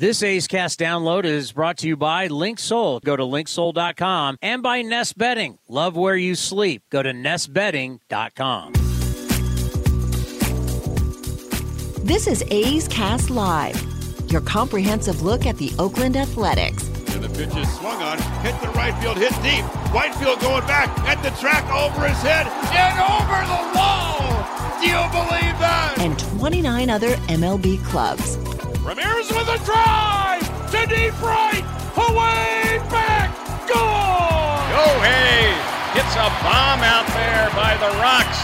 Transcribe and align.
This 0.00 0.22
A's 0.22 0.48
Cast 0.48 0.80
download 0.80 1.26
is 1.26 1.52
brought 1.52 1.76
to 1.80 1.86
you 1.86 1.94
by 1.94 2.26
LinkSoul. 2.26 3.02
Go 3.02 3.16
to 3.16 3.22
linksoul.com 3.22 4.38
and 4.40 4.62
by 4.62 4.80
Nest 4.80 5.18
Bedding. 5.18 5.58
Love 5.68 5.94
where 5.94 6.16
you 6.16 6.36
sleep. 6.36 6.84
Go 6.88 7.02
to 7.02 7.10
nestbedding.com. 7.10 8.72
This 12.02 12.26
is 12.26 12.42
A's 12.50 12.88
Cast 12.88 13.28
Live, 13.28 13.78
your 14.30 14.40
comprehensive 14.40 15.20
look 15.20 15.44
at 15.44 15.58
the 15.58 15.70
Oakland 15.78 16.16
Athletics. 16.16 16.88
And 17.10 17.22
the 17.22 17.28
pitch 17.28 17.54
is 17.54 17.70
swung 17.76 18.00
on, 18.02 18.16
hit 18.40 18.58
the 18.62 18.70
right 18.70 18.98
field, 19.02 19.18
hit 19.18 19.34
deep. 19.42 19.66
Whitefield 19.92 20.40
going 20.40 20.66
back 20.66 20.88
at 21.00 21.22
the 21.22 21.28
track 21.38 21.70
over 21.70 22.08
his 22.08 22.22
head 22.22 22.46
and 22.72 22.98
over 23.04 23.44
the 23.52 23.78
wall. 23.78 24.80
Do 24.80 24.86
you 24.88 24.96
believe 25.12 25.58
that? 25.60 25.96
And 25.98 26.18
29 26.40 26.88
other 26.88 27.10
MLB 27.28 27.84
clubs. 27.84 28.38
Ramirez 28.82 29.28
with 29.30 29.46
a 29.48 29.58
drive 29.64 30.40
to 30.72 30.86
deep 30.86 31.12
right, 31.20 31.64
away 32.00 32.80
back, 32.88 33.28
gone. 33.68 34.66
Go 34.72 34.88
Hayes 35.04 35.60
gets 35.92 36.14
a 36.16 36.32
bomb 36.40 36.80
out 36.80 37.06
there 37.12 37.50
by 37.52 37.76
the 37.76 37.92
rocks. 38.00 38.40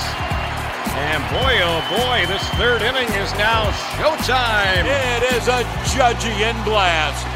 And 0.92 1.22
boy, 1.32 1.56
oh 1.64 1.80
boy, 1.88 2.26
this 2.26 2.42
third 2.60 2.82
inning 2.82 3.08
is 3.16 3.32
now 3.34 3.70
showtime. 3.96 4.84
It 4.84 5.22
is 5.32 5.48
a 5.48 5.62
Judgian 5.92 6.62
blast. 6.64 7.26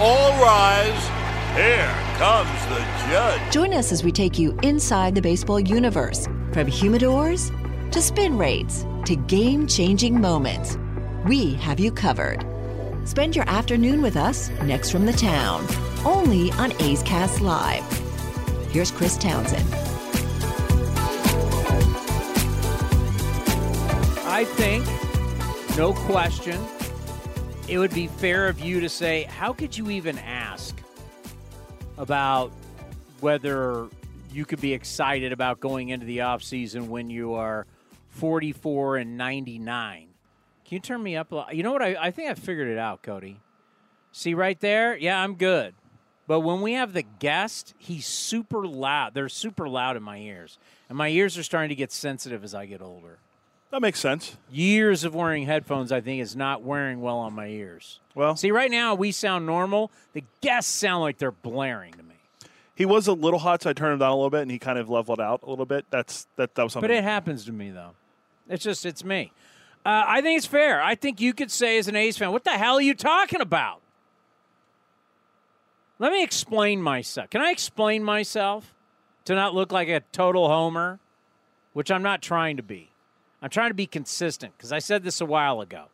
All 0.00 0.32
rise. 0.42 1.10
Here 1.54 1.88
comes 2.18 2.66
the 2.66 2.84
judge. 3.08 3.52
Join 3.52 3.72
us 3.72 3.92
as 3.92 4.02
we 4.02 4.10
take 4.10 4.38
you 4.38 4.58
inside 4.62 5.14
the 5.14 5.22
baseball 5.22 5.60
universe 5.60 6.26
from 6.52 6.66
humidors 6.66 7.50
to 7.92 8.02
spin 8.02 8.36
rates 8.36 8.84
to 9.04 9.14
game 9.14 9.66
changing 9.68 10.20
moments. 10.20 10.76
We 11.26 11.54
have 11.54 11.80
you 11.80 11.90
covered. 11.90 12.46
Spend 13.04 13.34
your 13.34 13.48
afternoon 13.48 14.00
with 14.00 14.16
us 14.16 14.48
next 14.62 14.90
from 14.90 15.06
the 15.06 15.12
town, 15.12 15.66
only 16.04 16.52
on 16.52 16.72
A's 16.80 17.02
Cast 17.02 17.40
Live. 17.40 17.82
Here's 18.70 18.92
Chris 18.92 19.18
Townsend. 19.18 19.66
I 24.24 24.44
think, 24.44 24.86
no 25.76 25.94
question, 25.94 26.64
it 27.66 27.78
would 27.78 27.92
be 27.92 28.06
fair 28.06 28.46
of 28.46 28.60
you 28.60 28.78
to 28.78 28.88
say, 28.88 29.24
how 29.24 29.52
could 29.52 29.76
you 29.76 29.90
even 29.90 30.18
ask 30.20 30.80
about 31.98 32.52
whether 33.18 33.88
you 34.30 34.44
could 34.44 34.60
be 34.60 34.74
excited 34.74 35.32
about 35.32 35.58
going 35.58 35.88
into 35.88 36.06
the 36.06 36.18
offseason 36.18 36.86
when 36.86 37.10
you 37.10 37.34
are 37.34 37.66
44 38.10 38.98
and 38.98 39.16
99? 39.16 40.05
Can 40.66 40.76
you 40.76 40.80
turn 40.80 41.02
me 41.02 41.16
up? 41.16 41.30
A, 41.32 41.46
you 41.52 41.62
know 41.62 41.72
what? 41.72 41.82
I, 41.82 41.96
I 42.00 42.10
think 42.10 42.30
I 42.30 42.34
figured 42.34 42.68
it 42.68 42.78
out, 42.78 43.02
Cody. 43.02 43.40
See 44.12 44.34
right 44.34 44.58
there? 44.60 44.96
Yeah, 44.96 45.22
I'm 45.22 45.34
good. 45.34 45.74
But 46.26 46.40
when 46.40 46.60
we 46.60 46.72
have 46.72 46.92
the 46.92 47.04
guest, 47.20 47.74
he's 47.78 48.06
super 48.06 48.66
loud. 48.66 49.14
They're 49.14 49.28
super 49.28 49.68
loud 49.68 49.96
in 49.96 50.02
my 50.02 50.18
ears. 50.18 50.58
And 50.88 50.98
my 50.98 51.08
ears 51.08 51.38
are 51.38 51.44
starting 51.44 51.68
to 51.68 51.76
get 51.76 51.92
sensitive 51.92 52.42
as 52.42 52.54
I 52.54 52.66
get 52.66 52.82
older. 52.82 53.18
That 53.70 53.80
makes 53.80 54.00
sense. 54.00 54.36
Years 54.50 55.04
of 55.04 55.14
wearing 55.14 55.46
headphones, 55.46 55.92
I 55.92 56.00
think, 56.00 56.20
is 56.20 56.34
not 56.34 56.62
wearing 56.62 57.00
well 57.00 57.18
on 57.18 57.32
my 57.32 57.46
ears. 57.48 58.00
Well, 58.14 58.34
See, 58.34 58.50
right 58.50 58.70
now 58.70 58.94
we 58.94 59.12
sound 59.12 59.46
normal. 59.46 59.90
The 60.14 60.24
guests 60.40 60.72
sound 60.72 61.02
like 61.02 61.18
they're 61.18 61.30
blaring 61.30 61.92
to 61.92 62.02
me. 62.02 62.14
he 62.74 62.86
was 62.86 63.06
a 63.06 63.12
little 63.12 63.40
hot, 63.40 63.62
so 63.62 63.70
I 63.70 63.72
turned 63.72 63.94
him 63.94 63.98
down 64.00 64.10
a 64.10 64.14
little 64.16 64.30
bit, 64.30 64.42
and 64.42 64.50
he 64.50 64.58
kind 64.58 64.78
of 64.78 64.88
leveled 64.88 65.20
out 65.20 65.42
a 65.42 65.50
little 65.50 65.66
bit. 65.66 65.84
That's 65.90 66.26
that. 66.36 66.54
That 66.54 66.64
was 66.64 66.72
something. 66.72 66.88
But 66.88 66.96
it 66.96 67.04
happens 67.04 67.44
to 67.44 67.52
me, 67.52 67.70
though. 67.70 67.90
It's 68.48 68.64
just, 68.64 68.86
it's 68.86 69.04
me. 69.04 69.32
Uh, 69.86 70.02
I 70.04 70.20
think 70.20 70.38
it's 70.38 70.46
fair. 70.46 70.82
I 70.82 70.96
think 70.96 71.20
you 71.20 71.32
could 71.32 71.48
say, 71.48 71.78
as 71.78 71.86
an 71.86 71.94
A's 71.94 72.18
fan, 72.18 72.32
what 72.32 72.42
the 72.42 72.50
hell 72.50 72.74
are 72.74 72.82
you 72.82 72.92
talking 72.92 73.40
about? 73.40 73.80
Let 76.00 76.10
me 76.10 76.24
explain 76.24 76.82
myself. 76.82 77.30
Can 77.30 77.40
I 77.40 77.52
explain 77.52 78.02
myself 78.02 78.74
to 79.26 79.36
not 79.36 79.54
look 79.54 79.70
like 79.70 79.88
a 79.88 80.00
total 80.10 80.48
homer, 80.48 80.98
which 81.72 81.92
I'm 81.92 82.02
not 82.02 82.20
trying 82.20 82.56
to 82.56 82.64
be? 82.64 82.90
I'm 83.40 83.48
trying 83.48 83.70
to 83.70 83.74
be 83.74 83.86
consistent 83.86 84.54
because 84.56 84.72
I 84.72 84.80
said 84.80 85.04
this 85.04 85.20
a 85.20 85.24
while 85.24 85.60
ago. 85.60 85.84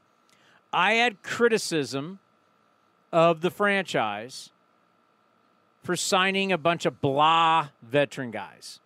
I 0.73 0.95
had 0.95 1.23
criticism 1.23 2.19
of 3.13 3.43
the 3.43 3.51
franchise 3.51 4.53
for 5.85 5.97
signing 5.97 6.51
a 6.51 6.57
bunch 6.57 6.87
of 6.87 7.03
blah 7.03 7.69
veteran 7.83 8.31
guys 8.31 8.81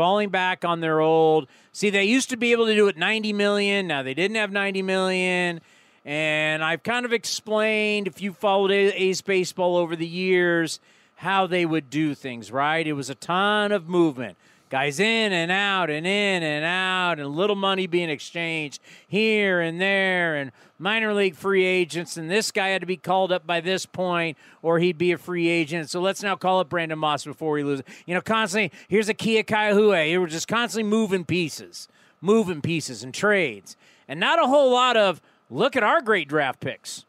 falling 0.00 0.30
back 0.30 0.64
on 0.64 0.80
their 0.80 0.98
old. 0.98 1.46
See 1.72 1.90
they 1.90 2.04
used 2.04 2.30
to 2.30 2.38
be 2.38 2.52
able 2.52 2.64
to 2.64 2.74
do 2.74 2.88
it 2.88 2.96
90 2.96 3.34
million. 3.34 3.86
Now 3.86 4.02
they 4.02 4.14
didn't 4.14 4.36
have 4.38 4.50
90 4.50 4.80
million. 4.80 5.60
And 6.06 6.64
i've 6.64 6.82
kind 6.82 7.04
of 7.04 7.12
explained 7.12 8.06
if 8.06 8.22
you 8.22 8.32
followed 8.32 8.70
A's 8.70 9.20
baseball 9.20 9.76
over 9.76 9.94
the 9.94 10.06
years 10.06 10.80
how 11.16 11.46
they 11.46 11.66
would 11.66 11.90
do 11.90 12.14
things 12.14 12.50
right? 12.50 12.86
It 12.86 12.94
was 12.94 13.10
a 13.10 13.14
ton 13.14 13.72
of 13.72 13.90
movement 13.90 14.38
guys 14.70 15.00
in 15.00 15.32
and 15.32 15.50
out 15.50 15.90
and 15.90 16.06
in 16.06 16.42
and 16.44 16.64
out 16.64 17.18
and 17.18 17.28
little 17.34 17.56
money 17.56 17.88
being 17.88 18.08
exchanged 18.08 18.80
here 19.08 19.60
and 19.60 19.80
there 19.80 20.36
and 20.36 20.52
minor 20.78 21.12
league 21.12 21.34
free 21.34 21.64
agents. 21.64 22.16
And 22.16 22.30
this 22.30 22.52
guy 22.52 22.68
had 22.68 22.80
to 22.80 22.86
be 22.86 22.96
called 22.96 23.32
up 23.32 23.44
by 23.44 23.60
this 23.60 23.84
point 23.84 24.38
or 24.62 24.78
he'd 24.78 24.96
be 24.96 25.10
a 25.10 25.18
free 25.18 25.48
agent. 25.48 25.90
So 25.90 26.00
let's 26.00 26.22
now 26.22 26.36
call 26.36 26.60
up 26.60 26.68
brandon 26.68 27.00
moss 27.00 27.24
before 27.24 27.58
he 27.58 27.64
loses 27.64 27.84
you 28.06 28.14
know 28.14 28.20
constantly 28.20 28.70
here's 28.86 29.08
a 29.08 29.14
Kila 29.14 29.42
Ka'aihue 29.42 30.12
it 30.12 30.18
was 30.18 30.30
just 30.30 30.46
constantly 30.46 30.88
moving 30.88 31.24
pieces 31.24 31.88
moving 32.20 32.60
pieces 32.60 33.02
and 33.02 33.12
trades. 33.12 33.76
And 34.06 34.20
not 34.20 34.42
a 34.42 34.46
whole 34.46 34.70
lot 34.70 34.96
of 34.96 35.20
look 35.50 35.74
at 35.74 35.82
our 35.82 36.00
great 36.00 36.28
draft 36.28 36.60
picks 36.60 37.04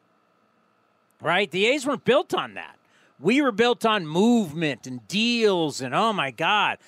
right? 1.22 1.52
The 1.52 1.68
a's 1.68 1.86
weren't 1.86 2.04
built 2.04 2.34
on 2.34 2.56
that. 2.56 2.78
We 3.20 3.40
were 3.44 3.52
built 3.52 3.86
on 3.86 4.08
movement 4.08 4.88
and 4.88 5.08
deals 5.08 5.80
and 5.80 5.94
oh 5.94 6.12
my 6.12 6.32
god 6.32 6.80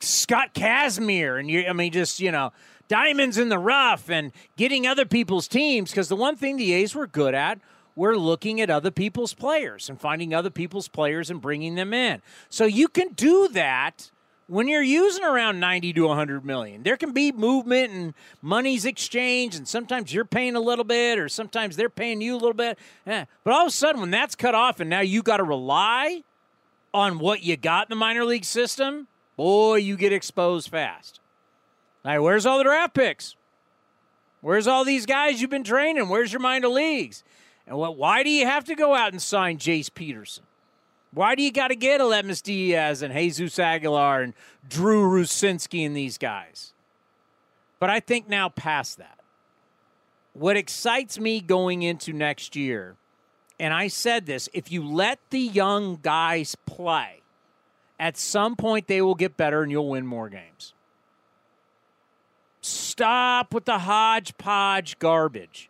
Scott 0.00 0.54
Kazmir 0.54 1.38
and 1.38 1.50
you 1.50 1.66
I 1.68 1.72
mean 1.72 1.92
just, 1.92 2.20
you 2.20 2.32
know, 2.32 2.52
diamonds 2.88 3.38
in 3.38 3.48
the 3.48 3.58
rough 3.58 4.10
and 4.10 4.32
getting 4.56 4.86
other 4.86 5.04
people's 5.04 5.46
teams 5.46 5.90
because 5.90 6.08
the 6.08 6.16
one 6.16 6.36
thing 6.36 6.56
the 6.56 6.72
A's 6.72 6.94
were 6.94 7.06
good 7.06 7.34
at 7.34 7.60
were 7.94 8.16
looking 8.16 8.60
at 8.60 8.70
other 8.70 8.90
people's 8.90 9.34
players 9.34 9.88
and 9.88 10.00
finding 10.00 10.34
other 10.34 10.50
people's 10.50 10.88
players 10.88 11.30
and 11.30 11.40
bringing 11.40 11.74
them 11.74 11.92
in. 11.92 12.22
So 12.48 12.64
you 12.64 12.88
can 12.88 13.12
do 13.12 13.48
that 13.48 14.10
when 14.46 14.66
you're 14.66 14.82
using 14.82 15.22
around 15.22 15.60
90 15.60 15.92
to 15.92 16.06
100 16.08 16.44
million. 16.44 16.82
There 16.82 16.96
can 16.96 17.12
be 17.12 17.30
movement 17.30 17.92
and 17.92 18.14
money's 18.42 18.84
exchanged 18.84 19.56
and 19.56 19.68
sometimes 19.68 20.12
you're 20.12 20.24
paying 20.24 20.56
a 20.56 20.60
little 20.60 20.84
bit 20.84 21.18
or 21.18 21.28
sometimes 21.28 21.76
they're 21.76 21.90
paying 21.90 22.20
you 22.20 22.34
a 22.34 22.38
little 22.38 22.54
bit. 22.54 22.78
Eh. 23.06 23.24
But 23.44 23.52
all 23.52 23.62
of 23.62 23.68
a 23.68 23.70
sudden 23.70 24.00
when 24.00 24.10
that's 24.10 24.34
cut 24.34 24.54
off 24.54 24.80
and 24.80 24.90
now 24.90 25.00
you 25.00 25.22
got 25.22 25.36
to 25.36 25.44
rely 25.44 26.24
on 26.92 27.18
what 27.18 27.44
you 27.44 27.56
got 27.56 27.86
in 27.86 27.90
the 27.90 27.96
minor 27.96 28.24
league 28.24 28.44
system, 28.44 29.06
boy, 29.40 29.76
you 29.76 29.96
get 29.96 30.12
exposed 30.12 30.68
fast. 30.68 31.18
Now, 32.04 32.20
where's 32.20 32.44
all 32.44 32.58
the 32.58 32.64
draft 32.64 32.92
picks? 32.92 33.36
Where's 34.42 34.66
all 34.66 34.84
these 34.84 35.06
guys 35.06 35.40
you've 35.40 35.48
been 35.48 35.64
training? 35.64 36.10
Where's 36.10 36.30
your 36.30 36.40
minor 36.40 36.68
leagues? 36.68 37.24
And 37.66 37.78
what? 37.78 37.96
Why 37.96 38.22
do 38.22 38.28
you 38.28 38.44
have 38.44 38.66
to 38.66 38.74
go 38.74 38.94
out 38.94 39.12
and 39.12 39.22
sign 39.22 39.56
Jace 39.56 39.92
Peterson? 39.94 40.44
Why 41.14 41.34
do 41.34 41.42
you 41.42 41.50
got 41.50 41.68
to 41.68 41.74
get 41.74 42.02
Aledmys 42.02 42.42
Diaz 42.42 43.00
and 43.00 43.14
Jesus 43.14 43.58
Aguilar 43.58 44.20
and 44.20 44.34
Drew 44.68 45.10
Rucinski 45.10 45.86
and 45.86 45.96
these 45.96 46.18
guys? 46.18 46.74
But 47.78 47.88
I 47.88 47.98
think 47.98 48.28
now 48.28 48.50
past 48.50 48.98
that, 48.98 49.20
what 50.34 50.58
excites 50.58 51.18
me 51.18 51.40
going 51.40 51.80
into 51.80 52.12
next 52.12 52.56
year, 52.56 52.96
and 53.58 53.72
I 53.72 53.88
said 53.88 54.26
this, 54.26 54.50
if 54.52 54.70
you 54.70 54.86
let 54.86 55.18
the 55.30 55.40
young 55.40 55.96
guys 55.96 56.58
play, 56.66 57.19
at 58.00 58.16
some 58.16 58.56
point, 58.56 58.86
they 58.86 59.02
will 59.02 59.14
get 59.14 59.36
better 59.36 59.62
and 59.62 59.70
you'll 59.70 59.90
win 59.90 60.06
more 60.06 60.30
games. 60.30 60.72
Stop 62.62 63.52
with 63.52 63.66
the 63.66 63.80
hodgepodge 63.80 64.98
garbage. 64.98 65.68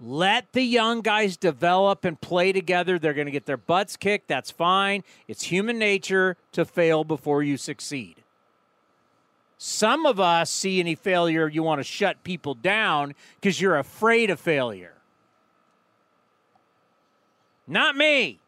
Let 0.00 0.52
the 0.52 0.62
young 0.62 1.00
guys 1.00 1.36
develop 1.36 2.04
and 2.04 2.20
play 2.20 2.50
together. 2.50 2.98
They're 2.98 3.14
going 3.14 3.26
to 3.26 3.32
get 3.32 3.46
their 3.46 3.56
butts 3.56 3.96
kicked. 3.96 4.26
That's 4.26 4.50
fine. 4.50 5.04
It's 5.28 5.44
human 5.44 5.78
nature 5.78 6.36
to 6.52 6.64
fail 6.64 7.04
before 7.04 7.44
you 7.44 7.56
succeed. 7.56 8.16
Some 9.56 10.04
of 10.04 10.18
us 10.18 10.50
see 10.50 10.80
any 10.80 10.96
failure, 10.96 11.48
you 11.48 11.62
want 11.62 11.78
to 11.78 11.84
shut 11.84 12.24
people 12.24 12.54
down 12.54 13.14
because 13.40 13.60
you're 13.60 13.78
afraid 13.78 14.30
of 14.30 14.40
failure. 14.40 14.94
Not 17.68 17.96
me. 17.96 18.40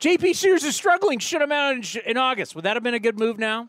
JP 0.00 0.34
Sears 0.36 0.64
is 0.64 0.76
struggling. 0.76 1.18
Shut 1.18 1.42
him 1.42 1.52
out 1.52 1.74
in, 1.74 1.82
in 2.06 2.16
August. 2.16 2.54
Would 2.54 2.64
that 2.64 2.76
have 2.76 2.82
been 2.82 2.94
a 2.94 3.00
good 3.00 3.18
move 3.18 3.38
now? 3.38 3.68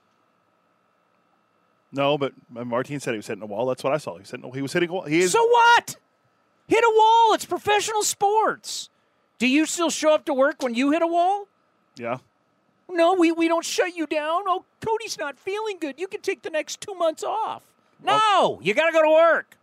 No, 1.91 2.17
but 2.17 2.33
Martin 2.49 2.99
said 2.99 3.11
he 3.11 3.17
was 3.17 3.27
hitting 3.27 3.41
a 3.41 3.47
wall. 3.47 3.65
That's 3.65 3.83
what 3.83 3.93
I 3.93 3.97
saw. 3.97 4.17
He 4.17 4.25
said 4.25 4.41
he 4.53 4.61
was 4.61 4.73
hitting 4.73 4.89
a 4.89 4.93
wall. 4.93 5.03
He 5.03 5.19
is. 5.19 5.31
So 5.31 5.43
what? 5.43 5.95
Hit 6.67 6.83
a 6.83 6.93
wall. 6.95 7.33
It's 7.33 7.45
professional 7.45 8.03
sports. 8.03 8.89
Do 9.39 9.47
you 9.47 9.65
still 9.65 9.89
show 9.89 10.13
up 10.13 10.25
to 10.25 10.33
work 10.33 10.61
when 10.61 10.75
you 10.75 10.91
hit 10.91 11.01
a 11.01 11.07
wall? 11.07 11.47
Yeah. 11.95 12.19
No, 12.87 13.13
we, 13.13 13.31
we 13.31 13.47
don't 13.47 13.65
shut 13.65 13.95
you 13.95 14.05
down. 14.05 14.43
Oh, 14.47 14.65
Cody's 14.81 15.17
not 15.17 15.39
feeling 15.39 15.77
good. 15.79 15.99
You 15.99 16.07
can 16.07 16.21
take 16.21 16.41
the 16.43 16.49
next 16.49 16.81
two 16.81 16.93
months 16.93 17.23
off. 17.23 17.63
No, 18.03 18.59
you 18.61 18.73
got 18.73 18.87
to 18.87 18.91
go 18.91 19.01
to 19.03 19.09
work. 19.09 19.57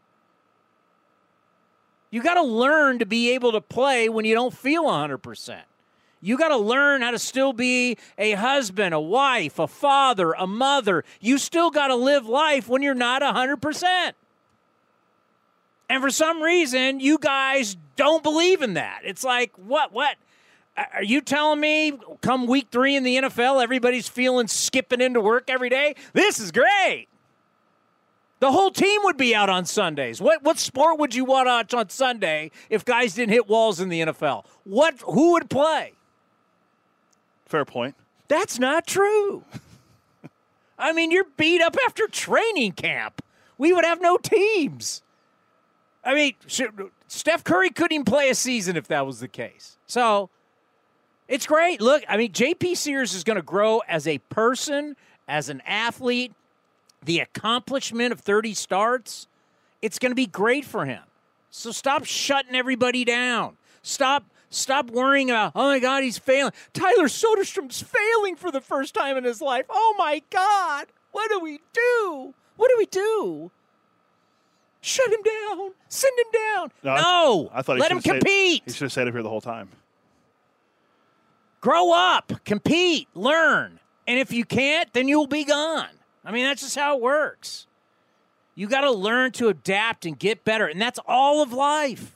You 2.11 2.23
got 2.23 2.35
to 2.35 2.43
learn 2.43 2.99
to 2.99 3.07
be 3.07 3.31
able 3.33 3.53
to 3.53 3.61
play 3.61 4.09
when 4.09 4.25
you 4.25 4.35
don't 4.35 4.55
feel 4.55 4.85
100%. 4.85 5.61
You 6.21 6.39
got 6.39 6.49
to 6.49 6.57
learn 6.57 7.03
how 7.03 7.11
to 7.11 7.19
still 7.19 7.53
be 7.53 7.99
a 8.19 8.33
husband, 8.33 8.95
a 8.95 9.01
wife, 9.01 9.59
a 9.59 9.67
father, 9.67 10.33
a 10.33 10.47
mother. 10.47 11.05
You 11.21 11.39
still 11.39 11.71
got 11.71 11.89
to 11.89 11.95
live 11.95 12.27
life 12.27 12.69
when 12.69 12.83
you're 12.83 12.95
not 12.95 13.23
100%. 13.23 14.13
And 15.89 16.03
for 16.03 16.11
some 16.11 16.43
reason, 16.43 17.01
you 17.01 17.19
guys 17.19 17.77
don't 17.97 18.23
believe 18.23 18.63
in 18.63 18.75
that. 18.75 19.03
It's 19.05 19.23
like, 19.23 19.53
what, 19.57 19.93
what? 19.93 20.17
Are 20.77 21.03
you 21.03 21.21
telling 21.21 21.61
me 21.61 21.93
come 22.21 22.47
week 22.47 22.69
three 22.71 22.97
in 22.97 23.03
the 23.03 23.17
NFL, 23.17 23.63
everybody's 23.63 24.09
feeling 24.09 24.47
skipping 24.47 25.01
into 25.01 25.21
work 25.21 25.45
every 25.49 25.71
day? 25.71 25.95
This 26.13 26.39
is 26.39 26.51
great. 26.51 27.07
The 28.41 28.53
whole 28.53 28.71
team 28.71 29.01
would 29.05 29.17
be 29.17 29.35
out 29.35 29.49
on 29.49 29.65
Sundays. 29.65 30.21
What 30.21 30.43
what 30.43 30.59
sport 30.59 30.99
would 30.99 31.15
you 31.15 31.25
want 31.25 31.47
to 31.47 31.51
watch 31.51 31.73
on 31.73 31.89
Sunday 31.89 32.51
if 32.69 32.85
guys 32.85 33.15
didn't 33.15 33.33
hit 33.33 33.49
walls 33.49 33.81
in 33.81 33.89
the 33.89 34.01
NFL? 34.01 34.45
What 34.65 35.01
who 35.07 35.33
would 35.33 35.49
play? 35.49 35.96
Fair 37.47 37.65
point. 37.65 37.95
That's 38.29 38.59
not 38.59 38.87
true. 38.87 39.45
I 40.79 40.93
mean, 40.93 41.11
you're 41.11 41.27
beat 41.37 41.63
up 41.63 41.77
after 41.87 42.07
training 42.07 42.73
camp. 42.73 43.23
We 43.57 43.73
would 43.73 43.85
have 43.85 44.01
no 44.01 44.19
teams. 44.19 45.03
I 46.05 46.15
mean, 46.15 46.35
Steph 47.09 47.43
Curry 47.45 47.71
couldn't 47.71 47.93
even 47.93 48.05
play 48.05 48.29
a 48.29 48.35
season 48.35 48.77
if 48.77 48.87
that 48.89 49.07
was 49.07 49.21
the 49.21 49.29
case. 49.29 49.79
So 49.87 50.29
it's 51.29 51.47
great. 51.47 51.81
Look, 51.81 52.05
I 52.09 52.17
mean, 52.17 52.33
JP 52.33 52.77
Sears 52.77 53.15
is 53.15 53.25
going 53.25 53.37
to 53.37 53.43
grow 53.43 53.83
as 53.89 54.07
a 54.07 54.19
person, 54.19 54.97
as 55.27 55.49
an 55.49 55.63
athlete. 55.67 56.33
The 57.05 57.21
accomplishment 57.21 58.13
of 58.13 58.21
30 58.21 58.55
starts, 58.55 59.29
it's 59.81 59.99
going 59.99 60.11
to 60.11 60.17
be 60.17 60.27
great 60.27 60.65
for 60.65 60.85
him. 60.85 61.03
So 61.51 61.71
stop 61.71 62.05
shutting 62.05 62.55
everybody 62.55 63.05
down. 63.05 63.57
Stop 63.83 64.25
stop 64.51 64.91
worrying 64.91 65.31
about, 65.31 65.53
oh 65.55 65.69
my 65.69 65.79
God, 65.79 66.03
he's 66.03 66.19
failing. 66.19 66.53
Tyler 66.73 67.07
Soderstrom's 67.07 67.83
failing 67.83 68.37
for 68.37 68.51
the 68.51 68.61
first 68.61 68.95
time 68.95 69.17
in 69.17 69.25
his 69.25 69.41
life. 69.41 69.67
Oh 69.69 69.95
my 69.99 70.23
God. 70.31 70.87
What 71.13 71.31
do 71.31 71.41
we 71.41 71.61
do? 71.73 72.35
What 72.57 72.69
do 72.69 72.77
we 72.79 72.87
do? 72.87 73.51
Shut 74.81 75.13
him 75.13 75.23
down. 75.23 75.73
Send 75.89 76.17
him 76.19 76.27
down. 76.33 76.71
No, 76.85 76.95
no. 76.95 77.51
I, 77.53 77.59
I 77.59 77.63
thought 77.63 77.79
let 77.79 77.91
him 77.91 78.01
compete. 78.01 78.63
he 78.65 78.73
should 78.73 78.83
have 78.83 78.93
stayed 78.93 79.09
up 79.09 79.15
here 79.15 79.23
the 79.23 79.29
whole 79.29 79.41
time. 79.41 79.69
Grow 81.61 81.93
up, 81.93 82.33
compete, 82.45 83.09
learn. 83.15 83.81
And 84.07 84.19
if 84.19 84.33
you 84.33 84.45
can't, 84.45 84.93
then 84.93 85.09
you'll 85.09 85.27
be 85.27 85.45
gone. 85.45 85.89
I 86.25 86.31
mean, 86.31 86.45
that's 86.45 86.63
just 86.63 86.77
how 86.77 86.97
it 86.97 87.03
works. 87.03 87.67
You 88.55 88.69
got 88.69 88.83
to 88.83 88.93
learn 88.93 89.33
to 89.33 89.49
adapt 89.49 90.07
and 90.07 90.19
get 90.19 90.45
better. 90.45 90.67
And 90.67 90.81
that's 90.81 91.01
all 91.07 91.43
of 91.43 91.53
life. 91.53 92.16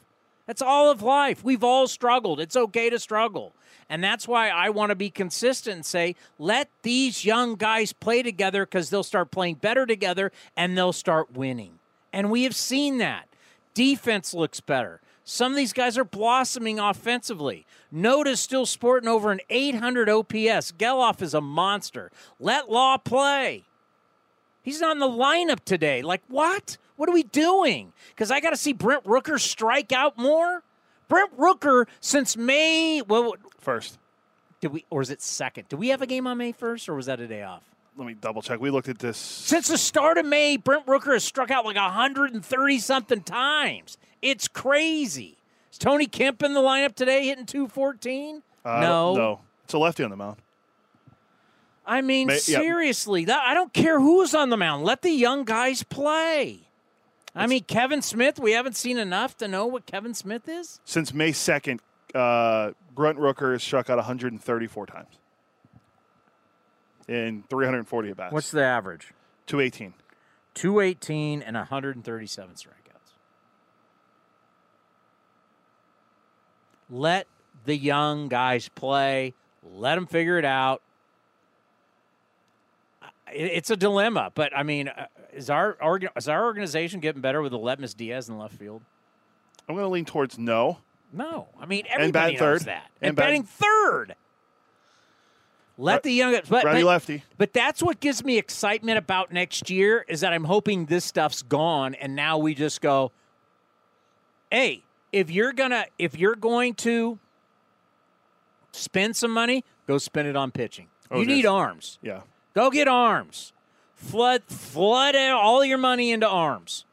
That's 0.50 0.62
all 0.62 0.90
of 0.90 1.00
life. 1.00 1.44
We've 1.44 1.62
all 1.62 1.86
struggled. 1.86 2.40
It's 2.40 2.56
okay 2.56 2.90
to 2.90 2.98
struggle. 2.98 3.52
And 3.88 4.02
that's 4.02 4.26
why 4.26 4.48
I 4.48 4.70
want 4.70 4.90
to 4.90 4.96
be 4.96 5.08
consistent 5.08 5.76
and 5.76 5.86
say, 5.86 6.16
let 6.40 6.68
these 6.82 7.24
young 7.24 7.54
guys 7.54 7.92
play 7.92 8.24
together 8.24 8.66
because 8.66 8.90
they'll 8.90 9.04
start 9.04 9.30
playing 9.30 9.54
better 9.56 9.86
together 9.86 10.32
and 10.56 10.76
they'll 10.76 10.92
start 10.92 11.34
winning. 11.34 11.78
And 12.12 12.32
we 12.32 12.42
have 12.42 12.56
seen 12.56 12.98
that. 12.98 13.28
Defense 13.74 14.34
looks 14.34 14.58
better. 14.58 15.00
Some 15.22 15.52
of 15.52 15.56
these 15.56 15.72
guys 15.72 15.96
are 15.96 16.02
blossoming 16.02 16.80
offensively. 16.80 17.64
Noda's 17.92 18.40
still 18.40 18.66
sporting 18.66 19.08
over 19.08 19.30
an 19.30 19.42
800 19.50 20.08
OPS. 20.08 20.72
Gelof 20.72 21.22
is 21.22 21.32
a 21.32 21.40
monster. 21.40 22.10
Let 22.40 22.68
Law 22.68 22.98
play. 22.98 23.62
He's 24.64 24.80
not 24.80 24.96
in 24.96 24.98
the 24.98 25.06
lineup 25.06 25.60
today. 25.64 26.02
Like, 26.02 26.22
what? 26.26 26.76
What 27.00 27.08
are 27.08 27.12
we 27.12 27.22
doing? 27.22 27.94
Because 28.10 28.30
I 28.30 28.40
got 28.40 28.50
to 28.50 28.58
see 28.58 28.74
Brent 28.74 29.04
Rooker 29.04 29.40
strike 29.40 29.90
out 29.90 30.18
more. 30.18 30.62
Brent 31.08 31.34
Rooker 31.38 31.86
since 31.98 32.36
May 32.36 33.00
well 33.00 33.36
first. 33.58 33.98
Did 34.60 34.72
we 34.72 34.84
or 34.90 35.00
is 35.00 35.08
it 35.08 35.22
second? 35.22 35.70
Do 35.70 35.78
we 35.78 35.88
have 35.88 36.02
a 36.02 36.06
game 36.06 36.26
on 36.26 36.36
May 36.36 36.52
first 36.52 36.90
or 36.90 36.94
was 36.94 37.06
that 37.06 37.18
a 37.18 37.26
day 37.26 37.42
off? 37.42 37.62
Let 37.96 38.06
me 38.06 38.12
double 38.12 38.42
check. 38.42 38.60
We 38.60 38.68
looked 38.68 38.90
at 38.90 38.98
this 38.98 39.16
since 39.16 39.68
the 39.68 39.78
start 39.78 40.18
of 40.18 40.26
May. 40.26 40.58
Brent 40.58 40.84
Rooker 40.84 41.14
has 41.14 41.24
struck 41.24 41.50
out 41.50 41.64
like 41.64 41.76
130 41.76 42.78
something 42.80 43.22
times. 43.22 43.96
It's 44.20 44.46
crazy. 44.46 45.38
Is 45.72 45.78
Tony 45.78 46.04
Kemp 46.04 46.42
in 46.42 46.52
the 46.52 46.60
lineup 46.60 46.94
today 46.94 47.24
hitting 47.24 47.46
214? 47.46 48.42
Uh, 48.62 48.80
no. 48.82 49.14
No. 49.14 49.40
It's 49.64 49.72
a 49.72 49.78
lefty 49.78 50.04
on 50.04 50.10
the 50.10 50.16
mound. 50.16 50.36
I 51.86 52.02
mean, 52.02 52.26
May, 52.26 52.36
seriously, 52.36 53.24
that, 53.24 53.42
I 53.42 53.54
don't 53.54 53.72
care 53.72 53.98
who's 53.98 54.34
on 54.34 54.50
the 54.50 54.58
mound. 54.58 54.84
Let 54.84 55.00
the 55.00 55.12
young 55.12 55.44
guys 55.44 55.82
play. 55.82 56.66
I 57.34 57.46
mean, 57.46 57.64
Kevin 57.64 58.02
Smith, 58.02 58.38
we 58.38 58.52
haven't 58.52 58.76
seen 58.76 58.98
enough 58.98 59.36
to 59.38 59.48
know 59.48 59.66
what 59.66 59.86
Kevin 59.86 60.14
Smith 60.14 60.48
is. 60.48 60.80
Since 60.84 61.14
May 61.14 61.30
2nd, 61.30 61.78
uh, 62.14 62.72
Brent 62.94 63.18
Rooker 63.18 63.52
has 63.52 63.62
struck 63.62 63.88
out 63.88 63.96
134 63.98 64.86
times 64.86 65.18
in 67.08 67.44
340 67.48 68.10
at 68.10 68.16
bats. 68.16 68.32
What's 68.32 68.50
the 68.50 68.64
average? 68.64 69.12
218. 69.46 69.94
218 70.54 71.42
and 71.42 71.56
137 71.56 72.54
strikeouts. 72.54 72.70
Let 76.88 77.26
the 77.64 77.76
young 77.76 78.28
guys 78.28 78.68
play. 78.68 79.34
Let 79.62 79.94
them 79.94 80.06
figure 80.06 80.38
it 80.38 80.44
out. 80.44 80.82
It's 83.32 83.70
a 83.70 83.76
dilemma, 83.76 84.32
but 84.34 84.56
I 84.56 84.64
mean, 84.64 84.88
uh, 84.88 85.06
is 85.32 85.50
our 85.50 85.76
is 86.16 86.28
our 86.28 86.44
organization 86.44 87.00
getting 87.00 87.20
better 87.20 87.42
with 87.42 87.52
Aledmys 87.52 87.96
Diaz 87.96 88.28
in 88.28 88.38
left 88.38 88.54
field? 88.54 88.82
I'm 89.68 89.74
going 89.74 89.84
to 89.84 89.90
lean 89.90 90.04
towards 90.04 90.38
no. 90.38 90.78
No, 91.12 91.48
I 91.60 91.66
mean 91.66 91.84
everybody 91.88 92.32
knows 92.32 92.40
third. 92.40 92.60
that. 92.62 92.86
And, 93.00 93.10
and 93.10 93.16
batting 93.16 93.42
third. 93.42 94.14
Let 95.76 96.02
the 96.02 96.12
young 96.12 96.32
but, 96.32 96.62
but, 96.62 96.82
lefty. 96.82 97.24
But 97.38 97.54
that's 97.54 97.82
what 97.82 98.00
gives 98.00 98.22
me 98.22 98.36
excitement 98.36 98.98
about 98.98 99.32
next 99.32 99.70
year 99.70 100.04
is 100.08 100.20
that 100.20 100.32
I'm 100.32 100.44
hoping 100.44 100.84
this 100.84 101.06
stuff's 101.06 101.42
gone 101.42 101.94
and 101.94 102.14
now 102.14 102.36
we 102.36 102.54
just 102.54 102.82
go, 102.82 103.12
hey, 104.50 104.82
if 105.10 105.30
you're 105.30 105.52
gonna 105.52 105.86
if 105.98 106.18
you're 106.18 106.36
going 106.36 106.74
to 106.74 107.18
spend 108.72 109.16
some 109.16 109.30
money, 109.30 109.64
go 109.86 109.98
spend 109.98 110.28
it 110.28 110.36
on 110.36 110.50
pitching. 110.50 110.88
Oh, 111.10 111.20
you 111.20 111.26
need 111.26 111.46
arms. 111.46 111.98
Yeah. 112.02 112.20
Go 112.54 112.70
get 112.70 112.86
arms. 112.86 113.52
Flood 114.00 114.42
flood 114.46 115.14
all 115.14 115.62
your 115.62 115.78
money 115.78 116.10
into 116.10 116.26
arms. 116.26 116.86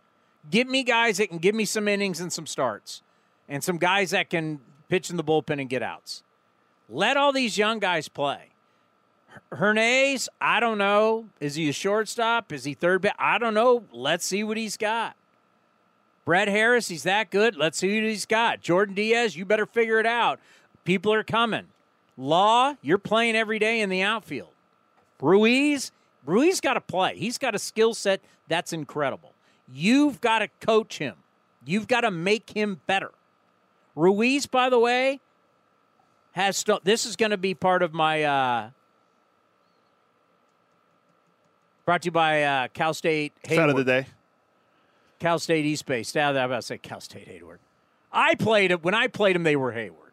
Give 0.52 0.68
me 0.68 0.84
guys 0.84 1.18
that 1.18 1.30
can 1.30 1.38
give 1.38 1.56
me 1.56 1.64
some 1.64 1.88
innings 1.88 2.20
and 2.20 2.32
some 2.32 2.46
starts. 2.46 3.02
And 3.48 3.64
some 3.64 3.78
guys 3.78 4.12
that 4.12 4.30
can 4.30 4.60
pitch 4.90 5.10
in 5.10 5.16
the 5.16 5.24
bullpen 5.24 5.60
and 5.60 5.70
get 5.70 5.82
outs. 5.82 6.22
Let 6.90 7.16
all 7.16 7.32
these 7.32 7.58
young 7.58 7.80
guys 7.80 8.10
play. 8.10 8.50
Hernandez, 9.54 10.28
I 10.42 10.60
don't 10.60 10.78
know. 10.78 11.28
Is 11.40 11.56
he 11.56 11.70
a 11.70 11.74
shortstop? 11.74 12.52
Is 12.52 12.66
he 12.66 12.74
third 12.74 13.02
base? 13.02 13.14
I 13.18 13.38
don't 13.38 13.54
know. 13.54 13.86
Let's 13.94 14.26
see 14.26 14.44
what 14.44 14.58
he's 14.58 14.76
got. 14.76 15.16
Brett 16.26 16.50
Harris, 16.50 16.90
he's 16.90 17.04
that 17.04 17.32
good. 17.32 17.56
Let's 17.56 17.78
see 17.78 18.02
what 18.02 18.10
he's 18.10 18.26
got. 18.26 18.62
Jordan 18.62 18.96
Diaz, 18.96 19.38
you 19.38 19.46
better 19.46 19.66
figure 19.66 20.00
it 20.00 20.06
out. 20.06 20.42
People 20.84 21.14
are 21.14 21.24
coming. 21.24 21.68
Law, 22.18 22.74
you're 22.82 22.98
playing 22.98 23.38
every 23.38 23.60
day 23.60 23.80
in 23.80 23.90
the 23.90 24.02
outfield. 24.02 24.50
Ruiz, 25.22 25.92
Ruiz 26.28 26.62
got 26.62 26.74
to 26.74 26.82
play. 26.82 27.18
He's 27.18 27.40
got 27.40 27.56
a 27.56 27.60
skill 27.60 27.96
set 27.96 28.22
that's 28.48 28.74
incredible. 28.74 29.34
You've 29.74 30.22
got 30.22 30.40
to 30.40 30.50
coach 30.60 31.00
him. 31.00 31.16
You've 31.66 31.88
got 31.88 32.02
to 32.02 32.12
make 32.12 32.52
him 32.52 32.82
better. 32.86 33.12
Ruiz, 33.96 34.46
by 34.46 34.70
the 34.70 34.78
way, 34.78 35.20
has 36.34 36.58
st- 36.58 36.84
this 36.84 37.06
is 37.06 37.16
going 37.16 37.32
to 37.32 37.38
be 37.38 37.56
part 37.56 37.82
of 37.82 37.94
my 37.94 38.24
uh, 38.24 38.70
brought 41.86 42.04
to 42.04 42.08
you 42.08 42.12
by 42.12 42.44
uh, 42.44 42.68
Cal 42.74 42.94
State. 42.94 43.34
Hayward. 43.44 43.72
of 43.72 43.78
the 43.78 43.84
day. 43.84 44.06
Cal 45.20 45.40
State 45.40 45.66
East 45.66 45.86
Bay. 45.86 46.04
Stat 46.04 46.38
I'm 46.38 46.46
about 46.46 46.58
to 46.58 46.62
say 46.62 46.78
Cal 46.78 47.02
State 47.02 47.28
Hayward. 47.28 47.60
I 48.12 48.36
played 48.36 48.72
it 48.72 48.84
when 48.84 48.94
I 48.94 49.08
played 49.08 49.36
them. 49.36 49.44
They 49.44 49.56
were 49.56 49.72
Hayward. 49.72 50.12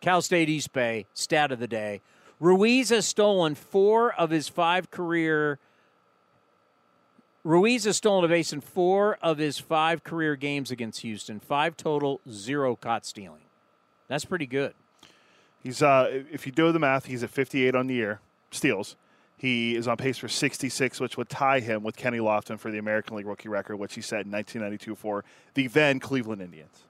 Cal 0.00 0.22
State 0.22 0.48
East 0.48 0.72
Bay. 0.72 1.06
Stat 1.14 1.50
of 1.50 1.58
the 1.58 1.66
day. 1.66 2.02
Ruiz 2.42 2.88
has 2.88 3.06
stolen 3.06 3.54
four 3.54 4.12
of 4.12 4.30
his 4.30 4.48
five 4.48 4.90
career. 4.90 5.60
Ruiz 7.44 7.84
has 7.84 7.98
stolen 7.98 8.24
a 8.24 8.28
base 8.28 8.52
in 8.52 8.60
four 8.60 9.16
of 9.22 9.38
his 9.38 9.60
five 9.60 10.02
career 10.02 10.34
games 10.34 10.72
against 10.72 11.02
Houston. 11.02 11.38
Five 11.38 11.76
total, 11.76 12.20
zero 12.28 12.74
caught 12.74 13.06
stealing. 13.06 13.42
That's 14.08 14.24
pretty 14.24 14.46
good. 14.46 14.74
He's 15.62 15.82
uh, 15.82 16.24
if 16.32 16.44
you 16.44 16.50
do 16.50 16.72
the 16.72 16.80
math, 16.80 17.06
he's 17.06 17.22
at 17.22 17.30
58 17.30 17.76
on 17.76 17.86
the 17.86 17.94
year 17.94 18.18
steals. 18.50 18.96
He 19.36 19.76
is 19.76 19.86
on 19.86 19.96
pace 19.96 20.18
for 20.18 20.26
66, 20.26 20.98
which 20.98 21.16
would 21.16 21.28
tie 21.28 21.60
him 21.60 21.84
with 21.84 21.96
Kenny 21.96 22.18
Lofton 22.18 22.58
for 22.58 22.72
the 22.72 22.78
American 22.78 23.16
League 23.16 23.26
rookie 23.26 23.48
record, 23.48 23.76
which 23.76 23.94
he 23.94 24.00
set 24.00 24.26
in 24.26 24.32
1992 24.32 24.96
for 24.96 25.24
the 25.54 25.68
then 25.68 26.00
Cleveland 26.00 26.42
Indians. 26.42 26.82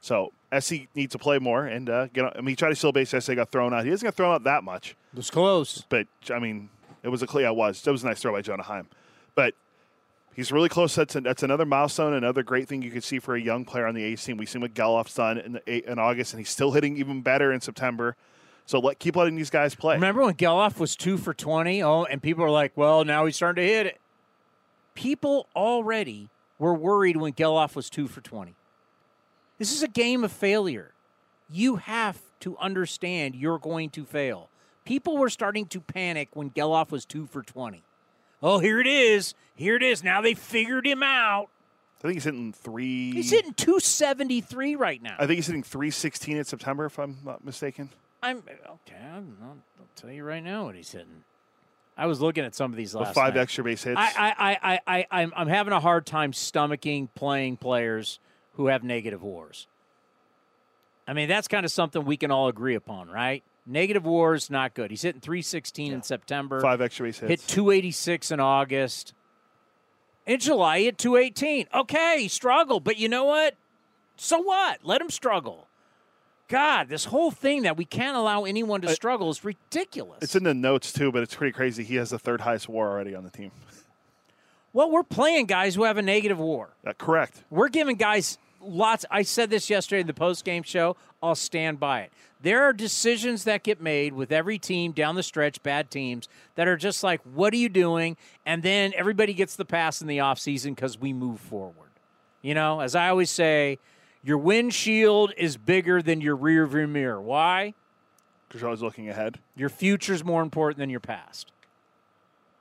So 0.00 0.32
SC 0.58 0.88
needs 0.94 1.12
to 1.12 1.18
play 1.18 1.38
more 1.38 1.66
and 1.66 1.88
uh, 1.88 2.06
get. 2.08 2.24
On, 2.24 2.32
I 2.34 2.40
mean, 2.40 2.48
he 2.48 2.56
tried 2.56 2.70
to 2.70 2.76
steal 2.76 2.92
base. 2.92 3.10
SC 3.10 3.34
got 3.34 3.50
thrown 3.50 3.74
out. 3.74 3.84
He 3.84 3.90
doesn't 3.90 4.06
get 4.06 4.14
thrown 4.14 4.34
out 4.34 4.44
that 4.44 4.64
much. 4.64 4.96
It 5.12 5.16
was 5.16 5.30
close, 5.30 5.84
but 5.88 6.06
I 6.30 6.38
mean, 6.38 6.70
it 7.02 7.08
was 7.08 7.22
a 7.22 7.26
clear. 7.26 7.46
It 7.46 7.54
was. 7.54 7.86
It 7.86 7.90
was 7.90 8.02
a 8.02 8.06
nice 8.06 8.20
throw 8.20 8.32
by 8.32 8.42
Jonah 8.42 8.62
Heim, 8.62 8.88
but 9.34 9.54
He's 10.34 10.52
really 10.52 10.68
close. 10.68 10.94
That's, 10.94 11.16
a, 11.16 11.20
that's 11.20 11.42
another 11.42 11.66
milestone, 11.66 12.14
another 12.14 12.42
great 12.42 12.68
thing 12.68 12.82
you 12.82 12.90
could 12.90 13.04
see 13.04 13.18
for 13.18 13.34
a 13.34 13.40
young 13.40 13.64
player 13.64 13.86
on 13.86 13.94
the 13.94 14.04
A 14.04 14.16
team. 14.16 14.36
We've 14.36 14.48
seen 14.48 14.62
what 14.62 14.74
Gelof's 14.74 15.14
done 15.14 15.38
in, 15.38 15.52
the, 15.52 15.90
in 15.90 15.98
August, 15.98 16.32
and 16.32 16.40
he's 16.40 16.48
still 16.48 16.72
hitting 16.72 16.96
even 16.96 17.20
better 17.20 17.52
in 17.52 17.60
September. 17.60 18.16
So 18.64 18.78
let 18.78 19.00
keep 19.00 19.16
letting 19.16 19.34
these 19.34 19.50
guys 19.50 19.74
play. 19.74 19.96
Remember 19.96 20.22
when 20.22 20.34
Gelof 20.34 20.78
was 20.78 20.94
two 20.94 21.18
for 21.18 21.34
twenty? 21.34 21.82
Oh, 21.82 22.04
and 22.04 22.22
people 22.22 22.44
are 22.44 22.50
like, 22.50 22.72
"Well, 22.76 23.04
now 23.04 23.26
he's 23.26 23.34
starting 23.34 23.66
to 23.66 23.68
hit 23.68 23.86
it." 23.86 24.00
People 24.94 25.48
already 25.56 26.28
were 26.58 26.72
worried 26.74 27.16
when 27.16 27.32
Gelof 27.32 27.74
was 27.74 27.90
two 27.90 28.06
for 28.06 28.20
twenty. 28.20 28.54
This 29.60 29.74
is 29.74 29.82
a 29.82 29.88
game 29.88 30.24
of 30.24 30.32
failure. 30.32 30.92
You 31.50 31.76
have 31.76 32.18
to 32.40 32.56
understand 32.56 33.34
you're 33.34 33.58
going 33.58 33.90
to 33.90 34.06
fail. 34.06 34.48
People 34.86 35.18
were 35.18 35.28
starting 35.28 35.66
to 35.66 35.82
panic 35.82 36.30
when 36.32 36.48
Gelof 36.48 36.90
was 36.90 37.04
two 37.04 37.26
for 37.26 37.42
twenty. 37.42 37.82
Oh, 38.42 38.58
here 38.58 38.80
it 38.80 38.86
is. 38.86 39.34
Here 39.54 39.76
it 39.76 39.82
is. 39.82 40.02
Now 40.02 40.22
they 40.22 40.32
figured 40.32 40.86
him 40.86 41.02
out. 41.02 41.50
I 41.98 42.00
think 42.00 42.14
he's 42.14 42.24
hitting 42.24 42.54
three. 42.54 43.12
He's 43.12 43.30
hitting 43.30 43.52
273 43.52 44.76
right 44.76 45.02
now. 45.02 45.16
I 45.18 45.26
think 45.26 45.36
he's 45.36 45.48
hitting 45.48 45.62
316 45.62 46.38
in 46.38 46.44
September, 46.44 46.86
if 46.86 46.98
I'm 46.98 47.18
not 47.22 47.44
mistaken. 47.44 47.90
I'm 48.22 48.38
okay. 48.38 48.96
I'm, 49.14 49.36
I'll, 49.42 49.58
I'll 49.78 49.88
tell 49.94 50.10
you 50.10 50.24
right 50.24 50.42
now 50.42 50.64
what 50.64 50.76
he's 50.76 50.90
hitting. 50.90 51.24
I 51.98 52.06
was 52.06 52.22
looking 52.22 52.42
at 52.42 52.54
some 52.54 52.70
of 52.70 52.78
these 52.78 52.94
last 52.94 53.14
five 53.14 53.34
night. 53.34 53.42
extra 53.42 53.64
base 53.64 53.84
hits. 53.84 53.98
I, 53.98 54.12
I, 54.16 54.34
I, 54.38 54.58
I, 54.62 54.80
I, 54.86 55.06
I'm, 55.10 55.32
I'm 55.36 55.48
having 55.48 55.74
a 55.74 55.80
hard 55.80 56.06
time 56.06 56.32
stomaching 56.32 57.08
playing 57.14 57.58
players 57.58 58.18
who 58.60 58.66
have 58.66 58.84
negative 58.84 59.22
wars. 59.22 59.66
I 61.08 61.14
mean, 61.14 61.30
that's 61.30 61.48
kind 61.48 61.64
of 61.64 61.72
something 61.72 62.04
we 62.04 62.18
can 62.18 62.30
all 62.30 62.48
agree 62.48 62.74
upon, 62.74 63.08
right? 63.08 63.42
Negative 63.64 64.04
wars, 64.04 64.50
not 64.50 64.74
good. 64.74 64.90
He's 64.90 65.00
hitting 65.00 65.22
316 65.22 65.92
in 65.92 66.02
September. 66.02 66.60
five 66.60 66.82
extra 66.82 67.06
base 67.06 67.18
hits. 67.18 67.30
Hit 67.30 67.48
286 67.48 68.30
in 68.30 68.38
August. 68.40 69.14
In 70.26 70.38
July, 70.40 70.80
he 70.80 70.84
hit 70.84 70.98
218. 70.98 71.68
Okay, 71.74 72.28
struggle, 72.28 72.80
but 72.80 72.98
you 72.98 73.08
know 73.08 73.24
what? 73.24 73.54
So 74.16 74.38
what? 74.40 74.80
Let 74.84 75.00
him 75.00 75.08
struggle. 75.08 75.66
God, 76.48 76.90
this 76.90 77.06
whole 77.06 77.30
thing 77.30 77.62
that 77.62 77.78
we 77.78 77.86
can't 77.86 78.16
allow 78.16 78.44
anyone 78.44 78.82
to 78.82 78.90
struggle 78.90 79.30
is 79.30 79.42
ridiculous. 79.42 80.18
It's 80.20 80.36
in 80.36 80.42
the 80.44 80.52
notes 80.52 80.92
too, 80.92 81.10
but 81.10 81.22
it's 81.22 81.34
pretty 81.34 81.52
crazy. 81.52 81.82
He 81.82 81.94
has 81.96 82.10
the 82.10 82.18
third 82.18 82.42
highest 82.42 82.68
WAR 82.68 82.90
already 82.90 83.14
on 83.14 83.24
the 83.24 83.30
team. 83.30 83.52
well, 84.74 84.90
we're 84.90 85.02
playing 85.02 85.46
guys 85.46 85.74
who 85.76 85.84
have 85.84 85.96
a 85.96 86.02
negative 86.02 86.38
war. 86.38 86.70
Uh, 86.86 86.92
correct. 86.92 87.42
We're 87.50 87.68
giving 87.68 87.96
guys 87.96 88.36
lots. 88.62 89.04
I 89.10 89.22
said 89.22 89.50
this 89.50 89.70
yesterday 89.70 90.00
in 90.00 90.06
the 90.06 90.14
post 90.14 90.44
game 90.44 90.62
show. 90.62 90.96
I'll 91.22 91.34
stand 91.34 91.80
by 91.80 92.02
it. 92.02 92.12
There 92.42 92.62
are 92.62 92.72
decisions 92.72 93.44
that 93.44 93.62
get 93.62 93.80
made 93.80 94.14
with 94.14 94.32
every 94.32 94.58
team 94.58 94.92
down 94.92 95.14
the 95.14 95.22
stretch, 95.22 95.62
bad 95.62 95.90
teams, 95.90 96.28
that 96.54 96.66
are 96.66 96.76
just 96.76 97.02
like, 97.02 97.20
what 97.22 97.52
are 97.52 97.58
you 97.58 97.68
doing? 97.68 98.16
And 98.46 98.62
then 98.62 98.92
everybody 98.96 99.34
gets 99.34 99.56
the 99.56 99.66
pass 99.66 100.00
in 100.00 100.06
the 100.06 100.18
offseason 100.18 100.74
because 100.74 100.98
we 100.98 101.12
move 101.12 101.40
forward. 101.40 101.90
You 102.40 102.54
know, 102.54 102.80
as 102.80 102.94
I 102.94 103.10
always 103.10 103.30
say, 103.30 103.78
your 104.22 104.38
windshield 104.38 105.34
is 105.36 105.58
bigger 105.58 106.00
than 106.00 106.22
your 106.22 106.34
rear 106.34 106.66
view 106.66 106.86
mirror. 106.86 107.20
Why? 107.20 107.74
Because 108.48 108.62
you're 108.62 108.68
always 108.68 108.82
looking 108.82 109.08
ahead. 109.08 109.38
Your 109.54 109.68
future's 109.68 110.24
more 110.24 110.42
important 110.42 110.78
than 110.78 110.88
your 110.88 111.00
past. 111.00 111.52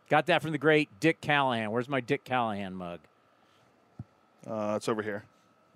Got 0.09 0.25
that 0.25 0.41
from 0.41 0.51
the 0.51 0.57
great 0.57 0.99
Dick 0.99 1.21
Callahan. 1.21 1.71
Where's 1.71 1.87
my 1.87 2.01
Dick 2.01 2.25
Callahan 2.25 2.73
mug? 2.75 2.99
Uh, 4.45 4.73
it's 4.75 4.89
over 4.89 5.01
here. 5.01 5.23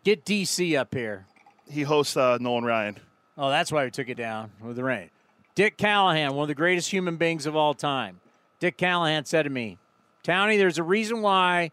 Get 0.03 0.25
DC 0.25 0.77
up 0.77 0.93
here. 0.93 1.25
He 1.69 1.83
hosts 1.83 2.17
uh, 2.17 2.37
Nolan 2.39 2.65
Ryan. 2.65 2.97
Oh, 3.37 3.49
that's 3.49 3.71
why 3.71 3.85
we 3.85 3.91
took 3.91 4.09
it 4.09 4.15
down 4.17 4.51
with 4.61 4.75
the 4.75 4.83
rain. 4.83 5.09
Dick 5.55 5.77
Callahan, 5.77 6.33
one 6.33 6.43
of 6.43 6.47
the 6.49 6.55
greatest 6.55 6.91
human 6.91 7.15
beings 7.15 7.45
of 7.45 7.55
all 7.55 7.73
time. 7.73 8.19
Dick 8.59 8.77
Callahan 8.77 9.25
said 9.25 9.43
to 9.43 9.49
me, 9.49 9.77
Townie, 10.23 10.57
there's 10.57 10.77
a 10.77 10.83
reason 10.83 11.21
why 11.21 11.71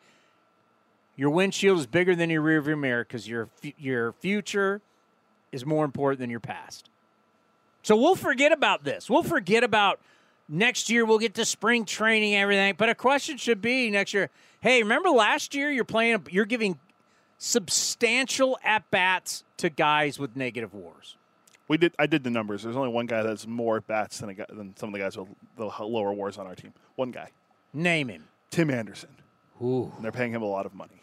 your 1.16 1.30
windshield 1.30 1.78
is 1.78 1.86
bigger 1.86 2.14
than 2.14 2.30
your 2.30 2.42
rearview 2.42 2.78
mirror 2.78 3.04
because 3.04 3.28
your 3.28 3.48
your 3.78 4.12
future 4.12 4.80
is 5.52 5.66
more 5.66 5.84
important 5.84 6.20
than 6.20 6.30
your 6.30 6.40
past. 6.40 6.88
So 7.82 7.96
we'll 7.96 8.14
forget 8.14 8.52
about 8.52 8.84
this. 8.84 9.08
We'll 9.08 9.22
forget 9.22 9.64
about 9.64 10.00
next 10.48 10.90
year. 10.90 11.04
We'll 11.04 11.18
get 11.18 11.34
to 11.34 11.44
spring 11.44 11.84
training, 11.84 12.34
everything. 12.34 12.74
But 12.76 12.88
a 12.88 12.94
question 12.94 13.36
should 13.36 13.62
be 13.62 13.90
next 13.90 14.14
year. 14.14 14.30
Hey, 14.60 14.82
remember 14.82 15.10
last 15.10 15.54
year? 15.54 15.70
You're 15.70 15.84
playing. 15.84 16.26
You're 16.30 16.44
giving 16.44 16.78
substantial 17.40 18.58
at 18.62 18.88
bats 18.90 19.42
to 19.56 19.70
guys 19.70 20.18
with 20.18 20.36
negative 20.36 20.72
wars. 20.74 21.16
We 21.66 21.78
did. 21.78 21.94
I 21.98 22.06
did 22.06 22.22
the 22.22 22.30
numbers. 22.30 22.62
There's 22.62 22.76
only 22.76 22.90
one 22.90 23.06
guy 23.06 23.22
that's 23.22 23.46
more 23.46 23.78
at 23.78 23.86
bats 23.86 24.18
than 24.18 24.28
a 24.30 24.34
guy, 24.34 24.46
than 24.48 24.76
some 24.76 24.90
of 24.90 24.92
the 24.92 24.98
guys 24.98 25.16
with 25.16 25.28
the 25.56 25.70
lower 25.80 26.12
wars 26.12 26.36
on 26.36 26.46
our 26.46 26.54
team. 26.54 26.72
One 26.96 27.10
guy, 27.10 27.30
Name 27.72 28.08
him. 28.08 28.24
Tim 28.50 28.70
Anderson. 28.70 29.10
Ooh. 29.62 29.92
And 29.94 30.04
they're 30.04 30.12
paying 30.12 30.32
him 30.32 30.42
a 30.42 30.46
lot 30.46 30.66
of 30.66 30.74
money. 30.74 31.02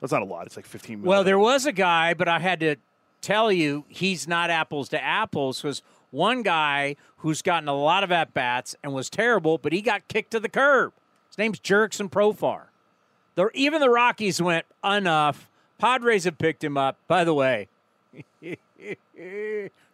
That's 0.00 0.12
not 0.12 0.22
a 0.22 0.26
lot. 0.26 0.46
It's 0.46 0.56
like 0.56 0.66
15 0.66 0.98
million. 0.98 1.08
Well, 1.08 1.22
there 1.24 1.38
was 1.38 1.64
a 1.64 1.72
guy, 1.72 2.14
but 2.14 2.26
I 2.26 2.40
had 2.40 2.58
to 2.60 2.76
tell 3.20 3.52
you 3.52 3.84
he's 3.88 4.26
not 4.26 4.50
apples 4.50 4.88
to 4.88 5.02
apples 5.02 5.62
because 5.62 5.80
one 6.10 6.42
guy 6.42 6.96
who's 7.18 7.40
gotten 7.40 7.68
a 7.68 7.74
lot 7.74 8.02
of 8.02 8.10
at 8.10 8.34
bats 8.34 8.74
and 8.82 8.92
was 8.92 9.08
terrible, 9.08 9.58
but 9.58 9.72
he 9.72 9.80
got 9.80 10.08
kicked 10.08 10.32
to 10.32 10.40
the 10.40 10.48
curb. 10.48 10.92
His 11.28 11.38
name's 11.38 11.60
Jurickson 11.60 12.10
Profar. 12.10 12.64
The, 13.34 13.48
even 13.54 13.80
the 13.80 13.90
Rockies 13.90 14.40
went 14.42 14.66
enough. 14.84 15.48
Padres 15.78 16.24
have 16.24 16.38
picked 16.38 16.62
him 16.62 16.76
up. 16.76 16.96
By 17.08 17.24
the 17.24 17.34
way, 17.34 17.68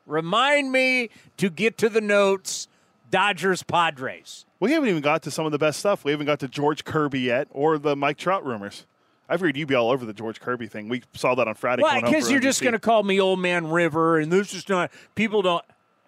remind 0.06 0.72
me 0.72 1.10
to 1.36 1.50
get 1.50 1.78
to 1.78 1.88
the 1.88 2.00
notes. 2.00 2.68
Dodgers 3.10 3.62
Padres. 3.62 4.44
We 4.60 4.72
haven't 4.72 4.90
even 4.90 5.00
got 5.00 5.22
to 5.22 5.30
some 5.30 5.46
of 5.46 5.52
the 5.52 5.56
best 5.58 5.78
stuff. 5.78 6.04
We 6.04 6.10
haven't 6.10 6.26
got 6.26 6.40
to 6.40 6.48
George 6.48 6.84
Kirby 6.84 7.20
yet 7.20 7.48
or 7.52 7.78
the 7.78 7.96
Mike 7.96 8.18
Trout 8.18 8.44
rumors. 8.44 8.84
I've 9.30 9.40
heard 9.40 9.56
you'd 9.56 9.68
be 9.68 9.74
all 9.74 9.90
over 9.90 10.04
the 10.04 10.12
George 10.12 10.40
Kirby 10.40 10.66
thing. 10.66 10.88
We 10.90 11.02
saw 11.14 11.34
that 11.34 11.48
on 11.48 11.54
Friday. 11.54 11.82
Well, 11.82 12.00
because 12.02 12.30
you're 12.30 12.40
just 12.40 12.60
going 12.60 12.72
to 12.72 12.78
call 12.78 13.02
me 13.02 13.18
Old 13.20 13.40
Man 13.40 13.70
River, 13.70 14.18
and 14.18 14.30
this 14.30 14.52
is 14.52 14.68
not. 14.68 14.90
People 15.14 15.40
don't. 15.40 15.64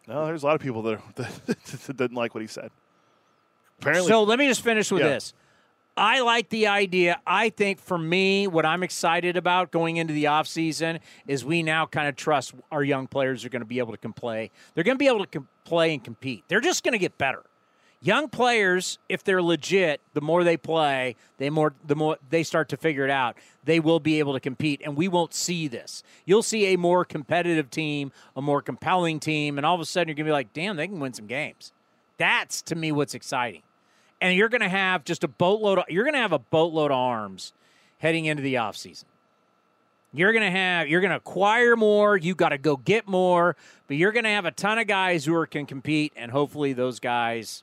No, 0.07 0.27
there's 0.27 0.43
a 0.43 0.47
lot 0.47 0.57
of 0.57 0.61
people 0.61 0.83
that, 0.83 1.01
that 1.17 1.97
didn't 1.97 2.17
like 2.17 2.35
what 2.35 2.41
he 2.43 2.47
said. 2.47 2.71
Apparently, 3.81 4.09
So 4.09 4.23
let 4.23 4.39
me 4.39 4.47
just 4.49 4.63
finish 4.63 4.91
with 4.91 5.01
Yeah. 5.03 5.09
this. 5.09 5.33
I 6.01 6.21
like 6.21 6.49
the 6.49 6.67
idea. 6.67 7.21
I 7.27 7.51
think 7.51 7.79
for 7.79 7.99
me, 7.99 8.47
what 8.47 8.65
I'm 8.65 8.83
excited 8.83 9.37
about 9.37 9.71
going 9.71 9.99
into 9.99 10.15
the 10.15 10.25
offseason 10.25 11.01
is 11.27 11.45
we 11.45 11.63
now 11.63 11.85
kind 11.85 12.09
of 12.09 12.17
trust 12.17 12.55
our 12.73 12.83
young 12.83 13.07
players 13.07 13.45
are 13.45 13.51
going 13.51 13.61
to 13.61 13.67
be 13.67 13.81
able 13.81 13.93
to 13.93 13.99
com- 13.99 14.15
play. 14.15 14.51
They're 14.73 14.83
going 14.83 14.97
to 14.97 14.99
be 14.99 15.09
able 15.09 15.19
to 15.19 15.27
com- 15.27 15.49
play 15.67 15.93
and 15.93 16.03
compete. 16.03 16.45
They're 16.49 16.63
just 16.63 16.85
going 16.85 16.93
to 16.93 16.99
get 16.99 17.19
better. 17.19 17.43
Young 18.01 18.31
players, 18.31 18.99
if 19.11 19.25
they're 19.25 19.43
legit, 19.43 20.01
the 20.15 20.23
more 20.23 20.43
they 20.43 20.57
play, 20.57 21.17
they 21.37 21.51
more 21.51 21.75
the 21.87 21.95
more 21.95 22.17
they 22.31 22.45
start 22.45 22.71
to 22.71 22.79
figure 22.79 23.05
it 23.05 23.11
out. 23.11 23.37
They 23.65 23.79
will 23.79 24.01
be 24.01 24.21
able 24.21 24.33
to 24.33 24.41
compete, 24.41 24.81
and 24.83 24.97
we 24.97 25.07
won't 25.07 25.35
see 25.35 25.69
this. 25.69 26.03
You'll 26.25 26.43
see 26.43 26.73
a 26.73 26.79
more 26.79 27.05
competitive 27.05 27.69
team, 27.69 28.11
a 28.35 28.41
more 28.41 28.63
compelling 28.63 29.21
team, 29.21 29.59
and 29.59 29.67
all 29.67 29.75
of 29.75 29.83
a 29.83 29.85
sudden 29.85 30.09
you're 30.09 30.15
going 30.15 30.25
to 30.25 30.31
be 30.31 30.33
like, 30.33 30.55
"Damn, 30.55 30.77
they 30.77 30.89
can 30.89 30.99
win 30.99 31.13
some 31.13 31.27
games." 31.27 31.75
That's 32.17 32.63
to 32.63 32.75
me 32.75 32.91
what's 32.91 33.13
exciting 33.13 33.65
and 34.21 34.37
you're 34.37 34.49
going 34.49 34.61
to 34.61 34.69
have 34.69 35.05
just 35.05 35.25
a 35.25 35.29
boatload 35.29 35.79
of, 35.79 35.85
you're 35.89 36.05
going 36.05 36.15
to 36.15 36.21
have 36.21 36.33
a 36.33 36.39
boatload 36.39 36.91
of 36.91 36.97
arms 36.97 37.53
heading 37.99 38.27
into 38.27 38.43
the 38.43 38.55
offseason. 38.55 39.05
You're 40.13 40.33
going 40.33 40.45
to 40.45 40.51
have 40.51 40.89
you're 40.89 41.01
going 41.01 41.11
to 41.11 41.17
acquire 41.17 41.77
more, 41.77 42.17
you 42.17 42.35
got 42.35 42.49
to 42.49 42.59
go 42.59 42.77
get 42.77 43.07
more, 43.07 43.57
but 43.87 43.97
you're 43.97 44.13
going 44.13 44.25
to 44.25 44.31
have 44.31 44.45
a 44.45 44.51
ton 44.51 44.79
of 44.79 44.89
guys 44.89 45.25
who 45.25 45.35
are, 45.35 45.47
can 45.47 45.67
compete 45.67 46.13
and 46.17 46.33
hopefully 46.33 46.73
those 46.73 46.99
guys 46.99 47.63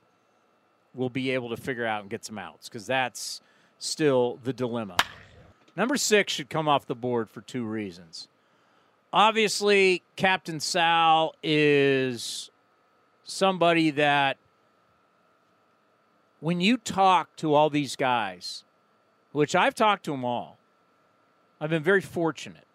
will 0.94 1.10
be 1.10 1.30
able 1.30 1.50
to 1.50 1.56
figure 1.56 1.84
out 1.84 2.00
and 2.00 2.10
get 2.10 2.24
some 2.24 2.38
outs 2.38 2.68
cuz 2.68 2.86
that's 2.86 3.42
still 3.78 4.38
the 4.42 4.52
dilemma. 4.52 4.96
Number 5.76 5.96
6 5.96 6.32
should 6.32 6.50
come 6.50 6.68
off 6.68 6.86
the 6.86 6.94
board 6.94 7.30
for 7.30 7.42
two 7.42 7.64
reasons. 7.64 8.28
Obviously, 9.12 10.02
Captain 10.16 10.58
Sal 10.58 11.34
is 11.42 12.50
somebody 13.24 13.90
that 13.90 14.38
when 16.40 16.60
you 16.60 16.76
talk 16.76 17.34
to 17.36 17.54
all 17.54 17.70
these 17.70 17.96
guys, 17.96 18.64
which 19.32 19.54
I've 19.54 19.74
talked 19.74 20.04
to 20.04 20.12
them 20.12 20.24
all, 20.24 20.58
I've 21.60 21.70
been 21.70 21.82
very 21.82 22.00
fortunate 22.00 22.66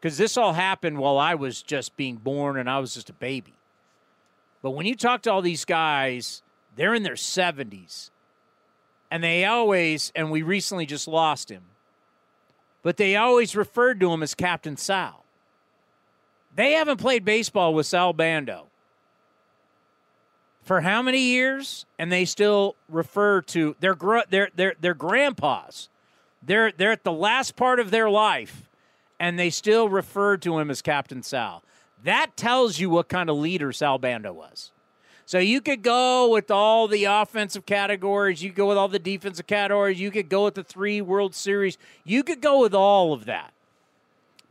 because 0.00 0.18
this 0.18 0.36
all 0.36 0.52
happened 0.52 0.98
while 0.98 1.18
I 1.18 1.36
was 1.36 1.62
just 1.62 1.96
being 1.96 2.16
born 2.16 2.58
and 2.58 2.68
I 2.68 2.80
was 2.80 2.94
just 2.94 3.10
a 3.10 3.14
baby. 3.14 3.54
But 4.60 4.70
when 4.70 4.86
you 4.86 4.96
talk 4.96 5.22
to 5.22 5.32
all 5.32 5.42
these 5.42 5.64
guys, 5.64 6.42
they're 6.74 6.94
in 6.94 7.02
their 7.02 7.14
70s. 7.14 8.10
And 9.10 9.22
they 9.22 9.44
always, 9.44 10.10
and 10.16 10.30
we 10.30 10.42
recently 10.42 10.86
just 10.86 11.06
lost 11.06 11.50
him, 11.50 11.64
but 12.82 12.96
they 12.96 13.14
always 13.14 13.54
referred 13.54 14.00
to 14.00 14.10
him 14.10 14.22
as 14.22 14.34
Captain 14.34 14.76
Sal. 14.76 15.24
They 16.54 16.72
haven't 16.72 16.96
played 16.96 17.24
baseball 17.24 17.74
with 17.74 17.86
Sal 17.86 18.12
Bando 18.12 18.68
for 20.62 20.80
how 20.80 21.02
many 21.02 21.20
years? 21.20 21.86
And 21.98 22.10
they 22.10 22.24
still 22.24 22.76
refer 22.88 23.42
to 23.42 23.76
their 23.80 23.94
gr- 23.94 24.28
their 24.30 24.48
their 24.54 24.74
their 24.80 24.94
grandpas. 24.94 25.88
They're 26.42 26.72
they're 26.72 26.92
at 26.92 27.04
the 27.04 27.12
last 27.12 27.56
part 27.56 27.80
of 27.80 27.90
their 27.90 28.08
life, 28.08 28.68
and 29.20 29.38
they 29.38 29.50
still 29.50 29.88
refer 29.88 30.36
to 30.38 30.58
him 30.58 30.70
as 30.70 30.82
Captain 30.82 31.22
Sal. 31.22 31.62
That 32.04 32.36
tells 32.36 32.78
you 32.78 32.90
what 32.90 33.08
kind 33.08 33.30
of 33.30 33.36
leader 33.36 33.72
Sal 33.72 33.98
Bando 33.98 34.32
was. 34.32 34.72
So 35.24 35.38
you 35.38 35.60
could 35.60 35.82
go 35.82 36.28
with 36.30 36.50
all 36.50 36.88
the 36.88 37.04
offensive 37.04 37.64
categories, 37.64 38.42
you 38.42 38.50
could 38.50 38.56
go 38.56 38.68
with 38.68 38.76
all 38.76 38.88
the 38.88 38.98
defensive 38.98 39.46
categories, 39.46 40.00
you 40.00 40.10
could 40.10 40.28
go 40.28 40.44
with 40.44 40.54
the 40.54 40.64
three 40.64 41.00
World 41.00 41.34
Series, 41.34 41.78
you 42.04 42.22
could 42.24 42.40
go 42.40 42.60
with 42.60 42.74
all 42.74 43.12
of 43.12 43.24
that. 43.26 43.54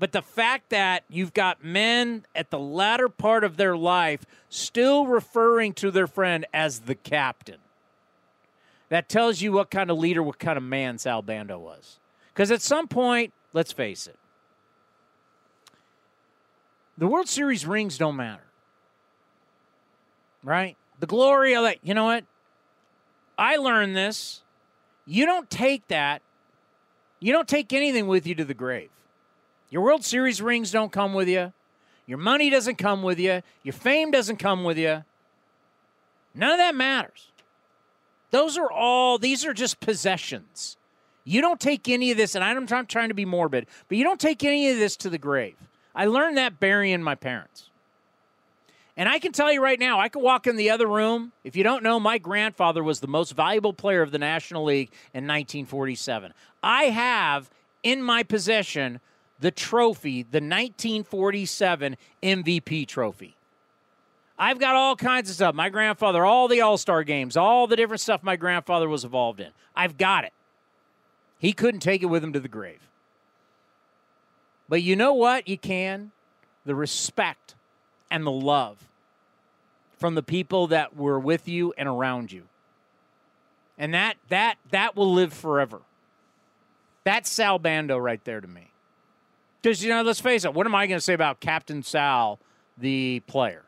But 0.01 0.13
the 0.13 0.24
fact 0.24 0.72
that 0.72 1.03
you've 1.10 1.31
got 1.31 1.63
men 1.63 2.25
at 2.34 2.50
the 2.50 2.58
latter 2.58 3.08
part 3.08 3.43
of 3.43 3.55
their 3.55 3.77
life 3.77 4.25
still 4.50 5.05
referring 5.05 5.74
to 5.74 5.91
their 5.91 6.08
friend 6.08 6.43
as 6.51 6.79
the 6.79 6.96
captain, 6.96 7.60
that 8.89 9.08
tells 9.08 9.41
you 9.41 9.51
what 9.51 9.70
kind 9.70 9.91
of 9.91 10.00
leader, 10.00 10.24
what 10.24 10.39
kind 10.39 10.58
of 10.58 10.63
man 10.63 10.98
Sal 10.98 11.22
Bando 11.22 11.60
was. 11.60 12.00
Because 12.34 12.50
at 12.50 12.63
some 12.63 12.88
point, 12.88 13.31
let's 13.53 13.72
face 13.72 14.08
it, 14.08 14.17
the 16.98 17.05
World 17.05 17.29
Series 17.29 17.67
rings 17.67 18.00
don't 18.00 18.15
matter. 18.15 18.48
Right? 20.43 20.77
The 21.00 21.05
glory 21.05 21.55
of 21.55 21.65
it. 21.65 21.77
You 21.84 21.93
know 21.93 22.05
what? 22.05 22.25
I 23.38 23.58
learned 23.58 23.96
this. 23.96 24.41
You 25.05 25.27
don't 25.27 25.48
take 25.48 25.88
that, 25.89 26.24
you 27.20 27.31
don't 27.31 27.48
take 27.48 27.72
anything 27.72 28.08
with 28.08 28.25
you 28.25 28.34
to 28.34 28.43
the 28.43 28.55
grave. 28.55 28.89
Your 29.71 29.81
World 29.81 30.05
Series 30.05 30.41
rings 30.41 30.69
don't 30.69 30.91
come 30.91 31.13
with 31.13 31.27
you. 31.27 31.53
Your 32.05 32.17
money 32.17 32.49
doesn't 32.49 32.75
come 32.75 33.01
with 33.01 33.19
you. 33.19 33.41
Your 33.63 33.73
fame 33.73 34.11
doesn't 34.11 34.37
come 34.37 34.63
with 34.63 34.77
you. 34.77 35.03
None 36.35 36.51
of 36.51 36.57
that 36.57 36.75
matters. 36.75 37.31
Those 38.31 38.57
are 38.57 38.71
all, 38.71 39.17
these 39.17 39.45
are 39.45 39.53
just 39.53 39.79
possessions. 39.79 40.77
You 41.23 41.41
don't 41.41 41.59
take 41.59 41.87
any 41.87 42.11
of 42.11 42.17
this, 42.17 42.35
and 42.35 42.43
I'm 42.43 42.65
trying 42.87 43.09
to 43.09 43.13
be 43.13 43.25
morbid, 43.25 43.67
but 43.87 43.97
you 43.97 44.03
don't 44.03 44.19
take 44.19 44.43
any 44.43 44.69
of 44.69 44.77
this 44.77 44.97
to 44.97 45.09
the 45.09 45.17
grave. 45.17 45.55
I 45.95 46.05
learned 46.05 46.37
that 46.37 46.59
burying 46.59 47.03
my 47.03 47.15
parents. 47.15 47.69
And 48.97 49.07
I 49.07 49.19
can 49.19 49.31
tell 49.31 49.51
you 49.51 49.63
right 49.63 49.79
now, 49.79 49.99
I 49.99 50.09
could 50.09 50.21
walk 50.21 50.47
in 50.47 50.57
the 50.57 50.69
other 50.69 50.87
room. 50.87 51.31
If 51.43 51.55
you 51.55 51.63
don't 51.63 51.83
know, 51.83 51.99
my 51.99 52.17
grandfather 52.17 52.83
was 52.83 52.99
the 52.99 53.07
most 53.07 53.31
valuable 53.31 53.73
player 53.73 54.01
of 54.01 54.11
the 54.11 54.19
National 54.19 54.65
League 54.65 54.89
in 55.13 55.23
1947. 55.23 56.33
I 56.61 56.85
have 56.85 57.49
in 57.83 58.03
my 58.03 58.23
possession 58.23 58.99
the 59.41 59.51
trophy, 59.51 60.24
the 60.24 60.38
1947 60.38 61.98
MVP 62.24 62.88
trophy. 62.88 63.36
I've 64.38 64.60
got 64.60 64.75
all 64.75 64.95
kinds 64.95 65.29
of 65.29 65.36
stuff. 65.36 65.53
My 65.53 65.69
grandfather, 65.69 66.24
all 66.24 66.48
the 66.48 66.62
All 66.62 66.77
Star 66.77 67.03
games, 67.03 67.36
all 67.36 67.67
the 67.67 67.75
different 67.75 68.01
stuff 68.01 68.24
my 68.24 68.38
grandfather 68.38 68.88
was 68.88 69.03
involved 69.03 69.39
in. 69.39 69.50
I've 69.75 69.98
got 69.98 70.24
it. 70.24 70.33
He 71.38 71.53
couldn't 71.53 71.81
take 71.81 72.01
it 72.01 72.07
with 72.07 72.24
him 72.24 72.33
to 72.33 72.39
the 72.39 72.48
grave. 72.48 72.88
But 74.69 74.81
you 74.83 74.95
know 74.95 75.13
what? 75.13 75.48
You 75.48 75.57
can. 75.57 76.12
The 76.65 76.75
respect 76.75 77.55
and 78.10 78.25
the 78.25 78.31
love 78.31 78.88
from 79.98 80.15
the 80.15 80.24
people 80.24 80.67
that 80.67 80.95
were 80.95 81.19
with 81.19 81.48
you 81.48 81.74
and 81.77 81.88
around 81.88 82.31
you. 82.31 82.43
And 83.77 83.93
that 83.93 84.17
that 84.29 84.57
that 84.69 84.95
will 84.95 85.13
live 85.13 85.33
forever. 85.33 85.81
That's 87.03 87.29
Sal 87.29 87.60
Bando 87.60 87.98
right 87.98 88.24
there 88.24 88.41
to 88.41 88.48
me. 88.48 88.70
Because, 89.62 89.84
you 89.84 89.89
know, 89.89 90.01
let's 90.01 90.20
face 90.20 90.44
it, 90.46 90.53
what 90.53 90.65
am 90.65 90.74
I 90.74 90.88
going 90.88 90.98
to 90.98 91.03
say 91.03 91.13
about 91.13 91.39
Captain 91.39 91.84
Sal, 91.84 92.39
the 92.77 93.22
player? 93.27 93.63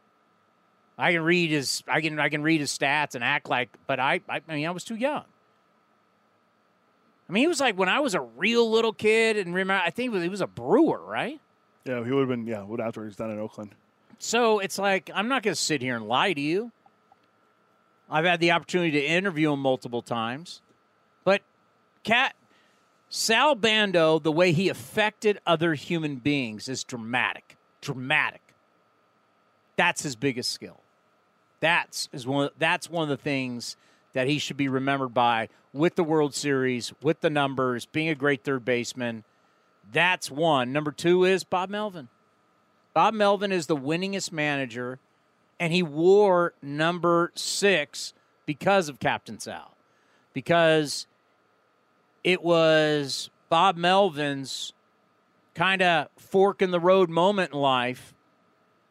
I 0.98 1.12
can 1.12 1.22
read 1.22 1.50
his 1.50 1.84
I 1.88 2.02
can 2.02 2.20
I 2.20 2.30
can 2.30 2.44
read 2.44 2.62
his 2.62 2.76
stats 2.76 3.16
and 3.16 3.24
act 3.24 3.50
like 3.50 3.70
but 3.88 4.00
I 4.00 4.22
I, 4.30 4.42
I 4.48 4.56
mean 4.56 4.68
I 4.68 4.72
was 4.72 4.84
too 4.84 4.96
young. 4.96 5.24
I 7.28 7.34
mean 7.34 7.42
he 7.42 7.48
was 7.48 7.60
like 7.60 7.78
when 7.78 7.90
I 7.90 8.00
was 8.00 8.14
a 8.14 8.22
real 8.22 8.70
little 8.70 8.94
kid 8.94 9.38
and 9.38 9.56
remember 9.56 9.82
I 9.84 9.90
think 9.90 10.14
he 10.14 10.30
was 10.30 10.42
a 10.42 10.48
brewer, 10.48 11.02
right? 11.04 11.40
Yeah, 11.86 12.04
he 12.04 12.12
would 12.12 12.22
have 12.22 12.30
been. 12.30 12.48
Yeah, 12.48 12.62
what 12.64 12.80
after 12.80 13.04
he's 13.06 13.16
done 13.16 13.32
in 13.32 13.40
Oakland. 13.40 13.76
So 14.20 14.60
it's 14.60 14.78
like 14.78 15.10
I'm 15.14 15.28
not 15.28 15.44
going 15.44 15.56
to 15.56 15.62
sit 15.62 15.82
here 15.82 15.96
and 15.96 16.08
lie 16.08 16.34
to 16.34 16.42
you. 16.42 16.72
I've 18.10 18.26
had 18.26 18.40
the 18.40 18.52
opportunity 18.52 18.92
to 18.92 19.06
interview 19.06 19.52
him 19.52 19.60
multiple 19.60 20.02
times, 20.02 20.62
but 21.24 21.42
Cat 22.04 22.36
Sal 23.15 23.53
Bando, 23.53 24.17
the 24.17 24.32
way 24.32 24.53
he 24.53 24.70
affected 24.70 25.38
other 25.46 25.75
human 25.75 26.15
beings 26.15 26.67
is 26.67 26.84
dramatic. 26.84 27.58
Dramatic. 27.79 28.41
That's 29.75 30.01
his 30.01 30.15
biggest 30.15 30.50
skill. 30.50 30.79
That's 31.60 32.09
is 32.11 32.25
one. 32.25 32.50
That's 32.57 32.90
one 32.90 33.03
of 33.03 33.09
the 33.09 33.24
things 33.24 33.77
that 34.14 34.25
he 34.25 34.40
should 34.40 34.57
be 34.57 34.68
remembered 34.68 35.14
by 35.14 35.50
with 35.74 35.94
the 35.94 36.03
World 36.03 36.33
Series, 36.33 36.92
with 37.03 37.22
the 37.22 37.29
numbers, 37.29 37.85
being 37.85 38.09
a 38.09 38.16
great 38.16 38.44
third 38.44 38.66
baseman. 38.66 39.25
That's 39.92 40.31
one. 40.31 40.74
Number 40.74 40.92
two 40.92 41.24
is 41.24 41.44
Bob 41.44 41.70
Melvin. 41.70 42.09
Bob 42.96 43.14
Melvin 43.14 43.51
is 43.51 43.68
the 43.68 43.77
winningest 43.77 44.31
manager, 44.31 44.98
and 45.59 45.72
he 45.72 45.83
wore 45.83 46.55
number 46.64 47.31
six 47.35 48.16
because 48.48 48.90
of 48.90 49.00
Captain 49.00 49.40
Sal, 49.40 49.77
because 50.33 51.05
it 52.24 52.44
was 52.44 53.29
Bob 53.50 53.77
Melvin's 53.77 54.74
kind 55.55 55.81
of 55.81 56.07
fork 56.18 56.62
in 56.62 56.72
the 56.72 56.79
road 56.79 57.09
moment 57.09 57.53
in 57.53 57.59
life 57.59 58.14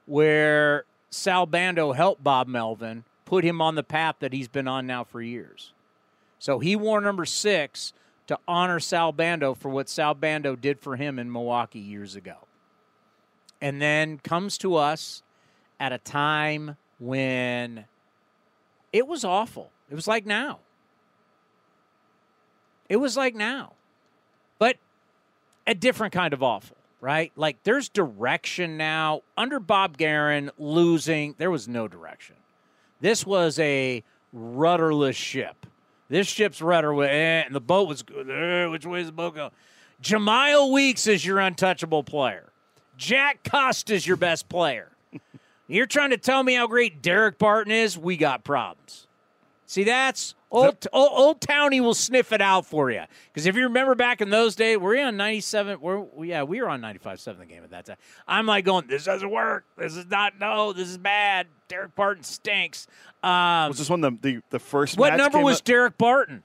where 0.06 0.84
Sal 1.10 1.46
Bando 1.46 1.92
helped 1.92 2.22
Bob 2.22 2.46
Melvin 2.46 3.04
put 3.24 3.44
him 3.44 3.60
on 3.60 3.74
the 3.74 3.82
path 3.82 4.16
that 4.20 4.32
he's 4.32 4.48
been 4.48 4.68
on 4.68 4.86
now 4.86 5.04
for 5.04 5.20
years. 5.20 5.72
So 6.38 6.58
he 6.58 6.76
wore 6.76 7.00
number 7.00 7.24
six 7.24 7.92
to 8.26 8.38
honor 8.46 8.80
Sal 8.80 9.12
Bando 9.12 9.54
for 9.54 9.68
what 9.68 9.88
Sal 9.88 10.14
Bando 10.14 10.56
did 10.56 10.80
for 10.80 10.96
him 10.96 11.18
in 11.18 11.30
Milwaukee 11.30 11.78
years 11.78 12.14
ago. 12.14 12.36
And 13.60 13.80
then 13.80 14.18
comes 14.18 14.58
to 14.58 14.76
us 14.76 15.22
at 15.78 15.92
a 15.92 15.98
time 15.98 16.76
when 16.98 17.84
it 18.92 19.06
was 19.06 19.24
awful. 19.24 19.70
It 19.90 19.94
was 19.94 20.06
like 20.06 20.26
now. 20.26 20.60
It 22.88 22.96
was 22.96 23.16
like 23.16 23.34
now, 23.34 23.72
but 24.58 24.76
a 25.66 25.74
different 25.74 26.12
kind 26.12 26.34
of 26.34 26.42
awful, 26.42 26.76
right? 27.00 27.32
Like 27.36 27.62
there's 27.64 27.88
direction 27.88 28.76
now. 28.76 29.22
Under 29.36 29.58
Bob 29.58 29.96
Geren 29.96 30.50
losing, 30.58 31.34
there 31.38 31.50
was 31.50 31.68
no 31.68 31.88
direction. 31.88 32.36
This 33.00 33.26
was 33.26 33.58
a 33.58 34.02
rudderless 34.32 35.16
ship. 35.16 35.66
This 36.08 36.26
ship's 36.28 36.60
rudder, 36.60 37.02
eh, 37.04 37.42
and 37.46 37.54
the 37.54 37.60
boat 37.60 37.88
was. 37.88 38.04
Eh, 38.10 38.66
which 38.66 38.84
way 38.84 39.00
is 39.00 39.06
the 39.06 39.12
boat 39.12 39.34
going? 39.34 39.50
Jemile 40.02 40.72
Weeks 40.72 41.06
is 41.06 41.24
your 41.24 41.38
untouchable 41.38 42.02
player. 42.02 42.52
Jack 42.98 43.42
Cust 43.44 43.88
is 43.90 44.06
your 44.06 44.16
best 44.16 44.48
player. 44.48 44.90
You're 45.68 45.86
trying 45.86 46.10
to 46.10 46.18
tell 46.18 46.42
me 46.42 46.54
how 46.54 46.66
great 46.66 47.02
Daric 47.02 47.38
Barton 47.38 47.72
is? 47.72 47.96
We 47.96 48.16
got 48.16 48.44
problems. 48.44 49.06
See, 49.72 49.84
that's 49.84 50.34
Old, 50.50 50.86
old, 50.92 51.10
old 51.14 51.40
Townie 51.40 51.80
will 51.80 51.94
sniff 51.94 52.30
it 52.30 52.42
out 52.42 52.66
for 52.66 52.90
you. 52.90 53.04
Because 53.32 53.46
if 53.46 53.56
you 53.56 53.62
remember 53.62 53.94
back 53.94 54.20
in 54.20 54.28
those 54.28 54.54
days, 54.54 54.76
we're 54.76 55.02
on 55.02 55.16
97? 55.16 55.80
We're, 55.80 56.04
yeah, 56.22 56.42
we 56.42 56.60
were 56.60 56.68
on 56.68 56.82
95.7 56.82 57.38
the 57.38 57.46
game 57.46 57.64
at 57.64 57.70
that 57.70 57.86
time. 57.86 57.96
I'm 58.28 58.44
like 58.44 58.66
going, 58.66 58.86
this 58.86 59.04
doesn't 59.04 59.30
work. 59.30 59.64
This 59.78 59.96
is 59.96 60.04
not, 60.10 60.38
no, 60.38 60.74
this 60.74 60.90
is 60.90 60.98
bad. 60.98 61.46
Daric 61.70 61.94
Barton 61.94 62.22
stinks. 62.22 62.86
Um, 63.22 63.68
Was 63.68 63.78
this 63.78 63.88
one 63.88 64.02
the 64.02 64.10
the, 64.20 64.42
the 64.50 64.58
first? 64.58 64.98
what 64.98 65.16
number 65.16 65.40
was 65.40 65.60
up- 65.60 65.64
Daric 65.64 65.96
Barton? 65.96 66.42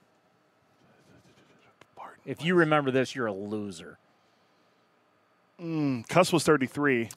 Barton. 1.97 2.21
If 2.25 2.45
you 2.45 2.55
remember 2.55 2.91
this, 2.91 3.13
you're 3.13 3.27
a 3.27 3.33
loser. 3.33 3.97
Cust 6.07 6.31
was 6.31 6.45
33. 6.45 7.09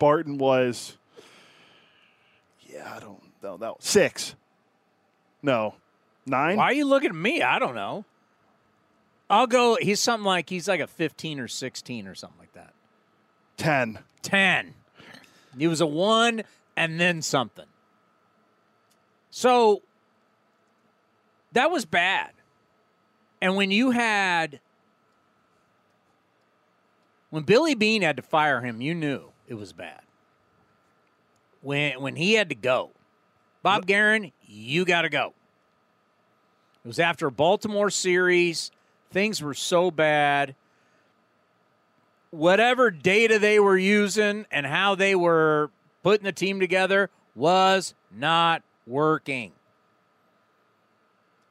Barton 0.00 0.38
was. 0.38 0.96
Yeah, 2.62 2.92
I 2.96 2.98
don't 2.98 3.22
know. 3.44 3.58
That 3.58 3.76
was 3.76 3.84
six. 3.84 4.34
No, 5.42 5.74
nine. 6.26 6.56
Why 6.56 6.64
are 6.64 6.72
you 6.72 6.86
looking 6.86 7.10
at 7.10 7.16
me? 7.16 7.42
I 7.42 7.58
don't 7.58 7.74
know. 7.74 8.04
I'll 9.28 9.46
go, 9.46 9.78
he's 9.80 9.98
something 9.98 10.26
like, 10.26 10.50
he's 10.50 10.68
like 10.68 10.80
a 10.80 10.86
15 10.86 11.40
or 11.40 11.48
16 11.48 12.06
or 12.06 12.14
something 12.14 12.38
like 12.38 12.52
that. 12.52 12.74
Ten. 13.56 14.00
10. 14.20 14.74
He 15.58 15.66
was 15.66 15.80
a 15.80 15.86
one 15.86 16.42
and 16.76 17.00
then 17.00 17.22
something. 17.22 17.64
So 19.30 19.82
that 21.52 21.70
was 21.70 21.84
bad. 21.84 22.32
And 23.40 23.56
when 23.56 23.70
you 23.70 23.90
had, 23.90 24.60
when 27.30 27.42
Billy 27.42 27.74
Beane 27.74 28.02
had 28.02 28.16
to 28.16 28.22
fire 28.22 28.60
him, 28.60 28.80
you 28.80 28.94
knew 28.94 29.30
it 29.48 29.54
was 29.54 29.72
bad. 29.72 30.02
When, 31.62 32.00
when 32.00 32.16
he 32.16 32.34
had 32.34 32.50
to 32.50 32.54
go, 32.54 32.90
Bob 33.62 33.86
Geren, 33.86 34.32
you 34.46 34.84
got 34.84 35.02
to 35.02 35.08
go. 35.08 35.34
It 36.84 36.88
was 36.88 36.98
after 36.98 37.28
a 37.28 37.32
Baltimore 37.32 37.90
series. 37.90 38.70
Things 39.10 39.42
were 39.42 39.54
so 39.54 39.90
bad 39.90 40.54
whatever 42.32 42.90
data 42.90 43.38
they 43.38 43.60
were 43.60 43.78
using 43.78 44.46
and 44.50 44.66
how 44.66 44.96
they 44.96 45.14
were 45.14 45.70
putting 46.02 46.24
the 46.24 46.32
team 46.32 46.58
together 46.58 47.10
was 47.36 47.94
not 48.10 48.62
working. 48.86 49.52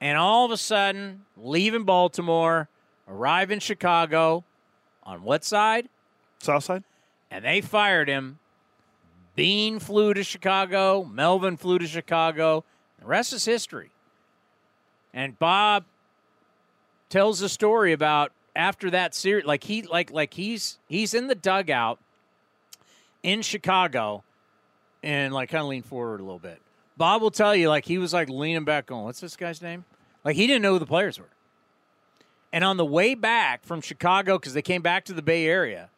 And 0.02 0.18
all 0.18 0.46
of 0.46 0.52
a 0.52 0.58
sudden, 0.58 1.22
leaving 1.38 1.84
Baltimore, 1.84 2.68
arrive 3.08 3.52
in 3.52 3.60
Chicago 3.60 4.44
on 5.04 5.24
what 5.24 5.46
side? 5.46 5.88
South 6.40 6.64
side. 6.64 6.84
And 7.30 7.46
they 7.46 7.62
fired 7.62 8.10
him. 8.10 8.40
Beane 9.36 9.80
flew 9.80 10.14
to 10.14 10.24
Chicago. 10.24 11.04
Melvin 11.04 11.58
flew 11.58 11.80
to 11.80 11.88
Chicago. 11.88 12.64
The 13.00 13.06
rest 13.06 13.34
is 13.34 13.46
history. 13.46 13.92
And 15.14 15.38
Bob 15.40 15.86
tells 17.10 17.42
a 17.42 17.50
story 17.50 17.94
about 17.94 18.32
after 18.56 18.90
that 18.92 19.14
series, 19.14 19.46
like 19.46 19.64
he 19.64 19.84
like 19.84 20.12
like 20.12 20.34
he's 20.34 20.80
he's 20.88 21.14
in 21.14 21.28
the 21.28 21.36
dugout 21.36 22.00
in 23.24 23.42
Chicago, 23.42 24.24
and 25.04 25.34
like 25.34 25.50
kind 25.50 25.62
of 25.62 25.68
lean 25.68 25.84
forward 25.84 26.20
a 26.20 26.24
little 26.24 26.40
bit. 26.40 26.62
Bob 26.98 27.22
will 27.22 27.32
tell 27.32 27.56
you 27.56 27.70
like 27.70 27.86
he 27.86 27.98
was 27.98 28.14
like 28.14 28.30
leaning 28.30 28.66
back, 28.66 28.88
going, 28.88 29.04
"What's 29.04 29.20
this 29.20 29.36
guy's 29.36 29.62
name?" 29.62 29.86
Like 30.24 30.36
he 30.36 30.48
didn't 30.48 30.62
know 30.62 30.74
who 30.74 30.80
the 30.80 30.86
players 30.86 31.20
were. 31.20 31.30
And 32.54 32.64
on 32.64 32.78
the 32.78 32.86
way 32.86 33.16
back 33.16 33.64
from 33.64 33.80
Chicago, 33.80 34.38
because 34.38 34.54
they 34.54 34.62
came 34.62 34.82
back 34.82 35.06
to 35.06 35.14
the 35.14 35.22
Bay 35.22 35.46
Area, 35.46 35.90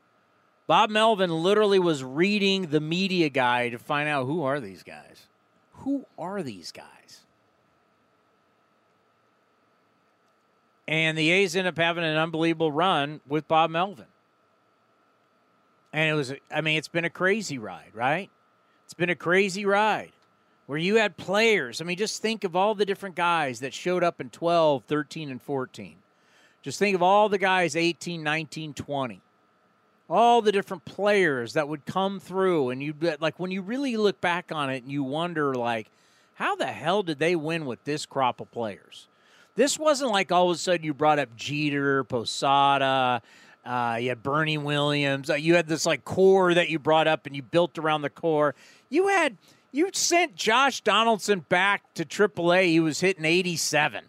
Bob 0.66 0.90
Melvin 0.90 1.30
literally 1.30 1.80
was 1.80 2.04
reading 2.04 2.68
the 2.68 2.80
media 2.80 3.30
guide 3.30 3.74
to 3.74 3.78
find 3.78 4.08
out 4.08 4.26
who 4.26 4.44
are 4.44 4.60
these 4.60 4.84
guys. 4.84 5.28
Who 5.78 6.06
are 6.18 6.42
these 6.42 6.72
guys? 6.72 7.22
And 10.88 11.18
the 11.18 11.32
A's 11.32 11.56
end 11.56 11.68
up 11.68 11.78
having 11.78 12.04
an 12.04 12.18
unbelievable 12.18 12.72
run 12.72 13.22
with 13.28 13.48
Bob 13.48 13.72
Melvin. 13.72 14.06
And 15.92 16.10
it 16.10 16.14
was, 16.14 16.34
I 16.52 16.62
mean, 16.62 16.78
it's 16.78 16.88
been 16.88 17.06
a 17.06 17.10
crazy 17.10 17.58
ride, 17.58 17.92
right? 17.94 18.30
It's 18.86 18.94
been 18.94 19.10
a 19.10 19.16
crazy 19.16 19.66
ride 19.66 20.12
where 20.66 20.78
you 20.78 20.96
had 20.96 21.18
players. 21.18 21.82
I 21.82 21.84
mean, 21.84 21.98
just 21.98 22.22
think 22.22 22.44
of 22.44 22.56
all 22.56 22.74
the 22.74 22.86
different 22.86 23.16
guys 23.16 23.60
that 23.60 23.74
showed 23.74 24.04
up 24.04 24.20
in 24.20 24.30
12, 24.30 24.84
13, 24.86 25.30
and 25.30 25.42
14. 25.42 25.96
Just 26.62 26.80
think 26.80 26.96
of 26.96 27.04
all 27.04 27.28
the 27.30 27.38
guys 27.38 27.76
18, 27.76 28.24
19, 28.24 28.74
20. 28.74 29.22
All 30.10 30.42
the 30.42 30.52
different 30.52 30.86
players 30.86 31.54
that 31.54 31.68
would 31.68 31.86
come 31.86 32.20
through. 32.20 32.70
And 32.70 32.84
you, 32.84 32.94
like, 33.20 33.40
when 33.40 33.52
you 33.52 33.62
really 33.62 33.98
look 33.98 34.20
back 34.22 34.52
on 34.52 34.70
it 34.70 34.84
and 34.84 34.92
you 34.92 35.04
wonder, 35.04 35.56
like, 35.56 35.88
how 36.36 36.56
the 36.56 36.68
hell 36.68 37.04
did 37.04 37.20
they 37.20 37.36
win 37.36 37.66
with 37.66 37.84
this 37.84 38.06
crop 38.06 38.42
of 38.42 38.52
players? 38.52 39.08
This 39.56 39.78
wasn't 39.78 40.12
like 40.12 40.32
all 40.32 40.50
of 40.50 40.56
a 40.56 40.60
sudden 40.60 40.84
you 40.84 40.94
brought 40.94 41.20
up 41.20 41.36
Jeter, 41.36 42.04
Posada, 42.04 43.22
uh, 43.66 43.98
you 44.00 44.10
had 44.10 44.22
Bernie 44.22 44.58
Williams. 44.58 45.30
Uh, 45.30 45.36
you 45.36 45.56
had 45.56 45.68
this 45.68 45.86
like 45.86 46.04
core 46.04 46.54
that 46.54 46.70
you 46.70 46.80
brought 46.80 47.08
up 47.08 47.26
and 47.26 47.36
you 47.36 47.42
built 47.42 47.78
around 47.78 48.02
the 48.02 48.10
core. 48.10 48.56
You 48.90 49.08
had 49.08 49.38
you 49.72 49.90
sent 49.94 50.36
Josh 50.36 50.82
Donaldson 50.82 51.46
back 51.50 51.94
to 51.96 52.06
AAA. 52.06 52.66
He 52.66 52.80
was 52.80 53.00
hitting 53.00 53.26
87. 53.26 54.06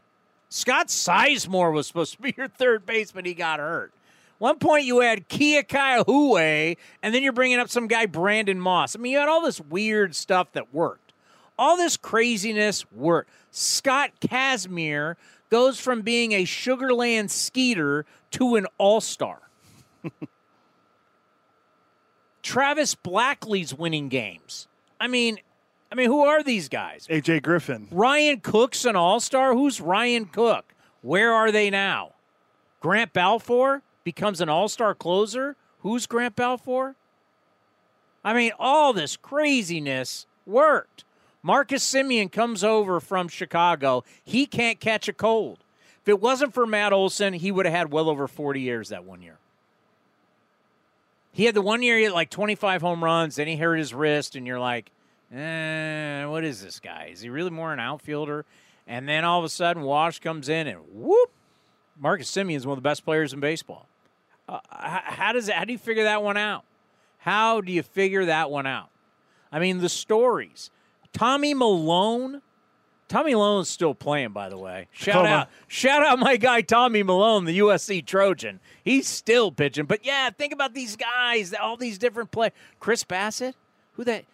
Scott 0.49 0.89
Sizemore 0.89 1.73
was 1.73 1.87
supposed 1.87 2.15
to 2.15 2.23
be 2.23 2.35
your 2.37 2.49
third 2.49 2.85
baseman. 2.85 3.25
He 3.25 3.35
got 3.35 3.61
hurt. 3.61 3.93
One 4.39 4.59
point 4.59 4.85
you 4.85 5.01
had 5.01 5.29
Kila 5.29 5.63
Ka'aihue, 5.63 6.77
and 7.03 7.15
then 7.15 7.23
you're 7.23 7.33
bringing 7.33 7.59
up 7.59 7.69
some 7.69 7.87
guy 7.87 8.07
Brandon 8.07 8.59
Moss. 8.59 8.97
I 8.97 8.99
mean, 8.99 9.13
you 9.13 9.19
had 9.19 9.29
all 9.29 9.43
this 9.43 9.61
weird 9.61 10.15
stuff 10.15 10.53
that 10.53 10.75
worked. 10.75 11.13
All 11.59 11.77
this 11.77 11.97
craziness 11.97 12.91
worked. 12.91 13.31
Scott 13.51 14.11
Kazmir 14.21 15.15
goes 15.51 15.79
from 15.79 16.03
being 16.03 16.33
a 16.33 16.45
Sugarland 16.45 17.31
Skeeter 17.31 18.05
to 18.33 18.57
an 18.57 18.67
all 18.77 19.01
star. 19.01 19.39
Travis 22.43 22.95
Blackley's 22.95 23.73
winning 23.73 24.09
games. 24.09 24.67
I 25.01 25.07
mean, 25.07 25.39
I 25.91 25.95
mean, 25.95 26.11
who 26.11 26.25
are 26.25 26.43
these 26.43 26.69
guys? 26.69 27.07
AJ 27.09 27.43
Griffin. 27.43 27.87
Ryan 27.91 28.41
Cook's 28.41 28.85
an 28.85 28.97
all 28.97 29.21
star. 29.21 29.55
Who's 29.55 29.81
Ryan 29.81 30.27
Cook? 30.27 30.75
Where 31.03 31.33
are 31.33 31.53
they 31.53 31.71
now? 31.71 32.15
Grant 32.81 33.13
Balfour 33.13 33.83
becomes 34.05 34.41
an 34.41 34.49
all 34.49 34.69
star 34.69 34.95
closer. 34.95 35.57
Who's 35.81 36.07
Grant 36.07 36.37
Balfour? 36.37 36.95
I 38.25 38.33
mean, 38.33 38.53
all 38.59 38.93
this 38.93 39.17
craziness 39.17 40.27
worked. 40.47 41.05
Marcus 41.43 41.85
Semien 41.85 42.33
comes 42.33 42.65
over 42.65 43.01
from 43.01 43.29
Chicago. 43.29 44.03
He 44.23 44.47
can't 44.47 44.81
catch 44.81 45.09
a 45.09 45.13
cold. 45.13 45.59
If 46.01 46.09
it 46.09 46.21
wasn't 46.21 46.55
for 46.55 46.67
Matt 46.67 46.93
Olson, 46.93 47.35
he 47.35 47.53
would 47.53 47.67
have 47.67 47.75
had 47.75 47.93
well 47.93 48.09
over 48.09 48.27
40 48.27 48.61
years 48.61 48.89
that 48.91 49.05
one 49.05 49.21
year. 49.21 49.39
He 51.33 51.45
had 51.45 51.55
the 51.55 51.63
one 51.63 51.83
year 51.83 51.99
he 51.99 52.05
had 52.05 52.13
like 52.13 52.31
25 52.31 52.81
home 52.81 53.03
runs, 53.03 53.37
then 53.37 53.47
he 53.47 53.57
hurt 53.57 53.77
his 53.77 53.93
wrist, 53.93 54.37
and 54.37 54.47
you're 54.47 54.61
like, 54.61 54.91
eh, 55.35 56.25
what 56.27 56.45
is 56.45 56.63
this 56.63 56.81
guy? 56.81 57.11
Is 57.13 57.21
he 57.21 57.29
really 57.29 57.51
more 57.51 57.73
an 57.73 57.81
outfielder? 57.81 58.45
And 58.87 59.09
then 59.09 59.25
all 59.25 59.39
of 59.39 59.45
a 59.45 59.49
sudden, 59.49 59.83
Wash 59.83 60.21
comes 60.21 60.49
in 60.49 60.67
and 60.67 60.81
whoop, 60.93 61.31
Marcus 61.99 62.31
Semien 62.31 62.57
is 62.57 62.67
one 62.67 62.79
of 62.79 62.83
the 62.83 62.89
best 62.89 63.05
players 63.05 63.33
in 63.33 63.41
baseball. 63.41 63.87
Uh, 64.49 64.61
how 64.71 65.33
does 65.33 65.49
it, 65.49 65.55
how 65.55 65.65
do 65.65 65.73
you 65.73 65.79
figure 65.79 66.05
that 66.05 66.23
one 66.23 66.37
out? 66.37 66.65
How 67.19 67.61
do 67.61 67.73
you 67.73 67.83
figure 67.83 68.27
that 68.27 68.51
one 68.51 68.67
out? 68.67 68.91
I 69.51 69.59
mean, 69.59 69.79
the 69.79 69.89
stories. 69.89 70.71
Tommy 71.13 71.55
Milone. 71.55 72.43
Tommy 73.09 73.33
Milone's 73.33 73.69
still 73.69 73.95
playing, 73.95 74.31
by 74.31 74.49
the 74.49 74.59
way. 74.59 74.89
Shout 74.91 75.15
Tacoma. 75.25 75.29
out, 75.29 75.49
shout 75.69 76.05
out 76.05 76.19
my 76.19 76.37
guy 76.37 76.63
Tommy 76.63 77.03
Milone, 77.03 77.45
the 77.45 77.59
USC 77.59 78.05
Trojan. 78.05 78.61
He's 78.83 79.07
still 79.07 79.53
pitching. 79.53 79.85
But 79.85 80.05
yeah, 80.05 80.31
think 80.31 80.53
about 80.53 80.75
these 80.75 80.97
guys, 80.97 81.55
all 81.55 81.77
these 81.77 81.99
different 81.99 82.31
play. 82.31 82.51
Chris 82.81 83.05
Bassitt, 83.05 83.55
who 83.93 84.05
that? 84.05 84.25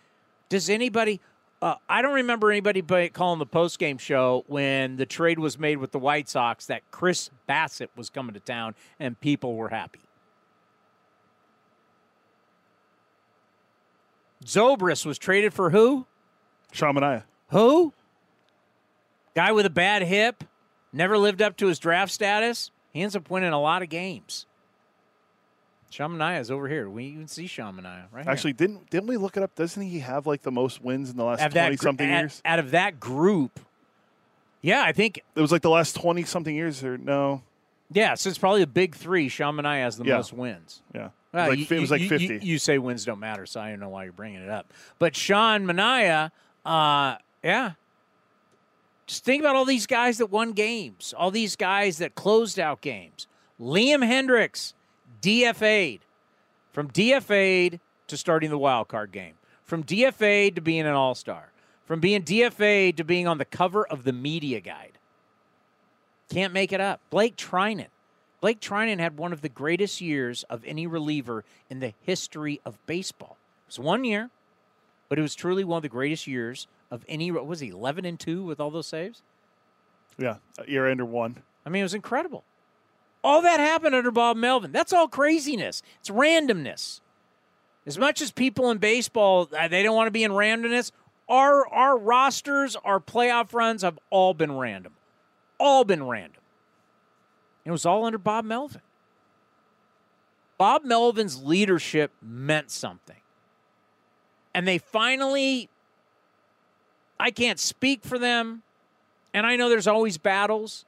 Does 0.48 0.70
anybody? 0.70 1.20
Uh, 1.62 1.74
I 1.88 2.00
don't 2.00 2.14
remember 2.14 2.50
anybody 2.50 3.10
calling 3.10 3.38
the 3.38 3.46
post 3.46 3.78
game 3.78 3.98
show 3.98 4.44
when 4.46 4.96
the 4.96 5.04
trade 5.04 5.38
was 5.38 5.58
made 5.58 5.76
with 5.76 5.92
the 5.92 5.98
White 5.98 6.28
Sox 6.28 6.66
that 6.66 6.82
Chris 6.90 7.30
Bassitt 7.46 7.88
was 7.96 8.08
coming 8.08 8.32
to 8.32 8.40
town 8.40 8.74
and 8.98 9.20
people 9.20 9.54
were 9.56 9.68
happy. 9.68 10.00
Zobrist 14.44 15.04
was 15.04 15.18
traded 15.18 15.52
for 15.52 15.68
who? 15.68 16.06
Sean 16.72 17.22
Who? 17.50 17.92
Guy 19.34 19.52
with 19.52 19.66
a 19.66 19.70
bad 19.70 20.02
hip, 20.02 20.44
never 20.92 21.18
lived 21.18 21.42
up 21.42 21.58
to 21.58 21.66
his 21.66 21.78
draft 21.78 22.10
status. 22.10 22.70
He 22.92 23.02
ends 23.02 23.14
up 23.14 23.28
winning 23.28 23.52
a 23.52 23.60
lot 23.60 23.82
of 23.82 23.90
games. 23.90 24.46
Sean 25.90 26.12
Manaea 26.12 26.40
is 26.40 26.50
over 26.50 26.68
here. 26.68 26.88
We 26.88 27.04
even 27.06 27.28
see 27.28 27.46
Sean 27.46 27.76
Manaea 27.76 28.04
right 28.12 28.26
Actually, 28.26 28.50
here. 28.52 28.68
didn't 28.68 28.90
didn't 28.90 29.08
we 29.08 29.16
look 29.16 29.36
it 29.36 29.42
up? 29.42 29.54
Doesn't 29.54 29.82
he 29.82 29.98
have 30.00 30.26
like 30.26 30.42
the 30.42 30.52
most 30.52 30.82
wins 30.82 31.10
in 31.10 31.16
the 31.16 31.24
last 31.24 31.50
twenty 31.50 31.76
something 31.76 32.08
years? 32.08 32.40
Out 32.44 32.58
of 32.58 32.70
that 32.70 32.98
group, 32.98 33.60
yeah, 34.62 34.82
I 34.82 34.92
think 34.92 35.22
it 35.34 35.40
was 35.40 35.52
like 35.52 35.62
the 35.62 35.70
last 35.70 35.96
twenty 35.96 36.22
something 36.22 36.54
years. 36.54 36.82
Or 36.82 36.96
no? 36.96 37.42
Yeah, 37.92 38.14
so 38.14 38.28
it's 38.28 38.38
probably 38.38 38.62
a 38.62 38.68
big 38.68 38.94
three. 38.94 39.28
Sean 39.28 39.56
Manaea 39.56 39.82
has 39.82 39.96
the 39.96 40.04
yeah. 40.04 40.16
most 40.16 40.32
wins. 40.32 40.80
Yeah. 40.94 41.10
Well, 41.32 41.46
it 41.46 41.50
was 41.50 41.58
like, 41.58 41.70
you, 41.70 41.76
it 41.76 41.80
was 41.80 41.90
like 41.92 42.02
50. 42.02 42.26
You, 42.26 42.40
you, 42.42 42.58
say 42.58 42.78
wins 42.78 43.04
don't 43.04 43.20
matter, 43.20 43.46
so 43.46 43.60
I 43.60 43.70
don't 43.70 43.78
know 43.78 43.88
why 43.88 44.02
you're 44.02 44.12
bringing 44.12 44.42
it 44.42 44.48
up. 44.48 44.72
But 44.98 45.14
Sean 45.14 45.64
Manaea 45.64 46.32
uh, 46.64 47.16
yeah. 47.42 47.72
Just 49.06 49.24
think 49.24 49.42
about 49.42 49.56
all 49.56 49.64
these 49.64 49.86
guys 49.86 50.18
that 50.18 50.26
won 50.26 50.52
games, 50.52 51.14
all 51.16 51.30
these 51.30 51.56
guys 51.56 51.98
that 51.98 52.14
closed 52.14 52.60
out 52.60 52.80
games. 52.80 53.26
Liam 53.60 54.04
Hendriks, 54.06 54.72
DFA'd. 55.20 56.00
From 56.72 56.90
DFA'd 56.90 57.80
to 58.06 58.16
starting 58.16 58.50
the 58.50 58.58
wild 58.58 58.88
card 58.88 59.12
game. 59.12 59.34
From 59.64 59.84
DFA'd 59.84 60.56
to 60.56 60.60
being 60.60 60.86
an 60.86 60.94
all 60.94 61.14
star. 61.14 61.52
From 61.84 62.00
being 62.00 62.22
DFA'd 62.22 62.96
to 62.96 63.04
being 63.04 63.26
on 63.26 63.38
the 63.38 63.44
cover 63.44 63.86
of 63.86 64.04
the 64.04 64.12
media 64.12 64.60
guide. 64.60 64.98
Can't 66.28 66.52
make 66.52 66.72
it 66.72 66.80
up. 66.80 67.00
Blake 67.10 67.36
Treinen. 67.36 67.88
Blake 68.40 68.60
Treinen 68.60 69.00
had 69.00 69.18
one 69.18 69.32
of 69.32 69.42
the 69.42 69.48
greatest 69.48 70.00
years 70.00 70.44
of 70.44 70.64
any 70.64 70.86
reliever 70.86 71.44
in 71.68 71.80
the 71.80 71.92
history 72.02 72.60
of 72.64 72.84
baseball. 72.86 73.36
It 73.66 73.70
was 73.70 73.78
one 73.78 74.04
year, 74.04 74.30
but 75.08 75.18
it 75.18 75.22
was 75.22 75.34
truly 75.34 75.64
one 75.64 75.78
of 75.78 75.82
the 75.82 75.88
greatest 75.88 76.26
years 76.26 76.66
of 76.90 77.04
any. 77.08 77.30
What 77.30 77.46
was 77.46 77.60
he 77.60 77.68
eleven 77.68 78.04
and 78.04 78.18
two 78.18 78.44
with 78.44 78.60
all 78.60 78.70
those 78.70 78.86
saves? 78.86 79.22
Yeah, 80.16 80.36
year 80.66 80.88
under 80.88 81.04
one. 81.04 81.42
I 81.66 81.68
mean, 81.68 81.80
it 81.80 81.84
was 81.84 81.94
incredible. 81.94 82.44
All 83.22 83.42
that 83.42 83.60
happened 83.60 83.94
under 83.94 84.10
Bob 84.10 84.36
Melvin. 84.36 84.72
That's 84.72 84.92
all 84.92 85.08
craziness. 85.08 85.82
It's 86.00 86.08
randomness. 86.08 87.00
As 87.86 87.98
much 87.98 88.22
as 88.22 88.30
people 88.30 88.70
in 88.70 88.78
baseball 88.78 89.48
uh, 89.56 89.68
they 89.68 89.82
don't 89.82 89.96
want 89.96 90.06
to 90.06 90.12
be 90.12 90.24
in 90.24 90.32
randomness, 90.32 90.92
our 91.28 91.66
our 91.68 91.98
rosters, 91.98 92.76
our 92.76 93.00
playoff 93.00 93.52
runs 93.52 93.82
have 93.82 93.98
all 94.10 94.34
been 94.34 94.56
random, 94.56 94.94
all 95.58 95.84
been 95.84 96.06
random. 96.06 96.42
It 97.64 97.70
was 97.70 97.84
all 97.84 98.04
under 98.04 98.18
Bob 98.18 98.44
Melvin. 98.44 98.80
Bob 100.58 100.84
Melvin's 100.84 101.42
leadership 101.42 102.12
meant 102.20 102.70
something 102.70 103.16
and 104.54 104.66
they 104.66 104.78
finally 104.78 105.68
I 107.18 107.30
can't 107.30 107.58
speak 107.58 108.04
for 108.04 108.18
them 108.18 108.62
and 109.32 109.46
I 109.46 109.56
know 109.56 109.68
there's 109.68 109.86
always 109.86 110.18
battles 110.18 110.84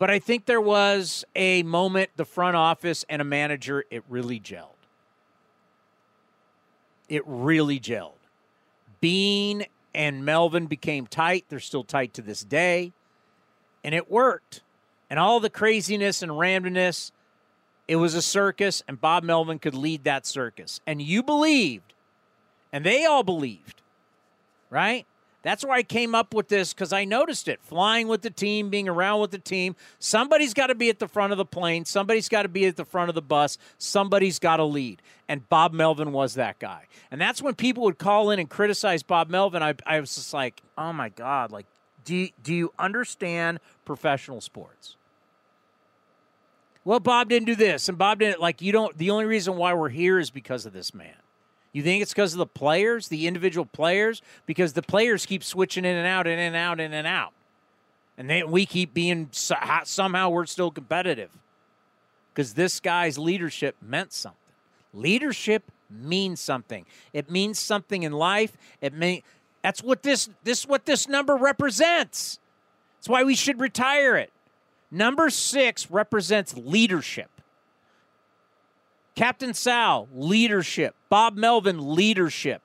but 0.00 0.10
I 0.10 0.18
think 0.18 0.46
there 0.46 0.62
was 0.62 1.26
a 1.36 1.62
moment 1.62 2.10
the 2.16 2.24
front 2.24 2.56
office 2.56 3.04
and 3.10 3.20
a 3.20 3.24
manager 3.24 3.84
it 3.90 4.02
really 4.08 4.40
gelled. 4.40 4.68
It 7.10 7.22
really 7.26 7.78
gelled. 7.78 8.14
Beane 9.02 9.66
and 9.94 10.24
Melvin 10.24 10.66
became 10.66 11.06
tight. 11.06 11.44
They're 11.50 11.60
still 11.60 11.84
tight 11.84 12.14
to 12.14 12.22
this 12.22 12.42
day. 12.42 12.92
And 13.84 13.94
it 13.94 14.10
worked. 14.10 14.62
And 15.10 15.18
all 15.18 15.38
the 15.38 15.50
craziness 15.50 16.22
and 16.22 16.32
randomness, 16.32 17.10
it 17.86 17.96
was 17.96 18.14
a 18.14 18.22
circus, 18.22 18.82
and 18.88 18.98
Bob 18.98 19.22
Melvin 19.22 19.58
could 19.58 19.74
lead 19.74 20.04
that 20.04 20.24
circus. 20.24 20.80
And 20.86 21.02
you 21.02 21.22
believed 21.22 21.92
And 22.72 22.86
they 22.86 23.04
all 23.04 23.22
believed, 23.22 23.82
right? 24.70 25.04
That's 25.42 25.64
why 25.64 25.76
I 25.76 25.82
came 25.82 26.14
up 26.14 26.34
with 26.34 26.48
this 26.48 26.74
because 26.74 26.92
I 26.92 27.04
noticed 27.04 27.48
it 27.48 27.62
flying 27.62 28.08
with 28.08 28.20
the 28.20 28.30
team, 28.30 28.68
being 28.68 28.88
around 28.88 29.20
with 29.20 29.30
the 29.30 29.38
team. 29.38 29.74
Somebody's 29.98 30.52
got 30.52 30.66
to 30.66 30.74
be 30.74 30.90
at 30.90 30.98
the 30.98 31.08
front 31.08 31.32
of 31.32 31.38
the 31.38 31.46
plane. 31.46 31.86
Somebody's 31.86 32.28
got 32.28 32.42
to 32.42 32.48
be 32.48 32.66
at 32.66 32.76
the 32.76 32.84
front 32.84 33.08
of 33.08 33.14
the 33.14 33.22
bus. 33.22 33.56
Somebody's 33.78 34.38
got 34.38 34.58
to 34.58 34.64
lead. 34.64 35.00
And 35.28 35.48
Bob 35.48 35.72
Melvin 35.72 36.12
was 36.12 36.34
that 36.34 36.58
guy. 36.58 36.86
And 37.10 37.20
that's 37.20 37.40
when 37.40 37.54
people 37.54 37.84
would 37.84 37.98
call 37.98 38.30
in 38.30 38.38
and 38.38 38.50
criticize 38.50 39.02
Bob 39.02 39.30
Melvin. 39.30 39.62
I, 39.62 39.74
I 39.86 40.00
was 40.00 40.14
just 40.14 40.34
like, 40.34 40.60
oh 40.76 40.92
my 40.92 41.08
God, 41.08 41.50
like, 41.50 41.66
do 42.04 42.28
do 42.42 42.54
you 42.54 42.72
understand 42.78 43.60
professional 43.84 44.40
sports? 44.40 44.96
Well, 46.84 47.00
Bob 47.00 47.28
didn't 47.28 47.46
do 47.46 47.54
this, 47.54 47.88
and 47.88 47.98
Bob 47.98 48.20
didn't 48.20 48.40
like 48.40 48.62
you 48.62 48.72
don't. 48.72 48.96
The 48.96 49.10
only 49.10 49.26
reason 49.26 49.56
why 49.56 49.74
we're 49.74 49.90
here 49.90 50.18
is 50.18 50.30
because 50.30 50.64
of 50.66 50.72
this 50.72 50.94
man. 50.94 51.14
You 51.72 51.82
think 51.82 52.02
it's 52.02 52.12
because 52.12 52.32
of 52.32 52.38
the 52.38 52.46
players, 52.46 53.08
the 53.08 53.26
individual 53.26 53.66
players? 53.66 54.22
Because 54.46 54.72
the 54.72 54.82
players 54.82 55.24
keep 55.26 55.44
switching 55.44 55.84
in 55.84 55.96
and 55.96 56.06
out, 56.06 56.26
in 56.26 56.38
and 56.38 56.56
out, 56.56 56.80
in 56.80 56.92
and 56.92 57.06
out. 57.06 57.32
And 58.18 58.28
then 58.28 58.50
we 58.50 58.66
keep 58.66 58.92
being 58.92 59.28
somehow 59.32 60.30
we're 60.30 60.46
still 60.46 60.70
competitive. 60.70 61.30
Because 62.32 62.54
this 62.54 62.80
guy's 62.80 63.18
leadership 63.18 63.76
meant 63.80 64.12
something. 64.12 64.38
Leadership 64.92 65.70
means 65.88 66.40
something. 66.40 66.84
It 67.12 67.30
means 67.30 67.58
something 67.58 68.02
in 68.02 68.12
life. 68.12 68.56
It 68.80 68.92
may 68.92 69.22
that's 69.62 69.82
what 69.82 70.02
this 70.02 70.28
this 70.44 70.66
what 70.66 70.86
this 70.86 71.08
number 71.08 71.36
represents. 71.36 72.38
That's 72.98 73.08
why 73.08 73.24
we 73.24 73.34
should 73.34 73.60
retire 73.60 74.16
it. 74.16 74.30
Number 74.90 75.30
6 75.30 75.90
represents 75.90 76.56
leadership. 76.56 77.30
Captain 79.14 79.54
Sal, 79.54 80.08
leadership. 80.14 80.94
Bob 81.08 81.36
Melvin, 81.36 81.94
leadership. 81.94 82.62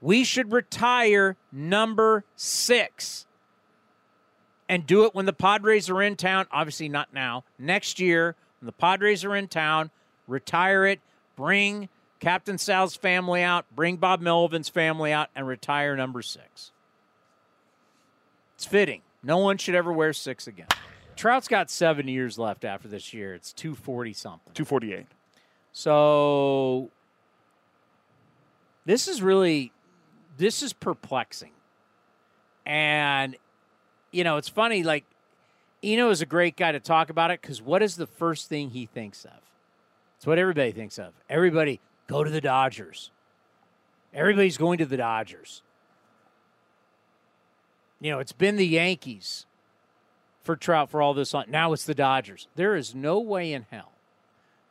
We 0.00 0.24
should 0.24 0.52
retire 0.52 1.36
number 1.52 2.24
six 2.36 3.26
and 4.68 4.86
do 4.86 5.04
it 5.04 5.14
when 5.14 5.26
the 5.26 5.32
Padres 5.32 5.88
are 5.90 6.02
in 6.02 6.16
town. 6.16 6.46
Obviously, 6.50 6.88
not 6.88 7.12
now. 7.12 7.44
Next 7.58 8.00
year, 8.00 8.34
when 8.60 8.66
the 8.66 8.72
Padres 8.72 9.24
are 9.24 9.36
in 9.36 9.48
town, 9.48 9.90
retire 10.26 10.86
it, 10.86 11.00
bring 11.36 11.88
Captain 12.20 12.58
Sal's 12.58 12.96
family 12.96 13.42
out, 13.42 13.66
bring 13.74 13.96
Bob 13.96 14.20
Melvin's 14.20 14.68
family 14.68 15.12
out, 15.12 15.28
and 15.34 15.46
retire 15.46 15.96
number 15.96 16.22
six. 16.22 16.72
It's 18.56 18.64
fitting. 18.64 19.02
No 19.22 19.38
one 19.38 19.58
should 19.58 19.74
ever 19.74 19.92
wear 19.92 20.12
six 20.12 20.46
again. 20.46 20.68
Trout's 21.16 21.48
got 21.48 21.70
seven 21.70 22.08
years 22.08 22.38
left 22.38 22.64
after 22.64 22.88
this 22.88 23.12
year. 23.14 23.34
It's 23.34 23.52
240 23.52 24.12
something. 24.12 24.52
248. 24.54 25.06
So 25.74 26.88
this 28.86 29.08
is 29.08 29.20
really 29.20 29.72
this 30.38 30.62
is 30.62 30.72
perplexing. 30.72 31.50
And 32.64 33.36
you 34.12 34.24
know, 34.24 34.36
it's 34.36 34.48
funny 34.48 34.84
like 34.84 35.04
Eno 35.82 36.10
is 36.10 36.22
a 36.22 36.26
great 36.26 36.56
guy 36.56 36.72
to 36.72 36.80
talk 36.80 37.10
about 37.10 37.30
it 37.32 37.42
cuz 37.42 37.60
what 37.60 37.82
is 37.82 37.96
the 37.96 38.06
first 38.06 38.48
thing 38.48 38.70
he 38.70 38.86
thinks 38.86 39.24
of? 39.24 39.40
It's 40.16 40.26
what 40.26 40.38
everybody 40.38 40.70
thinks 40.70 40.96
of. 40.96 41.12
Everybody 41.28 41.80
go 42.06 42.22
to 42.22 42.30
the 42.30 42.40
Dodgers. 42.40 43.10
Everybody's 44.14 44.56
going 44.56 44.78
to 44.78 44.86
the 44.86 44.96
Dodgers. 44.96 45.62
You 48.00 48.12
know, 48.12 48.20
it's 48.20 48.32
been 48.32 48.54
the 48.54 48.66
Yankees 48.66 49.44
for 50.40 50.54
Trout 50.54 50.88
for 50.88 51.02
all 51.02 51.14
this. 51.14 51.34
Long. 51.34 51.46
Now 51.48 51.72
it's 51.72 51.84
the 51.84 51.96
Dodgers. 51.96 52.46
There 52.54 52.76
is 52.76 52.94
no 52.94 53.18
way 53.18 53.52
in 53.52 53.66
hell 53.72 53.93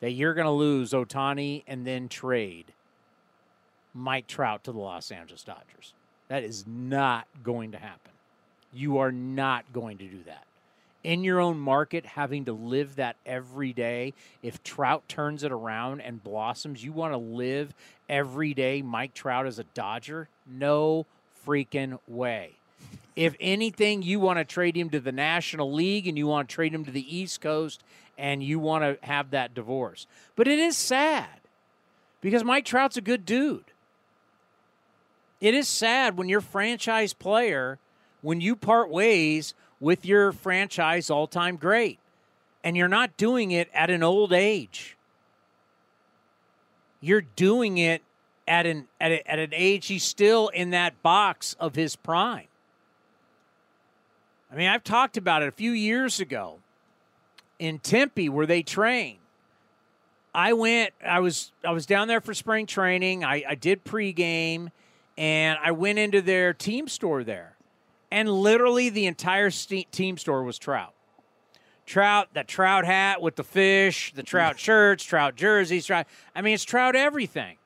that 0.03 0.11
you're 0.11 0.33
going 0.33 0.43
to 0.43 0.51
lose 0.51 0.91
Ohtani 0.91 1.63
and 1.65 1.87
then 1.87 2.09
trade 2.09 2.73
Mike 3.93 4.27
Trout 4.27 4.65
to 4.65 4.73
the 4.73 4.77
Los 4.77 5.11
Angeles 5.11 5.45
Dodgers. 5.45 5.93
That 6.27 6.43
is 6.43 6.65
not 6.67 7.25
going 7.41 7.71
to 7.71 7.77
happen. 7.77 8.11
You 8.73 8.97
are 8.97 9.13
not 9.13 9.63
going 9.71 9.99
to 9.99 10.05
do 10.05 10.19
that. 10.25 10.43
In 11.05 11.23
your 11.23 11.39
own 11.39 11.57
market, 11.57 12.05
having 12.05 12.43
to 12.45 12.51
live 12.51 12.97
that 12.97 13.15
every 13.25 13.71
day, 13.71 14.13
if 14.41 14.61
Trout 14.61 15.07
turns 15.07 15.41
it 15.41 15.53
around 15.53 16.01
and 16.01 16.21
blossoms, 16.21 16.83
you 16.83 16.91
want 16.91 17.13
to 17.13 17.17
live 17.17 17.73
every 18.09 18.53
day 18.53 18.81
Mike 18.81 19.13
Trout 19.13 19.47
as 19.47 19.57
a 19.57 19.63
Dodger? 19.63 20.27
No 20.45 21.05
freaking 21.47 21.97
way. 22.09 22.57
If 23.15 23.37
anything, 23.39 24.01
you 24.01 24.19
want 24.19 24.39
to 24.39 24.43
trade 24.43 24.75
him 24.75 24.89
to 24.89 24.99
the 24.99 25.13
National 25.13 25.71
League 25.71 26.07
and 26.07 26.17
you 26.17 26.27
want 26.27 26.49
to 26.49 26.55
trade 26.55 26.73
him 26.73 26.83
to 26.83 26.91
the 26.91 27.17
East 27.17 27.39
Coast 27.39 27.85
and 28.17 28.43
you 28.43 28.59
want 28.59 28.83
to 28.83 29.05
have 29.05 29.31
that 29.31 29.53
divorce. 29.53 30.07
But 30.35 30.47
it 30.47 30.59
is 30.59 30.77
sad 30.77 31.41
because 32.21 32.43
Mike 32.43 32.65
Trout's 32.65 32.97
a 32.97 33.01
good 33.01 33.25
dude. 33.25 33.65
It 35.41 35.53
is 35.53 35.67
sad 35.67 36.17
when 36.17 36.29
your 36.29 36.41
franchise 36.41 37.13
player, 37.13 37.79
when 38.21 38.39
you 38.39 38.55
part 38.55 38.89
ways 38.89 39.53
with 39.79 40.05
your 40.05 40.31
franchise 40.31 41.09
all 41.09 41.27
time 41.27 41.57
great, 41.57 41.99
and 42.63 42.77
you're 42.77 42.87
not 42.87 43.17
doing 43.17 43.51
it 43.51 43.69
at 43.73 43.89
an 43.89 44.03
old 44.03 44.31
age. 44.31 44.95
You're 47.01 47.25
doing 47.35 47.77
it 47.77 48.01
at 48.47 48.65
an 48.65 48.87
at, 49.01 49.11
a, 49.11 49.29
at 49.29 49.39
an 49.39 49.49
age 49.53 49.87
he's 49.87 50.03
still 50.05 50.47
in 50.47 50.69
that 50.69 51.03
box 51.03 51.57
of 51.59 51.75
his 51.75 51.97
prime. 51.97 52.47
I 54.49 54.55
mean, 54.55 54.69
I've 54.69 54.83
talked 54.83 55.17
about 55.17 55.41
it 55.41 55.49
a 55.49 55.51
few 55.51 55.71
years 55.71 56.21
ago 56.21 56.59
in 57.59 57.79
Tempe 57.79 58.29
where 58.29 58.45
they 58.45 58.63
train. 58.63 59.17
I 60.33 60.53
went. 60.53 60.93
I 61.05 61.19
was 61.19 61.51
I 61.63 61.71
was 61.71 61.85
down 61.85 62.07
there 62.07 62.21
for 62.21 62.33
spring 62.33 62.65
training. 62.65 63.23
I, 63.23 63.43
I 63.49 63.55
did 63.55 63.83
pregame, 63.83 64.71
and 65.17 65.59
I 65.63 65.71
went 65.71 65.99
into 65.99 66.21
their 66.21 66.53
team 66.53 66.87
store 66.87 67.23
there, 67.23 67.55
and 68.11 68.29
literally 68.29 68.89
the 68.89 69.05
entire 69.05 69.51
st- 69.51 69.91
team 69.91 70.17
store 70.17 70.43
was 70.43 70.57
trout. 70.57 70.93
Trout, 71.85 72.29
that 72.33 72.47
trout 72.47 72.85
hat 72.85 73.21
with 73.21 73.35
the 73.35 73.43
fish, 73.43 74.13
the 74.15 74.23
trout 74.23 74.57
shirts, 74.59 75.03
trout 75.03 75.35
jerseys, 75.35 75.85
trout. 75.85 76.07
I 76.35 76.41
mean, 76.41 76.55
it's 76.55 76.63
trout 76.63 76.95
everything. 76.95 77.57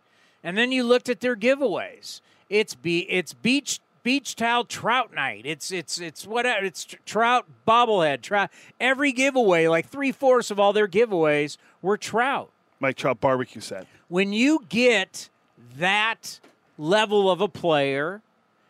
And 0.43 0.58
then 0.58 0.71
you 0.71 0.84
looked 0.84 1.10
at 1.10 1.19
their 1.19 1.36
giveaways. 1.36 2.21
It's 2.50 2.76
be 2.76 3.00
it's 3.10 3.34
beach 3.34 3.80
beach 4.08 4.38
towel 4.38 4.63
trout 4.63 5.13
night. 5.13 5.41
It's 5.43 5.70
it's 5.70 6.00
it's 6.00 6.26
whatever. 6.26 6.63
It's 6.63 6.86
trout 7.06 7.46
bobblehead. 7.67 8.22
Trout. 8.22 8.50
Every 8.80 9.12
giveaway, 9.12 9.67
like 9.67 9.89
three 9.89 10.13
fourths 10.13 10.50
of 10.50 10.62
all 10.62 10.72
their 10.72 10.88
giveaways, 10.88 11.58
were 11.82 11.98
trout. 11.98 12.50
Mike 12.80 12.96
Trout 12.96 13.20
barbecue 13.20 13.60
set. 13.60 13.86
When 14.08 14.32
you 14.32 14.65
get 14.70 15.28
that 15.76 16.39
level 16.78 17.30
of 17.30 17.41
a 17.41 17.50
player, 17.50 18.22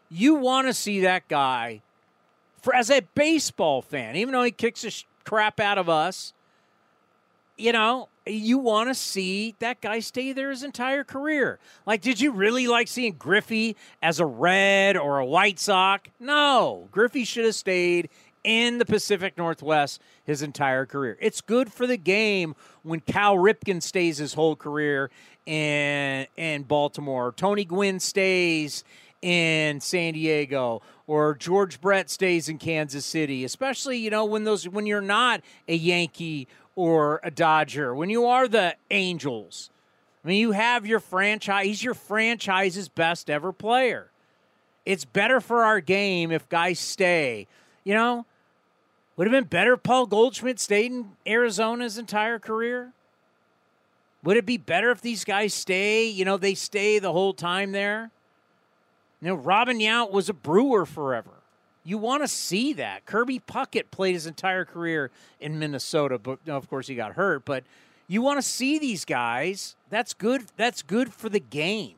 you 0.10 0.34
want 0.34 0.66
to 0.70 0.74
see 0.74 1.02
that 1.02 1.28
guy. 1.28 1.84
For 2.60 2.74
as 2.74 2.90
a 2.90 3.02
baseball 3.14 3.84
fan, 3.84 4.16
even 4.16 4.32
though 4.32 4.42
he 4.42 4.50
kicks 4.50 4.82
the 4.82 5.04
crap 5.24 5.60
out 5.60 5.78
of 5.78 5.88
us, 5.88 6.34
you 7.58 7.72
know, 7.72 8.10
you 8.32 8.58
want 8.58 8.90
to 8.90 8.96
see 8.96 9.56
that 9.60 9.82
guy 9.82 10.00
stay 10.00 10.34
there 10.34 10.50
his 10.50 10.64
entire 10.64 11.04
career. 11.04 11.60
Like, 11.86 12.02
did 12.02 12.20
you 12.20 12.32
really 12.32 12.68
like 12.68 12.88
seeing 12.88 13.14
Griffey 13.14 13.76
as 14.02 14.20
a 14.20 14.26
red 14.26 14.98
or 14.98 15.20
a 15.20 15.26
white 15.26 15.60
sock? 15.60 16.10
No. 16.20 16.88
Griffey 16.92 17.24
should 17.24 17.46
have 17.46 17.56
stayed 17.56 18.10
in 18.44 18.78
the 18.78 18.86
Pacific 18.86 19.38
Northwest 19.38 20.02
his 20.24 20.42
entire 20.42 20.86
career. 20.86 21.18
It's 21.20 21.42
good 21.42 21.72
for 21.72 21.86
the 21.86 21.98
game 21.98 22.56
when 22.84 23.02
Cal 23.02 23.36
Ripken 23.36 23.82
stays 23.82 24.18
his 24.18 24.34
whole 24.34 24.56
career 24.56 25.10
in 25.46 26.28
in 26.38 26.64
Baltimore. 26.64 27.34
Tony 27.36 27.66
Gwynn 27.66 28.00
stays 28.00 28.84
in 29.22 29.82
San 29.82 30.14
Diego 30.14 30.82
or 31.08 31.36
George 31.36 31.82
Brett 31.82 32.10
stays 32.10 32.50
in 32.50 32.58
Kansas 32.58 33.06
City, 33.06 33.44
especially, 33.44 33.98
you 33.98 34.10
know, 34.10 34.26
when 34.26 34.44
those 34.44 34.68
when 34.68 34.86
you're 34.86 35.02
not 35.02 35.42
a 35.68 35.76
Yankee 35.76 36.48
or 36.78 37.20
a 37.24 37.32
Dodger, 37.32 37.94
when 37.96 38.12
you 38.12 38.28
are 38.28 38.48
the 38.48 38.76
Angels, 38.92 39.72
I 40.24 40.28
mean, 40.28 40.40
you 40.40 40.52
have 40.52 40.86
your 40.86 41.00
franchise, 41.00 41.66
he's 41.66 41.84
your 41.84 41.96
franchise's 41.96 42.88
best 42.88 43.32
ever 43.32 43.52
player. 43.52 44.12
It's 44.86 45.04
better 45.04 45.42
for 45.42 45.64
our 45.64 45.82
game 45.82 46.32
if 46.32 46.48
guys 46.48 46.80
stay. 46.80 47.48
You 47.84 47.96
know, 47.96 48.26
would 49.16 49.26
have 49.26 49.32
been 49.32 49.50
better 49.50 49.74
if 49.74 49.84
Paul 49.84 50.06
Goldschmidt 50.06 50.60
stayed 50.60 50.92
in 50.92 51.14
Arizona 51.26 51.84
his 51.84 51.98
entire 51.98 52.38
career? 52.38 52.94
Would 54.24 54.38
it 54.38 54.46
be 54.46 54.58
better 54.58 54.92
if 54.92 55.02
these 55.02 55.24
guys 55.24 55.56
stay? 55.56 56.06
You 56.06 56.26
know, 56.26 56.38
they 56.38 56.54
stay 56.54 57.00
the 57.00 57.12
whole 57.12 57.34
time 57.34 57.72
there? 57.72 58.12
You 59.20 59.30
know, 59.30 59.36
Robin 59.36 59.80
Yount 59.80 60.12
was 60.12 60.30
a 60.30 60.34
brewer 60.34 60.86
forever. 60.86 61.37
You 61.88 61.98
want 61.98 62.22
to 62.22 62.28
see 62.28 62.74
that. 62.74 63.06
Kirby 63.06 63.40
Puckett 63.40 63.92
played 63.92 64.12
his 64.12 64.28
entire 64.28 64.66
career 64.66 65.10
in 65.40 65.58
Minnesota, 65.58 66.20
but 66.20 66.40
of 66.46 66.70
course 66.70 66.88
he 66.88 66.96
got 66.96 67.14
hurt. 67.14 67.46
But 67.46 67.64
you 68.10 68.22
want 68.22 68.40
to 68.40 68.42
see 68.42 68.78
these 68.78 69.06
guys. 69.06 69.78
That's 69.90 70.14
good. 70.14 70.48
That's 70.58 70.82
good 70.82 71.14
for 71.14 71.30
the 71.30 71.40
game. 71.40 71.96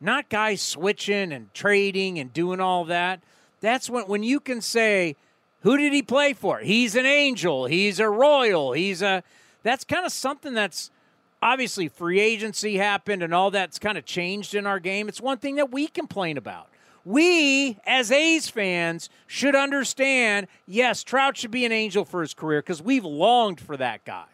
Not 0.00 0.30
guys 0.30 0.62
switching 0.62 1.34
and 1.34 1.52
trading 1.52 2.18
and 2.18 2.32
doing 2.32 2.60
all 2.60 2.86
that. 2.86 3.20
That's 3.60 3.90
when 3.90 4.04
when 4.04 4.22
you 4.22 4.40
can 4.40 4.62
say, 4.62 5.16
who 5.60 5.76
did 5.76 5.92
he 5.92 6.00
play 6.00 6.32
for? 6.32 6.60
He's 6.60 6.96
an 6.96 7.04
angel. 7.04 7.66
He's 7.66 8.00
a 8.00 8.08
royal. 8.08 8.72
He's 8.72 9.02
a. 9.02 9.22
That's 9.64 9.84
kind 9.84 10.06
of 10.06 10.12
something 10.12 10.54
that's 10.54 10.90
obviously 11.42 11.88
free 11.88 12.20
agency 12.20 12.78
happened 12.78 13.22
and 13.22 13.34
all 13.34 13.50
that's 13.50 13.78
kind 13.78 13.98
of 13.98 14.06
changed 14.06 14.54
in 14.54 14.66
our 14.66 14.80
game. 14.80 15.10
It's 15.10 15.20
one 15.20 15.36
thing 15.36 15.56
that 15.56 15.70
we 15.70 15.88
complain 15.88 16.38
about. 16.38 16.71
We, 17.04 17.78
as 17.84 18.12
A's 18.12 18.48
fans, 18.48 19.10
should 19.26 19.56
understand 19.56 20.46
yes, 20.66 21.02
Trout 21.02 21.36
should 21.36 21.50
be 21.50 21.64
an 21.64 21.72
angel 21.72 22.04
for 22.04 22.20
his 22.20 22.34
career 22.34 22.60
because 22.60 22.80
we've 22.80 23.04
longed 23.04 23.60
for 23.60 23.76
that 23.76 24.04
guy. 24.04 24.26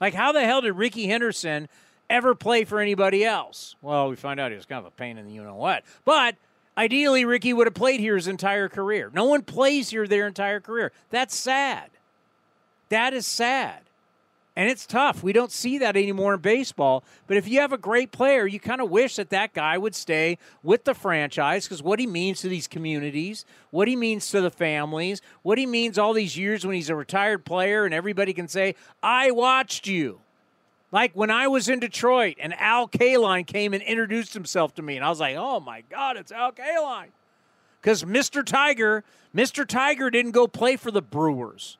Like, 0.00 0.14
how 0.14 0.32
the 0.32 0.44
hell 0.44 0.60
did 0.60 0.72
Rickey 0.74 1.06
Henderson 1.06 1.68
ever 2.08 2.34
play 2.34 2.64
for 2.64 2.80
anybody 2.80 3.24
else? 3.24 3.74
Well, 3.82 4.08
we 4.08 4.16
find 4.16 4.38
out 4.38 4.50
he 4.50 4.56
was 4.56 4.66
kind 4.66 4.78
of 4.78 4.86
a 4.86 4.90
pain 4.90 5.18
in 5.18 5.26
the 5.26 5.32
you 5.32 5.42
know 5.42 5.56
what. 5.56 5.84
But 6.04 6.36
ideally, 6.76 7.24
Ricky 7.24 7.52
would 7.52 7.66
have 7.66 7.74
played 7.74 8.00
here 8.00 8.14
his 8.14 8.28
entire 8.28 8.68
career. 8.68 9.10
No 9.12 9.24
one 9.24 9.42
plays 9.42 9.90
here 9.90 10.06
their 10.06 10.26
entire 10.26 10.60
career. 10.60 10.92
That's 11.10 11.34
sad. 11.34 11.90
That 12.90 13.14
is 13.14 13.26
sad. 13.26 13.80
And 14.56 14.70
it's 14.70 14.86
tough. 14.86 15.22
We 15.22 15.34
don't 15.34 15.52
see 15.52 15.76
that 15.78 15.98
anymore 15.98 16.32
in 16.32 16.40
baseball. 16.40 17.04
But 17.26 17.36
if 17.36 17.46
you 17.46 17.60
have 17.60 17.74
a 17.74 17.78
great 17.78 18.10
player, 18.10 18.46
you 18.46 18.58
kind 18.58 18.80
of 18.80 18.88
wish 18.88 19.16
that 19.16 19.28
that 19.28 19.52
guy 19.52 19.76
would 19.76 19.94
stay 19.94 20.38
with 20.62 20.84
the 20.84 20.94
franchise 20.94 21.66
because 21.66 21.82
what 21.82 21.98
he 21.98 22.06
means 22.06 22.40
to 22.40 22.48
these 22.48 22.66
communities, 22.66 23.44
what 23.70 23.86
he 23.86 23.94
means 23.94 24.30
to 24.30 24.40
the 24.40 24.50
families, 24.50 25.20
what 25.42 25.58
he 25.58 25.66
means 25.66 25.98
all 25.98 26.14
these 26.14 26.38
years 26.38 26.64
when 26.64 26.74
he's 26.74 26.88
a 26.88 26.96
retired 26.96 27.44
player 27.44 27.84
and 27.84 27.92
everybody 27.92 28.32
can 28.32 28.48
say, 28.48 28.74
I 29.02 29.30
watched 29.30 29.86
you. 29.86 30.20
Like 30.90 31.12
when 31.12 31.30
I 31.30 31.48
was 31.48 31.68
in 31.68 31.78
Detroit 31.78 32.36
and 32.40 32.54
Al 32.54 32.88
Kaline 32.88 33.46
came 33.46 33.74
and 33.74 33.82
introduced 33.82 34.32
himself 34.32 34.74
to 34.76 34.82
me, 34.82 34.96
and 34.96 35.04
I 35.04 35.10
was 35.10 35.20
like, 35.20 35.36
oh 35.36 35.60
my 35.60 35.82
God, 35.90 36.16
it's 36.16 36.32
Al 36.32 36.52
Kaline. 36.52 37.08
Because 37.82 38.04
Mr. 38.04 38.42
Tiger, 38.42 39.04
Mr. 39.34 39.66
Tiger 39.66 40.08
didn't 40.08 40.30
go 40.30 40.46
play 40.46 40.76
for 40.76 40.90
the 40.90 41.02
Brewers. 41.02 41.76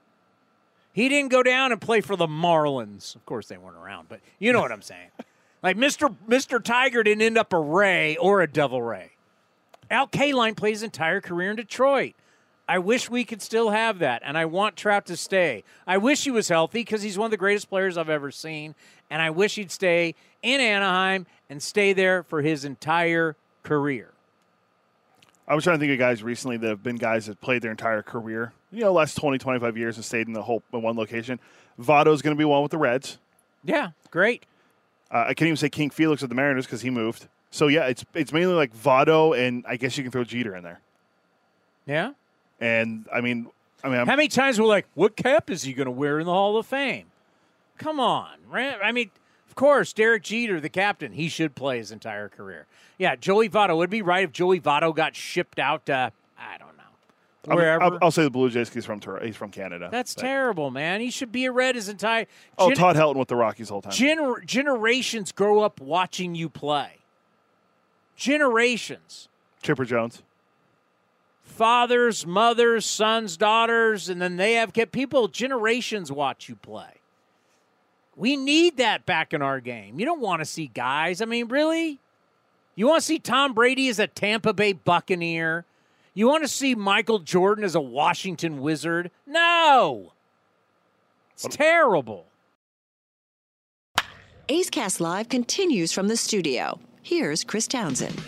He 0.97 1.11
didn't 1.11 1.31
go 1.31 1.43
down 1.43 1.73
and 1.73 1.81
play 1.81 2.01
for 2.01 2.17
the 2.17 2.27
Marlins. 2.27 3.15
Of 3.15 3.27
course, 3.27 3.49
they 3.49 3.59
weren't 3.59 3.77
around, 3.77 4.09
but 4.09 4.21
you 4.39 4.51
know 4.51 4.63
what 4.63 4.73
I'm 4.73 4.83
saying. 4.83 5.11
Like 5.63 5.79
Mr. 5.79 6.15
Mr. 6.29 6.63
Tiger 6.63 7.03
didn't 7.03 7.23
end 7.23 7.39
up 7.39 7.53
a 7.53 7.59
Ray 7.59 8.17
or 8.19 8.41
a 8.41 8.47
Devil 8.47 8.83
Ray. 8.83 9.13
Al 9.91 10.07
Kaline 10.07 10.55
plays 10.55 10.77
his 10.77 10.83
entire 10.85 11.21
career 11.21 11.51
in 11.51 11.57
Detroit. 11.57 12.15
I 12.69 12.79
wish 12.79 13.11
we 13.11 13.25
could 13.25 13.43
still 13.43 13.71
have 13.71 13.99
that, 13.99 14.23
and 14.25 14.39
I 14.39 14.45
want 14.45 14.77
Trout 14.77 15.07
to 15.07 15.17
stay. 15.17 15.65
I 15.85 15.97
wish 15.97 16.23
he 16.23 16.31
was 16.31 16.49
healthy 16.49 16.83
because 16.83 17.03
he's 17.03 17.19
one 17.19 17.25
of 17.25 17.31
the 17.33 17.37
greatest 17.37 17.69
players 17.69 17.97
I've 17.97 18.11
ever 18.11 18.31
seen, 18.31 18.77
and 19.11 19.21
I 19.21 19.31
wish 19.31 19.57
he'd 19.57 19.73
stay 19.73 20.15
in 20.43 20.61
Anaheim 20.61 21.27
and 21.51 21.61
stay 21.61 21.95
there 21.95 22.23
for 22.23 22.43
his 22.43 22.65
entire 22.65 23.35
career. 23.65 24.11
I 25.49 25.55
was 25.57 25.65
trying 25.65 25.79
to 25.79 25.81
think 25.81 25.93
of 25.93 25.99
guys 25.99 26.23
recently 26.23 26.59
that 26.59 26.69
have 26.69 26.83
been 26.83 26.97
guys 26.97 27.27
that 27.27 27.41
played 27.41 27.63
their 27.63 27.73
entire 27.73 28.03
career, 28.03 28.53
you 28.71 28.81
know, 28.81 28.93
last 28.93 29.15
20, 29.17 29.39
25 29.39 29.77
years 29.77 29.97
and 29.97 30.05
stayed 30.05 30.27
in 30.27 30.33
the 30.33 30.43
whole 30.43 30.63
in 30.73 30.83
one 30.83 30.97
location. 30.97 31.39
Votto's 31.81 32.23
going 32.23 32.35
to 32.35 32.39
be 32.39 32.45
one 32.45 32.63
with 32.63 32.71
the 32.71 32.79
Reds. 32.79 33.19
Yeah, 33.65 33.91
great. 34.11 34.45
Uh, 35.11 35.25
I 35.29 35.35
can't 35.35 35.49
even 35.49 35.57
say 35.57 35.69
King 35.69 35.91
Felix 35.91 36.23
with 36.23 36.31
the 36.31 36.35
Mariners 36.35 36.67
because 36.67 36.81
he 36.81 36.91
moved. 36.91 37.29
So 37.51 37.69
yeah, 37.69 37.87
it's 37.87 38.05
it's 38.15 38.33
mainly 38.33 38.55
like 38.55 38.77
Votto, 38.77 39.37
and 39.37 39.65
I 39.69 39.77
guess 39.77 39.97
you 39.97 40.03
can 40.03 40.11
throw 40.11 40.25
Jeter 40.25 40.55
in 40.57 40.63
there. 40.65 40.81
Yeah. 41.87 42.13
And 42.61 43.07
I 43.13 43.21
mean, 43.21 43.49
I 43.85 43.89
mean, 43.89 44.01
I'm, 44.01 44.07
How 44.07 44.17
many 44.17 44.29
times 44.29 44.61
we're 44.61 44.67
like, 44.67 44.87
what 44.95 45.17
cap 45.17 45.51
is 45.51 45.63
he 45.63 45.73
going 45.73 45.87
to 45.87 45.93
wear 45.93 46.19
in 46.19 46.27
the 46.27 46.33
Hall 46.33 46.57
of 46.57 46.67
Fame? 46.67 47.07
Come 47.79 48.01
on, 48.01 48.39
right? 48.51 48.77
I 48.83 48.91
mean, 48.93 49.11
of 49.49 49.55
course, 49.55 49.93
Derek 49.93 50.23
Jeter, 50.23 50.61
the 50.61 50.69
captain, 50.69 51.13
he 51.13 51.29
should 51.29 51.55
play 51.55 51.79
his 51.79 51.93
entire 51.93 52.29
career. 52.29 52.67
Yeah, 52.99 53.17
Joey 53.17 53.49
Votto 53.49 53.77
would 53.77 53.91
be 53.91 54.03
right 54.03 54.25
if 54.25 54.33
Joey 54.33 54.61
Votto 54.61 54.95
got 54.95 55.15
shipped 55.15 55.59
out 55.59 55.87
to 55.87 56.13
I 56.39 56.59
don't 56.59 56.77
know 56.77 56.77
I 56.77 56.77
mean, 56.77 57.36
wherever. 57.55 57.83
I'll, 57.83 57.99
I'll 58.03 58.11
say 58.11 58.23
the 58.25 58.31
Blue 58.31 58.51
Jays. 58.51 58.69
he's 58.73 58.85
from 58.85 59.01
he's 59.23 59.37
from 59.37 59.51
Canada. 59.51 59.89
That's 59.91 60.15
But- 60.15 60.23
terrible, 60.23 60.71
man. 60.71 61.01
He 61.01 61.11
should 61.11 61.33
be 61.33 61.45
a 61.47 61.53
Red 61.53 61.75
his 61.75 61.89
entire. 61.89 62.27
Oh, 62.59 62.71
Todd 62.73 62.97
Helton 62.97 63.17
with 63.17 63.29
the 63.29 63.37
Rockies 63.37 63.69
the 63.69 63.75
whole 63.75 63.83
time. 63.83 63.93
gener- 63.93 64.45
generations 64.45 65.33
grow 65.33 65.61
up 65.61 65.81
watching 65.81 66.35
you 66.35 66.49
play. 66.49 66.93
Generations. 68.17 69.29
Chipper 69.63 69.85
Jones. 69.85 70.23
fathers, 71.43 72.27
mothers, 72.27 72.85
sons, 72.85 73.37
daughters, 73.37 74.09
and 74.11 74.21
then 74.21 74.37
they 74.37 74.55
have 74.55 74.73
kept 74.75 74.93
people 74.93 75.27
generations 75.29 76.13
watch 76.13 76.49
you 76.49 76.55
play. 76.57 76.91
We 78.15 78.37
need 78.37 78.77
that 78.79 79.07
back 79.07 79.33
in 79.33 79.41
our 79.43 79.61
game. 79.61 79.99
You 79.99 80.05
don't 80.07 80.21
want 80.21 80.41
to 80.41 80.45
see 80.45 80.67
guys. 80.73 81.21
I 81.23 81.25
mean, 81.25 81.49
really? 81.49 81.99
You 82.75 82.87
want 82.87 83.01
to 83.01 83.07
see 83.07 83.19
Tom 83.19 83.55
Brady 83.55 83.89
as 83.89 83.99
a 83.99 84.07
Tampa 84.07 84.53
Bay 84.53 84.73
Buccaneer? 84.75 85.65
You 86.17 86.29
want 86.29 86.45
to 86.45 86.49
see 86.49 86.75
Michael 86.75 87.19
Jordan 87.19 87.63
as 87.63 87.75
a 87.75 87.81
Washington 87.81 88.63
Wizard? 88.63 89.11
No. 89.27 90.15
It's 91.35 91.47
terrible. 91.55 92.25
A's 94.49 94.71
Cast 94.71 94.99
Live 94.99 95.29
continues 95.29 95.93
from 95.93 96.09
the 96.09 96.17
studio. 96.17 96.81
Here's 97.03 97.45
Chris 97.45 97.69
Townsend. 97.69 98.19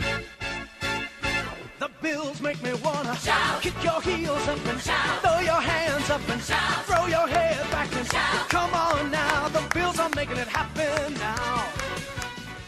The 1.78 1.88
bills 2.02 2.42
make 2.42 2.62
me 2.62 2.74
wanna 2.84 3.16
shout. 3.16 3.62
Kick 3.62 3.82
your 3.82 4.02
heels 4.02 4.46
up 4.46 4.66
and 4.66 4.80
shout. 4.82 5.22
Throw 5.22 5.40
your 5.40 5.62
hands 5.62 6.10
up 6.10 6.28
and 6.28 6.42
shout. 6.42 6.84
Throw 6.84 7.06
your 7.06 7.26
head 7.26 7.70
back 7.70 7.90
and 7.96 8.06
shout. 8.06 8.50
Come 8.50 8.74
on 8.74 9.10
now, 9.10 9.48
the 9.48 9.66
bills 9.72 9.98
are 9.98 10.10
making 10.14 10.36
it 10.36 10.48
happen 10.48 11.14
now. 11.14 11.66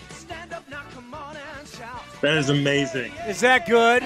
Stand 0.08 0.54
up 0.54 0.66
now, 0.70 0.80
come 0.94 1.12
on 1.12 1.36
and 1.36 1.68
shout. 1.68 2.04
That 2.22 2.38
is 2.38 2.48
amazing. 2.48 3.12
Is 3.28 3.40
that 3.40 3.66
good? 3.66 4.02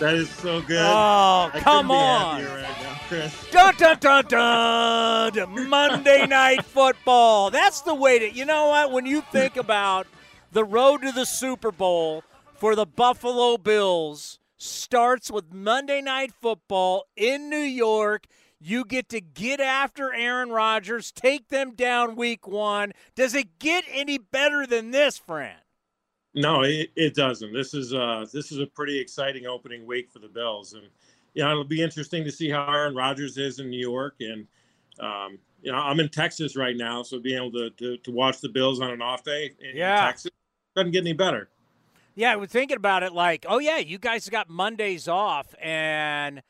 That 0.00 0.14
is 0.14 0.30
so 0.30 0.62
good. 0.62 0.78
Oh, 0.80 1.50
I 1.52 1.60
come 1.60 1.90
on. 1.90 2.42
right 2.42 2.62
now, 2.62 2.98
Chris. 3.06 3.50
Dun 3.50 3.74
dun 3.76 3.98
dun 3.98 4.24
dun! 4.28 5.68
Monday 5.68 6.26
Night 6.28 6.64
Football. 6.64 7.50
That's 7.50 7.82
the 7.82 7.94
way 7.94 8.18
to. 8.18 8.30
You 8.32 8.46
know 8.46 8.68
what? 8.68 8.92
When 8.92 9.04
you 9.04 9.20
think 9.30 9.58
about 9.58 10.06
the 10.52 10.64
road 10.64 11.02
to 11.02 11.12
the 11.12 11.26
Super 11.26 11.70
Bowl 11.70 12.24
for 12.54 12.74
the 12.74 12.86
Buffalo 12.86 13.58
Bills, 13.58 14.38
starts 14.56 15.30
with 15.30 15.52
Monday 15.52 16.00
Night 16.00 16.32
Football 16.32 17.04
in 17.14 17.50
New 17.50 17.58
York. 17.58 18.24
You 18.58 18.86
get 18.86 19.10
to 19.10 19.20
get 19.20 19.60
after 19.60 20.14
Aaron 20.14 20.48
Rodgers, 20.48 21.12
take 21.12 21.48
them 21.48 21.74
down 21.74 22.16
week 22.16 22.46
one. 22.48 22.92
Does 23.14 23.34
it 23.34 23.58
get 23.58 23.84
any 23.90 24.16
better 24.16 24.66
than 24.66 24.92
this, 24.92 25.18
Fran? 25.18 25.56
No, 26.34 26.62
it, 26.62 26.90
it 26.94 27.14
doesn't. 27.14 27.52
This 27.52 27.74
is 27.74 27.92
uh 27.92 28.24
this 28.32 28.52
is 28.52 28.58
a 28.58 28.66
pretty 28.66 28.98
exciting 28.98 29.46
opening 29.46 29.86
week 29.86 30.10
for 30.10 30.20
the 30.20 30.28
Bills, 30.28 30.74
and 30.74 30.84
you 31.34 31.42
know 31.42 31.50
it'll 31.50 31.64
be 31.64 31.82
interesting 31.82 32.24
to 32.24 32.30
see 32.30 32.48
how 32.48 32.66
Aaron 32.72 32.94
Rodgers 32.94 33.36
is 33.36 33.58
in 33.58 33.68
New 33.68 33.80
York, 33.80 34.16
and 34.20 34.46
um, 35.00 35.38
you 35.62 35.72
know 35.72 35.78
I'm 35.78 35.98
in 35.98 36.08
Texas 36.08 36.56
right 36.56 36.76
now, 36.76 37.02
so 37.02 37.18
being 37.18 37.36
able 37.36 37.52
to 37.52 37.70
to, 37.70 37.96
to 37.98 38.10
watch 38.12 38.40
the 38.40 38.48
Bills 38.48 38.80
on 38.80 38.90
an 38.90 39.02
off 39.02 39.24
day 39.24 39.50
in 39.60 39.76
Yeah. 39.76 40.06
Texas 40.06 40.30
doesn't 40.76 40.92
get 40.92 41.00
any 41.00 41.12
better. 41.12 41.48
Yeah, 42.14 42.32
I 42.32 42.36
was 42.36 42.50
thinking 42.50 42.76
about 42.76 43.02
it 43.02 43.12
like, 43.12 43.44
oh 43.48 43.58
yeah, 43.58 43.78
you 43.78 43.98
guys 43.98 44.28
got 44.28 44.48
Mondays 44.48 45.08
off, 45.08 45.54
and 45.60 46.42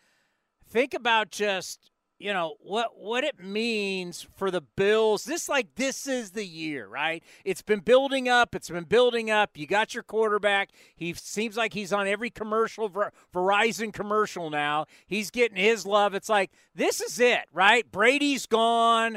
think 0.69 0.93
about 0.93 1.31
just 1.31 1.89
you 2.21 2.35
know 2.35 2.57
what 2.61 2.99
what 2.99 3.25
it 3.25 3.43
means 3.43 4.27
for 4.37 4.51
the 4.51 4.61
Bills. 4.61 5.25
This 5.25 5.49
like 5.49 5.75
this 5.77 6.07
is 6.07 6.33
the 6.33 6.45
year, 6.45 6.87
right? 6.87 7.25
It's 7.47 7.63
been 7.63 7.81
building 7.81 8.29
up. 8.29 8.55
It's 8.55 8.69
been 8.69 8.85
building 8.85 9.31
up. 9.31 9.57
You 9.57 9.67
got 9.67 9.95
your 9.95 10.03
quarterback. 10.03 10.69
He 10.95 11.15
seems 11.15 11.57
like 11.57 11.73
he's 11.73 11.95
on 11.95 12.07
every 12.07 12.29
commercial, 12.29 12.89
Ver- 12.91 13.13
Verizon 13.35 13.93
commercial 13.93 14.51
now. 14.51 14.85
He's 15.07 15.31
getting 15.31 15.57
his 15.57 15.87
love. 15.87 16.15
It's 16.15 16.29
like 16.29 16.51
this 16.75 17.01
is 17.01 17.19
it, 17.19 17.47
right? 17.53 17.91
Brady's 17.91 18.45
gone. 18.47 19.17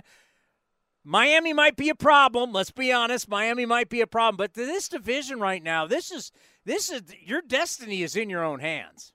Miami 1.04 1.52
might 1.52 1.76
be 1.76 1.90
a 1.90 1.96
problem. 1.96 2.54
Let's 2.54 2.72
be 2.72 2.94
honest. 2.94 3.28
Miami 3.28 3.66
might 3.66 3.90
be 3.90 4.00
a 4.00 4.08
problem, 4.08 4.38
but 4.38 4.54
this 4.54 4.88
division 4.88 5.40
right 5.40 5.62
now, 5.62 5.86
this 5.86 6.10
is 6.10 6.32
this 6.66 6.90
is 6.90 7.02
your 7.22 7.42
destiny 7.42 8.02
is 8.02 8.16
in 8.16 8.30
your 8.30 8.44
own 8.44 8.60
hands. 8.60 9.13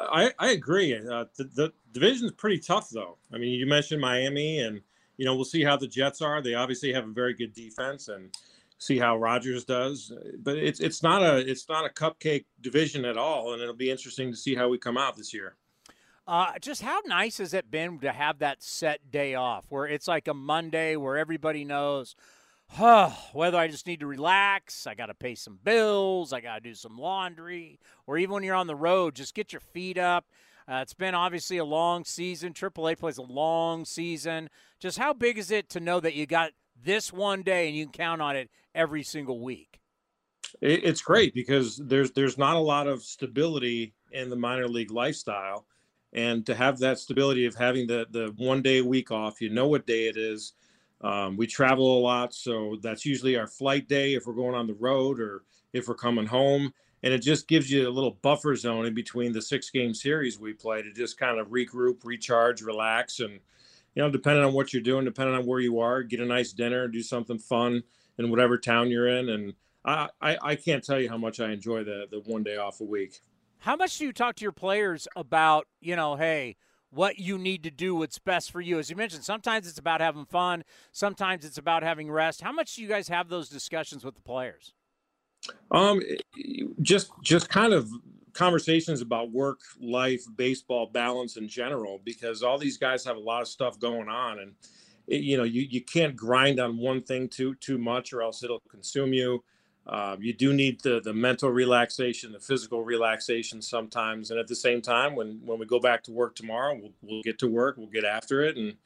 I, 0.00 0.32
I 0.38 0.50
agree. 0.52 0.94
Uh, 0.94 1.26
the, 1.36 1.44
the 1.44 1.72
division's 1.92 2.32
pretty 2.32 2.58
tough, 2.58 2.88
though. 2.90 3.18
I 3.32 3.38
mean, 3.38 3.52
you 3.52 3.66
mentioned 3.66 4.00
Miami, 4.00 4.60
and 4.60 4.80
you 5.16 5.24
know 5.24 5.34
we'll 5.34 5.44
see 5.44 5.62
how 5.62 5.76
the 5.76 5.86
Jets 5.86 6.22
are. 6.22 6.40
They 6.40 6.54
obviously 6.54 6.92
have 6.92 7.04
a 7.04 7.12
very 7.12 7.34
good 7.34 7.52
defense, 7.52 8.08
and 8.08 8.34
see 8.78 8.98
how 8.98 9.16
Rodgers 9.16 9.64
does. 9.64 10.12
But 10.38 10.56
it's 10.56 10.80
it's 10.80 11.02
not 11.02 11.22
a 11.22 11.38
it's 11.38 11.68
not 11.68 11.84
a 11.84 11.90
cupcake 11.90 12.46
division 12.60 13.04
at 13.04 13.16
all, 13.16 13.52
and 13.52 13.62
it'll 13.62 13.74
be 13.74 13.90
interesting 13.90 14.30
to 14.30 14.36
see 14.36 14.54
how 14.54 14.68
we 14.68 14.78
come 14.78 14.98
out 14.98 15.16
this 15.16 15.32
year. 15.32 15.56
Uh, 16.26 16.58
just 16.60 16.82
how 16.82 17.00
nice 17.06 17.38
has 17.38 17.54
it 17.54 17.70
been 17.70 17.98
to 17.98 18.12
have 18.12 18.38
that 18.38 18.62
set 18.62 19.10
day 19.10 19.34
off, 19.34 19.66
where 19.68 19.86
it's 19.86 20.08
like 20.08 20.28
a 20.28 20.34
Monday, 20.34 20.96
where 20.96 21.16
everybody 21.16 21.64
knows, 21.64 22.14
whether 23.32 23.58
I 23.58 23.68
just 23.68 23.86
need 23.86 24.00
to 24.00 24.06
relax, 24.06 24.86
I 24.86 24.94
got 24.94 25.06
to 25.06 25.14
pay 25.14 25.34
some 25.34 25.58
bills, 25.62 26.32
I 26.32 26.40
got 26.40 26.56
to 26.56 26.60
do 26.60 26.74
some 26.74 26.96
laundry, 26.96 27.80
or 28.06 28.16
even 28.18 28.34
when 28.34 28.42
you're 28.42 28.54
on 28.54 28.66
the 28.66 28.76
road, 28.76 29.14
just 29.14 29.34
get 29.34 29.52
your 29.52 29.60
feet 29.60 29.98
up. 29.98 30.26
Uh, 30.68 30.80
it's 30.82 30.94
been 30.94 31.14
obviously 31.14 31.58
a 31.58 31.64
long 31.64 32.04
season. 32.04 32.52
AAA 32.52 32.96
plays 32.98 33.18
a 33.18 33.22
long 33.22 33.84
season. 33.84 34.48
Just 34.78 34.98
how 34.98 35.12
big 35.12 35.36
is 35.36 35.50
it 35.50 35.68
to 35.70 35.80
know 35.80 35.98
that 35.98 36.14
you 36.14 36.26
got 36.26 36.52
this 36.80 37.12
one 37.12 37.42
day 37.42 37.66
and 37.66 37.76
you 37.76 37.86
can 37.86 37.92
count 37.92 38.22
on 38.22 38.36
it 38.36 38.50
every 38.74 39.02
single 39.02 39.40
week? 39.40 39.80
It's 40.60 41.02
great 41.02 41.34
because 41.34 41.76
there's 41.76 42.12
there's 42.12 42.38
not 42.38 42.56
a 42.56 42.60
lot 42.60 42.86
of 42.86 43.02
stability 43.02 43.94
in 44.12 44.30
the 44.30 44.36
minor 44.36 44.68
league 44.68 44.90
lifestyle, 44.90 45.66
and 46.12 46.44
to 46.46 46.54
have 46.54 46.78
that 46.80 46.98
stability 46.98 47.46
of 47.46 47.54
having 47.54 47.86
the 47.86 48.06
the 48.10 48.34
one 48.36 48.62
day 48.62 48.78
a 48.78 48.84
week 48.84 49.10
off, 49.10 49.40
you 49.40 49.48
know 49.48 49.68
what 49.68 49.86
day 49.86 50.08
it 50.08 50.16
is. 50.16 50.54
Um, 51.02 51.36
we 51.36 51.46
travel 51.46 51.98
a 51.98 52.00
lot, 52.00 52.34
so 52.34 52.76
that's 52.82 53.06
usually 53.06 53.36
our 53.36 53.46
flight 53.46 53.88
day 53.88 54.14
if 54.14 54.26
we're 54.26 54.34
going 54.34 54.54
on 54.54 54.66
the 54.66 54.74
road 54.74 55.20
or 55.20 55.44
if 55.72 55.88
we're 55.88 55.94
coming 55.94 56.26
home. 56.26 56.72
And 57.02 57.14
it 57.14 57.20
just 57.20 57.48
gives 57.48 57.70
you 57.70 57.88
a 57.88 57.90
little 57.90 58.18
buffer 58.20 58.54
zone 58.54 58.84
in 58.84 58.94
between 58.94 59.32
the 59.32 59.40
six 59.40 59.70
game 59.70 59.94
series 59.94 60.38
we 60.38 60.52
play 60.52 60.82
to 60.82 60.92
just 60.92 61.18
kind 61.18 61.38
of 61.38 61.48
regroup, 61.48 62.04
recharge, 62.04 62.60
relax, 62.60 63.20
and 63.20 63.40
you 63.94 64.02
know, 64.02 64.10
depending 64.10 64.44
on 64.44 64.52
what 64.52 64.72
you're 64.72 64.82
doing, 64.82 65.04
depending 65.04 65.34
on 65.34 65.46
where 65.46 65.60
you 65.60 65.80
are, 65.80 66.02
get 66.02 66.20
a 66.20 66.26
nice 66.26 66.52
dinner, 66.52 66.86
do 66.86 67.02
something 67.02 67.38
fun 67.38 67.82
in 68.18 68.30
whatever 68.30 68.58
town 68.58 68.90
you're 68.90 69.08
in. 69.08 69.30
And 69.30 69.54
I, 69.84 70.08
I, 70.20 70.38
I 70.42 70.54
can't 70.54 70.84
tell 70.84 71.00
you 71.00 71.08
how 71.08 71.18
much 71.18 71.40
I 71.40 71.50
enjoy 71.50 71.84
the 71.84 72.06
the 72.10 72.20
one 72.20 72.42
day 72.42 72.56
off 72.56 72.80
a 72.80 72.84
week. 72.84 73.20
How 73.58 73.76
much 73.76 73.98
do 73.98 74.04
you 74.04 74.12
talk 74.12 74.36
to 74.36 74.42
your 74.42 74.52
players 74.52 75.08
about, 75.16 75.66
you 75.80 75.96
know, 75.96 76.16
hey, 76.16 76.56
what 76.90 77.18
you 77.18 77.38
need 77.38 77.62
to 77.62 77.70
do, 77.70 77.94
what's 77.94 78.18
best 78.18 78.50
for 78.50 78.60
you? 78.60 78.78
As 78.78 78.90
you 78.90 78.96
mentioned, 78.96 79.24
sometimes 79.24 79.68
it's 79.68 79.78
about 79.78 80.00
having 80.00 80.24
fun, 80.24 80.64
sometimes 80.92 81.44
it's 81.44 81.58
about 81.58 81.82
having 81.82 82.10
rest. 82.10 82.40
How 82.40 82.52
much 82.52 82.76
do 82.76 82.82
you 82.82 82.88
guys 82.88 83.08
have 83.08 83.28
those 83.28 83.48
discussions 83.48 84.04
with 84.04 84.14
the 84.14 84.22
players? 84.22 84.74
Um, 85.70 86.00
just 86.82 87.12
just 87.22 87.48
kind 87.48 87.72
of 87.72 87.88
conversations 88.32 89.00
about 89.00 89.32
work, 89.32 89.60
life, 89.80 90.22
baseball 90.36 90.86
balance 90.86 91.36
in 91.36 91.48
general, 91.48 92.00
because 92.04 92.42
all 92.42 92.58
these 92.58 92.76
guys 92.76 93.04
have 93.04 93.16
a 93.16 93.20
lot 93.20 93.42
of 93.42 93.48
stuff 93.48 93.78
going 93.78 94.08
on, 94.08 94.40
and 94.40 94.52
you 95.06 95.36
know 95.36 95.44
you 95.44 95.62
you 95.62 95.80
can't 95.80 96.14
grind 96.14 96.60
on 96.60 96.76
one 96.76 97.02
thing 97.02 97.28
too 97.28 97.54
too 97.56 97.78
much, 97.78 98.12
or 98.12 98.22
else 98.22 98.42
it'll 98.42 98.62
consume 98.68 99.12
you. 99.12 99.42
Uh, 99.90 100.16
you 100.20 100.32
do 100.32 100.52
need 100.52 100.80
the 100.82 101.00
the 101.00 101.12
mental 101.12 101.50
relaxation, 101.50 102.30
the 102.30 102.38
physical 102.38 102.84
relaxation 102.84 103.60
sometimes, 103.60 104.30
and 104.30 104.38
at 104.38 104.46
the 104.46 104.54
same 104.54 104.80
time, 104.80 105.16
when 105.16 105.40
when 105.44 105.58
we 105.58 105.66
go 105.66 105.80
back 105.80 106.04
to 106.04 106.12
work 106.12 106.36
tomorrow, 106.36 106.78
we'll, 106.80 106.92
we'll 107.02 107.22
get 107.22 107.40
to 107.40 107.48
work, 107.48 107.76
we'll 107.76 107.88
get 107.88 108.04
after 108.04 108.44
it, 108.44 108.56
and 108.56 108.76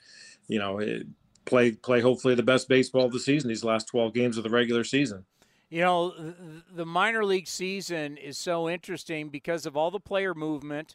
you 0.48 0.59
know 0.59 0.78
it, 0.78 1.07
play 1.44 1.72
play 1.72 2.00
hopefully 2.00 2.34
the 2.34 2.42
best 2.42 2.70
baseball 2.70 3.05
of 3.05 3.12
the 3.12 3.20
season 3.20 3.48
these 3.48 3.62
last 3.62 3.86
12 3.88 4.14
games 4.14 4.38
of 4.38 4.44
the 4.44 4.48
regular 4.48 4.82
season. 4.82 5.26
You 5.68 5.82
know, 5.82 6.34
the 6.74 6.86
minor 6.86 7.22
league 7.22 7.48
season 7.48 8.16
is 8.16 8.38
so 8.38 8.70
interesting 8.70 9.28
because 9.28 9.66
of 9.66 9.76
all 9.76 9.90
the 9.90 10.00
player 10.00 10.34
movement. 10.34 10.94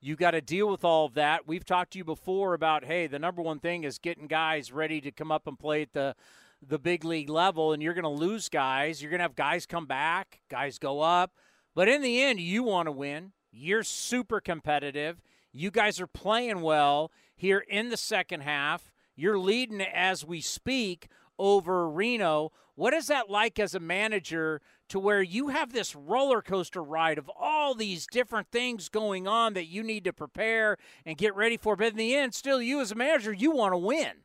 You 0.00 0.16
got 0.16 0.30
to 0.30 0.40
deal 0.40 0.70
with 0.70 0.84
all 0.84 1.04
of 1.04 1.14
that. 1.14 1.46
We've 1.46 1.66
talked 1.66 1.92
to 1.92 1.98
you 1.98 2.04
before 2.04 2.54
about, 2.54 2.84
hey, 2.84 3.06
the 3.08 3.18
number 3.18 3.42
one 3.42 3.58
thing 3.58 3.84
is 3.84 3.98
getting 3.98 4.26
guys 4.26 4.72
ready 4.72 5.02
to 5.02 5.10
come 5.10 5.30
up 5.30 5.46
and 5.46 5.58
play 5.58 5.82
at 5.82 5.92
the 5.92 6.14
the 6.66 6.78
big 6.78 7.04
league 7.04 7.28
level, 7.28 7.72
and 7.72 7.82
you're 7.82 7.94
going 7.94 8.02
to 8.02 8.08
lose 8.08 8.48
guys. 8.48 9.00
You're 9.00 9.10
going 9.10 9.18
to 9.20 9.24
have 9.24 9.36
guys 9.36 9.66
come 9.66 9.86
back, 9.86 10.40
guys 10.50 10.78
go 10.78 11.00
up, 11.00 11.32
but 11.74 11.88
in 11.88 12.02
the 12.02 12.22
end, 12.22 12.40
you 12.40 12.62
want 12.62 12.86
to 12.86 12.92
win. 12.92 13.32
You're 13.52 13.82
super 13.82 14.40
competitive. 14.40 15.20
You 15.52 15.70
guys 15.70 16.00
are 16.00 16.06
playing 16.06 16.60
well 16.60 17.10
here 17.34 17.58
in 17.58 17.88
the 17.88 17.96
second 17.96 18.42
half. 18.42 18.92
You're 19.16 19.38
leading 19.38 19.80
as 19.80 20.24
we 20.24 20.40
speak 20.40 21.08
over 21.38 21.88
Reno. 21.88 22.52
What 22.74 22.94
is 22.94 23.08
that 23.08 23.28
like 23.28 23.58
as 23.58 23.74
a 23.74 23.80
manager 23.80 24.60
to 24.88 24.98
where 24.98 25.22
you 25.22 25.48
have 25.48 25.72
this 25.72 25.94
roller 25.94 26.42
coaster 26.42 26.82
ride 26.82 27.18
of 27.18 27.30
all 27.38 27.74
these 27.74 28.06
different 28.06 28.48
things 28.50 28.88
going 28.88 29.26
on 29.26 29.54
that 29.54 29.66
you 29.66 29.82
need 29.82 30.04
to 30.04 30.12
prepare 30.12 30.76
and 31.04 31.18
get 31.18 31.34
ready 31.34 31.56
for? 31.56 31.76
But 31.76 31.88
in 31.88 31.96
the 31.96 32.14
end, 32.14 32.34
still, 32.34 32.62
you 32.62 32.80
as 32.80 32.92
a 32.92 32.94
manager, 32.94 33.32
you 33.32 33.50
want 33.50 33.72
to 33.72 33.78
win. 33.78 34.22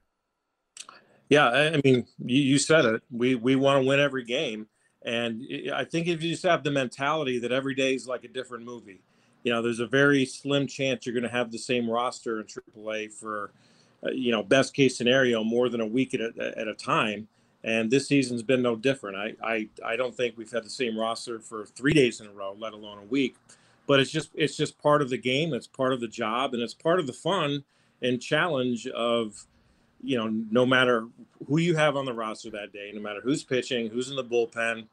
Yeah, 1.29 1.47
I 1.47 1.81
mean, 1.83 2.05
you, 2.23 2.41
you 2.41 2.59
said 2.59 2.85
it. 2.85 3.01
We 3.11 3.35
we 3.35 3.55
want 3.55 3.81
to 3.81 3.87
win 3.87 3.99
every 3.99 4.23
game, 4.23 4.67
and 5.03 5.43
I 5.73 5.83
think 5.83 6.07
if 6.07 6.21
you 6.21 6.31
just 6.31 6.43
have 6.43 6.63
the 6.63 6.71
mentality 6.71 7.39
that 7.39 7.51
every 7.51 7.73
day 7.73 7.95
is 7.95 8.07
like 8.07 8.23
a 8.23 8.27
different 8.27 8.63
movie, 8.63 9.01
you 9.43 9.51
know, 9.51 9.61
there's 9.61 9.79
a 9.79 9.87
very 9.87 10.25
slim 10.25 10.67
chance 10.67 11.05
you're 11.05 11.13
going 11.13 11.23
to 11.23 11.29
have 11.29 11.51
the 11.51 11.57
same 11.57 11.89
roster 11.89 12.39
in 12.39 12.47
AAA 12.47 13.11
for, 13.11 13.51
uh, 14.05 14.11
you 14.11 14.31
know, 14.31 14.43
best 14.43 14.73
case 14.73 14.97
scenario 14.97 15.43
more 15.43 15.69
than 15.69 15.81
a 15.81 15.85
week 15.85 16.13
at 16.13 16.21
a, 16.21 16.53
at 16.57 16.67
a 16.67 16.73
time. 16.75 17.27
And 17.63 17.89
this 17.89 18.07
season's 18.07 18.43
been 18.43 18.61
no 18.61 18.75
different. 18.75 19.17
I, 19.17 19.33
I 19.43 19.69
I 19.83 19.95
don't 19.95 20.15
think 20.15 20.37
we've 20.37 20.51
had 20.51 20.63
the 20.63 20.69
same 20.69 20.97
roster 20.97 21.39
for 21.39 21.65
three 21.65 21.93
days 21.93 22.21
in 22.21 22.27
a 22.27 22.31
row, 22.31 22.55
let 22.57 22.73
alone 22.73 22.99
a 22.99 23.05
week. 23.05 23.35
But 23.87 23.99
it's 23.99 24.11
just 24.11 24.29
it's 24.35 24.55
just 24.55 24.77
part 24.77 25.01
of 25.01 25.09
the 25.09 25.17
game. 25.17 25.53
It's 25.53 25.67
part 25.67 25.91
of 25.91 26.01
the 26.01 26.07
job, 26.07 26.53
and 26.53 26.61
it's 26.61 26.75
part 26.75 26.99
of 26.99 27.07
the 27.07 27.13
fun 27.13 27.63
and 28.03 28.21
challenge 28.21 28.85
of 28.87 29.47
you 30.05 30.17
know, 30.17 30.27
no 30.27 30.65
matter 30.65 31.07
who 31.47 31.59
you 31.59 31.75
have 31.75 31.95
on 31.95 32.05
the 32.05 32.13
roster 32.13 32.49
that 32.51 32.71
day, 32.71 32.91
no 32.93 33.01
matter 33.01 33.21
who's 33.21 33.43
pitching, 33.43 33.89
who's 33.89 34.09
in 34.09 34.15
the 34.15 34.23
bullpen, 34.23 34.87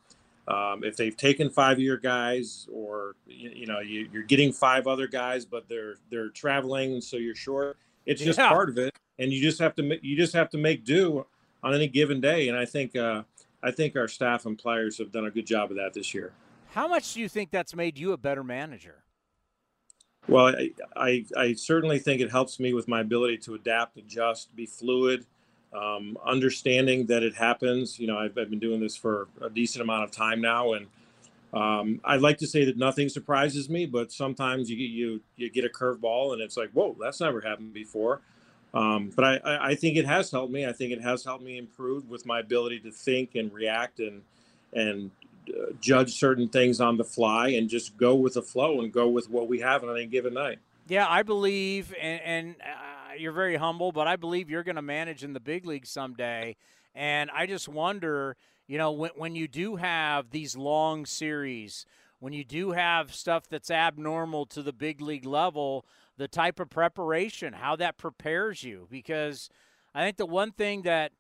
um, 0.49 0.83
if 0.83 0.97
they've 0.97 1.17
taken 1.17 1.51
five-year 1.51 1.99
guys, 1.99 2.67
or 2.73 3.15
you, 3.27 3.51
you 3.51 3.67
know, 3.67 3.81
you, 3.81 4.09
are 4.15 4.23
getting 4.23 4.53
five 4.53 4.87
other 4.87 5.07
guys, 5.07 5.45
but 5.45 5.69
they're 5.69 5.95
they're 6.11 6.31
traveling, 6.31 7.01
so 7.01 7.17
you're 7.17 7.35
short. 7.35 7.77
It's 8.07 8.21
just 8.21 8.39
yeah. 8.39 8.49
part 8.49 8.69
of 8.69 8.79
it, 8.79 8.95
and 9.19 9.33
you 9.33 9.41
just 9.41 9.61
have 9.61 9.75
to 9.77 9.99
you 10.03 10.17
just 10.17 10.35
have 10.35 10.51
to 10.51 10.59
make 10.59 10.85
do 10.85 11.25
on 11.63 11.75
any 11.75 11.87
given 11.87 12.21
day. 12.21 12.49
And 12.49 12.59
I 12.59 12.65
think 12.65 12.97
uh, 12.97 13.23
I 13.63 13.71
think 13.71 13.97
our 13.97 14.09
staff 14.09 14.47
and 14.47 14.59
players 14.59 14.99
have 14.99 15.13
done 15.13 15.27
a 15.27 15.31
good 15.31 15.47
job 15.47 15.71
of 15.71 15.77
that 15.77 15.95
this 15.95 16.13
year. 16.13 16.33
How 16.71 16.89
much 16.89 17.15
do 17.15 17.21
you 17.21 17.29
think 17.29 17.51
that's 17.51 17.77
made 17.77 17.99
you 17.99 18.13
a 18.13 18.17
better 18.17 18.43
manager? 18.43 19.05
Well, 20.29 20.55
I, 20.55 20.71
I, 20.95 21.25
I, 21.37 21.53
certainly 21.55 21.99
think 21.99 22.21
it 22.21 22.31
helps 22.31 22.61
me 22.61 22.75
with 22.75 22.87
my 22.87 23.01
ability 23.01 23.39
to 23.39 23.55
adapt, 23.55 23.97
adjust, 23.97 24.55
be 24.55 24.67
fluid, 24.67 25.27
um, 25.73 26.17
understanding 26.25 27.07
that 27.07 27.25
it 27.25 27.35
happens. 27.35 27.99
You 27.99 28.07
know, 28.07 28.19
I've, 28.19 28.39
I've, 28.39 28.49
been 28.49 28.61
doing 28.61 28.81
this 28.81 28.97
for 28.97 29.27
a 29.41 29.51
decent 29.51 29.83
amount 29.83 30.05
of 30.05 30.13
time 30.13 30.41
now, 30.41 30.75
and 30.75 30.87
um, 31.53 32.01
I'd 32.05 32.21
like 32.21 32.39
to 32.39 32.47
say 32.47 32.65
that 32.67 32.77
nothing 32.77 33.09
surprises 33.09 33.69
me, 33.69 33.85
but 33.85 34.13
sometimes 34.13 34.71
you 34.71 34.77
you 34.77 35.21
you 35.37 35.51
get 35.51 35.65
a 35.65 35.69
curveball, 35.69 36.35
and 36.35 36.41
it's 36.41 36.57
like, 36.57 36.71
whoa, 36.71 36.97
that's 37.01 37.21
never 37.21 37.41
happened 37.41 37.73
before. 37.75 38.21
Um, 38.75 39.11
but 39.15 39.25
I, 39.25 39.71
I 39.71 39.75
think 39.75 39.97
it 39.97 40.07
has 40.07 40.31
helped 40.31 40.53
me. 40.53 40.67
I 40.67 40.73
think 40.73 40.93
it 40.93 41.03
has 41.03 41.25
helped 41.25 41.45
me 41.45 41.59
improve 41.59 42.09
with 42.09 42.25
my 42.25 42.41
ability 42.41 42.81
to 42.81 42.91
think 42.93 43.35
and 43.35 43.53
react 43.53 43.99
and 43.99 44.23
and 44.73 45.11
judge 45.81 46.15
certain 46.15 46.49
things 46.49 46.81
on 46.81 46.97
the 46.97 47.05
fly 47.05 47.49
and 47.49 47.69
just 47.69 47.97
go 47.97 48.15
with 48.15 48.35
the 48.35 48.43
flow 48.43 48.81
and 48.81 48.93
go 48.93 49.09
with 49.09 49.29
what 49.29 49.49
we 49.49 49.61
have 49.61 49.83
on 49.83 49.91
any 49.97 50.07
given 50.07 50.35
night. 50.35 50.59
Yeah, 50.89 51.07
I 51.09 51.23
believe, 51.23 51.95
and, 52.01 52.21
and 52.23 52.57
uh, 52.61 53.15
you're 53.19 53.33
very 53.33 53.57
humble, 53.57 53.93
but 53.93 54.09
I 54.09 54.17
believe 54.17 54.51
you're 54.51 54.63
going 54.63 54.77
to 54.77 54.83
manage 54.83 55.25
in 55.25 55.33
the 55.33 55.41
big 55.41 55.65
league 55.67 55.87
someday. 55.87 56.57
And 56.95 57.31
I 57.31 57.47
just 57.47 57.69
wonder, 57.69 58.37
you 58.67 58.79
know, 58.79 58.93
when, 58.93 59.11
when 59.17 59.35
you 59.35 59.49
do 59.49 59.77
have 59.77 60.31
these 60.31 60.57
long 60.57 61.07
series, 61.07 61.87
when 62.19 62.33
you 62.33 62.45
do 62.45 62.73
have 62.73 63.15
stuff 63.15 63.49
that's 63.49 63.71
abnormal 63.71 64.47
to 64.47 64.63
the 64.63 64.73
big 64.73 65.01
league 65.01 65.25
level, 65.25 65.87
the 66.17 66.29
type 66.29 66.61
of 66.61 66.71
preparation, 66.71 67.53
how 67.53 67.77
that 67.77 67.97
prepares 67.97 68.63
you. 68.63 68.87
Because 68.91 69.49
I 69.95 70.05
think 70.05 70.17
the 70.17 70.27
one 70.27 70.53
thing 70.53 70.83
that 70.83 71.13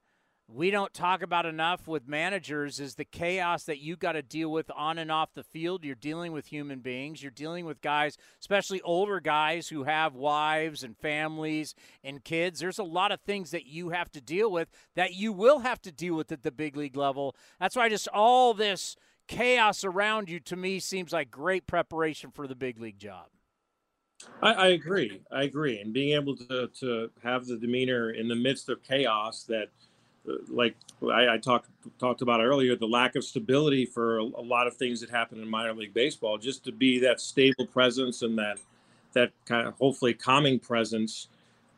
we 0.55 0.71
don't 0.71 0.93
talk 0.93 1.23
about 1.23 1.47
enough 1.47 1.87
with 1.89 2.07
managers 2.07 2.79
is 2.79 2.95
the 2.95 3.05
chaos 3.05 3.65
that 3.65 3.79
you 3.79 3.97
got 3.97 4.13
to 4.13 4.23
deal 4.23 4.51
with 4.51 4.71
on 4.77 4.99
and 4.99 5.11
off 5.11 5.33
the 5.33 5.43
field. 5.43 5.85
You're 5.85 5.95
dealing 5.95 6.33
with 6.33 6.47
human 6.47 6.81
beings. 6.81 7.23
You're 7.23 7.31
dealing 7.31 7.65
with 7.65 7.81
guys, 7.81 8.19
especially 8.41 8.83
older 8.83 9.19
guys 9.19 9.69
who 9.69 9.85
have 9.85 10.15
wives 10.15 10.83
and 10.83 10.97
families 10.97 11.75
and 12.05 12.23
kids. 12.23 12.61
There's 12.61 12.79
a 12.79 12.85
lot 12.85 13.13
of 13.13 13.21
things 13.21 13.51
that 13.53 13.67
you 13.67 13.91
have 13.91 14.11
to 14.13 14.21
deal 14.21 14.51
with 14.51 14.69
that 14.95 15.15
you 15.15 15.33
will 15.33 15.61
have 15.61 15.81
to 15.83 15.93
deal 15.93 16.15
with 16.15 16.31
at 16.33 16.43
the 16.43 16.53
big 16.53 16.77
league 16.77 16.97
level. 16.97 17.35
That's 17.59 17.77
why 17.77 17.89
just 17.89 18.09
all 18.09 18.53
this 18.53 18.97
chaos 19.29 19.85
around 19.85 20.29
you 20.29 20.39
to 20.41 20.57
me 20.57 20.81
seems 20.81 21.13
like 21.13 21.31
great 21.31 21.67
preparation 21.67 22.31
for 22.31 22.47
the 22.47 22.57
big 22.57 22.79
league 22.79 22.99
job. 22.99 23.27
I, 24.43 24.53
I 24.53 24.67
agree. 24.69 25.23
I 25.33 25.45
agree. 25.45 25.81
And 25.81 25.93
being 25.93 26.15
able 26.15 26.37
to, 26.37 26.69
to 26.81 27.11
have 27.23 27.47
the 27.47 27.57
demeanor 27.57 28.11
in 28.11 28.29
the 28.29 28.37
midst 28.37 28.69
of 28.69 28.83
chaos 28.83 29.45
that– 29.45 29.69
like 30.49 30.77
I, 31.03 31.35
I, 31.35 31.39
talked 31.39 31.69
talked 31.99 32.23
about 32.23 32.41
earlier, 32.41 32.77
the 32.77 32.87
lack 32.87 33.17
of 33.17 33.25
stability 33.25 33.85
for 33.85 34.19
a, 34.19 34.23
a, 34.23 34.45
lot 34.45 34.67
of 34.67 34.77
things 34.77 35.01
that 35.01 35.11
happen 35.11 35.41
in 35.41 35.49
minor 35.49 35.75
league 35.75 35.95
baseball. 35.95 36.39
Just 36.39 36.65
to 36.65 36.73
be 36.73 37.01
that 37.01 37.21
stable 37.21 37.67
presence 37.67 38.23
and 38.23 38.39
that 38.39 38.61
that 39.15 39.33
kind 39.47 39.67
of 39.67 39.75
hopefully 39.75 40.15
calming 40.15 40.59
presence 40.59 41.29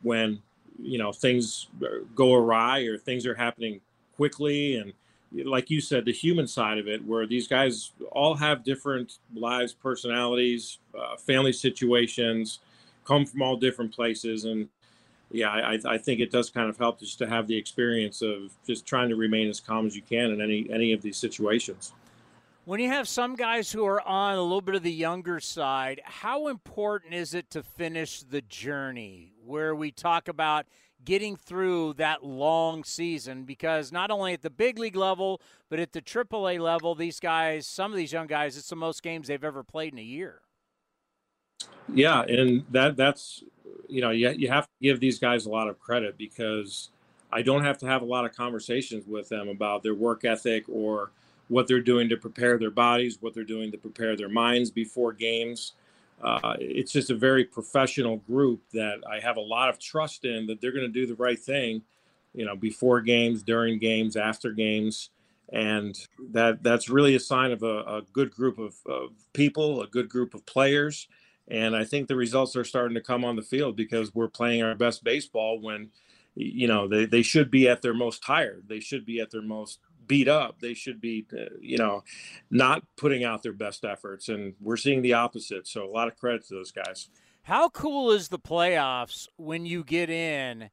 when 0.03 0.41
you 0.81 0.97
know 0.97 1.11
things 1.11 1.67
go 2.15 2.33
awry 2.33 2.81
or 2.81 2.97
things 2.97 3.25
are 3.25 3.35
happening 3.35 3.79
quickly 4.15 4.77
and 4.77 4.93
like 5.45 5.69
you 5.69 5.81
said 5.81 6.05
the 6.05 6.13
human 6.13 6.47
side 6.47 6.77
of 6.77 6.87
it 6.87 7.03
where 7.05 7.25
these 7.25 7.47
guys 7.47 7.91
all 8.11 8.35
have 8.35 8.63
different 8.63 9.19
lives 9.33 9.73
personalities 9.73 10.79
uh, 10.97 11.15
family 11.17 11.51
situations 11.51 12.59
come 13.05 13.25
from 13.25 13.41
all 13.41 13.55
different 13.55 13.93
places 13.93 14.45
and 14.45 14.67
yeah, 15.31 15.49
I, 15.49 15.79
I 15.85 15.97
think 15.97 16.19
it 16.19 16.31
does 16.31 16.49
kind 16.49 16.69
of 16.69 16.77
help 16.77 16.99
just 16.99 17.17
to 17.19 17.27
have 17.27 17.47
the 17.47 17.57
experience 17.57 18.21
of 18.21 18.51
just 18.65 18.85
trying 18.85 19.09
to 19.09 19.15
remain 19.15 19.49
as 19.49 19.59
calm 19.59 19.85
as 19.85 19.95
you 19.95 20.01
can 20.01 20.31
in 20.31 20.41
any 20.41 20.67
any 20.71 20.93
of 20.93 21.01
these 21.01 21.17
situations. 21.17 21.93
When 22.65 22.79
you 22.79 22.89
have 22.89 23.07
some 23.07 23.35
guys 23.35 23.71
who 23.71 23.85
are 23.85 24.01
on 24.01 24.37
a 24.37 24.41
little 24.41 24.61
bit 24.61 24.73
of 24.73 24.81
the 24.81 24.91
younger 24.91 25.39
side, 25.39 26.01
how 26.03 26.47
important 26.47 27.13
is 27.13 27.35
it 27.35 27.51
to 27.51 27.61
finish 27.61 28.23
the 28.23 28.41
journey 28.41 29.33
where 29.45 29.75
we 29.75 29.91
talk 29.91 30.27
about 30.27 30.65
getting 31.03 31.35
through 31.35 31.93
that 31.93 32.23
long 32.23 32.83
season? 32.83 33.43
Because 33.43 33.91
not 33.91 34.09
only 34.09 34.33
at 34.33 34.41
the 34.41 34.49
big 34.49 34.79
league 34.79 34.95
level, 34.95 35.41
but 35.69 35.79
at 35.79 35.93
the 35.93 36.01
AAA 36.01 36.59
level, 36.59 36.95
these 36.95 37.19
guys, 37.19 37.67
some 37.67 37.91
of 37.91 37.97
these 37.97 38.11
young 38.11 38.25
guys, 38.25 38.57
it's 38.57 38.69
the 38.69 38.75
most 38.75 39.03
games 39.03 39.27
they've 39.27 39.43
ever 39.43 39.63
played 39.63 39.93
in 39.93 39.99
a 39.99 40.03
year. 40.03 40.41
Yeah, 41.93 42.21
and 42.23 42.65
that 42.71 42.97
that's 42.97 43.43
you 43.87 44.01
know, 44.01 44.11
you, 44.11 44.29
you 44.31 44.47
have 44.49 44.65
to 44.65 44.73
give 44.81 44.99
these 44.99 45.19
guys 45.19 45.45
a 45.45 45.49
lot 45.49 45.67
of 45.67 45.79
credit 45.79 46.17
because 46.17 46.89
I 47.31 47.41
don't 47.41 47.63
have 47.63 47.77
to 47.79 47.85
have 47.85 48.01
a 48.01 48.05
lot 48.05 48.25
of 48.25 48.35
conversations 48.35 49.05
with 49.07 49.29
them 49.29 49.47
about 49.47 49.83
their 49.83 49.93
work 49.93 50.25
ethic 50.25 50.65
or 50.69 51.11
what 51.47 51.67
they're 51.67 51.81
doing 51.81 52.09
to 52.09 52.17
prepare 52.17 52.57
their 52.57 52.71
bodies, 52.71 53.17
what 53.21 53.33
they're 53.33 53.43
doing 53.43 53.71
to 53.71 53.77
prepare 53.77 54.15
their 54.15 54.29
minds 54.29 54.71
before 54.71 55.13
games. 55.13 55.73
Uh, 56.21 56.55
it's 56.59 56.91
just 56.91 57.09
a 57.09 57.15
very 57.15 57.43
professional 57.43 58.17
group 58.17 58.61
that 58.73 59.01
I 59.09 59.19
have 59.19 59.37
a 59.37 59.41
lot 59.41 59.69
of 59.69 59.77
trust 59.77 60.25
in 60.25 60.47
that 60.47 60.61
they're 60.61 60.71
going 60.71 60.85
to 60.85 60.91
do 60.91 61.05
the 61.05 61.15
right 61.15 61.37
thing, 61.37 61.81
you 62.33 62.45
know, 62.45 62.55
before 62.55 63.01
games, 63.01 63.43
during 63.43 63.77
games, 63.79 64.15
after 64.15 64.51
games, 64.51 65.09
and 65.51 66.07
that 66.31 66.63
that's 66.63 66.89
really 66.89 67.15
a 67.15 67.19
sign 67.19 67.51
of 67.51 67.61
a, 67.63 67.79
a 67.81 68.01
good 68.13 68.31
group 68.31 68.57
of, 68.57 68.75
of 68.87 69.11
people, 69.33 69.83
a 69.83 69.87
good 69.87 70.09
group 70.09 70.33
of 70.33 70.45
players, 70.45 71.07
and 71.47 71.75
I 71.75 71.83
think 71.83 72.07
the 72.07 72.15
results 72.15 72.55
are 72.55 72.63
starting 72.63 72.95
to 72.95 73.01
come 73.01 73.23
on 73.23 73.35
the 73.35 73.41
field 73.41 73.75
because 73.75 74.13
we're 74.13 74.27
playing 74.27 74.63
our 74.63 74.75
best 74.75 75.03
baseball 75.03 75.59
when, 75.59 75.91
you 76.35 76.67
know, 76.67 76.87
they, 76.87 77.05
they 77.05 77.21
should 77.21 77.51
be 77.51 77.67
at 77.67 77.81
their 77.81 77.93
most 77.93 78.23
tired, 78.23 78.63
they 78.67 78.79
should 78.79 79.05
be 79.05 79.19
at 79.19 79.31
their 79.31 79.41
most 79.41 79.79
beat 80.07 80.27
up. 80.27 80.59
They 80.59 80.73
should 80.73 81.01
be, 81.01 81.25
uh, 81.33 81.55
you 81.59 81.77
know, 81.77 82.03
not 82.49 82.83
putting 82.95 83.23
out 83.23 83.43
their 83.43 83.53
best 83.53 83.85
efforts. 83.85 84.29
And 84.29 84.53
we're 84.61 84.77
seeing 84.77 85.01
the 85.01 85.13
opposite. 85.13 85.67
So 85.67 85.83
a 85.83 85.89
lot 85.89 86.07
of 86.07 86.17
credit 86.17 86.47
to 86.47 86.55
those 86.55 86.71
guys. 86.71 87.09
How 87.43 87.69
cool 87.69 88.11
is 88.11 88.29
the 88.29 88.39
playoffs 88.39 89.27
when 89.37 89.65
you 89.65 89.83
get 89.83 90.09
in 90.09 90.69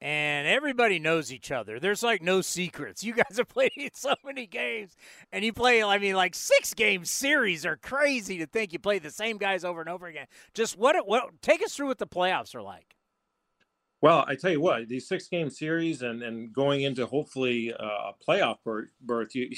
and 0.00 0.46
everybody 0.46 0.98
knows 0.98 1.32
each 1.32 1.50
other? 1.50 1.80
There's 1.80 2.02
like 2.02 2.22
no 2.22 2.40
secrets. 2.40 3.04
You 3.04 3.14
guys 3.14 3.36
have 3.36 3.48
played 3.48 3.92
so 3.94 4.14
many 4.24 4.46
games 4.46 4.96
and 5.32 5.44
you 5.44 5.52
play, 5.52 5.82
I 5.82 5.98
mean, 5.98 6.14
like 6.14 6.34
six 6.34 6.74
game 6.74 7.04
series 7.04 7.64
are 7.66 7.76
crazy 7.76 8.38
to 8.38 8.46
think 8.46 8.72
you 8.72 8.78
play 8.78 8.98
the 8.98 9.10
same 9.10 9.38
guys 9.38 9.64
over 9.64 9.80
and 9.80 9.90
over 9.90 10.06
again. 10.06 10.26
Just 10.52 10.78
what, 10.78 10.96
what, 11.06 11.40
take 11.42 11.62
us 11.62 11.74
through 11.74 11.88
what 11.88 11.98
the 11.98 12.06
playoffs 12.06 12.54
are 12.54 12.62
like. 12.62 12.96
Well, 14.00 14.22
I 14.28 14.34
tell 14.34 14.50
you 14.50 14.60
what, 14.60 14.86
these 14.86 15.08
six 15.08 15.28
game 15.28 15.48
series 15.48 16.02
and, 16.02 16.22
and 16.22 16.52
going 16.52 16.82
into 16.82 17.06
hopefully 17.06 17.72
uh, 17.72 18.10
a 18.10 18.12
playoff 18.28 18.58
berth, 19.00 19.34
you 19.34 19.50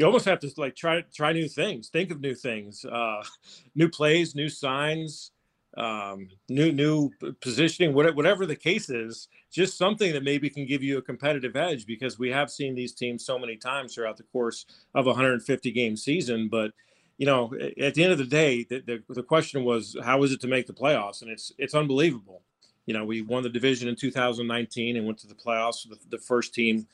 you 0.00 0.06
almost 0.06 0.24
have 0.24 0.38
to 0.38 0.50
like 0.56 0.74
try 0.76 1.02
try 1.14 1.32
new 1.32 1.46
things, 1.46 1.88
think 1.88 2.10
of 2.10 2.20
new 2.20 2.34
things, 2.34 2.86
uh, 2.86 3.22
new 3.74 3.88
plays, 3.88 4.34
new 4.34 4.48
signs, 4.48 5.32
um, 5.76 6.28
new 6.48 6.72
new 6.72 7.10
positioning, 7.40 7.94
whatever 7.94 8.46
the 8.46 8.56
case 8.56 8.90
is. 8.90 9.28
Just 9.52 9.76
something 9.76 10.12
that 10.12 10.22
maybe 10.22 10.48
can 10.48 10.64
give 10.64 10.82
you 10.82 10.98
a 10.98 11.02
competitive 11.02 11.56
edge 11.56 11.86
because 11.86 12.18
we 12.18 12.30
have 12.30 12.50
seen 12.50 12.74
these 12.74 12.92
teams 12.92 13.24
so 13.24 13.38
many 13.38 13.56
times 13.56 13.94
throughout 13.94 14.16
the 14.16 14.22
course 14.24 14.66
of 14.94 15.06
a 15.06 15.10
150 15.10 15.72
game 15.72 15.96
season, 15.96 16.48
but 16.48 16.72
you 17.18 17.26
know, 17.26 17.52
at 17.78 17.92
the 17.92 18.02
end 18.02 18.12
of 18.12 18.18
the 18.18 18.24
day, 18.24 18.64
the, 18.64 18.80
the, 18.80 19.02
the 19.12 19.22
question 19.22 19.62
was, 19.62 19.94
how 20.02 20.22
is 20.22 20.32
it 20.32 20.40
to 20.40 20.46
make 20.46 20.66
the 20.66 20.72
playoffs? 20.72 21.20
And 21.20 21.30
it's 21.30 21.52
it's 21.58 21.74
unbelievable 21.74 22.42
you 22.90 22.94
know, 22.94 23.04
we 23.04 23.22
won 23.22 23.44
the 23.44 23.48
division 23.48 23.88
in 23.88 23.94
2019 23.94 24.96
and 24.96 25.06
went 25.06 25.18
to 25.18 25.28
the 25.28 25.34
playoffs, 25.34 25.88
the, 25.88 25.96
the 26.08 26.18
first 26.18 26.52
team 26.52 26.88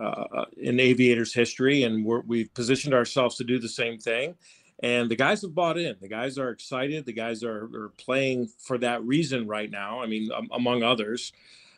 uh, 0.00 0.46
in 0.56 0.80
Aviators 0.80 1.34
history, 1.34 1.82
and 1.82 2.04
we 2.04 2.38
have 2.38 2.54
positioned 2.54 2.94
ourselves 2.94 3.36
to 3.36 3.44
do 3.44 3.58
the 3.58 3.68
same 3.68 3.98
thing. 3.98 4.34
And 4.82 5.08
the 5.08 5.16
guys 5.16 5.42
have 5.42 5.54
bought 5.54 5.78
in. 5.78 5.96
The 6.00 6.08
guys 6.08 6.38
are 6.38 6.50
excited. 6.50 7.06
The 7.06 7.12
guys 7.12 7.44
are, 7.44 7.70
are 7.72 7.92
playing 7.98 8.48
for 8.58 8.78
that 8.78 9.02
reason 9.04 9.46
right 9.46 9.70
now. 9.70 10.02
I 10.02 10.06
mean, 10.06 10.30
um, 10.32 10.48
among 10.52 10.82
others. 10.82 11.32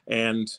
And 0.08 0.50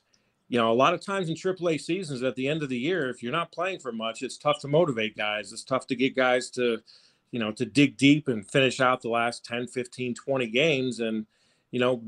you 0.48 0.60
know, 0.60 0.72
a 0.72 0.74
lot 0.74 0.93
of 0.93 1.02
times 1.02 1.28
in 1.28 1.36
AAA 1.36 1.82
seasons, 1.82 2.22
at 2.22 2.36
the 2.36 2.48
end 2.48 2.62
of 2.62 2.70
the 2.70 2.78
year, 2.78 3.10
if 3.10 3.24
you're 3.24 3.32
not 3.32 3.52
playing 3.52 3.80
for 3.80 3.91
much, 3.91 4.22
it's 4.22 4.38
tough 4.38 4.60
to 4.60 4.68
motivate 4.68 5.18
guys. 5.18 5.52
It's 5.52 5.64
tough 5.64 5.88
to 5.88 5.96
get 5.96 6.16
guys 6.16 6.52
to, 6.52 6.84
you 7.32 7.39
know, 7.39 7.52
to 7.54 7.66
dig 7.66 7.98
deep 7.98 8.28
and 8.28 8.50
finish 8.50 8.80
out 8.80 9.02
the 9.02 9.10
last 9.10 9.43
10, 9.43 9.66
15, 9.68 10.14
20 10.14 10.48
games. 10.48 11.00
And 11.00 11.26
you 11.72 11.80
know, 11.80 12.02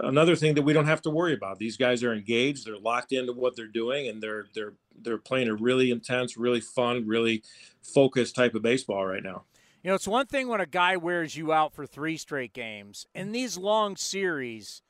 another 0.00 0.36
thing 0.36 0.54
that 0.56 0.62
we 0.62 0.72
don't 0.72 0.84
have 0.84 1.00
to 1.02 1.10
worry 1.10 1.32
about. 1.32 1.58
These 1.58 1.76
guys 1.76 2.02
are 2.02 2.12
engaged, 2.12 2.66
they're 2.66 2.76
locked 2.76 3.12
into 3.12 3.32
what 3.32 3.56
they're 3.56 3.66
doing, 3.66 4.08
and 4.08 4.22
they're 4.22 4.46
they're 4.52 4.74
they're 5.00 5.18
playing 5.18 5.48
a 5.48 5.54
really 5.54 5.90
intense, 5.90 6.36
really 6.36 6.60
fun, 6.60 7.06
really 7.06 7.42
focused 7.82 8.34
type 8.34 8.54
of 8.54 8.62
baseball 8.62 9.06
right 9.06 9.22
now. 9.22 9.44
You 9.82 9.90
know, 9.90 9.94
it's 9.94 10.08
one 10.08 10.26
thing 10.26 10.48
when 10.48 10.60
a 10.60 10.66
guy 10.66 10.96
wears 10.96 11.36
you 11.36 11.52
out 11.52 11.74
for 11.74 11.86
three 11.86 12.16
straight 12.16 12.54
games. 12.54 13.06
In 13.14 13.32
these 13.32 13.58
long 13.58 13.96
series, 13.96 14.80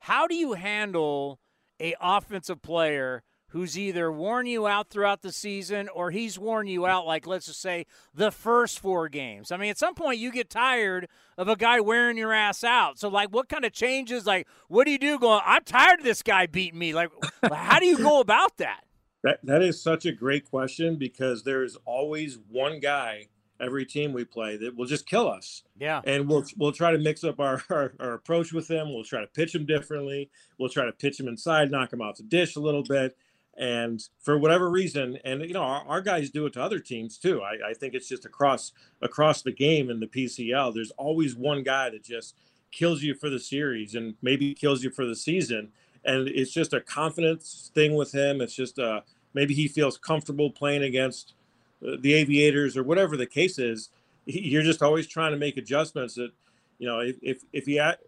how 0.00 0.26
do 0.26 0.34
you 0.34 0.52
handle 0.52 1.40
a 1.80 1.94
offensive 2.00 2.60
player 2.60 3.22
who's 3.54 3.78
either 3.78 4.10
worn 4.10 4.46
you 4.46 4.66
out 4.66 4.90
throughout 4.90 5.22
the 5.22 5.30
season 5.30 5.88
or 5.90 6.10
he's 6.10 6.36
worn 6.36 6.66
you 6.66 6.86
out, 6.86 7.06
like 7.06 7.24
let's 7.24 7.46
just 7.46 7.60
say 7.60 7.86
the 8.12 8.32
first 8.32 8.80
four 8.80 9.08
games. 9.08 9.52
I 9.52 9.56
mean, 9.56 9.70
at 9.70 9.78
some 9.78 9.94
point 9.94 10.18
you 10.18 10.32
get 10.32 10.50
tired 10.50 11.06
of 11.38 11.48
a 11.48 11.54
guy 11.54 11.78
wearing 11.78 12.18
your 12.18 12.32
ass 12.32 12.64
out. 12.64 12.98
So, 12.98 13.08
like, 13.08 13.28
what 13.28 13.48
kind 13.48 13.64
of 13.64 13.72
changes? 13.72 14.26
Like, 14.26 14.48
what 14.66 14.86
do 14.86 14.90
you 14.90 14.98
do? 14.98 15.20
Going, 15.20 15.40
I'm 15.44 15.62
tired 15.62 16.00
of 16.00 16.04
this 16.04 16.20
guy 16.20 16.46
beating 16.46 16.80
me. 16.80 16.94
Like, 16.94 17.10
how 17.52 17.78
do 17.78 17.86
you 17.86 17.96
go 17.96 18.18
about 18.18 18.56
that? 18.56 18.82
That 19.24 19.40
that 19.42 19.62
is 19.62 19.82
such 19.82 20.04
a 20.04 20.12
great 20.12 20.44
question 20.44 20.96
because 20.96 21.42
there 21.42 21.64
is 21.64 21.76
always 21.86 22.38
one 22.50 22.78
guy 22.78 23.28
every 23.58 23.86
team 23.86 24.12
we 24.12 24.24
play 24.24 24.56
that 24.58 24.76
will 24.76 24.84
just 24.84 25.06
kill 25.06 25.28
us. 25.28 25.62
Yeah. 25.78 26.02
And 26.04 26.28
we'll 26.28 26.44
we'll 26.58 26.72
try 26.72 26.92
to 26.92 26.98
mix 26.98 27.24
up 27.24 27.40
our, 27.40 27.62
our, 27.70 27.94
our 27.98 28.12
approach 28.12 28.52
with 28.52 28.68
them. 28.68 28.92
We'll 28.92 29.02
try 29.02 29.22
to 29.22 29.26
pitch 29.26 29.54
them 29.54 29.64
differently. 29.64 30.30
We'll 30.58 30.68
try 30.68 30.84
to 30.84 30.92
pitch 30.92 31.16
them 31.16 31.26
inside, 31.26 31.70
knock 31.70 31.90
them 31.90 32.02
off 32.02 32.18
the 32.18 32.22
dish 32.22 32.56
a 32.56 32.60
little 32.60 32.82
bit. 32.82 33.16
And 33.56 34.02
for 34.20 34.36
whatever 34.36 34.68
reason, 34.68 35.18
and 35.24 35.40
you 35.42 35.54
know, 35.54 35.62
our, 35.62 35.86
our 35.86 36.00
guys 36.02 36.28
do 36.28 36.44
it 36.44 36.52
to 36.54 36.62
other 36.62 36.80
teams 36.80 37.16
too. 37.16 37.40
I, 37.40 37.70
I, 37.70 37.74
think 37.74 37.94
it's 37.94 38.08
just 38.08 38.26
across 38.26 38.72
across 39.00 39.42
the 39.42 39.52
game 39.52 39.90
in 39.90 40.00
the 40.00 40.06
PCL. 40.06 40.74
There's 40.74 40.90
always 40.92 41.34
one 41.34 41.62
guy 41.62 41.88
that 41.90 42.04
just 42.04 42.34
kills 42.72 43.02
you 43.02 43.14
for 43.14 43.30
the 43.30 43.38
series 43.38 43.94
and 43.94 44.16
maybe 44.20 44.52
kills 44.54 44.82
you 44.82 44.90
for 44.90 45.06
the 45.06 45.14
season. 45.16 45.70
And 46.04 46.28
it's 46.28 46.52
just 46.52 46.72
a 46.72 46.80
confidence 46.80 47.70
thing 47.74 47.94
with 47.94 48.12
him. 48.12 48.40
It's 48.40 48.54
just 48.54 48.78
uh, 48.78 49.00
maybe 49.32 49.54
he 49.54 49.68
feels 49.68 49.96
comfortable 49.96 50.50
playing 50.50 50.82
against 50.82 51.34
uh, 51.86 51.96
the 52.00 52.14
Aviators 52.14 52.76
or 52.76 52.82
whatever 52.82 53.16
the 53.16 53.26
case 53.26 53.58
is. 53.58 53.90
You're 54.26 54.62
just 54.62 54.82
always 54.82 55.06
trying 55.06 55.32
to 55.32 55.38
make 55.38 55.56
adjustments 55.56 56.14
that, 56.14 56.30
you 56.78 56.86
know, 56.86 57.00
if 57.00 57.16
if, 57.22 57.42
if 57.52 57.66
he 57.66 57.78
at, 57.78 58.00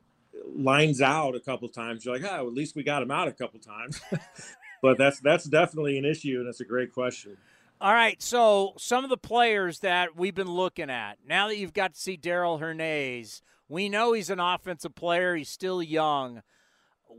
lines 0.55 1.01
out 1.01 1.35
a 1.35 1.41
couple 1.41 1.69
times, 1.69 2.05
you're 2.05 2.19
like, 2.19 2.31
oh, 2.31 2.47
at 2.47 2.55
least 2.55 2.77
we 2.77 2.83
got 2.83 3.03
him 3.03 3.11
out 3.11 3.29
a 3.29 3.33
couple 3.33 3.61
times. 3.61 4.01
but 4.83 4.99
that's 4.99 5.21
that's 5.21 5.45
definitely 5.45 5.99
an 5.99 6.05
issue, 6.05 6.39
and 6.41 6.49
it's 6.49 6.61
a 6.61 6.65
great 6.65 6.93
question. 6.93 7.37
All 7.81 7.93
right, 7.93 8.23
so 8.23 8.73
some 8.79 9.05
of 9.05 9.11
the 9.11 9.19
players 9.19 9.81
that 9.81 10.17
we've 10.17 10.35
been 10.35 10.51
looking 10.51 10.89
at 10.89 11.19
now 11.29 11.49
that 11.49 11.59
you've 11.59 11.75
got 11.75 11.93
to 11.95 12.01
see 12.01 12.17
Darell 12.17 12.59
Hernaiz, 12.59 13.43
we 13.69 13.91
know 13.91 14.15
he's 14.15 14.31
an 14.31 14.41
offensive 14.41 14.95
player. 14.95 15.37
He's 15.37 15.51
still 15.51 15.83
young. 15.83 16.43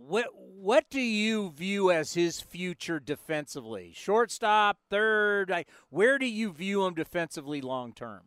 What 0.05 0.27
what 0.33 0.89
do 0.89 1.01
you 1.01 1.51
view 1.51 1.91
as 1.91 2.13
his 2.13 2.39
future 2.39 2.99
defensively? 2.99 3.91
Shortstop, 3.95 4.77
third. 4.89 5.65
Where 5.89 6.17
do 6.17 6.25
you 6.25 6.51
view 6.51 6.85
him 6.85 6.93
defensively 6.93 7.61
long 7.61 7.93
term? 7.93 8.21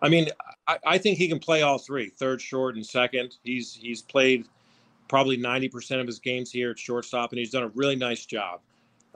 I 0.00 0.08
mean, 0.08 0.28
I, 0.66 0.78
I, 0.84 0.98
think 0.98 1.16
he 1.16 1.28
can 1.28 1.38
play 1.38 1.62
all 1.62 1.78
three: 1.78 2.08
third, 2.08 2.40
short, 2.40 2.74
and 2.74 2.84
second. 2.84 3.36
He's 3.44 3.74
he's 3.74 4.02
played 4.02 4.46
probably 5.08 5.36
90% 5.36 6.00
of 6.00 6.06
his 6.06 6.18
games 6.18 6.50
here 6.50 6.70
at 6.70 6.78
shortstop, 6.78 7.32
and 7.32 7.38
he's 7.38 7.50
done 7.50 7.64
a 7.64 7.68
really 7.74 7.96
nice 7.96 8.24
job. 8.24 8.60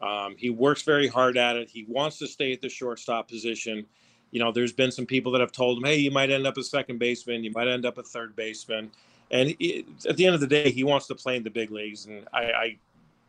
Um, 0.01 0.37
he 0.37 0.51
works 0.51 0.83
very 0.83 1.09
hard 1.09 1.39
at 1.39 1.57
it. 1.57 1.71
He 1.71 1.87
wants 1.89 2.19
to 2.19 2.27
stay 2.27 2.53
at 2.53 2.61
the 2.61 2.69
shortstop 2.69 3.29
position. 3.29 3.87
You 4.31 4.41
know, 4.41 4.53
there's 4.53 4.75
been 4.75 4.93
some 4.93 5.07
people 5.07 5.33
that 5.33 5.41
have 5.41 5.53
told 5.53 5.79
him, 5.79 5.85
hey, 5.85 5.97
you 5.97 6.11
might 6.11 6.31
end 6.31 6.47
up 6.47 6.59
a 6.59 6.63
second 6.63 6.99
baseman, 6.99 7.45
you 7.45 7.51
might 7.53 7.67
end 7.67 7.87
up 7.87 7.97
a 7.97 8.03
third 8.03 8.37
baseman. 8.37 8.91
And 9.31 9.55
it, 9.59 9.87
at 10.09 10.17
the 10.17 10.27
end 10.27 10.35
of 10.35 10.41
the 10.41 10.47
day, 10.47 10.71
he 10.71 10.85
wants 10.85 11.07
to 11.09 11.15
play 11.15 11.37
in 11.37 11.43
the 11.43 11.51
big 11.51 11.71
leagues. 11.71 12.07
And 12.07 12.27
I, 12.33 12.43
I 12.43 12.79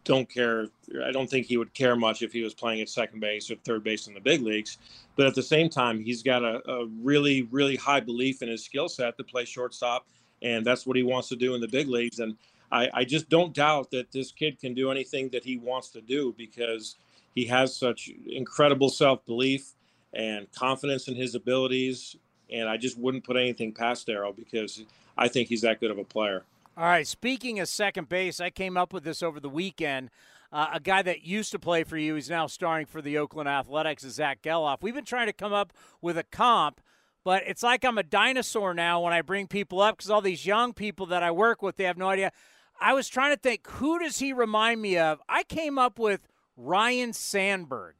don't 0.03 0.29
care. 0.29 0.67
I 1.05 1.11
don't 1.11 1.29
think 1.29 1.45
he 1.47 1.57
would 1.57 1.73
care 1.73 1.95
much 1.95 2.21
if 2.21 2.31
he 2.31 2.41
was 2.41 2.53
playing 2.53 2.81
at 2.81 2.89
second 2.89 3.19
base 3.19 3.51
or 3.51 3.55
third 3.55 3.83
base 3.83 4.07
in 4.07 4.13
the 4.13 4.19
big 4.19 4.41
leagues. 4.41 4.77
But 5.15 5.27
at 5.27 5.35
the 5.35 5.43
same 5.43 5.69
time, 5.69 5.99
he's 5.99 6.23
got 6.23 6.43
a, 6.43 6.61
a 6.69 6.85
really, 7.01 7.43
really 7.43 7.75
high 7.75 7.99
belief 7.99 8.41
in 8.41 8.49
his 8.49 8.63
skill 8.63 8.89
set 8.89 9.17
to 9.17 9.23
play 9.23 9.45
shortstop. 9.45 10.07
And 10.41 10.65
that's 10.65 10.85
what 10.85 10.95
he 10.95 11.03
wants 11.03 11.29
to 11.29 11.35
do 11.35 11.55
in 11.55 11.61
the 11.61 11.67
big 11.67 11.87
leagues. 11.87 12.19
And 12.19 12.37
I, 12.71 12.89
I 12.93 13.03
just 13.03 13.29
don't 13.29 13.53
doubt 13.53 13.91
that 13.91 14.11
this 14.11 14.31
kid 14.31 14.59
can 14.59 14.73
do 14.73 14.91
anything 14.91 15.29
that 15.29 15.43
he 15.43 15.57
wants 15.57 15.89
to 15.89 16.01
do 16.01 16.33
because 16.37 16.95
he 17.35 17.45
has 17.45 17.75
such 17.75 18.09
incredible 18.27 18.89
self 18.89 19.25
belief 19.25 19.73
and 20.13 20.51
confidence 20.53 21.07
in 21.07 21.15
his 21.15 21.35
abilities. 21.35 22.15
And 22.49 22.69
I 22.69 22.77
just 22.77 22.97
wouldn't 22.97 23.25
put 23.25 23.35
anything 23.35 23.73
past 23.73 24.07
Darell 24.07 24.31
because 24.31 24.83
I 25.17 25.27
think 25.27 25.49
he's 25.49 25.61
that 25.61 25.79
good 25.79 25.91
of 25.91 25.97
a 25.97 26.03
player. 26.03 26.43
All 26.75 26.85
right. 26.85 27.07
Speaking 27.07 27.59
of 27.59 27.67
second 27.67 28.09
base, 28.09 28.39
I 28.39 28.49
came 28.49 28.77
up 28.77 28.93
with 28.93 29.03
this 29.03 29.23
over 29.23 29.39
the 29.39 29.49
weekend. 29.49 30.09
Uh, 30.51 30.67
a 30.73 30.79
guy 30.79 31.01
that 31.01 31.23
used 31.23 31.51
to 31.51 31.59
play 31.59 31.83
for 31.83 31.97
you, 31.97 32.15
he's 32.15 32.29
now 32.29 32.47
starring 32.47 32.85
for 32.85 33.01
the 33.01 33.17
Oakland 33.17 33.49
Athletics, 33.49 34.03
is 34.03 34.13
Zack 34.13 34.41
Gelof. 34.41 34.77
We've 34.81 34.93
been 34.93 35.03
trying 35.03 35.27
to 35.27 35.33
come 35.33 35.51
up 35.51 35.73
with 36.01 36.17
a 36.17 36.23
comp 36.23 36.79
but 37.27 37.43
it's 37.45 37.61
like 37.61 37.83
I'm 37.83 37.97
a 37.97 38.03
dinosaur 38.03 38.73
now 38.73 39.01
when 39.01 39.11
I 39.11 39.21
bring 39.21 39.47
people 39.47 39.81
up 39.81 39.97
because 39.97 40.09
all 40.09 40.21
these 40.21 40.45
young 40.45 40.71
people 40.71 41.07
that 41.07 41.23
I 41.23 41.31
work 41.31 41.61
with, 41.61 41.75
they 41.75 41.83
have 41.83 41.97
no 41.97 42.07
idea. 42.07 42.31
I 42.79 42.93
was 42.93 43.09
trying 43.09 43.35
to 43.35 43.37
think 43.37 43.67
who 43.67 43.99
does 43.99 44.19
he 44.19 44.31
remind 44.31 44.81
me 44.81 44.97
of? 44.97 45.19
I 45.27 45.43
came 45.43 45.77
up 45.77 45.99
with 45.99 46.25
Ryne 46.55 47.11
Sandberg. 47.11 47.95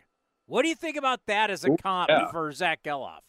What 0.45 0.61
do 0.61 0.69
you 0.69 0.75
think 0.75 0.95
about 0.95 1.25
that 1.25 1.49
as 1.49 1.65
a 1.65 1.75
comp 1.75 2.09
yeah. 2.09 2.31
for 2.31 2.49
Zack 2.53 2.83
Gelof? 2.83 3.19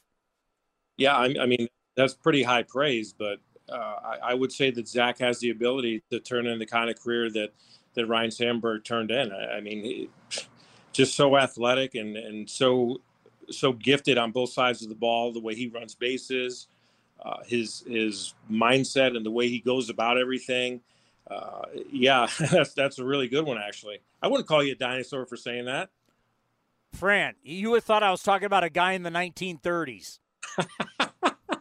Yeah, 0.97 1.17
I, 1.17 1.35
I, 1.41 1.47
mean 1.47 1.67
that's 1.97 2.15
pretty 2.15 2.45
high 2.45 2.63
praise, 2.63 3.13
but 3.13 3.41
I, 3.75 4.19
I, 4.31 4.35
would 4.35 4.53
say 4.53 4.71
that 4.71 4.89
Zack 4.89 5.19
has 5.19 5.41
the 5.41 5.51
ability 5.51 6.03
to 6.11 6.21
turn 6.21 6.47
in 6.47 6.59
the 6.59 6.67
kind 6.67 6.91
of 6.91 7.01
career 7.01 7.31
that 7.31 7.53
that 7.95 8.07
Ryne 8.07 8.31
Sandberg 8.31 8.85
turned 8.85 9.11
in. 9.11 9.33
I, 9.33 9.57
I 9.57 9.61
mean, 9.61 9.83
he, 9.83 10.11
just 10.93 11.15
so 11.15 11.37
athletic 11.37 11.95
and 11.95 12.17
and 12.17 12.49
so 12.49 13.01
so 13.51 13.73
gifted 13.73 14.19
on 14.19 14.33
both 14.33 14.51
sides 14.51 14.83
of 14.83 14.89
the 14.89 14.95
ball. 14.95 15.33
The 15.33 15.41
way 15.41 15.55
he 15.55 15.69
runs 15.69 15.95
bases, 15.95 16.69
uh, 17.25 17.43
his 17.47 17.85
his 17.89 18.35
mindset, 18.51 19.17
and 19.17 19.25
the 19.25 19.31
way 19.31 19.49
he 19.49 19.61
goes 19.61 19.91
about 19.91 20.19
everything. 20.19 20.81
Uh, 21.31 21.63
yeah, 21.91 22.29
that's 22.51 22.75
that's 22.75 22.99
a 22.99 23.05
really 23.05 23.29
good 23.29 23.45
one. 23.45 23.59
Actually, 23.59 24.01
I 24.23 24.29
wouldn't 24.29 24.49
call 24.49 24.63
you 24.63 24.73
a 24.73 24.77
dinosaur 24.77 25.27
for 25.27 25.37
saying 25.37 25.67
that. 25.67 25.91
Fran, 26.95 27.35
you 27.43 27.71
would 27.71 27.85
thought 27.85 28.03
I 28.03 28.11
was 28.11 28.23
talking 28.23 28.47
about 28.47 28.65
a 28.65 28.71
guy 28.71 28.93
in 28.93 29.03
the 29.03 29.11
1930s. 29.11 30.21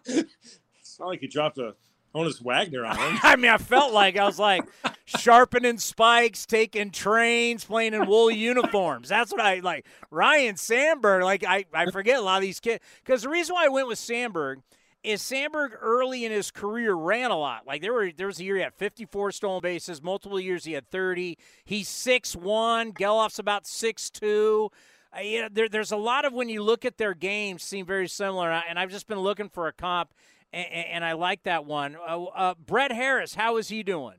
it's 0.08 1.00
not 1.00 1.08
like 1.08 1.22
you 1.22 1.28
dropped 1.28 1.58
a 1.58 1.76
Honus 2.18 2.42
Wagner 2.42 2.86
on 2.86 2.98
him. 2.98 3.20
I 3.24 3.36
mean, 3.36 3.52
I 3.52 3.58
felt 3.58 3.94
like 3.94 4.18
I 4.18 4.26
was 4.26 4.40
like 4.40 4.66
sharpening 5.06 5.78
spikes, 5.78 6.46
taking 6.46 6.92
trains, 6.92 7.64
playing 7.64 7.94
in 7.94 8.08
wool 8.08 8.32
uniforms. 8.32 9.10
That's 9.10 9.32
what 9.32 9.42
I 9.42 9.60
like. 9.60 9.86
Ryne 10.10 10.58
Sandberg, 10.58 11.24
like 11.24 11.44
I, 11.44 11.66
I 11.74 11.92
forget 11.92 12.20
a 12.20 12.22
lot 12.22 12.38
of 12.38 12.42
these 12.42 12.60
kids 12.60 12.84
because 13.04 13.24
the 13.24 13.30
reason 13.30 13.54
why 13.54 13.66
I 13.66 13.70
went 13.70 13.88
with 13.88 14.00
Sandberg 14.00 14.62
is 15.04 15.22
Sandberg 15.22 15.74
early 15.80 16.26
in 16.26 16.32
his 16.32 16.52
career 16.52 16.94
ran 16.94 17.32
a 17.32 17.38
lot. 17.38 17.66
Like 17.66 17.82
there 17.82 17.94
were 17.94 18.12
there 18.12 18.28
was 18.28 18.40
a 18.40 18.44
year 18.44 18.56
he 18.58 18.62
had 18.62 18.74
54 18.74 19.32
stolen 19.32 19.62
bases, 19.62 20.02
multiple 20.02 20.40
years 20.40 20.66
he 20.66 20.74
had 20.74 20.90
30. 20.90 21.38
He's 21.64 21.88
six 21.88 22.36
one. 22.36 22.94
Gelof's 22.94 23.40
about 23.40 23.68
six 23.68 24.10
two. 24.10 24.72
Uh, 25.16 25.22
you 25.22 25.42
know, 25.42 25.48
there, 25.52 25.70
there's 25.70 25.92
a 25.92 25.98
lot 25.98 26.26
of 26.26 26.34
when 26.34 26.50
you 26.50 26.62
look 26.62 26.84
at 26.86 26.98
their 26.98 27.14
games 27.14 27.64
seem 27.64 27.86
very 27.86 28.08
similar, 28.08 28.52
and 28.52 28.78
I've 28.78 28.92
just 28.92 29.08
been 29.08 29.20
looking 29.20 29.50
for 29.50 29.68
a 29.68 29.74
comp, 29.74 30.10
and, 30.54 30.86
and 30.88 31.06
I 31.06 31.14
like 31.14 31.44
that 31.44 31.66
one. 31.66 31.96
Uh, 31.96 32.24
uh, 32.24 32.54
Brett 32.56 32.92
Harris, 32.92 33.36
how 33.36 33.58
is 33.58 33.70
he 33.70 33.84
doing? 33.84 34.16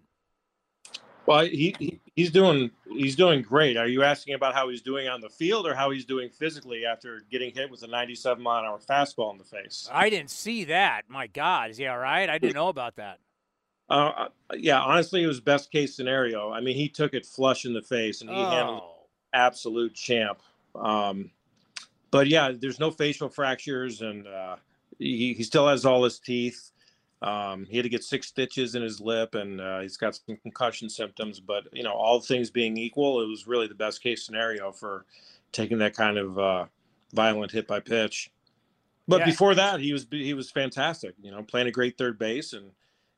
Well, 1.27 1.45
he, 1.45 1.75
he, 1.79 2.01
he's 2.17 2.31
doing 2.31 2.71
he's 2.91 3.15
doing 3.15 3.43
great. 3.43 3.77
Are 3.77 3.87
you 3.87 4.03
asking 4.03 4.33
about 4.33 4.55
how 4.55 4.71
he's 4.71 4.81
doing 4.81 5.09
on 5.09 5.21
the 5.21 5.29
field 5.29 5.67
or 5.67 5.75
how 5.75 5.91
he's 5.91 6.07
doing 6.07 6.31
physically 6.31 6.87
after 6.87 7.23
getting 7.31 7.55
hit 7.55 7.71
with 7.71 7.83
a 7.83 7.87
97 7.87 8.43
mile 8.43 8.61
an 8.61 8.65
hour 8.65 8.79
fastball 8.79 9.31
in 9.33 9.39
the 9.39 9.45
face? 9.45 9.91
I 9.93 10.09
didn't 10.09 10.31
see 10.31 10.65
that. 10.65 11.03
My 11.09 11.27
God, 11.27 11.71
is 11.71 11.77
he 11.77 11.87
all 11.87 11.99
right? 11.99 12.31
I 12.31 12.39
didn't 12.39 12.55
know 12.55 12.69
about 12.69 12.97
that. 12.97 13.19
Uh, 13.91 14.13
uh 14.17 14.29
yeah, 14.57 14.81
honestly, 14.81 15.23
it 15.23 15.27
was 15.27 15.39
best 15.39 15.71
case 15.71 15.95
scenario. 15.95 16.51
I 16.51 16.63
mean, 16.63 16.77
he 16.77 16.89
took 16.89 17.13
it 17.13 17.27
flush 17.27 17.67
in 17.67 17.75
the 17.75 17.83
face 17.83 18.23
and 18.23 18.31
he 18.31 18.37
oh. 18.37 18.51
handled 18.51 18.83
absolute 19.35 19.93
champ. 19.93 20.41
Um, 20.75 21.31
but 22.11 22.27
yeah, 22.27 22.53
there's 22.59 22.81
no 22.81 22.91
facial 22.91 23.29
fractures 23.29 24.01
and 24.01 24.27
uh, 24.27 24.57
he, 24.99 25.35
he 25.35 25.43
still 25.43 25.69
has 25.69 25.85
all 25.85 26.05
his 26.05 26.19
teeth. 26.19 26.71
Um, 27.21 27.67
he 27.69 27.77
had 27.77 27.83
to 27.83 27.89
get 27.89 28.05
six 28.05 28.29
stitches 28.29 28.75
in 28.75 28.83
his 28.83 29.01
lip, 29.01 29.35
and 29.35 29.61
uh, 29.61 29.81
he's 29.81 29.97
got 29.97 30.15
some 30.15 30.37
concussion 30.37 30.89
symptoms. 30.89 31.41
But 31.41 31.65
you 31.73 31.83
know, 31.83 31.93
all 31.93 32.21
things 32.21 32.51
being 32.51 32.77
equal, 32.77 33.21
it 33.23 33.27
was 33.27 33.47
really 33.47 33.67
the 33.67 33.75
best 33.75 34.03
case 34.03 34.25
scenario 34.25 34.71
for 34.71 35.05
taking 35.51 35.79
that 35.79 35.97
kind 35.97 36.17
of 36.17 36.39
uh, 36.39 36.67
violent 37.13 37.51
hit 37.51 37.67
by 37.67 37.81
pitch. 37.81 38.31
But 39.09 39.21
yeah. 39.21 39.27
before 39.27 39.55
that, 39.57 39.81
he 39.81 39.93
was 39.93 40.07
he 40.11 40.35
was 40.35 40.51
fantastic. 40.51 41.15
You 41.21 41.33
know, 41.33 41.43
playing 41.43 41.67
a 41.67 41.73
great 41.73 41.99
third 41.99 42.19
base 42.19 42.53
and 42.53 42.71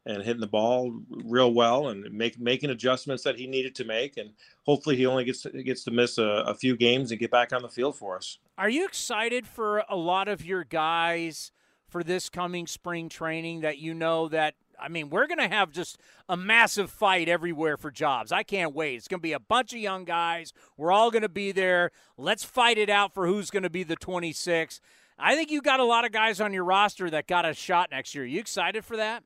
and 0.07 0.23
hitting 0.23 0.41
the 0.41 0.47
ball 0.47 0.99
real 1.11 1.53
well 1.53 1.89
and 1.89 2.11
make, 2.11 2.39
making 2.41 2.71
adjustments 2.71 3.23
that 3.23 3.37
he 3.37 3.47
needed 3.47 3.75
to 3.75 3.85
make. 3.85 4.17
And 4.17 4.31
hopefully, 4.65 4.97
he 4.97 5.05
only 5.05 5.25
gets 5.25 5.45
gets 5.65 5.85
to 5.85 5.91
miss 5.91 6.17
a, 6.17 6.45
a 6.47 6.55
few 6.55 6.77
games 6.77 7.11
and 7.11 7.21
get 7.21 7.31
back 7.31 7.53
on 7.53 7.61
the 7.61 7.69
field 7.69 7.97
for 7.97 8.17
us. 8.17 8.39
Are 8.57 8.71
you 8.71 8.87
excited 8.87 9.47
for 9.47 9.85
a 9.89 9.97
lot 9.97 10.29
of 10.29 10.45
your 10.45 10.65
guys? 10.65 11.53
For 11.91 12.03
this 12.03 12.29
coming 12.29 12.67
spring 12.67 13.09
training 13.09 13.61
that 13.61 13.79
you 13.79 13.95
know 13.95 14.29
that 14.29 14.55
I 14.81 14.89
mean, 14.89 15.11
we're 15.11 15.27
going 15.27 15.39
to 15.39 15.49
have 15.49 15.73
just 15.73 15.99
a 16.29 16.37
massive 16.37 16.91
fight 16.91 17.29
everywhere 17.29 17.77
for 17.77 17.91
jobs. 17.91 18.33
I 18.33 18.43
can't 18.43 18.75
wait. 18.75 18.95
It's 18.95 19.09
going 19.09 19.21
to 19.21 19.23
be 19.23 19.35
a 19.35 19.41
bunch 19.41 19.75
of 19.75 19.79
young 19.79 20.05
guys. 20.05 20.53
We're 20.77 20.91
all 20.93 21.11
going 21.11 21.23
to 21.23 21.29
be 21.29 21.53
there. 21.53 21.91
Let's 22.17 22.45
fight 22.45 22.79
it 22.79 22.89
out 22.89 23.13
for 23.13 23.27
who's 23.27 23.51
going 23.51 23.63
to 23.65 23.71
be 23.71 23.83
the 23.83 23.97
26. 23.97 24.81
I 25.19 25.35
think 25.35 25.51
you 25.51 25.61
got 25.61 25.81
a 25.81 25.85
lot 25.85 26.07
of 26.07 26.13
guys 26.13 26.41
on 26.41 26.55
your 26.55 26.65
roster 26.65 27.11
that 27.11 27.27
got 27.27 27.45
a 27.45 27.53
shot 27.53 27.91
next 27.91 28.15
year. 28.15 28.25
Are 28.25 28.27
You 28.27 28.41
excited 28.41 28.85
for 28.85 28.97
that? 28.97 29.23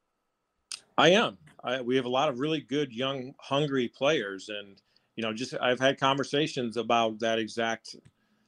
I 0.98 1.10
am. 1.10 1.38
I, 1.62 1.80
we 1.80 1.96
have 1.96 2.04
a 2.04 2.10
lot 2.10 2.28
of 2.28 2.40
really 2.40 2.60
good, 2.60 2.92
young, 2.92 3.34
hungry 3.38 3.88
players, 3.88 4.48
and 4.48 4.80
you 5.16 5.22
know, 5.22 5.32
just 5.32 5.54
I've 5.60 5.80
had 5.80 5.98
conversations 5.98 6.76
about 6.76 7.20
that 7.20 7.38
exact 7.38 7.96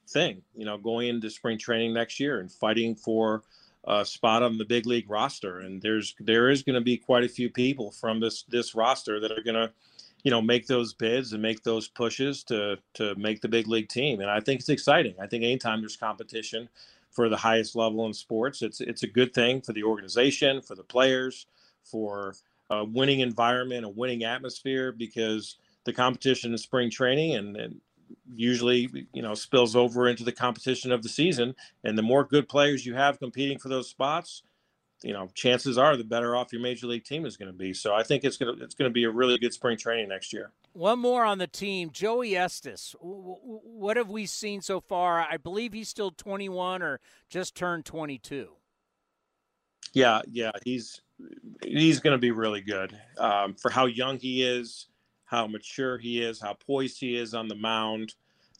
thing. 0.09 0.43
You 0.55 0.65
know, 0.65 0.77
going 0.77 1.09
into 1.09 1.31
spring 1.31 1.59
training 1.59 1.95
next 1.95 2.21
year 2.21 2.41
and 2.41 2.51
fighting 2.51 2.95
for 2.95 3.43
uh, 3.87 4.05
spot 4.05 4.43
on 4.43 4.59
the 4.59 4.65
big 4.65 4.87
league 4.87 5.09
roster. 5.09 5.61
And 5.61 5.81
there's 5.81 6.15
there 6.19 6.51
is 6.51 6.63
going 6.63 6.75
to 6.75 6.81
be 6.81 6.97
quite 6.97 7.25
a 7.25 7.29
few 7.29 7.51
people 7.51 7.91
from 7.93 8.21
this 8.21 8.45
this 8.49 8.75
roster 8.75 9.21
that 9.21 9.33
are 9.33 9.43
going 9.43 9.55
to, 9.55 9.73
you 10.23 10.31
know, 10.31 10.43
make 10.43 10.67
those 10.67 10.93
bids 10.93 11.33
and 11.33 11.43
make 11.43 11.63
those 11.63 11.89
pushes 11.89 12.45
to 12.45 12.79
to 12.95 13.15
make 13.17 13.41
the 13.41 13.49
big 13.49 13.69
league 13.69 13.89
team. 13.89 14.21
And 14.21 14.31
I 14.31 14.41
think 14.41 14.61
it's 14.61 14.69
exciting. 14.69 15.15
I 15.21 15.27
think 15.27 15.45
anytime 15.45 15.81
there's 15.81 15.97
competition 15.97 16.69
for 17.11 17.29
the 17.29 17.37
highest 17.37 17.77
level 17.77 18.07
in 18.07 18.13
sports, 18.13 18.63
it's 18.63 18.81
it's 18.81 19.05
a 19.05 19.09
good 19.09 19.33
thing 19.33 19.61
for 19.61 19.73
the 19.73 19.85
organization, 19.85 20.61
for 20.61 20.75
the 20.75 20.83
players, 20.83 21.47
for 21.85 22.35
a 22.71 22.85
winning 22.85 23.21
environment, 23.21 23.85
a 23.85 23.89
winning 23.89 24.25
atmosphere, 24.25 24.91
because 24.91 25.57
the 25.85 25.93
competition 25.93 26.51
in 26.51 26.59
spring 26.59 26.91
training 26.91 27.37
and, 27.37 27.57
and 27.57 27.81
usually 28.35 29.07
you 29.13 29.23
know 29.23 29.35
spills 29.35 29.77
over 29.77 30.09
into 30.09 30.25
the 30.25 30.33
competition 30.33 30.93
of 30.93 31.03
the 31.03 31.09
season. 31.09 31.55
And 31.85 31.97
the 31.97 32.03
more 32.03 32.25
good 32.25 32.49
players 32.49 32.85
you 32.85 32.95
have 32.95 33.19
competing 33.19 33.59
for 33.59 33.69
those 33.69 33.89
spots 33.89 34.43
you 35.03 35.13
know 35.13 35.29
chances 35.35 35.77
are 35.77 35.95
the 35.95 36.05
better 36.05 36.35
off 36.35 36.53
your 36.53 36.63
major 36.63 36.87
league 36.87 37.05
team 37.05 37.27
is 37.27 37.37
going 37.37 37.53
to 37.53 37.57
be. 37.57 37.75
So 37.75 37.95
i 37.95 38.03
think 38.03 38.25
it's 38.25 38.37
going 38.37 38.57
to 38.57 38.65
it's 38.65 38.75
going 38.75 38.91
to 38.91 38.95
be 38.95 39.05
a 39.05 39.11
really 39.11 39.39
good 39.39 39.53
spring 39.53 39.77
training 39.77 40.09
next 40.09 40.33
year. 40.33 40.53
One 40.73 40.99
more 40.99 41.25
on 41.25 41.39
the 41.39 41.47
team. 41.47 41.91
Joey 41.91 42.37
estes. 42.37 42.95
What 43.01 43.97
have 43.97 44.11
we 44.11 44.27
seen 44.27 44.61
so 44.61 44.81
far? 44.81 45.21
I 45.21 45.37
believe 45.37 45.73
he's 45.73 45.89
still 45.89 46.11
21 46.11 46.83
or 46.83 47.01
just 47.29 47.55
turned 47.55 47.85
22 47.85 48.49
yeah 49.97 50.21
yeah 50.31 50.51
he's 50.63 51.01
he's 51.65 52.01
going 52.01 52.13
to 52.13 52.19
be 52.19 52.31
really 52.31 52.61
good 52.61 52.97
um, 53.19 53.55
for 53.55 53.71
how 53.71 53.87
young 53.87 54.19
he 54.19 54.43
is 54.43 54.89
how 55.27 55.47
mature 55.47 55.99
he 55.99 56.23
is, 56.23 56.41
how 56.41 56.55
poised 56.55 57.01
he 57.01 57.17
is 57.17 57.35
on 57.35 57.49
the 57.49 57.55
mound, 57.55 58.15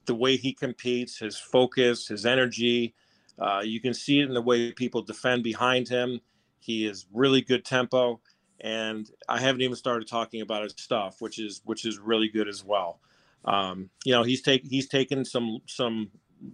the 0.07 0.15
way 0.15 0.37
he 0.37 0.53
competes, 0.53 1.19
his 1.19 1.39
focus, 1.39 2.09
his 2.09 2.27
energy. 2.27 2.95
Uh, 3.39 3.63
you 3.65 3.81
can 3.81 3.95
see 3.95 4.21
it 4.21 4.29
in 4.29 4.35
the 4.35 4.43
way 4.43 4.73
people 4.73 5.03
defend 5.03 5.43
behind 5.43 5.89
him. 5.89 6.21
He 6.59 6.87
is 6.87 7.07
really 7.13 7.41
good 7.41 7.65
tempo, 7.65 8.21
and 8.61 9.09
I 9.29 9.41
haven't 9.41 9.63
even 9.63 9.77
started 9.77 10.09
talking 10.09 10.41
about 10.41 10.65
his 10.65 10.75
stuff, 10.77 11.21
which 11.21 11.39
is 11.39 11.63
which 11.65 11.85
is 11.85 11.99
really 11.99 12.29
good 12.29 12.49
as 12.49 12.65
well. 12.65 13.01
Um, 13.45 13.91
you 14.05 14.13
know, 14.13 14.25
he's 14.25 14.43
take 14.43 14.65
he's 14.65 14.89
taken 14.89 15.25
some 15.25 15.61
some 15.67 16.11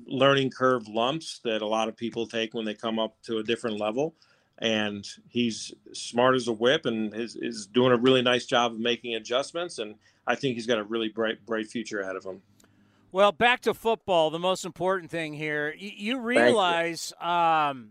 learning 0.06 0.50
curve 0.50 0.86
lumps 0.88 1.40
that 1.44 1.62
a 1.62 1.66
lot 1.66 1.88
of 1.88 1.96
people 1.96 2.26
take 2.26 2.52
when 2.52 2.64
they 2.64 2.74
come 2.74 2.98
up 2.98 3.16
to 3.22 3.38
a 3.38 3.42
different 3.42 3.78
level 3.78 4.14
and 4.58 5.06
he's 5.28 5.72
smart 5.92 6.34
as 6.34 6.48
a 6.48 6.52
whip 6.52 6.86
and 6.86 7.14
is, 7.14 7.36
is 7.36 7.66
doing 7.66 7.92
a 7.92 7.96
really 7.96 8.22
nice 8.22 8.46
job 8.46 8.72
of 8.72 8.78
making 8.78 9.14
adjustments 9.14 9.78
and 9.78 9.96
i 10.26 10.34
think 10.34 10.54
he's 10.54 10.66
got 10.66 10.78
a 10.78 10.84
really 10.84 11.08
bright 11.08 11.44
bright 11.46 11.66
future 11.66 12.00
ahead 12.00 12.16
of 12.16 12.24
him. 12.24 12.42
Well 13.10 13.32
back 13.32 13.60
to 13.62 13.74
football 13.74 14.30
the 14.30 14.38
most 14.38 14.64
important 14.64 15.10
thing 15.10 15.34
here. 15.34 15.74
You, 15.76 15.90
you. 15.94 16.20
realize 16.20 17.12
you. 17.20 17.26
Um, 17.26 17.90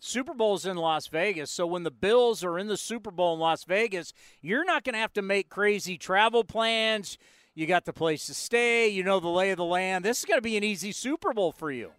super 0.00 0.34
bowl's 0.34 0.66
in 0.66 0.76
las 0.76 1.06
vegas 1.06 1.50
so 1.50 1.66
when 1.66 1.82
the 1.82 1.90
bills 1.90 2.42
are 2.42 2.58
in 2.58 2.66
the 2.66 2.76
super 2.76 3.10
bowl 3.10 3.34
in 3.34 3.40
las 3.40 3.64
vegas 3.64 4.12
you're 4.40 4.64
not 4.64 4.84
going 4.84 4.94
to 4.94 4.98
have 4.98 5.12
to 5.14 5.22
make 5.22 5.48
crazy 5.48 5.96
travel 5.96 6.44
plans. 6.44 7.18
You 7.54 7.66
got 7.66 7.86
the 7.86 7.92
place 7.94 8.26
to 8.26 8.34
stay. 8.34 8.88
You 8.88 9.02
know 9.02 9.18
the 9.18 9.28
lay 9.28 9.50
of 9.50 9.56
the 9.56 9.64
land. 9.64 10.04
This 10.04 10.18
is 10.18 10.24
going 10.26 10.36
to 10.36 10.42
be 10.42 10.58
an 10.58 10.64
easy 10.64 10.92
super 10.92 11.32
bowl 11.32 11.52
for 11.52 11.70
you 11.70 11.92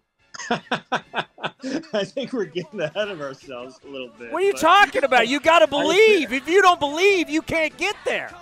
I 0.50 2.04
think 2.04 2.32
we're 2.32 2.44
getting 2.44 2.80
ahead 2.80 3.08
of 3.08 3.20
ourselves 3.20 3.80
a 3.86 3.90
little 3.90 4.10
bit. 4.18 4.32
What 4.32 4.42
are 4.42 4.46
you 4.46 4.52
talking 4.54 5.04
about? 5.04 5.28
You 5.28 5.40
got 5.40 5.60
to 5.60 5.66
believe. 5.66 6.32
If 6.32 6.48
you 6.48 6.62
don't 6.62 6.80
believe, 6.80 7.28
you 7.28 7.42
can't 7.42 7.76
get 7.76 7.96
there. 8.04 8.32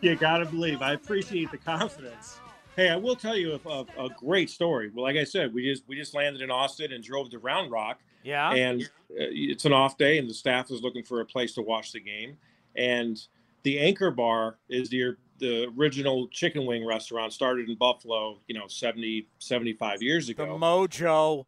you 0.00 0.16
got 0.16 0.38
to 0.38 0.46
believe. 0.46 0.82
I 0.82 0.92
appreciate 0.92 1.50
the 1.50 1.58
confidence. 1.58 2.38
Hey, 2.76 2.88
I 2.88 2.96
will 2.96 3.16
tell 3.16 3.36
you 3.36 3.60
a, 3.64 3.68
a, 3.68 4.06
a, 4.06 4.08
great 4.10 4.48
story. 4.48 4.90
Well, 4.94 5.04
like 5.04 5.16
I 5.16 5.24
said, 5.24 5.52
we 5.52 5.64
just 5.64 5.82
we 5.88 5.96
just 5.96 6.14
landed 6.14 6.40
in 6.40 6.50
Austin 6.50 6.92
and 6.92 7.02
drove 7.02 7.30
to 7.30 7.38
Round 7.38 7.70
Rock. 7.70 8.00
Yeah. 8.22 8.52
And 8.52 8.82
uh, 8.82 8.86
it's 9.10 9.64
an 9.64 9.72
off 9.72 9.98
day, 9.98 10.18
and 10.18 10.28
the 10.28 10.34
staff 10.34 10.70
is 10.70 10.80
looking 10.80 11.02
for 11.02 11.20
a 11.20 11.26
place 11.26 11.54
to 11.54 11.62
watch 11.62 11.92
the 11.92 12.00
game. 12.00 12.36
And 12.76 13.20
the 13.64 13.80
Anchor 13.80 14.10
Bar 14.10 14.56
is 14.68 14.88
the 14.88 15.16
the 15.40 15.72
original 15.76 16.28
chicken 16.28 16.66
wing 16.66 16.86
restaurant 16.86 17.32
started 17.32 17.68
in 17.68 17.76
Buffalo, 17.76 18.38
you 18.46 18.54
know, 18.54 18.66
70, 18.68 19.26
75 19.38 20.02
years 20.02 20.28
ago. 20.28 20.46
The 20.46 20.52
Mojo. 20.52 21.46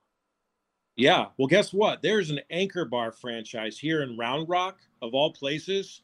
Yeah. 0.96 1.26
Well, 1.38 1.48
guess 1.48 1.72
what? 1.72 2.02
There's 2.02 2.30
an 2.30 2.40
Anchor 2.50 2.84
Bar 2.84 3.12
franchise 3.12 3.78
here 3.78 4.02
in 4.02 4.16
Round 4.16 4.48
Rock, 4.48 4.78
of 5.00 5.14
all 5.14 5.32
places. 5.32 6.02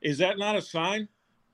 Is 0.00 0.18
that 0.18 0.38
not 0.38 0.56
a 0.56 0.62
sign? 0.62 1.08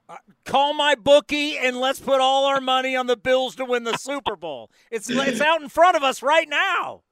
Uh, 0.09 0.17
call 0.45 0.75
my 0.75 0.95
bookie 0.95 1.57
and 1.57 1.79
let's 1.79 1.99
put 1.99 2.21
all 2.21 2.45
our 2.45 2.61
money 2.61 2.95
on 2.95 3.07
the 3.07 3.17
Bills 3.17 3.57
to 3.57 3.65
win 3.65 3.85
the 3.85 3.97
Super 3.97 4.37
Bowl. 4.37 4.71
It's 4.91 5.09
it's 5.11 5.41
out 5.41 5.63
in 5.63 5.69
front 5.69 5.97
of 5.97 6.03
us 6.03 6.23
right 6.23 6.49
now. 6.49 7.03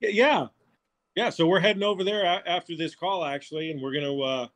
Yeah, 0.00 0.48
yeah. 1.16 1.30
So 1.30 1.46
we're 1.46 1.60
heading 1.60 1.82
over 1.82 2.04
there 2.04 2.24
after 2.46 2.76
this 2.76 2.94
call, 2.94 3.24
actually, 3.24 3.70
and 3.70 3.80
we're 3.80 3.94
gonna, 3.94 4.16
uh, 4.16 4.46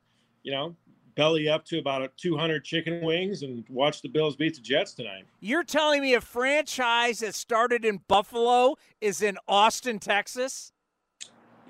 you 0.43 0.51
know, 0.51 0.75
belly 1.15 1.49
up 1.49 1.65
to 1.65 1.79
about 1.79 2.09
200 2.17 2.63
chicken 2.63 3.01
wings 3.01 3.43
and 3.43 3.63
watch 3.69 4.01
the 4.01 4.09
Bills 4.09 4.35
beat 4.35 4.55
the 4.55 4.61
Jets 4.61 4.93
tonight. 4.93 5.25
You're 5.39 5.63
telling 5.63 6.01
me 6.01 6.13
a 6.13 6.21
franchise 6.21 7.19
that 7.19 7.35
started 7.35 7.85
in 7.85 8.01
Buffalo 8.07 8.75
is 8.99 9.21
in 9.21 9.37
Austin, 9.47 9.99
Texas? 9.99 10.71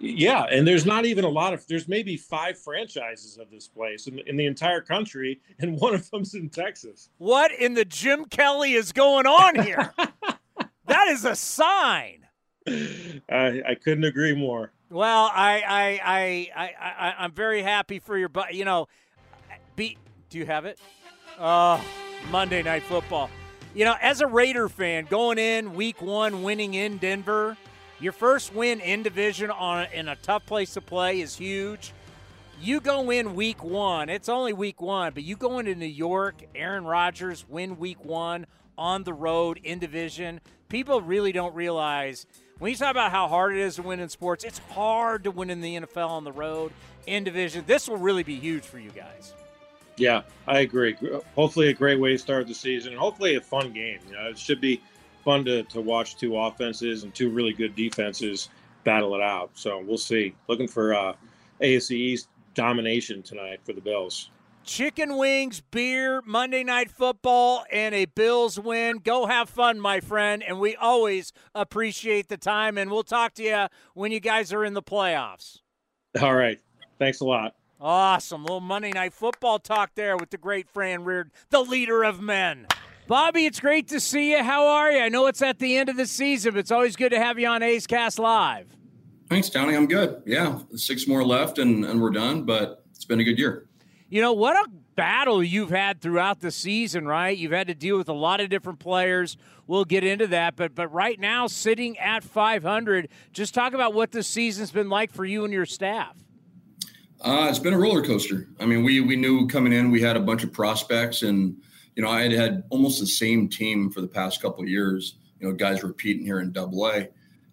Yeah, 0.04 0.46
and 0.46 0.68
there's 0.68 0.86
not 0.86 1.06
even 1.06 1.26
a 1.26 1.30
lot 1.30 1.54
of 1.54 1.66
there's 1.68 1.88
maybe 1.88 2.18
five 2.18 2.58
franchises 2.58 3.38
of 3.38 3.52
this 3.52 3.68
place 3.68 4.08
in, 4.08 4.18
in 4.26 4.36
the 4.36 4.48
entire 4.48 4.82
country, 4.82 5.40
and 5.60 5.78
one 5.80 5.94
of 5.94 6.10
them's 6.10 6.34
in 6.34 6.50
Texas. 6.50 7.10
What 7.20 7.52
in 7.52 7.76
the 7.76 7.86
Jim 7.86 8.26
Kelly 8.26 8.74
is 8.74 8.92
going 8.92 9.28
on 9.28 9.64
here? 9.64 9.94
that 10.88 11.08
is 11.10 11.24
a 11.24 11.36
sign. 11.36 12.26
I, 12.68 13.62
I 13.68 13.76
couldn't 13.76 14.04
agree 14.04 14.36
more. 14.36 14.72
Well, 14.90 15.32
I 15.34 15.62
I 15.66 16.02
I 16.04 16.64
I, 16.64 16.72
I 16.90 17.16
I'm 17.20 17.32
very 17.32 17.62
happy 17.62 18.00
for 18.00 18.18
your 18.18 18.30
but 18.30 18.54
you 18.56 18.66
know, 18.66 18.88
be 19.76 19.98
do 20.30 20.38
you 20.38 20.46
have 20.46 20.66
it? 20.66 20.80
Uh 21.38 21.82
Monday 22.30 22.62
night 22.62 22.84
football. 22.84 23.30
You 23.74 23.86
know, 23.86 23.96
as 24.02 24.22
a 24.22 24.28
Raider 24.28 24.68
fan, 24.68 25.06
going 25.10 25.38
in 25.38 25.74
week 25.74 26.02
one, 26.02 26.44
winning 26.44 26.74
in 26.74 26.98
Denver, 26.98 27.58
your 28.00 28.12
first 28.12 28.54
win 28.54 28.80
in 28.82 29.02
division 29.02 29.50
on 29.50 29.88
in 29.94 30.08
a 30.08 30.16
tough 30.18 30.46
place 30.46 30.74
to 30.74 30.82
play 30.82 31.22
is 31.22 31.36
huge. 31.36 31.94
You 32.62 32.80
go 32.80 33.10
in 33.10 33.34
week 33.34 33.64
one, 33.64 34.10
it's 34.10 34.30
only 34.30 34.54
week 34.54 34.82
one, 34.82 35.14
but 35.14 35.24
you 35.24 35.36
go 35.36 35.60
into 35.60 35.74
New 35.74 35.86
York, 35.86 36.44
Aaron 36.54 36.84
Rodgers 36.84 37.46
win 37.48 37.80
week 37.80 38.04
one 38.04 38.46
on 38.78 39.04
the 39.04 39.14
road 39.14 39.60
in 39.64 39.80
division. 39.80 40.42
People 40.70 41.02
really 41.02 41.32
don't 41.32 41.56
realize 41.56 42.26
when 42.60 42.70
you 42.72 42.78
talk 42.78 42.92
about 42.92 43.12
how 43.12 43.28
hard 43.28 43.56
it 43.56 43.60
is 43.60 43.78
to 43.78 43.82
win 43.82 44.00
in 44.00 44.10
sports, 44.10 44.44
it's 44.44 44.60
hard 44.60 45.24
to 45.24 45.32
win 45.32 45.50
in 45.50 45.62
the 45.62 45.78
NFL 45.78 46.10
on 46.10 46.24
the 46.24 46.32
road 46.32 46.72
in 47.08 47.24
division. 47.24 47.64
This 47.66 47.88
will 47.88 47.98
really 47.98 48.24
be 48.24 48.36
huge 48.36 48.64
for 48.64 48.78
you 48.78 48.92
guys. 48.92 49.34
Yeah, 49.98 50.22
I 50.48 50.60
agree. 50.60 50.96
Hopefully, 51.36 51.70
a 51.70 51.74
great 51.74 52.00
way 52.00 52.12
to 52.12 52.18
start 52.18 52.48
the 52.48 52.54
season, 52.54 52.94
and 52.94 53.00
hopefully, 53.00 53.36
a 53.36 53.42
fun 53.42 53.72
game. 53.74 54.00
You 54.08 54.14
know, 54.14 54.30
it 54.30 54.38
should 54.38 54.62
be 54.62 54.82
fun 55.24 55.46
to, 55.46 55.64
to 55.64 55.82
watch 55.82 56.18
two 56.18 56.38
offenses 56.38 57.04
and 57.04 57.14
two 57.14 57.30
really 57.30 57.54
good 57.54 57.76
defenses 57.76 58.50
battle 58.84 59.16
it 59.16 59.22
out. 59.22 59.52
So 59.54 59.84
we'll 59.86 59.98
see. 59.98 60.34
Looking 60.48 60.68
for 60.68 60.96
uh, 60.96 61.14
AFC 61.62 61.92
East 61.92 62.30
domination 62.54 63.22
tonight 63.22 63.60
for 63.64 63.74
the 63.74 63.82
Bills 63.82 64.32
chicken 64.64 65.18
wings, 65.18 65.62
beer, 65.72 66.22
Monday 66.26 66.64
night 66.64 66.90
football, 66.90 67.66
and 67.72 67.94
a 67.96 68.06
Bills 68.06 68.60
win. 68.60 68.98
Go 68.98 69.26
have 69.26 69.50
fun, 69.50 69.80
my 69.80 70.00
friend. 70.00 70.44
And 70.44 70.60
we 70.60 70.76
always 70.76 71.34
appreciate 71.54 72.30
the 72.30 72.38
time. 72.38 72.78
And 72.78 72.92
we'll 72.92 73.04
talk 73.04 73.34
to 73.36 73.44
you 73.44 73.68
when 73.94 74.12
you 74.12 74.20
guys 74.20 74.54
are 74.54 74.64
in 74.64 74.74
the 74.74 74.84
playoffs. 74.84 75.60
All 76.22 76.36
right. 76.36 76.60
Thanks 77.00 77.22
a 77.22 77.26
lot. 77.26 77.56
Awesome. 77.84 78.44
Little 78.44 78.60
Monday 78.60 78.92
night 78.92 79.12
football 79.12 79.58
talk 79.58 79.96
there 79.96 80.16
with 80.16 80.30
the 80.30 80.38
great 80.38 80.70
Fran 80.70 81.04
Riordan, 81.04 81.32
the 81.50 81.62
leader 81.62 82.04
of 82.04 82.22
men. 82.22 82.68
Bobby, 83.08 83.48
it's 83.48 83.60
great 83.60 83.88
to 83.88 84.00
see 84.00 84.34
you. 84.34 84.44
How 84.44 84.68
are 84.68 84.92
you? 84.92 85.00
I 85.00 85.10
know 85.10 85.26
it's 85.26 85.42
at 85.42 85.58
the 85.58 85.76
end 85.78 85.90
of 85.90 85.98
the 85.98 86.06
season, 86.06 86.54
but 86.54 86.60
it's 86.60 86.70
always 86.70 86.96
good 86.96 87.10
to 87.10 87.18
have 87.18 87.40
you 87.40 87.48
on 87.48 87.64
A's 87.64 87.88
Cast 87.88 88.20
Live. 88.20 88.68
Thanks, 89.30 89.50
Tony. 89.50 89.76
I'm 89.76 89.88
good. 89.88 90.22
Yeah, 90.28 90.60
six 90.76 91.08
more 91.08 91.24
left 91.26 91.58
and, 91.58 91.84
and 91.84 92.00
we're 92.00 92.12
done, 92.12 92.44
but 92.44 92.86
it's 92.94 93.06
been 93.06 93.20
a 93.20 93.24
good 93.24 93.40
year. 93.40 93.68
You 94.10 94.22
know, 94.22 94.34
what 94.34 94.56
a 94.56 94.70
battle 94.96 95.42
you've 95.42 95.72
had 95.72 96.02
throughout 96.02 96.40
the 96.40 96.52
season, 96.52 97.08
right? 97.08 97.36
You've 97.36 97.52
had 97.52 97.66
to 97.66 97.74
deal 97.74 97.98
with 97.98 98.10
a 98.10 98.14
lot 98.14 98.42
of 98.42 98.50
different 98.50 98.78
players. 98.78 99.38
We'll 99.66 99.86
get 99.86 100.04
into 100.04 100.28
that, 100.28 100.56
but 100.56 100.76
but 100.76 100.94
right 100.94 101.20
now 101.20 101.48
sitting 101.48 101.98
at 101.98 102.24
500, 102.24 103.10
just 103.34 103.56
talk 103.56 103.74
about 103.74 103.96
what 103.96 104.12
the 104.12 104.22
season's 104.22 104.72
been 104.72 104.90
like 104.90 105.12
for 105.12 105.26
you 105.26 105.46
and 105.46 105.52
your 105.52 105.66
staff. 105.66 106.16
Uh, 107.22 107.46
it's 107.48 107.60
been 107.60 107.74
a 107.74 107.78
roller 107.78 108.04
coaster. 108.04 108.48
I 108.60 108.66
mean, 108.66 108.84
we 108.84 109.00
we 109.00 109.16
knew 109.16 109.48
coming 109.48 109.74
in 109.74 109.92
we 109.92 110.02
had 110.02 110.18
a 110.18 110.22
bunch 110.22 110.44
of 110.44 110.52
prospects, 110.52 111.22
and 111.22 111.56
you 111.96 112.02
know 112.02 112.10
I 112.10 112.24
had 112.24 112.32
had 112.32 112.64
almost 112.72 113.00
the 113.00 113.06
same 113.06 113.48
team 113.48 113.92
for 113.92 114.02
the 114.02 114.08
past 114.08 114.42
couple 114.42 114.64
of 114.64 114.70
years. 114.70 115.16
You 115.40 115.48
know, 115.48 115.54
guys 115.54 115.84
repeating 115.84 116.26
here 116.26 116.40
in 116.40 116.52
Double 116.52 116.88
A, 116.88 117.10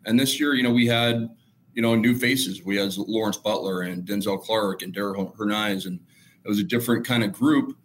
and 0.07 0.19
this 0.19 0.41
year, 0.41 0.55
you 0.55 0.63
know, 0.63 0.73
we 0.73 0.87
had 0.87 1.29
you 1.75 1.83
know 1.83 1.95
new 1.95 2.17
faces. 2.17 2.65
We 2.65 2.77
had 2.77 2.97
Lawrence 2.97 3.37
Butler 3.37 3.83
and 3.83 4.07
Denzel 4.07 4.43
Clarke 4.43 4.83
and 4.83 4.95
Darell 4.95 5.35
Hernaiz, 5.39 5.87
and 5.87 6.01
it 6.45 6.49
was 6.49 6.59
a 6.59 6.65
different 6.65 7.07
kind 7.07 7.23
of 7.23 7.33
group. 7.33 7.77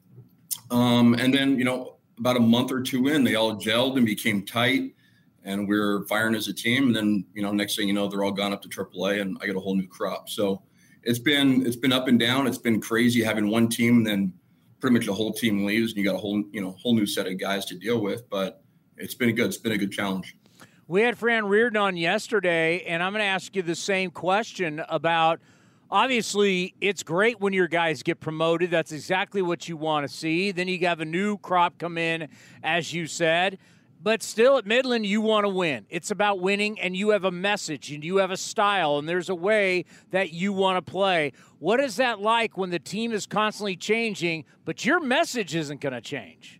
Um, 0.71 1.13
and 1.15 1.33
then, 1.33 1.57
you 1.59 1.65
know, 1.65 1.97
about 2.17 2.37
a 2.37 2.39
month 2.39 2.71
or 2.71 2.81
two 2.81 3.07
in, 3.07 3.23
they 3.23 3.35
all 3.35 3.55
gelled 3.57 3.97
and 3.97 4.05
became 4.05 4.45
tight, 4.45 4.95
and 5.43 5.67
we 5.67 5.77
are 5.77 6.03
firing 6.05 6.33
as 6.33 6.47
a 6.47 6.53
team. 6.53 6.87
And 6.87 6.95
then, 6.95 7.25
you 7.33 7.41
know, 7.41 7.51
next 7.51 7.75
thing 7.75 7.89
you 7.89 7.93
know, 7.93 8.07
they're 8.07 8.23
all 8.23 8.31
gone 8.31 8.53
up 8.53 8.61
to 8.61 8.69
AAA, 8.69 9.21
and 9.21 9.37
I 9.41 9.47
get 9.47 9.57
a 9.57 9.59
whole 9.59 9.75
new 9.75 9.87
crop. 9.87 10.29
So 10.29 10.61
it's 11.03 11.19
been 11.19 11.65
it's 11.65 11.75
been 11.75 11.93
up 11.93 12.07
and 12.07 12.19
down. 12.19 12.47
It's 12.47 12.57
been 12.57 12.81
crazy 12.81 13.23
having 13.23 13.49
one 13.49 13.69
team, 13.69 13.97
and 13.97 14.07
then 14.07 14.33
pretty 14.79 14.95
much 14.95 15.05
the 15.05 15.13
whole 15.13 15.33
team 15.33 15.65
leaves, 15.65 15.91
and 15.91 15.97
you 15.97 16.03
got 16.03 16.15
a 16.15 16.19
whole 16.19 16.43
you 16.51 16.61
know 16.61 16.71
whole 16.71 16.95
new 16.95 17.05
set 17.05 17.27
of 17.27 17.37
guys 17.37 17.65
to 17.65 17.75
deal 17.75 18.01
with. 18.01 18.29
But 18.29 18.63
it's 18.97 19.15
been 19.15 19.29
a 19.29 19.33
good 19.33 19.47
it's 19.47 19.57
been 19.57 19.73
a 19.73 19.77
good 19.77 19.91
challenge. 19.91 20.35
We 20.87 21.01
had 21.01 21.17
Fran 21.17 21.45
Riordan 21.45 21.77
on 21.77 21.97
yesterday, 21.97 22.83
and 22.83 23.01
I'm 23.01 23.13
going 23.13 23.21
to 23.21 23.27
ask 23.27 23.55
you 23.55 23.61
the 23.61 23.75
same 23.75 24.11
question 24.11 24.83
about 24.89 25.39
obviously 25.89 26.75
it's 26.81 27.03
great 27.03 27.39
when 27.39 27.53
your 27.53 27.69
guys 27.69 28.03
get 28.03 28.19
promoted. 28.19 28.69
That's 28.69 28.91
exactly 28.91 29.41
what 29.41 29.69
you 29.69 29.77
want 29.77 30.07
to 30.07 30.13
see. 30.13 30.51
Then 30.51 30.67
you 30.67 30.77
have 30.85 30.99
a 30.99 31.05
new 31.05 31.37
crop 31.37 31.77
come 31.77 31.97
in, 31.97 32.27
as 32.63 32.93
you 32.93 33.07
said. 33.07 33.59
But 34.03 34.21
still, 34.21 34.57
at 34.57 34.65
Midland, 34.65 35.05
you 35.05 35.21
want 35.21 35.45
to 35.45 35.49
win. 35.49 35.85
It's 35.89 36.11
about 36.11 36.41
winning, 36.41 36.77
and 36.77 36.93
you 36.93 37.11
have 37.11 37.23
a 37.23 37.31
message, 37.31 37.89
and 37.89 38.03
you 38.03 38.17
have 38.17 38.31
a 38.31 38.37
style, 38.37 38.97
and 38.97 39.07
there's 39.07 39.29
a 39.29 39.35
way 39.35 39.85
that 40.11 40.33
you 40.33 40.51
want 40.51 40.85
to 40.85 40.91
play. 40.91 41.31
What 41.59 41.79
is 41.79 41.95
that 41.95 42.19
like 42.19 42.57
when 42.57 42.69
the 42.69 42.79
team 42.79 43.13
is 43.13 43.25
constantly 43.25 43.77
changing, 43.77 44.43
but 44.65 44.83
your 44.83 44.99
message 44.99 45.55
isn't 45.55 45.79
going 45.79 45.93
to 45.93 46.01
change? 46.01 46.59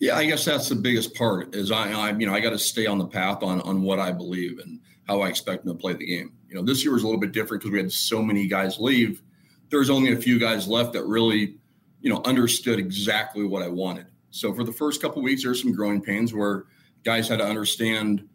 Yeah, 0.00 0.16
I 0.16 0.26
guess 0.26 0.44
that's 0.44 0.68
the 0.68 0.74
biggest 0.74 1.14
part. 1.14 1.54
Is 1.54 1.70
I, 1.70 1.92
I 1.92 2.10
you 2.18 2.26
know, 2.26 2.34
I 2.34 2.40
got 2.40 2.50
to 2.50 2.58
stay 2.58 2.86
on 2.86 2.98
the 2.98 3.06
path 3.06 3.44
on 3.44 3.60
on 3.60 3.82
what 3.82 4.00
I 4.00 4.10
believe 4.10 4.58
and 4.58 4.80
how 5.06 5.20
I 5.20 5.28
expect 5.28 5.64
them 5.64 5.76
to 5.76 5.80
play 5.80 5.92
the 5.92 6.04
game. 6.04 6.32
You 6.48 6.56
know, 6.56 6.62
this 6.62 6.82
year 6.82 6.92
was 6.92 7.04
a 7.04 7.06
little 7.06 7.20
bit 7.20 7.30
different 7.30 7.62
because 7.62 7.72
we 7.72 7.78
had 7.78 7.92
so 7.92 8.20
many 8.20 8.48
guys 8.48 8.80
leave. 8.80 9.22
There's 9.70 9.88
only 9.88 10.12
a 10.12 10.16
few 10.16 10.40
guys 10.40 10.66
left 10.66 10.94
that 10.94 11.04
really, 11.04 11.58
you 12.00 12.10
know, 12.10 12.20
understood 12.24 12.80
exactly 12.80 13.44
what 13.44 13.62
I 13.62 13.68
wanted. 13.68 14.06
So 14.30 14.52
for 14.52 14.64
the 14.64 14.72
first 14.72 15.00
couple 15.00 15.22
weeks, 15.22 15.42
there 15.42 15.50
there's 15.50 15.62
some 15.62 15.72
growing 15.72 16.00
pains 16.00 16.34
where 16.34 16.64
guys 17.04 17.28
had 17.28 17.38
to 17.38 17.46
understand, 17.46 18.28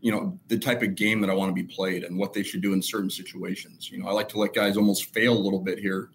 you 0.00 0.12
know, 0.12 0.38
the 0.48 0.58
type 0.58 0.82
of 0.82 0.94
game 0.94 1.20
that 1.20 1.30
I 1.30 1.34
want 1.34 1.50
to 1.50 1.54
be 1.54 1.62
played 1.62 2.04
and 2.04 2.18
what 2.18 2.32
they 2.32 2.42
should 2.42 2.62
do 2.62 2.72
in 2.72 2.82
certain 2.82 3.10
situations. 3.10 3.90
You 3.90 3.98
know, 3.98 4.08
I 4.08 4.12
like 4.12 4.28
to 4.30 4.38
let 4.38 4.54
guys 4.54 4.76
almost 4.76 5.12
fail 5.12 5.32
a 5.32 5.38
little 5.38 5.60
bit 5.60 5.78
here, 5.78 6.10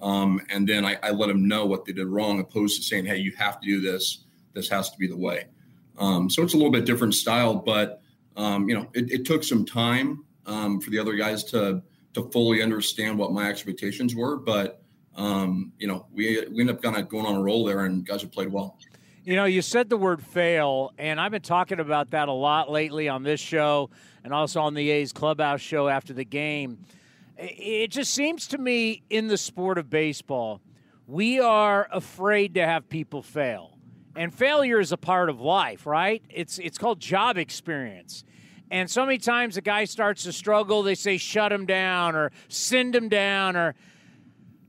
um, 0.00 0.40
and 0.50 0.68
then 0.68 0.84
I, 0.84 0.96
I, 1.02 1.10
let 1.10 1.28
them 1.28 1.46
know 1.46 1.64
what 1.64 1.84
they 1.84 1.92
did 1.92 2.06
wrong, 2.06 2.40
opposed 2.40 2.76
to 2.76 2.82
saying, 2.82 3.06
"Hey, 3.06 3.18
you 3.18 3.32
have 3.36 3.60
to 3.60 3.66
do 3.66 3.80
this. 3.80 4.24
This 4.52 4.68
has 4.68 4.90
to 4.90 4.98
be 4.98 5.06
the 5.06 5.16
way." 5.16 5.46
Um, 5.98 6.28
so 6.28 6.42
it's 6.42 6.54
a 6.54 6.56
little 6.56 6.72
bit 6.72 6.84
different 6.86 7.14
style, 7.14 7.54
but 7.54 8.02
um, 8.36 8.68
you 8.68 8.74
know, 8.74 8.88
it, 8.94 9.10
it, 9.10 9.24
took 9.26 9.44
some 9.44 9.64
time 9.64 10.24
um, 10.46 10.80
for 10.80 10.90
the 10.90 10.98
other 10.98 11.14
guys 11.14 11.44
to 11.44 11.82
to 12.14 12.30
fully 12.30 12.62
understand 12.62 13.18
what 13.18 13.32
my 13.32 13.48
expectations 13.48 14.14
were. 14.14 14.36
But 14.36 14.82
um, 15.16 15.72
you 15.78 15.86
know, 15.86 16.06
we 16.12 16.44
we 16.50 16.60
ended 16.60 16.76
up 16.76 16.82
kind 16.82 16.96
of 16.96 17.08
going 17.08 17.26
on 17.26 17.36
a 17.36 17.42
roll 17.42 17.64
there, 17.64 17.84
and 17.84 18.06
guys 18.06 18.22
have 18.22 18.32
played 18.32 18.50
well. 18.50 18.78
You 19.24 19.36
know, 19.36 19.44
you 19.44 19.62
said 19.62 19.88
the 19.88 19.96
word 19.96 20.20
fail, 20.20 20.92
and 20.98 21.20
I've 21.20 21.30
been 21.30 21.42
talking 21.42 21.78
about 21.78 22.10
that 22.10 22.26
a 22.26 22.32
lot 22.32 22.72
lately 22.72 23.08
on 23.08 23.22
this 23.22 23.38
show 23.38 23.88
and 24.24 24.34
also 24.34 24.60
on 24.60 24.74
the 24.74 24.90
A's 24.90 25.12
clubhouse 25.12 25.60
show 25.60 25.86
after 25.86 26.12
the 26.12 26.24
game. 26.24 26.84
It 27.38 27.92
just 27.92 28.12
seems 28.12 28.48
to 28.48 28.58
me 28.58 29.04
in 29.10 29.28
the 29.28 29.38
sport 29.38 29.78
of 29.78 29.88
baseball, 29.88 30.60
we 31.06 31.38
are 31.38 31.86
afraid 31.92 32.54
to 32.54 32.66
have 32.66 32.88
people 32.88 33.22
fail. 33.22 33.78
And 34.16 34.34
failure 34.34 34.80
is 34.80 34.90
a 34.90 34.96
part 34.96 35.30
of 35.30 35.40
life, 35.40 35.86
right? 35.86 36.20
It's 36.28 36.58
it's 36.58 36.76
called 36.76 36.98
job 36.98 37.38
experience. 37.38 38.24
And 38.72 38.90
so 38.90 39.06
many 39.06 39.18
times 39.18 39.56
a 39.56 39.60
guy 39.60 39.84
starts 39.84 40.24
to 40.24 40.32
struggle, 40.32 40.82
they 40.82 40.96
say 40.96 41.16
shut 41.16 41.52
him 41.52 41.64
down 41.64 42.16
or 42.16 42.32
send 42.48 42.96
him 42.96 43.08
down 43.08 43.54
or 43.54 43.76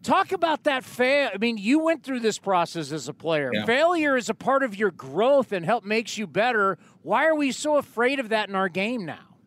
talk 0.04 0.32
about 0.32 0.66
that 0.66 0.84
fail. 0.84 1.30
I 1.34 1.38
mean, 1.38 1.58
you 1.58 1.80
went 1.80 2.04
through 2.04 2.20
this 2.20 2.38
process 2.38 2.92
as 2.92 3.08
a 3.08 3.14
player. 3.14 3.52
Yeah. 3.54 3.66
Failure 3.66 4.16
is 4.18 4.30
a 4.30 4.34
part 4.34 4.64
of 4.64 4.76
your 4.76 4.92
growth 4.92 5.52
and 5.52 5.66
help 5.66 5.84
makes 5.84 6.18
you 6.18 6.28
better. 6.28 6.78
Why 7.02 7.26
are 7.26 7.36
we 7.36 7.52
so 7.52 7.78
afraid 7.78 8.20
of 8.20 8.30
that 8.30 8.50
in 8.50 8.56
our 8.56 8.70
game 8.70 9.06
now? 9.06 9.38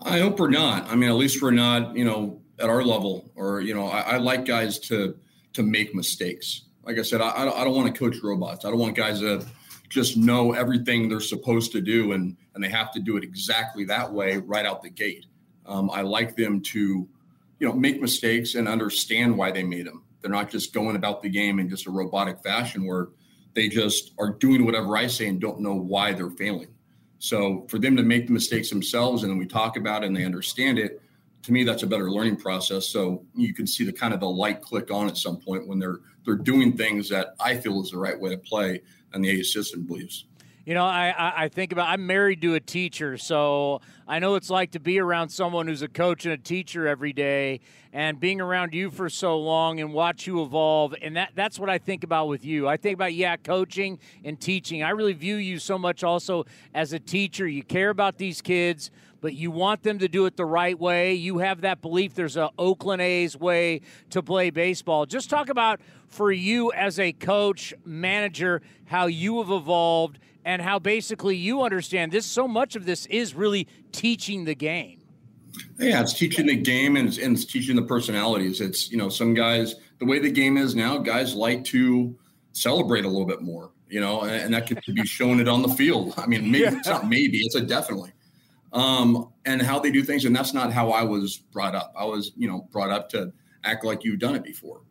I 0.00 0.18
hope 0.18 0.38
we're 0.38 0.50
not. 0.50 0.88
I 0.90 0.94
mean, 0.94 1.10
at 1.10 1.16
least 1.16 1.42
we're 1.42 1.50
not, 1.50 1.96
you 1.96 2.04
know, 2.04 2.40
at 2.58 2.68
our 2.68 2.82
level 2.82 3.30
or, 3.36 3.60
you 3.60 3.74
know, 3.74 3.86
I, 3.86 4.00
I 4.00 4.16
like 4.18 4.44
guys 4.44 4.78
to 4.80 5.16
to 5.52 5.62
make 5.62 5.94
mistakes. 5.94 6.62
Like 6.84 6.98
I 6.98 7.02
said, 7.02 7.20
I, 7.20 7.30
I 7.30 7.64
don't 7.64 7.74
want 7.74 7.92
to 7.92 7.98
coach 7.98 8.16
robots. 8.22 8.64
I 8.64 8.70
don't 8.70 8.78
want 8.78 8.96
guys 8.96 9.20
to 9.20 9.44
just 9.88 10.16
know 10.16 10.52
everything 10.52 11.08
they're 11.08 11.20
supposed 11.20 11.72
to 11.72 11.80
do 11.80 12.12
and 12.12 12.36
and 12.54 12.62
they 12.62 12.68
have 12.68 12.92
to 12.92 13.00
do 13.00 13.16
it 13.16 13.24
exactly 13.24 13.84
that 13.86 14.12
way 14.12 14.38
right 14.38 14.66
out 14.66 14.82
the 14.82 14.90
gate. 14.90 15.26
Um, 15.66 15.90
I 15.90 16.02
like 16.02 16.36
them 16.36 16.60
to, 16.62 17.08
you 17.60 17.68
know, 17.68 17.74
make 17.74 18.00
mistakes 18.00 18.56
and 18.56 18.66
understand 18.66 19.36
why 19.36 19.52
they 19.52 19.62
made 19.62 19.86
them. 19.86 20.02
They're 20.20 20.30
not 20.30 20.50
just 20.50 20.74
going 20.74 20.96
about 20.96 21.22
the 21.22 21.28
game 21.28 21.60
in 21.60 21.68
just 21.68 21.86
a 21.86 21.90
robotic 21.90 22.42
fashion 22.42 22.86
where 22.86 23.08
they 23.54 23.68
just 23.68 24.12
are 24.18 24.30
doing 24.30 24.64
whatever 24.64 24.96
I 24.96 25.06
say 25.06 25.28
and 25.28 25.40
don't 25.40 25.60
know 25.60 25.74
why 25.74 26.12
they're 26.12 26.30
failing. 26.30 26.68
So 27.18 27.66
for 27.68 27.78
them 27.78 27.96
to 27.96 28.02
make 28.02 28.26
the 28.26 28.32
mistakes 28.32 28.70
themselves 28.70 29.22
and 29.22 29.30
then 29.30 29.38
we 29.38 29.46
talk 29.46 29.76
about 29.76 30.02
it 30.02 30.06
and 30.06 30.16
they 30.16 30.24
understand 30.24 30.78
it, 30.78 31.00
to 31.42 31.52
me, 31.52 31.64
that's 31.64 31.82
a 31.82 31.86
better 31.86 32.10
learning 32.10 32.36
process. 32.36 32.86
So 32.86 33.24
you 33.34 33.54
can 33.54 33.66
see 33.66 33.84
the 33.84 33.92
kind 33.92 34.12
of 34.12 34.20
the 34.20 34.28
light 34.28 34.60
click 34.60 34.90
on 34.90 35.08
at 35.08 35.16
some 35.16 35.38
point 35.38 35.66
when 35.66 35.78
they're 35.78 36.00
they're 36.24 36.36
doing 36.36 36.76
things 36.76 37.08
that 37.08 37.34
I 37.40 37.56
feel 37.56 37.82
is 37.82 37.90
the 37.90 37.98
right 37.98 38.18
way 38.18 38.30
to 38.30 38.36
play, 38.36 38.82
and 39.12 39.24
the 39.24 39.40
A 39.40 39.42
system 39.42 39.86
believes. 39.86 40.26
You 40.66 40.74
know, 40.74 40.84
I, 40.84 41.44
I 41.44 41.48
think 41.48 41.72
about 41.72 41.88
I'm 41.88 42.06
married 42.06 42.42
to 42.42 42.54
a 42.54 42.60
teacher, 42.60 43.16
so 43.16 43.80
I 44.06 44.18
know 44.18 44.34
it's 44.34 44.50
like 44.50 44.72
to 44.72 44.80
be 44.80 44.98
around 44.98 45.30
someone 45.30 45.66
who's 45.66 45.80
a 45.80 45.88
coach 45.88 46.26
and 46.26 46.34
a 46.34 46.36
teacher 46.36 46.86
every 46.86 47.14
day, 47.14 47.60
and 47.94 48.20
being 48.20 48.42
around 48.42 48.74
you 48.74 48.90
for 48.90 49.08
so 49.08 49.38
long 49.38 49.80
and 49.80 49.94
watch 49.94 50.26
you 50.26 50.42
evolve. 50.42 50.94
And 51.00 51.16
that 51.16 51.30
that's 51.34 51.58
what 51.58 51.70
I 51.70 51.78
think 51.78 52.04
about 52.04 52.28
with 52.28 52.44
you. 52.44 52.68
I 52.68 52.76
think 52.76 52.92
about 52.94 53.14
yeah, 53.14 53.36
coaching 53.36 53.98
and 54.22 54.38
teaching. 54.38 54.82
I 54.82 54.90
really 54.90 55.14
view 55.14 55.36
you 55.36 55.58
so 55.58 55.78
much 55.78 56.04
also 56.04 56.44
as 56.74 56.92
a 56.92 56.98
teacher. 56.98 57.48
You 57.48 57.62
care 57.62 57.88
about 57.88 58.18
these 58.18 58.42
kids 58.42 58.90
but 59.22 59.34
you 59.34 59.50
want 59.50 59.82
them 59.82 59.98
to 59.98 60.08
do 60.08 60.24
it 60.24 60.34
the 60.38 60.46
right 60.46 60.78
way. 60.78 61.12
You 61.12 61.38
have 61.38 61.60
that 61.60 61.82
belief 61.82 62.14
there's 62.14 62.38
a 62.38 62.48
Oakland 62.58 63.02
A's 63.02 63.36
way 63.36 63.82
to 64.08 64.22
play 64.22 64.48
baseball. 64.48 65.04
Just 65.04 65.28
talk 65.28 65.50
about 65.50 65.78
for 66.08 66.32
you 66.32 66.72
as 66.72 66.98
a 66.98 67.12
coach, 67.12 67.74
manager, 67.84 68.62
how 68.86 69.08
you 69.08 69.38
have 69.42 69.50
evolved 69.50 70.18
and 70.44 70.62
how 70.62 70.78
basically 70.78 71.36
you 71.36 71.62
understand 71.62 72.12
this. 72.12 72.26
So 72.26 72.48
much 72.48 72.76
of 72.76 72.86
this 72.86 73.06
is 73.06 73.34
really 73.34 73.68
teaching 73.92 74.44
the 74.44 74.54
game. 74.54 75.02
Yeah, 75.78 76.00
it's 76.00 76.12
teaching 76.12 76.46
the 76.46 76.56
game 76.56 76.96
and 76.96 77.08
it's, 77.08 77.18
and 77.18 77.36
it's 77.36 77.44
teaching 77.44 77.76
the 77.76 77.82
personalities. 77.82 78.60
It's, 78.60 78.90
you 78.90 78.96
know, 78.96 79.08
some 79.08 79.34
guys, 79.34 79.74
the 79.98 80.06
way 80.06 80.18
the 80.18 80.30
game 80.30 80.56
is 80.56 80.74
now, 80.74 80.98
guys 80.98 81.34
like 81.34 81.64
to 81.66 82.16
celebrate 82.52 83.04
a 83.04 83.08
little 83.08 83.26
bit 83.26 83.42
more, 83.42 83.72
you 83.88 84.00
know, 84.00 84.22
and, 84.22 84.42
and 84.42 84.54
that 84.54 84.66
could 84.66 84.80
be 84.94 85.04
shown 85.04 85.40
it 85.40 85.48
on 85.48 85.62
the 85.62 85.68
field. 85.68 86.14
I 86.16 86.26
mean, 86.26 86.50
maybe 86.50 86.64
yeah. 86.64 86.78
it's 86.78 86.88
not 86.88 87.08
maybe, 87.08 87.38
it's 87.38 87.56
a 87.56 87.60
definitely 87.60 88.12
um, 88.72 89.32
and 89.44 89.60
how 89.60 89.78
they 89.78 89.90
do 89.90 90.02
things. 90.02 90.24
And 90.24 90.34
that's 90.34 90.54
not 90.54 90.72
how 90.72 90.90
I 90.90 91.02
was 91.02 91.36
brought 91.36 91.74
up. 91.74 91.92
I 91.96 92.04
was, 92.04 92.32
you 92.36 92.48
know, 92.48 92.68
brought 92.70 92.90
up 92.90 93.08
to 93.10 93.32
act 93.64 93.84
like 93.84 94.04
you've 94.04 94.18
done 94.18 94.34
it 94.34 94.44
before. 94.44 94.82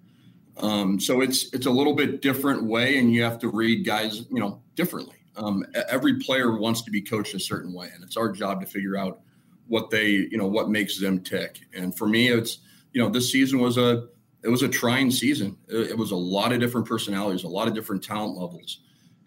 Um, 0.57 0.99
so 0.99 1.21
it's 1.21 1.53
it's 1.53 1.67
a 1.67 1.71
little 1.71 1.93
bit 1.93 2.21
different 2.21 2.63
way, 2.63 2.97
and 2.97 3.13
you 3.13 3.23
have 3.23 3.39
to 3.39 3.49
read 3.49 3.85
guys, 3.85 4.25
you 4.29 4.39
know, 4.39 4.61
differently. 4.75 5.15
Um, 5.39 5.65
every 5.89 6.19
player 6.19 6.57
wants 6.57 6.81
to 6.83 6.91
be 6.91 7.01
coached 7.01 7.33
a 7.33 7.39
certain 7.39 7.73
way, 7.73 7.89
and 7.93 8.03
it's 8.03 8.17
our 8.17 8.31
job 8.31 8.61
to 8.61 8.67
figure 8.67 8.97
out 8.97 9.21
what 9.67 9.89
they, 9.89 10.09
you 10.09 10.37
know, 10.37 10.47
what 10.47 10.69
makes 10.69 10.99
them 10.99 11.21
tick. 11.21 11.59
And 11.73 11.95
for 11.97 12.07
me, 12.07 12.27
it's 12.27 12.59
you 12.91 13.01
know, 13.01 13.09
this 13.09 13.31
season 13.31 13.59
was 13.59 13.77
a 13.77 14.07
it 14.43 14.49
was 14.49 14.63
a 14.63 14.69
trying 14.69 15.11
season. 15.11 15.57
It, 15.67 15.91
it 15.91 15.97
was 15.97 16.11
a 16.11 16.15
lot 16.15 16.51
of 16.51 16.59
different 16.59 16.87
personalities, 16.87 17.43
a 17.43 17.47
lot 17.47 17.67
of 17.67 17.73
different 17.73 18.03
talent 18.03 18.37
levels, 18.37 18.79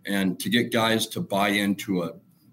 and 0.07 0.39
to 0.41 0.51
get 0.51 0.73
guys 0.73 1.07
to 1.09 1.21
buy 1.21 1.49
into 1.49 2.03
a 2.03 2.13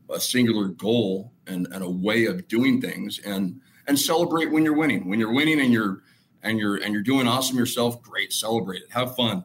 a 0.10 0.20
singular 0.20 0.68
goal 0.70 1.34
and, 1.46 1.68
and 1.72 1.84
a 1.84 1.90
way 1.90 2.26
of 2.26 2.48
doing 2.48 2.82
things 2.82 3.20
and 3.20 3.62
and 3.88 4.00
celebrate 4.00 4.52
when 4.52 4.64
you're 4.64 4.76
winning 4.76 5.08
when 5.08 5.20
you're 5.20 5.34
winning 5.34 5.60
and 5.60 5.72
you're 5.72 6.02
and 6.42 6.58
you're 6.58 6.78
and 6.78 6.94
you're 6.94 7.04
doing 7.04 7.28
awesome 7.28 7.58
yourself 7.58 8.02
great 8.02 8.34
celebrate 8.34 8.82
it 8.82 8.92
have 8.92 9.16
fun 9.16 9.44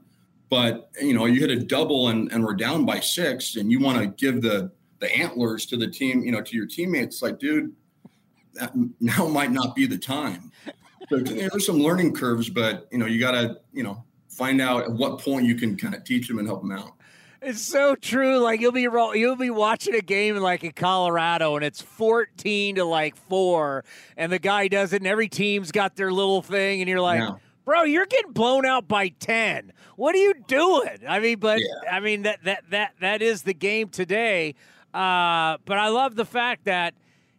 but 0.54 0.88
you 1.02 1.12
know 1.12 1.24
you 1.24 1.40
hit 1.40 1.50
a 1.50 1.56
double 1.56 2.10
and, 2.10 2.30
and 2.30 2.44
we're 2.44 2.54
down 2.54 2.84
by 2.86 3.00
six 3.00 3.56
and 3.56 3.72
you 3.72 3.80
want 3.80 3.98
to 3.98 4.06
give 4.06 4.40
the 4.40 4.70
the 5.00 5.12
antlers 5.16 5.66
to 5.66 5.76
the 5.76 5.88
team 5.88 6.22
you 6.22 6.30
know 6.30 6.40
to 6.40 6.54
your 6.54 6.64
teammates 6.64 7.22
like 7.22 7.40
dude 7.40 7.74
that 8.52 8.72
now 9.00 9.26
might 9.26 9.50
not 9.50 9.74
be 9.74 9.84
the 9.84 9.98
time 9.98 10.52
so 11.10 11.18
there's 11.18 11.66
some 11.66 11.80
learning 11.80 12.14
curves 12.14 12.48
but 12.48 12.86
you 12.92 12.98
know 12.98 13.06
you 13.06 13.18
got 13.18 13.32
to 13.32 13.58
you 13.72 13.82
know 13.82 14.04
find 14.28 14.60
out 14.60 14.84
at 14.84 14.92
what 14.92 15.18
point 15.18 15.44
you 15.44 15.56
can 15.56 15.76
kind 15.76 15.92
of 15.92 16.04
teach 16.04 16.28
them 16.28 16.38
and 16.38 16.46
help 16.46 16.60
them 16.60 16.70
out 16.70 16.92
it's 17.46 17.60
so 17.60 17.94
true. 17.94 18.38
Like 18.38 18.62
you'll 18.62 18.72
be 18.72 18.88
you'll 18.88 19.36
be 19.36 19.50
watching 19.50 19.94
a 19.94 20.00
game 20.00 20.34
like 20.36 20.64
in 20.64 20.72
Colorado, 20.72 21.56
and 21.56 21.62
it's 21.62 21.82
fourteen 21.82 22.76
to 22.76 22.86
like 22.86 23.16
four, 23.16 23.84
and 24.16 24.32
the 24.32 24.38
guy 24.38 24.66
does 24.66 24.94
it, 24.94 25.02
and 25.02 25.06
every 25.06 25.28
team's 25.28 25.70
got 25.70 25.94
their 25.94 26.10
little 26.10 26.40
thing, 26.40 26.80
and 26.80 26.88
you're 26.88 27.02
like. 27.02 27.20
Yeah. 27.20 27.34
Bro, 27.64 27.84
you're 27.84 28.06
getting 28.06 28.32
blown 28.32 28.66
out 28.66 28.88
by 28.88 29.08
ten. 29.08 29.72
What 29.96 30.14
are 30.14 30.18
you 30.18 30.34
doing? 30.46 30.98
I 31.08 31.20
mean, 31.20 31.38
but 31.38 31.60
yeah. 31.60 31.90
I 31.90 32.00
mean 32.00 32.22
that 32.22 32.44
that 32.44 32.64
that 32.70 32.94
that 33.00 33.22
is 33.22 33.42
the 33.42 33.54
game 33.54 33.88
today. 33.88 34.54
Uh, 34.92 35.58
but 35.64 35.78
I 35.78 35.88
love 35.88 36.14
the 36.14 36.24
fact 36.24 36.64
that 36.64 36.94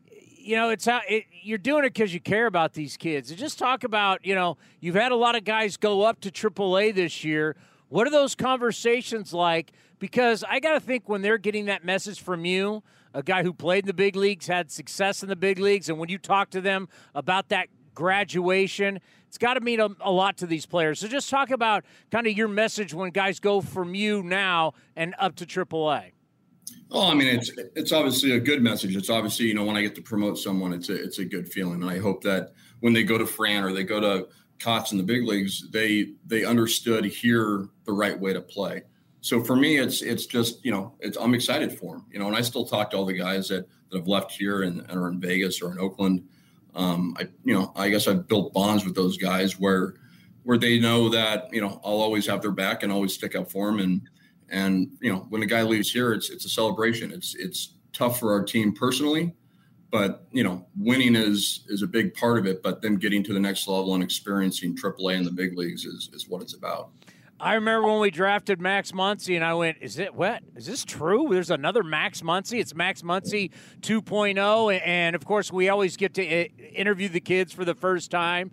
you 0.10 0.56
know 0.56 0.70
it's 0.70 0.86
how 0.86 1.02
it, 1.08 1.26
you're 1.44 1.58
doing 1.58 1.86
it 1.86 1.94
because 1.94 2.14
you 2.14 2.20
care 2.20 2.48
about 2.48 2.74
these 2.74 2.98
kids. 2.98 3.30
And 3.30 3.40
just 3.40 3.60
talk 3.60 3.84
about 3.84 4.26
you 4.26 4.36
know 4.36 4.58
you've 4.80 4.96
had 4.96 5.12
a 5.12 5.16
lot 5.16 5.36
of 5.36 5.44
guys 5.44 5.78
go 5.78 6.04
up 6.04 6.22
to 6.22 6.32
AAA 6.32 6.96
this 6.96 7.24
year. 7.24 7.56
What 7.90 8.08
are 8.08 8.12
those 8.12 8.34
conversations 8.34 9.32
like? 9.32 9.72
because 10.00 10.44
I 10.48 10.60
got 10.60 10.74
to 10.74 10.80
think 10.80 11.08
when 11.08 11.22
they're 11.22 11.38
getting 11.38 11.66
that 11.66 11.84
message 11.84 12.22
from 12.22 12.46
you, 12.46 12.84
a 13.14 13.24
guy 13.24 13.44
who 13.44 13.54
played 13.54 13.86
in 13.86 13.88
the 13.88 13.94
big 13.94 14.16
leagues, 14.16 14.48
had 14.48 14.72
success 14.72 15.24
in 15.24 15.30
the 15.30 15.36
big 15.36 15.60
leagues, 15.60 15.90
and 15.90 15.98
when 15.98 16.10
you 16.10 16.18
talk 16.18 16.50
to 16.52 16.62
them 16.62 16.90
about 17.14 17.50
that 17.50 17.70
graduation, 17.94 19.00
it's 19.36 19.42
got 19.42 19.56
to 19.56 19.62
mean 19.62 19.82
a, 19.82 19.90
a, 20.00 20.12
lot 20.12 20.38
to 20.38 20.48
these 20.48 20.66
players. 20.66 21.02
So 21.02 21.10
just 21.10 21.30
talk 21.30 21.52
about 21.52 21.84
kind 22.10 22.26
of 22.26 22.38
your 22.38 22.48
message 22.48 22.94
when 22.94 23.12
guys 23.12 23.42
go 23.42 23.60
from 23.60 23.94
you 23.94 24.24
now 24.24 24.76
and 24.96 25.14
up 25.20 25.36
to 25.36 25.46
AAA. 25.46 26.14
Well, 26.90 27.04
I 27.04 27.14
mean, 27.14 27.28
it's 27.28 27.52
it's 27.76 27.92
obviously 27.92 28.32
a 28.32 28.40
good 28.40 28.62
message. 28.62 28.96
It's 28.96 29.10
obviously 29.10 29.48
you 29.48 29.54
know 29.54 29.66
when 29.66 29.76
I 29.76 29.82
get 29.82 29.94
to 29.96 30.02
promote 30.02 30.38
someone, 30.38 30.72
it's 30.72 30.88
a 30.88 30.96
it's 30.96 31.20
a 31.20 31.26
good 31.26 31.52
feeling, 31.52 31.82
and 31.82 31.92
I 31.92 32.00
hope 32.00 32.24
that 32.24 32.54
when 32.80 32.94
they 32.94 33.04
go 33.04 33.18
to 33.18 33.26
Fran 33.26 33.66
or 33.66 33.74
they 33.74 33.84
go 33.84 34.00
to 34.00 34.30
Cots 34.60 34.94
in 34.94 34.98
the 34.98 35.04
big 35.04 35.26
leagues, 35.26 35.70
they 35.70 36.14
they 36.26 36.46
understood 36.46 37.04
here 37.04 37.68
the 37.84 37.92
right 37.92 38.18
way 38.18 38.32
to 38.32 38.42
play 38.42 38.84
so 39.26 39.44
for 39.44 39.56
me, 39.56 39.78
it's 39.78 40.04
it's 40.04 40.28
just 40.28 40.64
you 40.64 40.70
know 40.70 40.94
it's 41.00 41.18
I'm 41.18 41.34
excited 41.34 41.76
for 41.76 41.96
them, 41.96 42.06
You 42.12 42.20
know, 42.20 42.28
and 42.28 42.36
I 42.36 42.42
still 42.42 42.64
talk 42.64 42.92
to 42.92 42.98
all 42.98 43.06
the 43.06 43.18
guys 43.18 43.48
that, 43.48 43.68
that 43.90 43.98
have 43.98 44.08
left 44.08 44.34
here 44.34 44.62
and, 44.62 44.82
and 44.82 44.92
are 44.92 45.08
in 45.08 45.20
Vegas 45.20 45.64
or 45.64 45.72
in 45.72 45.80
Oakland. 45.80 46.28
Um, 46.76 47.16
I 47.18 47.28
you 47.44 47.54
know 47.54 47.72
I 47.76 47.90
guess 47.90 48.08
I've 48.08 48.28
built 48.28 48.54
bonds 48.54 48.86
with 48.86 48.96
those 48.96 49.18
guys 49.18 49.60
where 49.60 49.96
where 50.44 50.58
they 50.58 50.80
know 50.80 51.10
that 51.10 51.50
you 51.52 51.62
know 51.62 51.82
I'll 51.84 52.02
always 52.02 52.28
have 52.28 52.42
their 52.42 52.52
back 52.52 52.84
and 52.84 52.92
always 52.92 53.14
stick 53.14 53.36
up 53.36 53.52
for 53.52 53.68
them. 53.68 53.80
And 53.80 54.02
and 54.50 54.92
you 55.02 55.12
know 55.12 55.26
when 55.30 55.44
a 55.44 55.48
guy 55.48 55.64
leaves 55.64 55.92
here, 55.92 56.14
it's 56.14 56.30
it's 56.30 56.46
a 56.46 56.50
celebration. 56.50 57.12
It's 57.12 57.36
it's 57.36 57.74
tough 57.94 58.20
for 58.20 58.32
our 58.32 58.44
team 58.44 58.74
personally, 58.74 59.34
but 59.92 60.28
you 60.32 60.44
know 60.44 60.66
winning 60.78 61.16
is 61.16 61.66
is 61.68 61.82
a 61.82 61.88
big 61.88 62.14
part 62.14 62.38
of 62.38 62.46
it. 62.46 62.62
But 62.62 62.82
then 62.82 62.96
getting 62.96 63.24
to 63.24 63.34
the 63.34 63.40
next 63.40 63.68
level 63.68 63.96
and 63.96 64.04
experiencing 64.04 64.76
AAA 64.76 65.18
in 65.18 65.24
the 65.24 65.32
big 65.32 65.58
leagues 65.58 65.86
is 65.86 66.10
is 66.14 66.30
what 66.30 66.42
it's 66.42 66.54
about. 66.56 66.92
I 67.40 67.56
remember 67.56 67.88
when 67.90 68.00
we 68.00 68.12
drafted 68.12 68.62
Max 68.62 68.94
Muncy, 68.94 69.36
and 69.36 69.44
I 69.44 69.54
went, 69.56 69.78
"Is 69.82 70.00
it 70.00 70.16
what? 70.16 70.42
Is 70.56 70.66
this 70.66 70.86
true? 70.86 71.28
There's 71.30 71.52
another 71.52 71.84
Max 71.84 72.22
Muncy. 72.22 72.62
It's 72.62 72.74
Max 72.74 73.02
Muncy 73.02 73.52
2.0." 73.82 74.72
And 74.86 75.16
of 75.16 75.26
course, 75.26 75.52
we 75.52 75.68
always 75.68 75.98
get 75.98 76.14
to 76.14 76.26
eh, 76.26 76.48
interview 76.74 77.10
the 77.10 77.20
kids 77.20 77.52
for 77.52 77.66
the 77.66 77.76
first 77.76 78.10
time. 78.10 78.52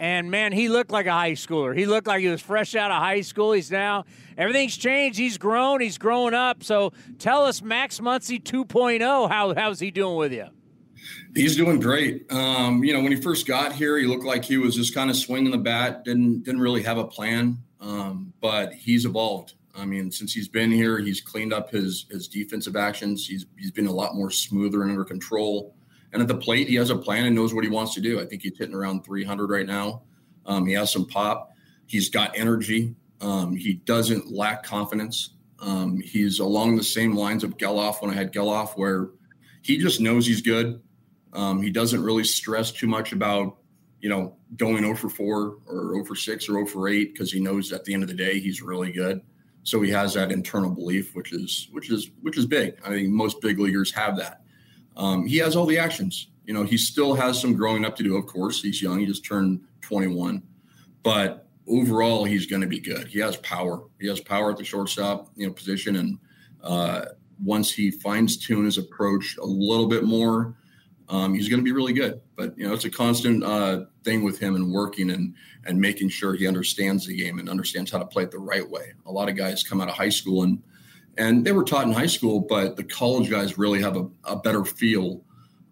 And 0.00 0.30
man, 0.30 0.52
he 0.52 0.68
looked 0.70 0.90
like 0.90 1.06
a 1.06 1.12
high 1.12 1.32
schooler. 1.32 1.76
He 1.76 1.84
looked 1.84 2.06
like 2.06 2.22
he 2.22 2.28
was 2.28 2.40
fresh 2.40 2.74
out 2.74 2.90
of 2.90 2.96
high 2.96 3.20
school. 3.20 3.52
He's 3.52 3.70
now 3.70 4.06
everything's 4.38 4.78
changed. 4.78 5.18
He's 5.18 5.36
grown. 5.36 5.82
He's 5.82 5.98
growing 5.98 6.32
up. 6.32 6.64
So 6.64 6.92
tell 7.18 7.44
us, 7.44 7.60
Max 7.60 8.00
Muncy 8.00 8.42
2.0. 8.42 9.28
How 9.30 9.54
how's 9.54 9.78
he 9.78 9.90
doing 9.90 10.16
with 10.16 10.32
you? 10.32 10.46
He's 11.34 11.54
doing 11.54 11.80
great. 11.80 12.32
Um, 12.32 12.82
you 12.82 12.94
know, 12.94 13.00
when 13.00 13.12
he 13.12 13.20
first 13.20 13.46
got 13.46 13.74
here, 13.74 13.98
he 13.98 14.06
looked 14.06 14.24
like 14.24 14.44
he 14.44 14.56
was 14.56 14.74
just 14.74 14.94
kind 14.94 15.10
of 15.10 15.16
swinging 15.16 15.50
the 15.50 15.58
bat. 15.58 16.04
Didn't 16.04 16.44
didn't 16.44 16.60
really 16.62 16.82
have 16.82 16.96
a 16.96 17.04
plan. 17.04 17.58
Um, 17.82 18.32
but 18.40 18.72
he's 18.72 19.04
evolved. 19.04 19.54
I 19.74 19.84
mean, 19.84 20.10
since 20.10 20.32
he's 20.32 20.48
been 20.48 20.70
here, 20.70 20.98
he's 20.98 21.20
cleaned 21.20 21.52
up 21.52 21.70
his 21.70 22.06
his 22.10 22.28
defensive 22.28 22.76
actions. 22.76 23.26
He's 23.26 23.46
he's 23.58 23.70
been 23.70 23.86
a 23.86 23.92
lot 23.92 24.14
more 24.14 24.30
smoother 24.30 24.82
and 24.82 24.90
under 24.90 25.04
control. 25.04 25.74
And 26.12 26.22
at 26.22 26.28
the 26.28 26.36
plate, 26.36 26.68
he 26.68 26.76
has 26.76 26.90
a 26.90 26.96
plan 26.96 27.24
and 27.24 27.34
knows 27.34 27.54
what 27.54 27.64
he 27.64 27.70
wants 27.70 27.94
to 27.94 28.00
do. 28.00 28.20
I 28.20 28.26
think 28.26 28.42
he's 28.42 28.56
hitting 28.56 28.74
around 28.74 29.04
300 29.04 29.48
right 29.48 29.66
now. 29.66 30.02
Um, 30.44 30.66
he 30.66 30.74
has 30.74 30.92
some 30.92 31.06
pop. 31.06 31.52
He's 31.86 32.10
got 32.10 32.36
energy. 32.36 32.94
Um, 33.22 33.56
he 33.56 33.74
doesn't 33.74 34.30
lack 34.30 34.62
confidence. 34.62 35.30
Um, 35.58 36.00
he's 36.00 36.38
along 36.38 36.76
the 36.76 36.82
same 36.82 37.14
lines 37.14 37.44
of 37.44 37.56
Gelof 37.56 38.02
when 38.02 38.10
I 38.10 38.14
had 38.14 38.32
Gelof, 38.32 38.76
where 38.76 39.10
he 39.62 39.78
just 39.78 40.00
knows 40.00 40.26
he's 40.26 40.42
good. 40.42 40.82
Um, 41.32 41.62
he 41.62 41.70
doesn't 41.70 42.02
really 42.02 42.24
stress 42.24 42.72
too 42.72 42.86
much 42.86 43.12
about 43.12 43.56
you 44.02 44.08
know, 44.08 44.36
going 44.56 44.84
over 44.84 45.08
4 45.08 45.56
or 45.66 45.96
over 45.96 46.14
6 46.14 46.48
or 46.48 46.58
over 46.58 46.88
8 46.88 47.14
because 47.14 47.32
he 47.32 47.40
knows 47.40 47.72
at 47.72 47.84
the 47.84 47.94
end 47.94 48.02
of 48.02 48.08
the 48.08 48.14
day 48.14 48.40
he's 48.40 48.60
really 48.60 48.92
good. 48.92 49.22
So 49.62 49.80
he 49.80 49.90
has 49.90 50.12
that 50.14 50.32
internal 50.32 50.70
belief, 50.70 51.14
which 51.14 51.32
is 51.32 51.68
which 51.70 51.88
is 51.88 52.10
which 52.20 52.36
is 52.36 52.44
big. 52.44 52.76
I 52.84 52.90
mean, 52.90 53.14
most 53.14 53.40
big 53.40 53.60
leaguers 53.60 53.92
have 53.94 54.16
that. 54.16 54.42
Um, 54.96 55.24
he 55.24 55.38
has 55.38 55.54
all 55.54 55.66
the 55.66 55.78
actions. 55.78 56.28
You 56.44 56.52
know, 56.52 56.64
he 56.64 56.76
still 56.76 57.14
has 57.14 57.40
some 57.40 57.54
growing 57.54 57.84
up 57.84 57.94
to 57.96 58.02
do. 58.02 58.16
Of 58.16 58.26
course, 58.26 58.60
he's 58.60 58.82
young. 58.82 58.98
He 58.98 59.06
just 59.06 59.24
turned 59.24 59.60
21, 59.82 60.42
but 61.04 61.46
overall, 61.68 62.24
he's 62.24 62.46
going 62.46 62.62
to 62.62 62.66
be 62.66 62.80
good. 62.80 63.06
He 63.06 63.20
has 63.20 63.36
power. 63.36 63.84
He 64.00 64.08
has 64.08 64.20
power 64.20 64.50
at 64.50 64.56
the 64.56 64.64
shortstop, 64.64 65.30
you 65.36 65.46
know, 65.46 65.52
position, 65.52 65.94
and 65.94 66.18
uh, 66.60 67.04
once 67.42 67.72
he 67.72 67.92
fines 67.92 68.36
tune 68.36 68.64
his 68.64 68.78
approach 68.78 69.36
a 69.36 69.46
little 69.46 69.86
bit 69.86 70.02
more, 70.02 70.56
um, 71.12 71.34
he's 71.34 71.48
going 71.48 71.60
to 71.60 71.64
be 71.64 71.72
really 71.72 71.92
good. 71.92 72.22
But 72.36 72.56
you 72.58 72.66
know, 72.66 72.72
it's 72.72 72.86
a 72.86 72.90
constant 72.90 73.44
uh, 73.44 73.84
thing 74.02 74.24
with 74.24 74.38
him 74.38 74.56
and 74.56 74.72
working 74.72 75.10
and 75.10 75.34
and 75.64 75.78
making 75.78 76.08
sure 76.08 76.34
he 76.34 76.48
understands 76.48 77.06
the 77.06 77.14
game 77.14 77.38
and 77.38 77.48
understands 77.48 77.90
how 77.90 77.98
to 77.98 78.06
play 78.06 78.24
it 78.24 78.30
the 78.30 78.38
right 78.38 78.68
way. 78.68 78.94
A 79.06 79.12
lot 79.12 79.28
of 79.28 79.36
guys 79.36 79.62
come 79.62 79.80
out 79.80 79.88
of 79.88 79.94
high 79.94 80.08
school 80.08 80.42
and 80.42 80.62
and 81.18 81.44
they 81.44 81.52
were 81.52 81.64
taught 81.64 81.86
in 81.86 81.92
high 81.92 82.06
school, 82.06 82.40
but 82.40 82.76
the 82.76 82.84
college 82.84 83.30
guys 83.30 83.58
really 83.58 83.82
have 83.82 83.96
a, 83.98 84.08
a 84.24 84.36
better 84.36 84.64
feel 84.64 85.22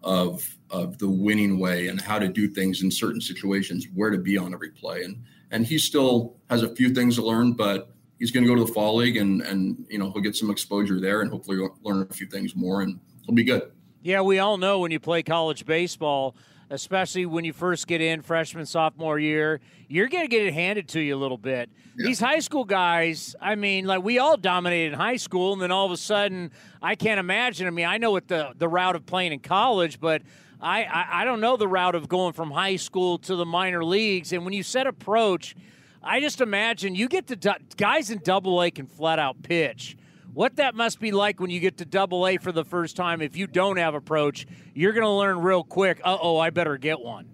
of 0.03 0.57
of 0.69 0.99
the 0.99 1.09
winning 1.09 1.59
way 1.59 1.87
and 1.87 1.99
how 1.99 2.19
to 2.19 2.27
do 2.27 2.47
things 2.47 2.83
in 2.83 2.91
certain 2.91 3.19
situations, 3.19 3.87
where 3.95 4.11
to 4.11 4.19
be 4.19 4.37
on 4.37 4.53
every 4.53 4.69
play. 4.69 5.03
And 5.03 5.23
and 5.49 5.65
he 5.65 5.79
still 5.79 6.35
has 6.51 6.61
a 6.61 6.73
few 6.75 6.93
things 6.93 7.15
to 7.15 7.25
learn, 7.25 7.53
but 7.53 7.89
he's 8.19 8.29
going 8.29 8.43
to 8.43 8.47
go 8.47 8.55
to 8.55 8.63
the 8.63 8.73
fall 8.73 8.97
league 8.97 9.17
and 9.17 9.41
and 9.41 9.87
you 9.89 9.97
know 9.97 10.11
he'll 10.11 10.21
get 10.21 10.35
some 10.35 10.51
exposure 10.51 10.99
there 10.99 11.21
and 11.21 11.31
hopefully 11.31 11.67
learn 11.81 12.07
a 12.07 12.13
few 12.13 12.27
things 12.27 12.55
more 12.55 12.83
and 12.83 12.99
he'll 13.25 13.33
be 13.33 13.43
good. 13.43 13.71
Yeah, 14.03 14.21
we 14.21 14.39
all 14.39 14.57
know 14.57 14.79
when 14.79 14.91
you 14.91 14.99
play 14.99 15.21
college 15.21 15.65
baseball, 15.65 16.35
especially 16.71 17.25
when 17.25 17.45
you 17.45 17.53
first 17.53 17.85
get 17.85 18.01
in 18.01 18.21
freshman 18.21 18.65
sophomore 18.65 19.19
year, 19.19 19.59
you're 19.87 20.07
going 20.07 20.23
to 20.23 20.27
get 20.27 20.41
it 20.41 20.53
handed 20.53 20.87
to 20.89 20.99
you 20.99 21.15
a 21.15 21.19
little 21.19 21.37
bit. 21.37 21.69
Yeah. 21.95 22.07
These 22.07 22.19
high 22.19 22.39
school 22.39 22.63
guys, 22.63 23.35
I 23.39 23.55
mean, 23.55 23.85
like 23.85 24.01
we 24.03 24.17
all 24.17 24.37
dominated 24.37 24.93
in 24.93 24.99
high 24.99 25.17
school, 25.17 25.53
and 25.53 25.61
then 25.61 25.71
all 25.71 25.85
of 25.85 25.91
a 25.91 25.97
sudden, 25.97 26.51
I 26.81 26.95
can't 26.95 27.19
imagine. 27.19 27.67
I 27.67 27.69
mean, 27.69 27.85
I 27.85 27.97
know 27.97 28.11
what 28.11 28.27
the 28.27 28.53
the 28.57 28.67
route 28.67 28.95
of 28.95 29.05
playing 29.05 29.33
in 29.33 29.39
college, 29.39 29.99
but 29.99 30.23
I, 30.61 30.83
I, 30.83 31.21
I 31.21 31.25
don't 31.25 31.41
know 31.41 31.57
the 31.57 31.67
route 31.67 31.95
of 31.95 32.07
going 32.07 32.33
from 32.33 32.49
high 32.51 32.77
school 32.77 33.17
to 33.19 33.35
the 33.35 33.45
minor 33.45 33.83
leagues. 33.83 34.31
And 34.31 34.45
when 34.45 34.53
you 34.53 34.63
set 34.63 34.87
approach, 34.87 35.55
I 36.01 36.19
just 36.21 36.41
imagine 36.41 36.95
you 36.95 37.07
get 37.07 37.27
to 37.27 37.57
guys 37.77 38.09
in 38.09 38.19
Double 38.19 38.61
A 38.61 38.71
can 38.71 38.87
flat 38.87 39.19
out 39.19 39.43
pitch. 39.43 39.97
What 40.33 40.55
that 40.57 40.75
must 40.75 40.99
be 40.99 41.11
like 41.11 41.39
when 41.39 41.49
you 41.49 41.59
get 41.59 41.77
to 41.77 41.85
Double 41.85 42.27
A 42.27 42.37
for 42.37 42.51
the 42.51 42.63
first 42.63 42.95
time. 42.95 43.21
If 43.21 43.35
you 43.35 43.47
don't 43.47 43.77
have 43.77 43.95
approach, 43.95 44.47
you're 44.73 44.93
going 44.93 45.03
to 45.03 45.09
learn 45.09 45.39
real 45.39 45.63
quick. 45.63 45.99
Uh 46.03 46.17
oh, 46.21 46.37
I 46.37 46.49
better 46.49 46.77
get 46.77 46.99
one. 46.99 47.27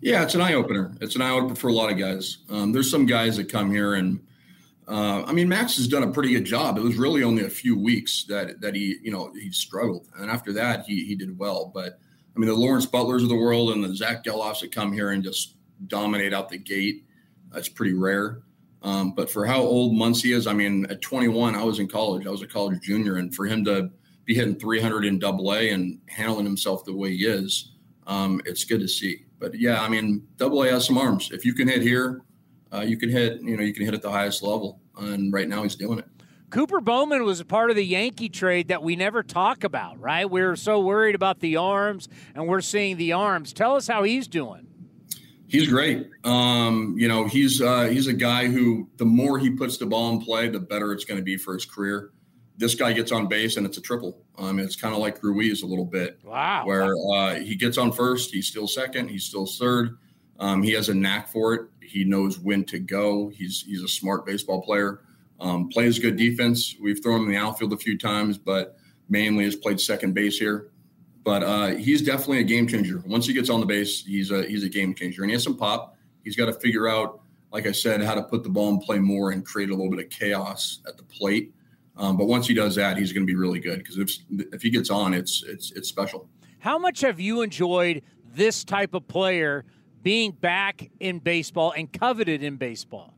Yeah, 0.00 0.22
it's 0.22 0.34
an 0.34 0.40
eye 0.40 0.54
opener. 0.54 0.94
It's 1.00 1.16
an 1.16 1.22
eye 1.22 1.30
opener 1.30 1.54
for 1.54 1.68
a 1.68 1.72
lot 1.72 1.90
of 1.90 1.98
guys. 1.98 2.38
Um, 2.48 2.72
there's 2.72 2.90
some 2.90 3.06
guys 3.06 3.36
that 3.36 3.50
come 3.50 3.70
here 3.70 3.94
and 3.94 4.20
uh, 4.88 5.22
I 5.26 5.32
mean, 5.32 5.48
Max 5.48 5.76
has 5.76 5.86
done 5.86 6.02
a 6.02 6.10
pretty 6.10 6.32
good 6.32 6.46
job. 6.46 6.78
It 6.78 6.82
was 6.82 6.96
really 6.96 7.22
only 7.22 7.44
a 7.44 7.50
few 7.50 7.78
weeks 7.78 8.24
that 8.24 8.62
that 8.62 8.74
he, 8.74 8.96
you 9.02 9.10
know, 9.10 9.30
he 9.34 9.52
struggled, 9.52 10.08
and 10.18 10.30
after 10.30 10.52
that, 10.54 10.86
he 10.86 11.04
he 11.04 11.14
did 11.14 11.38
well. 11.38 11.70
But 11.72 11.98
I 12.34 12.38
mean, 12.38 12.48
the 12.48 12.56
Lawrence 12.56 12.86
Butlers 12.86 13.22
of 13.22 13.28
the 13.28 13.36
world 13.36 13.70
and 13.70 13.84
the 13.84 13.94
Zack 13.94 14.24
Gelofs 14.24 14.60
that 14.60 14.72
come 14.72 14.92
here 14.92 15.10
and 15.10 15.22
just 15.22 15.56
dominate 15.86 16.32
out 16.32 16.48
the 16.48 16.56
gate, 16.56 17.04
that's 17.52 17.68
pretty 17.68 17.92
rare. 17.92 18.40
Um, 18.82 19.12
but 19.12 19.30
for 19.30 19.44
how 19.44 19.60
old 19.60 19.92
Muncy 19.92 20.34
is, 20.34 20.46
I 20.46 20.52
mean, 20.52 20.86
at 20.88 21.00
21, 21.00 21.54
I 21.54 21.64
was 21.64 21.78
in 21.78 21.88
college. 21.88 22.26
I 22.26 22.30
was 22.30 22.42
a 22.42 22.46
college 22.46 22.80
junior, 22.80 23.16
and 23.16 23.34
for 23.34 23.46
him 23.46 23.64
to 23.64 23.90
be 24.24 24.34
hitting 24.34 24.56
300 24.56 25.04
in 25.04 25.18
Double 25.18 25.52
A 25.52 25.70
and 25.70 25.98
handling 26.06 26.44
himself 26.44 26.84
the 26.84 26.94
way 26.94 27.16
he 27.16 27.24
is, 27.26 27.72
um, 28.06 28.40
it's 28.44 28.64
good 28.64 28.80
to 28.80 28.88
see. 28.88 29.24
But 29.38 29.58
yeah, 29.58 29.82
I 29.82 29.88
mean, 29.88 30.26
Double 30.36 30.62
A 30.62 30.70
has 30.70 30.86
some 30.86 30.98
arms. 30.98 31.30
If 31.32 31.44
you 31.44 31.54
can 31.54 31.66
hit 31.66 31.82
here, 31.82 32.22
uh, 32.72 32.80
you 32.80 32.96
can 32.96 33.08
hit. 33.08 33.40
You 33.40 33.56
know, 33.56 33.62
you 33.62 33.72
can 33.72 33.84
hit 33.84 33.94
at 33.94 34.02
the 34.02 34.10
highest 34.10 34.42
level, 34.42 34.80
and 34.96 35.32
right 35.32 35.48
now 35.48 35.62
he's 35.62 35.76
doing 35.76 35.98
it. 35.98 36.06
Cooper 36.50 36.80
Bowman 36.80 37.24
was 37.24 37.40
a 37.40 37.44
part 37.44 37.68
of 37.68 37.76
the 37.76 37.84
Yankee 37.84 38.30
trade 38.30 38.68
that 38.68 38.82
we 38.82 38.96
never 38.96 39.22
talk 39.22 39.64
about, 39.64 40.00
right? 40.00 40.28
We're 40.28 40.56
so 40.56 40.80
worried 40.80 41.14
about 41.14 41.40
the 41.40 41.56
arms, 41.56 42.08
and 42.34 42.48
we're 42.48 42.62
seeing 42.62 42.96
the 42.96 43.12
arms. 43.12 43.52
Tell 43.52 43.76
us 43.76 43.86
how 43.86 44.02
he's 44.02 44.26
doing. 44.26 44.67
He's 45.48 45.66
great. 45.66 46.10
Um, 46.24 46.94
you 46.98 47.08
know, 47.08 47.26
he's 47.26 47.60
uh, 47.62 47.84
he's 47.84 48.06
a 48.06 48.12
guy 48.12 48.46
who 48.46 48.88
the 48.98 49.06
more 49.06 49.38
he 49.38 49.50
puts 49.50 49.78
the 49.78 49.86
ball 49.86 50.12
in 50.12 50.20
play, 50.20 50.48
the 50.48 50.60
better 50.60 50.92
it's 50.92 51.04
going 51.04 51.18
to 51.18 51.24
be 51.24 51.38
for 51.38 51.54
his 51.54 51.64
career. 51.64 52.10
This 52.58 52.74
guy 52.74 52.92
gets 52.92 53.12
on 53.12 53.28
base 53.28 53.56
and 53.56 53.64
it's 53.64 53.78
a 53.78 53.80
triple. 53.80 54.20
Um, 54.36 54.58
it's 54.58 54.76
kind 54.76 54.94
of 54.94 55.00
like 55.00 55.22
Ruiz 55.22 55.62
a 55.62 55.66
little 55.66 55.84
bit. 55.84 56.18
Wow. 56.24 56.66
Where 56.66 56.92
uh, 57.14 57.36
he 57.36 57.54
gets 57.54 57.78
on 57.78 57.92
first, 57.92 58.30
he's 58.30 58.46
still 58.46 58.68
second, 58.68 59.08
he's 59.08 59.24
still 59.24 59.46
third. 59.46 59.96
Um, 60.38 60.62
he 60.62 60.72
has 60.72 60.88
a 60.88 60.94
knack 60.94 61.28
for 61.28 61.54
it. 61.54 61.62
He 61.82 62.04
knows 62.04 62.38
when 62.38 62.64
to 62.66 62.78
go. 62.78 63.28
He's 63.28 63.62
he's 63.62 63.82
a 63.82 63.88
smart 63.88 64.26
baseball 64.26 64.60
player. 64.62 65.00
Um, 65.40 65.68
plays 65.68 65.98
good 65.98 66.16
defense. 66.16 66.74
We've 66.80 67.02
thrown 67.02 67.22
him 67.22 67.26
in 67.28 67.32
the 67.32 67.38
outfield 67.38 67.72
a 67.72 67.76
few 67.76 67.96
times, 67.96 68.36
but 68.36 68.76
mainly 69.08 69.44
has 69.44 69.56
played 69.56 69.80
second 69.80 70.14
base 70.14 70.38
here. 70.38 70.68
But 71.24 71.42
uh, 71.42 71.66
he's 71.68 72.02
definitely 72.02 72.40
a 72.40 72.44
game 72.44 72.66
changer. 72.66 73.02
Once 73.06 73.26
he 73.26 73.32
gets 73.32 73.50
on 73.50 73.60
the 73.60 73.66
base, 73.66 74.04
he's 74.04 74.30
a 74.30 74.46
he's 74.46 74.64
a 74.64 74.68
game 74.68 74.94
changer, 74.94 75.22
and 75.22 75.30
he 75.30 75.34
has 75.34 75.42
some 75.42 75.56
pop. 75.56 75.96
He's 76.24 76.36
got 76.36 76.46
to 76.46 76.52
figure 76.52 76.88
out, 76.88 77.20
like 77.52 77.66
I 77.66 77.72
said, 77.72 78.02
how 78.02 78.14
to 78.14 78.22
put 78.22 78.42
the 78.42 78.48
ball 78.48 78.70
in 78.70 78.78
play 78.78 78.98
more 78.98 79.30
and 79.30 79.44
create 79.44 79.70
a 79.70 79.74
little 79.74 79.90
bit 79.90 80.04
of 80.04 80.10
chaos 80.10 80.80
at 80.86 80.96
the 80.96 81.02
plate. 81.04 81.52
Um, 81.96 82.16
but 82.16 82.26
once 82.26 82.46
he 82.46 82.54
does 82.54 82.76
that, 82.76 82.96
he's 82.96 83.12
going 83.12 83.26
to 83.26 83.30
be 83.30 83.36
really 83.36 83.58
good 83.58 83.78
because 83.78 83.98
if 83.98 84.16
if 84.52 84.62
he 84.62 84.70
gets 84.70 84.90
on, 84.90 85.12
it's 85.12 85.42
it's 85.46 85.72
it's 85.72 85.88
special. 85.88 86.28
How 86.60 86.78
much 86.78 87.00
have 87.02 87.20
you 87.20 87.42
enjoyed 87.42 88.02
this 88.34 88.64
type 88.64 88.94
of 88.94 89.06
player 89.08 89.64
being 90.02 90.32
back 90.32 90.90
in 91.00 91.18
baseball 91.18 91.72
and 91.76 91.92
coveted 91.92 92.42
in 92.42 92.56
baseball? 92.56 93.14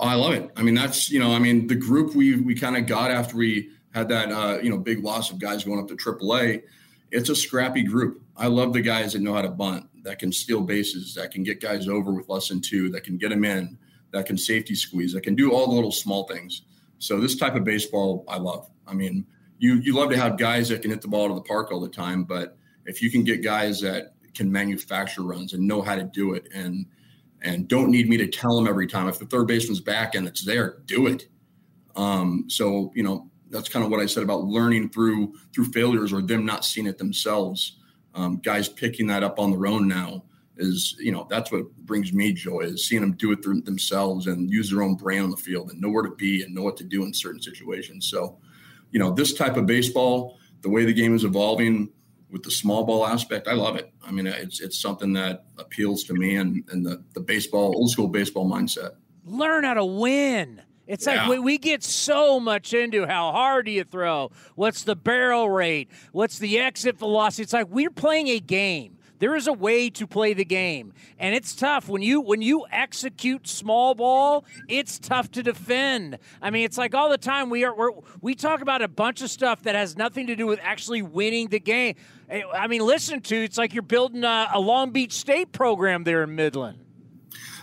Oh, 0.00 0.06
I 0.06 0.14
love 0.14 0.32
it. 0.32 0.50
I 0.56 0.62
mean, 0.62 0.74
that's 0.74 1.10
you 1.10 1.18
know, 1.18 1.32
I 1.32 1.38
mean, 1.38 1.66
the 1.66 1.74
group 1.74 2.14
we 2.14 2.40
we 2.40 2.54
kind 2.54 2.76
of 2.76 2.86
got 2.86 3.10
after 3.10 3.36
we 3.36 3.70
had 3.92 4.08
that 4.08 4.30
uh, 4.30 4.58
you 4.62 4.70
know 4.70 4.78
big 4.78 5.02
loss 5.04 5.30
of 5.30 5.38
guys 5.38 5.64
going 5.64 5.78
up 5.78 5.88
to 5.88 5.96
AAA. 5.96 6.62
It's 7.10 7.30
a 7.30 7.36
scrappy 7.36 7.82
group. 7.82 8.22
I 8.36 8.46
love 8.46 8.72
the 8.72 8.82
guys 8.82 9.12
that 9.12 9.22
know 9.22 9.34
how 9.34 9.42
to 9.42 9.48
bunt, 9.48 9.86
that 10.04 10.18
can 10.18 10.32
steal 10.32 10.60
bases, 10.60 11.14
that 11.14 11.30
can 11.30 11.42
get 11.42 11.60
guys 11.60 11.88
over 11.88 12.12
with 12.12 12.28
less 12.28 12.48
than 12.48 12.60
two, 12.60 12.90
that 12.90 13.04
can 13.04 13.16
get 13.18 13.30
them 13.30 13.44
in, 13.44 13.78
that 14.12 14.26
can 14.26 14.36
safety 14.36 14.74
squeeze, 14.74 15.12
that 15.12 15.22
can 15.22 15.34
do 15.34 15.52
all 15.52 15.68
the 15.68 15.74
little 15.74 15.92
small 15.92 16.26
things. 16.26 16.62
So 16.98 17.20
this 17.20 17.36
type 17.36 17.54
of 17.54 17.64
baseball, 17.64 18.24
I 18.28 18.38
love. 18.38 18.68
I 18.86 18.94
mean, 18.94 19.26
you 19.58 19.76
you 19.76 19.94
love 19.94 20.10
to 20.10 20.16
have 20.16 20.38
guys 20.38 20.68
that 20.68 20.82
can 20.82 20.90
hit 20.90 21.02
the 21.02 21.08
ball 21.08 21.28
to 21.28 21.34
the 21.34 21.42
park 21.42 21.72
all 21.72 21.80
the 21.80 21.88
time, 21.88 22.24
but 22.24 22.56
if 22.86 23.02
you 23.02 23.10
can 23.10 23.24
get 23.24 23.42
guys 23.42 23.80
that 23.80 24.14
can 24.34 24.50
manufacture 24.50 25.22
runs 25.22 25.52
and 25.52 25.66
know 25.66 25.82
how 25.82 25.96
to 25.96 26.04
do 26.04 26.34
it 26.34 26.48
and 26.54 26.86
and 27.42 27.68
don't 27.68 27.90
need 27.90 28.08
me 28.08 28.16
to 28.16 28.26
tell 28.26 28.56
them 28.56 28.66
every 28.66 28.86
time. 28.86 29.08
If 29.08 29.18
the 29.18 29.26
third 29.26 29.46
baseman's 29.46 29.80
back 29.80 30.14
and 30.14 30.26
it's 30.26 30.44
there, 30.44 30.78
do 30.86 31.06
it. 31.06 31.28
Um, 31.94 32.44
so 32.48 32.92
you 32.94 33.02
know 33.02 33.30
that's 33.50 33.68
kind 33.68 33.84
of 33.84 33.90
what 33.90 34.00
I 34.00 34.06
said 34.06 34.22
about 34.22 34.44
learning 34.44 34.90
through 34.90 35.34
through 35.54 35.66
failures 35.66 36.12
or 36.12 36.22
them 36.22 36.44
not 36.44 36.64
seeing 36.64 36.86
it 36.86 36.98
themselves. 36.98 37.78
Um, 38.14 38.38
guys 38.38 38.68
picking 38.68 39.06
that 39.08 39.22
up 39.22 39.38
on 39.38 39.50
their 39.50 39.66
own 39.66 39.86
now 39.86 40.24
is 40.56 40.96
you 40.98 41.12
know 41.12 41.26
that's 41.30 41.52
what 41.52 41.70
brings 41.86 42.12
me 42.12 42.32
joy 42.32 42.60
is 42.60 42.88
seeing 42.88 43.00
them 43.00 43.12
do 43.12 43.30
it 43.32 43.42
through 43.42 43.60
themselves 43.60 44.26
and 44.26 44.50
use 44.50 44.70
their 44.70 44.82
own 44.82 44.96
brain 44.96 45.22
on 45.22 45.30
the 45.30 45.36
field 45.36 45.70
and 45.70 45.80
know 45.80 45.88
where 45.88 46.02
to 46.02 46.14
be 46.16 46.42
and 46.42 46.54
know 46.54 46.62
what 46.62 46.76
to 46.76 46.84
do 46.84 47.04
in 47.04 47.14
certain 47.14 47.40
situations. 47.40 48.08
So 48.10 48.38
you 48.90 48.98
know 48.98 49.12
this 49.12 49.34
type 49.34 49.56
of 49.56 49.66
baseball, 49.66 50.38
the 50.62 50.70
way 50.70 50.84
the 50.84 50.92
game 50.92 51.14
is 51.14 51.24
evolving 51.24 51.90
with 52.30 52.42
the 52.42 52.50
small 52.50 52.84
ball 52.84 53.06
aspect, 53.06 53.48
I 53.48 53.54
love 53.54 53.76
it. 53.76 53.92
I 54.06 54.10
mean, 54.10 54.26
it's 54.26 54.60
it's 54.60 54.78
something 54.78 55.12
that 55.14 55.44
appeals 55.58 56.04
to 56.04 56.14
me 56.14 56.36
and, 56.36 56.62
and 56.70 56.84
the, 56.84 57.02
the 57.14 57.20
baseball, 57.20 57.74
old 57.76 57.90
school 57.90 58.08
baseball 58.08 58.50
mindset. 58.50 58.96
Learn 59.24 59.64
how 59.64 59.74
to 59.74 59.84
win. 59.84 60.62
It's 60.88 61.06
yeah. 61.06 61.20
like 61.20 61.30
we, 61.30 61.38
we 61.38 61.58
get 61.58 61.84
so 61.84 62.40
much 62.40 62.72
into 62.72 63.06
how 63.06 63.30
hard 63.30 63.66
do 63.66 63.70
you 63.70 63.84
throw? 63.84 64.32
What's 64.54 64.82
the 64.82 64.96
barrel 64.96 65.50
rate? 65.50 65.90
What's 66.12 66.38
the 66.38 66.58
exit 66.58 66.96
velocity? 66.96 67.42
It's 67.42 67.52
like 67.52 67.68
we're 67.68 67.90
playing 67.90 68.28
a 68.28 68.40
game. 68.40 68.96
There 69.18 69.34
is 69.34 69.48
a 69.48 69.52
way 69.52 69.90
to 69.90 70.06
play 70.06 70.32
the 70.32 70.44
game, 70.44 70.92
and 71.18 71.34
it's 71.34 71.54
tough 71.54 71.88
when 71.88 72.02
you 72.02 72.20
when 72.20 72.40
you 72.40 72.64
execute 72.70 73.48
small 73.48 73.94
ball. 73.94 74.44
It's 74.68 74.98
tough 74.98 75.30
to 75.32 75.42
defend. 75.42 76.18
I 76.40 76.50
mean, 76.50 76.64
it's 76.64 76.78
like 76.78 76.94
all 76.94 77.10
the 77.10 77.18
time 77.18 77.50
we 77.50 77.64
are 77.64 77.74
we 77.74 77.90
we 78.20 78.34
talk 78.36 78.60
about 78.60 78.80
a 78.80 78.88
bunch 78.88 79.20
of 79.20 79.28
stuff 79.28 79.64
that 79.64 79.74
has 79.74 79.96
nothing 79.96 80.28
to 80.28 80.36
do 80.36 80.46
with 80.46 80.60
actually 80.62 81.02
winning 81.02 81.48
the 81.48 81.58
game. 81.58 81.96
Eh, 82.30 82.42
I 82.54 82.68
mean, 82.68 82.86
listen 82.86 83.20
to 83.22 83.36
it's 83.36 83.58
like 83.58 83.74
you're 83.74 83.82
building 83.82 84.22
a, 84.22 84.50
a 84.54 84.60
Long 84.60 84.92
Beach 84.92 85.12
State 85.12 85.50
program 85.50 86.04
there 86.04 86.22
in 86.22 86.36
Midland. 86.36 86.78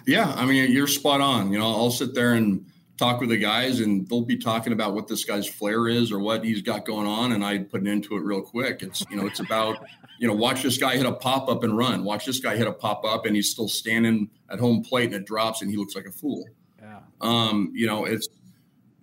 Yeah, 0.06 0.34
I 0.36 0.46
mean, 0.46 0.70
you're 0.72 0.88
spot 0.88 1.22
on. 1.22 1.54
You 1.54 1.60
know, 1.60 1.68
I'll 1.68 1.90
sit 1.90 2.14
there 2.14 2.34
and 2.34 2.66
talk 2.98 3.20
with 3.20 3.30
the 3.30 3.38
guys 3.38 3.80
and 3.82 4.08
they'll 4.08 4.22
be 4.22 4.38
talking 4.38 4.74
about 4.74 4.94
what 4.94 5.08
this 5.08 5.26
guy's 5.26 5.48
flair 5.48 5.88
is 5.88 6.12
or 6.12 6.20
what 6.20 6.44
he's 6.44 6.62
got 6.62 6.86
going 6.86 7.08
on 7.08 7.34
and 7.34 7.44
I 7.44 7.60
put 7.60 7.82
it 7.82 7.88
into 7.88 8.16
it 8.16 8.22
real 8.22 8.42
quick. 8.42 8.82
It's 8.82 9.04
you 9.10 9.18
know, 9.18 9.26
it's 9.26 9.40
about, 9.40 9.86
you 10.20 10.28
know, 10.28 10.34
watch 10.34 10.64
this 10.64 10.78
guy 10.78 10.96
hit 10.96 11.06
a 11.06 11.12
pop 11.12 11.50
up 11.50 11.64
and 11.64 11.78
run. 11.78 12.04
Watch 12.04 12.26
this 12.26 12.40
guy 12.40 12.56
hit 12.56 12.68
a 12.68 12.72
pop 12.72 13.04
up 13.04 13.26
and 13.26 13.36
he's 13.36 13.50
still 13.50 13.68
standing 13.68 14.30
at 14.50 14.60
home 14.60 14.82
plate 14.84 15.06
and 15.06 15.16
it 15.16 15.26
drops 15.26 15.62
and 15.62 15.70
he 15.70 15.78
looks 15.78 15.96
like 15.96 16.06
a 16.06 16.12
fool. 16.12 16.46
Yeah. 16.82 17.00
Um, 17.22 17.72
you 17.74 17.88
know, 17.88 18.06
it's 18.06 18.28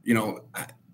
you 0.05 0.15
know, 0.15 0.41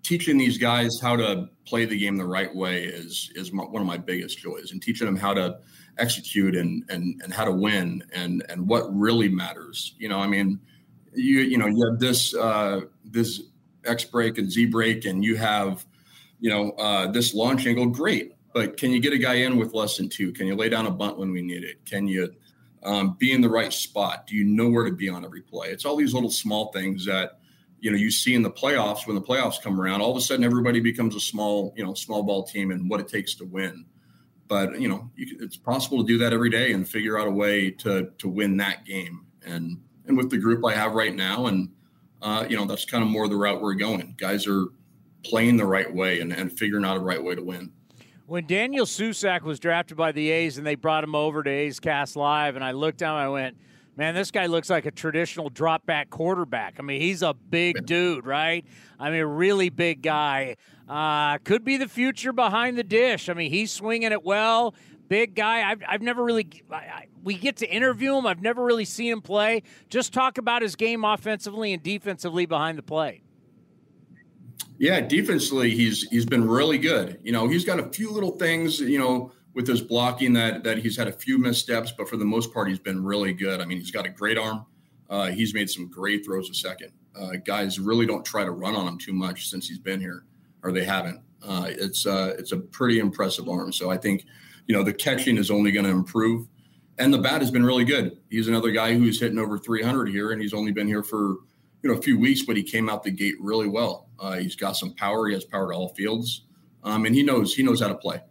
teaching 0.03 0.37
these 0.37 0.57
guys 0.57 0.99
how 0.99 1.15
to 1.15 1.49
play 1.65 1.85
the 1.85 1.97
game 1.97 2.17
the 2.17 2.25
right 2.25 2.53
way 2.55 2.83
is 2.83 3.31
is 3.35 3.51
my, 3.51 3.63
one 3.63 3.81
of 3.81 3.87
my 3.87 3.97
biggest 3.97 4.39
joys 4.39 4.71
and 4.71 4.81
teaching 4.81 5.05
them 5.05 5.15
how 5.15 5.33
to 5.33 5.57
execute 5.97 6.55
and 6.55 6.83
and 6.89 7.21
and 7.23 7.33
how 7.33 7.45
to 7.45 7.51
win 7.51 8.03
and 8.13 8.43
and 8.49 8.67
what 8.67 8.83
really 8.93 9.29
matters. 9.29 9.95
You 9.97 10.09
know, 10.09 10.19
I 10.19 10.27
mean, 10.27 10.59
you 11.19 11.39
you 11.41 11.57
know 11.57 11.67
you 11.67 11.85
have 11.89 11.99
this 11.99 12.35
uh, 12.35 12.81
this 13.03 13.41
X 13.85 14.05
break 14.05 14.37
and 14.37 14.51
Z 14.51 14.67
break, 14.67 15.05
and 15.05 15.23
you 15.23 15.37
have 15.37 15.85
you 16.39 16.49
know 16.49 16.71
uh, 16.71 17.11
this 17.11 17.33
launch 17.33 17.65
angle. 17.67 17.87
Great, 17.87 18.33
but 18.53 18.77
can 18.77 18.91
you 18.91 18.99
get 18.99 19.13
a 19.13 19.17
guy 19.17 19.35
in 19.35 19.57
with 19.57 19.73
less 19.73 19.97
than 19.97 20.09
two? 20.09 20.31
Can 20.31 20.47
you 20.47 20.55
lay 20.55 20.69
down 20.69 20.85
a 20.85 20.91
bunt 20.91 21.17
when 21.17 21.31
we 21.31 21.41
need 21.41 21.63
it? 21.63 21.85
Can 21.85 22.07
you 22.07 22.33
um, 22.83 23.15
be 23.19 23.31
in 23.31 23.41
the 23.41 23.49
right 23.49 23.73
spot? 23.73 24.27
Do 24.27 24.35
you 24.35 24.45
know 24.45 24.69
where 24.69 24.85
to 24.85 24.91
be 24.91 25.09
on 25.09 25.25
every 25.25 25.41
play? 25.41 25.69
It's 25.69 25.85
all 25.85 25.95
these 25.95 26.13
little 26.13 26.31
small 26.31 26.71
things 26.71 27.05
that 27.05 27.39
you 27.79 27.91
know 27.91 27.97
you 27.97 28.11
see 28.11 28.35
in 28.35 28.41
the 28.41 28.51
playoffs 28.51 29.07
when 29.07 29.15
the 29.15 29.21
playoffs 29.21 29.61
come 29.61 29.79
around. 29.79 30.01
All 30.01 30.11
of 30.11 30.17
a 30.17 30.21
sudden, 30.21 30.43
everybody 30.43 30.79
becomes 30.79 31.15
a 31.15 31.19
small 31.19 31.73
you 31.75 31.83
know 31.83 31.93
small 31.93 32.23
ball 32.23 32.43
team 32.43 32.71
and 32.71 32.89
what 32.89 32.99
it 32.99 33.07
takes 33.07 33.35
to 33.35 33.45
win. 33.45 33.85
But 34.47 34.81
you 34.81 34.89
know, 34.89 35.09
you, 35.15 35.37
it's 35.41 35.57
possible 35.57 35.99
to 35.99 36.07
do 36.07 36.17
that 36.19 36.33
every 36.33 36.49
day 36.49 36.73
and 36.73 36.87
figure 36.87 37.19
out 37.19 37.27
a 37.27 37.31
way 37.31 37.71
to 37.71 38.11
to 38.17 38.29
win 38.29 38.57
that 38.57 38.85
game. 38.85 39.25
And 39.45 39.77
and 40.09 40.17
with 40.17 40.29
the 40.29 40.37
group 40.37 40.65
I 40.65 40.73
have 40.73 40.93
right 40.93 41.15
now. 41.15 41.45
And, 41.45 41.69
uh, 42.21 42.45
you 42.49 42.57
know, 42.57 42.65
that's 42.65 42.83
kind 42.83 43.03
of 43.03 43.09
more 43.09 43.29
the 43.29 43.37
route 43.37 43.61
we're 43.61 43.75
going. 43.75 44.15
Guys 44.17 44.45
are 44.47 44.65
playing 45.23 45.55
the 45.55 45.65
right 45.65 45.93
way 45.93 46.19
and, 46.19 46.33
and 46.33 46.51
figuring 46.51 46.83
out 46.83 46.97
a 46.97 46.99
right 46.99 47.23
way 47.23 47.35
to 47.35 47.41
win. 47.41 47.71
When 48.25 48.45
Daniel 48.45 48.85
Susac 48.85 49.41
was 49.41 49.59
drafted 49.59 49.97
by 49.97 50.11
the 50.11 50.29
A's 50.29 50.57
and 50.57 50.67
they 50.67 50.75
brought 50.75 51.03
him 51.03 51.15
over 51.15 51.41
to 51.41 51.49
A's 51.49 51.79
Cast 51.79 52.15
Live, 52.15 52.55
and 52.55 52.63
I 52.63 52.73
looked 52.73 52.99
down, 52.99 53.17
I 53.17 53.29
went, 53.29 53.57
man, 53.95 54.13
this 54.13 54.29
guy 54.29 54.45
looks 54.45 54.69
like 54.69 54.85
a 54.85 54.91
traditional 54.91 55.49
drop 55.49 55.85
back 55.85 56.09
quarterback. 56.09 56.75
I 56.79 56.83
mean, 56.83 57.01
he's 57.01 57.23
a 57.23 57.33
big 57.33 57.85
dude, 57.85 58.25
right? 58.25 58.65
I 58.99 59.09
mean, 59.09 59.21
a 59.21 59.27
really 59.27 59.69
big 59.69 60.01
guy. 60.01 60.57
Uh, 60.87 61.37
could 61.39 61.63
be 61.63 61.77
the 61.77 61.87
future 61.87 62.31
behind 62.31 62.77
the 62.77 62.83
dish. 62.83 63.29
I 63.29 63.33
mean, 63.33 63.51
he's 63.51 63.71
swinging 63.71 64.11
it 64.11 64.23
well. 64.23 64.75
Big 65.09 65.35
guy. 65.35 65.69
I've, 65.69 65.83
I've 65.87 66.01
never 66.01 66.23
really, 66.23 66.47
I, 66.71 66.75
I, 66.75 67.07
we 67.23 67.33
get 67.33 67.57
to 67.57 67.69
interview 67.69 68.15
him. 68.15 68.25
I've 68.25 68.41
never 68.41 68.63
really 68.63 68.85
seen 68.85 69.11
him 69.11 69.21
play. 69.21 69.63
Just 69.89 70.13
talk 70.13 70.37
about 70.37 70.61
his 70.61 70.75
game 70.75 71.03
offensively 71.03 71.73
and 71.73 71.83
defensively 71.83 72.45
behind 72.45 72.77
the 72.77 72.83
play. 72.83 73.23
Yeah, 74.77 75.01
defensively, 75.01 75.71
he's 75.71 76.03
he's 76.03 76.25
been 76.25 76.47
really 76.47 76.77
good. 76.77 77.19
You 77.21 77.33
know, 77.33 77.49
he's 77.49 77.65
got 77.65 77.79
a 77.79 77.89
few 77.89 78.11
little 78.11 78.37
things. 78.37 78.79
You 78.79 78.97
know, 78.97 79.33
with 79.53 79.67
his 79.67 79.81
blocking 79.81 80.31
that 80.33 80.63
that 80.63 80.77
he's 80.77 80.95
had 80.95 81.09
a 81.09 81.11
few 81.11 81.37
missteps, 81.37 81.91
but 81.91 82.07
for 82.07 82.15
the 82.15 82.23
most 82.23 82.53
part, 82.53 82.69
he's 82.69 82.79
been 82.79 83.03
really 83.03 83.33
good. 83.33 83.59
I 83.59 83.65
mean, 83.65 83.77
he's 83.77 83.91
got 83.91 84.05
a 84.05 84.09
great 84.09 84.37
arm. 84.37 84.65
Uh, 85.09 85.31
he's 85.31 85.53
made 85.53 85.69
some 85.69 85.89
great 85.89 86.23
throws 86.23 86.49
a 86.49 86.53
second. 86.53 86.91
Uh, 87.13 87.31
guys 87.43 87.79
really 87.79 88.05
don't 88.05 88.23
try 88.23 88.45
to 88.45 88.51
run 88.51 88.75
on 88.75 88.87
him 88.87 88.97
too 88.97 89.11
much 89.11 89.49
since 89.49 89.67
he's 89.67 89.79
been 89.79 89.99
here, 89.99 90.23
or 90.63 90.71
they 90.71 90.85
haven't. 90.85 91.19
Uh, 91.45 91.65
it's 91.67 92.05
uh, 92.05 92.35
it's 92.37 92.53
a 92.53 92.57
pretty 92.57 92.99
impressive 92.99 93.49
arm. 93.49 93.73
So 93.73 93.89
I 93.89 93.97
think, 93.97 94.25
you 94.69 94.75
know, 94.75 94.83
the 94.83 94.93
catching 94.93 95.37
is 95.37 95.49
only 95.49 95.71
going 95.71 95.85
to 95.85 95.91
improve, 95.91 96.47
and 96.99 97.11
the 97.11 97.17
bat 97.17 97.41
has 97.41 97.49
been 97.49 97.65
really 97.65 97.83
good. 97.83 98.19
He's 98.29 98.47
another 98.47 98.69
guy 98.69 98.93
who's 98.93 99.19
hitting 99.19 99.39
over 99.39 99.57
300 99.57 100.07
here, 100.09 100.31
and 100.31 100.39
he's 100.39 100.53
only 100.53 100.71
been 100.71 100.87
here 100.87 101.01
for 101.01 101.37
you 101.81 101.89
know 101.89 101.93
a 101.93 102.01
few 102.01 102.19
weeks, 102.19 102.43
but 102.43 102.55
he 102.55 102.61
came 102.61 102.87
out 102.87 103.03
the 103.03 103.09
gate 103.09 103.33
really 103.39 103.67
well. 103.67 104.09
Uh, 104.19 104.33
he's 104.33 104.55
got 104.55 104.77
some 104.77 104.93
power. 104.93 105.27
He 105.27 105.33
has 105.33 105.43
power 105.43 105.71
to 105.71 105.75
all 105.75 105.89
fields, 105.95 106.43
um, 106.83 107.07
and 107.07 107.15
he 107.15 107.23
knows 107.23 107.55
he 107.55 107.63
knows 107.63 107.81
how 107.81 107.87
to 107.87 107.95
play. 107.95 108.21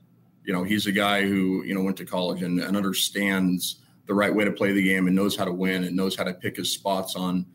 You 0.44 0.52
know, 0.52 0.62
he's 0.62 0.86
a 0.86 0.92
guy 0.92 1.22
who 1.22 1.64
you 1.64 1.74
know 1.74 1.82
went 1.82 1.96
to 1.96 2.04
college 2.04 2.42
and, 2.42 2.60
and 2.60 2.76
understands 2.76 3.80
the 4.06 4.14
right 4.14 4.32
way 4.32 4.44
to 4.44 4.52
play 4.52 4.70
the 4.70 4.82
game 4.82 5.08
and 5.08 5.16
knows 5.16 5.36
how 5.36 5.44
to 5.44 5.52
win 5.52 5.82
and 5.82 5.96
knows 5.96 6.14
how 6.14 6.22
to 6.22 6.34
pick 6.34 6.56
his 6.56 6.72
spots 6.72 7.16
on 7.16 7.46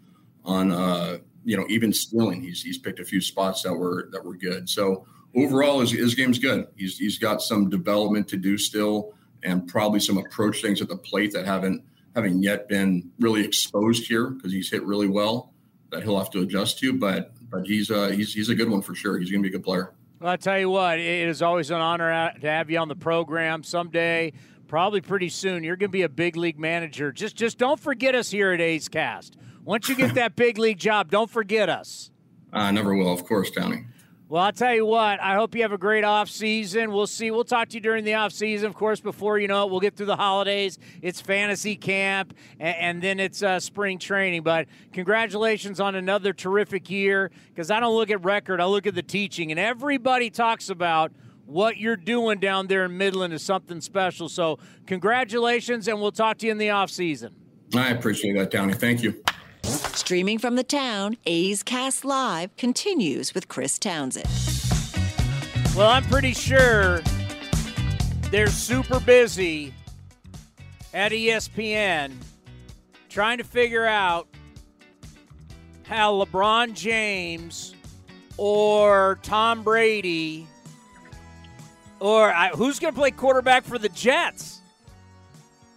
on 0.44 0.72
uh, 0.72 1.20
you 1.46 1.56
know 1.56 1.66
even 1.70 1.94
stealing. 1.94 2.42
He's 2.42 2.62
he's 2.62 2.80
picked 2.80 3.00
a 3.00 3.06
few 3.06 3.22
spots 3.22 3.62
that 3.62 3.74
were 3.74 4.10
that 4.12 4.26
were 4.26 4.36
good. 4.36 4.68
So 4.68 5.08
overall, 5.36 5.80
his, 5.80 5.92
his 5.92 6.16
game's 6.16 6.40
good. 6.40 6.68
He's 6.76 6.98
he's 6.98 7.18
got 7.18 7.42
some 7.42 7.70
development 7.70 8.28
to 8.30 8.38
do 8.38 8.58
still, 8.58 9.14
and 9.44 9.68
probably 9.68 10.00
some 10.00 10.18
approach 10.18 10.62
things 10.62 10.82
at 10.82 10.88
the 10.88 10.98
plate 10.98 11.34
that 11.34 11.46
haven't 11.46 11.84
haven't 12.16 12.44
yet 12.44 12.68
been 12.68 13.12
really 13.20 13.44
exposed 13.44 14.08
here 14.08 14.28
because 14.28 14.52
he's 14.52 14.70
hit 14.70 14.84
really 14.84 15.08
well 15.08 15.54
that 15.92 16.04
he'll 16.04 16.18
have 16.18 16.30
to 16.32 16.42
adjust 16.42 16.80
to. 16.80 16.94
But 16.94 17.32
but 17.50 17.66
he's 17.66 17.92
uh, 17.92 18.10
he's 18.10 18.34
he's 18.34 18.50
a 18.50 18.56
good 18.56 18.70
one 18.70 18.82
for 18.82 18.96
sure. 18.96 19.18
He's 19.20 19.32
going 19.32 19.44
to 19.44 19.50
be 19.50 19.54
a 19.54 19.58
good 19.58 19.66
player. 19.66 19.94
Well, 20.20 20.32
I 20.32 20.38
tell 20.38 20.58
you 20.58 20.70
what, 20.70 21.00
it 21.00 21.28
is 21.28 21.42
always 21.42 21.70
an 21.70 21.82
honor 21.82 22.34
to 22.40 22.50
have 22.50 22.70
you 22.70 22.80
on 22.80 22.88
the 22.88 22.96
program. 22.96 23.62
Someday, 23.62 24.32
probably 24.68 25.02
pretty 25.02 25.28
soon, 25.28 25.64
you're 25.66 25.76
going 25.76 25.90
to 25.90 25.94
be 25.94 26.04
a 26.04 26.10
big 26.10 26.38
league 26.38 26.60
manager. 26.60 27.12
Just 27.12 27.36
just 27.36 27.58
don't 27.58 27.80
forget 27.80 28.16
us 28.16 28.32
here 28.32 28.52
at 28.52 28.62
A's 28.62 28.88
Cast. 28.88 29.38
Once 29.64 29.90
you 29.90 29.96
get 29.96 30.14
that 30.16 30.36
big 30.36 30.58
league 30.58 30.80
job, 30.80 31.12
don't 31.12 31.30
forget 31.30 31.70
us. 31.70 32.12
I 32.52 32.72
never 32.72 32.96
will, 32.96 33.12
of 33.12 33.26
course, 33.26 33.50
Tony. 33.50 33.86
Well, 34.34 34.42
I'll 34.42 34.52
tell 34.52 34.74
you 34.74 34.88
what, 34.88 35.22
I 35.22 35.36
hope 35.36 35.54
you 35.54 35.62
have 35.62 35.74
a 35.74 35.78
great 35.78 36.04
off 36.04 36.28
season. 36.28 36.92
We'll 36.92 37.06
see. 37.06 37.30
We'll 37.30 37.44
talk 37.44 37.70
to 37.70 37.76
you 37.76 37.82
during 37.82 38.04
the 38.04 38.16
off 38.16 38.32
season. 38.32 38.66
Of 38.66 38.74
course, 38.74 39.00
before 39.00 39.38
you 39.38 39.48
know 39.48 39.64
it, 39.68 39.70
we'll 39.70 39.80
get 39.80 39.96
through 39.96 40.08
the 40.08 40.16
holidays. 40.16 40.80
It's 41.04 41.22
fantasy 41.22 41.76
camp, 41.76 42.34
and, 42.60 42.76
and 42.78 43.02
then 43.04 43.20
it's 43.20 43.44
uh, 43.44 43.60
spring 43.60 44.00
training. 44.00 44.42
But 44.42 44.66
congratulations 44.92 45.80
on 45.80 45.94
another 45.94 46.34
terrific 46.34 46.90
year 46.90 47.30
because 47.50 47.70
I 47.70 47.80
don't 47.80 47.94
look 47.94 48.10
at 48.10 48.24
record, 48.26 48.60
I 48.60 48.66
look 48.66 48.88
at 48.88 48.96
the 48.96 49.04
teaching. 49.04 49.52
And 49.52 49.60
everybody 49.60 50.32
talks 50.32 50.72
about 50.72 51.12
what 51.46 51.78
you're 51.78 51.96
doing 51.96 52.40
down 52.40 52.66
there 52.66 52.86
in 52.86 52.98
Midland 52.98 53.36
is 53.36 53.44
something 53.44 53.82
special. 53.82 54.30
So, 54.30 54.58
congratulations, 54.88 55.88
and 55.88 56.02
we'll 56.02 56.12
talk 56.12 56.40
to 56.40 56.48
you 56.48 56.52
in 56.52 56.58
the 56.58 56.72
off 56.72 56.90
season. 56.90 57.36
I 57.76 57.90
appreciate 57.90 58.36
that, 58.40 58.50
Downey. 58.50 58.74
Thank 58.74 59.04
you. 59.04 59.24
Streaming 59.64 60.38
from 60.40 60.56
the 60.56 60.64
town, 60.64 61.18
A's 61.26 61.64
Cast 61.64 62.04
Live 62.04 62.56
continues 62.58 63.34
with 63.34 63.48
Chris 63.48 63.80
Townsend. 63.80 64.28
Well, 65.76 65.90
I'm 65.90 66.04
pretty 66.06 66.34
sure 66.34 67.02
they're 68.32 68.48
super 68.48 69.00
busy 69.00 69.74
at 70.94 71.12
ESPN 71.12 72.14
trying 73.10 73.38
to 73.38 73.44
figure 73.44 73.86
out 73.86 74.28
how 75.84 76.14
LeBron 76.14 76.74
James 76.74 77.76
or 78.38 79.20
Tom 79.22 79.64
Brady 79.64 80.48
or 82.00 82.34
I, 82.34 82.50
who's 82.50 82.80
going 82.80 82.94
to 82.94 83.00
play 83.00 83.12
quarterback 83.12 83.64
for 83.64 83.78
the 83.78 83.90
Jets? 83.90 84.62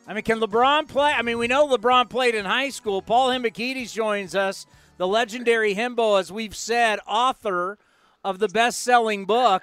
I 0.07 0.15
mean, 0.15 0.23
can 0.23 0.39
LeBron 0.39 0.89
play? 0.89 1.13
I 1.13 1.23
mean, 1.23 1.39
we 1.39 1.49
know 1.49 1.67
LeBron 1.67 2.09
played 2.09 2.37
in 2.37 2.45
high 2.45 2.69
school. 2.69 3.03
Paul 3.03 3.31
Hembekides 3.31 3.93
joins 3.93 4.37
us, 4.37 4.65
the 4.99 5.07
legendary 5.07 5.75
Hembo, 5.75 6.21
as 6.21 6.31
we've 6.31 6.55
said, 6.55 7.01
author 7.09 7.77
of 8.23 8.39
the 8.39 8.49
best-selling 8.49 9.25
book. 9.25 9.63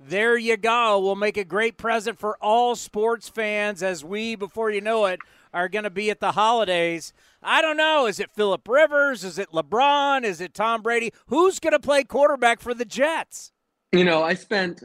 There 0.00 0.36
you 0.36 0.56
go. 0.56 0.98
We'll 0.98 1.14
make 1.14 1.36
a 1.36 1.44
great 1.44 1.76
present 1.76 2.18
for 2.18 2.36
all 2.40 2.74
sports 2.74 3.28
fans 3.28 3.82
as 3.82 4.02
we, 4.02 4.34
before 4.34 4.70
you 4.70 4.80
know 4.80 5.04
it, 5.04 5.20
are 5.52 5.68
going 5.68 5.84
to 5.84 5.90
be 5.90 6.10
at 6.10 6.20
the 6.20 6.32
holidays. 6.32 7.12
I 7.42 7.60
don't 7.60 7.76
know. 7.76 8.06
Is 8.06 8.18
it 8.18 8.30
Philip 8.30 8.66
Rivers? 8.66 9.24
Is 9.24 9.38
it 9.38 9.50
LeBron? 9.50 10.24
Is 10.24 10.40
it 10.40 10.54
Tom 10.54 10.80
Brady? 10.80 11.12
Who's 11.26 11.60
going 11.60 11.72
to 11.74 11.78
play 11.78 12.02
quarterback 12.02 12.60
for 12.60 12.72
the 12.72 12.86
Jets? 12.86 13.52
You 13.92 14.04
know, 14.04 14.22
I 14.22 14.34
spent 14.34 14.82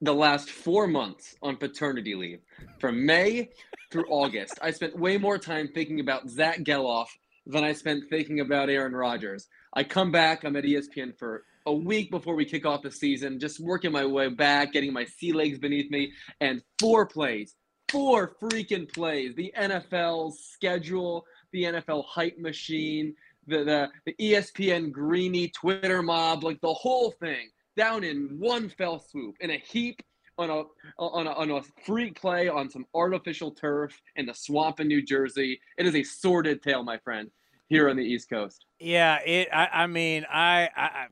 the 0.00 0.14
last 0.14 0.48
four 0.48 0.86
months 0.86 1.36
on 1.42 1.56
paternity 1.56 2.14
leave 2.14 2.40
from 2.80 3.04
May 3.04 3.50
through 3.90 4.06
August. 4.08 4.58
I 4.62 4.70
spent 4.70 4.98
way 4.98 5.18
more 5.18 5.38
time 5.38 5.68
thinking 5.68 6.00
about 6.00 6.28
Zack 6.28 6.58
Gelof 6.60 7.06
than 7.46 7.64
I 7.64 7.72
spent 7.72 8.04
thinking 8.10 8.40
about 8.40 8.68
Aaron 8.68 8.94
Rodgers. 8.94 9.48
I 9.74 9.84
come 9.84 10.12
back, 10.12 10.44
I'm 10.44 10.56
at 10.56 10.64
ESPN 10.64 11.18
for 11.18 11.44
a 11.66 11.72
week 11.72 12.10
before 12.10 12.34
we 12.34 12.44
kick 12.44 12.66
off 12.66 12.82
the 12.82 12.90
season, 12.90 13.38
just 13.38 13.60
working 13.60 13.92
my 13.92 14.04
way 14.04 14.28
back, 14.28 14.72
getting 14.72 14.92
my 14.92 15.04
sea 15.04 15.32
legs 15.32 15.58
beneath 15.58 15.90
me, 15.90 16.12
and 16.40 16.62
four 16.78 17.06
plays, 17.06 17.54
four 17.90 18.36
freaking 18.40 18.92
plays. 18.92 19.34
The 19.34 19.52
NFL 19.58 20.32
schedule, 20.34 21.24
the 21.52 21.64
NFL 21.64 22.04
hype 22.06 22.38
machine, 22.38 23.14
the, 23.46 23.64
the, 23.64 23.88
the 24.06 24.14
ESPN 24.20 24.92
Greeny 24.92 25.48
Twitter 25.48 26.02
mob, 26.02 26.44
like 26.44 26.60
the 26.60 26.72
whole 26.72 27.12
thing 27.12 27.48
down 27.76 28.04
in 28.04 28.36
one 28.38 28.68
fell 28.68 28.98
swoop 28.98 29.36
in 29.40 29.50
a 29.50 29.58
heap 29.58 30.02
on 30.38 30.50
a 30.50 30.62
on 30.98 31.26
a, 31.26 31.30
on 31.32 31.50
a 31.50 31.62
freak 31.84 32.20
play 32.20 32.48
on 32.48 32.70
some 32.70 32.86
artificial 32.94 33.50
turf 33.50 34.00
in 34.16 34.26
the 34.26 34.34
swamp 34.34 34.80
in 34.80 34.88
New 34.88 35.02
Jersey. 35.02 35.60
It 35.76 35.86
is 35.86 35.94
a 35.94 36.02
sordid 36.02 36.62
tale, 36.62 36.82
my 36.82 36.98
friend, 36.98 37.30
here 37.68 37.90
on 37.90 37.96
the 37.96 38.04
East 38.04 38.30
Coast. 38.30 38.64
Yeah, 38.78 39.18
it. 39.24 39.48
I, 39.52 39.68
I 39.72 39.86
mean, 39.86 40.24
I, 40.30 40.68
I, 40.76 41.08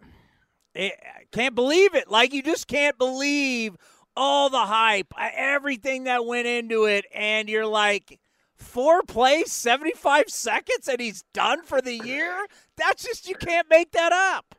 I 0.76 0.92
can't 1.32 1.54
believe 1.54 1.94
it. 1.94 2.08
Like 2.08 2.32
you 2.32 2.42
just 2.42 2.68
can't 2.68 2.96
believe 2.96 3.76
all 4.16 4.48
the 4.48 4.64
hype, 4.64 5.12
uh, 5.16 5.28
everything 5.34 6.04
that 6.04 6.24
went 6.24 6.46
into 6.46 6.84
it, 6.84 7.04
and 7.14 7.48
you're 7.48 7.66
like. 7.66 8.20
Four 8.58 9.02
plays, 9.02 9.52
75 9.52 10.30
seconds, 10.30 10.88
and 10.88 10.98
he's 10.98 11.24
done 11.34 11.62
for 11.62 11.82
the 11.82 11.92
year? 11.92 12.46
That's 12.78 13.04
just, 13.04 13.28
you 13.28 13.34
can't 13.34 13.66
make 13.68 13.92
that 13.92 14.12
up. 14.12 14.54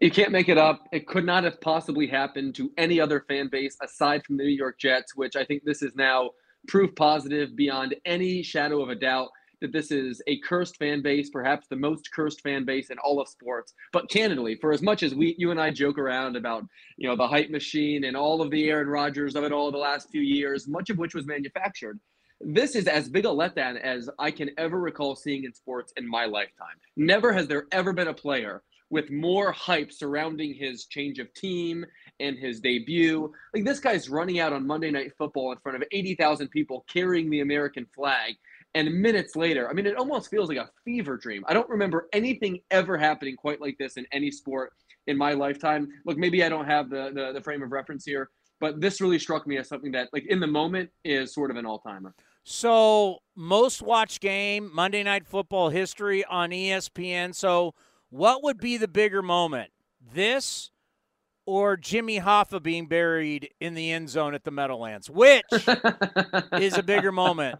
You 0.00 0.10
can't 0.10 0.30
make 0.30 0.48
it 0.48 0.58
up. 0.58 0.86
It 0.92 1.06
could 1.06 1.24
not 1.24 1.44
have 1.44 1.60
possibly 1.60 2.06
happened 2.06 2.54
to 2.56 2.70
any 2.76 3.00
other 3.00 3.24
fan 3.28 3.48
base 3.48 3.76
aside 3.82 4.24
from 4.24 4.36
the 4.36 4.44
New 4.44 4.50
York 4.50 4.78
Jets, 4.78 5.16
which 5.16 5.36
I 5.36 5.44
think 5.44 5.64
this 5.64 5.82
is 5.82 5.94
now 5.94 6.30
proof 6.68 6.94
positive 6.94 7.56
beyond 7.56 7.96
any 8.04 8.42
shadow 8.42 8.82
of 8.82 8.90
a 8.90 8.94
doubt 8.94 9.30
that 9.60 9.72
this 9.72 9.90
is 9.90 10.22
a 10.26 10.38
cursed 10.40 10.76
fan 10.76 11.02
base, 11.02 11.28
perhaps 11.30 11.66
the 11.68 11.76
most 11.76 12.10
cursed 12.12 12.40
fan 12.42 12.64
base 12.64 12.90
in 12.90 12.98
all 12.98 13.20
of 13.20 13.28
sports. 13.28 13.74
But 13.92 14.08
candidly, 14.08 14.56
for 14.56 14.72
as 14.72 14.80
much 14.80 15.02
as 15.02 15.14
we, 15.14 15.34
you 15.38 15.50
and 15.50 15.60
I 15.60 15.70
joke 15.70 15.98
around 15.98 16.36
about, 16.36 16.64
you 16.96 17.08
know, 17.08 17.16
the 17.16 17.28
hype 17.28 17.50
machine 17.50 18.04
and 18.04 18.16
all 18.16 18.40
of 18.40 18.50
the 18.50 18.70
Aaron 18.70 18.88
Rodgers 18.88 19.34
of 19.34 19.44
it 19.44 19.52
all 19.52 19.70
the 19.70 19.78
last 19.78 20.10
few 20.10 20.22
years, 20.22 20.66
much 20.66 20.88
of 20.90 20.98
which 20.98 21.14
was 21.14 21.26
manufactured, 21.26 22.00
this 22.40 22.74
is 22.74 22.86
as 22.86 23.08
big 23.10 23.26
a 23.26 23.28
letdown 23.28 23.78
as 23.78 24.08
I 24.18 24.30
can 24.30 24.50
ever 24.56 24.80
recall 24.80 25.14
seeing 25.14 25.44
in 25.44 25.52
sports 25.52 25.92
in 25.98 26.08
my 26.08 26.24
lifetime. 26.24 26.76
Never 26.96 27.32
has 27.34 27.46
there 27.46 27.66
ever 27.70 27.92
been 27.92 28.08
a 28.08 28.14
player 28.14 28.62
with 28.90 29.10
more 29.10 29.52
hype 29.52 29.92
surrounding 29.92 30.52
his 30.52 30.86
change 30.86 31.18
of 31.18 31.32
team 31.34 31.84
and 32.18 32.36
his 32.36 32.60
debut. 32.60 33.32
Like 33.54 33.64
this 33.64 33.80
guy's 33.80 34.10
running 34.10 34.40
out 34.40 34.52
on 34.52 34.66
Monday 34.66 34.90
Night 34.90 35.12
Football 35.16 35.52
in 35.52 35.58
front 35.58 35.76
of 35.76 35.84
80,000 35.92 36.48
people 36.48 36.84
carrying 36.88 37.30
the 37.30 37.40
American 37.40 37.86
flag. 37.94 38.34
And 38.74 38.92
minutes 39.00 39.34
later, 39.34 39.68
I 39.68 39.72
mean, 39.72 39.86
it 39.86 39.96
almost 39.96 40.30
feels 40.30 40.48
like 40.48 40.58
a 40.58 40.70
fever 40.84 41.16
dream. 41.16 41.44
I 41.48 41.54
don't 41.54 41.68
remember 41.68 42.08
anything 42.12 42.60
ever 42.70 42.96
happening 42.96 43.36
quite 43.36 43.60
like 43.60 43.76
this 43.78 43.96
in 43.96 44.06
any 44.12 44.30
sport 44.30 44.72
in 45.06 45.16
my 45.16 45.32
lifetime. 45.32 45.88
Look, 46.04 46.18
maybe 46.18 46.44
I 46.44 46.48
don't 46.48 46.66
have 46.66 46.90
the, 46.90 47.10
the, 47.12 47.32
the 47.32 47.40
frame 47.40 47.62
of 47.62 47.72
reference 47.72 48.04
here, 48.04 48.30
but 48.60 48.80
this 48.80 49.00
really 49.00 49.18
struck 49.18 49.46
me 49.46 49.56
as 49.58 49.68
something 49.68 49.90
that, 49.92 50.08
like, 50.12 50.26
in 50.26 50.38
the 50.38 50.46
moment 50.46 50.90
is 51.04 51.34
sort 51.34 51.50
of 51.50 51.56
an 51.56 51.66
all 51.66 51.80
timer. 51.80 52.14
So, 52.44 53.18
most 53.34 53.82
watched 53.82 54.20
game, 54.20 54.70
Monday 54.72 55.02
Night 55.02 55.26
Football 55.26 55.70
history 55.70 56.24
on 56.24 56.50
ESPN. 56.50 57.34
So, 57.34 57.74
what 58.10 58.42
would 58.42 58.58
be 58.58 58.76
the 58.76 58.88
bigger 58.88 59.22
moment? 59.22 59.70
This 60.12 60.70
or 61.46 61.76
Jimmy 61.76 62.20
Hoffa 62.20 62.62
being 62.62 62.86
buried 62.86 63.50
in 63.60 63.74
the 63.74 63.90
end 63.90 64.08
zone 64.08 64.34
at 64.34 64.44
the 64.44 64.50
Meadowlands? 64.50 65.08
Which 65.08 65.44
is 66.52 66.76
a 66.76 66.82
bigger 66.82 67.12
moment? 67.12 67.58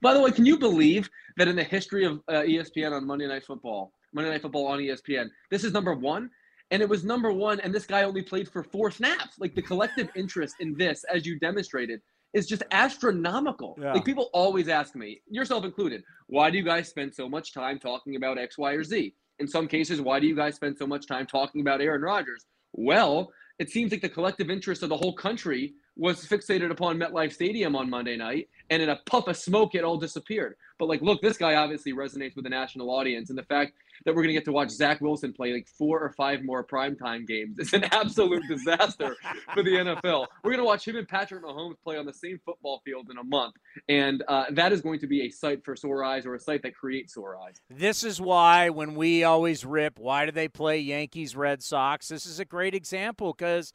By 0.00 0.14
the 0.14 0.20
way, 0.20 0.30
can 0.30 0.46
you 0.46 0.58
believe 0.58 1.08
that 1.36 1.48
in 1.48 1.56
the 1.56 1.64
history 1.64 2.04
of 2.04 2.20
uh, 2.28 2.42
ESPN 2.42 2.92
on 2.92 3.06
Monday 3.06 3.26
Night 3.26 3.44
Football, 3.44 3.92
Monday 4.12 4.30
Night 4.30 4.42
Football 4.42 4.66
on 4.66 4.78
ESPN, 4.78 5.28
this 5.50 5.64
is 5.64 5.72
number 5.72 5.94
one? 5.94 6.30
And 6.70 6.82
it 6.82 6.88
was 6.88 7.04
number 7.04 7.30
one, 7.30 7.60
and 7.60 7.74
this 7.74 7.86
guy 7.86 8.04
only 8.04 8.22
played 8.22 8.48
for 8.48 8.64
four 8.64 8.90
snaps. 8.90 9.38
Like 9.38 9.54
the 9.54 9.62
collective 9.62 10.08
interest 10.16 10.56
in 10.60 10.74
this, 10.76 11.04
as 11.12 11.26
you 11.26 11.38
demonstrated, 11.38 12.00
is 12.32 12.46
just 12.46 12.62
astronomical. 12.72 13.78
Yeah. 13.80 13.92
Like 13.92 14.04
people 14.04 14.30
always 14.32 14.68
ask 14.68 14.96
me, 14.96 15.20
yourself 15.28 15.64
included, 15.64 16.02
why 16.26 16.50
do 16.50 16.58
you 16.58 16.64
guys 16.64 16.88
spend 16.88 17.14
so 17.14 17.28
much 17.28 17.52
time 17.52 17.78
talking 17.78 18.16
about 18.16 18.38
X, 18.38 18.58
Y, 18.58 18.72
or 18.72 18.82
Z? 18.82 19.14
In 19.38 19.48
some 19.48 19.66
cases, 19.66 20.00
why 20.00 20.20
do 20.20 20.26
you 20.26 20.36
guys 20.36 20.56
spend 20.56 20.76
so 20.78 20.86
much 20.86 21.06
time 21.06 21.26
talking 21.26 21.60
about 21.60 21.80
Aaron 21.80 22.02
Rodgers? 22.02 22.46
Well, 22.72 23.32
it 23.58 23.70
seems 23.70 23.90
like 23.90 24.02
the 24.02 24.08
collective 24.08 24.50
interest 24.50 24.82
of 24.82 24.88
the 24.88 24.96
whole 24.96 25.14
country 25.14 25.74
was 25.96 26.26
fixated 26.26 26.70
upon 26.70 26.98
MetLife 26.98 27.32
Stadium 27.32 27.76
on 27.76 27.88
Monday 27.88 28.16
night, 28.16 28.48
and 28.70 28.82
in 28.82 28.88
a 28.88 28.96
puff 29.06 29.28
of 29.28 29.36
smoke, 29.36 29.74
it 29.74 29.84
all 29.84 29.96
disappeared. 29.96 30.56
But 30.78 30.88
like, 30.88 31.02
look, 31.02 31.22
this 31.22 31.36
guy 31.36 31.54
obviously 31.54 31.92
resonates 31.92 32.34
with 32.34 32.44
the 32.44 32.50
national 32.50 32.90
audience, 32.90 33.30
and 33.30 33.38
the 33.38 33.44
fact 33.44 33.74
that 34.04 34.14
we're 34.14 34.24
to 34.24 34.32
get 34.32 34.44
to 34.44 34.52
watch 34.52 34.70
Zach 34.70 35.00
Wilson 35.00 35.32
play 35.32 35.52
like 35.52 35.68
four 35.68 36.00
or 36.00 36.10
five 36.10 36.42
more 36.42 36.64
primetime 36.66 37.26
games 37.26 37.58
is 37.60 37.72
an 37.72 37.84
absolute 37.92 38.42
disaster 38.48 39.14
for 39.52 39.62
the 39.62 39.70
NFL. 39.70 40.26
We're 40.42 40.56
to 40.56 40.64
watch 40.64 40.86
him 40.86 40.96
and 40.96 41.06
Patrick 41.06 41.44
Mahomes 41.44 41.76
play 41.82 41.96
on 41.96 42.06
the 42.06 42.12
same 42.12 42.40
football 42.44 42.82
field 42.84 43.08
in 43.10 43.18
a 43.18 43.24
month, 43.24 43.54
and 43.88 44.24
uh, 44.26 44.46
that 44.50 44.72
is 44.72 44.80
going 44.80 44.98
to 45.00 45.06
be 45.06 45.22
a 45.22 45.30
sight 45.30 45.64
for 45.64 45.76
sore 45.76 46.02
eyes 46.02 46.26
or 46.26 46.34
a 46.34 46.40
sight 46.40 46.62
that 46.62 46.74
creates 46.74 47.14
sore 47.14 47.38
eyes. 47.38 47.60
This 47.70 48.02
is 48.02 48.20
why 48.20 48.70
when 48.70 48.96
we 48.96 49.22
always 49.22 49.64
rip, 49.64 50.00
why 50.00 50.26
do 50.26 50.32
they 50.32 50.48
play 50.48 50.80
Yankees 50.80 51.36
Red 51.36 51.62
Sox? 51.62 52.08
This 52.08 52.26
is 52.26 52.40
a 52.40 52.44
great 52.44 52.74
example 52.74 53.32
because 53.32 53.72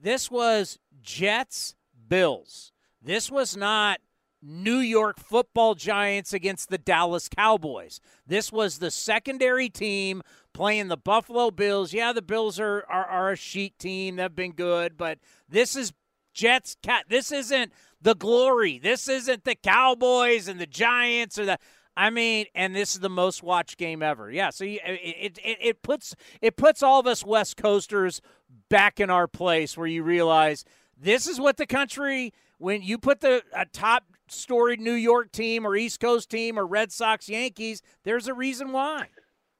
this 0.00 0.30
was 0.30 0.78
Jets 1.02 1.74
Bills. 2.08 2.72
This 3.02 3.30
was 3.30 3.56
not 3.56 4.00
New 4.42 4.78
York 4.78 5.18
football 5.18 5.74
giants 5.74 6.32
against 6.32 6.68
the 6.68 6.78
Dallas 6.78 7.28
Cowboys. 7.28 8.00
This 8.26 8.52
was 8.52 8.78
the 8.78 8.90
secondary 8.90 9.70
team 9.70 10.22
playing 10.52 10.88
the 10.88 10.96
Buffalo 10.96 11.50
Bills. 11.50 11.92
Yeah, 11.94 12.12
the 12.12 12.22
Bills 12.22 12.60
are, 12.60 12.84
are, 12.88 13.06
are 13.06 13.32
a 13.32 13.36
sheet 13.36 13.78
team. 13.78 14.16
They've 14.16 14.34
been 14.34 14.52
good, 14.52 14.96
but 14.98 15.18
this 15.48 15.76
is 15.76 15.92
Jets 16.34 16.76
cat. 16.82 17.06
This 17.08 17.32
isn't 17.32 17.72
the 18.02 18.14
glory. 18.14 18.78
This 18.78 19.08
isn't 19.08 19.44
the 19.44 19.54
Cowboys 19.54 20.46
and 20.46 20.60
the 20.60 20.66
Giants 20.66 21.38
or 21.38 21.46
the 21.46 21.58
I 21.96 22.10
mean, 22.10 22.46
and 22.54 22.74
this 22.74 22.94
is 22.94 23.00
the 23.00 23.10
most 23.10 23.42
watched 23.42 23.78
game 23.78 24.02
ever. 24.02 24.30
Yeah, 24.30 24.50
so 24.50 24.64
it, 24.64 24.80
it 24.84 25.38
it 25.44 25.82
puts 25.82 26.14
it 26.40 26.56
puts 26.56 26.82
all 26.82 27.00
of 27.00 27.06
us 27.06 27.24
West 27.24 27.56
Coasters 27.56 28.20
back 28.68 29.00
in 29.00 29.10
our 29.10 29.28
place 29.28 29.76
where 29.76 29.86
you 29.86 30.02
realize 30.02 30.64
this 30.96 31.26
is 31.26 31.38
what 31.38 31.56
the 31.56 31.66
country 31.66 32.32
when 32.58 32.82
you 32.82 32.98
put 32.98 33.20
the 33.20 33.42
a 33.52 33.66
top 33.66 34.04
storied 34.28 34.80
New 34.80 34.92
York 34.92 35.32
team 35.32 35.66
or 35.66 35.76
East 35.76 36.00
Coast 36.00 36.30
team 36.30 36.58
or 36.58 36.66
Red 36.66 36.92
Sox 36.92 37.28
Yankees, 37.28 37.82
there's 38.04 38.26
a 38.26 38.34
reason 38.34 38.72
why. 38.72 39.08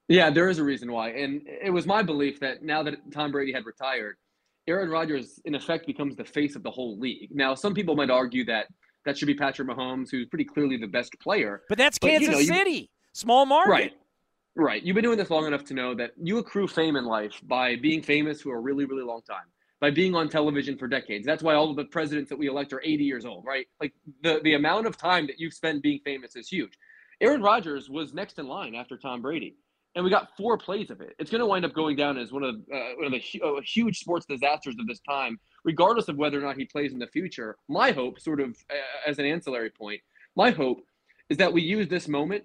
Yeah, 0.09 0.31
there 0.31 0.49
is 0.49 0.59
a 0.59 0.65
reason 0.65 0.93
why. 0.93 1.11
And 1.11 1.43
it 1.47 1.71
was 1.71 1.87
my 1.87 2.03
belief 2.03 2.41
that 2.41 2.63
now 2.63 2.83
that 2.83 3.13
Tom 3.13 3.33
Brady 3.33 3.53
had 3.53 3.65
retired, 3.65 4.17
Aaron 4.67 4.91
Rodgers, 4.91 5.41
in 5.45 5.55
effect, 5.55 5.87
becomes 5.87 6.17
the 6.17 6.25
face 6.25 6.57
of 6.57 6.63
the 6.63 6.71
whole 6.71 6.99
league. 6.99 7.31
Now, 7.31 7.55
some 7.55 7.75
people 7.75 7.95
might 7.97 8.11
argue 8.11 8.45
that 8.47 8.67
that 9.05 9.17
should 9.19 9.27
be 9.27 9.35
Patrick 9.35 9.69
Mahomes, 9.69 10.11
who's 10.11 10.27
pretty 10.27 10.45
clearly 10.45 10.77
the 10.77 10.87
best 10.87 11.19
player. 11.21 11.63
But 11.69 11.79
that's 11.79 11.99
But, 11.99 12.13
you 12.13 12.19
Kansas 12.19 12.33
know, 12.35 12.39
you- 12.41 12.47
City, 12.47 12.91
small 13.13 13.47
market. 13.47 13.71
Right. 13.71 13.93
Right. 14.57 14.83
You've 14.83 14.95
been 14.95 15.03
doing 15.05 15.19
this 15.19 15.31
long 15.31 15.47
enough 15.47 15.65
to 15.65 15.75
know 15.75 15.95
that 15.97 16.13
you 16.17 16.39
accrue 16.39 16.69
fame 16.69 16.95
in 16.97 17.05
life 17.05 17.41
by 17.45 17.75
being 17.77 18.03
famous 18.03 18.43
for 18.43 18.57
a 18.57 18.61
really, 18.61 18.85
really 18.85 19.03
long 19.03 19.21
time, 19.23 19.47
by 19.81 19.91
being 19.91 20.15
on 20.15 20.29
television 20.29 20.79
for 20.79 20.87
decades. 20.87 21.27
That's 21.27 21.43
why 21.43 21.55
all 21.55 21.71
of 21.71 21.77
the 21.77 21.87
presidents 21.87 22.29
that 22.31 22.39
we 22.39 22.47
elect 22.47 22.73
are 22.73 22.81
80 22.85 23.03
years 23.03 23.25
old, 23.25 23.45
right? 23.45 23.67
Like 23.81 23.93
the, 24.23 24.41
the 24.45 24.55
amount 24.55 24.87
of 24.87 24.97
time 24.97 25.27
that 25.27 25.41
you've 25.41 25.55
spent 25.55 25.83
being 25.83 25.99
famous 26.05 26.37
is 26.37 26.49
huge. 26.49 26.79
Aaron 27.21 27.43
Rodgers 27.43 27.91
was 27.91 28.15
next 28.15 28.39
in 28.39 28.47
line 28.47 28.75
after 28.77 28.97
Tom 28.97 29.23
Brady, 29.23 29.57
and 29.95 30.05
we 30.05 30.11
got 30.11 30.37
four 30.37 30.59
plays 30.59 30.91
of 30.91 31.01
it. 31.01 31.15
It's 31.19 31.31
going 31.31 31.41
to 31.41 31.47
wind 31.47 31.65
up 31.65 31.73
going 31.73 31.97
down 31.97 32.19
as 32.19 32.33
one 32.33 32.43
of 32.43 32.57
uh, 32.73 32.95
one 32.97 33.07
of 33.07 33.13
the 33.13 33.43
uh, 33.43 33.61
huge 33.65 33.99
sports 33.99 34.27
disasters 34.27 34.75
of 34.79 34.87
this 34.87 35.01
time, 35.01 35.39
regardless 35.65 36.09
of 36.09 36.17
whether 36.17 36.39
or 36.39 36.43
not 36.43 36.57
he 36.57 36.65
plays 36.65 36.93
in 36.93 36.99
the 36.99 37.07
future. 37.07 37.57
My 37.69 37.93
hope, 37.93 38.21
sort 38.21 38.41
of 38.41 38.57
uh, 38.71 39.09
as 39.09 39.19
an 39.19 39.25
ancillary 39.25 39.71
point, 39.71 40.01
my 40.37 40.51
hope 40.51 40.81
is 41.29 41.39
that 41.39 41.53
we 41.53 41.63
use 41.63 41.89
this 41.89 42.09
moment 42.09 42.45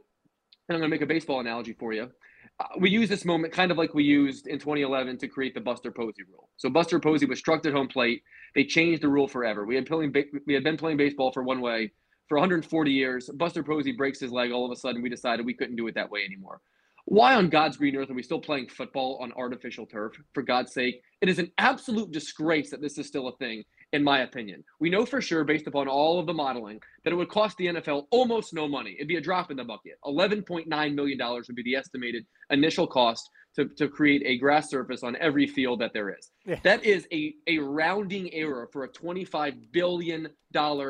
and 0.70 0.76
I'm 0.76 0.82
going 0.82 0.92
to 0.92 0.96
make 0.96 1.02
a 1.02 1.08
baseball 1.08 1.40
analogy 1.40 1.74
for 1.74 1.94
you. 1.94 2.12
Uh, 2.60 2.66
we 2.78 2.90
use 2.90 3.10
this 3.10 3.26
moment 3.26 3.52
kind 3.52 3.72
of 3.72 3.78
like 3.78 3.94
we 3.94 4.04
used 4.04 4.48
in 4.48 4.60
2011 4.60 5.18
to 5.18 5.28
create 5.28 5.56
the 5.56 5.62
Buster 5.62 5.92
Posey 5.92 6.24
rule. 6.32 6.50
So 6.58 6.70
Buster 6.70 7.00
Posey 7.00 7.26
was 7.26 7.40
struck 7.40 7.66
at 7.66 7.74
home 7.74 7.88
plate. 7.88 8.22
They 8.54 8.64
changed 8.64 9.02
the 9.02 9.08
rule 9.08 9.28
forever. 9.28 9.66
We 9.66 9.76
had 9.76 9.88
playing 9.88 10.12
ba- 10.12 10.26
we 10.46 10.54
had 10.54 10.64
been 10.64 10.78
playing 10.78 10.98
baseball 10.98 11.32
for 11.32 11.42
one 11.42 11.62
way 11.62 11.92
for 12.28 12.38
140 12.38 12.92
years. 12.92 13.30
Buster 13.34 13.64
Posey 13.64 13.94
breaks 13.94 14.20
his 14.20 14.32
leg. 14.32 14.52
All 14.52 14.66
of 14.66 14.72
a 14.72 14.76
sudden, 14.76 15.02
we 15.02 15.10
decided 15.10 15.46
we 15.46 15.54
couldn't 15.54 15.76
do 15.76 15.88
it 15.88 15.96
that 15.96 16.12
way 16.12 16.24
anymore. 16.24 16.62
Why 17.10 17.34
on 17.34 17.50
God's 17.50 17.76
green 17.76 17.96
earth 17.96 18.12
are 18.12 18.14
we 18.14 18.22
still 18.22 18.40
playing 18.40 18.68
football 18.68 19.18
on 19.20 19.34
artificial 19.34 19.88
turf? 19.88 20.14
For 20.36 20.44
God's 20.44 20.74
sake, 20.74 21.02
it 21.22 21.28
is 21.28 21.40
an 21.40 21.52
absolute 21.58 22.12
disgrace 22.12 22.70
that 22.70 22.82
this 22.82 23.00
is 23.00 23.08
still 23.08 23.28
a 23.30 23.36
thing, 23.38 23.64
in 23.94 24.04
my 24.04 24.20
opinion. 24.20 24.64
We 24.80 24.92
know 24.92 25.08
for 25.08 25.20
sure, 25.20 25.44
based 25.44 25.66
upon 25.66 25.88
all 25.88 26.20
of 26.20 26.28
the 26.28 26.36
modeling, 26.36 26.80
that 27.04 27.12
it 27.12 27.16
would 27.16 27.30
cost 27.30 27.58
the 27.58 27.66
NFL 27.66 28.06
almost 28.12 28.54
no 28.54 28.68
money. 28.68 28.94
It'd 28.96 29.08
be 29.08 29.16
a 29.16 29.22
drop 29.22 29.50
in 29.50 29.58
the 29.58 29.64
bucket. 29.64 29.94
$11.9 30.06 30.68
million 30.94 31.20
would 31.20 31.56
be 31.56 31.64
the 31.64 31.76
estimated 31.76 32.28
initial 32.52 32.86
cost 32.86 33.28
to, 33.56 33.66
to 33.66 33.88
create 33.88 34.22
a 34.26 34.38
grass 34.38 34.70
surface 34.70 35.04
on 35.04 35.16
every 35.18 35.48
field 35.48 35.82
that 35.82 35.94
there 35.94 36.10
is. 36.10 36.32
Yeah. 36.46 36.60
That 36.64 36.84
is 36.84 37.08
a, 37.12 37.34
a 37.48 37.58
rounding 37.60 38.34
error 38.34 38.70
for 38.72 38.84
a 38.84 38.90
$25 38.90 39.72
billion 39.72 40.30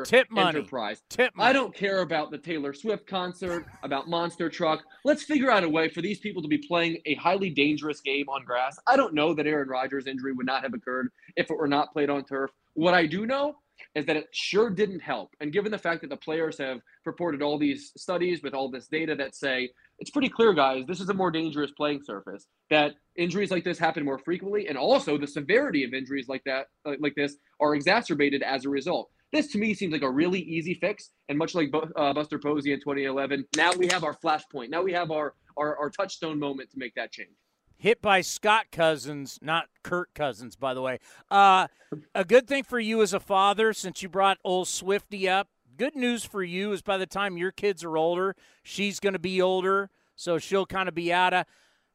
Tip 0.04 0.30
money. 0.30 0.48
enterprise. 0.48 1.02
Tip 1.08 1.34
money. 1.34 1.50
I 1.50 1.52
don't 1.52 1.74
care 1.74 2.00
about 2.00 2.30
the 2.30 2.38
Taylor 2.38 2.72
Swift 2.72 3.06
concert, 3.06 3.66
about 3.82 4.08
Monster 4.08 4.48
Truck. 4.48 4.82
Let's 5.04 5.22
figure 5.22 5.50
out 5.50 5.64
a 5.64 5.68
way 5.68 5.88
for 5.88 6.00
these 6.00 6.20
people 6.20 6.42
to 6.42 6.48
be 6.48 6.58
playing 6.58 6.98
a 7.06 7.14
highly 7.14 7.50
dangerous 7.50 8.00
game 8.00 8.28
on 8.28 8.44
grass. 8.44 8.78
I 8.86 8.96
don't 8.96 9.14
know 9.14 9.34
that 9.34 9.46
Aaron 9.46 9.68
Rodgers' 9.68 10.06
injury 10.06 10.32
would 10.32 10.46
not 10.46 10.62
have 10.62 10.74
occurred 10.74 11.10
if 11.36 11.50
it 11.50 11.56
were 11.56 11.68
not 11.68 11.92
played 11.92 12.10
on 12.10 12.24
turf. 12.24 12.50
What 12.74 12.94
I 12.94 13.06
do 13.06 13.26
know 13.26 13.56
is 13.94 14.06
that 14.06 14.16
it 14.16 14.28
sure 14.32 14.70
didn't 14.70 15.00
help. 15.00 15.34
And 15.40 15.52
given 15.52 15.72
the 15.72 15.78
fact 15.78 16.02
that 16.02 16.10
the 16.10 16.16
players 16.16 16.58
have 16.58 16.80
purported 17.04 17.42
all 17.42 17.58
these 17.58 17.92
studies 17.96 18.42
with 18.42 18.54
all 18.54 18.70
this 18.70 18.86
data 18.86 19.14
that 19.16 19.34
say 19.34 19.70
it's 20.00 20.10
pretty 20.10 20.30
clear, 20.30 20.52
guys, 20.54 20.86
this 20.86 21.00
is 21.00 21.08
a 21.10 21.14
more 21.14 21.30
dangerous 21.30 21.70
playing 21.72 22.02
surface, 22.02 22.46
that 22.70 22.94
injuries 23.16 23.50
like 23.50 23.64
this 23.64 23.78
happen 23.78 24.04
more 24.04 24.18
frequently, 24.18 24.66
and 24.66 24.78
also 24.78 25.18
the 25.18 25.26
severity 25.26 25.84
of 25.84 25.92
injuries 25.92 26.26
like 26.26 26.42
that, 26.44 26.66
uh, 26.86 26.94
like 27.00 27.14
this, 27.14 27.36
are 27.60 27.74
exacerbated 27.74 28.42
as 28.42 28.64
a 28.64 28.68
result. 28.70 29.10
This 29.32 29.48
to 29.52 29.58
me 29.58 29.74
seems 29.74 29.92
like 29.92 30.02
a 30.02 30.10
really 30.10 30.40
easy 30.40 30.74
fix, 30.74 31.10
and 31.28 31.38
much 31.38 31.54
like 31.54 31.70
uh, 31.96 32.12
Buster 32.14 32.38
Posey 32.38 32.72
in 32.72 32.80
2011, 32.80 33.44
now 33.56 33.72
we 33.74 33.86
have 33.88 34.02
our 34.02 34.16
flashpoint. 34.24 34.70
Now 34.70 34.82
we 34.82 34.92
have 34.92 35.10
our, 35.10 35.34
our 35.56 35.76
our 35.76 35.90
touchstone 35.90 36.38
moment 36.38 36.70
to 36.70 36.78
make 36.78 36.94
that 36.94 37.12
change. 37.12 37.36
hit 37.76 38.02
by 38.02 38.22
Scott 38.22 38.66
Cousins, 38.72 39.38
not 39.42 39.66
Kirk 39.82 40.10
Cousins, 40.14 40.56
by 40.56 40.74
the 40.74 40.82
way. 40.82 40.98
Uh, 41.30 41.68
a 42.14 42.24
good 42.24 42.46
thing 42.48 42.64
for 42.64 42.80
you 42.80 43.02
as 43.02 43.12
a 43.12 43.20
father, 43.20 43.72
since 43.72 44.02
you 44.02 44.08
brought 44.08 44.38
old 44.44 44.66
Swifty 44.68 45.28
up. 45.28 45.48
Good 45.80 45.96
news 45.96 46.26
for 46.26 46.42
you 46.42 46.72
is 46.72 46.82
by 46.82 46.98
the 46.98 47.06
time 47.06 47.38
your 47.38 47.52
kids 47.52 47.82
are 47.84 47.96
older, 47.96 48.36
she's 48.62 49.00
going 49.00 49.14
to 49.14 49.18
be 49.18 49.40
older, 49.40 49.88
so 50.14 50.36
she'll 50.36 50.66
kind 50.66 50.90
of 50.90 50.94
be 50.94 51.10
out 51.10 51.32
of. 51.32 51.46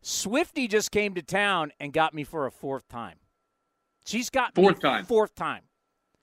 Swifty 0.01 0.67
just 0.67 0.89
came 0.89 1.13
to 1.13 1.21
town 1.21 1.71
and 1.79 1.93
got 1.93 2.11
me 2.11 2.23
for 2.23 2.47
a 2.47 2.51
fourth 2.51 2.87
time. 2.87 3.17
She's 4.03 4.31
got 4.31 4.55
Fourth 4.55 4.77
me 4.77 4.81
time. 4.81 5.05
Fourth 5.05 5.35
time. 5.35 5.61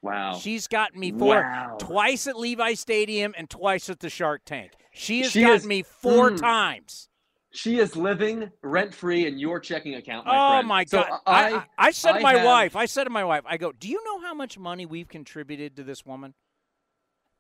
Wow. 0.02 0.34
She's 0.34 0.66
gotten 0.66 0.98
me 0.98 1.12
four 1.12 1.36
Wow. 1.36 1.76
twice 1.78 2.26
at 2.26 2.36
Levi 2.36 2.74
Stadium 2.74 3.32
and 3.39 3.48
twice 3.48 3.89
at 3.89 4.01
the 4.01 4.10
Shark 4.10 4.43
Tank. 4.44 4.72
She 4.93 5.20
has 5.22 5.30
She 5.30 5.43
gotten 5.43 5.55
is- 5.59 5.64
me 5.66 5.84
four 5.84 6.32
Mm. 6.32 6.40
times. 6.40 7.09
She 7.52 7.78
is 7.78 7.94
living 7.94 8.51
rent 8.62 8.93
free 8.93 9.24
in 9.28 9.39
your 9.39 9.60
checking 9.60 9.94
account. 9.94 10.26
My 10.26 10.32
oh 10.34 10.51
friend. 10.55 10.66
my 10.66 10.84
So 10.86 11.05
god! 11.05 11.20
I, 11.28 11.55
I, 11.59 11.64
I 11.78 11.90
said 11.93 12.14
to 12.14 12.20
my 12.20 12.34
have- 12.39 12.44
wife, 12.44 12.74
I 12.74 12.86
said 12.86 13.05
to 13.05 13.10
my 13.10 13.24
wife, 13.24 13.44
I 13.47 13.56
go, 13.56 13.70
"Do 13.70 13.89
you 13.89 14.02
know 14.05 14.18
how 14.20 14.34
much 14.34 14.59
money 14.59 14.84
we've 14.84 15.06
contributed 15.09 15.76
to 15.76 15.84
this 15.84 16.05
woman? 16.05 16.34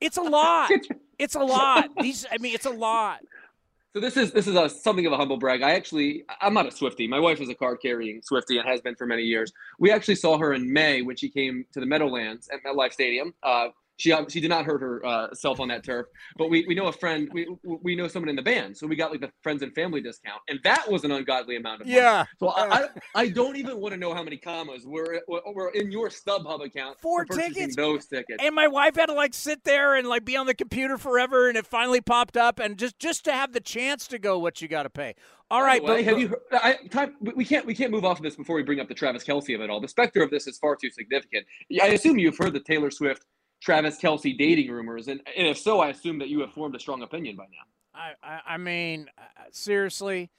It's 0.02 0.16
a 0.16 0.22
lot. 0.22 0.70
it's 1.18 1.34
a 1.34 1.40
lot. 1.40 1.90
These, 2.00 2.26
I 2.30 2.38
mean, 2.38 2.54
it's 2.54 2.66
a 2.66 2.70
lot. 2.70 3.20
So 3.94 4.00
this 4.00 4.16
is 4.16 4.32
this 4.32 4.46
is 4.46 4.56
a, 4.56 4.70
something 4.70 5.04
of 5.04 5.12
a 5.12 5.18
humble 5.18 5.36
brag. 5.36 5.62
I 5.62 5.72
actually 5.72 6.24
I'm 6.40 6.54
not 6.54 6.66
a 6.66 6.70
Swifty. 6.70 7.06
My 7.06 7.20
wife 7.20 7.42
is 7.42 7.50
a 7.50 7.54
card 7.54 7.78
carrying 7.82 8.22
Swifty 8.22 8.56
and 8.56 8.66
has 8.66 8.80
been 8.80 8.96
for 8.96 9.06
many 9.06 9.22
years. 9.22 9.52
We 9.78 9.90
actually 9.90 10.14
saw 10.14 10.38
her 10.38 10.54
in 10.54 10.72
May 10.72 11.02
when 11.02 11.16
she 11.16 11.28
came 11.28 11.66
to 11.74 11.80
the 11.80 11.84
Meadowlands 11.84 12.48
at 12.50 12.60
MetLife 12.64 12.94
Stadium. 12.94 13.34
Uh, 13.42 13.68
She 13.98 14.14
she 14.28 14.40
did 14.40 14.48
not 14.48 14.64
hurt 14.64 14.80
herself 14.80 15.60
uh, 15.60 15.62
on 15.62 15.68
that 15.68 15.84
turf, 15.84 16.06
but 16.36 16.50
we, 16.50 16.64
we 16.66 16.74
know 16.74 16.86
a 16.86 16.92
friend. 16.92 17.28
We 17.32 17.46
we 17.62 17.94
know 17.94 18.08
someone 18.08 18.28
in 18.28 18.36
the 18.36 18.42
band, 18.42 18.76
so 18.76 18.86
we 18.86 18.96
got 18.96 19.10
like 19.10 19.20
the 19.20 19.30
friends 19.42 19.62
and 19.62 19.72
family 19.74 20.00
discount, 20.00 20.40
and 20.48 20.58
that 20.64 20.90
was 20.90 21.04
an 21.04 21.12
ungodly 21.12 21.56
amount 21.56 21.82
of 21.82 21.86
money. 21.86 21.98
Yeah. 21.98 22.24
So 22.40 22.48
I, 22.48 22.84
I, 22.84 22.88
I 23.14 23.28
don't 23.28 23.56
even 23.56 23.78
want 23.78 23.92
to 23.92 24.00
know 24.00 24.14
how 24.14 24.22
many 24.22 24.38
commas 24.38 24.84
were 24.86 25.20
were 25.28 25.70
in 25.70 25.92
your 25.92 26.08
StubHub 26.08 26.64
account. 26.64 27.00
Four 27.00 27.26
for 27.26 27.36
tickets. 27.36 27.76
Those 27.76 28.06
tickets. 28.06 28.42
And 28.42 28.54
my 28.54 28.66
wife 28.66 28.96
had 28.96 29.06
to 29.06 29.14
like 29.14 29.34
sit 29.34 29.64
there 29.64 29.94
and 29.94 30.08
like 30.08 30.24
be 30.24 30.36
on 30.36 30.46
the 30.46 30.54
computer 30.54 30.98
forever, 30.98 31.48
and 31.48 31.56
it 31.56 31.66
finally 31.66 32.00
popped 32.00 32.36
up, 32.36 32.58
and 32.58 32.78
just 32.78 32.98
just 32.98 33.24
to 33.26 33.32
have 33.32 33.52
the 33.52 33.60
chance 33.60 34.06
to 34.08 34.18
go, 34.18 34.38
what 34.38 34.60
you 34.60 34.68
got 34.68 34.84
to 34.84 34.90
pay. 34.90 35.14
All 35.50 35.60
By 35.60 35.66
right, 35.66 35.82
way, 35.82 35.88
but 35.88 36.04
have 36.04 36.18
you? 36.18 36.28
Heard, 36.28 36.38
I, 36.52 36.78
time, 36.90 37.14
we 37.20 37.44
can't 37.44 37.66
we 37.66 37.74
can't 37.74 37.90
move 37.90 38.06
off 38.06 38.16
of 38.16 38.22
this 38.22 38.36
before 38.36 38.56
we 38.56 38.62
bring 38.62 38.80
up 38.80 38.88
the 38.88 38.94
Travis 38.94 39.22
Kelce 39.22 39.54
of 39.54 39.60
it 39.60 39.68
all. 39.68 39.80
The 39.80 39.88
specter 39.88 40.22
of 40.22 40.30
this 40.30 40.46
is 40.46 40.56
far 40.58 40.76
too 40.76 40.90
significant. 40.90 41.46
I 41.80 41.88
assume 41.88 42.18
you've 42.18 42.38
heard 42.38 42.54
the 42.54 42.60
Taylor 42.60 42.90
Swift 42.90 43.26
Travis 43.62 43.96
Kelce 43.98 44.36
dating 44.36 44.70
rumors, 44.70 45.06
and, 45.06 45.20
and 45.36 45.46
if 45.46 45.56
so, 45.56 45.80
I 45.80 45.90
assume 45.90 46.18
that 46.18 46.28
you 46.28 46.40
have 46.40 46.52
formed 46.52 46.74
a 46.74 46.80
strong 46.80 47.02
opinion 47.02 47.36
by 47.36 47.44
now. 47.44 47.64
I, 47.94 48.12
I, 48.22 48.40
I 48.54 48.56
mean, 48.56 49.08
uh, 49.16 49.22
seriously, 49.52 50.30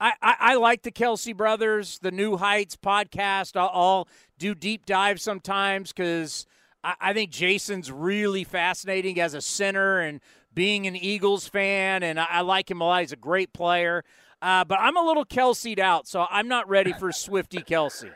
I, 0.00 0.14
I, 0.22 0.36
I, 0.40 0.54
like 0.54 0.82
the 0.82 0.90
Kelce 0.90 1.36
brothers, 1.36 1.98
the 2.00 2.10
New 2.10 2.38
Heights 2.38 2.76
podcast. 2.76 3.54
I'll, 3.54 3.70
I'll 3.72 4.08
do 4.38 4.54
deep 4.54 4.86
dives 4.86 5.22
sometimes 5.22 5.92
because 5.92 6.46
I, 6.82 6.94
I 7.00 7.12
think 7.12 7.30
Jason's 7.30 7.92
really 7.92 8.44
fascinating 8.44 9.20
as 9.20 9.34
a 9.34 9.42
center 9.42 10.00
and 10.00 10.20
being 10.54 10.86
an 10.86 10.96
Eagles 10.96 11.46
fan, 11.48 12.02
and 12.02 12.18
I, 12.18 12.26
I 12.30 12.40
like 12.40 12.70
him 12.70 12.80
a 12.80 12.84
lot. 12.84 13.02
He's 13.02 13.12
a 13.12 13.16
great 13.16 13.52
player. 13.52 14.04
Uh, 14.40 14.64
but 14.64 14.78
I'm 14.80 14.96
a 14.96 15.02
little 15.02 15.26
Kelce'd 15.26 15.80
out, 15.80 16.08
so 16.08 16.26
I'm 16.30 16.48
not 16.48 16.66
ready 16.66 16.94
for 16.94 17.12
Swifty 17.12 17.58
Kelce. 17.58 18.10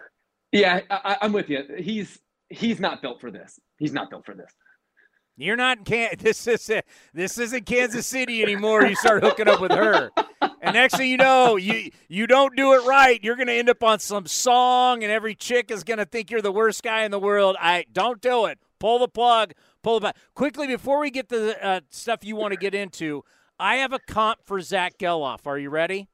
Yeah, 0.53 0.81
I, 0.89 1.19
I'm 1.21 1.33
with 1.35 1.51
you. 1.51 1.65
He's 1.77 2.19
he's 2.49 2.81
not 2.81 3.03
built 3.03 3.21
for 3.21 3.31
this. 3.31 3.59
He's 3.79 3.93
not 3.93 4.11
built 4.11 4.25
for 4.27 4.35
this. 4.35 4.53
You're 5.37 5.57
not 5.57 5.79
in 5.79 5.85
Can- 5.85 6.15
this 6.19 6.47
is 6.47 6.71
this 7.13 7.39
isn't 7.39 7.67
Kansas 7.67 8.07
City 8.07 8.43
anymore. 8.43 8.87
You 8.87 8.95
start 8.97 9.23
hooking 9.23 9.49
up 9.49 9.61
with 9.61 9.73
her, 9.73 10.11
and 10.41 10.75
next 10.75 10.97
thing 10.97 11.11
you 11.11 11.17
know, 11.17 11.57
you 11.57 11.91
you 12.09 12.27
don't 12.27 12.57
do 12.57 12.73
it 12.75 12.85
right. 12.87 13.23
You're 13.23 13.37
to 13.49 13.55
end 13.55 13.69
up 13.69 13.83
on 13.83 13.99
some 13.99 14.27
song, 14.27 15.03
and 15.03 15.11
every 15.11 15.35
chick 15.35 15.71
is 15.71 15.83
to 15.99 16.05
think 16.05 16.31
you're 16.31 16.43
the 16.43 16.53
worst 16.53 16.83
guy 16.83 17.05
in 17.05 17.11
the 17.11 17.19
world. 17.19 17.57
I 17.61 17.85
don't 17.93 18.21
do 18.21 18.47
it. 18.47 18.59
Pull 18.79 19.01
the 19.01 19.09
plug. 19.09 19.53
Pull 19.83 20.01
the 20.01 20.05
back 20.05 20.17
quickly 20.35 20.67
before 20.67 21.01
we 21.01 21.11
get 21.11 21.29
to 21.29 21.39
the 21.39 21.67
uh, 21.67 21.81
stuff 21.91 22.21
you 22.23 22.37
want 22.37 22.53
to 22.53 22.59
get 22.59 22.75
into. 22.75 23.25
I 23.59 23.77
have 23.77 23.93
a 23.93 23.99
comp 23.99 24.41
for 24.45 24.61
Zack 24.61 24.99
Gelof. 24.99 25.47
Are 25.47 25.59
you 25.59 25.71
ready? 25.71 26.09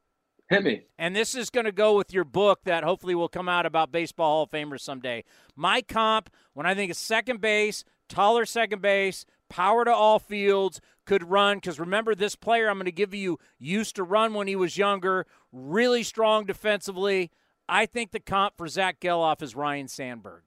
Hit 0.50 0.64
me. 0.64 0.82
And 0.98 1.14
this 1.14 1.36
is 1.36 1.48
going 1.48 1.66
to 1.66 1.72
go 1.72 1.96
with 1.96 2.12
your 2.12 2.24
book 2.24 2.64
that 2.64 2.82
hopefully 2.82 3.14
will 3.14 3.28
come 3.28 3.48
out 3.48 3.66
about 3.66 3.92
baseball 3.92 4.32
Hall 4.32 4.42
of 4.42 4.50
Famers 4.50 4.80
someday. 4.80 5.22
My 5.54 5.80
comp, 5.80 6.28
when 6.54 6.66
I 6.66 6.74
think 6.74 6.90
of 6.90 6.96
second 6.96 7.40
base, 7.40 7.84
taller 8.08 8.44
second 8.44 8.82
base, 8.82 9.24
power 9.48 9.84
to 9.84 9.94
all 9.94 10.18
fields, 10.18 10.80
could 11.06 11.30
run. 11.30 11.58
Because 11.58 11.78
remember, 11.78 12.16
this 12.16 12.34
player 12.34 12.68
I'm 12.68 12.78
going 12.78 12.86
to 12.86 12.92
give 12.92 13.14
you 13.14 13.38
used 13.60 13.94
to 13.94 14.02
run 14.02 14.34
when 14.34 14.48
he 14.48 14.56
was 14.56 14.76
younger, 14.76 15.24
really 15.52 16.02
strong 16.02 16.46
defensively. 16.46 17.30
I 17.68 17.86
think 17.86 18.10
the 18.10 18.18
comp 18.18 18.56
for 18.56 18.66
Zack 18.66 18.98
Gelof 18.98 19.42
is 19.42 19.54
Ryne 19.54 19.86
Sandberg. 19.86 20.42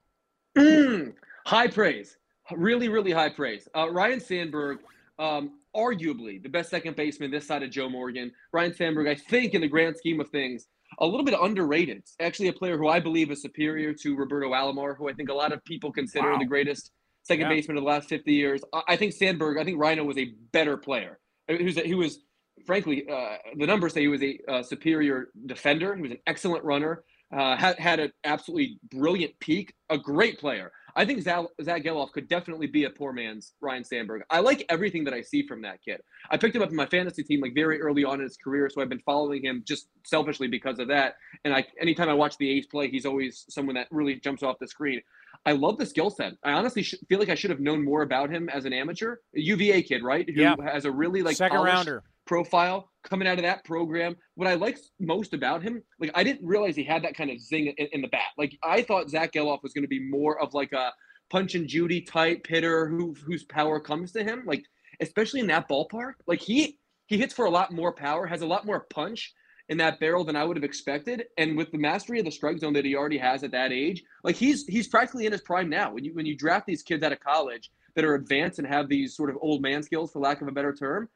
Mm, 0.57 1.13
high 1.45 1.67
praise. 1.67 2.17
Really, 2.51 2.89
really 2.89 3.11
high 3.11 3.29
praise. 3.29 3.69
Uh, 3.73 3.89
Ryne 3.89 4.19
Sandberg, 4.19 4.79
um, 5.17 5.59
arguably 5.75 6.41
the 6.41 6.49
best 6.49 6.69
second 6.69 6.95
baseman 6.95 7.31
this 7.31 7.47
side 7.47 7.63
of 7.63 7.71
Joe 7.71 7.89
Morgan. 7.89 8.31
Ryne 8.51 8.73
Sandberg, 8.73 9.07
I 9.07 9.15
think, 9.15 9.53
in 9.53 9.61
the 9.61 9.67
grand 9.67 9.97
scheme 9.97 10.19
of 10.19 10.29
things, 10.29 10.67
a 10.99 11.05
little 11.05 11.23
bit 11.23 11.35
underrated. 11.39 12.03
Actually, 12.19 12.49
a 12.49 12.53
player 12.53 12.77
who 12.77 12.87
I 12.87 12.99
believe 12.99 13.31
is 13.31 13.41
superior 13.41 13.93
to 13.93 14.15
Roberto 14.15 14.51
Alomar, 14.51 14.95
who 14.95 15.09
I 15.09 15.13
think 15.13 15.29
a 15.29 15.33
lot 15.33 15.51
of 15.51 15.63
people 15.65 15.91
consider 15.91 16.31
wow. 16.31 16.39
the 16.39 16.45
greatest 16.45 16.91
second 17.23 17.43
yeah. 17.43 17.55
baseman 17.55 17.77
of 17.77 17.83
the 17.83 17.89
last 17.89 18.09
50 18.09 18.31
years. 18.31 18.61
I 18.87 18.95
think 18.95 19.13
Sandberg, 19.13 19.57
I 19.57 19.63
think 19.63 19.79
Ryno 19.79 20.05
was 20.05 20.17
a 20.17 20.33
better 20.51 20.77
player. 20.77 21.19
He 21.47 21.63
was, 21.63 21.75
he 21.75 21.95
was 21.95 22.19
frankly, 22.65 23.05
uh, 23.09 23.37
the 23.57 23.65
numbers 23.65 23.93
say 23.93 24.01
he 24.01 24.07
was 24.07 24.23
a 24.23 24.39
uh, 24.47 24.63
superior 24.63 25.29
defender. 25.45 25.95
He 25.95 26.01
was 26.01 26.11
an 26.11 26.19
excellent 26.27 26.63
runner, 26.63 27.03
uh, 27.35 27.55
had, 27.55 27.79
had 27.79 27.99
an 27.99 28.11
absolutely 28.23 28.79
brilliant 28.91 29.37
peak, 29.39 29.73
a 29.89 29.97
great 29.97 30.39
player. 30.39 30.71
I 30.95 31.05
think 31.05 31.21
Zach, 31.21 31.45
Zack 31.61 31.83
Gelof 31.83 32.11
could 32.11 32.27
definitely 32.27 32.67
be 32.67 32.83
a 32.85 32.89
poor 32.89 33.13
man's 33.13 33.53
Ryne 33.61 33.83
Sandberg. 33.83 34.23
I 34.29 34.39
like 34.39 34.65
everything 34.69 35.03
that 35.05 35.13
I 35.13 35.21
see 35.21 35.45
from 35.47 35.61
that 35.63 35.79
kid. 35.83 36.01
I 36.29 36.37
picked 36.37 36.55
him 36.55 36.61
up 36.61 36.69
in 36.69 36.75
my 36.75 36.85
fantasy 36.85 37.23
team 37.23 37.41
like 37.41 37.53
very 37.55 37.81
early 37.81 38.03
on 38.03 38.15
in 38.15 38.21
his 38.21 38.37
career, 38.37 38.69
so 38.69 38.81
I've 38.81 38.89
been 38.89 38.99
following 38.99 39.43
him 39.43 39.63
just 39.65 39.87
selfishly 40.05 40.47
because 40.47 40.79
of 40.79 40.87
that. 40.89 41.15
And 41.43 41.53
I, 41.53 41.65
anytime 41.79 42.09
I 42.09 42.13
watch 42.13 42.37
the 42.37 42.49
A's 42.49 42.67
play, 42.67 42.89
he's 42.89 43.05
always 43.05 43.45
someone 43.49 43.75
that 43.75 43.87
really 43.91 44.15
jumps 44.15 44.43
off 44.43 44.59
the 44.59 44.67
screen. 44.67 45.01
I 45.45 45.53
love 45.53 45.77
the 45.77 45.85
skill 45.85 46.09
set. 46.09 46.33
I 46.43 46.51
honestly 46.51 46.83
sh- 46.83 46.95
feel 47.09 47.19
like 47.19 47.29
I 47.29 47.35
should 47.35 47.49
have 47.49 47.59
known 47.59 47.83
more 47.83 48.01
about 48.01 48.29
him 48.29 48.47
as 48.49 48.65
an 48.65 48.73
amateur, 48.73 49.17
UVA 49.33 49.81
kid, 49.83 50.03
right? 50.03 50.29
Who 50.29 50.41
yeah. 50.41 50.55
has 50.63 50.85
a 50.85 50.91
really 50.91 51.21
like 51.21 51.35
second 51.35 51.61
rounder 51.61 52.03
profile 52.25 52.89
coming 53.03 53.27
out 53.27 53.37
of 53.37 53.43
that 53.43 53.63
program. 53.65 54.15
What 54.35 54.47
I 54.47 54.55
like 54.55 54.79
most 54.99 55.33
about 55.33 55.61
him, 55.61 55.83
like 55.99 56.11
I 56.15 56.23
didn't 56.23 56.47
realize 56.47 56.75
he 56.75 56.83
had 56.83 57.03
that 57.03 57.15
kind 57.15 57.29
of 57.29 57.39
zing 57.39 57.67
in, 57.77 57.87
in 57.91 58.01
the 58.01 58.07
bat. 58.07 58.31
Like 58.37 58.57
I 58.63 58.81
thought 58.81 59.09
Zack 59.09 59.33
Gelof 59.33 59.63
was 59.63 59.73
going 59.73 59.83
to 59.83 59.89
be 59.89 59.99
more 59.99 60.41
of 60.41 60.53
like 60.53 60.71
a 60.73 60.91
punch 61.29 61.55
and 61.55 61.67
Judy 61.67 62.01
type 62.01 62.45
hitter 62.47 62.87
who 62.87 63.15
whose 63.25 63.43
power 63.43 63.79
comes 63.79 64.11
to 64.13 64.23
him. 64.23 64.43
Like 64.45 64.63
especially 65.01 65.39
in 65.39 65.47
that 65.47 65.67
ballpark, 65.67 66.13
like 66.27 66.39
he 66.39 66.79
he 67.07 67.17
hits 67.17 67.33
for 67.33 67.45
a 67.45 67.49
lot 67.49 67.71
more 67.71 67.93
power, 67.93 68.25
has 68.25 68.41
a 68.41 68.47
lot 68.47 68.65
more 68.65 68.81
punch 68.89 69.33
in 69.69 69.77
that 69.77 69.99
barrel 69.99 70.23
than 70.23 70.35
I 70.35 70.43
would 70.43 70.57
have 70.57 70.63
expected. 70.63 71.25
And 71.37 71.57
with 71.57 71.71
the 71.71 71.77
mastery 71.77 72.19
of 72.19 72.25
the 72.25 72.31
strike 72.31 72.59
zone 72.59 72.73
that 72.73 72.85
he 72.85 72.95
already 72.95 73.17
has 73.17 73.43
at 73.43 73.51
that 73.51 73.71
age, 73.71 74.03
like 74.23 74.35
he's 74.35 74.65
he's 74.67 74.87
practically 74.87 75.25
in 75.25 75.31
his 75.31 75.41
prime 75.41 75.69
now. 75.69 75.91
When 75.91 76.03
you 76.03 76.13
when 76.13 76.25
you 76.25 76.35
draft 76.35 76.65
these 76.65 76.83
kids 76.83 77.03
out 77.03 77.11
of 77.11 77.19
college 77.19 77.71
that 77.95 78.05
are 78.05 78.15
advanced 78.15 78.59
and 78.59 78.67
have 78.67 78.89
these 78.89 79.15
sort 79.15 79.29
of 79.29 79.37
old 79.41 79.61
man 79.61 79.83
skills, 79.83 80.11
for 80.11 80.19
lack 80.19 80.41
of 80.41 80.47
a 80.47 80.51
better 80.51 80.73
term, 80.73 81.09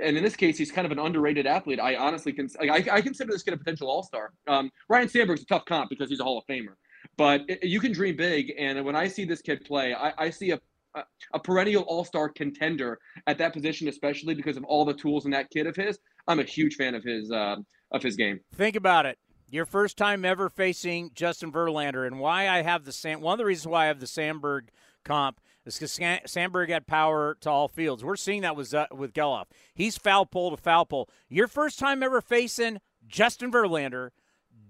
and 0.00 0.16
in 0.16 0.22
this 0.22 0.36
case, 0.36 0.58
he's 0.58 0.70
kind 0.70 0.86
of 0.86 0.92
an 0.92 0.98
underrated 0.98 1.46
athlete. 1.46 1.80
I 1.80 1.96
honestly 1.96 2.32
can 2.32 2.48
like, 2.58 2.88
I, 2.88 2.96
I 2.96 3.00
consider 3.00 3.32
this 3.32 3.42
kid 3.42 3.54
a 3.54 3.56
potential 3.56 3.88
all 3.88 4.02
star. 4.02 4.32
Um, 4.46 4.70
Ryne 4.88 5.08
Sandberg's 5.08 5.42
a 5.42 5.46
tough 5.46 5.64
comp 5.64 5.90
because 5.90 6.08
he's 6.08 6.20
a 6.20 6.24
Hall 6.24 6.38
of 6.38 6.44
Famer. 6.46 6.74
But 7.16 7.42
it, 7.48 7.64
you 7.64 7.80
can 7.80 7.92
dream 7.92 8.16
big, 8.16 8.52
and 8.58 8.84
when 8.84 8.96
I 8.96 9.08
see 9.08 9.24
this 9.24 9.40
kid 9.40 9.64
play, 9.64 9.94
I, 9.94 10.12
I 10.18 10.30
see 10.30 10.50
a, 10.50 10.60
a, 10.94 11.02
a 11.34 11.38
perennial 11.38 11.82
All 11.84 12.04
Star 12.04 12.28
contender 12.28 12.98
at 13.26 13.38
that 13.38 13.52
position, 13.52 13.88
especially 13.88 14.34
because 14.34 14.56
of 14.56 14.64
all 14.64 14.84
the 14.84 14.94
tools 14.94 15.24
in 15.24 15.30
that 15.32 15.50
kid 15.50 15.66
of 15.66 15.76
his. 15.76 15.98
I'm 16.28 16.40
a 16.40 16.44
huge 16.44 16.76
fan 16.76 16.94
of 16.94 17.02
his 17.02 17.30
uh, 17.30 17.56
of 17.90 18.02
his 18.02 18.16
game. 18.16 18.40
Think 18.54 18.76
about 18.76 19.06
it. 19.06 19.18
Your 19.50 19.66
first 19.66 19.96
time 19.96 20.24
ever 20.24 20.48
facing 20.48 21.10
Justin 21.14 21.50
Verlander, 21.50 22.06
and 22.06 22.20
why 22.20 22.48
I 22.48 22.62
have 22.62 22.84
the 22.84 22.92
Sam. 22.92 23.20
One 23.20 23.34
of 23.34 23.38
the 23.38 23.46
reasons 23.46 23.66
why 23.66 23.84
I 23.84 23.86
have 23.86 24.00
the 24.00 24.06
Sandberg 24.06 24.68
comp 25.04 25.40
because 25.64 25.98
Sandberg 26.26 26.70
had 26.70 26.86
power 26.86 27.36
to 27.40 27.50
all 27.50 27.68
fields. 27.68 28.04
We're 28.04 28.16
seeing 28.16 28.42
that 28.42 28.56
with 28.56 28.72
uh, 28.74 28.86
with 28.90 29.12
Gelof. 29.12 29.46
He's 29.74 29.96
foul 29.96 30.26
pole 30.26 30.50
to 30.50 30.56
foul 30.56 30.86
pole. 30.86 31.08
Your 31.28 31.48
first 31.48 31.78
time 31.78 32.02
ever 32.02 32.20
facing 32.20 32.78
Justin 33.06 33.50
Verlander, 33.52 34.10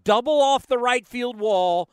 double 0.04 0.40
off 0.40 0.66
the 0.66 0.78
right 0.78 1.06
field 1.06 1.38
wall 1.38 1.90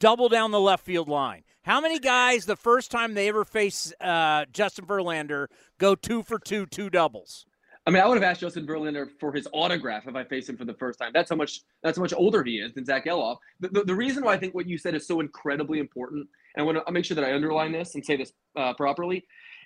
double 0.00 0.28
down 0.28 0.50
the 0.50 0.60
left 0.60 0.84
field 0.84 1.08
line. 1.08 1.44
How 1.62 1.80
many 1.80 2.00
guys 2.00 2.46
the 2.46 2.56
first 2.56 2.90
time 2.90 3.14
they 3.14 3.28
ever 3.28 3.44
face 3.44 3.92
uh, 4.00 4.46
Justin 4.50 4.86
Verlander 4.86 5.46
go 5.78 5.94
two 5.94 6.22
for 6.24 6.40
two, 6.40 6.66
two 6.66 6.90
doubles? 6.90 7.46
I 7.86 7.90
mean, 7.90 8.02
I 8.02 8.08
would 8.08 8.14
have 8.14 8.22
asked 8.22 8.40
Justin 8.40 8.66
Verlander 8.66 9.08
for 9.20 9.32
his 9.32 9.46
autograph 9.52 10.06
if 10.06 10.14
I 10.14 10.24
faced 10.24 10.48
him 10.48 10.56
for 10.56 10.64
the 10.64 10.74
first 10.74 10.98
time. 10.98 11.12
That's 11.14 11.30
how 11.30 11.36
much 11.36 11.60
that's 11.82 11.96
how 11.96 12.02
much 12.02 12.12
older 12.14 12.42
he 12.42 12.56
is 12.56 12.74
than 12.74 12.84
Zack 12.84 13.06
Gelof. 13.06 13.36
The, 13.60 13.68
the, 13.68 13.84
the 13.84 13.94
reason 13.94 14.24
why 14.24 14.34
I 14.34 14.38
think 14.38 14.54
what 14.54 14.66
you 14.66 14.78
said 14.78 14.94
is 14.94 15.06
so 15.06 15.20
incredibly 15.20 15.78
important, 15.78 16.26
and 16.54 16.62
I 16.62 16.66
want 16.66 16.84
to 16.84 16.92
make 16.92 17.04
sure 17.04 17.14
that 17.14 17.24
I 17.24 17.34
underline 17.34 17.72
this 17.72 17.94
and 17.94 18.04
say 18.04 18.16
this 18.16 18.32
uh, 18.56 18.74
properly. 18.74 19.24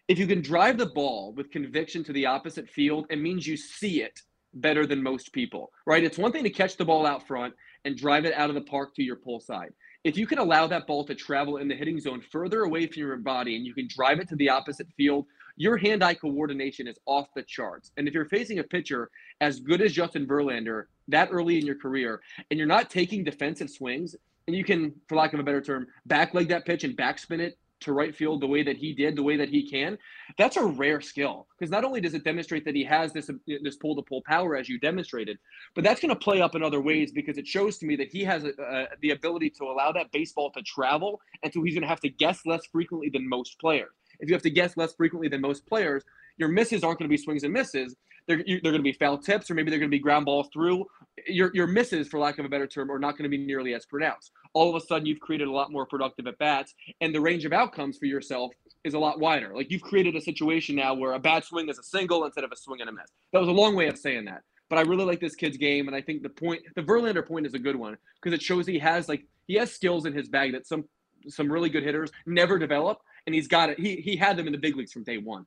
If 0.08 0.18
you 0.18 0.26
can 0.26 0.42
drive 0.42 0.76
the 0.76 0.86
ball 0.86 1.32
with 1.32 1.50
conviction 1.50 2.04
to 2.04 2.12
the 2.12 2.26
opposite 2.26 2.68
field, 2.68 3.06
it 3.10 3.20
means 3.20 3.46
you 3.46 3.56
see 3.56 4.02
it 4.02 4.20
better 4.52 4.86
than 4.86 5.02
most 5.02 5.32
people, 5.32 5.72
right? 5.86 6.04
It's 6.04 6.18
one 6.18 6.30
thing 6.30 6.44
to 6.44 6.50
catch 6.50 6.76
the 6.76 6.84
ball 6.84 7.06
out 7.06 7.26
front 7.26 7.54
and 7.84 7.96
drive 7.96 8.24
it 8.24 8.34
out 8.34 8.50
of 8.50 8.54
the 8.54 8.60
park 8.60 8.94
to 8.96 9.02
your 9.02 9.16
pull 9.16 9.40
side 9.40 9.72
if 10.04 10.18
you 10.18 10.26
can 10.26 10.38
allow 10.38 10.66
that 10.66 10.86
ball 10.86 11.04
to 11.06 11.14
travel 11.14 11.56
in 11.56 11.66
the 11.66 11.74
hitting 11.74 11.98
zone 11.98 12.22
further 12.30 12.60
away 12.60 12.86
from 12.86 13.02
your 13.02 13.16
body 13.16 13.56
and 13.56 13.66
you 13.66 13.72
can 13.72 13.88
drive 13.88 14.20
it 14.20 14.28
to 14.28 14.36
the 14.36 14.50
opposite 14.50 14.86
field, 14.96 15.24
your 15.56 15.78
hand 15.78 16.04
eye 16.04 16.14
coordination 16.14 16.86
is 16.86 16.98
off 17.06 17.28
the 17.34 17.42
charts. 17.42 17.90
And 17.96 18.06
if 18.06 18.12
you're 18.12 18.28
facing 18.28 18.58
a 18.58 18.64
pitcher 18.64 19.10
as 19.40 19.60
good 19.60 19.80
as 19.80 19.92
Justin 19.92 20.26
Verlander 20.26 20.84
that 21.08 21.30
early 21.32 21.58
in 21.58 21.64
your 21.64 21.78
career 21.78 22.20
and 22.50 22.58
you're 22.58 22.66
not 22.66 22.90
taking 22.90 23.24
defensive 23.24 23.70
swings, 23.70 24.14
and 24.46 24.56
you 24.56 24.64
can, 24.64 24.94
for 25.08 25.16
lack 25.16 25.32
of 25.32 25.40
a 25.40 25.42
better 25.42 25.60
term, 25.60 25.86
backleg 26.08 26.48
that 26.48 26.66
pitch 26.66 26.84
and 26.84 26.96
backspin 26.96 27.40
it 27.40 27.58
to 27.80 27.92
right 27.92 28.14
field 28.14 28.40
the 28.40 28.46
way 28.46 28.62
that 28.62 28.76
he 28.76 28.94
did, 28.94 29.14
the 29.16 29.22
way 29.22 29.36
that 29.36 29.48
he 29.48 29.68
can, 29.68 29.98
that's 30.38 30.56
a 30.56 30.64
rare 30.64 31.00
skill. 31.00 31.46
Because 31.58 31.70
not 31.70 31.84
only 31.84 32.00
does 32.00 32.14
it 32.14 32.24
demonstrate 32.24 32.64
that 32.64 32.74
he 32.74 32.84
has 32.84 33.12
this 33.12 33.30
this 33.46 33.76
pull 33.76 33.94
to 33.96 34.02
pull 34.02 34.22
power 34.22 34.56
as 34.56 34.68
you 34.68 34.78
demonstrated, 34.78 35.38
but 35.74 35.84
that's 35.84 36.00
going 36.00 36.10
to 36.10 36.18
play 36.18 36.40
up 36.40 36.54
in 36.54 36.62
other 36.62 36.80
ways 36.80 37.12
because 37.12 37.36
it 37.36 37.46
shows 37.46 37.78
to 37.78 37.86
me 37.86 37.96
that 37.96 38.08
he 38.08 38.24
has 38.24 38.44
a, 38.44 38.86
the 39.02 39.10
ability 39.10 39.50
to 39.50 39.64
allow 39.64 39.92
that 39.92 40.10
baseball 40.12 40.50
to 40.52 40.62
travel, 40.62 41.20
and 41.42 41.52
so 41.52 41.62
he's 41.62 41.74
going 41.74 41.82
to 41.82 41.88
have 41.88 42.00
to 42.00 42.08
guess 42.08 42.46
less 42.46 42.64
frequently 42.66 43.10
than 43.10 43.28
most 43.28 43.58
players. 43.58 43.92
If 44.20 44.28
you 44.28 44.34
have 44.34 44.42
to 44.42 44.50
guess 44.50 44.76
less 44.76 44.94
frequently 44.94 45.28
than 45.28 45.40
most 45.40 45.66
players, 45.66 46.04
your 46.38 46.48
misses 46.48 46.84
aren't 46.84 46.98
going 46.98 47.08
to 47.08 47.12
be 47.12 47.22
swings 47.22 47.44
and 47.44 47.52
misses. 47.52 47.96
They're, 48.26 48.42
they're 48.46 48.60
going 48.60 48.76
to 48.76 48.82
be 48.82 48.92
foul 48.92 49.18
tips, 49.18 49.50
or 49.50 49.54
maybe 49.54 49.70
they're 49.70 49.78
going 49.78 49.90
to 49.90 49.94
be 49.94 50.00
ground 50.00 50.24
balls 50.24 50.48
through. 50.52 50.86
Your, 51.26 51.50
your 51.54 51.66
misses, 51.66 52.08
for 52.08 52.18
lack 52.18 52.38
of 52.38 52.44
a 52.44 52.48
better 52.48 52.66
term, 52.66 52.90
are 52.90 52.98
not 52.98 53.18
going 53.18 53.30
to 53.30 53.36
be 53.36 53.44
nearly 53.44 53.74
as 53.74 53.84
pronounced. 53.84 54.32
All 54.54 54.74
of 54.74 54.82
a 54.82 54.86
sudden, 54.86 55.06
you've 55.06 55.20
created 55.20 55.48
a 55.48 55.52
lot 55.52 55.70
more 55.70 55.84
productive 55.84 56.26
at 56.26 56.38
bats, 56.38 56.74
and 57.00 57.14
the 57.14 57.20
range 57.20 57.44
of 57.44 57.52
outcomes 57.52 57.98
for 57.98 58.06
yourself 58.06 58.52
is 58.84 58.94
a 58.94 58.98
lot 58.98 59.18
wider. 59.18 59.52
Like 59.54 59.70
you've 59.70 59.82
created 59.82 60.14
a 60.14 60.20
situation 60.20 60.76
now 60.76 60.94
where 60.94 61.14
a 61.14 61.18
bad 61.18 61.44
swing 61.44 61.68
is 61.68 61.78
a 61.78 61.82
single 61.82 62.24
instead 62.24 62.44
of 62.44 62.52
a 62.52 62.56
swing 62.56 62.80
and 62.80 62.90
a 62.90 62.92
miss. 62.92 63.10
That 63.32 63.40
was 63.40 63.48
a 63.48 63.52
long 63.52 63.74
way 63.74 63.88
of 63.88 63.98
saying 63.98 64.26
that. 64.26 64.42
But 64.68 64.78
I 64.78 64.82
really 64.82 65.04
like 65.04 65.20
this 65.20 65.34
kid's 65.34 65.56
game, 65.56 65.88
and 65.88 65.96
I 65.96 66.00
think 66.00 66.22
the 66.22 66.30
point, 66.30 66.62
the 66.74 66.82
Verlander 66.82 67.26
point, 67.26 67.46
is 67.46 67.54
a 67.54 67.58
good 67.58 67.76
one 67.76 67.96
because 68.22 68.34
it 68.34 68.42
shows 68.42 68.66
he 68.66 68.78
has 68.78 69.08
like 69.08 69.24
he 69.46 69.54
has 69.54 69.72
skills 69.72 70.06
in 70.06 70.12
his 70.12 70.28
bag 70.28 70.52
that 70.52 70.66
some 70.66 70.84
some 71.28 71.50
really 71.50 71.68
good 71.68 71.82
hitters 71.82 72.10
never 72.26 72.58
develop, 72.58 72.98
and 73.26 73.34
he's 73.34 73.48
got 73.48 73.70
it. 73.70 73.78
He 73.78 73.96
he 73.96 74.16
had 74.16 74.36
them 74.36 74.46
in 74.46 74.52
the 74.52 74.58
big 74.58 74.76
leagues 74.76 74.92
from 74.92 75.04
day 75.04 75.18
one. 75.18 75.46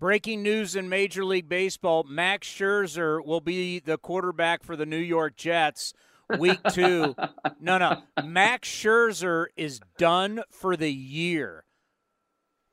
Breaking 0.00 0.42
news 0.42 0.76
in 0.76 0.88
Major 0.88 1.26
League 1.26 1.46
Baseball: 1.46 2.04
Max 2.04 2.48
Scherzer 2.48 3.22
will 3.22 3.42
be 3.42 3.80
the 3.80 3.98
quarterback 3.98 4.62
for 4.62 4.74
the 4.74 4.86
New 4.86 4.96
York 4.96 5.36
Jets. 5.36 5.92
Week 6.38 6.58
two. 6.70 7.14
no, 7.60 7.76
no. 7.76 8.02
Max 8.24 8.66
Scherzer 8.66 9.48
is 9.56 9.78
done 9.98 10.42
for 10.50 10.74
the 10.74 10.90
year. 10.90 11.64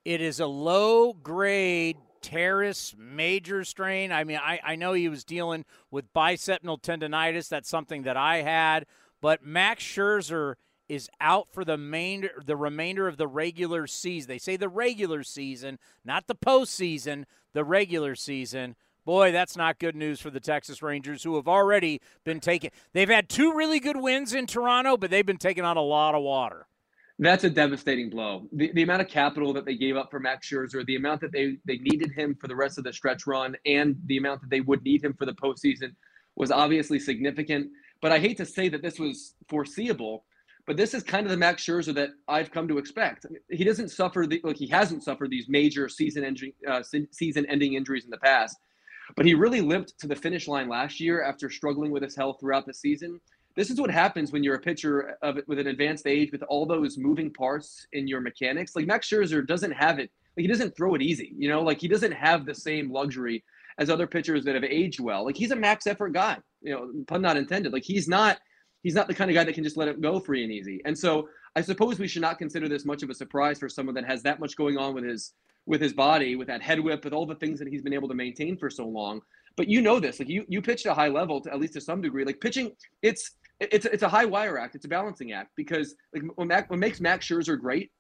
It 0.06 0.22
is 0.22 0.40
a 0.40 0.46
low 0.46 1.12
grade 1.12 1.98
teres 2.22 2.96
major 2.98 3.66
strain. 3.66 4.14
I 4.14 4.24
mean, 4.24 4.40
I, 4.42 4.62
I 4.64 4.76
know 4.78 4.94
he 4.94 5.10
was 5.10 5.26
dealing 5.26 5.66
with 5.92 6.14
bicipital 6.14 6.82
tendonitis. 6.82 7.50
That's 7.50 7.68
something 7.68 8.04
that 8.04 8.16
I 8.16 8.38
had. 8.38 8.86
But 9.20 9.44
Max 9.44 9.84
Scherzer 9.84 10.54
is 10.90 11.10
out 11.20 11.48
for 11.52 11.66
the 11.66 11.78
main 11.78 12.30
the 12.46 12.56
remainder 12.56 13.08
of 13.08 13.18
the 13.18 13.28
regular 13.28 13.88
season. 13.88 14.28
They 14.28 14.38
say 14.38 14.58
the 14.58 14.70
regular 14.70 15.24
season, 15.24 15.80
not 16.06 16.28
the 16.28 16.36
postseason, 16.36 17.26
the 17.54 17.64
regular 17.64 18.16
season. 18.16 18.76
Boy, 19.06 19.32
that's 19.32 19.56
not 19.56 19.80
good 19.80 19.96
news 19.96 20.20
for 20.20 20.30
the 20.30 20.42
Texas 20.42 20.82
Rangers, 20.82 21.24
who 21.24 21.38
have 21.38 21.48
already 21.48 22.02
been 22.26 22.42
taken. 22.42 22.72
They've 22.92 23.08
had 23.08 23.30
two 23.30 23.54
really 23.54 23.80
good 23.80 23.96
wins 23.96 24.34
in 24.34 24.48
Toronto, 24.48 24.98
but 24.98 25.10
they've 25.10 25.26
been 25.26 25.38
taking 25.38 25.64
on 25.64 25.78
a 25.78 25.82
lot 25.82 26.14
of 26.14 26.24
water. 26.24 26.68
That's 27.20 27.46
a 27.46 27.50
devastating 27.50 28.10
blow. 28.10 28.48
The, 28.52 28.72
the 28.74 28.84
amount 28.84 29.02
of 29.02 29.08
capital 29.08 29.54
that 29.54 29.66
they 29.66 29.76
gave 29.76 29.96
up 29.96 30.12
for 30.12 30.20
Max 30.20 30.48
Scherzer, 30.50 30.86
the 30.86 30.98
amount 30.98 31.22
that 31.22 31.32
they, 31.32 31.58
they 31.66 31.78
needed 31.78 32.12
him 32.12 32.36
for 32.36 32.48
the 32.48 32.56
rest 32.56 32.78
of 32.78 32.84
the 32.84 32.94
stretch 32.94 33.26
run, 33.26 33.56
and 33.66 33.96
the 34.06 34.18
amount 34.18 34.42
that 34.42 34.50
they 34.50 34.62
would 34.62 34.84
need 34.84 35.04
him 35.04 35.14
for 35.14 35.26
the 35.26 35.34
postseason 35.34 35.96
was 36.36 36.52
obviously 36.52 37.00
significant. 37.00 37.72
But 38.02 38.12
I 38.12 38.20
hate 38.20 38.38
to 38.38 38.46
say 38.46 38.70
that 38.70 38.84
this 38.84 39.00
was 39.00 39.34
foreseeable, 39.48 40.26
but 40.68 40.78
this 40.78 40.94
is 40.94 41.02
kind 41.02 41.26
of 41.26 41.32
the 41.32 41.38
Max 41.38 41.64
Scherzer 41.66 41.96
that 41.96 42.10
I've 42.28 42.52
come 42.52 42.68
to 42.68 42.78
expect. 42.78 43.26
He 43.50 43.64
doesn't 43.64 43.90
suffer 43.90 44.28
the 44.28 44.40
like 44.44 44.58
he 44.58 44.68
hasn't 44.68 45.04
suffered 45.04 45.32
these 45.32 45.48
major 45.50 45.90
season 45.90 46.24
ending 46.24 46.54
uh, 46.68 46.84
season 47.12 47.46
ending 47.48 47.74
injuries 47.74 48.04
in 48.04 48.12
the 48.12 48.18
past, 48.18 48.58
but 49.16 49.26
he 49.26 49.34
really 49.34 49.62
limped 49.62 49.98
to 50.00 50.08
the 50.08 50.16
finish 50.16 50.48
line 50.48 50.70
last 50.70 51.00
year 51.00 51.24
after 51.24 51.50
struggling 51.50 51.92
with 51.92 52.04
his 52.04 52.16
health 52.16 52.38
throughout 52.40 52.66
the 52.66 52.74
season 52.74 53.20
this 53.58 53.72
is 53.72 53.82
what 53.82 53.90
happens 53.90 54.32
when 54.32 54.44
you're 54.44 54.56
a 54.56 54.60
pitcher 54.60 55.18
of 55.24 55.40
with 55.48 55.58
an 55.58 55.66
advanced 55.66 56.06
age 56.06 56.32
with 56.32 56.44
all 56.44 56.68
those 56.68 56.96
moving 56.96 57.34
parts 57.34 57.88
in 57.92 58.08
your 58.08 58.22
mechanics. 58.22 58.76
Like 58.76 58.86
Max 58.86 59.10
Scherzer 59.10 59.46
doesn't 59.46 59.72
have 59.72 59.98
it. 59.98 60.12
Like 60.38 60.44
he 60.44 60.48
doesn't 60.48 60.78
throw 60.78 60.94
it 60.94 61.02
easy. 61.02 61.34
You 61.36 61.50
know, 61.50 61.64
like 61.64 61.82
he 61.82 61.88
doesn't 61.88 62.12
have 62.12 62.46
the 62.46 62.54
same 62.54 62.92
luxury 62.92 63.44
as 63.80 63.90
other 63.90 64.06
pitchers 64.06 64.46
that 64.46 64.54
have 64.54 64.64
aged 64.64 65.00
well. 65.00 65.26
Like 65.26 65.36
he's 65.36 65.50
a 65.50 65.56
max 65.56 65.88
effort 65.88 66.14
guy. 66.14 66.38
You 66.62 66.74
know, 66.74 66.92
pun 67.08 67.24
not 67.24 67.36
intended. 67.36 67.74
Like 67.74 67.84
he's 67.84 68.08
not 68.08 68.38
he's 68.84 68.96
not 68.96 69.08
the 69.08 69.14
kind 69.14 69.30
of 69.30 69.36
guy 69.36 69.44
that 69.44 69.54
can 69.54 69.64
just 69.64 69.78
let 69.78 69.88
it 69.88 70.02
go 70.02 70.20
free 70.20 70.44
and 70.44 70.52
easy. 70.52 70.82
And 70.86 70.98
so 70.98 71.30
I 71.56 71.62
suppose 71.62 72.00
we 72.00 72.08
should 72.08 72.22
not 72.22 72.38
consider 72.38 72.70
this 72.70 72.86
much 72.86 73.04
of 73.04 73.10
a 73.10 73.14
surprise 73.14 73.60
for 73.60 73.70
someone 73.70 73.96
that 73.96 74.06
has 74.06 74.24
that 74.24 74.40
much 74.40 74.56
going 74.56 74.78
on 74.78 74.94
with 74.94 75.04
his 75.04 75.34
with 75.66 75.82
his 75.82 75.94
body, 75.94 76.36
with 76.38 76.48
that 76.48 76.62
head 76.62 76.80
whip, 76.80 77.04
with 77.04 77.14
all 77.14 77.26
the 77.26 77.36
things 77.36 77.60
that 77.60 77.68
he's 77.68 77.82
been 77.82 77.94
able 77.94 78.08
to 78.08 78.14
maintain 78.16 78.58
for 78.58 78.70
so 78.70 78.88
long. 78.88 79.22
But 79.58 79.68
you 79.68 79.82
know 79.82 80.00
this, 80.00 80.20
like 80.20 80.30
you 80.30 80.46
you 80.48 80.62
pitched 80.62 80.86
a 80.86 80.94
high 80.94 81.10
level 81.10 81.42
to 81.42 81.52
at 81.52 81.60
least 81.60 81.74
to 81.74 81.82
some 81.82 82.02
degree. 82.02 82.24
Like 82.24 82.40
pitching, 82.40 82.72
it's 83.02 83.32
it's 83.60 83.86
it's 83.86 84.04
a 84.04 84.10
high 84.10 84.26
wire 84.26 84.58
act. 84.58 84.76
It's 84.76 84.86
a 84.86 84.90
balancing 84.90 85.32
act 85.32 85.52
because 85.56 85.96
like 86.14 86.24
what, 86.36 86.48
Mac, 86.48 86.70
what 86.70 86.80
makes 86.80 87.02
Max 87.02 87.28
Scherzer 87.28 87.60
great, 87.60 87.92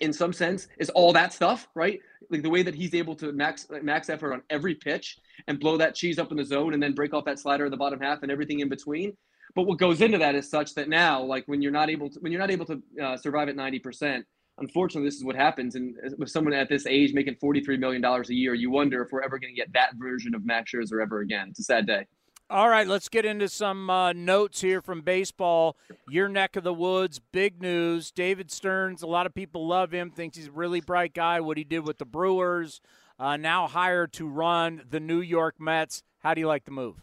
in 0.00 0.12
some 0.12 0.32
sense, 0.32 0.68
is 0.78 0.90
all 0.90 1.12
that 1.12 1.32
stuff, 1.32 1.68
right? 1.74 2.00
Like 2.30 2.42
the 2.42 2.50
way 2.50 2.62
that 2.62 2.74
he's 2.74 2.94
able 2.94 3.14
to 3.16 3.32
max 3.32 3.66
max 3.82 4.10
effort 4.10 4.32
on 4.32 4.42
every 4.50 4.74
pitch 4.74 5.16
and 5.46 5.58
blow 5.58 5.76
that 5.76 5.94
cheese 5.94 6.18
up 6.18 6.30
in 6.30 6.36
the 6.36 6.44
zone 6.44 6.74
and 6.74 6.82
then 6.82 6.94
break 6.94 7.14
off 7.14 7.24
that 7.24 7.38
slider 7.38 7.66
in 7.66 7.70
the 7.70 7.76
bottom 7.76 8.00
half 8.00 8.22
and 8.22 8.30
everything 8.30 8.60
in 8.60 8.68
between. 8.68 9.16
But 9.54 9.62
what 9.62 9.78
goes 9.78 10.00
into 10.00 10.18
that 10.18 10.34
is 10.34 10.50
such 10.50 10.74
that 10.74 10.88
now, 10.88 11.22
like 11.22 11.44
when 11.46 11.62
you're 11.62 11.72
not 11.72 11.90
able 11.90 12.10
to 12.10 12.18
when 12.20 12.32
you're 12.32 12.40
not 12.40 12.50
able 12.50 12.66
to 12.66 12.82
uh, 13.02 13.16
survive 13.16 13.48
at 13.48 13.56
ninety 13.56 13.78
percent, 13.78 14.24
unfortunately, 14.58 15.08
this 15.08 15.16
is 15.16 15.24
what 15.24 15.36
happens. 15.36 15.74
And 15.74 15.96
with 16.18 16.30
someone 16.30 16.54
at 16.54 16.68
this 16.68 16.86
age 16.86 17.12
making 17.14 17.36
forty 17.40 17.62
three 17.62 17.76
million 17.76 18.02
dollars 18.02 18.30
a 18.30 18.34
year, 18.34 18.54
you 18.54 18.70
wonder 18.70 19.02
if 19.02 19.08
we're 19.10 19.22
ever 19.22 19.38
going 19.38 19.52
to 19.52 19.56
get 19.56 19.72
that 19.72 19.94
version 19.96 20.34
of 20.34 20.44
Max 20.44 20.72
Scherzer 20.72 21.02
ever 21.02 21.20
again. 21.20 21.48
It's 21.50 21.60
a 21.60 21.64
sad 21.64 21.86
day. 21.86 22.06
All 22.50 22.70
right, 22.70 22.86
let's 22.86 23.10
get 23.10 23.26
into 23.26 23.46
some 23.48 23.90
uh, 23.90 24.14
notes 24.14 24.62
here 24.62 24.80
from 24.80 25.02
baseball. 25.02 25.76
Your 26.08 26.30
neck 26.30 26.56
of 26.56 26.64
the 26.64 26.72
woods, 26.72 27.20
big 27.30 27.60
news. 27.60 28.10
David 28.10 28.50
Stearns, 28.50 29.02
a 29.02 29.06
lot 29.06 29.26
of 29.26 29.34
people 29.34 29.68
love 29.68 29.92
him, 29.92 30.10
thinks 30.10 30.38
he's 30.38 30.48
a 30.48 30.52
really 30.52 30.80
bright 30.80 31.12
guy. 31.12 31.40
What 31.40 31.58
he 31.58 31.64
did 31.64 31.80
with 31.80 31.98
the 31.98 32.06
Brewers, 32.06 32.80
uh, 33.18 33.36
now 33.36 33.66
hired 33.66 34.14
to 34.14 34.26
run 34.26 34.82
the 34.88 34.98
New 34.98 35.20
York 35.20 35.56
Mets. 35.60 36.02
How 36.20 36.32
do 36.32 36.40
you 36.40 36.46
like 36.46 36.64
the 36.64 36.70
move? 36.70 37.02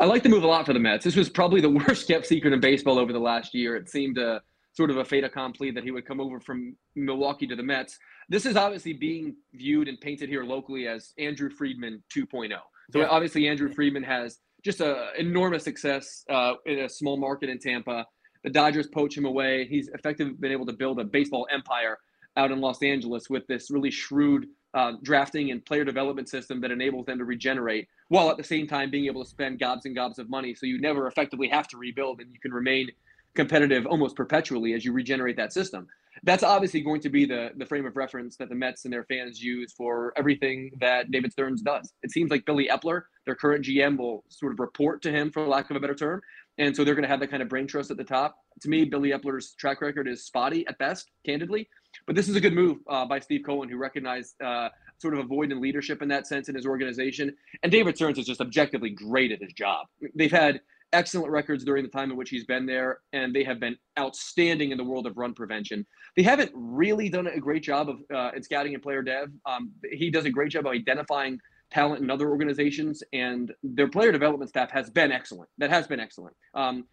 I 0.00 0.04
like 0.04 0.22
the 0.22 0.28
move 0.28 0.44
a 0.44 0.46
lot 0.46 0.64
for 0.64 0.72
the 0.72 0.78
Mets. 0.78 1.04
This 1.04 1.16
was 1.16 1.28
probably 1.28 1.60
the 1.60 1.70
worst 1.88 2.06
kept 2.06 2.26
secret 2.26 2.52
in 2.52 2.60
baseball 2.60 2.98
over 2.98 3.12
the 3.12 3.18
last 3.18 3.54
year. 3.54 3.76
It 3.76 3.88
seemed 3.88 4.18
a 4.18 4.40
sort 4.72 4.90
of 4.90 4.98
a 4.98 5.04
fait 5.04 5.24
accompli 5.24 5.72
that 5.72 5.82
he 5.82 5.90
would 5.90 6.06
come 6.06 6.20
over 6.20 6.38
from 6.38 6.76
Milwaukee 6.94 7.46
to 7.48 7.56
the 7.56 7.62
Mets. 7.62 7.98
This 8.28 8.46
is 8.46 8.56
obviously 8.56 8.92
being 8.92 9.34
viewed 9.52 9.88
and 9.88 10.00
painted 10.00 10.28
here 10.28 10.44
locally 10.44 10.86
as 10.86 11.12
Andrew 11.18 11.50
Friedman 11.50 12.02
2.0. 12.14 12.50
So 12.92 13.00
yeah. 13.00 13.06
obviously 13.06 13.48
Andrew 13.48 13.72
Friedman 13.72 14.04
has 14.04 14.38
just 14.64 14.80
a 14.80 15.08
enormous 15.18 15.64
success 15.64 16.24
uh, 16.30 16.54
in 16.66 16.80
a 16.80 16.88
small 16.88 17.16
market 17.16 17.48
in 17.48 17.58
Tampa. 17.58 18.06
The 18.44 18.50
Dodgers 18.50 18.86
poach 18.86 19.16
him 19.16 19.24
away. 19.24 19.66
He's 19.66 19.88
effectively 19.88 20.34
been 20.38 20.52
able 20.52 20.66
to 20.66 20.72
build 20.72 21.00
a 21.00 21.04
baseball 21.04 21.48
empire 21.50 21.98
out 22.36 22.52
in 22.52 22.60
Los 22.60 22.82
Angeles 22.82 23.28
with 23.28 23.46
this 23.48 23.70
really 23.70 23.90
shrewd 23.90 24.46
uh, 24.74 24.92
drafting 25.02 25.50
and 25.50 25.64
player 25.64 25.84
development 25.84 26.28
system 26.28 26.60
that 26.60 26.70
enables 26.70 27.06
them 27.06 27.18
to 27.18 27.24
regenerate 27.24 27.88
while 28.08 28.30
at 28.30 28.36
the 28.36 28.44
same 28.44 28.66
time 28.66 28.90
being 28.90 29.06
able 29.06 29.22
to 29.22 29.28
spend 29.28 29.58
gobs 29.58 29.86
and 29.86 29.94
gobs 29.94 30.18
of 30.18 30.28
money. 30.28 30.54
So 30.54 30.66
you 30.66 30.80
never 30.80 31.06
effectively 31.06 31.48
have 31.48 31.68
to 31.68 31.76
rebuild 31.76 32.20
and 32.20 32.32
you 32.32 32.40
can 32.40 32.52
remain 32.52 32.88
competitive 33.34 33.86
almost 33.86 34.16
perpetually 34.16 34.74
as 34.74 34.84
you 34.84 34.92
regenerate 34.92 35.36
that 35.36 35.52
system 35.52 35.86
that's 36.22 36.42
obviously 36.42 36.80
going 36.80 37.00
to 37.00 37.08
be 37.08 37.24
the 37.24 37.50
the 37.56 37.66
frame 37.66 37.86
of 37.86 37.96
reference 37.96 38.36
that 38.36 38.48
the 38.48 38.54
Mets 38.54 38.84
and 38.84 38.92
their 38.92 39.04
fans 39.04 39.42
use 39.42 39.72
for 39.72 40.12
everything 40.16 40.70
that 40.80 41.10
David 41.10 41.32
Stearns 41.32 41.62
does. 41.62 41.92
It 42.02 42.10
seems 42.10 42.30
like 42.30 42.44
Billy 42.44 42.68
Eppler, 42.68 43.02
their 43.24 43.34
current 43.34 43.64
GM, 43.64 43.98
will 43.98 44.24
sort 44.28 44.52
of 44.52 44.60
report 44.60 45.02
to 45.02 45.10
him, 45.10 45.30
for 45.30 45.46
lack 45.46 45.70
of 45.70 45.76
a 45.76 45.80
better 45.80 45.94
term, 45.94 46.20
and 46.58 46.74
so 46.74 46.84
they're 46.84 46.94
going 46.94 47.04
to 47.04 47.08
have 47.08 47.20
that 47.20 47.30
kind 47.30 47.42
of 47.42 47.48
brain 47.48 47.66
trust 47.66 47.90
at 47.90 47.96
the 47.96 48.04
top. 48.04 48.36
To 48.62 48.68
me, 48.68 48.84
Billy 48.84 49.10
Eppler's 49.10 49.52
track 49.54 49.80
record 49.80 50.08
is 50.08 50.24
spotty 50.24 50.66
at 50.66 50.78
best, 50.78 51.10
candidly, 51.24 51.68
but 52.08 52.16
this 52.16 52.28
is 52.28 52.34
a 52.34 52.40
good 52.40 52.54
move 52.54 52.78
uh, 52.88 53.04
by 53.04 53.20
Steve 53.20 53.42
Cohen, 53.46 53.68
who 53.68 53.76
recognized. 53.76 54.34
Uh, 54.42 54.70
sort 55.00 55.14
of 55.14 55.20
a 55.20 55.22
void 55.22 55.52
in 55.52 55.60
leadership 55.60 56.02
in 56.02 56.08
that 56.08 56.26
sense 56.26 56.48
in 56.48 56.56
his 56.56 56.66
organization. 56.66 57.32
And 57.62 57.70
David 57.70 57.94
Stearns 57.94 58.18
is 58.18 58.26
just 58.26 58.40
objectively 58.40 58.90
great 58.90 59.30
at 59.30 59.40
his 59.40 59.52
job. 59.52 59.86
They've 60.16 60.28
had 60.28 60.60
excellent 60.92 61.30
records 61.30 61.64
during 61.64 61.84
the 61.84 61.90
time 61.90 62.10
in 62.10 62.16
which 62.16 62.30
he's 62.30 62.44
been 62.44 62.66
there, 62.66 62.98
and 63.12 63.34
they 63.34 63.44
have 63.44 63.60
been 63.60 63.76
outstanding 63.98 64.72
in 64.72 64.78
the 64.78 64.84
world 64.84 65.06
of 65.06 65.16
run 65.16 65.34
prevention. 65.34 65.86
They 66.16 66.22
haven't 66.22 66.50
really 66.54 67.08
done 67.08 67.26
a 67.26 67.38
great 67.38 67.62
job 67.62 67.88
of 67.88 68.00
uh, 68.12 68.32
in 68.34 68.42
scouting 68.42 68.74
and 68.74 68.82
player 68.82 69.02
dev. 69.02 69.30
Um, 69.46 69.70
he 69.92 70.10
does 70.10 70.24
a 70.24 70.30
great 70.30 70.50
job 70.50 70.66
of 70.66 70.72
identifying 70.72 71.38
talent 71.70 72.02
in 72.02 72.10
other 72.10 72.30
organizations, 72.30 73.02
and 73.12 73.52
their 73.62 73.88
player 73.88 74.10
development 74.10 74.48
staff 74.48 74.70
has 74.70 74.90
been 74.90 75.12
excellent. 75.12 75.50
That 75.58 75.70
has 75.70 75.86
been 75.86 76.00
excellent. 76.00 76.34
Um, 76.54 76.86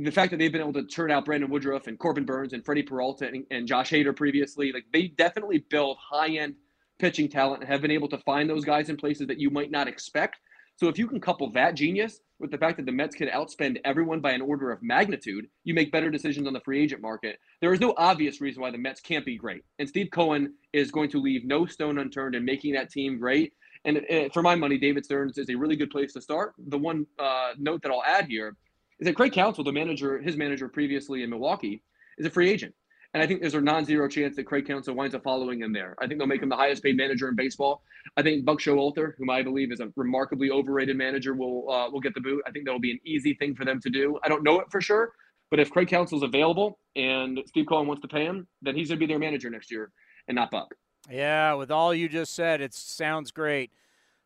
the 0.00 0.12
fact 0.12 0.30
that 0.30 0.36
they've 0.36 0.52
been 0.52 0.60
able 0.60 0.72
to 0.74 0.84
turn 0.84 1.10
out 1.10 1.24
Brandon 1.24 1.50
Woodruff 1.50 1.88
and 1.88 1.98
Corbin 1.98 2.24
Burnes 2.24 2.52
and 2.52 2.64
Freddie 2.64 2.84
Peralta 2.84 3.26
and, 3.26 3.44
and 3.50 3.66
Josh 3.66 3.90
Hader 3.90 4.14
previously, 4.14 4.70
like 4.72 4.84
they 4.92 5.08
definitely 5.08 5.64
build 5.70 5.98
high 5.98 6.28
end 6.28 6.54
pitching 7.00 7.28
talent 7.28 7.62
and 7.62 7.70
have 7.70 7.82
been 7.82 7.90
able 7.90 8.08
to 8.08 8.18
find 8.18 8.48
those 8.48 8.64
guys 8.64 8.88
in 8.88 8.96
places 8.96 9.26
that 9.26 9.38
you 9.38 9.50
might 9.50 9.70
not 9.70 9.88
expect. 9.88 10.38
So 10.76 10.86
if 10.86 10.98
you 10.98 11.08
can 11.08 11.20
couple 11.20 11.50
that 11.52 11.74
genius 11.74 12.20
with 12.38 12.52
the 12.52 12.58
fact 12.58 12.76
that 12.76 12.86
the 12.86 12.92
Mets 12.92 13.16
can 13.16 13.28
outspend 13.28 13.80
everyone 13.84 14.20
by 14.20 14.30
an 14.30 14.40
order 14.40 14.70
of 14.70 14.80
magnitude, 14.80 15.48
you 15.64 15.74
make 15.74 15.90
better 15.90 16.10
decisions 16.10 16.46
on 16.46 16.52
the 16.52 16.60
free 16.60 16.80
agent 16.80 17.02
market. 17.02 17.40
There 17.60 17.72
is 17.72 17.80
no 17.80 17.94
obvious 17.96 18.40
reason 18.40 18.62
why 18.62 18.70
the 18.70 18.78
Mets 18.78 19.00
can't 19.00 19.26
be 19.26 19.36
great. 19.36 19.62
And 19.80 19.88
Steve 19.88 20.10
Cohen 20.12 20.54
is 20.72 20.92
going 20.92 21.10
to 21.10 21.20
leave 21.20 21.44
no 21.44 21.66
stone 21.66 21.98
unturned 21.98 22.36
in 22.36 22.44
making 22.44 22.74
that 22.74 22.90
team 22.90 23.18
great. 23.18 23.52
And 23.84 23.98
uh, 23.98 24.28
for 24.32 24.42
my 24.42 24.54
money, 24.54 24.78
David 24.78 25.04
Stearns 25.04 25.38
is 25.38 25.50
a 25.50 25.56
really 25.56 25.74
good 25.74 25.90
place 25.90 26.12
to 26.12 26.20
start. 26.20 26.54
The 26.68 26.78
one 26.78 27.06
uh, 27.18 27.54
note 27.58 27.82
that 27.82 27.90
I'll 27.90 28.04
add 28.04 28.26
here 28.26 28.56
is 29.00 29.06
that 29.06 29.16
Craig 29.16 29.32
Counsell, 29.32 29.64
the 29.64 29.72
manager, 29.72 30.18
his 30.18 30.36
manager 30.36 30.68
previously 30.68 31.22
in 31.22 31.30
Milwaukee, 31.30 31.82
is 32.18 32.26
a 32.26 32.30
free 32.30 32.50
agent. 32.50 32.74
And 33.14 33.22
I 33.22 33.26
think 33.26 33.40
there's 33.40 33.54
a 33.54 33.60
non-zero 33.60 34.06
chance 34.08 34.36
that 34.36 34.44
Craig 34.44 34.66
Counsell 34.66 34.94
winds 34.94 35.14
up 35.14 35.22
following 35.22 35.62
him 35.62 35.72
there. 35.72 35.96
I 35.98 36.06
think 36.06 36.20
they'll 36.20 36.26
make 36.26 36.42
him 36.42 36.50
the 36.50 36.56
highest 36.56 36.82
paid 36.82 36.96
manager 36.96 37.28
in 37.28 37.36
baseball. 37.36 37.82
I 38.18 38.22
think 38.22 38.44
Buck 38.44 38.58
Showalter, 38.58 39.12
whom 39.16 39.30
I 39.30 39.42
believe 39.42 39.72
is 39.72 39.80
a 39.80 39.90
remarkably 39.96 40.50
overrated 40.50 40.96
manager, 40.96 41.34
will 41.34 41.70
uh, 41.70 41.90
will 41.90 42.00
get 42.00 42.12
the 42.14 42.20
boot. 42.20 42.42
I 42.46 42.50
think 42.50 42.66
that'll 42.66 42.80
be 42.80 42.90
an 42.90 43.00
easy 43.04 43.34
thing 43.34 43.54
for 43.54 43.64
them 43.64 43.80
to 43.80 43.88
do. 43.88 44.18
I 44.24 44.28
don't 44.28 44.42
know 44.42 44.60
it 44.60 44.66
for 44.70 44.82
sure, 44.82 45.12
but 45.50 45.58
if 45.58 45.70
Craig 45.70 45.88
Counsell's 45.88 46.22
available 46.22 46.78
and 46.96 47.40
Steve 47.46 47.66
Cohen 47.66 47.86
wants 47.86 48.02
to 48.02 48.08
pay 48.08 48.24
him, 48.24 48.46
then 48.60 48.76
he's 48.76 48.88
going 48.88 48.98
to 48.98 49.06
be 49.06 49.10
their 49.10 49.18
manager 49.18 49.48
next 49.48 49.70
year 49.70 49.90
and 50.26 50.34
not 50.34 50.50
Buck. 50.50 50.68
Yeah, 51.10 51.54
with 51.54 51.70
all 51.70 51.94
you 51.94 52.10
just 52.10 52.34
said, 52.34 52.60
it 52.60 52.74
sounds 52.74 53.30
great. 53.30 53.70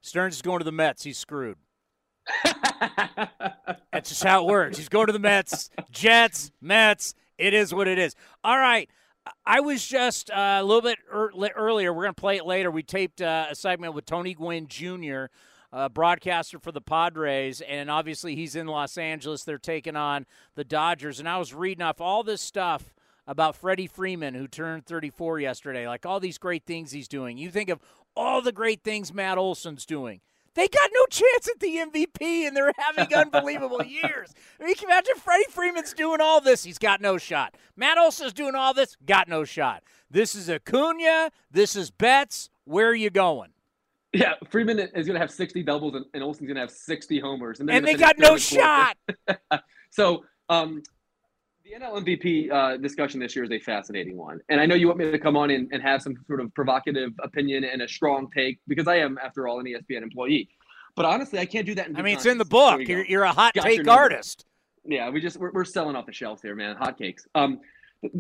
Stearns 0.01 0.35
is 0.35 0.43
going 0.43 0.59
to 0.59 0.65
the 0.65 0.73
Mets. 0.73 1.05
He's 1.05 1.19
screwed. 1.19 1.59
That's 3.93 4.09
just 4.09 4.25
how 4.25 4.45
it 4.45 4.51
works. 4.51 4.79
He's 4.79 4.89
going 4.89 5.07
to 5.07 5.13
the 5.13 5.19
Mets, 5.19 5.71
Jets, 5.91 6.51
Mets. 6.61 7.15
It 7.39 7.55
is 7.55 7.75
what 7.75 7.89
it 7.89 7.99
is. 7.99 8.15
All 8.45 8.59
right. 8.59 8.89
I 9.47 9.61
was 9.61 9.87
just 9.87 10.31
uh, 10.31 10.59
a 10.61 10.65
little 10.65 10.83
bit 10.83 10.99
er- 11.13 11.33
earlier. 11.57 11.93
We're 11.93 12.05
going 12.05 12.15
to 12.15 12.21
play 12.21 12.37
it 12.37 12.47
later. 12.47 12.71
We 12.71 12.83
taped 12.83 13.23
uh, 13.23 13.47
a 13.51 13.55
segment 13.55 13.95
with 13.95 14.05
Tony 14.05 14.35
Gwynn 14.35 14.67
Jr., 14.67 15.27
uh, 15.73 15.89
broadcaster 15.89 16.59
for 16.59 16.71
the 16.71 16.81
Padres, 16.81 17.63
and 17.63 17.91
obviously 17.91 18.37
he's 18.37 18.57
in 18.57 18.67
Los 18.67 18.99
Angeles. 18.99 19.45
They're 19.45 19.59
taking 19.59 19.97
on 19.97 20.27
the 20.55 20.65
Dodgers, 20.65 21.19
and 21.19 21.29
I 21.29 21.39
was 21.39 21.55
reading 21.55 21.83
off 21.83 22.01
all 22.01 22.23
this 22.23 22.43
stuff 22.43 22.93
about 23.27 23.57
Freddie 23.57 23.87
Freeman, 23.87 24.35
who 24.35 24.47
turned 24.47 24.85
34 24.85 25.41
yesterday, 25.41 25.87
like 25.87 26.05
all 26.05 26.21
these 26.21 26.39
great 26.39 26.65
things 26.67 26.93
he's 26.93 27.09
doing. 27.09 27.39
You 27.39 27.51
think 27.51 27.71
of 27.71 27.81
all 28.15 28.43
the 28.43 28.53
great 28.53 28.83
things 28.83 29.15
Matt 29.15 29.39
Olson's 29.39 29.87
doing. 29.87 30.21
They 30.55 30.69
got 30.69 30.91
no 30.93 31.07
chance 31.07 31.49
at 31.49 31.61
the 31.61 31.77
MVP, 31.77 32.47
and 32.47 32.57
they're 32.57 32.73
having 32.77 33.15
unbelievable 33.15 33.83
years. 33.83 34.35
I 34.61 34.65
mean, 34.65 34.75
can 34.75 34.89
you 34.89 34.95
imagine 34.95 35.15
Freddie 35.17 35.45
Freeman's 35.51 35.95
doing 35.95 36.21
all 36.21 36.41
this? 36.41 36.63
He's 36.65 36.79
got 36.79 37.01
no 37.01 37.17
shot. 37.19 37.57
Matt 37.77 37.99
Olson's 37.99 38.33
doing 38.33 38.55
all 38.55 38.75
this, 38.75 38.97
got 39.07 39.29
no 39.29 39.45
shot. 39.45 39.83
This 40.11 40.35
is 40.35 40.51
Acuna. 40.51 41.31
This 41.51 41.75
is 41.75 41.91
Betts. 41.91 42.51
Where 42.65 42.89
are 42.89 42.95
you 42.95 43.11
going? 43.11 43.51
Yeah, 44.13 44.35
Freeman 44.51 44.79
is 44.79 45.07
going 45.07 45.15
to 45.15 45.21
have 45.21 45.31
60 45.31 45.63
doubles, 45.63 45.95
and, 45.95 46.05
and 46.13 46.23
Olson's 46.23 46.47
going 46.47 46.57
to 46.57 46.61
have 46.61 46.71
60 46.71 47.19
homers. 47.19 47.61
And, 47.61 47.71
and 47.71 47.87
they 47.87 47.95
got 47.95 48.19
no 48.19 48.37
shot. 48.37 48.99
so, 49.91 50.25
um, 50.51 50.83
the 51.65 51.73
NL 51.73 52.05
MVP 52.05 52.51
uh, 52.51 52.77
discussion 52.77 53.21
this 53.21 53.37
year 53.37 53.45
is 53.45 53.51
a 53.51 53.59
fascinating 53.59 54.17
one. 54.17 54.41
And 54.49 54.61
I 54.61 54.67
know 54.67 54.75
you 54.75 54.87
want 54.89 54.99
me 54.99 55.11
to 55.11 55.19
come 55.19 55.37
on 55.37 55.51
and, 55.51 55.69
and 55.73 55.83
have 55.83 56.03
some 56.03 56.15
sort 56.27 56.41
of 56.41 56.53
provocative 56.55 57.13
opinion 57.23 57.65
and 57.65 57.83
a 57.83 57.89
strong 57.89 58.29
take 58.35 58.59
because 58.67 58.89
I 58.89 58.97
am, 58.97 59.19
after 59.23 59.47
all, 59.47 59.61
an 59.61 59.67
ESPN 59.67 60.03
employee. 60.03 60.49
But 60.97 61.05
honestly, 61.05 61.39
I 61.39 61.47
can't 61.47 61.67
do 61.67 61.75
that. 61.77 61.89
I 61.95 62.03
mean, 62.03 62.17
it's 62.17 62.27
in 62.27 62.39
the 62.39 62.45
book. 62.45 62.87
You're, 62.87 63.05
you're, 63.05 63.23
a 63.23 63.33
hot 63.33 63.55
Got 63.55 63.65
take 63.65 63.87
artist. 63.89 64.45
Yeah, 64.85 65.09
we 65.11 65.21
just 65.21 65.39
we're, 65.39 65.53
we're 65.53 65.65
selling 65.65 65.97
off 65.97 66.07
the 66.07 66.13
shelves 66.13 66.43
here, 66.43 66.55
man. 66.55 66.77
Hot 66.77 66.99
cakes. 66.99 67.27
Um, 67.35 67.61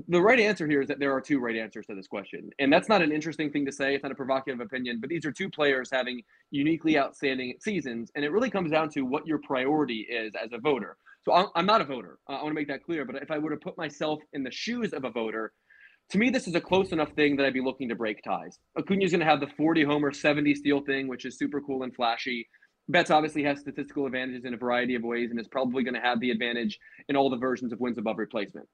the 0.08 0.20
right 0.20 0.38
answer 0.38 0.68
here 0.68 0.80
is 0.80 0.88
that 0.88 1.00
there 1.00 1.12
are 1.12 1.20
two 1.20 1.40
right 1.40 1.56
answers 1.56 1.86
to 1.86 1.94
this 1.96 2.06
question. 2.06 2.50
And 2.60 2.72
that's 2.72 2.88
not 2.88 3.02
an 3.02 3.10
interesting 3.10 3.50
thing 3.50 3.66
to 3.66 3.72
say. 3.72 3.94
It's 3.94 4.04
not 4.04 4.12
a 4.12 4.14
provocative 4.14 4.60
opinion, 4.60 5.00
but 5.00 5.10
these 5.10 5.26
are 5.26 5.32
two 5.32 5.50
players 5.50 5.90
having 5.92 6.22
uniquely 6.52 6.96
outstanding 6.96 7.54
seasons. 7.60 8.12
And 8.14 8.24
it 8.24 8.30
really 8.30 8.48
comes 8.48 8.70
down 8.70 8.90
to 8.90 9.02
what 9.02 9.26
your 9.26 9.38
priority 9.38 10.06
is 10.08 10.34
as 10.40 10.52
a 10.52 10.58
voter. 10.58 10.96
So 11.24 11.50
I'm 11.54 11.66
not 11.66 11.80
a 11.80 11.84
voter. 11.84 12.18
I 12.28 12.34
want 12.34 12.48
to 12.48 12.54
make 12.54 12.68
that 12.68 12.82
clear. 12.82 13.04
But 13.04 13.16
if 13.16 13.30
I 13.30 13.38
were 13.38 13.50
to 13.50 13.56
put 13.56 13.78
myself 13.78 14.20
in 14.32 14.42
the 14.42 14.50
shoes 14.50 14.92
of 14.92 15.04
a 15.04 15.10
voter, 15.10 15.52
to 16.10 16.18
me, 16.18 16.30
this 16.30 16.48
is 16.48 16.54
a 16.54 16.60
close 16.60 16.92
enough 16.92 17.12
thing 17.12 17.36
that 17.36 17.46
I'd 17.46 17.54
be 17.54 17.60
looking 17.60 17.88
to 17.88 17.94
break 17.94 18.22
ties. 18.22 18.58
Acuna's 18.76 19.12
going 19.12 19.20
to 19.20 19.26
have 19.26 19.40
the 19.40 19.46
40 19.56 19.84
homer, 19.84 20.12
70 20.12 20.54
steal 20.56 20.80
thing, 20.80 21.08
which 21.08 21.24
is 21.24 21.38
super 21.38 21.60
cool 21.60 21.84
and 21.84 21.94
flashy. 21.94 22.48
Betts 22.88 23.10
obviously 23.10 23.44
has 23.44 23.60
statistical 23.60 24.06
advantages 24.06 24.44
in 24.44 24.52
a 24.52 24.56
variety 24.56 24.96
of 24.96 25.04
ways 25.04 25.30
and 25.30 25.40
is 25.40 25.48
probably 25.48 25.84
going 25.84 25.94
to 25.94 26.00
have 26.00 26.20
the 26.20 26.30
advantage 26.30 26.78
in 27.08 27.16
all 27.16 27.30
the 27.30 27.36
versions 27.36 27.72
of 27.72 27.80
wins 27.80 27.98
above 27.98 28.18
replacement. 28.18 28.68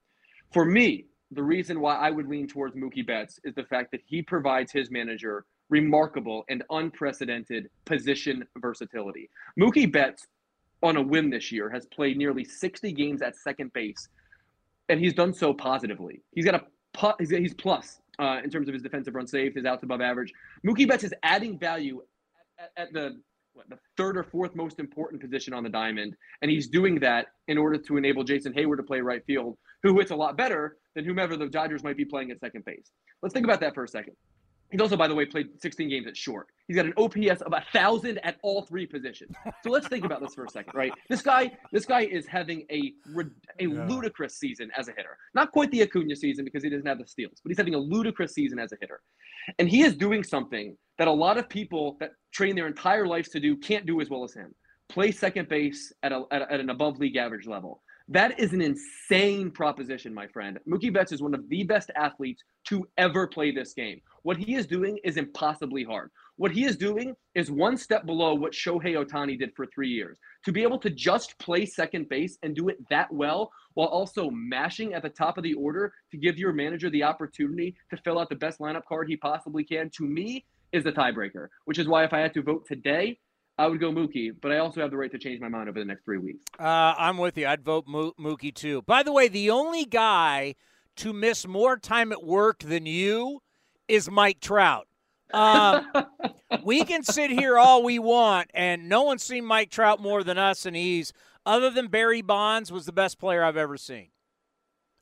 For 0.52 0.64
me, 0.64 1.04
the 1.30 1.42
reason 1.42 1.80
why 1.80 1.96
I 1.96 2.10
would 2.10 2.26
lean 2.26 2.48
towards 2.48 2.74
Mookie 2.74 3.06
Betts 3.06 3.38
is 3.44 3.54
the 3.54 3.64
fact 3.64 3.90
that 3.92 4.00
he 4.06 4.22
provides 4.22 4.72
his 4.72 4.90
manager 4.90 5.44
remarkable 5.68 6.44
and 6.48 6.64
unprecedented 6.70 7.68
position 7.84 8.46
versatility. 8.56 9.28
Mookie 9.60 9.92
Betts, 9.92 10.26
on 10.82 10.96
a 10.96 11.02
whim 11.02 11.30
this 11.30 11.50
year, 11.50 11.68
has 11.70 11.86
played 11.86 12.16
nearly 12.16 12.44
60 12.44 12.92
games 12.92 13.22
at 13.22 13.36
second 13.36 13.72
base, 13.72 14.08
and 14.88 15.00
he's 15.00 15.14
done 15.14 15.32
so 15.32 15.52
positively. 15.52 16.22
He's 16.32 16.44
got 16.44 16.54
a 16.54 17.14
he's, 17.18 17.30
he's 17.30 17.54
plus 17.54 18.00
uh, 18.18 18.40
in 18.42 18.50
terms 18.50 18.68
of 18.68 18.74
his 18.74 18.82
defensive 18.82 19.14
run 19.14 19.26
saved, 19.26 19.56
his 19.56 19.64
outs 19.64 19.82
above 19.82 20.00
average. 20.00 20.32
Mookie 20.66 20.88
Betts 20.88 21.04
is 21.04 21.14
adding 21.22 21.58
value 21.58 22.02
at, 22.58 22.82
at, 22.82 22.88
at 22.88 22.92
the 22.92 23.20
what, 23.58 23.68
the 23.68 23.78
third 23.96 24.16
or 24.16 24.22
fourth 24.22 24.54
most 24.54 24.78
important 24.78 25.20
position 25.20 25.52
on 25.52 25.64
the 25.64 25.68
diamond, 25.68 26.16
and 26.42 26.50
he's 26.50 26.68
doing 26.68 27.00
that 27.00 27.26
in 27.48 27.58
order 27.58 27.76
to 27.76 27.96
enable 27.96 28.22
Jason 28.22 28.52
Heyward 28.52 28.76
to 28.76 28.82
play 28.84 29.00
right 29.00 29.24
field, 29.26 29.58
who 29.82 29.98
hits 29.98 30.12
a 30.12 30.16
lot 30.16 30.36
better 30.36 30.76
than 30.94 31.04
whomever 31.04 31.36
the 31.36 31.48
Dodgers 31.48 31.82
might 31.82 31.96
be 31.96 32.04
playing 32.04 32.30
at 32.30 32.38
second 32.40 32.64
base. 32.64 32.90
Let's 33.22 33.32
think 33.32 33.44
about 33.44 33.60
that 33.60 33.74
for 33.74 33.84
a 33.84 33.88
second. 33.88 34.14
He's 34.70 34.80
also, 34.80 34.96
by 34.96 35.08
the 35.08 35.14
way, 35.14 35.24
played 35.24 35.48
16 35.60 35.88
games 35.88 36.06
at 36.06 36.16
short. 36.16 36.48
He's 36.66 36.76
got 36.76 36.84
an 36.84 36.92
OPS 36.98 37.40
of 37.40 37.52
a 37.52 37.64
thousand 37.72 38.18
at 38.18 38.36
all 38.42 38.62
three 38.62 38.86
positions. 38.86 39.34
So 39.62 39.70
let's 39.70 39.88
think 39.88 40.04
about 40.04 40.20
this 40.20 40.34
for 40.34 40.44
a 40.44 40.48
second, 40.50 40.74
right? 40.74 40.92
This 41.08 41.22
guy, 41.22 41.52
this 41.72 41.86
guy 41.86 42.02
is 42.02 42.26
having 42.26 42.66
a 42.70 42.92
a 43.58 43.64
yeah. 43.64 43.86
ludicrous 43.86 44.36
season 44.36 44.70
as 44.76 44.88
a 44.88 44.92
hitter. 44.92 45.16
Not 45.34 45.52
quite 45.52 45.70
the 45.70 45.82
Acuna 45.82 46.14
season 46.14 46.44
because 46.44 46.62
he 46.62 46.68
doesn't 46.68 46.86
have 46.86 46.98
the 46.98 47.06
steals, 47.06 47.40
but 47.42 47.50
he's 47.50 47.56
having 47.56 47.74
a 47.74 47.78
ludicrous 47.78 48.34
season 48.34 48.58
as 48.58 48.72
a 48.72 48.76
hitter, 48.80 49.00
and 49.58 49.68
he 49.68 49.82
is 49.82 49.96
doing 49.96 50.22
something 50.22 50.76
that 50.98 51.08
a 51.08 51.12
lot 51.12 51.38
of 51.38 51.48
people 51.48 51.96
that 52.00 52.12
train 52.32 52.54
their 52.54 52.66
entire 52.66 53.06
lives 53.06 53.30
to 53.30 53.40
do 53.40 53.56
can't 53.56 53.86
do 53.86 54.00
as 54.00 54.10
well 54.10 54.24
as 54.24 54.34
him. 54.34 54.54
Play 54.88 55.12
second 55.12 55.48
base 55.48 55.92
at, 56.02 56.12
a, 56.12 56.24
at, 56.30 56.42
a, 56.42 56.52
at 56.52 56.60
an 56.60 56.70
above 56.70 56.98
league 56.98 57.16
average 57.16 57.46
level. 57.46 57.82
That 58.10 58.40
is 58.40 58.54
an 58.54 58.62
insane 58.62 59.50
proposition, 59.50 60.14
my 60.14 60.26
friend. 60.28 60.58
Mookie 60.66 60.92
Betts 60.92 61.12
is 61.12 61.20
one 61.20 61.34
of 61.34 61.46
the 61.50 61.62
best 61.62 61.90
athletes 61.94 62.42
to 62.68 62.88
ever 62.96 63.26
play 63.26 63.50
this 63.50 63.74
game. 63.74 64.00
What 64.22 64.38
he 64.38 64.54
is 64.54 64.66
doing 64.66 64.98
is 65.04 65.18
impossibly 65.18 65.84
hard. 65.84 66.10
What 66.36 66.50
he 66.50 66.64
is 66.64 66.78
doing 66.78 67.14
is 67.34 67.50
one 67.50 67.76
step 67.76 68.06
below 68.06 68.32
what 68.32 68.52
Shohei 68.52 68.96
Ohtani 68.96 69.38
did 69.38 69.50
for 69.54 69.66
three 69.66 69.90
years. 69.90 70.18
To 70.46 70.52
be 70.52 70.62
able 70.62 70.78
to 70.78 70.88
just 70.88 71.38
play 71.38 71.66
second 71.66 72.08
base 72.08 72.38
and 72.42 72.56
do 72.56 72.70
it 72.70 72.78
that 72.88 73.12
well 73.12 73.52
while 73.74 73.88
also 73.88 74.30
mashing 74.30 74.94
at 74.94 75.02
the 75.02 75.10
top 75.10 75.36
of 75.36 75.44
the 75.44 75.52
order 75.54 75.92
to 76.10 76.16
give 76.16 76.38
your 76.38 76.54
manager 76.54 76.88
the 76.88 77.02
opportunity 77.02 77.76
to 77.90 77.98
fill 77.98 78.18
out 78.18 78.30
the 78.30 78.36
best 78.36 78.58
lineup 78.58 78.86
card 78.88 79.08
he 79.08 79.18
possibly 79.18 79.64
can, 79.64 79.90
to 79.90 80.04
me, 80.04 80.46
is 80.72 80.84
the 80.84 80.92
tiebreaker, 80.92 81.48
which 81.66 81.78
is 81.78 81.86
why 81.86 82.04
if 82.04 82.14
I 82.14 82.20
had 82.20 82.32
to 82.34 82.42
vote 82.42 82.66
today, 82.66 83.18
I 83.58 83.66
would 83.66 83.80
go 83.80 83.90
Mookie, 83.90 84.30
but 84.40 84.52
I 84.52 84.58
also 84.58 84.80
have 84.80 84.90
the 84.92 84.96
right 84.96 85.10
to 85.10 85.18
change 85.18 85.40
my 85.40 85.48
mind 85.48 85.68
over 85.68 85.80
the 85.80 85.84
next 85.84 86.04
three 86.04 86.18
weeks. 86.18 86.44
Uh, 86.58 86.94
I'm 86.96 87.18
with 87.18 87.36
you. 87.36 87.46
I'd 87.46 87.64
vote 87.64 87.86
Mo- 87.88 88.14
Mookie 88.18 88.54
too. 88.54 88.82
By 88.82 89.02
the 89.02 89.12
way, 89.12 89.26
the 89.26 89.50
only 89.50 89.84
guy 89.84 90.54
to 90.96 91.12
miss 91.12 91.46
more 91.46 91.76
time 91.76 92.12
at 92.12 92.22
work 92.22 92.60
than 92.60 92.86
you 92.86 93.40
is 93.88 94.10
Mike 94.10 94.40
Trout. 94.40 94.86
Um, 95.32 95.86
we 96.64 96.84
can 96.84 97.02
sit 97.02 97.30
here 97.30 97.58
all 97.58 97.82
we 97.82 97.98
want, 97.98 98.50
and 98.54 98.88
no 98.88 99.02
one's 99.02 99.24
seen 99.24 99.44
Mike 99.44 99.70
Trout 99.70 100.00
more 100.00 100.22
than 100.22 100.38
us, 100.38 100.64
and 100.64 100.76
he's 100.76 101.12
other 101.44 101.70
than 101.70 101.88
Barry 101.88 102.22
Bonds 102.22 102.70
was 102.70 102.86
the 102.86 102.92
best 102.92 103.18
player 103.18 103.42
I've 103.42 103.56
ever 103.56 103.76
seen. 103.76 104.08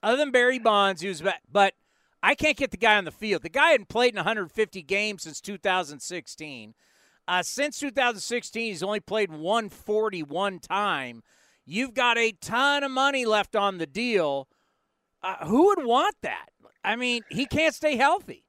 Other 0.03 0.17
than 0.17 0.31
Barry 0.31 0.59
Bonds, 0.59 1.03
he 1.03 1.09
was, 1.09 1.23
but 1.51 1.75
I 2.23 2.35
can't 2.35 2.57
get 2.57 2.71
the 2.71 2.77
guy 2.77 2.97
on 2.97 3.05
the 3.05 3.11
field. 3.11 3.43
The 3.43 3.49
guy 3.49 3.71
hadn't 3.71 3.89
played 3.89 4.15
in 4.15 4.17
150 4.17 4.83
games 4.83 5.25
since 5.25 5.41
2016. 5.41 6.75
Uh, 7.29 7.43
since 7.43 7.81
2016, 7.81 8.63
he's 8.63 8.83
only 8.83 9.01
played 9.01 9.31
140 9.31 10.23
one 10.23 10.59
time. 10.59 11.23
You've 11.65 11.95
got 11.95 12.17
a 12.17 12.33
ton 12.33 12.85
of 12.85 12.91
money 12.91 13.27
left 13.27 13.57
on 13.57 13.79
the 13.79 13.87
deal. 13.87 14.49
Uh, 15.23 15.45
who 15.47 15.67
would 15.67 15.85
want 15.85 16.15
that? 16.23 16.47
I 16.85 16.95
mean, 16.95 17.23
he 17.31 17.47
can't 17.47 17.75
stay 17.75 17.97
healthy. 17.97 18.45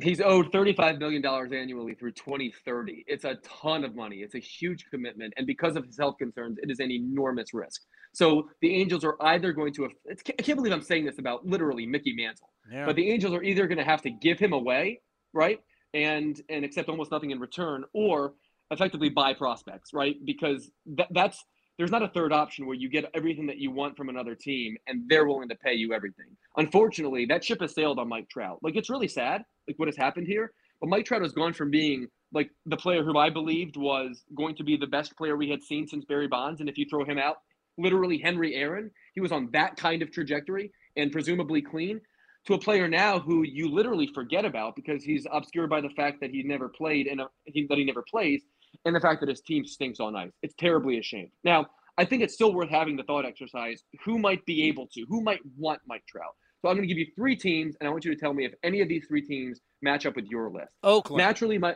He's 0.00 0.20
owed 0.20 0.52
$35 0.52 0.98
million 0.98 1.24
annually 1.24 1.94
through 1.94 2.12
2030. 2.12 3.04
It's 3.06 3.24
a 3.24 3.36
ton 3.36 3.84
of 3.84 3.94
money. 3.94 4.16
It's 4.16 4.34
a 4.34 4.38
huge 4.38 4.86
commitment. 4.90 5.34
And 5.36 5.46
because 5.46 5.76
of 5.76 5.84
his 5.84 5.98
health 5.98 6.16
concerns, 6.18 6.58
it 6.62 6.70
is 6.70 6.80
an 6.80 6.90
enormous 6.90 7.54
risk. 7.54 7.82
So 8.12 8.48
the 8.60 8.74
Angels 8.74 9.04
are 9.04 9.16
either 9.20 9.52
going 9.52 9.72
to, 9.74 9.88
I 10.08 10.42
can't 10.42 10.56
believe 10.56 10.72
I'm 10.72 10.82
saying 10.82 11.04
this 11.04 11.18
about 11.18 11.46
literally 11.46 11.86
Mickey 11.86 12.14
Mantle, 12.14 12.50
yeah. 12.70 12.86
but 12.86 12.96
the 12.96 13.10
Angels 13.10 13.34
are 13.34 13.42
either 13.42 13.66
going 13.66 13.78
to 13.78 13.84
have 13.84 14.02
to 14.02 14.10
give 14.10 14.38
him 14.38 14.52
away, 14.52 15.00
right? 15.32 15.60
And 15.94 16.40
and 16.48 16.64
accept 16.64 16.88
almost 16.88 17.10
nothing 17.10 17.30
in 17.30 17.40
return, 17.40 17.84
or 17.92 18.34
effectively 18.70 19.08
buy 19.08 19.32
prospects, 19.34 19.92
right? 19.92 20.16
Because 20.24 20.70
that, 20.86 21.08
that's 21.12 21.44
there's 21.78 21.90
not 21.90 22.02
a 22.02 22.08
third 22.08 22.32
option 22.32 22.66
where 22.66 22.76
you 22.76 22.88
get 22.88 23.10
everything 23.14 23.46
that 23.46 23.58
you 23.58 23.70
want 23.70 23.96
from 23.96 24.08
another 24.08 24.34
team 24.34 24.76
and 24.86 25.02
they're 25.08 25.26
willing 25.26 25.48
to 25.48 25.54
pay 25.56 25.74
you 25.74 25.92
everything. 25.92 26.26
Unfortunately, 26.56 27.26
that 27.26 27.44
ship 27.44 27.60
has 27.60 27.74
sailed 27.74 27.98
on 27.98 28.08
Mike 28.08 28.28
Trout. 28.30 28.58
Like 28.62 28.76
it's 28.76 28.88
really 28.88 29.08
sad, 29.08 29.42
like 29.68 29.78
what 29.78 29.88
has 29.88 29.96
happened 29.96 30.26
here. 30.26 30.52
But 30.80 30.88
Mike 30.88 31.04
Trout 31.04 31.22
has 31.22 31.32
gone 31.32 31.52
from 31.52 31.70
being 31.70 32.08
like 32.32 32.50
the 32.64 32.76
player 32.76 33.02
who 33.02 33.16
I 33.18 33.30
believed 33.30 33.76
was 33.76 34.24
going 34.34 34.56
to 34.56 34.64
be 34.64 34.76
the 34.76 34.86
best 34.86 35.16
player 35.16 35.36
we 35.36 35.50
had 35.50 35.62
seen 35.62 35.86
since 35.86 36.04
Barry 36.04 36.28
Bonds, 36.28 36.60
and 36.60 36.68
if 36.68 36.76
you 36.76 36.86
throw 36.88 37.04
him 37.04 37.18
out, 37.18 37.36
literally 37.78 38.18
Henry 38.18 38.54
Aaron, 38.54 38.90
he 39.14 39.20
was 39.20 39.32
on 39.32 39.50
that 39.52 39.76
kind 39.76 40.02
of 40.02 40.10
trajectory 40.10 40.72
and 40.96 41.12
presumably 41.12 41.62
clean 41.62 42.00
to 42.46 42.54
a 42.54 42.58
player 42.58 42.88
now 42.88 43.18
who 43.18 43.42
you 43.42 43.68
literally 43.68 44.08
forget 44.14 44.44
about 44.44 44.76
because 44.76 45.02
he's 45.04 45.26
obscured 45.32 45.68
by 45.68 45.80
the 45.80 45.90
fact 45.90 46.20
that 46.20 46.30
he 46.30 46.42
never 46.42 46.68
played 46.68 47.06
and 47.06 47.20
he, 47.44 47.66
that 47.66 47.78
he 47.78 47.84
never 47.84 48.02
plays, 48.02 48.42
and 48.84 48.94
the 48.94 49.00
fact 49.00 49.20
that 49.20 49.28
his 49.28 49.40
team 49.40 49.66
stinks 49.66 50.00
on 50.00 50.14
ice. 50.16 50.32
It's 50.42 50.54
terribly 50.54 50.98
ashamed. 50.98 51.30
Now, 51.44 51.66
I 51.98 52.04
think 52.04 52.22
it's 52.22 52.34
still 52.34 52.52
worth 52.52 52.70
having 52.70 52.96
the 52.96 53.02
thought 53.02 53.24
exercise: 53.24 53.82
who 54.04 54.18
might 54.18 54.44
be 54.46 54.64
able 54.68 54.86
to, 54.94 55.04
who 55.08 55.22
might 55.22 55.40
want 55.56 55.80
Mike 55.86 56.04
Trout. 56.08 56.34
So 56.62 56.68
I'm 56.68 56.76
going 56.76 56.88
to 56.88 56.92
give 56.92 56.98
you 56.98 57.06
three 57.14 57.36
teams, 57.36 57.76
and 57.80 57.88
I 57.88 57.92
want 57.92 58.04
you 58.04 58.14
to 58.14 58.20
tell 58.20 58.32
me 58.32 58.44
if 58.44 58.52
any 58.62 58.80
of 58.80 58.88
these 58.88 59.06
three 59.06 59.22
teams 59.22 59.60
match 59.82 60.06
up 60.06 60.16
with 60.16 60.26
your 60.26 60.50
list. 60.50 60.72
Oakland. 60.82 61.18
Naturally, 61.18 61.58
my 61.58 61.74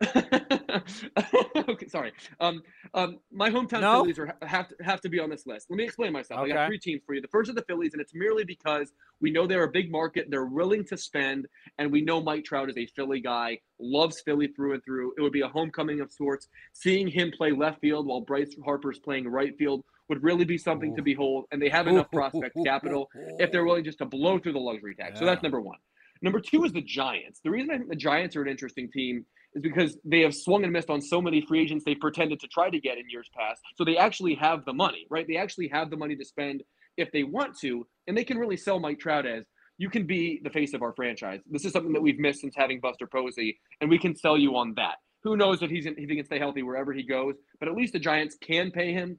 okay, 1.68 1.88
sorry. 1.88 2.12
Um, 2.40 2.62
um, 2.94 3.18
my 3.32 3.50
hometown 3.50 3.80
No? 3.80 4.02
Phillies 4.02 4.18
are, 4.18 4.36
have 4.42 4.68
to 4.68 4.76
have 4.80 5.00
to 5.00 5.08
be 5.08 5.18
on 5.18 5.28
this 5.28 5.46
list. 5.46 5.66
Let 5.70 5.76
me 5.76 5.84
explain 5.84 6.12
myself. 6.12 6.40
I 6.40 6.48
got 6.48 6.68
three 6.68 6.78
teams 6.78 7.02
for 7.04 7.14
you. 7.14 7.20
The 7.20 7.28
first 7.28 7.48
is 7.48 7.56
the 7.56 7.62
Phillies, 7.62 7.94
and 7.94 8.00
it's 8.00 8.14
merely 8.14 8.44
because 8.44 8.92
we 9.20 9.30
know 9.30 9.46
they're 9.46 9.64
a 9.64 9.70
big 9.70 9.90
market. 9.90 10.28
They're 10.30 10.44
willing 10.44 10.84
to 10.86 10.96
spend, 10.96 11.48
and 11.78 11.90
we 11.90 12.00
know 12.00 12.20
Mike 12.20 12.44
Trout 12.44 12.70
is 12.70 12.76
a 12.76 12.86
Philly 12.86 13.20
guy, 13.20 13.58
loves 13.80 14.20
Philly 14.20 14.48
through 14.48 14.74
and 14.74 14.84
through. 14.84 15.14
It 15.18 15.22
would 15.22 15.32
be 15.32 15.40
a 15.40 15.48
homecoming 15.48 16.00
of 16.00 16.12
sorts. 16.12 16.48
Seeing 16.72 17.08
him 17.08 17.32
play 17.36 17.50
left 17.50 17.80
field 17.80 18.06
while 18.06 18.20
Bryce 18.20 18.54
Harper's 18.64 19.00
playing 19.00 19.28
right 19.28 19.56
field 19.58 19.84
would 20.08 20.22
really 20.22 20.44
be 20.44 20.58
something 20.58 20.94
to 20.96 21.02
behold. 21.02 21.46
And 21.50 21.60
they 21.60 21.68
have 21.68 21.86
enough 21.86 22.10
prospect 22.12 22.56
capital 22.64 23.10
if 23.38 23.50
they're 23.52 23.64
willing 23.64 23.84
just 23.84 23.98
to 23.98 24.06
blow 24.06 24.38
through 24.38 24.52
the 24.52 24.60
luxury 24.60 24.94
tax. 24.94 25.18
So 25.18 25.24
that's 25.24 25.42
number 25.42 25.60
one. 25.60 25.78
Number 26.22 26.40
two 26.40 26.64
is 26.64 26.72
the 26.72 26.82
Giants. 26.82 27.40
The 27.44 27.50
reason 27.50 27.70
I 27.70 27.78
think 27.78 27.90
the 27.90 27.96
Giants 27.96 28.34
are 28.36 28.42
an 28.42 28.48
interesting 28.48 28.90
team 28.90 29.24
is 29.54 29.62
because 29.62 29.96
they 30.04 30.20
have 30.20 30.34
swung 30.34 30.64
and 30.64 30.72
missed 30.72 30.90
on 30.90 31.00
so 31.00 31.20
many 31.20 31.40
free 31.40 31.60
agents 31.60 31.84
they 31.84 31.94
pretended 31.94 32.40
to 32.40 32.48
try 32.48 32.70
to 32.70 32.78
get 32.78 32.98
in 32.98 33.08
years 33.08 33.28
past. 33.36 33.60
So 33.76 33.84
they 33.84 33.96
actually 33.96 34.34
have 34.34 34.64
the 34.64 34.72
money, 34.72 35.06
right? 35.10 35.26
They 35.26 35.36
actually 35.36 35.68
have 35.68 35.90
the 35.90 35.96
money 35.96 36.16
to 36.16 36.24
spend 36.24 36.62
if 36.96 37.10
they 37.12 37.22
want 37.22 37.58
to, 37.60 37.86
and 38.06 38.16
they 38.16 38.24
can 38.24 38.38
really 38.38 38.56
sell 38.56 38.78
Mike 38.78 38.98
Trout 38.98 39.26
as 39.26 39.44
you 39.78 39.88
can 39.88 40.06
be 40.06 40.40
the 40.42 40.50
face 40.50 40.74
of 40.74 40.82
our 40.82 40.92
franchise. 40.92 41.40
This 41.48 41.64
is 41.64 41.72
something 41.72 41.92
that 41.92 42.02
we've 42.02 42.18
missed 42.18 42.40
since 42.40 42.54
having 42.56 42.80
Buster 42.80 43.06
Posey, 43.06 43.58
and 43.80 43.88
we 43.88 43.98
can 43.98 44.14
sell 44.16 44.36
you 44.36 44.56
on 44.56 44.74
that. 44.74 44.96
Who 45.22 45.36
knows 45.36 45.62
if 45.62 45.70
he's 45.70 45.86
in, 45.86 45.94
if 45.96 46.10
he 46.10 46.16
can 46.16 46.24
stay 46.24 46.38
healthy 46.38 46.62
wherever 46.62 46.92
he 46.92 47.04
goes? 47.04 47.36
But 47.60 47.68
at 47.68 47.76
least 47.76 47.92
the 47.92 47.98
Giants 47.98 48.36
can 48.40 48.70
pay 48.70 48.92
him, 48.92 49.18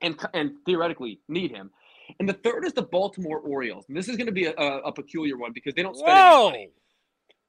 and 0.00 0.18
and 0.34 0.52
theoretically 0.66 1.20
need 1.28 1.52
him. 1.52 1.70
And 2.18 2.28
the 2.28 2.34
third 2.34 2.64
is 2.64 2.72
the 2.72 2.82
Baltimore 2.82 3.38
Orioles. 3.38 3.84
And 3.88 3.96
this 3.96 4.08
is 4.08 4.16
going 4.16 4.26
to 4.26 4.32
be 4.32 4.46
a, 4.46 4.54
a, 4.56 4.78
a 4.86 4.92
peculiar 4.92 5.36
one 5.36 5.52
because 5.52 5.74
they 5.74 5.82
don't 5.82 5.96
spend 5.96 6.18
any 6.18 6.28
Whoa! 6.28 6.50
money. 6.50 6.70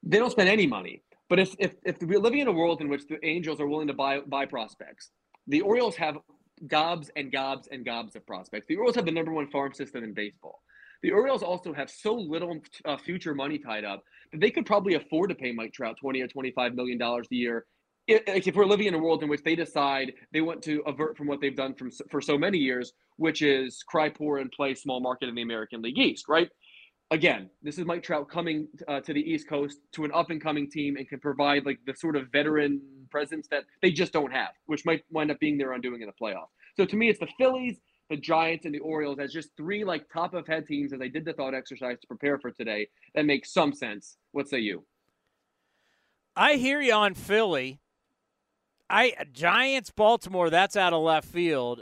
They 0.03 0.19
don't 0.19 0.31
spend 0.31 0.49
any 0.49 0.67
money. 0.67 1.01
But 1.31 1.39
if, 1.39 1.55
if 1.59 1.75
if 1.85 1.95
we're 2.01 2.19
living 2.19 2.39
in 2.39 2.49
a 2.49 2.51
world 2.51 2.81
in 2.81 2.89
which 2.89 3.07
the 3.07 3.17
Angels 3.25 3.61
are 3.61 3.67
willing 3.71 3.87
to 3.87 3.93
buy 3.93 4.19
buy 4.19 4.45
prospects, 4.45 5.11
the 5.47 5.61
Orioles 5.61 5.95
have 5.95 6.17
gobs 6.67 7.09
and 7.15 7.31
gobs 7.31 7.69
and 7.71 7.85
gobs 7.85 8.17
of 8.17 8.27
prospects. 8.27 8.65
The 8.67 8.75
Orioles 8.75 8.97
have 8.97 9.05
the 9.05 9.13
number 9.19 9.31
one 9.31 9.49
farm 9.49 9.73
system 9.73 10.03
in 10.03 10.13
baseball. 10.13 10.59
The 11.03 11.11
Orioles 11.11 11.41
also 11.41 11.71
have 11.73 11.89
so 11.89 12.13
little 12.13 12.59
uh, 12.83 12.97
future 12.97 13.33
money 13.33 13.57
tied 13.57 13.85
up 13.85 14.03
that 14.33 14.41
they 14.41 14.51
could 14.51 14.65
probably 14.65 14.95
afford 14.95 15.29
to 15.29 15.35
pay 15.35 15.53
Mike 15.53 15.71
Trout 15.71 15.95
twenty 16.01 16.19
or 16.21 16.27
twenty-five 16.27 16.75
million 16.75 16.97
dollars 16.97 17.27
a 17.31 17.35
year. 17.35 17.65
If, 18.07 18.47
if 18.47 18.55
we're 18.57 18.65
living 18.65 18.87
in 18.87 18.93
a 18.93 18.99
world 18.99 19.23
in 19.23 19.29
which 19.29 19.43
they 19.43 19.55
decide 19.55 20.11
they 20.33 20.41
want 20.41 20.61
to 20.63 20.83
avert 20.85 21.15
from 21.17 21.27
what 21.27 21.39
they've 21.39 21.55
done 21.55 21.75
from 21.75 21.91
for 22.09 22.19
so 22.19 22.37
many 22.37 22.57
years, 22.57 22.91
which 23.15 23.41
is 23.41 23.83
cry 23.87 24.09
poor 24.09 24.39
and 24.39 24.51
play 24.51 24.75
small 24.75 24.99
market 24.99 25.29
in 25.29 25.35
the 25.35 25.43
American 25.43 25.81
League 25.81 25.97
East, 25.97 26.25
right? 26.27 26.49
Again, 27.11 27.49
this 27.61 27.77
is 27.77 27.85
Mike 27.85 28.03
Trout 28.03 28.29
coming 28.29 28.69
uh, 28.87 29.01
to 29.01 29.13
the 29.13 29.19
East 29.19 29.49
Coast 29.49 29.79
to 29.91 30.05
an 30.05 30.11
up 30.13 30.29
and 30.29 30.41
coming 30.41 30.71
team 30.71 30.95
and 30.95 31.07
can 31.09 31.19
provide 31.19 31.65
like 31.65 31.79
the 31.85 31.93
sort 31.93 32.15
of 32.15 32.31
veteran 32.31 32.81
presence 33.09 33.47
that 33.51 33.65
they 33.81 33.91
just 33.91 34.13
don't 34.13 34.31
have, 34.31 34.51
which 34.67 34.85
might 34.85 35.03
wind 35.11 35.29
up 35.29 35.37
being 35.37 35.57
their 35.57 35.73
undoing 35.73 36.01
in 36.01 36.07
the 36.07 36.13
playoffs. 36.13 36.47
So 36.77 36.85
to 36.85 36.95
me, 36.95 37.09
it's 37.09 37.19
the 37.19 37.27
Phillies, 37.37 37.81
the 38.09 38.15
Giants, 38.15 38.63
and 38.63 38.73
the 38.73 38.79
Orioles 38.79 39.19
as 39.19 39.33
just 39.33 39.49
three 39.57 39.83
like 39.83 40.07
top 40.09 40.33
of 40.33 40.47
head 40.47 40.65
teams 40.65 40.93
as 40.93 41.01
I 41.01 41.09
did 41.09 41.25
the 41.25 41.33
thought 41.33 41.53
exercise 41.53 41.99
to 41.99 42.07
prepare 42.07 42.39
for 42.39 42.49
today. 42.49 42.87
That 43.13 43.25
makes 43.25 43.51
some 43.51 43.73
sense. 43.73 44.15
What 44.31 44.47
say 44.47 44.59
you? 44.59 44.85
I 46.37 46.53
hear 46.53 46.79
you 46.79 46.93
on 46.93 47.15
Philly. 47.15 47.81
I 48.89 49.15
Giants 49.33 49.91
Baltimore. 49.91 50.49
That's 50.49 50.77
out 50.77 50.93
of 50.93 51.03
left 51.03 51.27
field. 51.27 51.81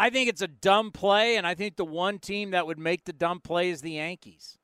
I, 0.00 0.10
think 0.10 0.28
it's 0.28 0.42
a 0.42 0.48
dumb 0.48 0.90
play, 0.90 1.36
and 1.36 1.46
I 1.46 1.54
think 1.54 1.76
the 1.76 1.84
one 1.84 2.18
team 2.18 2.52
that 2.52 2.66
would 2.66 2.78
make 2.78 3.04
the 3.04 3.12
dumb 3.12 3.40
play 3.40 3.70
is 3.70 3.82
the 3.82 3.92
Yankees. 3.92 4.58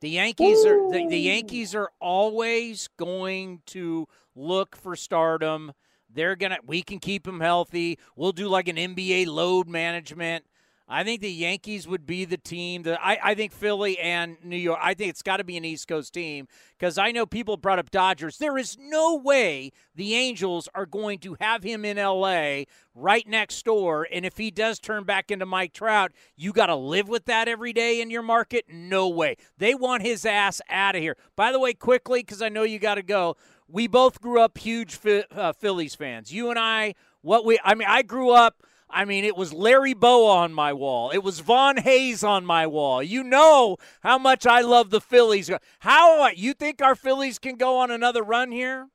The 0.00 0.10
Yankees 0.10 0.64
are 0.64 0.90
the, 0.90 1.06
the 1.08 1.18
Yankees 1.18 1.74
are 1.74 1.90
always 2.00 2.88
going 2.98 3.62
to 3.66 4.06
look 4.34 4.76
for 4.76 4.94
stardom. 4.94 5.72
They're 6.12 6.36
gonna. 6.36 6.58
We 6.64 6.82
can 6.82 6.98
keep 6.98 7.24
them 7.24 7.40
healthy. 7.40 7.98
We'll 8.14 8.32
do 8.32 8.48
like 8.48 8.68
an 8.68 8.76
NBA 8.76 9.26
load 9.26 9.68
management. 9.68 10.44
I 10.88 11.02
think 11.02 11.20
the 11.20 11.30
Yankees 11.30 11.88
would 11.88 12.06
be 12.06 12.24
the 12.24 12.36
team 12.36 12.84
that 12.84 13.00
I, 13.02 13.18
I 13.22 13.34
think 13.34 13.52
Philly 13.52 13.98
and 13.98 14.36
New 14.44 14.56
York. 14.56 14.78
I 14.80 14.94
think 14.94 15.10
it's 15.10 15.22
got 15.22 15.38
to 15.38 15.44
be 15.44 15.56
an 15.56 15.64
East 15.64 15.88
Coast 15.88 16.14
team 16.14 16.46
because 16.78 16.96
I 16.96 17.10
know 17.10 17.26
people 17.26 17.56
brought 17.56 17.80
up 17.80 17.90
Dodgers. 17.90 18.38
There 18.38 18.56
is 18.56 18.78
no 18.78 19.16
way 19.16 19.72
the 19.96 20.14
Angels 20.14 20.68
are 20.76 20.86
going 20.86 21.18
to 21.20 21.36
have 21.40 21.64
him 21.64 21.84
in 21.84 21.96
LA 21.96 22.64
right 22.94 23.26
next 23.26 23.64
door. 23.64 24.06
And 24.12 24.24
if 24.24 24.38
he 24.38 24.52
does 24.52 24.78
turn 24.78 25.02
back 25.02 25.32
into 25.32 25.44
Mike 25.44 25.72
Trout, 25.72 26.12
you 26.36 26.52
got 26.52 26.66
to 26.66 26.76
live 26.76 27.08
with 27.08 27.24
that 27.24 27.48
every 27.48 27.72
day 27.72 28.00
in 28.00 28.08
your 28.08 28.22
market? 28.22 28.66
No 28.70 29.08
way. 29.08 29.36
They 29.58 29.74
want 29.74 30.04
his 30.04 30.24
ass 30.24 30.60
out 30.70 30.94
of 30.94 31.02
here. 31.02 31.16
By 31.34 31.50
the 31.50 31.58
way, 31.58 31.74
quickly, 31.74 32.20
because 32.20 32.42
I 32.42 32.48
know 32.48 32.62
you 32.62 32.78
got 32.78 32.94
to 32.94 33.02
go. 33.02 33.36
We 33.66 33.88
both 33.88 34.20
grew 34.20 34.40
up 34.40 34.56
huge 34.56 35.00
uh, 35.04 35.52
Phillies 35.52 35.96
fans. 35.96 36.32
You 36.32 36.50
and 36.50 36.58
I, 36.60 36.94
what 37.22 37.44
we, 37.44 37.58
I 37.64 37.74
mean, 37.74 37.88
I 37.90 38.02
grew 38.02 38.30
up. 38.30 38.62
I 38.88 39.04
mean, 39.04 39.24
it 39.24 39.36
was 39.36 39.52
Larry 39.52 39.94
Bowa 39.94 40.36
on 40.36 40.52
my 40.52 40.72
wall. 40.72 41.10
It 41.10 41.22
was 41.22 41.40
Von 41.40 41.76
Hayes 41.78 42.22
on 42.22 42.46
my 42.46 42.66
wall. 42.66 43.02
You 43.02 43.24
know 43.24 43.76
how 44.00 44.18
much 44.18 44.46
I 44.46 44.60
love 44.60 44.90
the 44.90 45.00
Phillies. 45.00 45.50
How 45.80 46.28
you 46.28 46.54
think 46.54 46.80
our 46.80 46.94
Phillies 46.94 47.38
can 47.38 47.56
go 47.56 47.78
on 47.78 47.90
another 47.90 48.22
run 48.22 48.52
here? 48.52 48.88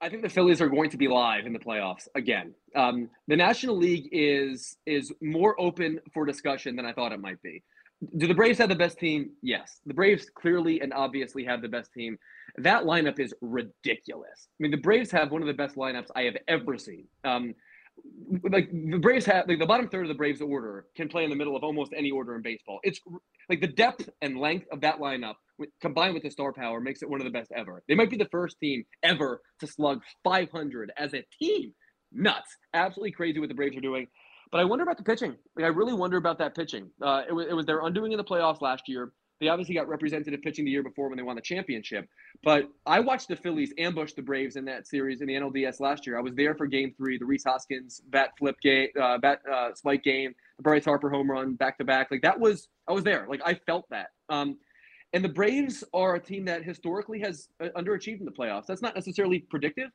I 0.00 0.08
think 0.08 0.22
the 0.22 0.28
Phillies 0.28 0.60
are 0.60 0.68
going 0.68 0.90
to 0.90 0.96
be 0.96 1.08
live 1.08 1.46
in 1.46 1.52
the 1.52 1.58
playoffs 1.58 2.06
again. 2.14 2.54
Um, 2.76 3.10
the 3.26 3.36
National 3.36 3.76
League 3.76 4.08
is 4.12 4.76
is 4.86 5.12
more 5.20 5.60
open 5.60 6.00
for 6.14 6.24
discussion 6.24 6.76
than 6.76 6.86
I 6.86 6.92
thought 6.92 7.12
it 7.12 7.20
might 7.20 7.42
be. 7.42 7.64
Do 8.16 8.28
the 8.28 8.34
Braves 8.34 8.58
have 8.58 8.68
the 8.68 8.76
best 8.76 8.98
team? 8.98 9.30
Yes. 9.42 9.80
The 9.86 9.94
Braves 9.94 10.30
clearly 10.32 10.80
and 10.80 10.92
obviously 10.92 11.44
have 11.44 11.62
the 11.62 11.68
best 11.68 11.92
team. 11.92 12.16
That 12.56 12.84
lineup 12.84 13.18
is 13.18 13.34
ridiculous. 13.40 14.48
I 14.48 14.56
mean, 14.60 14.70
the 14.70 14.76
Braves 14.76 15.10
have 15.10 15.32
one 15.32 15.42
of 15.42 15.48
the 15.48 15.54
best 15.54 15.74
lineups 15.74 16.10
I 16.14 16.22
have 16.22 16.36
ever 16.46 16.78
seen. 16.78 17.06
Um, 17.24 17.54
like 18.50 18.70
the 18.70 18.98
Braves 18.98 19.24
have 19.26 19.48
like 19.48 19.58
the 19.58 19.66
bottom 19.66 19.88
third 19.88 20.02
of 20.02 20.08
the 20.08 20.14
Braves 20.14 20.40
order 20.40 20.86
can 20.96 21.08
play 21.08 21.24
in 21.24 21.30
the 21.30 21.36
middle 21.36 21.56
of 21.56 21.62
almost 21.62 21.92
any 21.96 22.10
order 22.10 22.34
in 22.34 22.42
baseball. 22.42 22.78
It's 22.82 23.00
like 23.48 23.60
the 23.60 23.68
depth 23.68 24.08
and 24.22 24.38
length 24.38 24.66
of 24.72 24.80
that 24.82 24.98
lineup 24.98 25.34
combined 25.80 26.14
with 26.14 26.22
the 26.22 26.30
star 26.30 26.52
power 26.52 26.80
makes 26.80 27.02
it 27.02 27.10
one 27.10 27.20
of 27.20 27.24
the 27.24 27.30
best 27.30 27.50
ever. 27.54 27.82
They 27.88 27.94
might 27.94 28.10
be 28.10 28.16
the 28.16 28.28
first 28.30 28.58
team 28.60 28.84
ever 29.02 29.40
to 29.60 29.66
slug 29.66 30.02
500 30.24 30.92
as 30.96 31.14
a 31.14 31.24
team. 31.40 31.72
Nuts, 32.12 32.56
absolutely 32.74 33.12
crazy 33.12 33.38
what 33.38 33.48
the 33.48 33.54
Braves 33.54 33.76
are 33.76 33.80
doing. 33.80 34.06
But 34.50 34.60
I 34.60 34.64
wonder 34.64 34.82
about 34.82 34.96
the 34.96 35.04
pitching. 35.04 35.36
Like 35.56 35.64
I 35.64 35.68
really 35.68 35.92
wonder 35.92 36.16
about 36.16 36.38
that 36.38 36.54
pitching. 36.54 36.90
Uh, 37.02 37.22
it 37.28 37.32
was 37.32 37.46
it 37.48 37.54
was 37.54 37.66
their 37.66 37.80
undoing 37.80 38.12
in 38.12 38.18
the 38.18 38.24
playoffs 38.24 38.62
last 38.62 38.84
year. 38.88 39.12
They 39.40 39.48
obviously 39.48 39.74
got 39.74 39.88
representative 39.88 40.42
pitching 40.42 40.64
the 40.64 40.70
year 40.70 40.82
before 40.82 41.08
when 41.08 41.16
they 41.16 41.22
won 41.22 41.36
the 41.36 41.42
championship. 41.42 42.08
But 42.42 42.68
I 42.86 43.00
watched 43.00 43.28
the 43.28 43.36
Phillies 43.36 43.72
ambush 43.78 44.12
the 44.12 44.22
Braves 44.22 44.56
in 44.56 44.64
that 44.64 44.86
series 44.86 45.20
in 45.20 45.28
the 45.28 45.34
NLDS 45.34 45.80
last 45.80 46.06
year. 46.06 46.18
I 46.18 46.20
was 46.20 46.34
there 46.34 46.54
for 46.54 46.66
Game 46.66 46.92
Three, 46.96 47.18
the 47.18 47.24
Rhys 47.24 47.44
Hoskins 47.44 48.00
bat 48.08 48.30
flip 48.38 48.56
game, 48.60 48.88
uh, 49.00 49.18
bat 49.18 49.40
uh, 49.50 49.74
spike 49.74 50.02
game, 50.02 50.34
the 50.56 50.62
Bryce 50.62 50.84
Harper 50.84 51.10
home 51.10 51.30
run 51.30 51.54
back 51.54 51.78
to 51.78 51.84
back. 51.84 52.10
Like 52.10 52.22
that 52.22 52.38
was 52.38 52.68
I 52.88 52.92
was 52.92 53.04
there. 53.04 53.26
Like 53.28 53.40
I 53.44 53.54
felt 53.54 53.84
that. 53.90 54.08
Um, 54.28 54.58
and 55.12 55.24
the 55.24 55.28
Braves 55.28 55.84
are 55.94 56.16
a 56.16 56.20
team 56.20 56.44
that 56.46 56.64
historically 56.64 57.20
has 57.20 57.48
uh, 57.62 57.68
underachieved 57.76 58.20
in 58.20 58.26
the 58.26 58.32
playoffs. 58.32 58.66
That's 58.66 58.82
not 58.82 58.94
necessarily 58.94 59.38
predictive, 59.38 59.90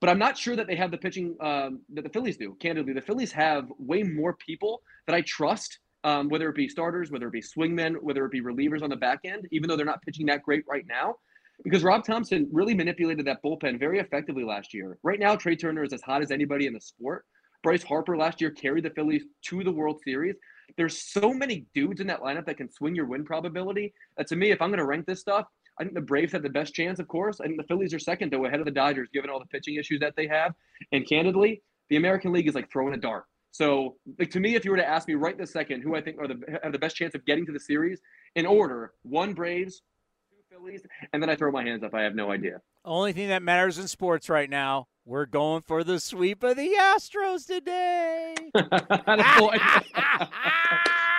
but 0.00 0.10
I'm 0.10 0.18
not 0.18 0.36
sure 0.36 0.56
that 0.56 0.66
they 0.66 0.74
have 0.76 0.90
the 0.90 0.98
pitching 0.98 1.36
um, 1.40 1.80
that 1.94 2.02
the 2.02 2.10
Phillies 2.10 2.36
do. 2.36 2.56
Candidly, 2.60 2.92
the 2.92 3.00
Phillies 3.00 3.30
have 3.32 3.70
way 3.78 4.02
more 4.02 4.34
people 4.34 4.82
that 5.06 5.14
I 5.14 5.20
trust 5.20 5.78
um, 6.06 6.28
whether 6.28 6.48
it 6.48 6.54
be 6.54 6.68
starters, 6.68 7.10
whether 7.10 7.26
it 7.26 7.32
be 7.32 7.42
swingmen, 7.42 7.96
whether 8.00 8.24
it 8.24 8.30
be 8.30 8.40
relievers 8.40 8.80
on 8.80 8.90
the 8.90 8.96
back 8.96 9.20
end, 9.24 9.48
even 9.50 9.68
though 9.68 9.76
they're 9.76 9.84
not 9.84 10.00
pitching 10.02 10.24
that 10.26 10.42
great 10.42 10.64
right 10.70 10.84
now. 10.88 11.16
Because 11.64 11.82
Rob 11.82 12.04
Thomson 12.04 12.48
really 12.52 12.74
manipulated 12.74 13.26
that 13.26 13.42
bullpen 13.44 13.80
very 13.80 13.98
effectively 13.98 14.44
last 14.44 14.72
year. 14.72 14.98
Right 15.02 15.18
now, 15.18 15.34
Trea 15.34 15.56
Turner 15.56 15.82
is 15.82 15.92
as 15.92 16.02
hot 16.02 16.22
as 16.22 16.30
anybody 16.30 16.66
in 16.68 16.72
the 16.72 16.80
sport. 16.80 17.24
Bryce 17.64 17.82
Harper 17.82 18.16
last 18.16 18.40
year 18.40 18.50
carried 18.50 18.84
the 18.84 18.90
Phillies 18.90 19.24
to 19.46 19.64
the 19.64 19.72
World 19.72 19.98
Series. 20.04 20.36
There's 20.76 21.02
so 21.02 21.34
many 21.34 21.66
dudes 21.74 22.00
in 22.00 22.06
that 22.06 22.20
lineup 22.20 22.46
that 22.46 22.58
can 22.58 22.70
swing 22.70 22.94
your 22.94 23.06
win 23.06 23.24
probability. 23.24 23.92
That 24.16 24.28
to 24.28 24.36
me, 24.36 24.52
if 24.52 24.62
I'm 24.62 24.68
going 24.68 24.78
to 24.78 24.86
rank 24.86 25.06
this 25.06 25.20
stuff, 25.20 25.46
I 25.80 25.82
think 25.82 25.94
the 25.94 26.02
Braves 26.02 26.32
have 26.34 26.42
the 26.42 26.50
best 26.50 26.72
chance, 26.72 27.00
of 27.00 27.08
course. 27.08 27.40
I 27.40 27.46
think 27.46 27.56
the 27.56 27.66
Phillies 27.66 27.92
are 27.92 27.98
second, 27.98 28.30
though, 28.32 28.44
ahead 28.44 28.60
of 28.60 28.66
the 28.66 28.70
Dodgers, 28.70 29.08
given 29.12 29.28
all 29.28 29.40
the 29.40 29.46
pitching 29.46 29.74
issues 29.74 29.98
that 30.00 30.14
they 30.16 30.28
have. 30.28 30.54
And 30.92 31.08
candidly, 31.08 31.62
the 31.90 31.96
American 31.96 32.32
League 32.32 32.46
is 32.46 32.54
like 32.54 32.70
throwing 32.70 32.94
a 32.94 32.98
dart. 32.98 33.24
So, 33.56 33.96
like 34.18 34.30
to 34.32 34.40
me, 34.40 34.54
if 34.54 34.66
you 34.66 34.70
were 34.70 34.76
to 34.76 34.86
ask 34.86 35.08
me 35.08 35.14
right 35.14 35.38
this 35.38 35.50
second 35.50 35.80
who 35.80 35.96
I 35.96 36.02
think 36.02 36.18
are 36.20 36.28
the 36.28 36.60
have 36.62 36.72
the 36.72 36.78
best 36.78 36.94
chance 36.94 37.14
of 37.14 37.24
getting 37.24 37.46
to 37.46 37.52
the 37.52 37.60
series 37.60 38.02
in 38.34 38.44
order, 38.44 38.92
one 39.02 39.32
Braves, 39.32 39.80
two 40.28 40.36
Phillies, 40.54 40.82
and 41.14 41.22
then 41.22 41.30
I 41.30 41.36
throw 41.36 41.50
my 41.50 41.64
hands 41.64 41.82
up. 41.82 41.94
I 41.94 42.02
have 42.02 42.14
no 42.14 42.30
idea. 42.30 42.60
Only 42.84 43.14
thing 43.14 43.28
that 43.28 43.42
matters 43.42 43.78
in 43.78 43.88
sports 43.88 44.28
right 44.28 44.50
now, 44.50 44.88
we're 45.06 45.24
going 45.24 45.62
for 45.62 45.84
the 45.84 45.98
sweep 46.00 46.42
of 46.42 46.58
the 46.58 46.68
Astros 46.78 47.46
today. 47.46 48.34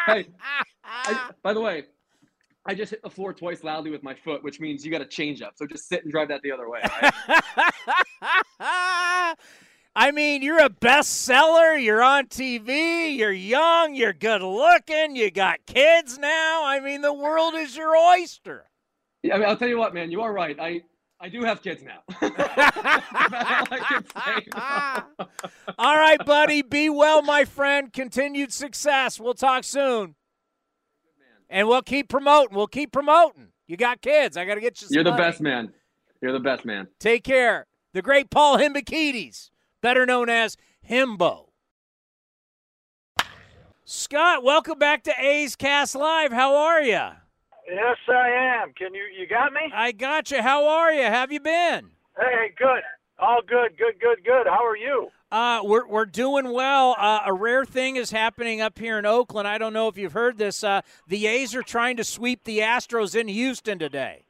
hey, 0.06 0.28
I, 0.84 1.32
by 1.42 1.54
the 1.54 1.62
way, 1.62 1.86
I 2.68 2.76
just 2.76 2.92
hit 2.92 3.02
the 3.02 3.10
floor 3.10 3.34
twice 3.34 3.64
loudly 3.64 3.90
with 3.90 4.04
my 4.04 4.14
foot, 4.14 4.44
which 4.44 4.60
means 4.60 4.86
you 4.86 4.92
got 4.92 5.00
to 5.00 5.08
change 5.08 5.42
up. 5.42 5.54
So 5.56 5.66
just 5.66 5.90
sit 5.90 6.04
and 6.04 6.12
drive 6.12 6.28
that 6.28 6.44
the 6.44 6.52
other 6.52 6.70
way. 6.70 6.82
right? 8.60 9.36
I 10.00 10.12
mean, 10.12 10.44
you're 10.44 10.64
a 10.64 10.70
bestseller. 10.70 11.84
You're 11.84 12.04
on 12.04 12.28
TV. 12.28 13.18
You're 13.18 13.32
young. 13.32 13.96
You're 13.96 14.14
good 14.14 14.44
looking. 14.44 15.16
You 15.16 15.32
got 15.32 15.66
kids 15.66 16.20
now. 16.20 16.64
I 16.64 16.80
mean, 16.80 17.02
the 17.02 17.12
world 17.12 17.56
is 17.56 17.76
your 17.76 17.98
oyster. 17.98 18.66
Yeah, 19.24 19.34
I 19.34 19.40
mean, 19.40 19.50
I'll 19.50 19.58
tell 19.58 19.68
you 19.68 19.80
what, 19.80 19.96
man, 19.96 20.12
you 20.12 20.22
are 20.22 20.32
right. 20.32 20.56
I 20.60 20.84
I 21.20 21.30
do 21.30 21.44
have 21.44 21.64
kids 21.64 21.82
now. 21.82 22.04
All 25.80 25.98
right, 25.98 26.24
buddy. 26.24 26.62
Be 26.62 26.92
well, 26.92 27.24
my 27.24 27.44
friend. 27.44 27.92
Continued 27.92 28.54
success. 28.54 29.20
We'll 29.20 29.34
talk 29.34 29.64
soon. 29.64 30.14
And 31.50 31.68
we'll 31.68 31.82
keep 31.82 32.08
promoting. 32.08 32.56
We'll 32.56 32.68
keep 32.68 32.92
promoting. 32.92 33.48
You 33.66 33.78
got 33.78 34.04
kids. 34.04 34.38
I 34.38 34.46
got 34.46 34.54
to 34.56 34.62
get 34.62 34.80
you. 34.80 34.90
You're 34.92 35.04
the 35.04 35.10
money. 35.10 35.24
best 35.24 35.42
man. 35.42 35.74
You're 36.22 36.34
the 36.34 36.40
best 36.40 36.66
man. 36.66 36.88
Take 37.00 37.24
care. 37.24 37.66
The 37.94 38.04
great 38.04 38.30
Paul 38.30 38.60
Hembekides, 38.60 39.50
better 39.88 40.06
known 40.06 40.28
as 40.28 40.58
Hembo. 40.90 41.46
Scott, 43.86 44.44
welcome 44.44 44.78
back 44.78 45.02
to 45.06 45.14
A's 45.18 45.56
Cast 45.56 45.96
Live. 45.96 46.34
How 46.34 46.58
are 46.58 46.82
you? 46.82 46.92
Yes, 47.70 47.98
I 48.10 48.60
am. 48.62 48.74
Can 48.74 48.94
you 48.94 49.04
you 49.18 49.26
got 49.28 49.54
me? 49.54 49.62
I 49.74 49.94
got 49.94 50.30
you. 50.30 50.42
How 50.42 50.68
are 50.68 50.92
you? 50.92 51.04
Have 51.04 51.32
you 51.32 51.40
been? 51.40 51.92
Hey, 52.18 52.54
good. 52.58 52.82
All 53.18 53.40
good. 53.48 53.78
Good. 53.78 53.98
Good. 54.02 54.26
Good. 54.26 54.46
How 54.48 54.66
are 54.66 54.76
you? 54.76 55.08
Uh, 55.32 55.62
we're 55.64 55.88
we're 55.88 56.06
doing 56.06 56.52
well. 56.52 56.94
Uh, 57.00 57.22
a 57.26 57.32
rare 57.32 57.64
thing 57.64 57.96
is 57.96 58.12
happening 58.12 58.60
up 58.60 58.78
here 58.78 59.00
in 59.00 59.06
Oakland. 59.06 59.48
I 59.48 59.58
don't 59.58 59.72
know 59.72 59.88
if 59.88 59.98
you've 59.98 60.12
heard 60.12 60.38
this. 60.38 60.66
Uh, 60.66 60.82
the 61.08 61.28
A's 61.28 61.56
are 61.56 61.64
trying 61.64 61.96
to 61.96 62.04
sweep 62.04 62.44
the 62.44 62.60
Astros 62.60 63.16
in 63.16 63.30
Houston 63.30 63.80
today. 63.80 64.26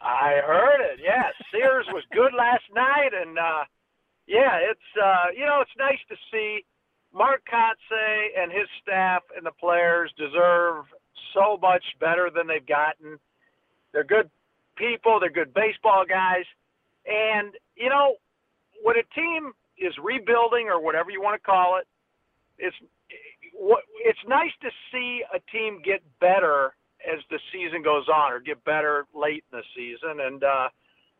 I 0.00 0.40
heard 0.46 0.80
it. 0.92 1.00
Yes, 1.02 1.34
Sears 1.50 1.86
was 1.92 2.04
good 2.12 2.32
last 2.38 2.62
night, 2.72 3.10
and 3.20 3.36
uh, 3.36 3.64
yeah, 4.28 4.60
it's 4.60 4.88
uh, 5.02 5.32
you 5.34 5.46
know 5.46 5.60
it's 5.62 5.76
nice 5.78 5.98
to 6.10 6.16
see 6.30 6.64
Mark 7.14 7.40
Kotsay 7.50 8.28
and 8.36 8.52
his 8.52 8.68
staff 8.82 9.22
and 9.34 9.44
the 9.44 9.56
players 9.58 10.12
deserve 10.18 10.84
so 11.32 11.56
much 11.60 11.82
better 11.98 12.28
than 12.28 12.46
they've 12.46 12.64
gotten. 12.66 13.18
They're 13.92 14.04
good 14.04 14.28
people. 14.76 15.18
They're 15.18 15.32
good 15.32 15.54
baseball 15.54 16.04
guys, 16.06 16.44
and 17.06 17.54
you 17.74 17.88
know 17.88 18.16
when 18.82 18.96
a 18.96 19.06
team 19.14 19.52
is 19.78 19.94
rebuilding 19.96 20.68
or 20.68 20.80
whatever 20.80 21.10
you 21.10 21.22
want 21.22 21.40
to 21.40 21.44
call 21.44 21.80
it, 21.80 21.88
it's 22.58 22.76
it's 24.04 24.24
nice 24.28 24.52
to 24.60 24.68
see 24.92 25.22
a 25.32 25.40
team 25.50 25.80
get 25.82 26.02
better 26.20 26.76
as 27.00 27.20
the 27.30 27.38
season 27.50 27.82
goes 27.82 28.08
on 28.08 28.30
or 28.30 28.40
get 28.40 28.62
better 28.64 29.06
late 29.14 29.42
in 29.50 29.58
the 29.58 29.64
season. 29.74 30.20
And 30.20 30.44
uh, 30.44 30.68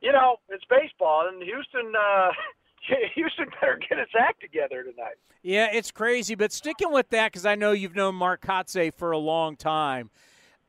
you 0.03 0.13
know, 0.13 0.37
it's 0.51 0.65
baseball, 0.69 1.27
and 1.27 1.43
Houston. 1.43 1.93
Uh, 1.97 2.33
Houston 3.15 3.47
better 3.61 3.79
get 3.89 3.99
its 3.99 4.13
act 4.19 4.41
together 4.41 4.83
tonight. 4.83 5.17
Yeah, 5.43 5.69
it's 5.73 5.91
crazy. 5.91 6.35
But 6.35 6.53
sticking 6.53 6.93
with 6.93 7.11
that, 7.11 7.33
because 7.33 7.47
I 7.47 7.55
know 7.55 7.73
you've 7.73 7.95
known 7.95 8.15
Mark 8.15 8.43
Kotsay 8.43 8.93
for 8.93 9.13
a 9.13 9.19
long 9.19 9.57
time. 9.57 10.11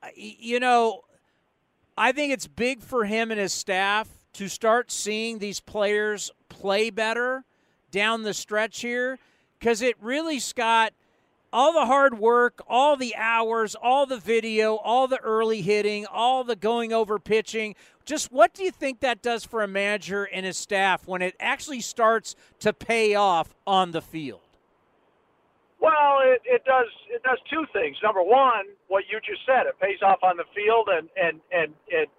Uh, 0.01 0.07
you 0.15 0.59
know, 0.59 1.01
I 1.97 2.11
think 2.11 2.31
it's 2.31 2.47
big 2.47 2.81
for 2.81 3.05
him 3.05 3.31
and 3.31 3.39
his 3.39 3.53
staff 3.53 4.07
to 4.33 4.47
start 4.47 4.91
seeing 4.91 5.39
these 5.39 5.59
players 5.59 6.31
play 6.47 6.89
better 6.89 7.43
down 7.91 8.23
the 8.23 8.33
stretch 8.33 8.81
here, 8.81 9.17
because 9.57 9.81
it 9.81 9.95
really, 9.99 10.39
Scott, 10.39 10.93
all 11.51 11.73
the 11.73 11.87
hard 11.87 12.19
work, 12.19 12.61
all 12.67 12.95
the 12.95 13.15
hours, 13.15 13.75
all 13.75 14.05
the 14.05 14.19
video, 14.19 14.75
all 14.75 15.07
the 15.07 15.19
early 15.21 15.61
hitting, 15.61 16.05
all 16.05 16.43
the 16.43 16.55
going 16.55 16.93
over 16.93 17.17
pitching. 17.17 17.75
Just 18.09 18.31
what 18.31 18.55
do 18.55 18.63
you 18.63 18.71
think 18.71 19.01
that 19.01 19.21
does 19.21 19.45
for 19.45 19.61
a 19.61 19.67
manager 19.67 20.23
and 20.23 20.43
his 20.43 20.57
staff 20.57 21.07
when 21.07 21.21
it 21.21 21.35
actually 21.39 21.79
starts 21.79 22.35
to 22.57 22.73
pay 22.73 23.13
off 23.13 23.53
on 23.67 23.91
the 23.91 24.01
field? 24.01 24.41
Well, 25.79 26.17
it, 26.25 26.41
it 26.43 26.65
does 26.65 26.89
it 27.13 27.21
does 27.21 27.37
two 27.53 27.69
things. 27.71 27.97
Number 28.01 28.23
one, 28.23 28.65
what 28.87 29.03
you 29.13 29.19
just 29.21 29.45
said, 29.45 29.69
it 29.69 29.77
pays 29.79 30.01
off 30.01 30.23
on 30.23 30.37
the 30.37 30.49
field, 30.57 30.89
and 30.89 31.07
and 31.21 31.39
and 31.53 31.75
it 31.87 32.09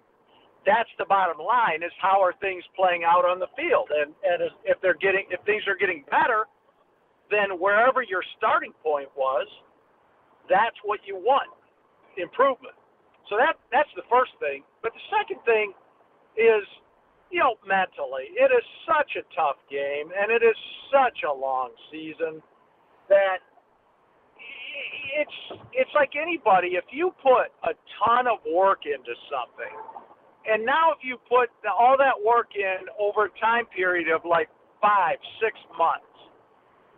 that's 0.65 0.87
the 0.97 1.03
bottom 1.03 1.43
line 1.43 1.83
is 1.83 1.91
how 1.99 2.23
are 2.23 2.31
things 2.39 2.63
playing 2.73 3.03
out 3.03 3.27
on 3.27 3.39
the 3.39 3.51
field, 3.59 3.91
and 3.91 4.15
and 4.23 4.49
if 4.63 4.79
they're 4.79 4.95
getting 4.95 5.27
if 5.29 5.43
things 5.43 5.67
are 5.67 5.75
getting 5.75 6.05
better, 6.09 6.47
then 7.29 7.59
wherever 7.59 8.01
your 8.01 8.23
starting 8.37 8.71
point 8.81 9.09
was, 9.17 9.45
that's 10.47 10.79
what 10.85 11.01
you 11.03 11.17
want, 11.17 11.51
improvement. 12.15 12.79
So 13.27 13.35
that 13.35 13.59
that's 13.75 13.91
the 13.99 14.07
first 14.07 14.31
thing. 14.39 14.63
But 14.81 14.93
the 14.95 15.03
second 15.11 15.43
thing 15.43 15.75
is, 16.37 16.65
you 17.29 17.39
know, 17.39 17.55
mentally, 17.67 18.31
it 18.35 18.51
is 18.51 18.65
such 18.87 19.15
a 19.15 19.23
tough 19.35 19.57
game, 19.69 20.11
and 20.11 20.31
it 20.31 20.43
is 20.43 20.55
such 20.91 21.23
a 21.23 21.33
long 21.33 21.71
season 21.91 22.41
that 23.09 23.39
it's 25.17 25.39
it's 25.73 25.91
like 25.95 26.15
anybody. 26.15 26.79
If 26.79 26.85
you 26.91 27.11
put 27.21 27.51
a 27.63 27.75
ton 28.03 28.27
of 28.27 28.39
work 28.47 28.87
into 28.87 29.13
something, 29.27 29.75
and 30.47 30.65
now 30.65 30.91
if 30.91 31.03
you 31.03 31.17
put 31.29 31.49
all 31.67 31.95
that 31.97 32.15
work 32.15 32.55
in 32.55 32.87
over 32.99 33.25
a 33.25 33.33
time 33.39 33.65
period 33.75 34.07
of 34.09 34.21
like 34.23 34.49
five, 34.81 35.17
six 35.43 35.55
months, 35.77 36.15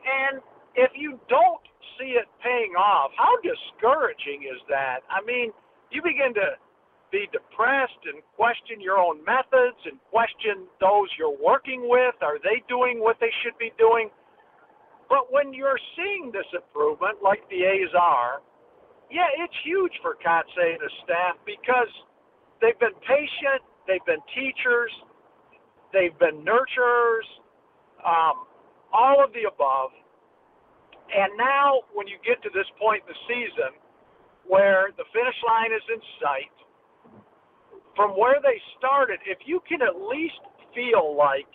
and 0.05 0.41
if 0.75 0.91
you 0.95 1.19
don't 1.29 1.61
see 1.97 2.17
it 2.17 2.25
paying 2.41 2.73
off, 2.77 3.11
how 3.17 3.37
discouraging 3.41 4.45
is 4.49 4.61
that? 4.69 5.01
I 5.09 5.21
mean, 5.25 5.51
you 5.91 6.01
begin 6.01 6.33
to 6.35 6.57
be 7.13 7.29
depressed 7.29 8.01
and 8.09 8.25
question 8.33 8.81
your 8.81 8.97
own 8.97 9.21
methods 9.21 9.77
and 9.85 10.01
question 10.09 10.65
those 10.81 11.05
you're 11.13 11.37
working 11.37 11.85
with. 11.85 12.17
Are 12.25 12.41
they 12.41 12.65
doing 12.65 12.97
what 12.97 13.21
they 13.21 13.29
should 13.45 13.53
be 13.61 13.69
doing? 13.77 14.09
But 15.07 15.29
when 15.29 15.53
you're 15.53 15.77
seeing 15.93 16.33
this 16.33 16.49
improvement, 16.49 17.21
like 17.21 17.45
the 17.53 17.69
A's 17.69 17.93
are, 17.93 18.41
yeah, 19.13 19.29
it's 19.37 19.53
huge 19.61 19.93
for 20.01 20.17
Kotsay 20.17 20.73
and 20.73 20.81
his 20.81 20.95
staff 21.05 21.37
because 21.45 21.93
they've 22.57 22.79
been 22.81 22.97
patient, 23.05 23.61
they've 23.85 24.03
been 24.09 24.23
teachers, 24.33 24.89
they've 25.93 26.17
been 26.17 26.41
nurturers, 26.41 27.29
um, 28.01 28.49
all 28.89 29.21
of 29.21 29.29
the 29.37 29.45
above. 29.45 29.93
And 31.13 31.29
now, 31.37 31.85
when 31.93 32.09
you 32.09 32.17
get 32.25 32.41
to 32.41 32.49
this 32.57 32.65
point 32.81 33.05
in 33.05 33.13
the 33.13 33.21
season 33.29 33.77
where 34.49 34.89
the 34.97 35.05
finish 35.13 35.37
line 35.45 35.69
is 35.69 35.85
in 35.93 36.01
sight, 36.17 36.49
from 37.95 38.11
where 38.11 38.41
they 38.41 38.61
started, 38.77 39.19
if 39.25 39.39
you 39.45 39.61
can 39.67 39.81
at 39.81 39.95
least 39.95 40.39
feel 40.73 41.15
like 41.15 41.47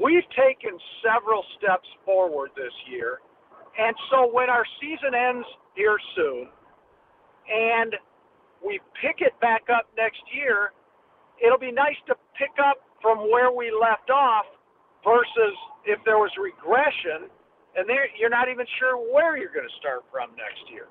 we've 0.00 0.26
taken 0.36 0.78
several 1.04 1.44
steps 1.58 1.88
forward 2.04 2.50
this 2.56 2.72
year. 2.90 3.18
And 3.78 3.96
so 4.10 4.30
when 4.32 4.50
our 4.50 4.64
season 4.80 5.14
ends 5.14 5.46
here 5.74 5.96
soon 6.16 6.48
and 7.48 7.96
we 8.64 8.80
pick 9.00 9.20
it 9.20 9.32
back 9.40 9.62
up 9.72 9.88
next 9.96 10.22
year, 10.34 10.72
it'll 11.42 11.58
be 11.58 11.72
nice 11.72 11.96
to 12.06 12.14
pick 12.38 12.52
up 12.62 12.76
from 13.00 13.30
where 13.30 13.50
we 13.50 13.72
left 13.72 14.10
off 14.10 14.44
versus 15.04 15.56
if 15.84 15.98
there 16.04 16.18
was 16.18 16.30
regression 16.38 17.26
and 17.74 17.88
there 17.88 18.06
you're 18.20 18.30
not 18.30 18.48
even 18.48 18.66
sure 18.78 18.96
where 19.12 19.36
you're 19.36 19.52
going 19.52 19.66
to 19.66 19.78
start 19.80 20.04
from 20.12 20.30
next 20.36 20.62
year. 20.70 20.86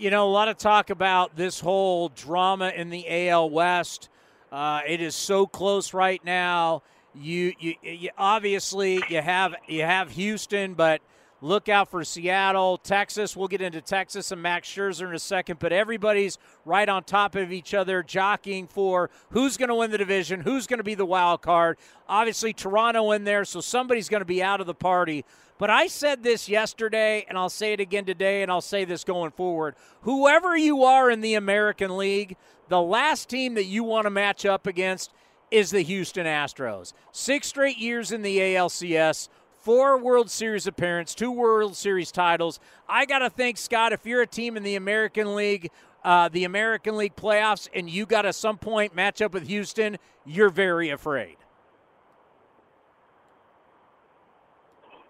You 0.00 0.10
know, 0.10 0.28
a 0.28 0.30
lot 0.30 0.46
of 0.46 0.56
talk 0.56 0.90
about 0.90 1.34
this 1.34 1.58
whole 1.58 2.10
drama 2.10 2.68
in 2.68 2.88
the 2.88 3.04
AL 3.30 3.50
West. 3.50 4.08
Uh, 4.52 4.80
it 4.86 5.00
is 5.00 5.16
so 5.16 5.44
close 5.44 5.92
right 5.92 6.24
now. 6.24 6.84
You, 7.16 7.52
you, 7.58 7.74
you 7.82 8.10
obviously 8.16 9.02
you 9.08 9.20
have 9.20 9.56
you 9.66 9.82
have 9.82 10.12
Houston, 10.12 10.74
but 10.74 11.00
look 11.40 11.68
out 11.68 11.90
for 11.90 12.04
Seattle, 12.04 12.76
Texas. 12.78 13.36
We'll 13.36 13.48
get 13.48 13.60
into 13.60 13.80
Texas 13.80 14.30
and 14.30 14.40
Max 14.40 14.68
Scherzer 14.68 15.08
in 15.08 15.16
a 15.16 15.18
second, 15.18 15.58
but 15.58 15.72
everybody's 15.72 16.38
right 16.64 16.88
on 16.88 17.02
top 17.02 17.34
of 17.34 17.50
each 17.50 17.74
other, 17.74 18.04
jockeying 18.04 18.68
for 18.68 19.10
who's 19.30 19.56
going 19.56 19.68
to 19.68 19.74
win 19.74 19.90
the 19.90 19.98
division, 19.98 20.42
who's 20.42 20.68
going 20.68 20.78
to 20.78 20.84
be 20.84 20.94
the 20.94 21.06
wild 21.06 21.42
card. 21.42 21.76
Obviously, 22.08 22.52
Toronto 22.52 23.10
in 23.10 23.24
there, 23.24 23.44
so 23.44 23.60
somebody's 23.60 24.08
going 24.08 24.20
to 24.20 24.24
be 24.24 24.44
out 24.44 24.60
of 24.60 24.68
the 24.68 24.74
party. 24.74 25.24
But 25.58 25.70
I 25.70 25.88
said 25.88 26.22
this 26.22 26.48
yesterday, 26.48 27.26
and 27.28 27.36
I'll 27.36 27.50
say 27.50 27.72
it 27.72 27.80
again 27.80 28.04
today, 28.04 28.42
and 28.42 28.50
I'll 28.50 28.60
say 28.60 28.84
this 28.84 29.02
going 29.02 29.32
forward. 29.32 29.74
Whoever 30.02 30.56
you 30.56 30.84
are 30.84 31.10
in 31.10 31.20
the 31.20 31.34
American 31.34 31.96
League, 31.96 32.36
the 32.68 32.80
last 32.80 33.28
team 33.28 33.54
that 33.54 33.64
you 33.64 33.82
want 33.82 34.04
to 34.04 34.10
match 34.10 34.46
up 34.46 34.68
against 34.68 35.12
is 35.50 35.70
the 35.70 35.82
Houston 35.82 36.26
Astros. 36.26 36.92
Six 37.10 37.48
straight 37.48 37.78
years 37.78 38.12
in 38.12 38.22
the 38.22 38.38
ALCS, 38.38 39.28
four 39.60 39.98
World 39.98 40.30
Series 40.30 40.68
appearances, 40.68 41.16
two 41.16 41.32
World 41.32 41.74
Series 41.74 42.12
titles. 42.12 42.60
I 42.88 43.04
got 43.04 43.20
to 43.20 43.30
think, 43.30 43.58
Scott, 43.58 43.92
if 43.92 44.06
you're 44.06 44.22
a 44.22 44.26
team 44.28 44.56
in 44.56 44.62
the 44.62 44.76
American 44.76 45.34
League, 45.34 45.70
uh, 46.04 46.28
the 46.28 46.44
American 46.44 46.96
League 46.96 47.16
playoffs, 47.16 47.68
and 47.74 47.90
you 47.90 48.06
got 48.06 48.22
to 48.22 48.32
some 48.32 48.58
point 48.58 48.94
match 48.94 49.20
up 49.20 49.34
with 49.34 49.48
Houston, 49.48 49.98
you're 50.24 50.50
very 50.50 50.90
afraid. 50.90 51.37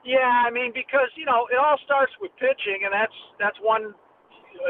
Yeah, 0.08 0.24
I 0.24 0.48
mean 0.48 0.72
because 0.72 1.12
you 1.20 1.28
know 1.28 1.44
it 1.52 1.60
all 1.60 1.76
starts 1.84 2.16
with 2.16 2.32
pitching, 2.40 2.88
and 2.88 2.92
that's 2.96 3.12
that's 3.36 3.60
one 3.60 3.92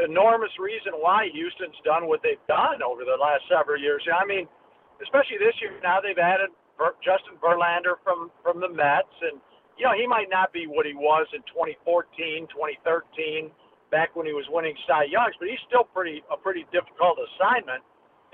enormous 0.03 0.51
reason 0.59 0.99
why 0.99 1.31
Houston's 1.31 1.79
done 1.87 2.11
what 2.11 2.19
they've 2.19 2.43
done 2.51 2.83
over 2.83 3.07
the 3.07 3.15
last 3.15 3.47
several 3.47 3.79
years. 3.79 4.03
I 4.11 4.27
mean, 4.27 4.51
especially 4.99 5.39
this 5.39 5.55
year 5.63 5.79
now 5.79 6.03
they've 6.03 6.19
added 6.19 6.51
Justin 6.99 7.39
Verlander 7.39 8.03
from 8.03 8.35
from 8.43 8.59
the 8.59 8.67
Mets, 8.67 9.15
and 9.31 9.39
you 9.79 9.87
know 9.87 9.95
he 9.95 10.03
might 10.03 10.27
not 10.27 10.51
be 10.51 10.67
what 10.67 10.83
he 10.83 10.91
was 10.91 11.23
in 11.31 11.39
2014, 11.55 12.43
2013, 12.51 13.47
back 13.95 14.11
when 14.19 14.27
he 14.27 14.35
was 14.35 14.43
winning 14.51 14.75
Cy 14.83 15.07
Youngs, 15.07 15.39
but 15.39 15.47
he's 15.47 15.63
still 15.71 15.87
pretty 15.87 16.19
a 16.27 16.35
pretty 16.35 16.67
difficult 16.75 17.15
assignment. 17.15 17.79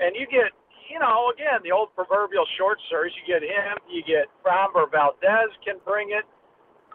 And 0.02 0.18
you 0.18 0.26
get 0.26 0.50
you 0.90 1.02
know, 1.02 1.34
again, 1.34 1.62
the 1.66 1.74
old 1.74 1.90
proverbial 1.98 2.46
short 2.58 2.78
series. 2.90 3.14
You 3.18 3.26
get 3.26 3.42
him, 3.42 3.78
you 3.90 4.02
get 4.06 4.30
Framber 4.46 4.90
Valdez 4.90 5.50
can 5.66 5.82
bring 5.86 6.14
it. 6.14 6.26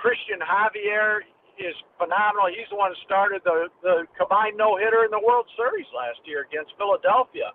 Cristian 0.01 0.41
Javier 0.41 1.21
is 1.61 1.77
phenomenal. 2.01 2.49
He's 2.49 2.69
the 2.73 2.81
one 2.81 2.97
who 2.97 3.01
started 3.05 3.45
the 3.45 3.69
the 3.85 4.09
combined 4.17 4.57
no 4.57 4.81
hitter 4.81 5.05
in 5.05 5.13
the 5.13 5.21
World 5.21 5.45
Series 5.61 5.87
last 5.93 6.25
year 6.25 6.49
against 6.49 6.73
Philadelphia. 6.81 7.53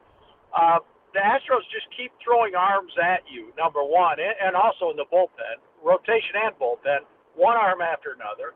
Uh, 0.54 0.80
the 1.18 1.26
Astros 1.26 1.66
just 1.74 1.90
keep 1.98 2.14
throwing 2.22 2.54
arms 2.54 2.94
at 3.02 3.26
you. 3.26 3.50
Number 3.58 3.82
one, 3.82 4.22
and, 4.22 4.38
and 4.38 4.54
also 4.54 4.94
in 4.94 4.98
the 5.00 5.10
bullpen, 5.10 5.58
rotation 5.82 6.38
and 6.46 6.54
bullpen, 6.62 7.02
one 7.34 7.58
arm 7.58 7.82
after 7.82 8.14
another. 8.14 8.54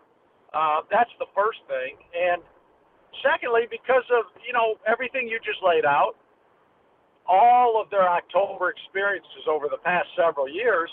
Uh, 0.54 0.86
that's 0.94 1.12
the 1.18 1.30
first 1.34 1.60
thing, 1.66 1.98
and 2.14 2.46
secondly, 3.26 3.66
because 3.74 4.06
of 4.14 4.30
you 4.46 4.54
know 4.54 4.78
everything 4.86 5.26
you 5.26 5.42
just 5.42 5.66
laid 5.66 5.86
out, 5.86 6.14
all 7.26 7.82
of 7.82 7.90
their 7.90 8.06
October 8.06 8.70
experiences 8.70 9.50
over 9.50 9.66
the 9.66 9.82
past 9.82 10.10
several 10.14 10.46
years, 10.46 10.90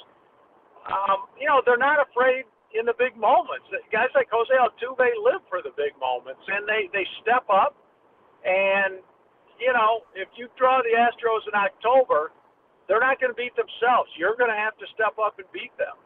um, 0.88 1.28
you 1.40 1.46
know, 1.46 1.60
they're 1.64 1.80
not 1.80 1.98
afraid 2.00 2.44
in 2.74 2.86
the 2.86 2.94
big 2.98 3.16
moments. 3.16 3.66
Guys 3.92 4.10
like 4.14 4.28
Jose 4.30 4.52
Altuve 4.52 5.08
live 5.22 5.42
for 5.48 5.62
the 5.62 5.70
big 5.76 5.94
moments, 6.00 6.42
and 6.48 6.66
they 6.66 6.88
they 6.92 7.06
step 7.22 7.44
up. 7.52 7.76
And 8.44 9.02
you 9.60 9.72
know, 9.72 10.04
if 10.14 10.28
you 10.36 10.48
draw 10.58 10.82
the 10.82 10.94
Astros 10.94 11.46
in 11.48 11.54
October, 11.54 12.32
they're 12.88 13.00
not 13.00 13.20
going 13.20 13.32
to 13.32 13.36
beat 13.36 13.54
themselves. 13.56 14.10
You're 14.16 14.36
going 14.36 14.50
to 14.50 14.56
have 14.56 14.76
to 14.78 14.86
step 14.94 15.14
up 15.18 15.38
and 15.38 15.46
beat 15.52 15.76
them. 15.78 15.96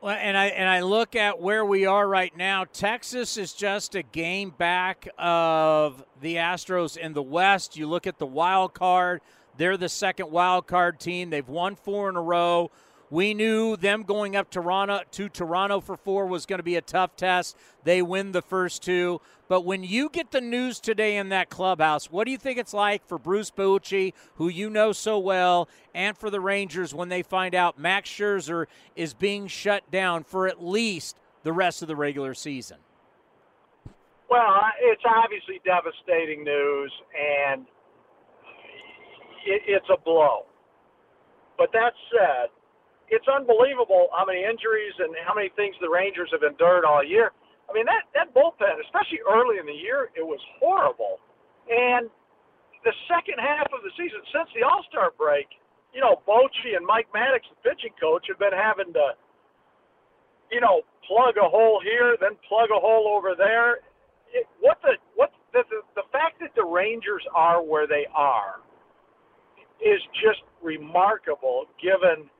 Well, 0.00 0.16
and 0.18 0.36
I 0.36 0.46
and 0.46 0.66
I 0.68 0.80
look 0.80 1.14
at 1.14 1.40
where 1.40 1.64
we 1.64 1.84
are 1.84 2.08
right 2.08 2.34
now. 2.34 2.64
Texas 2.64 3.36
is 3.36 3.52
just 3.52 3.94
a 3.94 4.02
game 4.02 4.50
back 4.50 5.06
of 5.18 6.02
the 6.22 6.36
Astros 6.36 6.96
in 6.96 7.12
the 7.12 7.22
West. 7.22 7.76
You 7.76 7.86
look 7.86 8.06
at 8.06 8.18
the 8.18 8.26
wild 8.26 8.72
card; 8.72 9.20
they're 9.58 9.76
the 9.76 9.90
second 9.90 10.30
wild 10.30 10.66
card 10.66 11.00
team. 11.00 11.28
They've 11.28 11.46
won 11.46 11.76
four 11.76 12.08
in 12.08 12.16
a 12.16 12.22
row. 12.22 12.70
We 13.10 13.34
knew 13.34 13.76
them 13.76 14.04
going 14.04 14.36
up 14.36 14.50
Toronto 14.50 15.00
to 15.10 15.28
Toronto 15.28 15.80
for 15.80 15.96
four 15.96 16.26
was 16.26 16.46
going 16.46 16.60
to 16.60 16.64
be 16.64 16.76
a 16.76 16.80
tough 16.80 17.16
test. 17.16 17.56
They 17.82 18.02
win 18.02 18.30
the 18.30 18.42
first 18.42 18.84
two. 18.84 19.20
But 19.48 19.62
when 19.62 19.82
you 19.82 20.08
get 20.08 20.30
the 20.30 20.40
news 20.40 20.78
today 20.78 21.16
in 21.16 21.30
that 21.30 21.50
clubhouse, 21.50 22.08
what 22.08 22.24
do 22.24 22.30
you 22.30 22.38
think 22.38 22.56
it's 22.56 22.72
like 22.72 23.04
for 23.04 23.18
Bruce 23.18 23.50
Bochy, 23.50 24.12
who 24.36 24.48
you 24.48 24.70
know 24.70 24.92
so 24.92 25.18
well, 25.18 25.68
and 25.92 26.16
for 26.16 26.30
the 26.30 26.40
Rangers 26.40 26.94
when 26.94 27.08
they 27.08 27.22
find 27.22 27.52
out 27.52 27.76
Max 27.76 28.08
Scherzer 28.08 28.66
is 28.94 29.12
being 29.12 29.48
shut 29.48 29.90
down 29.90 30.22
for 30.22 30.46
at 30.46 30.62
least 30.62 31.16
the 31.42 31.52
rest 31.52 31.82
of 31.82 31.88
the 31.88 31.96
regular 31.96 32.32
season? 32.32 32.78
Well, 34.30 34.54
it's 34.82 35.02
obviously 35.04 35.60
devastating 35.64 36.44
news, 36.44 36.92
and 37.18 37.66
it's 39.44 39.86
a 39.92 40.00
blow. 40.00 40.44
But 41.58 41.72
that 41.72 41.92
said, 42.12 42.50
it's 43.10 43.26
unbelievable 43.26 44.08
how 44.14 44.24
many 44.24 44.46
injuries 44.46 44.94
and 45.02 45.10
how 45.26 45.34
many 45.34 45.50
things 45.58 45.74
the 45.82 45.90
Rangers 45.90 46.30
have 46.30 46.46
endured 46.46 46.86
all 46.86 47.02
year. 47.02 47.34
I 47.66 47.74
mean, 47.74 47.86
that, 47.86 48.06
that 48.14 48.34
bullpen, 48.34 48.78
especially 48.82 49.22
early 49.26 49.58
in 49.58 49.66
the 49.66 49.74
year, 49.74 50.10
it 50.14 50.26
was 50.26 50.38
horrible. 50.58 51.18
And 51.70 52.10
the 52.82 52.94
second 53.06 53.38
half 53.38 53.70
of 53.70 53.82
the 53.82 53.92
season, 53.98 54.22
since 54.34 54.50
the 54.54 54.66
All 54.66 54.82
Star 54.90 55.10
break, 55.14 55.46
you 55.94 56.00
know, 56.00 56.22
Bochy 56.26 56.78
and 56.78 56.86
Mike 56.86 57.10
Maddux, 57.14 57.46
the 57.50 57.58
pitching 57.62 57.94
coach, 57.98 58.26
have 58.30 58.38
been 58.38 58.54
having 58.54 58.94
to, 58.94 59.14
you 60.50 60.62
know, 60.62 60.82
plug 61.06 61.34
a 61.38 61.46
hole 61.46 61.82
here, 61.82 62.16
then 62.18 62.38
plug 62.46 62.70
a 62.70 62.78
hole 62.78 63.10
over 63.10 63.34
there. 63.34 63.82
It, 64.30 64.46
what 64.62 64.78
the 64.82 64.94
what 65.14 65.30
the, 65.52 65.62
the 65.70 65.82
the 65.98 66.06
fact 66.14 66.38
that 66.40 66.54
the 66.54 66.64
Rangers 66.64 67.22
are 67.34 67.62
where 67.62 67.86
they 67.86 68.06
are 68.14 68.62
is 69.82 69.98
just 70.22 70.42
remarkable, 70.62 71.66
given 71.82 72.30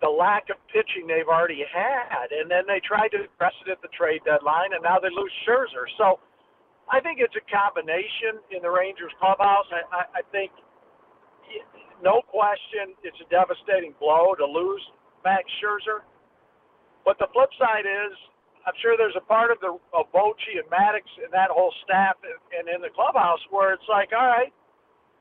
the 0.00 0.08
lack 0.08 0.46
of 0.50 0.56
pitching 0.70 1.06
they've 1.10 1.26
already 1.26 1.66
had, 1.66 2.30
and 2.30 2.50
then 2.50 2.62
they 2.70 2.78
tried 2.86 3.10
to 3.18 3.26
press 3.36 3.54
it 3.66 3.70
at 3.70 3.82
the 3.82 3.90
trade 3.98 4.22
deadline, 4.24 4.72
and 4.74 4.82
now 4.82 4.98
they 5.02 5.10
lose 5.10 5.32
Scherzer. 5.42 5.90
So 5.98 6.22
I 6.86 7.00
think 7.00 7.18
it's 7.18 7.34
a 7.34 7.44
combination 7.50 8.38
in 8.54 8.62
the 8.62 8.70
Rangers 8.70 9.12
clubhouse. 9.18 9.66
I, 9.74 9.82
I, 9.90 10.02
I 10.18 10.22
think, 10.30 10.54
no 11.98 12.22
question, 12.30 12.94
it's 13.02 13.18
a 13.18 13.28
devastating 13.28 13.92
blow 13.98 14.38
to 14.38 14.46
lose 14.46 14.82
Max 15.26 15.44
Scherzer. 15.58 16.06
But 17.04 17.18
the 17.18 17.26
flip 17.34 17.50
side 17.58 17.86
is, 17.88 18.14
I'm 18.66 18.76
sure 18.82 18.94
there's 18.94 19.16
a 19.16 19.24
part 19.24 19.50
of 19.50 19.58
the 19.64 19.80
of 19.96 20.12
Bochy 20.12 20.60
and 20.60 20.68
Maddux 20.68 21.08
and 21.24 21.32
that 21.32 21.48
whole 21.48 21.72
staff 21.88 22.20
and, 22.22 22.36
and 22.52 22.64
in 22.68 22.82
the 22.84 22.92
clubhouse 22.92 23.40
where 23.50 23.72
it's 23.72 23.88
like, 23.88 24.12
all 24.12 24.28
right, 24.28 24.52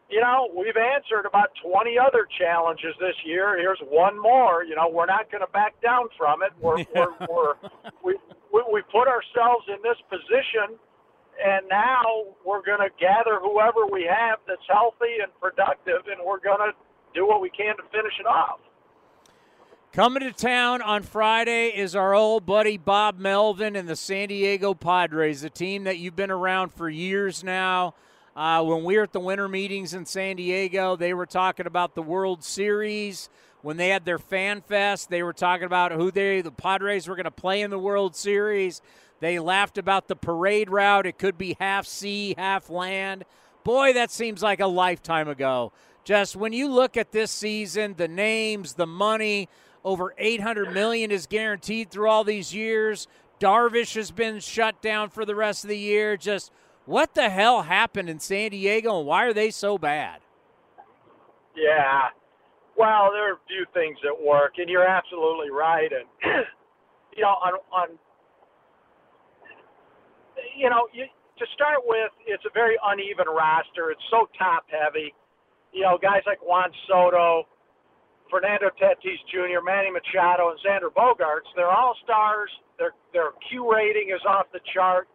you 0.09 0.21
know, 0.21 0.47
we've 0.55 0.77
answered 0.77 1.25
about 1.27 1.49
20 1.63 1.97
other 1.99 2.27
challenges 2.39 2.95
this 2.99 3.15
year. 3.25 3.57
Here's 3.57 3.79
one 3.89 4.19
more. 4.21 4.63
You 4.63 4.75
know, 4.75 4.89
we're 4.89 5.05
not 5.05 5.29
going 5.31 5.45
to 5.45 5.51
back 5.51 5.79
down 5.81 6.07
from 6.17 6.43
it. 6.43 6.51
We're, 6.59 6.77
we're, 6.95 7.13
we're, 7.27 7.53
we, 8.03 8.15
we, 8.53 8.63
we 8.71 8.81
put 8.91 9.07
ourselves 9.07 9.65
in 9.67 9.77
this 9.83 9.99
position, 10.09 10.79
and 11.43 11.67
now 11.69 12.23
we're 12.45 12.63
going 12.63 12.79
to 12.79 12.89
gather 12.99 13.39
whoever 13.39 13.85
we 13.91 14.07
have 14.07 14.39
that's 14.47 14.63
healthy 14.69 15.19
and 15.21 15.31
productive, 15.41 16.07
and 16.07 16.23
we're 16.25 16.39
going 16.39 16.63
to 16.63 16.71
do 17.13 17.27
what 17.27 17.41
we 17.41 17.49
can 17.49 17.75
to 17.75 17.83
finish 17.91 18.13
it 18.19 18.25
off. 18.25 18.59
Coming 19.91 20.21
to 20.23 20.31
town 20.31 20.81
on 20.81 21.03
Friday 21.03 21.69
is 21.69 21.95
our 21.95 22.13
old 22.13 22.45
buddy 22.45 22.77
Bob 22.77 23.17
Melvin 23.17 23.75
and 23.75 23.89
the 23.89 23.95
San 23.95 24.27
Diego 24.29 24.73
Padres, 24.73 25.43
a 25.43 25.49
team 25.49 25.85
that 25.85 25.97
you've 25.97 26.15
been 26.15 26.31
around 26.31 26.71
for 26.71 26.87
years 26.87 27.43
now. 27.43 27.95
Uh, 28.37 28.61
when 28.61 28.83
we 28.83 28.95
were 28.95 29.01
at 29.01 29.13
the 29.13 29.19
winter 29.19 29.47
meetings 29.47 29.95
in 29.95 30.05
San 30.05 30.35
Diego, 30.35 30.95
they 30.95 31.11
were 31.11 31.25
talking 31.25 31.65
about 31.65 31.95
the 31.95 32.03
World 32.03 32.43
Series. 32.43 33.31
When 33.63 33.77
they 33.77 33.89
had 33.89 34.05
their 34.05 34.19
fan 34.19 34.61
fest, 34.61 35.09
they 35.09 35.23
were 35.23 35.33
talking 35.33 35.65
about 35.65 35.91
who 35.91 36.11
they 36.11 36.41
the 36.41 36.51
Padres 36.51 37.07
were 37.07 37.15
going 37.15 37.23
to 37.23 37.31
play 37.31 37.61
in 37.61 37.71
the 37.71 37.79
World 37.79 38.15
Series. 38.15 38.79
They 39.21 39.39
laughed 39.39 39.79
about 39.79 40.07
the 40.07 40.15
parade 40.15 40.69
route. 40.69 41.07
It 41.07 41.17
could 41.17 41.35
be 41.35 41.57
half 41.59 41.87
sea, 41.87 42.35
half 42.37 42.69
land. 42.69 43.25
Boy, 43.63 43.93
that 43.93 44.11
seems 44.11 44.43
like 44.43 44.59
a 44.59 44.67
lifetime 44.67 45.27
ago. 45.27 45.71
Just 46.03 46.35
when 46.35 46.53
you 46.53 46.69
look 46.69 46.95
at 46.95 47.11
this 47.11 47.31
season, 47.31 47.95
the 47.97 48.07
names, 48.07 48.73
the 48.73 48.85
money, 48.85 49.49
over 49.83 50.13
800 50.15 50.75
million 50.75 51.09
is 51.09 51.25
guaranteed 51.25 51.89
through 51.89 52.07
all 52.07 52.23
these 52.23 52.53
years. 52.53 53.07
Darvish 53.39 53.95
has 53.95 54.11
been 54.11 54.39
shut 54.39 54.79
down 54.83 55.09
for 55.09 55.25
the 55.25 55.33
rest 55.33 55.63
of 55.63 55.69
the 55.69 55.77
year. 55.77 56.17
Just 56.17 56.51
what 56.87 57.13
the 57.13 57.29
hell 57.29 57.63
happened 57.63 58.09
in 58.09 58.19
San 58.19 58.51
Diego 58.51 58.97
and 58.97 59.07
why 59.07 59.25
are 59.25 59.33
they 59.33 59.51
so 59.51 59.77
bad? 59.77 60.21
Yeah. 61.55 62.09
Well, 62.77 63.11
there 63.11 63.29
are 63.29 63.33
a 63.35 63.47
few 63.47 63.65
things 63.73 63.97
that 64.03 64.15
work, 64.15 64.53
and 64.57 64.69
you're 64.69 64.87
absolutely 64.87 65.51
right. 65.51 65.89
And, 65.91 66.07
you 67.15 67.23
know, 67.23 67.35
on, 67.43 67.53
on 67.73 67.87
you 70.55 70.69
know, 70.69 70.87
you, 70.93 71.05
to 71.37 71.45
start 71.53 71.83
with, 71.85 72.11
it's 72.25 72.43
a 72.45 72.53
very 72.53 72.77
uneven 72.85 73.27
roster. 73.27 73.91
It's 73.91 74.01
so 74.09 74.29
top 74.37 74.65
heavy. 74.69 75.13
You 75.73 75.83
know, 75.83 75.97
guys 76.01 76.21
like 76.25 76.39
Juan 76.41 76.71
Soto, 76.87 77.45
Fernando 78.29 78.69
Tatis 78.79 79.19
Jr., 79.29 79.59
Manny 79.65 79.91
Machado, 79.91 80.55
and 80.55 80.59
Xander 80.63 80.93
Bogaerts, 80.93 81.51
they're 81.55 81.69
all 81.69 81.95
stars. 82.03 82.49
Their 82.79 82.93
their 83.11 83.31
Q 83.49 83.71
rating 83.71 84.09
is 84.13 84.21
off 84.27 84.45
the 84.53 84.59
chart. 84.73 85.07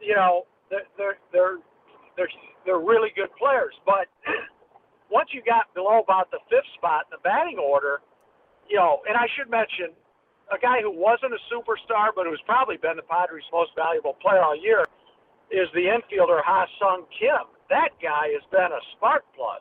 You 0.00 0.14
know, 0.14 0.46
they're 0.72 0.88
they're 0.96 1.18
they're 1.30 1.60
they're, 2.16 2.80
really 2.80 3.12
good 3.14 3.28
players. 3.36 3.76
But 3.84 4.08
once 5.12 5.28
you 5.36 5.44
got 5.44 5.68
below 5.76 6.00
about 6.00 6.32
the 6.32 6.40
fifth 6.48 6.68
spot 6.80 7.12
in 7.12 7.20
the 7.20 7.22
batting 7.22 7.60
order, 7.60 8.00
you 8.68 8.80
know, 8.80 9.04
and 9.04 9.16
I 9.16 9.28
should 9.36 9.52
mention 9.52 9.92
a 10.48 10.58
guy 10.58 10.80
who 10.80 10.92
wasn't 10.92 11.36
a 11.36 11.42
superstar 11.52 12.12
but 12.16 12.24
who's 12.24 12.42
probably 12.48 12.76
been 12.80 12.96
the 12.96 13.06
Padres' 13.06 13.44
most 13.52 13.72
valuable 13.76 14.16
player 14.24 14.40
all 14.40 14.56
year 14.56 14.84
is 15.52 15.68
the 15.76 15.84
infielder 15.92 16.40
Ha 16.40 16.66
Sung 16.80 17.04
Kim. 17.12 17.52
That 17.68 17.92
guy 18.00 18.32
has 18.32 18.44
been 18.52 18.72
a 18.72 18.82
spark 18.96 19.24
plug. 19.36 19.60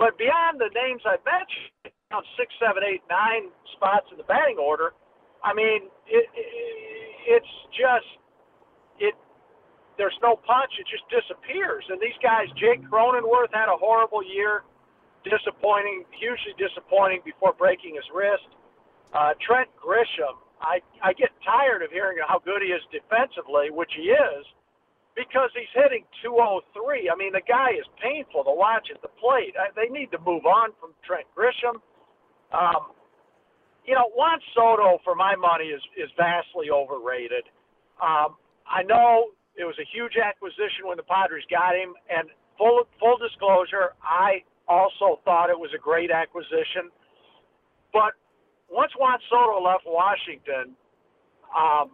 But 0.00 0.16
beyond 0.16 0.60
the 0.60 0.72
names 0.72 1.04
I 1.04 1.20
mentioned, 1.24 1.92
on 2.12 2.24
six, 2.36 2.52
seven, 2.58 2.82
eight, 2.82 3.04
nine 3.08 3.52
spots 3.76 4.08
in 4.10 4.18
the 4.18 4.26
batting 4.26 4.58
order, 4.58 4.92
I 5.44 5.54
mean, 5.54 5.88
it, 6.08 6.26
it, 6.34 6.48
it's 7.38 7.54
just 7.72 8.19
there's 10.00 10.16
no 10.24 10.40
punch. 10.40 10.72
It 10.80 10.88
just 10.88 11.04
disappears. 11.12 11.84
And 11.92 12.00
these 12.00 12.16
guys, 12.24 12.48
Jake 12.56 12.80
Cronenworth 12.88 13.52
had 13.52 13.68
a 13.68 13.76
horrible 13.76 14.24
year, 14.24 14.64
disappointing, 15.28 16.08
hugely 16.16 16.56
disappointing 16.56 17.20
before 17.20 17.52
breaking 17.52 18.00
his 18.00 18.08
wrist. 18.08 18.48
Uh, 19.12 19.36
Trent 19.44 19.68
Grisham, 19.76 20.40
I 20.64 20.80
I 21.04 21.12
get 21.12 21.28
tired 21.44 21.84
of 21.84 21.92
hearing 21.92 22.16
how 22.24 22.40
good 22.40 22.64
he 22.64 22.72
is 22.72 22.80
defensively, 22.88 23.68
which 23.68 23.92
he 23.92 24.08
is, 24.08 24.42
because 25.12 25.52
he's 25.52 25.68
hitting 25.76 26.08
203. 26.24 27.12
I 27.12 27.16
mean, 27.20 27.36
the 27.36 27.44
guy 27.44 27.76
is 27.76 27.84
painful 28.00 28.40
to 28.48 28.54
watch 28.56 28.88
at 28.88 29.02
the 29.04 29.12
plate. 29.20 29.52
I, 29.60 29.68
they 29.76 29.92
need 29.92 30.08
to 30.16 30.20
move 30.24 30.48
on 30.48 30.72
from 30.80 30.96
Trent 31.04 31.28
Grisham. 31.36 31.76
Um, 32.56 32.96
you 33.84 33.92
know, 33.92 34.08
Juan 34.16 34.40
Soto, 34.56 34.96
for 35.04 35.12
my 35.12 35.36
money, 35.36 35.68
is 35.68 35.82
is 36.00 36.08
vastly 36.16 36.72
overrated. 36.72 37.44
Um, 38.00 38.40
I 38.64 38.86
know 38.86 39.34
it 39.56 39.64
was 39.64 39.76
a 39.78 39.86
huge 39.92 40.16
acquisition 40.16 40.86
when 40.86 40.96
the 40.96 41.06
Padres 41.06 41.44
got 41.50 41.74
him, 41.74 41.94
and 42.08 42.28
full 42.58 42.86
full 42.98 43.16
disclosure, 43.18 43.96
I 44.02 44.42
also 44.68 45.20
thought 45.24 45.50
it 45.50 45.58
was 45.58 45.70
a 45.74 45.80
great 45.80 46.10
acquisition. 46.10 46.90
But 47.92 48.14
once 48.70 48.92
Juan 48.98 49.18
Soto 49.28 49.58
left 49.58 49.82
Washington, 49.84 50.76
um, 51.50 51.90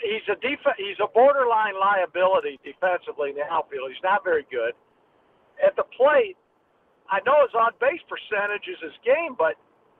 he's 0.00 0.24
a 0.28 0.36
def- 0.36 0.76
he's 0.76 1.00
a 1.00 1.08
borderline 1.08 1.78
liability 1.80 2.60
defensively 2.62 3.30
in 3.30 3.36
the 3.36 3.48
outfield. 3.48 3.88
He's 3.88 4.04
not 4.04 4.22
very 4.22 4.44
good 4.50 4.76
at 5.64 5.74
the 5.76 5.84
plate. 5.96 6.36
I 7.08 7.20
know 7.24 7.40
his 7.46 7.54
on 7.54 7.72
base 7.80 8.02
percentage 8.10 8.66
is 8.68 8.78
his 8.82 8.96
game, 9.04 9.34
but 9.38 9.54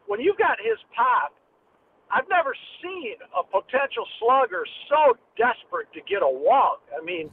when 0.06 0.20
you've 0.20 0.38
got 0.38 0.58
his 0.60 0.76
pop, 0.94 1.32
I've 2.10 2.28
never 2.30 2.54
seen 2.82 3.16
a 3.34 3.42
potential 3.42 4.06
slugger 4.20 4.64
so 4.88 5.18
desperate 5.36 5.90
to 5.94 6.00
get 6.06 6.22
a 6.22 6.28
walk. 6.30 6.82
I 6.94 7.04
mean, 7.04 7.30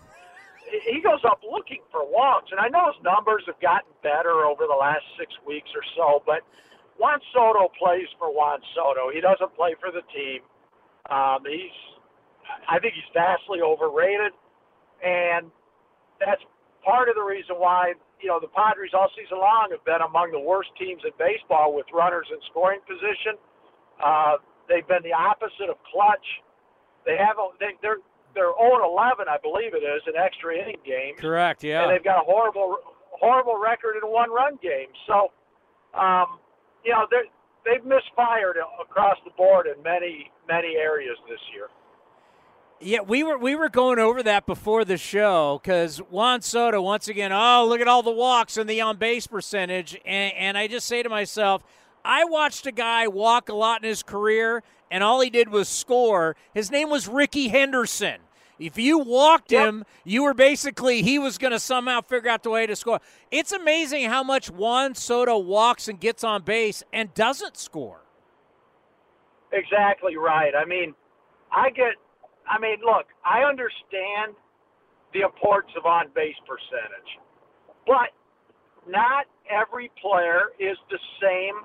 he 0.66 1.02
goes 1.02 1.22
up 1.26 1.42
looking 1.46 1.82
for 1.92 2.02
walks, 2.02 2.50
and 2.52 2.60
I 2.60 2.70
know 2.70 2.90
his 2.90 3.02
numbers 3.04 3.44
have 3.46 3.60
gotten 3.62 3.92
better 4.02 4.46
over 4.46 4.66
the 4.66 4.78
last 4.78 5.06
six 5.18 5.34
weeks 5.46 5.70
or 5.76 5.84
so, 5.96 6.24
but 6.26 6.42
Juan 6.98 7.20
Soto 7.34 7.70
plays 7.78 8.10
for 8.18 8.34
Juan 8.34 8.60
Soto. 8.74 9.14
He 9.14 9.22
doesn't 9.22 9.54
play 9.56 9.76
for 9.80 9.92
the 9.92 10.02
team. 10.14 10.42
Um, 11.10 11.44
he's, 11.46 11.78
I 12.70 12.80
think 12.80 12.94
he's 12.94 13.12
vastly 13.14 13.62
overrated, 13.62 14.34
and 15.04 15.52
that's 16.18 16.42
part 16.86 17.10
of 17.10 17.16
the 17.16 17.24
reason 17.24 17.56
why 17.58 17.94
you 18.22 18.30
know 18.30 18.40
the 18.40 18.48
Padres 18.48 18.92
all 18.94 19.10
season 19.16 19.38
long 19.38 19.70
have 19.72 19.84
been 19.84 20.02
among 20.02 20.32
the 20.32 20.40
worst 20.40 20.70
teams 20.80 21.02
in 21.04 21.12
baseball 21.20 21.76
with 21.76 21.86
runners 21.94 22.28
in 22.32 22.40
scoring 22.50 22.80
position. 22.88 23.36
Uh, 24.00 24.38
They've 24.68 24.88
been 24.88 25.04
the 25.04 25.14
opposite 25.14 25.70
of 25.70 25.78
clutch. 25.92 26.26
They 27.06 27.18
have 27.18 27.38
a, 27.38 27.52
they, 27.60 27.76
they're 27.82 28.00
they're 28.34 28.54
0 28.58 28.82
11, 28.82 29.28
I 29.30 29.38
believe 29.42 29.74
it 29.74 29.86
is, 29.86 30.02
in 30.08 30.18
extra 30.18 30.58
inning 30.58 30.82
games. 30.86 31.20
Correct. 31.20 31.64
Yeah. 31.64 31.84
And 31.84 31.92
they've 31.92 32.04
got 32.04 32.18
a 32.18 32.26
horrible 32.26 32.78
horrible 33.12 33.60
record 33.62 33.96
in 34.02 34.10
one 34.10 34.32
run 34.32 34.58
games. 34.62 34.96
So, 35.08 35.30
um, 35.98 36.40
you 36.84 36.92
know, 36.92 37.06
they 37.12 37.30
they've 37.66 37.86
misfired 37.86 38.58
across 38.82 39.18
the 39.24 39.32
board 39.38 39.68
in 39.68 39.82
many 39.84 40.32
many 40.48 40.76
areas 40.76 41.18
this 41.30 41.40
year. 41.54 41.68
Yeah, 42.82 43.02
we 43.02 43.24
were 43.24 43.38
we 43.38 43.56
were 43.56 43.70
going 43.70 44.00
over 44.00 44.22
that 44.24 44.46
before 44.46 44.84
the 44.84 44.98
show 44.98 45.60
because 45.64 46.00
Juan 46.00 46.42
Soto 46.42 46.82
once 46.82 47.08
again. 47.08 47.32
Oh, 47.32 47.66
look 47.68 47.80
at 47.80 47.88
all 47.88 48.04
the 48.04 48.12
walks 48.12 48.58
and 48.58 48.70
the 48.70 48.82
on 48.82 48.98
base 48.98 49.26
percentage, 49.26 49.98
and, 50.06 50.34
and 50.34 50.58
I 50.58 50.68
just 50.68 50.88
say 50.88 51.02
to 51.02 51.10
myself 51.10 51.64
I 52.06 52.26
watched 52.26 52.66
a 52.68 52.72
guy 52.72 53.08
walk 53.08 53.50
a 53.50 53.54
lot 53.54 53.84
in 53.84 53.90
his 53.90 54.04
career, 54.04 54.64
and 54.92 55.04
all 55.04 55.22
he 55.22 55.30
did 55.30 55.50
was 55.50 55.70
score. 55.70 56.36
His 56.54 56.70
name 56.70 56.90
was 56.90 57.08
Rickey 57.08 57.48
Henderson. 57.48 58.18
If 58.60 58.78
you 58.78 59.00
walked 59.00 59.52
yep. 59.52 59.68
him, 59.68 59.86
you 60.04 60.24
were 60.24 60.34
basically 60.34 61.02
he 61.02 61.18
was 61.18 61.38
going 61.38 61.52
to 61.52 61.60
somehow 61.60 62.02
figure 62.02 62.30
out 62.30 62.44
the 62.44 62.50
way 62.50 62.68
to 62.68 62.76
score. 62.76 63.00
It's 63.32 63.52
amazing 63.52 64.06
how 64.06 64.24
much 64.24 64.50
Juan 64.50 64.96
Soto 64.96 65.38
walks 65.38 65.88
and 65.88 66.00
gets 66.00 66.24
on 66.24 66.44
base 66.44 66.84
and 66.94 67.14
doesn't 67.14 67.58
score. 67.58 68.02
Exactly 69.52 70.18
right. 70.18 70.54
I 70.56 70.66
mean, 70.66 70.94
I 71.52 71.70
get. 71.72 71.96
I 72.48 72.60
mean, 72.60 72.78
look, 72.86 73.06
I 73.26 73.44
understand 73.44 74.36
the 75.14 75.22
importance 75.22 75.74
of 75.78 75.86
on 75.86 76.08
base 76.14 76.36
percentage, 76.46 77.20
but 77.88 78.10
not 78.88 79.26
every 79.50 79.92
player 80.02 80.52
is 80.60 80.78
the 80.90 81.00
same 81.22 81.64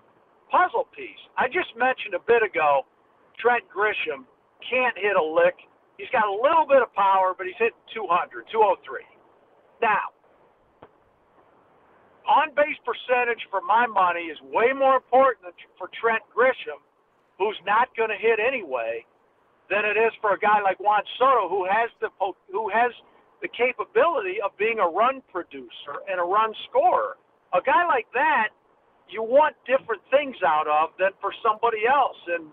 puzzle 0.50 0.88
piece. 0.96 1.20
I 1.36 1.46
just 1.48 1.72
mentioned 1.76 2.14
a 2.14 2.22
bit 2.24 2.42
ago, 2.42 2.84
Trent 3.38 3.64
Grisham 3.70 4.26
can't 4.64 4.96
hit 4.98 5.14
a 5.14 5.22
lick. 5.22 5.56
He's 5.96 6.10
got 6.10 6.26
a 6.26 6.34
little 6.34 6.66
bit 6.66 6.82
of 6.82 6.92
power, 6.94 7.34
but 7.36 7.46
he's 7.46 7.58
hitting 7.58 7.82
200, 7.94 8.46
203. 8.50 9.02
Now, 9.82 10.10
on 12.28 12.52
base 12.54 12.76
percentage 12.84 13.40
for 13.48 13.64
my 13.64 13.86
money 13.86 14.28
is 14.28 14.38
way 14.52 14.76
more 14.76 14.96
important 15.00 15.54
for 15.78 15.88
Trent 15.96 16.22
Grisham, 16.28 16.82
who's 17.38 17.56
not 17.64 17.88
going 17.96 18.10
to 18.10 18.20
hit 18.20 18.36
anyway, 18.36 19.06
than 19.70 19.84
it 19.84 19.96
is 19.96 20.12
for 20.20 20.34
a 20.34 20.38
guy 20.38 20.60
like 20.60 20.80
Juan 20.80 21.02
Soto, 21.18 21.48
who 21.48 21.64
has 21.64 21.88
the 22.00 22.08
who 22.52 22.68
has 22.68 22.92
the 23.40 23.48
capability 23.48 24.40
of 24.44 24.50
being 24.58 24.78
a 24.78 24.88
run 24.88 25.22
producer 25.30 26.02
and 26.10 26.20
a 26.20 26.24
run 26.24 26.52
scorer. 26.68 27.16
A 27.54 27.60
guy 27.64 27.86
like 27.86 28.06
that 28.12 28.52
you 29.10 29.22
want 29.22 29.56
different 29.66 30.02
things 30.10 30.36
out 30.46 30.68
of 30.68 30.90
than 30.98 31.10
for 31.20 31.32
somebody 31.42 31.86
else. 31.86 32.16
And 32.28 32.50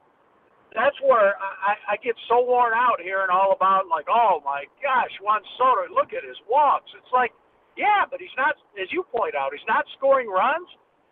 that's 0.74 0.96
where 1.02 1.36
I, 1.40 1.94
I 1.94 1.96
get 2.04 2.16
so 2.28 2.44
worn 2.44 2.74
out 2.76 3.00
hearing 3.02 3.30
all 3.32 3.52
about 3.52 3.88
like, 3.88 4.06
oh 4.10 4.42
my 4.44 4.66
gosh, 4.82 5.12
Juan 5.22 5.42
Soto, 5.58 5.94
look 5.94 6.14
at 6.14 6.24
his 6.24 6.38
walks. 6.50 6.92
It's 6.98 7.14
like, 7.14 7.32
yeah, 7.78 8.04
but 8.10 8.20
he's 8.20 8.36
not, 8.38 8.56
as 8.82 8.92
you 8.92 9.04
point 9.12 9.36
out, 9.36 9.52
he's 9.52 9.68
not 9.68 9.86
scoring 9.98 10.30
runs, 10.30 10.68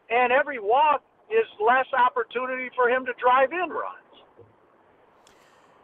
and 0.09 0.31
every 0.31 0.59
walk 0.59 1.01
is 1.29 1.45
less 1.59 1.87
opportunity 1.97 2.69
for 2.75 2.89
him 2.89 3.05
to 3.05 3.13
drive 3.19 3.51
in 3.51 3.69
runs. 3.69 3.99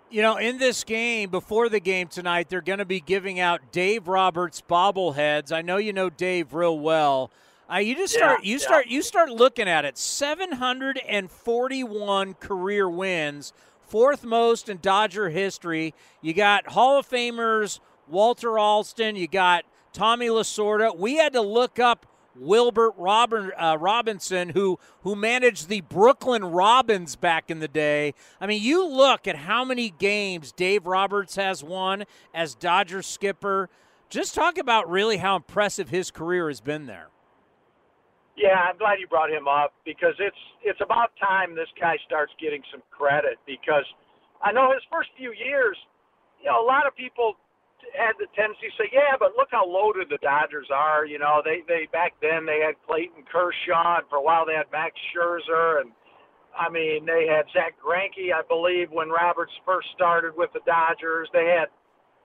You 0.09 0.23
know, 0.23 0.37
in 0.37 0.57
this 0.57 0.83
game, 0.83 1.29
before 1.29 1.69
the 1.69 1.79
game 1.79 2.07
tonight, 2.07 2.49
they're 2.49 2.61
going 2.61 2.79
to 2.79 2.85
be 2.85 2.99
giving 2.99 3.39
out 3.39 3.71
Dave 3.71 4.07
Roberts 4.07 4.61
bobbleheads. 4.67 5.51
I 5.51 5.61
know 5.61 5.77
you 5.77 5.93
know 5.93 6.09
Dave 6.09 6.53
real 6.53 6.79
well. 6.79 7.29
Uh, 7.71 7.77
you 7.77 7.95
just 7.95 8.13
start 8.13 8.43
yeah, 8.43 8.51
you 8.51 8.59
start 8.59 8.87
yeah. 8.87 8.93
you 8.93 9.01
start 9.01 9.29
looking 9.29 9.69
at 9.69 9.85
it. 9.85 9.97
741 9.97 12.33
career 12.35 12.89
wins, 12.89 13.53
fourth 13.87 14.23
most 14.23 14.69
in 14.69 14.79
Dodger 14.81 15.29
history. 15.29 15.93
You 16.21 16.33
got 16.33 16.69
Hall 16.69 16.97
of 16.97 17.07
Famers 17.07 17.79
Walter 18.07 18.57
Alston, 18.57 19.15
you 19.15 19.27
got 19.27 19.65
Tommy 19.93 20.25
Lasorda. 20.27 20.97
We 20.97 21.17
had 21.17 21.33
to 21.33 21.41
look 21.41 21.77
up 21.77 22.07
Wilbert 22.35 22.93
Robin, 22.97 23.51
uh, 23.57 23.77
Robinson, 23.79 24.49
who 24.49 24.79
who 25.03 25.15
managed 25.15 25.67
the 25.67 25.81
Brooklyn 25.81 26.45
Robins 26.45 27.15
back 27.15 27.51
in 27.51 27.59
the 27.59 27.67
day. 27.67 28.15
I 28.41 28.47
mean, 28.47 28.63
you 28.63 28.87
look 28.87 29.27
at 29.27 29.35
how 29.35 29.63
many 29.63 29.91
games 29.91 30.51
Dave 30.51 30.87
Roberts 30.87 31.35
has 31.35 31.63
won 31.63 32.05
as 32.33 32.55
Dodger 32.55 33.03
skipper. 33.03 33.69
Just 34.09 34.33
talk 34.33 34.57
about 34.57 34.89
really 34.89 35.17
how 35.17 35.35
impressive 35.35 35.89
his 35.89 36.09
career 36.09 36.47
has 36.47 36.61
been 36.61 36.87
there. 36.87 37.09
Yeah, 38.39 38.55
I'm 38.55 38.79
glad 38.79 39.03
you 39.03 39.07
brought 39.11 39.29
him 39.29 39.51
up 39.51 39.75
because 39.83 40.15
it's 40.15 40.39
it's 40.63 40.79
about 40.79 41.11
time 41.19 41.59
this 41.59 41.67
guy 41.75 41.99
starts 42.07 42.31
getting 42.39 42.63
some 42.71 42.79
credit 42.87 43.35
because 43.43 43.83
I 44.39 44.55
know 44.55 44.71
his 44.71 44.83
first 44.87 45.11
few 45.19 45.35
years, 45.35 45.75
you 46.39 46.47
know, 46.47 46.63
a 46.63 46.65
lot 46.65 46.87
of 46.87 46.95
people 46.95 47.35
had 47.91 48.15
the 48.15 48.31
tendency 48.39 48.71
to 48.71 48.75
say, 48.79 48.87
"Yeah, 48.95 49.19
but 49.19 49.35
look 49.35 49.51
how 49.51 49.67
loaded 49.67 50.07
the 50.07 50.23
Dodgers 50.23 50.71
are." 50.71 51.03
You 51.03 51.19
know, 51.19 51.41
they 51.43 51.67
they 51.67 51.91
back 51.91 52.15
then 52.23 52.45
they 52.47 52.63
had 52.63 52.79
Clayton 52.87 53.27
Kershaw, 53.27 53.99
and 53.99 54.07
for 54.07 54.15
a 54.15 54.23
while 54.23 54.45
they 54.47 54.55
had 54.55 54.71
Max 54.71 54.95
Scherzer, 55.11 55.81
and 55.83 55.91
I 56.55 56.69
mean 56.71 57.03
they 57.03 57.27
had 57.27 57.43
Zack 57.51 57.75
Greinke, 57.75 58.31
I 58.31 58.47
believe, 58.47 58.87
when 58.89 59.09
Roberts 59.11 59.51
first 59.67 59.91
started 59.91 60.31
with 60.39 60.53
the 60.55 60.63
Dodgers. 60.63 61.27
They 61.35 61.51
had 61.59 61.67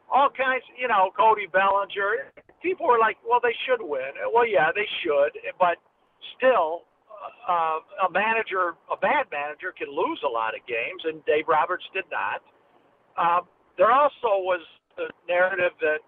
all 0.07 0.31
kinds, 0.31 0.63
you 0.79 0.87
know, 0.87 1.11
Cody 1.19 1.51
Bellinger. 1.51 2.31
People 2.63 2.87
were 2.87 3.03
like, 3.03 3.19
"Well, 3.27 3.41
they 3.43 3.57
should 3.67 3.83
win." 3.83 4.15
Well, 4.33 4.47
yeah, 4.47 4.71
they 4.71 4.87
should, 5.03 5.35
but 5.59 5.79
still, 6.37 6.85
uh, 7.49 7.81
a 8.07 8.11
manager, 8.11 8.77
a 8.93 8.97
bad 8.97 9.27
manager, 9.33 9.73
can 9.77 9.89
lose 9.89 10.21
a 10.25 10.31
lot 10.31 10.55
of 10.55 10.61
games, 10.67 11.03
and 11.05 11.25
Dave 11.25 11.49
Roberts 11.49 11.85
did 11.95 12.05
not. 12.13 12.41
Um, 13.17 13.49
there 13.77 13.91
also 13.91 14.45
was 14.45 14.61
the 14.97 15.09
narrative 15.29 15.73
that 15.81 16.01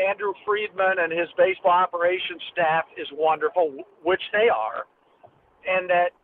Andrew 0.00 0.32
Friedman 0.44 1.00
and 1.00 1.12
his 1.12 1.28
baseball 1.36 1.72
operations 1.72 2.40
staff 2.52 2.84
is 2.96 3.06
wonderful, 3.12 3.76
which 4.02 4.22
they 4.32 4.48
are, 4.48 4.88
and 5.66 5.88
that 5.90 6.16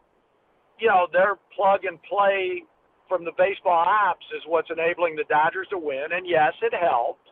you 0.78 0.88
know 0.88 1.06
their 1.12 1.36
plug 1.54 1.84
and 1.84 2.00
play 2.02 2.62
from 3.08 3.24
the 3.24 3.32
baseball 3.36 3.84
ops 3.84 4.24
is 4.36 4.42
what's 4.46 4.68
enabling 4.70 5.16
the 5.16 5.24
Dodgers 5.28 5.66
to 5.70 5.78
win. 5.78 6.12
And 6.12 6.26
yes, 6.28 6.52
it 6.62 6.72
helped, 6.72 7.28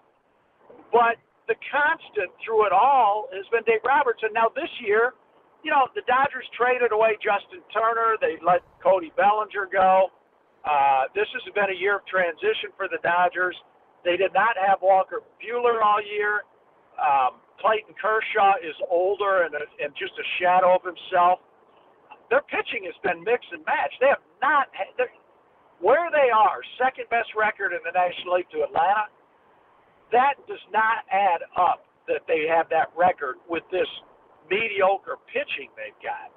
but 0.93 1.17
the 1.49 1.55
constant 1.71 2.33
through 2.45 2.67
it 2.67 2.73
all 2.73 3.29
has 3.33 3.47
been 3.53 3.63
Dave 3.65 3.85
Roberts. 3.85 4.21
And 4.23 4.35
now 4.35 4.51
this 4.55 4.71
year, 4.85 5.15
you 5.67 5.75
know, 5.75 5.91
the 5.99 6.07
Dodgers 6.07 6.47
traded 6.55 6.95
away 6.95 7.19
Justin 7.19 7.59
Turner. 7.75 8.15
They 8.23 8.39
let 8.39 8.63
Cody 8.79 9.11
Bellinger 9.19 9.67
go. 9.67 10.15
Uh, 10.63 11.11
this 11.11 11.27
has 11.35 11.43
been 11.59 11.75
a 11.75 11.79
year 11.79 11.99
of 11.99 12.07
transition 12.07 12.71
for 12.79 12.87
the 12.87 13.03
Dodgers. 13.03 13.59
They 14.07 14.15
did 14.15 14.31
not 14.31 14.55
have 14.55 14.79
Walker 14.79 15.27
Buehler 15.43 15.83
all 15.83 15.99
year. 15.99 16.47
Um, 16.95 17.43
Clayton 17.59 17.99
Kershaw 17.99 18.63
is 18.63 18.79
older 18.87 19.43
and, 19.43 19.59
a, 19.59 19.67
and 19.83 19.91
just 19.99 20.15
a 20.15 20.27
shadow 20.39 20.79
of 20.79 20.87
himself. 20.87 21.43
Their 22.31 22.47
pitching 22.47 22.87
has 22.87 22.95
been 23.03 23.27
mix 23.27 23.43
and 23.51 23.67
match. 23.67 23.91
They 23.99 24.15
have 24.15 24.23
not 24.39 24.71
where 25.83 26.15
they 26.15 26.31
are, 26.31 26.63
second 26.79 27.11
best 27.11 27.35
record 27.35 27.75
in 27.75 27.83
the 27.83 27.91
National 27.91 28.39
League 28.39 28.51
to 28.55 28.63
Atlanta. 28.63 29.11
That 30.15 30.39
does 30.47 30.63
not 30.71 31.03
add 31.11 31.43
up 31.59 31.91
that 32.07 32.23
they 32.31 32.47
have 32.47 32.71
that 32.71 32.95
record 32.95 33.43
with 33.51 33.67
this 33.75 33.91
mediocre 34.51 35.19
pitching 35.33 35.71
they've 35.77 35.97
got. 36.03 36.31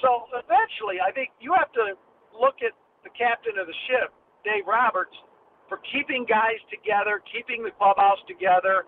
So 0.00 0.26
eventually, 0.34 0.98
I 0.98 1.12
think 1.12 1.30
you 1.38 1.52
have 1.54 1.70
to 1.76 1.94
look 2.34 2.60
at 2.64 2.72
the 3.04 3.12
captain 3.14 3.58
of 3.58 3.66
the 3.66 3.76
ship, 3.86 4.10
Dave 4.44 4.66
Roberts, 4.66 5.14
for 5.68 5.78
keeping 5.92 6.26
guys 6.28 6.58
together, 6.70 7.22
keeping 7.32 7.62
the 7.62 7.72
clubhouse 7.76 8.20
together. 8.26 8.84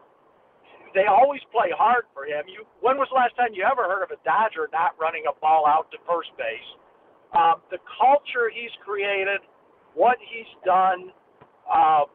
they 0.95 1.07
always 1.11 1.43
play 1.51 1.75
hard 1.75 2.07
for 2.15 2.25
him. 2.25 2.47
You, 2.47 2.63
when 2.81 2.97
was 2.97 3.11
the 3.11 3.19
last 3.19 3.35
time 3.37 3.51
you 3.53 3.67
ever 3.67 3.85
heard 3.91 4.07
of 4.07 4.11
a 4.15 4.21
Dodger 4.23 4.71
not 4.71 4.95
running 4.99 5.27
a 5.27 5.35
ball 5.41 5.67
out 5.67 5.91
to 5.91 5.99
first 6.07 6.31
base? 6.39 6.71
Um, 7.35 7.67
the 7.71 7.83
culture 7.99 8.47
he's 8.55 8.71
created, 8.87 9.43
what 9.95 10.19
he's 10.23 10.51
done. 10.65 11.11
Uh, 11.67 12.07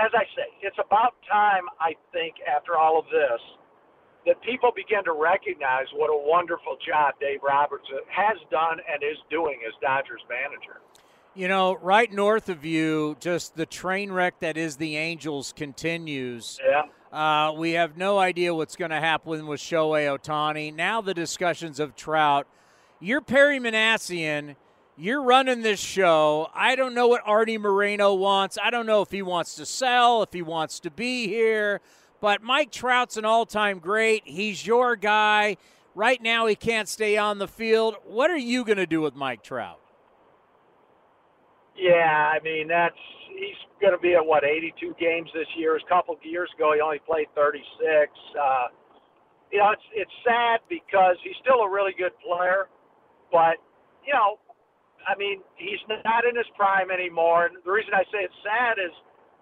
as 0.00 0.10
I 0.16 0.24
say, 0.34 0.48
it's 0.64 0.78
about 0.80 1.14
time, 1.30 1.68
I 1.78 1.92
think, 2.12 2.40
after 2.48 2.76
all 2.80 2.98
of 2.98 3.04
this, 3.12 3.40
that 4.26 4.40
people 4.42 4.70
begin 4.74 5.04
to 5.04 5.12
recognize 5.12 5.86
what 5.94 6.08
a 6.08 6.28
wonderful 6.28 6.76
job 6.86 7.14
Dave 7.20 7.40
Roberts 7.42 7.86
has 8.08 8.36
done 8.50 8.78
and 8.92 9.02
is 9.02 9.18
doing 9.30 9.60
as 9.66 9.74
Dodgers 9.80 10.22
manager. 10.28 10.80
You 11.34 11.48
know, 11.48 11.76
right 11.82 12.12
north 12.12 12.48
of 12.48 12.64
you, 12.64 13.16
just 13.18 13.56
the 13.56 13.66
train 13.66 14.12
wreck 14.12 14.38
that 14.40 14.56
is 14.56 14.76
the 14.76 14.96
Angels 14.96 15.52
continues. 15.54 16.60
Yeah. 16.64 16.82
Uh, 17.12 17.52
we 17.52 17.72
have 17.72 17.96
no 17.96 18.18
idea 18.18 18.54
what's 18.54 18.76
going 18.76 18.90
to 18.90 19.00
happen 19.00 19.46
with 19.46 19.60
Shohei 19.60 20.18
Ohtani. 20.18 20.74
Now 20.74 21.00
the 21.00 21.14
discussions 21.14 21.80
of 21.80 21.96
Trout. 21.96 22.46
You're 23.00 23.20
Perry 23.20 23.58
Minasian. 23.58 24.56
You're 24.96 25.22
running 25.22 25.62
this 25.62 25.80
show. 25.80 26.50
I 26.54 26.76
don't 26.76 26.94
know 26.94 27.08
what 27.08 27.22
Artie 27.26 27.58
Moreno 27.58 28.14
wants. 28.14 28.56
I 28.62 28.70
don't 28.70 28.86
know 28.86 29.02
if 29.02 29.10
he 29.10 29.22
wants 29.22 29.56
to 29.56 29.66
sell, 29.66 30.22
if 30.22 30.32
he 30.32 30.42
wants 30.42 30.78
to 30.80 30.90
be 30.90 31.26
here. 31.26 31.80
But 32.20 32.42
Mike 32.42 32.70
Trout's 32.70 33.16
an 33.16 33.24
all 33.24 33.46
time 33.46 33.78
great. 33.78 34.22
He's 34.24 34.66
your 34.66 34.96
guy. 34.96 35.56
Right 35.94 36.20
now, 36.20 36.46
he 36.46 36.56
can't 36.56 36.88
stay 36.88 37.16
on 37.16 37.38
the 37.38 37.46
field. 37.46 37.96
What 38.04 38.30
are 38.30 38.36
you 38.36 38.64
going 38.64 38.78
to 38.78 38.86
do 38.86 39.00
with 39.00 39.14
Mike 39.14 39.42
Trout? 39.42 39.78
Yeah, 41.76 42.32
I 42.32 42.42
mean 42.42 42.68
that's 42.68 42.94
he's 43.34 43.58
going 43.80 43.92
to 43.92 44.00
be 44.00 44.14
at 44.14 44.24
what 44.24 44.44
82 44.44 44.94
games 44.98 45.28
this 45.34 45.46
year. 45.56 45.76
A 45.76 45.88
couple 45.88 46.14
of 46.14 46.20
years 46.24 46.48
ago, 46.56 46.72
he 46.74 46.80
only 46.80 47.00
played 47.06 47.26
36. 47.34 48.10
Uh, 48.38 48.66
you 49.52 49.58
know, 49.58 49.70
it's 49.70 49.82
it's 49.94 50.16
sad 50.24 50.60
because 50.68 51.16
he's 51.22 51.36
still 51.42 51.60
a 51.62 51.70
really 51.70 51.92
good 51.98 52.12
player, 52.22 52.66
but 53.30 53.58
you 54.06 54.12
know, 54.12 54.38
I 55.06 55.16
mean, 55.16 55.40
he's 55.56 55.80
not 55.88 56.24
in 56.24 56.36
his 56.36 56.48
prime 56.56 56.90
anymore. 56.90 57.46
And 57.46 57.56
the 57.64 57.72
reason 57.72 57.92
I 57.92 58.04
say 58.08 58.24
it's 58.24 58.40
sad 58.44 58.80
is, 58.80 58.92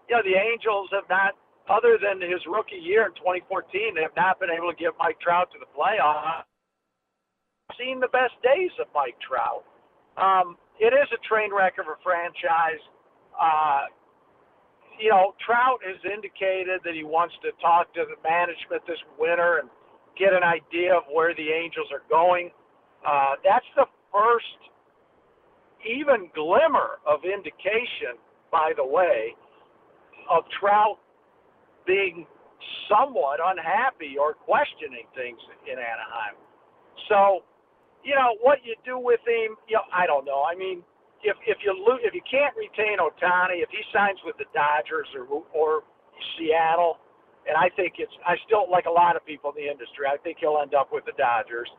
you 0.08 0.16
know, 0.16 0.22
the 0.22 0.34
Angels 0.34 0.90
have 0.92 1.06
not, 1.08 1.34
other 1.70 1.98
than 2.00 2.20
his 2.20 2.40
rookie 2.46 2.80
year 2.80 3.06
in 3.06 3.14
2014, 3.14 3.94
they 3.94 4.02
have 4.02 4.16
not 4.16 4.40
been 4.40 4.50
able 4.50 4.70
to 4.70 4.78
get 4.78 4.92
Mike 4.98 5.20
Trout 5.20 5.50
to 5.52 5.58
the 5.58 5.70
playoffs. 5.70 6.46
Seen 7.78 8.00
the 8.00 8.10
best 8.10 8.34
days 8.42 8.72
of 8.80 8.86
Mike 8.94 9.16
Trout. 9.22 9.64
Um, 10.18 10.58
it 10.80 10.92
is 10.92 11.08
a 11.14 11.20
train 11.26 11.54
wreck 11.54 11.78
of 11.78 11.86
a 11.86 11.96
franchise. 12.02 12.82
Uh, 13.38 13.86
you 15.00 15.08
know, 15.08 15.34
Trout 15.44 15.80
has 15.86 15.96
indicated 16.04 16.82
that 16.84 16.94
he 16.94 17.04
wants 17.04 17.34
to 17.42 17.54
talk 17.62 17.94
to 17.94 18.04
the 18.04 18.18
management 18.20 18.82
this 18.86 19.00
winter 19.18 19.58
and 19.62 19.70
get 20.18 20.34
an 20.34 20.44
idea 20.44 20.92
of 20.92 21.04
where 21.10 21.34
the 21.34 21.48
Angels 21.48 21.88
are 21.94 22.04
going. 22.10 22.50
Uh, 23.06 23.40
that's 23.42 23.66
the 23.76 23.86
first 24.12 24.60
even 25.82 26.30
glimmer 26.34 27.00
of 27.06 27.24
indication, 27.24 28.20
by 28.50 28.72
the 28.76 28.84
way, 28.84 29.34
of 30.30 30.44
Trout 30.60 31.01
being 31.86 32.26
somewhat 32.88 33.40
unhappy 33.42 34.16
or 34.18 34.34
questioning 34.34 35.06
things 35.14 35.38
in 35.66 35.78
Anaheim. 35.78 36.38
So, 37.08 37.42
you 38.04 38.14
know, 38.14 38.38
what 38.42 38.62
you 38.64 38.74
do 38.84 38.98
with 38.98 39.20
him, 39.26 39.56
you 39.66 39.78
know, 39.78 39.86
I 39.90 40.06
don't 40.06 40.24
know. 40.24 40.44
I 40.46 40.54
mean, 40.54 40.82
if 41.22 41.36
if 41.46 41.58
you 41.62 41.74
lo- 41.74 42.02
if 42.02 42.14
you 42.14 42.22
can't 42.26 42.54
retain 42.58 42.98
Ohtani, 42.98 43.62
if 43.62 43.70
he 43.70 43.82
signs 43.94 44.18
with 44.26 44.36
the 44.38 44.46
Dodgers 44.54 45.06
or 45.14 45.26
or 45.54 45.82
Seattle, 46.36 46.98
and 47.46 47.56
I 47.56 47.70
think 47.74 47.98
it's 47.98 48.12
I 48.26 48.34
still 48.46 48.66
like 48.70 48.86
a 48.86 48.94
lot 48.94 49.14
of 49.16 49.24
people 49.24 49.54
in 49.54 49.64
the 49.64 49.70
industry, 49.70 50.06
I 50.06 50.18
think 50.18 50.38
he'll 50.42 50.58
end 50.62 50.74
up 50.74 50.90
with 50.92 51.06
the 51.06 51.14
Dodgers. 51.18 51.70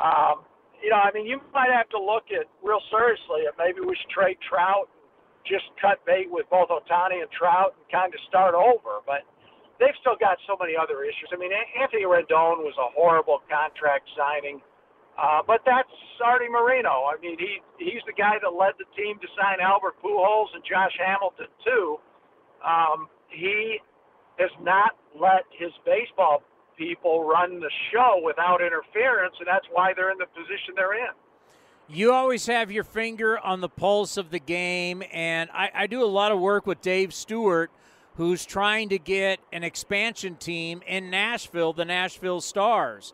Um, 0.00 0.44
you 0.82 0.90
know, 0.92 1.00
I 1.00 1.12
mean, 1.16 1.24
you 1.24 1.40
might 1.52 1.72
have 1.72 1.88
to 1.96 2.00
look 2.00 2.28
at 2.28 2.44
real 2.60 2.80
seriously 2.92 3.48
at 3.48 3.56
maybe 3.56 3.80
we 3.80 3.96
should 3.96 4.12
trade 4.12 4.36
Trout 4.44 4.88
and 4.92 5.04
just 5.48 5.64
cut 5.80 6.04
bait 6.04 6.28
with 6.28 6.44
both 6.52 6.68
Ohtani 6.68 7.24
and 7.24 7.30
Trout 7.32 7.72
and 7.76 7.84
kind 7.88 8.12
of 8.12 8.20
start 8.28 8.52
over. 8.52 9.00
But 9.08 9.24
they've 9.78 9.96
still 10.00 10.16
got 10.18 10.38
so 10.46 10.56
many 10.60 10.74
other 10.76 11.02
issues. 11.02 11.28
I 11.32 11.36
mean, 11.36 11.50
Anthony 11.52 12.04
Rendon 12.04 12.62
was 12.62 12.74
a 12.78 12.88
horrible 12.94 13.42
contract 13.50 14.08
signing. 14.16 14.60
Uh, 15.14 15.40
but 15.46 15.60
that's 15.64 15.88
Artie 16.24 16.48
Moreno. 16.50 17.06
I 17.06 17.14
mean, 17.22 17.38
he 17.38 17.62
he's 17.78 18.02
the 18.06 18.12
guy 18.12 18.34
that 18.42 18.50
led 18.50 18.74
the 18.78 18.88
team 18.98 19.18
to 19.22 19.28
sign 19.38 19.60
Albert 19.62 19.94
Pujols 20.02 20.50
and 20.54 20.62
Josh 20.66 20.94
Hamilton 20.98 21.46
too. 21.64 21.98
Um, 22.66 23.08
he 23.28 23.78
has 24.38 24.50
not 24.60 24.98
let 25.14 25.46
his 25.54 25.70
baseball 25.86 26.42
people 26.76 27.24
run 27.24 27.60
the 27.60 27.70
show 27.92 28.20
without 28.24 28.60
interference, 28.60 29.34
and 29.38 29.46
that's 29.46 29.66
why 29.70 29.92
they're 29.94 30.10
in 30.10 30.18
the 30.18 30.26
position 30.26 30.74
they're 30.74 30.94
in. 30.94 31.14
You 31.86 32.12
always 32.12 32.46
have 32.46 32.72
your 32.72 32.82
finger 32.82 33.38
on 33.38 33.60
the 33.60 33.68
pulse 33.68 34.16
of 34.16 34.30
the 34.30 34.40
game, 34.40 35.02
and 35.12 35.50
I, 35.52 35.70
I 35.74 35.86
do 35.86 36.02
a 36.02 36.06
lot 36.06 36.32
of 36.32 36.40
work 36.40 36.66
with 36.66 36.80
Dave 36.80 37.12
Stewart, 37.12 37.70
who's 38.16 38.46
trying 38.46 38.88
to 38.90 38.98
get 38.98 39.40
an 39.52 39.64
expansion 39.64 40.36
team 40.36 40.82
in 40.86 41.10
Nashville, 41.10 41.72
the 41.72 41.84
Nashville 41.84 42.40
Stars. 42.40 43.12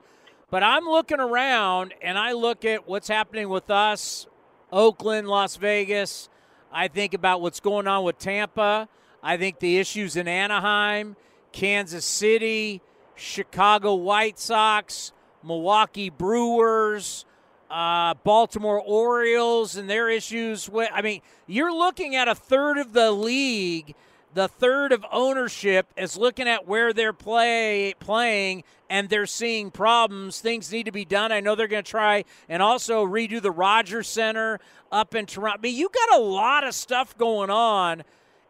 But 0.51 0.63
I'm 0.63 0.85
looking 0.85 1.21
around 1.21 1.95
and 2.03 2.19
I 2.19 2.33
look 2.33 2.65
at 2.65 2.89
what's 2.89 3.09
happening 3.09 3.49
with 3.49 3.71
us, 3.71 4.27
Oakland, 4.73 5.29
Las 5.29 5.57
Vegas. 5.57 6.29
I 6.73 6.89
think 6.89 7.15
about 7.15 7.41
what's 7.41 7.61
going 7.61 7.87
on 7.87 8.05
with 8.05 8.19
Tampa. 8.19 8.89
I 9.23 9.37
think 9.37 9.59
the 9.59 9.79
issues 9.79 10.17
in 10.17 10.29
Anaheim, 10.29 11.17
Kansas 11.53 12.05
City, 12.05 12.81
Chicago 13.15 13.95
White 13.95 14.39
Sox, 14.39 15.13
Milwaukee 15.43 16.11
Brewers, 16.11 17.25
uh, 17.71 18.15
Baltimore 18.25 18.81
Orioles, 18.81 19.77
and 19.77 19.89
their 19.89 20.09
issues. 20.09 20.69
With, 20.69 20.91
I 20.93 21.03
mean, 21.03 21.23
you're 21.47 21.73
looking 21.73 22.17
at 22.17 22.29
a 22.29 22.35
third 22.35 22.79
of 22.79 22.93
the 22.93 23.13
league 23.13 23.95
the 24.35 24.49
third 24.49 24.93
of 24.93 25.05
ownership 25.11 25.93
is 25.97 26.17
looking 26.17 26.47
at 26.47 26.67
where 26.67 26.93
they're 26.93 27.13
play 27.13 27.95
playing 27.99 28.65
and 28.89 29.09
they're 29.09 29.27
seeing 29.27 29.71
problems. 29.71 30.41
Things 30.41 30.71
need 30.73 30.87
to 30.87 30.93
be 30.93 31.05
done. 31.05 31.33
I 31.33 31.41
know 31.41 31.55
they're 31.55 31.69
going 31.69 31.85
to 31.85 31.91
try 31.91 32.25
and 32.49 32.63
also 32.63 33.05
redo 33.05 33.43
the 33.43 33.51
Rogers 33.51 34.09
Center 34.09 34.61
up 34.93 35.15
in 35.15 35.27
Toronto. 35.27 35.59
I 35.59 35.61
mean, 35.61 35.77
you 35.77 35.89
got 35.89 36.21
a 36.21 36.23
lot 36.23 36.65
of 36.65 36.75
stuff 36.75 37.17
going 37.19 37.51
on. 37.51 38.03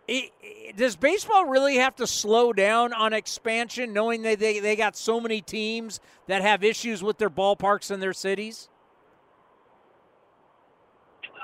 It, 0.07 0.33
it, 0.43 0.77
does 0.77 0.97
baseball 0.97 1.47
really 1.47 1.77
have 1.77 1.97
to 1.97 2.07
slow 2.07 2.53
down 2.53 2.93
on 2.93 3.13
expansion, 3.13 3.93
knowing 3.93 4.23
that 4.23 4.39
they, 4.39 4.59
they 4.59 4.75
got 4.77 4.97
so 4.97 5.21
many 5.21 5.41
teams 5.41 6.01
that 6.27 6.43
have 6.43 6.65
issues 6.65 7.03
with 7.03 7.19
their 7.19 7.31
ballparks 7.31 7.91
in 7.91 8.01
their 8.01 8.13
cities? 8.13 8.69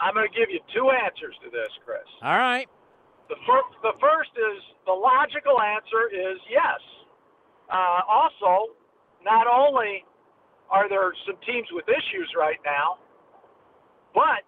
I'm 0.03 0.15
going 0.15 0.29
to 0.29 0.39
give 0.39 0.51
you 0.51 0.61
two 0.75 0.91
answers 0.91 1.37
to 1.45 1.51
this, 1.51 1.69
Chris. 1.85 2.03
All 2.23 2.37
right. 2.37 2.69
The, 3.29 3.37
fir- 3.47 3.71
the 3.83 3.95
first 3.99 4.31
is 4.39 4.59
the 4.87 4.95
logical 4.95 5.59
answer 5.61 6.07
is 6.13 6.39
yes. 6.47 6.81
Uh, 7.67 8.07
also, 8.07 8.75
not 9.25 9.47
only 9.51 10.05
are 10.71 10.89
there 10.89 11.11
some 11.27 11.39
teams 11.47 11.67
with 11.75 11.87
issues 11.91 12.31
right 12.39 12.59
now, 12.65 12.99
but 14.15 14.47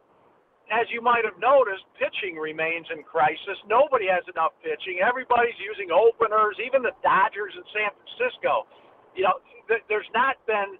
as 0.71 0.87
you 0.93 1.01
might 1.01 1.25
have 1.25 1.37
noticed, 1.41 1.83
pitching 1.97 2.37
remains 2.37 2.87
in 2.93 3.03
crisis. 3.03 3.57
Nobody 3.67 4.07
has 4.07 4.23
enough 4.29 4.53
pitching. 4.61 5.01
Everybody's 5.01 5.57
using 5.59 5.89
openers, 5.91 6.57
even 6.61 6.85
the 6.85 6.93
Dodgers 7.01 7.57
in 7.57 7.65
San 7.73 7.91
Francisco. 7.97 8.69
You 9.17 9.25
know, 9.27 9.41
th- 9.67 9.83
there's 9.89 10.09
not 10.13 10.37
been 10.47 10.77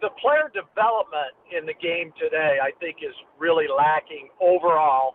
the 0.00 0.10
player 0.20 0.48
development 0.52 1.36
in 1.52 1.68
the 1.68 1.76
game 1.78 2.12
today. 2.16 2.58
I 2.60 2.72
think 2.80 3.04
is 3.04 3.14
really 3.38 3.68
lacking 3.68 4.32
overall. 4.40 5.14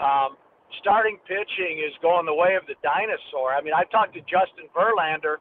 Um, 0.00 0.40
starting 0.80 1.18
pitching 1.28 1.84
is 1.84 1.92
going 2.00 2.24
the 2.24 2.34
way 2.34 2.56
of 2.56 2.64
the 2.64 2.74
dinosaur. 2.80 3.52
I 3.52 3.60
mean, 3.60 3.76
I 3.76 3.84
talked 3.92 4.14
to 4.16 4.24
Justin 4.24 4.72
Verlander 4.72 5.36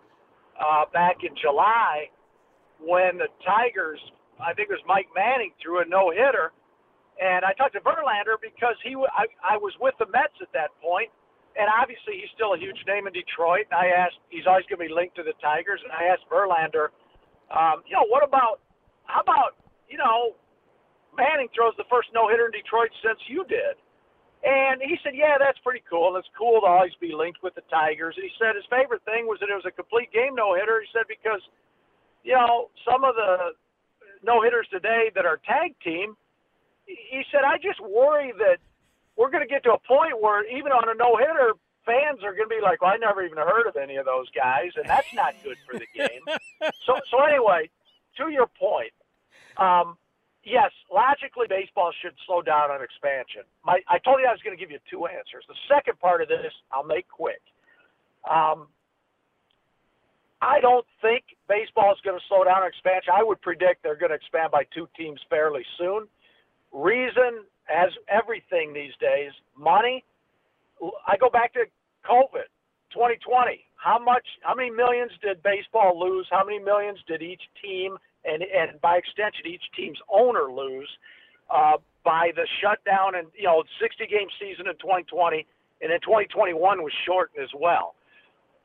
uh, 0.60 0.84
back 0.92 1.24
in 1.24 1.32
July 1.40 2.12
when 2.84 3.18
the 3.18 3.32
Tigers, 3.48 4.00
I 4.40 4.52
think 4.54 4.68
it 4.68 4.76
was 4.76 4.84
Mike 4.88 5.08
Manning, 5.16 5.56
threw 5.64 5.80
a 5.80 5.86
no 5.88 6.12
hitter. 6.12 6.52
And 7.20 7.44
I 7.44 7.52
talked 7.56 7.76
to 7.76 7.84
Verlander 7.84 8.40
because 8.40 8.76
he, 8.84 8.96
I, 8.96 9.28
I 9.44 9.56
was 9.60 9.76
with 9.80 9.96
the 10.00 10.08
Mets 10.08 10.36
at 10.40 10.52
that 10.56 10.72
point, 10.80 11.12
and 11.60 11.68
obviously 11.68 12.20
he's 12.20 12.32
still 12.32 12.56
a 12.56 12.60
huge 12.60 12.80
name 12.88 13.08
in 13.08 13.14
Detroit. 13.16 13.68
And 13.72 13.76
I 13.76 13.92
asked, 13.92 14.20
he's 14.32 14.48
always 14.48 14.64
going 14.72 14.80
to 14.80 14.88
be 14.88 14.94
linked 14.94 15.20
to 15.20 15.24
the 15.24 15.36
Tigers, 15.44 15.84
and 15.84 15.92
I 15.92 16.12
asked 16.12 16.28
Verlander, 16.32 16.96
um, 17.52 17.84
you 17.88 17.96
know, 17.96 18.08
what 18.08 18.24
about, 18.24 18.64
how 19.08 19.20
about, 19.20 19.60
you 19.92 20.00
know, 20.00 20.36
Manning 21.16 21.52
throws 21.52 21.76
the 21.76 21.84
first 21.92 22.08
no 22.16 22.32
hitter 22.32 22.48
in 22.48 22.56
Detroit 22.56 22.92
since 23.04 23.20
you 23.28 23.44
did. 23.52 23.76
And 24.44 24.82
he 24.82 24.98
said, 25.04 25.14
Yeah, 25.16 25.36
that's 25.38 25.60
pretty 25.60 25.84
cool. 25.90 26.16
It's 26.16 26.30
cool 26.38 26.62
to 26.62 26.68
always 26.68 26.96
be 27.00 27.12
linked 27.14 27.44
with 27.44 27.56
the 27.56 27.66
Tigers. 27.70 28.16
And 28.16 28.24
he 28.24 28.32
said 28.40 28.56
his 28.56 28.66
favorite 28.70 29.04
thing 29.04 29.28
was 29.28 29.40
that 29.42 29.50
it 29.50 29.56
was 29.56 29.68
a 29.68 29.76
complete 29.76 30.12
game 30.12 30.36
no 30.36 30.56
hitter. 30.56 30.80
He 30.80 30.88
said, 30.94 31.08
Because, 31.08 31.42
you 32.24 32.34
know, 32.34 32.70
some 32.88 33.04
of 33.04 33.16
the 33.16 33.52
no 34.24 34.42
hitters 34.42 34.68
today 34.72 35.12
that 35.16 35.26
are 35.26 35.40
tag 35.44 35.76
team, 35.84 36.16
he 36.86 37.22
said, 37.32 37.42
I 37.46 37.58
just 37.58 37.80
worry 37.80 38.34
that 38.40 38.58
we're 39.16 39.30
going 39.30 39.44
to 39.44 39.50
get 39.50 39.64
to 39.64 39.74
a 39.74 39.80
point 39.80 40.20
where 40.22 40.48
even 40.48 40.72
on 40.72 40.88
a 40.88 40.96
no 40.96 41.18
hitter, 41.18 41.54
fans 41.86 42.24
are 42.24 42.32
going 42.32 42.48
to 42.48 42.56
be 42.56 42.62
like, 42.62 42.82
well, 42.82 42.92
I 42.92 42.98
never 42.98 43.24
even 43.24 43.38
heard 43.38 43.68
of 43.68 43.76
any 43.76 43.98
of 43.98 44.06
those 44.06 44.30
guys, 44.32 44.72
and 44.76 44.88
that's 44.88 45.14
not 45.14 45.36
good 45.44 45.58
for 45.68 45.78
the 45.78 45.88
game. 45.94 46.24
so, 46.86 47.00
so 47.12 47.24
anyway, 47.24 47.70
to 48.18 48.30
your 48.30 48.48
point, 48.48 48.94
um, 49.58 49.98
yes, 50.50 50.72
logically, 50.92 51.46
baseball 51.48 51.94
should 52.02 52.18
slow 52.26 52.42
down 52.42 52.74
on 52.74 52.82
expansion. 52.82 53.46
My, 53.64 53.80
I 53.88 54.02
told 54.02 54.20
you 54.20 54.28
I 54.28 54.34
was 54.34 54.42
going 54.42 54.58
to 54.58 54.60
give 54.60 54.72
you 54.74 54.82
two 54.90 55.06
answers. 55.06 55.46
The 55.48 55.60
second 55.70 56.00
part 56.00 56.22
of 56.22 56.28
this, 56.28 56.52
I'll 56.74 56.84
make 56.84 57.08
quick. 57.08 57.42
Um, 58.26 58.68
I 60.42 60.60
don't 60.60 60.86
think 61.02 61.24
baseball 61.48 61.92
is 61.92 62.00
going 62.04 62.18
to 62.18 62.26
slow 62.28 62.44
down 62.44 62.64
on 62.64 62.68
expansion. 62.68 63.14
I 63.14 63.24
would 63.24 63.42
predict 63.42 63.84
they're 63.84 64.00
going 64.00 64.12
to 64.12 64.16
expand 64.16 64.52
by 64.52 64.64
two 64.74 64.88
teams 64.98 65.20
fairly 65.30 65.64
soon. 65.78 66.08
Reason, 66.74 67.46
as 67.70 67.90
everything 68.10 68.74
these 68.74 68.96
days, 69.00 69.32
money. 69.58 70.04
I 71.06 71.18
go 71.18 71.30
back 71.30 71.54
to 71.54 71.68
COVID, 72.08 72.48
2020. 72.96 73.60
How 73.76 74.00
much? 74.00 74.24
How 74.42 74.56
many 74.56 74.72
millions 74.72 75.12
did 75.22 75.44
baseball 75.44 76.00
lose? 76.00 76.28
How 76.32 76.44
many 76.46 76.60
millions 76.60 77.00
did 77.08 77.22
each 77.22 77.42
team 77.62 77.98
and 78.26 78.44
and 78.44 78.80
by 78.82 78.98
extension 78.98 79.48
each 79.48 79.64
team's 79.76 80.00
owner 80.12 80.52
lose 80.52 80.90
uh, 81.50 81.78
by 82.04 82.32
the 82.36 82.48
shutdown 82.62 83.16
and 83.16 83.28
you 83.36 83.46
know 83.46 83.64
60 83.82 84.08
game 84.08 84.28
season 84.40 84.68
in 84.68 84.74
2020 84.78 85.46
and 85.82 85.92
then 85.92 86.00
2021 86.02 86.84
was 86.84 86.94
shortened 87.06 87.44
as 87.44 87.50
well. 87.56 87.96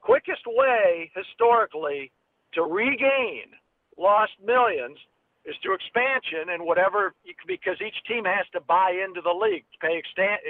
Quickest 0.02 0.42
way 0.46 1.10
historically 1.14 2.10
to 2.54 2.62
regain 2.62 3.54
lost 3.96 4.32
millions 4.44 4.98
is 5.44 5.54
through 5.62 5.74
expansion 5.74 6.50
and 6.50 6.64
whatever 6.64 7.14
because 7.46 7.76
each 7.84 7.96
team 8.08 8.24
has 8.24 8.46
to 8.52 8.60
buy 8.60 8.96
into 8.96 9.20
the 9.20 9.32
league, 9.32 9.64
pay 9.80 10.00
extan- 10.00 10.40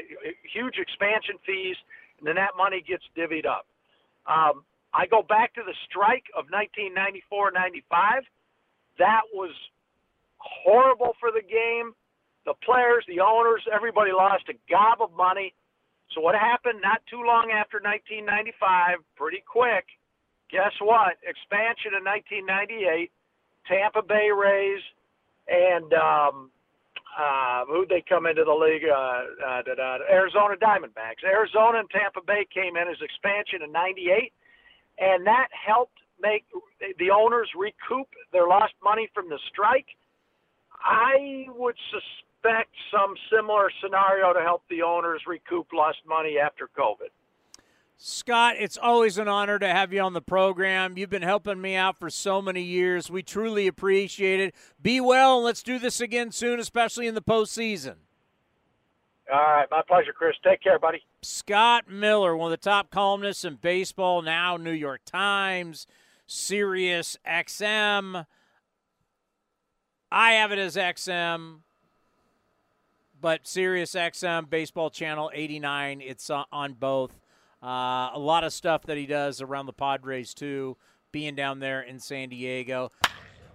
huge 0.47 0.79
expansion 0.79 1.37
fees, 1.45 1.77
and 2.19 2.27
then 2.27 2.37
that 2.37 2.55
money 2.57 2.83
gets 2.87 3.03
divvied 3.17 3.47
up. 3.47 3.67
Um, 4.27 4.65
I 4.95 5.07
go 5.07 5.23
back 5.23 5.53
to 5.55 5.63
the 5.67 5.75
strike 5.91 6.31
of 6.37 6.47
1994-95 6.55 8.23
that 8.99 9.23
was 9.33 9.51
horrible 10.39 11.15
for 11.21 11.31
the 11.31 11.43
game. 11.43 11.93
The 12.47 12.55
players, 12.65 13.05
the 13.09 13.21
owners, 13.21 13.63
everybody 13.73 14.13
lost 14.13 14.45
a 14.49 14.57
gob 14.69 15.01
of 15.01 15.17
money. 15.17 15.55
So 16.13 16.21
what 16.21 16.35
happened 16.35 16.81
not 16.83 17.01
too 17.09 17.25
long 17.25 17.51
after 17.51 17.81
1995, 17.81 19.01
pretty 19.17 19.43
quick, 19.47 19.87
guess 20.51 20.73
what? 20.81 21.17
Expansion 21.25 21.97
in 21.97 22.05
1998, 22.05 23.11
Tampa 23.67 24.03
Bay 24.03 24.29
Rays 24.31 24.85
and 25.49 25.93
um, 25.95 26.51
uh, 27.19 27.65
who'd 27.67 27.89
they 27.89 28.03
come 28.09 28.27
into 28.27 28.45
the 28.45 28.55
league? 28.55 28.85
Uh, 28.85 29.23
uh, 29.45 29.63
da, 29.63 29.75
da, 29.75 29.99
Arizona 30.11 30.57
Diamondbacks. 30.57 31.25
Arizona 31.25 31.81
and 31.81 31.91
Tampa 31.91 32.21
Bay 32.27 32.47
came 32.53 32.77
in 32.77 32.89
as 32.89 32.97
expansion 33.01 33.63
in 33.63 33.73
'98, 33.73 34.33
and 34.99 35.27
that 35.27 35.49
helped 35.53 35.99
make 36.25 36.45
the 36.99 37.11
owners 37.11 37.51
recoup 37.57 38.09
their 38.33 38.49
lost 38.49 38.73
money 38.83 39.09
from 39.15 39.29
the 39.29 39.39
strike. 39.53 39.87
I 40.83 41.47
would 41.55 41.77
suspect 41.91 42.71
some 42.91 43.15
similar 43.31 43.71
scenario 43.83 44.33
to 44.33 44.41
help 44.41 44.63
the 44.69 44.83
owners 44.83 45.23
recoup 45.27 45.69
lost 45.73 45.99
money 46.09 46.37
after 46.39 46.69
COVID. 46.77 47.13
Scott, 47.97 48.57
it's 48.59 48.77
always 48.77 49.19
an 49.19 49.29
honor 49.29 49.59
to 49.59 49.69
have 49.69 49.93
you 49.93 50.01
on 50.01 50.15
the 50.15 50.21
program. 50.21 50.99
You've 50.99 51.11
been 51.11 51.23
helping 51.23 51.61
me 51.61 51.77
out 51.77 51.97
for 51.97 52.11
so 52.11 52.43
many 52.43 52.63
years. 52.63 53.09
We 53.11 53.23
truly 53.23 53.67
appreciate 53.67 54.41
it. 54.41 54.55
Be 54.83 55.01
well, 55.01 55.37
and 55.37 55.45
let's 55.45 55.63
do 55.63 55.79
this 55.79 56.01
again 56.01 56.33
soon, 56.33 56.59
especially 56.59 57.07
in 57.07 57.15
the 57.15 57.23
postseason. 57.23 57.95
All 59.33 59.39
right, 59.39 59.67
my 59.71 59.83
pleasure, 59.87 60.13
Chris. 60.13 60.35
Take 60.45 60.63
care, 60.63 60.79
buddy. 60.79 61.03
Scott 61.23 61.89
Miller, 61.89 62.37
one 62.37 62.53
of 62.53 62.61
the 62.61 62.63
top 62.63 62.91
columnists 62.91 63.45
in 63.45 63.55
baseball, 63.55 64.21
now 64.21 64.57
New 64.57 64.73
York 64.73 65.01
Times. 65.07 65.87
Sirius 66.27 67.17
XM. 67.27 68.27
I 70.11 70.33
have 70.33 70.53
it 70.53 70.59
as 70.59 70.77
XM, 70.77 71.61
but 73.21 73.47
Sirius 73.47 73.95
XM 73.95 74.49
Baseball 74.49 74.91
Channel 74.91 75.31
89. 75.35 76.01
It's 76.01 76.31
on 76.31 76.75
both. 76.75 77.21
Uh, 77.63 78.11
a 78.13 78.19
lot 78.19 78.45
of 78.45 78.53
stuff 78.53 78.83
that 78.83 78.97
he 78.97 79.07
does 79.07 79.41
around 79.41 79.67
the 79.67 79.73
Padres 79.73 80.35
too, 80.35 80.77
being 81.13 81.35
down 81.35 81.61
there 81.61 81.81
in 81.81 81.99
San 81.99 82.29
Diego. 82.29 82.91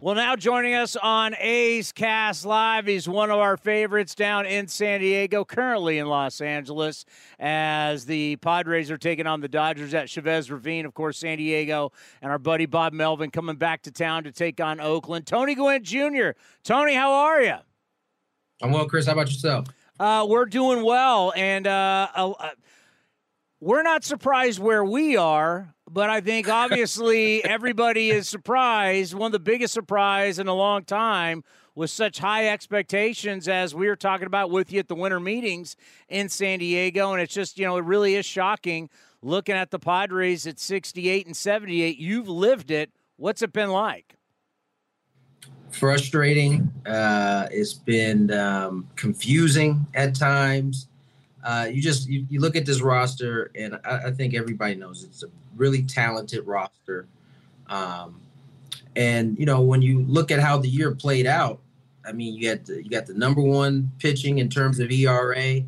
Well, 0.02 0.16
now 0.16 0.38
joining 0.38 0.76
us 0.76 0.96
on 0.96 1.36
A's 1.38 1.92
Cast 1.92 2.46
Live, 2.46 2.86
he's 2.86 3.10
one 3.10 3.32
of 3.32 3.38
our 3.38 3.58
favorites 3.58 4.16
down 4.16 4.46
in 4.46 4.70
San 4.70 5.02
Diego, 5.02 5.44
currently 5.44 5.98
in 5.98 6.08
Los 6.08 6.40
Angeles, 6.40 7.04
as 7.38 8.06
the 8.06 8.38
Padres 8.38 8.90
are 8.90 8.98
taking 8.98 9.28
on 9.28 9.42
the 9.42 9.50
Dodgers 9.50 9.94
at 9.94 10.10
Chavez 10.10 10.50
Ravine, 10.50 10.86
of 10.86 10.94
course, 10.94 11.18
San 11.18 11.38
Diego, 11.38 11.92
and 12.22 12.32
our 12.32 12.40
buddy 12.40 12.66
Bob 12.66 12.94
Melvin 12.94 13.30
coming 13.30 13.58
back 13.58 13.82
to 13.82 13.92
town 13.92 14.24
to 14.24 14.32
take 14.32 14.62
on 14.62 14.80
Oakland. 14.80 15.28
Tony 15.28 15.54
Gwynn 15.54 15.84
Jr. 15.84 16.30
Tony, 16.64 16.94
how 16.94 17.12
are 17.12 17.42
you? 17.42 17.56
I'm 18.62 18.72
well, 18.72 18.88
Chris. 18.88 19.06
How 19.06 19.12
about 19.12 19.28
yourself? 19.28 19.68
Uh, 20.00 20.26
we're 20.30 20.46
doing 20.46 20.86
well, 20.86 21.34
and 21.36 21.68
uh, 21.68 22.08
uh, 22.16 22.52
we're 23.60 23.84
not 23.84 24.06
surprised 24.06 24.60
where 24.60 24.86
we 24.86 25.18
are 25.18 25.76
but 25.92 26.10
I 26.10 26.22
think 26.22 26.48
obviously 26.48 27.44
everybody 27.44 28.10
is 28.12 28.28
surprised. 28.28 29.14
One 29.14 29.28
of 29.28 29.32
the 29.32 29.40
biggest 29.40 29.74
surprise 29.74 30.40
in 30.40 30.48
a 30.48 30.54
long 30.54 30.84
time 30.84 31.44
with 31.76 31.90
such 31.90 32.20
high 32.20 32.48
expectations 32.50 33.48
as 33.48 33.74
we 33.74 33.88
were 33.88 33.96
talking 33.96 34.28
about 34.28 34.52
with 34.52 34.72
you 34.72 34.80
at 34.80 34.88
the 34.88 34.96
winter 34.96 35.20
meetings 35.20 35.76
in 36.08 36.30
San 36.30 36.60
Diego. 36.60 37.14
And 37.14 37.22
it's 37.22 37.34
just, 37.34 37.58
you 37.58 37.66
know, 37.66 37.78
it 37.78 37.86
really 37.86 38.16
is 38.16 38.26
shocking 38.26 38.90
looking 39.22 39.56
at 39.56 39.72
the 39.72 39.80
Padres 39.80 40.46
at 40.46 40.60
68 40.60 41.26
and 41.26 41.36
78. 41.36 41.98
You've 41.98 42.30
lived 42.30 42.72
it. 42.72 42.92
What's 43.18 43.42
it 43.42 43.52
been 43.52 43.70
like? 43.70 44.16
Frustrating. 45.72 46.72
Uh, 46.86 47.48
it's 47.52 47.74
been 47.74 48.32
um, 48.32 48.88
confusing 48.96 49.86
at 49.94 50.16
times 50.16 50.88
uh, 51.44 51.68
you 51.72 51.82
just 51.82 52.08
you, 52.08 52.26
you 52.30 52.40
look 52.40 52.56
at 52.56 52.66
this 52.66 52.82
roster, 52.82 53.52
and 53.56 53.80
I, 53.86 54.08
I, 54.08 54.12
think 54.12 54.34
everybody 54.34 54.76
knows 54.76 55.04
it's 55.04 55.24
a 55.24 55.28
really 55.56 55.84
talented 55.84 56.46
roster. 56.46 57.08
Um, 57.68 58.20
and 58.96 59.38
you 59.40 59.46
know 59.46 59.62
when 59.62 59.82
you 59.82 60.04
look 60.04 60.32
at 60.32 60.40
how 60.40 60.58
the 60.58 60.68
year 60.68 60.94
played 60.94 61.26
out, 61.26 61.60
I 62.06 62.12
mean 62.12 62.34
you 62.34 62.50
got 62.50 62.66
the, 62.66 62.84
you 62.84 62.90
got 62.90 63.06
the 63.06 63.14
number 63.14 63.42
one 63.42 63.92
pitching 64.00 64.40
in 64.40 64.50
terms 64.50 64.80
of 64.80 64.92
ERA. 64.92 65.62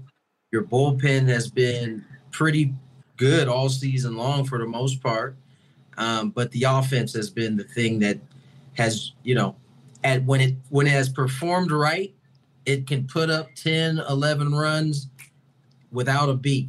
Your 0.51 0.63
bullpen 0.63 1.27
has 1.27 1.49
been 1.49 2.03
pretty 2.31 2.73
good 3.15 3.47
all 3.47 3.69
season 3.69 4.17
long 4.17 4.43
for 4.43 4.57
the 4.57 4.67
most 4.67 5.01
part, 5.01 5.37
um, 5.97 6.31
but 6.31 6.51
the 6.51 6.63
offense 6.63 7.13
has 7.13 7.29
been 7.29 7.55
the 7.55 7.63
thing 7.63 7.99
that 7.99 8.19
has 8.73 9.13
you 9.23 9.35
know 9.35 9.55
at 10.03 10.23
when 10.25 10.41
it 10.41 10.55
when 10.69 10.85
it 10.85 10.91
has 10.91 11.07
performed 11.07 11.71
right, 11.71 12.13
it 12.65 12.87
can 12.87 13.07
put 13.07 13.29
up 13.29 13.47
10, 13.55 13.99
11 13.99 14.53
runs 14.53 15.07
without 15.91 16.29
a 16.29 16.33
beat. 16.33 16.67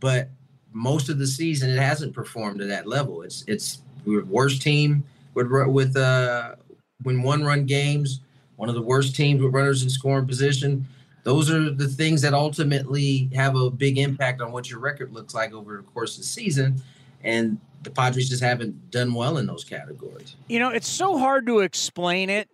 But 0.00 0.28
most 0.72 1.08
of 1.08 1.18
the 1.18 1.26
season, 1.26 1.70
it 1.70 1.78
hasn't 1.78 2.14
performed 2.14 2.60
to 2.60 2.66
that 2.66 2.86
level. 2.86 3.22
It's 3.22 3.44
it's 3.46 3.82
we're 4.04 4.24
worst 4.24 4.62
team 4.62 5.04
with 5.34 5.50
with 5.50 5.96
uh 5.96 6.56
when 7.02 7.22
one 7.22 7.44
run 7.44 7.66
games, 7.66 8.20
one 8.56 8.68
of 8.68 8.74
the 8.74 8.82
worst 8.82 9.14
teams 9.14 9.42
with 9.42 9.54
runners 9.54 9.82
in 9.82 9.90
scoring 9.90 10.26
position. 10.26 10.86
Those 11.24 11.50
are 11.50 11.70
the 11.70 11.86
things 11.86 12.20
that 12.22 12.34
ultimately 12.34 13.30
have 13.34 13.54
a 13.54 13.70
big 13.70 13.98
impact 13.98 14.40
on 14.40 14.50
what 14.50 14.68
your 14.68 14.80
record 14.80 15.12
looks 15.12 15.34
like 15.34 15.52
over 15.52 15.76
the 15.76 15.82
course 15.84 16.16
of 16.16 16.22
the 16.22 16.26
season. 16.26 16.82
And 17.22 17.58
the 17.82 17.90
Padres 17.90 18.28
just 18.28 18.42
haven't 18.42 18.90
done 18.90 19.14
well 19.14 19.38
in 19.38 19.46
those 19.46 19.62
categories. 19.64 20.34
You 20.48 20.58
know, 20.58 20.70
it's 20.70 20.88
so 20.88 21.18
hard 21.18 21.46
to 21.46 21.60
explain 21.60 22.28
it, 22.30 22.48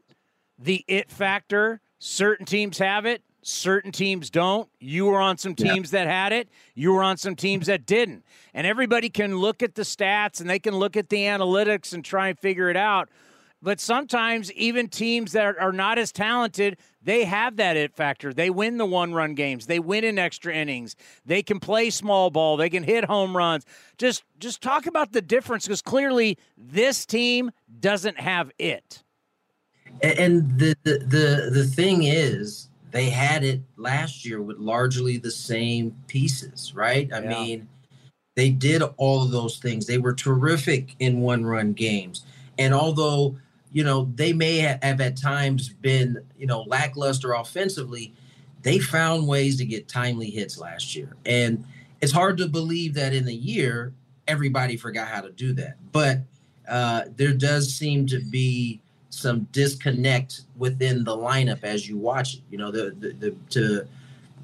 the 0.59 0.85
it 0.87 1.11
factor. 1.11 1.81
Certain 1.99 2.47
teams 2.47 2.79
have 2.79 3.07
it, 3.07 3.23
Certain 3.49 3.93
teams 3.93 4.29
don't. 4.29 4.69
You 4.79 5.07
were 5.07 5.21
on 5.21 5.39
some 5.39 5.55
teams 5.55 5.91
that 5.93 6.07
had 6.07 6.35
it. 6.35 6.51
You 6.75 6.93
were 6.93 7.03
on 7.03 7.17
some 7.17 7.35
teams 7.35 7.67
that 7.69 7.87
didn't. 7.87 8.23
And 8.53 8.67
everybody 8.67 9.09
can 9.09 9.39
look 9.39 9.63
at 9.63 9.75
the 9.75 9.83
stats 9.83 10.43
and 10.43 10.51
they 10.51 10.59
can 10.59 10.77
look 10.77 10.99
at 10.99 11.09
the 11.09 11.23
analytics 11.23 11.95
and 11.95 12.05
try 12.05 12.29
and 12.29 12.39
figure 12.39 12.69
it 12.69 12.77
out. 12.77 13.09
But 13.63 13.81
sometimes 13.81 14.53
even 14.53 14.89
teams 14.89 15.33
that 15.33 15.59
are 15.59 15.73
not 15.73 15.97
as 15.97 16.13
talented, 16.13 16.77
they 17.03 17.25
have 17.25 17.57
that 17.57 17.75
it 17.75 17.95
factor. 17.95 18.35
They 18.35 18.51
win 18.51 18.77
the 18.77 18.85
one 18.85 19.15
run 19.15 19.35
games. 19.35 19.65
They 19.65 19.79
win 19.79 20.05
in 20.05 20.19
extra 20.19 20.55
innings. 20.55 20.95
They 21.25 21.43
can 21.43 21.59
play 21.59 21.89
small 21.89 22.29
ball. 22.29 22.59
They 22.59 22.69
can 22.69 22.83
hit 22.83 23.07
home 23.07 23.35
runs. 23.35 23.65
Just 23.97 24.25
just 24.39 24.61
talk 24.61 24.87
about 24.87 25.13
the 25.13 25.23
difference 25.23 25.67
because 25.67 25.81
clearly 25.81 26.37
this 26.59 27.07
team 27.07 27.51
doesn't 27.81 28.21
have 28.21 28.51
it. 28.59 29.03
And 30.03 30.59
the 30.59 30.77
the 30.85 30.99
the, 30.99 31.51
the 31.51 31.65
thing 31.65 32.03
is 32.05 32.69
they 32.91 33.11
had 33.11 33.45
it 33.45 33.61
last 33.77 34.25
year 34.25 34.41
with 34.41 34.59
largely 34.59 35.19
the 35.19 35.31
same 35.31 35.95
pieces, 36.07 36.73
right? 36.75 37.13
I 37.13 37.21
yeah. 37.21 37.29
mean, 37.29 37.69
they 38.35 38.51
did 38.51 38.83
all 38.97 39.23
of 39.23 39.31
those 39.31 39.59
things. 39.59 39.87
They 39.87 39.99
were 39.99 40.15
terrific 40.15 40.95
in 40.99 41.21
one 41.21 41.45
run 41.45 41.73
games. 41.73 42.25
And 42.59 42.73
although, 42.73 43.37
you 43.73 43.85
know, 43.85 44.11
they 44.15 44.33
may 44.33 44.59
have 44.59 45.01
at 45.01 45.17
times 45.17 45.69
been, 45.69 46.25
you 46.39 46.47
know, 46.47 46.63
lackluster 46.63 47.33
offensively, 47.33 48.15
they 48.63 48.79
found 48.79 49.29
ways 49.29 49.57
to 49.59 49.65
get 49.65 49.89
timely 49.89 50.31
hits 50.31 50.59
last 50.59 50.95
year. 50.95 51.17
And 51.27 51.65
it's 52.01 52.13
hard 52.13 52.39
to 52.39 52.49
believe 52.49 52.95
that 52.95 53.13
in 53.13 53.29
a 53.29 53.33
year 53.33 53.93
everybody 54.27 54.77
forgot 54.77 55.09
how 55.09 55.23
to 55.23 55.31
do 55.31 55.53
that. 55.55 55.77
But 55.93 56.21
uh, 56.69 57.05
there 57.17 57.33
does 57.33 57.75
seem 57.75 58.07
to 58.07 58.21
be 58.21 58.81
some 59.19 59.49
disconnect 59.53 60.43
within 60.57 61.05
the 61.05 61.17
lineup 61.17 61.63
as 61.65 61.89
you 61.89 61.99
watch 61.99 62.35
it. 62.35 62.41
You 62.51 62.59
know, 62.59 62.71
the, 62.71 62.95
the, 62.99 63.13
the 63.13 63.37
to 63.51 63.89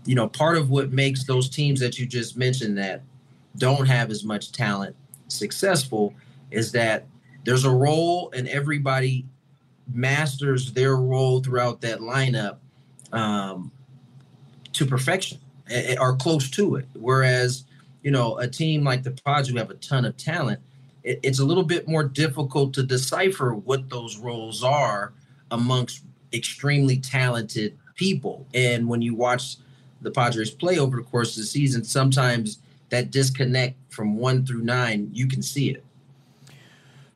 you 0.05 0.15
know 0.15 0.29
part 0.29 0.57
of 0.57 0.71
what 0.71 0.93
makes 0.93 1.25
those 1.25 1.49
teams 1.49 1.81
that 1.81 1.99
you 1.99 2.07
just 2.07 2.37
mentioned 2.37 2.77
that 2.79 3.03
don't 3.57 3.87
have 3.87 4.11
as 4.11 4.25
much 4.25 4.53
talent 4.53 4.95
successful 5.29 6.15
is 6.51 6.73
that 6.73 7.07
there's 7.45 7.65
a 7.65 7.71
role 7.71 8.31
and 8.35 8.49
everybody 8.49 9.27
masters 9.93 10.73
their 10.73 10.97
role 10.97 11.41
throughout 11.41 11.81
that 11.83 12.01
lineup 12.01 12.57
um, 13.13 13.71
to 14.73 14.87
perfection 14.87 15.39
or 16.01 16.17
close 16.17 16.51
to 16.51 16.77
it. 16.77 16.87
Whereas, 16.95 17.65
you 18.03 18.11
know, 18.11 18.39
a 18.39 18.49
team 18.49 18.85
like 18.85 19.03
the 19.03 19.13
Pods 19.25 19.49
who 19.49 19.57
have 19.59 19.71
a 19.71 19.75
ton 19.75 20.05
of 20.05 20.17
talent, 20.17 20.61
it, 21.05 21.21
it's 21.23 21.39
a 21.39 21.45
little 21.45 21.63
bit 21.63 21.87
more 21.87 22.03
difficult 22.03 22.73
to 22.75 22.83
decipher 22.83 23.55
what 23.55 23.89
those 23.89 24.17
roles 24.17 24.65
are 24.65 25.13
amongst 25.51 26.03
extremely 26.33 26.97
talented 26.97 27.79
people. 27.95 28.47
And 28.55 28.89
when 28.89 29.03
you 29.03 29.15
watch 29.15 29.57
the 30.01 30.11
Padres 30.11 30.51
play 30.51 30.79
over 30.79 30.97
the 30.97 31.03
course 31.05 31.37
of 31.37 31.43
the 31.43 31.47
season, 31.47 31.85
sometimes 31.85 32.59
that 32.89 33.11
disconnect 33.11 33.77
from 33.91 34.17
one 34.17 34.45
through 34.45 34.63
nine, 34.63 35.11
you 35.13 35.29
can 35.29 35.43
see 35.43 35.71
it. 35.71 35.84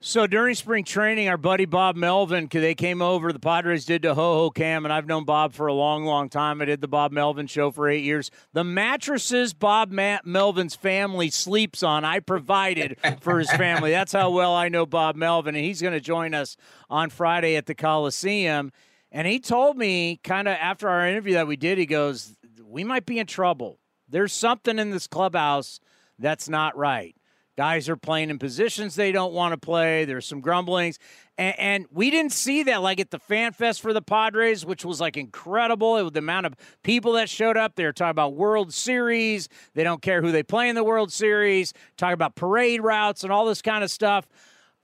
So 0.00 0.28
during 0.28 0.54
spring 0.54 0.84
training, 0.84 1.28
our 1.28 1.36
buddy 1.36 1.64
Bob 1.64 1.96
Melvin, 1.96 2.48
they 2.52 2.76
came 2.76 3.02
over. 3.02 3.32
The 3.32 3.40
Padres 3.40 3.84
did 3.84 4.02
to 4.02 4.14
Hohokam, 4.14 4.84
and 4.84 4.92
I've 4.92 5.08
known 5.08 5.24
Bob 5.24 5.54
for 5.54 5.66
a 5.66 5.72
long, 5.72 6.04
long 6.04 6.28
time. 6.28 6.62
I 6.62 6.66
did 6.66 6.80
the 6.80 6.86
Bob 6.86 7.10
Melvin 7.10 7.48
show 7.48 7.72
for 7.72 7.88
eight 7.88 8.04
years. 8.04 8.30
The 8.52 8.62
mattresses 8.62 9.54
Bob 9.54 9.90
Matt 9.90 10.24
Melvin's 10.24 10.76
family 10.76 11.30
sleeps 11.30 11.82
on, 11.82 12.04
I 12.04 12.20
provided 12.20 12.96
for 13.20 13.40
his 13.40 13.50
family. 13.50 13.90
That's 13.90 14.12
how 14.12 14.30
well 14.30 14.54
I 14.54 14.68
know 14.68 14.86
Bob 14.86 15.16
Melvin, 15.16 15.56
and 15.56 15.64
he's 15.64 15.82
going 15.82 15.94
to 15.94 16.00
join 16.00 16.32
us 16.32 16.56
on 16.88 17.10
Friday 17.10 17.56
at 17.56 17.66
the 17.66 17.74
Coliseum. 17.74 18.70
And 19.10 19.26
he 19.26 19.40
told 19.40 19.76
me, 19.76 20.20
kind 20.22 20.46
of 20.46 20.56
after 20.60 20.88
our 20.88 21.08
interview 21.08 21.34
that 21.34 21.48
we 21.48 21.56
did, 21.56 21.76
he 21.76 21.86
goes, 21.86 22.36
"We 22.64 22.84
might 22.84 23.04
be 23.04 23.18
in 23.18 23.26
trouble. 23.26 23.80
There's 24.08 24.32
something 24.32 24.78
in 24.78 24.90
this 24.90 25.08
clubhouse 25.08 25.80
that's 26.20 26.48
not 26.48 26.76
right." 26.76 27.16
Guys 27.58 27.88
are 27.88 27.96
playing 27.96 28.30
in 28.30 28.38
positions 28.38 28.94
they 28.94 29.10
don't 29.10 29.32
want 29.32 29.50
to 29.50 29.58
play. 29.58 30.04
There's 30.04 30.24
some 30.24 30.40
grumblings. 30.40 30.96
And, 31.36 31.58
and, 31.58 31.86
we 31.90 32.08
didn't 32.08 32.30
see 32.30 32.62
that 32.62 32.82
like 32.82 33.00
at 33.00 33.10
the 33.10 33.18
Fan 33.18 33.52
Fest 33.52 33.80
for 33.80 33.92
the 33.92 34.00
Padres, 34.00 34.64
which 34.64 34.84
was 34.84 35.00
like 35.00 35.16
incredible. 35.16 35.96
It 35.96 36.12
the 36.12 36.20
amount 36.20 36.46
of 36.46 36.54
people 36.84 37.14
that 37.14 37.28
showed 37.28 37.56
up. 37.56 37.74
They're 37.74 37.92
talking 37.92 38.12
about 38.12 38.36
World 38.36 38.72
Series. 38.72 39.48
They 39.74 39.82
don't 39.82 40.00
care 40.00 40.22
who 40.22 40.30
they 40.30 40.44
play 40.44 40.68
in 40.68 40.76
the 40.76 40.84
World 40.84 41.10
Series, 41.10 41.72
talking 41.96 42.14
about 42.14 42.36
parade 42.36 42.80
routes 42.80 43.24
and 43.24 43.32
all 43.32 43.44
this 43.44 43.60
kind 43.60 43.82
of 43.82 43.90
stuff. 43.90 44.28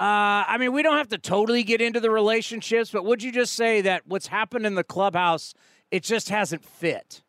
Uh, 0.00 0.42
I 0.48 0.56
mean, 0.58 0.72
we 0.72 0.82
don't 0.82 0.96
have 0.96 1.10
to 1.10 1.18
totally 1.18 1.62
get 1.62 1.80
into 1.80 2.00
the 2.00 2.10
relationships, 2.10 2.90
but 2.90 3.04
would 3.04 3.22
you 3.22 3.30
just 3.30 3.52
say 3.52 3.82
that 3.82 4.02
what's 4.04 4.26
happened 4.26 4.66
in 4.66 4.74
the 4.74 4.82
clubhouse, 4.82 5.54
it 5.92 6.02
just 6.02 6.28
hasn't 6.28 6.64
fit? 6.64 7.22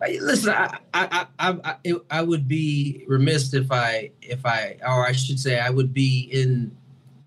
Listen, 0.00 0.50
I, 0.50 0.78
I, 0.94 1.26
I, 1.38 1.58
I, 1.64 1.92
I 2.10 2.22
would 2.22 2.48
be 2.48 3.04
remiss 3.06 3.52
if 3.52 3.70
I, 3.70 4.10
if 4.22 4.46
I, 4.46 4.76
or 4.82 5.06
I 5.06 5.12
should 5.12 5.38
say, 5.38 5.60
I 5.60 5.70
would 5.70 5.92
be 5.92 6.28
in 6.32 6.76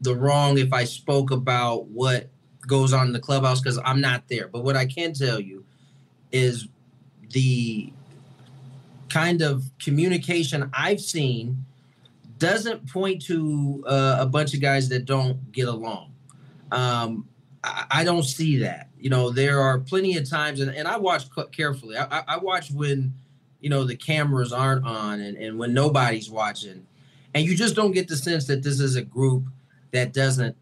the 0.02 0.16
wrong 0.16 0.58
if 0.58 0.74
I 0.74 0.84
spoke 0.84 1.32
about 1.32 1.86
what 1.86 2.30
goes 2.68 2.94
on 2.94 3.08
in 3.08 3.14
the 3.14 3.20
clubhouse 3.20 3.62
because 3.62 3.80
I'm 3.84 4.02
not 4.02 4.28
there. 4.28 4.48
But 4.48 4.64
what 4.64 4.76
I 4.76 4.86
can 4.86 5.14
tell 5.14 5.40
you 5.40 5.64
is 6.32 6.68
the 7.32 7.91
kind 9.10 9.41
of 9.41 9.64
communication 9.80 10.70
I've 10.74 11.00
seen 11.00 11.66
doesn't 12.40 12.90
point 12.91 13.22
to 13.26 13.84
uh, 13.88 14.18
a 14.20 14.26
bunch 14.26 14.54
of 14.54 14.62
guys 14.62 14.90
that 14.90 15.06
don't 15.06 15.52
get 15.52 15.68
along. 15.68 16.12
Um, 16.72 17.28
I, 17.64 17.85
I 17.91 18.03
don't 18.03 18.23
see 18.23 18.57
that 18.60 18.90
you 19.03 19.10
know, 19.10 19.31
there 19.31 19.60
are 19.60 19.80
plenty 19.80 20.15
of 20.15 20.30
times, 20.30 20.61
and, 20.61 20.73
and 20.73 20.88
I 20.88 20.95
watch 20.95 21.26
carefully. 21.52 21.98
I, 21.98 22.23
I 22.26 22.38
watch 22.38 22.72
when, 22.72 23.14
you 23.60 23.69
know, 23.69 23.84
the 23.84 23.98
cameras 23.98 24.53
aren't 24.53 24.85
on 24.85 25.19
and, 25.19 25.35
and 25.35 25.60
when 25.60 25.73
nobody's 25.73 26.30
watching. 26.30 26.88
And 27.34 27.45
you 27.45 27.53
just 27.53 27.76
don't 27.76 27.91
get 27.91 28.07
the 28.07 28.15
sense 28.15 28.48
that 28.48 28.64
this 28.64 28.80
is 28.80 28.95
a 28.95 29.02
group 29.02 29.44
that 29.91 30.14
doesn't 30.14 30.56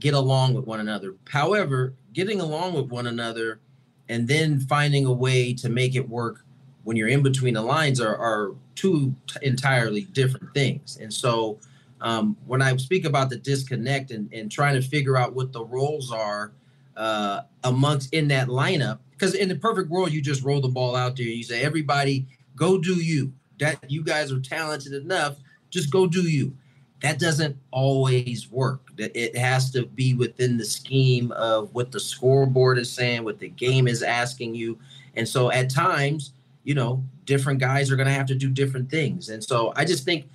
get 0.00 0.12
along 0.12 0.54
with 0.54 0.66
one 0.66 0.80
another. 0.80 1.14
However, 1.28 1.94
getting 2.12 2.40
along 2.40 2.74
with 2.74 2.86
one 2.86 3.06
another 3.06 3.60
and 4.08 4.26
then 4.26 4.58
finding 4.58 5.06
a 5.06 5.12
way 5.12 5.54
to 5.54 5.68
make 5.68 5.94
it 5.94 6.08
work 6.08 6.44
when 6.82 6.96
you're 6.96 7.06
in 7.06 7.22
between 7.22 7.54
the 7.54 7.62
lines 7.62 8.00
are, 8.00 8.16
are 8.16 8.56
two 8.74 9.14
t- 9.28 9.46
entirely 9.46 10.00
different 10.00 10.52
things. 10.52 10.98
And 11.00 11.14
so 11.14 11.60
um, 12.00 12.36
when 12.46 12.62
I 12.62 12.76
speak 12.76 13.04
about 13.04 13.30
the 13.30 13.36
disconnect 13.36 14.10
and, 14.10 14.32
and 14.32 14.50
trying 14.50 14.80
to 14.80 14.86
figure 14.86 15.16
out 15.16 15.34
what 15.34 15.52
the 15.52 15.64
roles 15.64 16.12
are 16.12 16.52
uh, 16.96 17.42
amongst 17.64 18.12
in 18.12 18.28
that 18.28 18.48
lineup. 18.48 18.98
Because 19.12 19.34
in 19.34 19.48
the 19.48 19.56
perfect 19.56 19.90
world, 19.90 20.12
you 20.12 20.22
just 20.22 20.44
roll 20.44 20.60
the 20.60 20.68
ball 20.68 20.94
out 20.94 21.16
there. 21.16 21.26
You 21.26 21.42
say, 21.42 21.62
everybody, 21.62 22.26
go 22.54 22.78
do 22.78 22.94
you. 22.94 23.32
That 23.58 23.90
you 23.90 24.04
guys 24.04 24.30
are 24.30 24.40
talented 24.40 24.92
enough. 24.92 25.38
Just 25.70 25.90
go 25.90 26.06
do 26.06 26.22
you. 26.22 26.56
That 27.00 27.18
doesn't 27.18 27.56
always 27.70 28.50
work. 28.50 28.80
It 28.96 29.36
has 29.36 29.70
to 29.72 29.86
be 29.86 30.14
within 30.14 30.56
the 30.56 30.64
scheme 30.64 31.30
of 31.32 31.72
what 31.74 31.92
the 31.92 32.00
scoreboard 32.00 32.78
is 32.78 32.90
saying, 32.92 33.22
what 33.22 33.38
the 33.38 33.48
game 33.48 33.86
is 33.86 34.02
asking 34.02 34.56
you. 34.56 34.78
And 35.14 35.28
so 35.28 35.50
at 35.52 35.70
times, 35.70 36.32
you 36.64 36.74
know, 36.74 37.04
different 37.24 37.60
guys 37.60 37.90
are 37.90 37.96
going 37.96 38.08
to 38.08 38.12
have 38.12 38.26
to 38.26 38.34
do 38.34 38.50
different 38.50 38.90
things. 38.90 39.28
And 39.28 39.42
so 39.42 39.72
I 39.76 39.84
just 39.84 40.04
think 40.04 40.28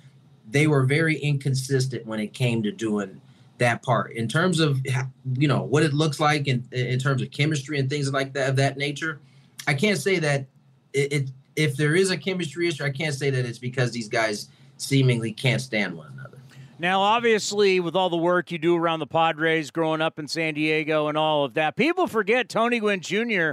they 0.54 0.68
were 0.68 0.84
very 0.84 1.16
inconsistent 1.18 2.06
when 2.06 2.20
it 2.20 2.32
came 2.32 2.62
to 2.62 2.70
doing 2.70 3.20
that 3.58 3.82
part. 3.82 4.12
In 4.12 4.28
terms 4.28 4.60
of 4.60 4.80
you 5.34 5.48
know 5.48 5.62
what 5.62 5.82
it 5.82 5.92
looks 5.92 6.20
like 6.20 6.46
in 6.46 6.66
in 6.72 6.98
terms 6.98 7.20
of 7.20 7.30
chemistry 7.32 7.78
and 7.78 7.90
things 7.90 8.10
like 8.12 8.32
that 8.34 8.48
of 8.50 8.56
that 8.56 8.76
nature 8.76 9.20
i 9.66 9.74
can't 9.74 9.98
say 9.98 10.18
that 10.18 10.46
it, 10.92 11.12
it 11.12 11.30
if 11.56 11.76
there 11.76 11.94
is 11.94 12.10
a 12.10 12.16
chemistry 12.16 12.68
issue 12.68 12.84
i 12.84 12.90
can't 12.90 13.14
say 13.14 13.30
that 13.30 13.44
it's 13.44 13.58
because 13.58 13.90
these 13.90 14.08
guys 14.08 14.48
seemingly 14.76 15.32
can't 15.32 15.60
stand 15.60 15.96
one 15.96 16.08
another. 16.12 16.38
Now 16.78 17.00
obviously 17.00 17.80
with 17.80 17.94
all 17.94 18.10
the 18.10 18.16
work 18.16 18.50
you 18.50 18.58
do 18.58 18.76
around 18.76 18.98
the 18.98 19.06
padres 19.06 19.70
growing 19.70 20.00
up 20.00 20.18
in 20.18 20.28
san 20.28 20.54
diego 20.54 21.08
and 21.08 21.16
all 21.16 21.44
of 21.44 21.54
that 21.54 21.76
people 21.76 22.06
forget 22.06 22.48
tony 22.48 22.80
gwynn 22.80 23.00
jr 23.00 23.52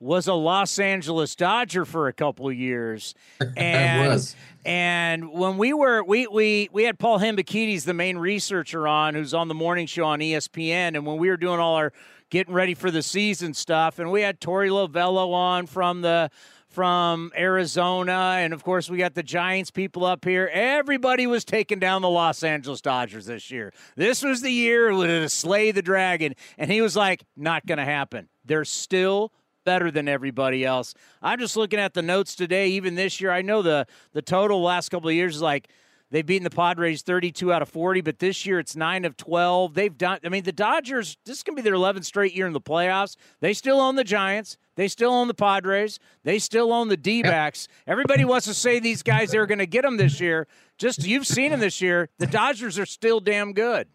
was 0.00 0.26
a 0.26 0.34
Los 0.34 0.78
Angeles 0.78 1.34
Dodger 1.34 1.84
for 1.84 2.08
a 2.08 2.12
couple 2.12 2.48
of 2.48 2.54
years, 2.54 3.14
and 3.56 4.34
and 4.64 5.32
when 5.32 5.58
we 5.58 5.72
were 5.72 6.02
we 6.02 6.26
we 6.26 6.68
we 6.72 6.84
had 6.84 6.98
Paul 6.98 7.18
Hembekides, 7.18 7.84
the 7.84 7.94
main 7.94 8.18
researcher, 8.18 8.86
on 8.86 9.14
who's 9.14 9.34
on 9.34 9.48
the 9.48 9.54
morning 9.54 9.86
show 9.86 10.04
on 10.04 10.20
ESPN, 10.20 10.94
and 10.96 11.06
when 11.06 11.16
we 11.18 11.28
were 11.28 11.36
doing 11.36 11.60
all 11.60 11.76
our 11.76 11.92
getting 12.30 12.54
ready 12.54 12.74
for 12.74 12.90
the 12.90 13.02
season 13.02 13.54
stuff, 13.54 13.98
and 13.98 14.10
we 14.10 14.22
had 14.22 14.40
Torey 14.40 14.68
Lovullo 14.68 15.32
on 15.32 15.66
from 15.66 16.02
the 16.02 16.30
from 16.74 17.30
Arizona, 17.36 18.38
and 18.38 18.52
of 18.52 18.64
course 18.64 18.90
we 18.90 18.98
got 18.98 19.14
the 19.14 19.22
Giants 19.22 19.70
people 19.70 20.04
up 20.04 20.24
here. 20.24 20.50
Everybody 20.52 21.26
was 21.28 21.44
taking 21.44 21.78
down 21.78 22.02
the 22.02 22.10
Los 22.10 22.42
Angeles 22.42 22.80
Dodgers 22.80 23.26
this 23.26 23.48
year. 23.52 23.72
This 23.94 24.24
was 24.24 24.42
the 24.42 24.50
year 24.50 24.90
to 24.90 25.28
slay 25.28 25.70
the 25.70 25.82
dragon, 25.82 26.34
and 26.58 26.72
he 26.72 26.80
was 26.80 26.96
like, 26.96 27.22
"Not 27.36 27.64
going 27.64 27.78
to 27.78 27.84
happen. 27.84 28.28
They're 28.44 28.64
still." 28.64 29.32
Better 29.64 29.90
than 29.90 30.08
everybody 30.08 30.64
else. 30.64 30.94
I'm 31.22 31.38
just 31.38 31.56
looking 31.56 31.78
at 31.78 31.94
the 31.94 32.02
notes 32.02 32.34
today, 32.34 32.68
even 32.68 32.94
this 32.94 33.20
year. 33.20 33.30
I 33.30 33.42
know 33.42 33.62
the 33.62 33.86
the 34.12 34.22
total 34.22 34.62
last 34.62 34.90
couple 34.90 35.08
of 35.08 35.14
years 35.14 35.36
is 35.36 35.42
like 35.42 35.68
they've 36.10 36.24
beaten 36.24 36.44
the 36.44 36.50
Padres 36.50 37.02
32 37.02 37.52
out 37.52 37.62
of 37.62 37.68
40, 37.68 38.00
but 38.02 38.18
this 38.18 38.46
year 38.46 38.58
it's 38.58 38.76
9 38.76 39.04
of 39.04 39.16
12. 39.16 39.74
They've 39.74 39.96
done 39.96 40.20
I 40.24 40.28
mean 40.28 40.44
the 40.44 40.52
Dodgers, 40.52 41.16
this 41.24 41.42
can 41.42 41.54
be 41.54 41.62
their 41.62 41.74
11th 41.74 42.04
straight 42.04 42.34
year 42.34 42.46
in 42.46 42.52
the 42.52 42.60
playoffs. 42.60 43.16
They 43.40 43.52
still 43.52 43.80
own 43.80 43.96
the 43.96 44.04
Giants. 44.04 44.56
They 44.76 44.88
still 44.88 45.12
own 45.12 45.28
the 45.28 45.34
Padres. 45.34 45.98
They 46.24 46.38
still 46.38 46.72
own 46.72 46.88
the 46.88 46.96
D-backs. 46.96 47.68
Everybody 47.86 48.24
wants 48.24 48.46
to 48.46 48.54
say 48.54 48.80
these 48.80 49.02
guys 49.02 49.30
they're 49.30 49.46
going 49.46 49.58
to 49.58 49.66
get 49.66 49.82
them 49.82 49.96
this 49.96 50.20
year. 50.20 50.46
Just 50.78 51.06
you've 51.06 51.26
seen 51.26 51.50
them 51.52 51.60
this 51.60 51.80
year. 51.80 52.08
The 52.18 52.26
Dodgers 52.26 52.78
are 52.78 52.86
still 52.86 53.20
damn 53.20 53.52
good. 53.52 53.88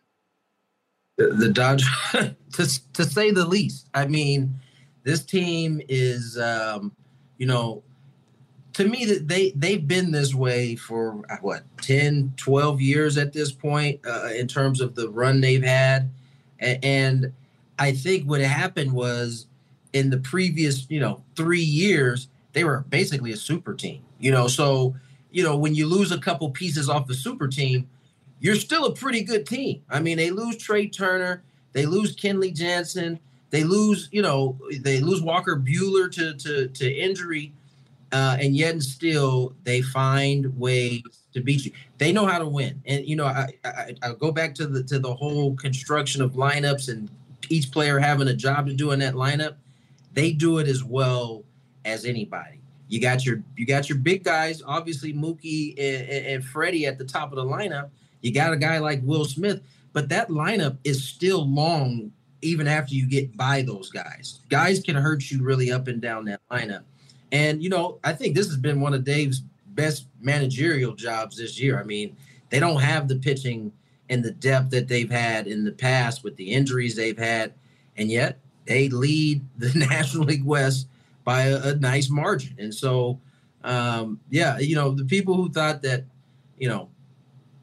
The, 1.18 1.28
the 1.28 1.50
Dodgers 1.50 1.90
to 2.54 2.94
to 2.94 3.04
say 3.04 3.32
the 3.32 3.46
least. 3.46 3.90
I 3.94 4.06
mean, 4.06 4.62
this 5.04 5.24
team 5.24 5.82
is, 5.88 6.38
um, 6.38 6.92
you 7.38 7.46
know, 7.46 7.84
to 8.74 8.88
me 8.88 9.06
that 9.06 9.28
they 9.28 9.52
they've 9.52 9.88
been 9.88 10.12
this 10.12 10.34
way 10.34 10.76
for 10.76 11.22
uh, 11.30 11.38
what 11.42 11.64
10 11.82 12.34
12 12.38 12.82
years 12.82 13.18
at 13.18 13.34
this 13.34 13.52
point 13.52 14.00
uh, 14.08 14.30
in 14.36 14.48
terms 14.48 14.80
of 14.80 14.96
the 14.96 15.10
run 15.10 15.42
they've 15.42 15.64
had. 15.64 16.10
And, 16.60 16.84
and 16.84 17.34
i 17.78 17.92
think 17.92 18.26
what 18.26 18.42
happened 18.42 18.92
was 18.92 19.48
in 19.94 20.10
the 20.10 20.18
previous 20.18 20.86
you 20.90 21.00
know 21.00 21.24
three 21.36 21.62
years 21.62 22.28
they 22.54 22.64
were 22.64 22.86
basically 22.90 23.32
a 23.32 23.38
super 23.38 23.74
team 23.74 24.02
you 24.20 24.32
know? 24.32 24.48
So 24.48 24.96
you 25.32 25.44
know 25.44 25.58
when 25.58 25.76
you 25.76 25.88
lose 25.88 26.12
a 26.12 26.18
couple 26.18 26.50
pieces 26.52 26.90
off 26.90 27.08
the 27.08 27.14
super 27.14 27.48
team 27.48 27.88
you're 28.42 28.56
still 28.56 28.86
a 28.86 28.94
pretty 28.94 29.22
good 29.22 29.46
team. 29.46 29.82
I 29.90 30.00
mean 30.00 30.18
they 30.18 30.32
lose 30.32 30.58
trea 30.58 30.90
turner 30.90 31.44
they 31.74 31.86
lose 31.86 32.16
kenley 32.16 32.54
jansen 32.54 33.20
they 33.52 33.64
lose, 33.64 34.10
you 34.12 34.22
know, 34.22 34.58
they 34.82 35.00
lose 35.00 35.22
Walker 35.22 35.56
Buehler 35.56 36.12
to 36.12 36.34
to 36.36 36.68
to 36.68 36.92
injury, 36.92 37.52
uh, 38.12 38.38
and 38.40 38.56
yet 38.56 38.74
and 38.74 38.84
still 38.84 39.54
they 39.64 39.82
find 39.82 40.58
ways 40.58 41.02
to 41.34 41.42
beat 41.42 41.66
you. 41.66 41.72
They 41.98 42.12
know 42.12 42.26
how 42.26 42.40
to 42.40 42.48
win, 42.48 42.82
and 42.86 43.06
you 43.08 43.16
know 43.16 43.26
I, 43.26 43.48
I 43.66 43.96
I 44.04 44.14
go 44.14 44.32
back 44.32 44.54
to 44.56 44.68
the 44.68 44.84
to 44.84 45.00
the 45.00 45.14
whole 45.14 45.56
construction 45.56 46.22
of 46.22 46.34
lineups 46.34 46.90
and 46.90 47.10
each 47.50 47.72
player 47.72 47.98
having 47.98 48.28
a 48.28 48.34
job 48.34 48.68
to 48.68 48.74
do 48.74 48.92
in 48.92 49.00
that 49.00 49.16
lineup. 49.16 49.56
They 50.14 50.32
do 50.32 50.60
it 50.60 50.68
as 50.68 50.84
well 50.84 51.44
as 51.86 52.06
anybody. 52.06 52.60
You 52.88 53.02
got 53.02 53.26
your 53.26 53.42
you 53.56 53.66
got 53.66 53.90
your 53.90 53.98
big 53.98 54.24
guys, 54.24 54.62
obviously 54.66 55.14
Mookie 55.14 55.74
and, 55.78 56.10
and, 56.10 56.26
and 56.26 56.46
Freddie 56.46 56.86
at 56.86 56.98
the 56.98 57.06
top 57.06 57.32
of 57.32 57.36
the 57.36 57.46
lineup. 57.46 57.90
You 58.22 58.32
got 58.32 58.54
a 58.54 58.58
guy 58.58 58.78
like 58.80 59.02
Will 59.04 59.26
Smith, 59.26 59.62
but 59.94 60.10
that 60.10 60.30
lineup 60.30 60.78
is 60.84 61.04
still 61.04 61.48
long 61.48 62.12
even 62.42 62.68
after 62.68 62.94
you 62.94 63.08
get 63.08 63.36
by 63.36 63.62
those 63.62 63.90
guys. 63.90 64.40
Guys 64.50 64.80
can 64.82 64.96
hurt 64.96 65.30
you 65.30 65.44
really 65.44 65.72
up 65.72 65.88
and 65.88 66.02
down 66.02 66.26
that 66.26 66.42
lineup. 66.52 66.84
And 67.32 67.62
you 67.64 67.70
know, 67.70 68.00
I 68.04 68.14
think 68.14 68.36
this 68.36 68.48
has 68.48 68.58
been 68.58 68.82
one 68.82 68.94
of 68.94 69.04
Dave's 69.04 69.44
best 69.68 70.08
managerial 70.20 70.94
jobs 70.94 71.38
this 71.38 71.60
year. 71.60 71.80
I 71.80 71.84
mean, 71.84 72.16
they 72.50 72.60
don't 72.60 72.82
have 72.82 73.08
the 73.08 73.16
pitching 73.16 73.72
and 74.10 74.24
the 74.24 74.32
depth 74.32 74.72
that 74.72 74.88
they've 74.88 75.10
had 75.10 75.48
in 75.48 75.64
the 75.64 75.72
past 75.72 76.24
with 76.24 76.36
the 76.36 76.52
injuries 76.52 76.96
they've 76.96 77.18
had, 77.18 77.54
and 77.98 78.10
yet 78.10 78.40
they 78.66 78.90
lead 78.90 79.46
the 79.58 79.72
National 79.78 80.26
League 80.26 80.46
West 80.46 80.88
by 81.24 81.44
a, 81.44 81.70
a 81.70 81.76
nice 81.76 82.10
margin. 82.10 82.56
And 82.58 82.74
so, 82.74 83.20
um, 83.64 84.20
yeah, 84.30 84.58
you 84.58 84.76
know, 84.76 84.92
the 84.92 85.06
people 85.06 85.36
who 85.36 85.50
thought 85.50 85.82
that, 85.84 86.06
you 86.58 86.68
know, 86.68 86.90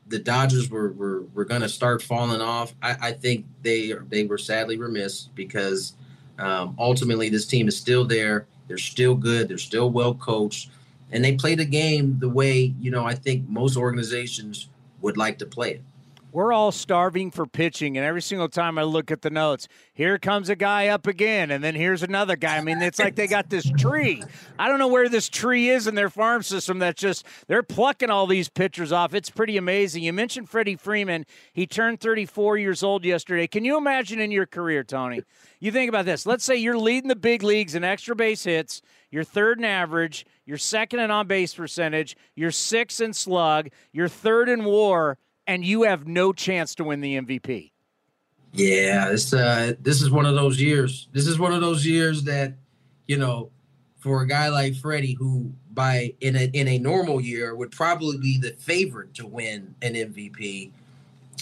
the 0.08 0.18
Dodgers 0.18 0.70
were 0.70 0.92
were, 0.92 1.22
were 1.34 1.44
going 1.44 1.62
to 1.62 1.68
start 1.68 2.02
falling 2.02 2.40
off, 2.40 2.74
I, 2.82 2.96
I, 3.00 3.12
think 3.12 3.44
they 3.62 3.92
they 4.08 4.24
were 4.24 4.38
sadly 4.38 4.76
remiss 4.76 5.28
because 5.34 5.94
um, 6.38 6.76
ultimately 6.78 7.28
this 7.28 7.46
team 7.46 7.68
is 7.68 7.76
still 7.76 8.04
there. 8.04 8.46
They're 8.68 8.78
still 8.78 9.14
good. 9.14 9.48
They're 9.48 9.58
still 9.58 9.90
well 9.90 10.14
coached, 10.14 10.70
and 11.12 11.24
they 11.24 11.34
play 11.34 11.54
the 11.54 11.64
game 11.64 12.18
the 12.18 12.28
way 12.28 12.74
you 12.80 12.90
know 12.90 13.04
I 13.04 13.14
think 13.14 13.48
most 13.48 13.76
organizations 13.76 14.68
would 15.00 15.16
like 15.16 15.38
to 15.38 15.46
play 15.46 15.72
it. 15.72 15.82
We're 16.36 16.52
all 16.52 16.70
starving 16.70 17.30
for 17.30 17.46
pitching, 17.46 17.96
and 17.96 18.04
every 18.04 18.20
single 18.20 18.50
time 18.50 18.76
I 18.76 18.82
look 18.82 19.10
at 19.10 19.22
the 19.22 19.30
notes, 19.30 19.68
here 19.94 20.18
comes 20.18 20.50
a 20.50 20.54
guy 20.54 20.88
up 20.88 21.06
again, 21.06 21.50
and 21.50 21.64
then 21.64 21.74
here's 21.74 22.02
another 22.02 22.36
guy. 22.36 22.58
I 22.58 22.60
mean, 22.60 22.82
it's 22.82 22.98
like 22.98 23.14
they 23.14 23.26
got 23.26 23.48
this 23.48 23.64
tree. 23.78 24.22
I 24.58 24.68
don't 24.68 24.78
know 24.78 24.88
where 24.88 25.08
this 25.08 25.30
tree 25.30 25.70
is 25.70 25.86
in 25.86 25.94
their 25.94 26.10
farm 26.10 26.42
system 26.42 26.78
that's 26.78 27.00
just 27.00 27.24
they're 27.46 27.62
plucking 27.62 28.10
all 28.10 28.26
these 28.26 28.50
pitchers 28.50 28.92
off. 28.92 29.14
It's 29.14 29.30
pretty 29.30 29.56
amazing. 29.56 30.02
You 30.02 30.12
mentioned 30.12 30.50
Freddie 30.50 30.76
Freeman. 30.76 31.24
He 31.54 31.66
turned 31.66 32.00
34 32.00 32.58
years 32.58 32.82
old 32.82 33.06
yesterday. 33.06 33.46
Can 33.46 33.64
you 33.64 33.78
imagine 33.78 34.20
in 34.20 34.30
your 34.30 34.44
career, 34.44 34.84
Tony? 34.84 35.22
You 35.58 35.72
think 35.72 35.88
about 35.88 36.04
this. 36.04 36.26
Let's 36.26 36.44
say 36.44 36.56
you're 36.56 36.76
leading 36.76 37.08
the 37.08 37.16
big 37.16 37.42
leagues 37.44 37.74
in 37.74 37.82
extra 37.82 38.14
base 38.14 38.44
hits, 38.44 38.82
you're 39.10 39.24
third 39.24 39.56
in 39.56 39.64
average, 39.64 40.26
you're 40.44 40.58
second 40.58 41.00
in 41.00 41.10
on 41.10 41.28
base 41.28 41.54
percentage, 41.54 42.14
you're 42.34 42.50
sixth 42.50 43.00
in 43.00 43.14
slug, 43.14 43.70
you're 43.90 44.06
third 44.06 44.50
in 44.50 44.66
war 44.66 45.16
and 45.46 45.64
you 45.64 45.82
have 45.82 46.06
no 46.06 46.32
chance 46.32 46.74
to 46.76 46.84
win 46.84 47.00
the 47.00 47.16
MVP. 47.16 47.70
Yeah, 48.52 49.10
this 49.10 49.32
uh, 49.32 49.74
this 49.80 50.00
is 50.00 50.10
one 50.10 50.24
of 50.26 50.34
those 50.34 50.60
years. 50.60 51.08
This 51.12 51.26
is 51.26 51.38
one 51.38 51.52
of 51.52 51.60
those 51.60 51.86
years 51.86 52.22
that, 52.24 52.54
you 53.06 53.18
know, 53.18 53.50
for 53.98 54.22
a 54.22 54.26
guy 54.26 54.48
like 54.48 54.74
Freddie, 54.76 55.12
who 55.12 55.52
by 55.74 56.14
in 56.20 56.36
a 56.36 56.44
in 56.52 56.66
a 56.68 56.78
normal 56.78 57.20
year 57.20 57.54
would 57.54 57.70
probably 57.70 58.16
be 58.16 58.38
the 58.38 58.52
favorite 58.52 59.12
to 59.14 59.26
win 59.26 59.74
an 59.82 59.94
MVP, 59.94 60.70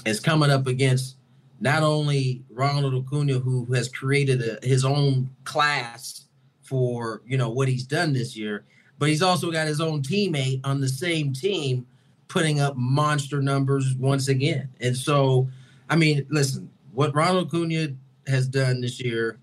is 0.05 0.19
coming 0.19 0.51
up 0.51 0.67
against 0.67 1.17
not 1.61 1.83
only 1.83 2.43
Ronald 2.51 2.95
Acuna, 2.95 3.39
who 3.39 3.65
has 3.75 3.89
created 3.89 4.43
a, 4.43 4.67
his 4.67 4.85
own 4.85 5.31
class 5.45 6.25
for 6.63 7.23
you 7.27 7.39
know 7.39 7.51
what 7.51 7.69
he's 7.69 7.85
done 7.85 8.13
this 8.13 8.37
year, 8.37 8.65
but 8.99 9.09
he's 9.09 9.23
also 9.23 9.53
got 9.53 9.69
his 9.69 9.81
own 9.81 10.03
teammate 10.03 10.61
on 10.65 10.81
the 10.81 10.89
same 10.89 11.33
team 11.33 11.87
putting 12.29 12.61
up 12.61 12.77
monster 12.77 13.43
numbers 13.43 13.95
once 13.95 14.29
again. 14.29 14.69
And 14.81 14.97
so, 14.97 15.49
I 15.89 15.97
mean, 15.97 16.27
listen, 16.31 16.71
what 16.93 17.15
Ronald 17.15 17.49
Acuna 17.49 17.89
has 18.27 18.49
done 18.49 18.81
this 18.81 19.01
year 19.01 19.39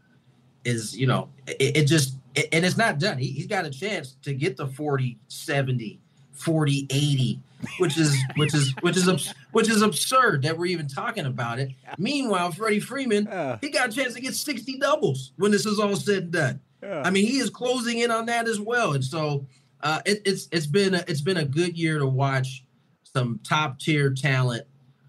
is, 0.65 0.97
you 0.97 1.07
know, 1.07 1.29
it, 1.47 1.77
it 1.77 1.85
just, 1.85 2.15
it, 2.35 2.49
and 2.51 2.65
it's 2.65 2.77
not 2.77 2.99
done. 2.99 3.17
He, 3.17 3.33
has 3.37 3.47
got 3.47 3.65
a 3.65 3.69
chance 3.69 4.15
to 4.23 4.33
get 4.33 4.57
the 4.57 4.67
40, 4.67 5.17
70, 5.27 5.99
40, 6.33 6.87
80, 6.89 7.39
which 7.79 7.97
is, 7.97 8.17
which 8.35 8.53
is, 8.53 8.73
which 8.81 8.97
is, 8.97 9.33
which 9.51 9.69
is 9.69 9.81
absurd 9.81 10.43
that 10.43 10.57
we're 10.57 10.67
even 10.67 10.87
talking 10.87 11.25
about 11.25 11.59
it. 11.59 11.71
Meanwhile, 11.97 12.51
Freddie 12.51 12.79
Freeman, 12.79 13.25
he 13.61 13.69
got 13.69 13.89
a 13.89 13.91
chance 13.91 14.13
to 14.15 14.21
get 14.21 14.35
60 14.35 14.77
doubles 14.79 15.33
when 15.37 15.51
this 15.51 15.65
is 15.65 15.79
all 15.79 15.95
said 15.95 16.23
and 16.23 16.31
done. 16.31 16.59
Yeah. 16.81 17.03
I 17.05 17.11
mean, 17.11 17.27
he 17.27 17.37
is 17.37 17.51
closing 17.51 17.99
in 17.99 18.09
on 18.09 18.25
that 18.25 18.47
as 18.47 18.59
well. 18.59 18.93
And 18.93 19.03
so, 19.03 19.45
uh, 19.83 20.01
it, 20.05 20.21
it's 20.25 20.47
it's 20.51 20.67
been 20.67 20.93
a, 20.93 21.03
it's 21.07 21.21
been 21.21 21.37
a 21.37 21.45
good 21.45 21.77
year 21.77 21.99
to 21.99 22.05
watch 22.05 22.63
some 23.15 23.39
top 23.47 23.79
tier 23.79 24.13
talent, 24.13 24.65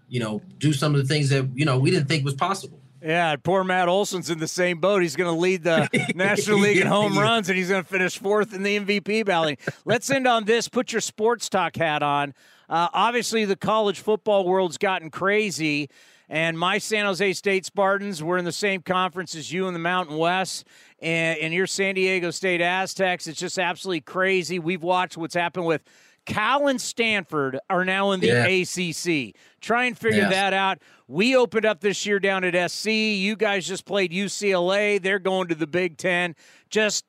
you 0.07 0.19
know, 0.19 0.41
do 0.57 0.73
some 0.73 0.95
of 0.95 1.01
the 1.01 1.07
things 1.07 1.29
that 1.29 1.49
you 1.55 1.65
know 1.65 1.79
we 1.79 1.91
didn't 1.91 2.07
think 2.07 2.25
was 2.25 2.33
possible. 2.33 2.79
Yeah, 3.01 3.35
poor 3.35 3.65
Matt 3.65 3.89
Olson's 3.89 4.29
in 4.29 4.39
the 4.39 4.47
same 4.47 4.79
boat. 4.79 5.01
He's 5.01 5.17
going 5.17 5.33
to 5.33 5.37
lead 5.37 5.63
the 5.63 5.89
National 6.15 6.59
League 6.59 6.77
in 6.77 6.87
home 6.87 7.17
runs, 7.17 7.49
and 7.49 7.57
he's 7.57 7.67
going 7.67 7.83
to 7.83 7.89
finish 7.89 8.17
fourth 8.17 8.53
in 8.53 8.63
the 8.63 8.79
MVP 8.79 9.25
ballot. 9.25 9.59
Let's 9.83 10.09
end 10.09 10.25
on 10.25 10.45
this. 10.45 10.69
Put 10.69 10.93
your 10.93 11.01
sports 11.01 11.49
talk 11.49 11.75
hat 11.75 12.01
on. 12.01 12.33
Uh, 12.69 12.87
obviously, 12.93 13.43
the 13.43 13.57
college 13.57 13.99
football 13.99 14.45
world's 14.45 14.77
gotten 14.77 15.09
crazy, 15.09 15.89
and 16.29 16.57
my 16.57 16.77
San 16.77 17.03
Jose 17.03 17.33
State 17.33 17.65
Spartans 17.65 18.23
were 18.23 18.37
in 18.37 18.45
the 18.45 18.53
same 18.53 18.81
conference 18.81 19.35
as 19.35 19.51
you 19.51 19.67
in 19.67 19.73
the 19.73 19.79
Mountain 19.79 20.17
West, 20.17 20.65
and, 21.01 21.37
and 21.39 21.53
your 21.53 21.67
San 21.67 21.95
Diego 21.95 22.31
State 22.31 22.61
Aztecs. 22.61 23.27
It's 23.27 23.39
just 23.39 23.59
absolutely 23.59 23.99
crazy. 23.99 24.59
We've 24.59 24.81
watched 24.81 25.17
what's 25.17 25.35
happened 25.35 25.65
with 25.65 25.83
Cal 26.25 26.67
and 26.67 26.79
Stanford 26.79 27.59
are 27.69 27.83
now 27.83 28.11
in 28.11 28.19
the 28.19 28.27
yeah. 28.27 28.45
ACC. 28.45 29.35
Try 29.61 29.85
and 29.85 29.97
figure 29.97 30.21
yes. 30.21 30.31
that 30.31 30.53
out. 30.53 30.79
We 31.07 31.35
opened 31.35 31.65
up 31.65 31.81
this 31.81 32.05
year 32.05 32.19
down 32.19 32.43
at 32.43 32.71
SC. 32.71 32.87
You 32.87 33.35
guys 33.35 33.67
just 33.67 33.85
played 33.85 34.11
UCLA. 34.11 35.01
They're 35.01 35.19
going 35.19 35.49
to 35.49 35.55
the 35.55 35.67
Big 35.67 35.97
Ten. 35.97 36.35
Just 36.69 37.05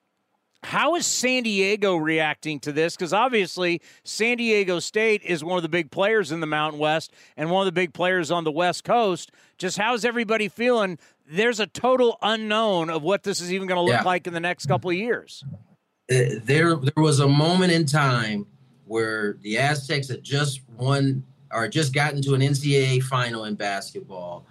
how 0.65 0.97
is 0.97 1.07
San 1.07 1.43
Diego 1.43 1.97
reacting 1.97 2.59
to 2.61 2.73
this? 2.73 2.97
Because 2.97 3.12
obviously, 3.12 3.82
San 4.03 4.39
Diego 4.39 4.78
State 4.78 5.23
is 5.23 5.45
one 5.45 5.59
of 5.59 5.62
the 5.62 5.69
big 5.69 5.91
players 5.91 6.32
in 6.32 6.41
the 6.41 6.47
Mountain 6.47 6.81
West 6.81 7.12
and 7.36 7.51
one 7.51 7.62
of 7.62 7.66
the 7.66 7.78
big 7.78 7.93
players 7.93 8.31
on 8.31 8.45
the 8.45 8.53
West 8.53 8.82
Coast. 8.82 9.31
Just 9.59 9.77
how's 9.77 10.05
everybody 10.05 10.49
feeling? 10.49 10.99
There's 11.27 11.61
a 11.61 11.66
total 11.66 12.19
unknown 12.23 12.91
of 12.91 13.03
what 13.03 13.23
this 13.23 13.41
is 13.41 13.53
even 13.53 13.69
going 13.69 13.77
to 13.77 13.82
look 13.82 14.01
yeah. 14.01 14.03
like 14.03 14.27
in 14.27 14.32
the 14.32 14.41
next 14.41 14.66
couple 14.66 14.91
of 14.91 14.97
years. 14.97 15.45
Uh, 16.11 16.41
there, 16.43 16.77
there 16.77 17.03
was 17.03 17.20
a 17.20 17.28
moment 17.28 17.73
in 17.73 17.86
time 17.86 18.47
where 18.86 19.35
the 19.43 19.59
Aztecs 19.59 20.09
had 20.09 20.23
just 20.23 20.61
won 20.77 21.24
or 21.51 21.69
just 21.69 21.94
gotten 21.94 22.20
to 22.23 22.35
an 22.35 22.40
NCAA 22.40 23.02
final 23.02 23.44
in 23.44 23.55
basketball, 23.55 24.47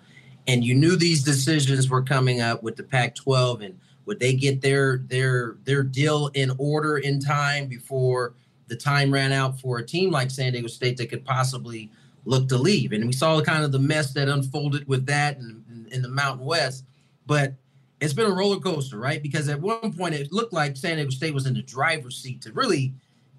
and 0.47 0.63
you 0.63 0.75
knew 0.75 0.95
these 0.95 1.23
decisions 1.23 1.89
were 1.89 2.01
coming 2.01 2.41
up 2.41 2.63
with 2.63 2.75
the 2.75 2.83
Pac-12, 2.83 3.65
and 3.65 3.79
would 4.05 4.19
they 4.19 4.33
get 4.33 4.61
their 4.61 4.97
their 5.07 5.57
their 5.63 5.83
deal 5.83 6.29
in 6.33 6.51
order 6.57 6.97
in 6.97 7.19
time 7.19 7.67
before 7.67 8.33
the 8.67 8.75
time 8.75 9.13
ran 9.13 9.31
out 9.31 9.59
for 9.59 9.79
a 9.79 9.85
team 9.85 10.11
like 10.11 10.31
San 10.31 10.53
Diego 10.53 10.67
State 10.67 10.97
that 10.97 11.09
could 11.09 11.25
possibly 11.25 11.89
look 12.25 12.47
to 12.49 12.57
leave? 12.57 12.91
And 12.91 13.05
we 13.05 13.13
saw 13.13 13.41
kind 13.41 13.63
of 13.63 13.71
the 13.71 13.79
mess 13.79 14.13
that 14.13 14.27
unfolded 14.27 14.87
with 14.87 15.05
that 15.05 15.37
in, 15.37 15.63
in, 15.69 15.87
in 15.91 16.01
the 16.01 16.09
Mountain 16.09 16.45
West, 16.45 16.85
but 17.25 17.53
it's 18.01 18.13
been 18.13 18.29
a 18.29 18.35
roller 18.35 18.59
coaster, 18.59 18.97
right? 18.97 19.23
Because 19.23 19.47
at 19.47 19.61
one 19.61 19.93
point 19.93 20.13
it 20.13 20.33
looked 20.33 20.51
like 20.51 20.75
San 20.75 20.97
Diego 20.97 21.09
State 21.09 21.33
was 21.33 21.45
in 21.45 21.53
the 21.53 21.61
driver's 21.61 22.17
seat 22.17 22.41
to 22.41 22.51
really 22.51 22.93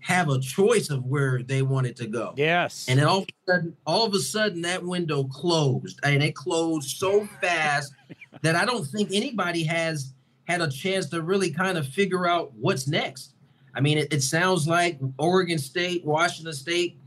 have 0.05 0.28
a 0.28 0.39
choice 0.39 0.90
of 0.90 1.06
where 1.06 1.43
they 1.43 1.62
wanted 1.62 1.97
to 1.97 2.06
go. 2.06 2.35
Yes. 2.36 2.85
And 2.90 2.98
then 2.98 3.06
all 3.06 3.20
of 3.20 3.24
a 3.24 3.51
sudden, 3.51 3.76
all 3.86 4.05
of 4.05 4.12
a 4.12 4.18
sudden 4.18 4.60
that 4.60 4.85
window 4.85 5.24
closed. 5.24 5.98
And 6.02 6.22
it 6.22 6.35
closed 6.35 6.98
so 6.98 7.26
fast 7.40 7.94
that 8.43 8.55
I 8.55 8.66
don't 8.66 8.85
think 8.85 9.09
anybody 9.14 9.64
has 9.64 10.12
had 10.44 10.60
a 10.60 10.68
chance 10.68 11.06
to 11.06 11.22
really 11.22 11.51
kind 11.51 11.78
of 11.78 11.89
figure 11.89 12.28
out 12.28 12.52
what's 12.52 12.86
next. 12.86 13.32
I 13.74 13.81
mean, 13.81 13.97
it, 13.97 14.12
it 14.12 14.22
sounds 14.22 14.68
like 14.68 14.98
Oregon 15.18 15.56
State, 15.56 16.05
Washington 16.05 16.52
State 16.52 16.98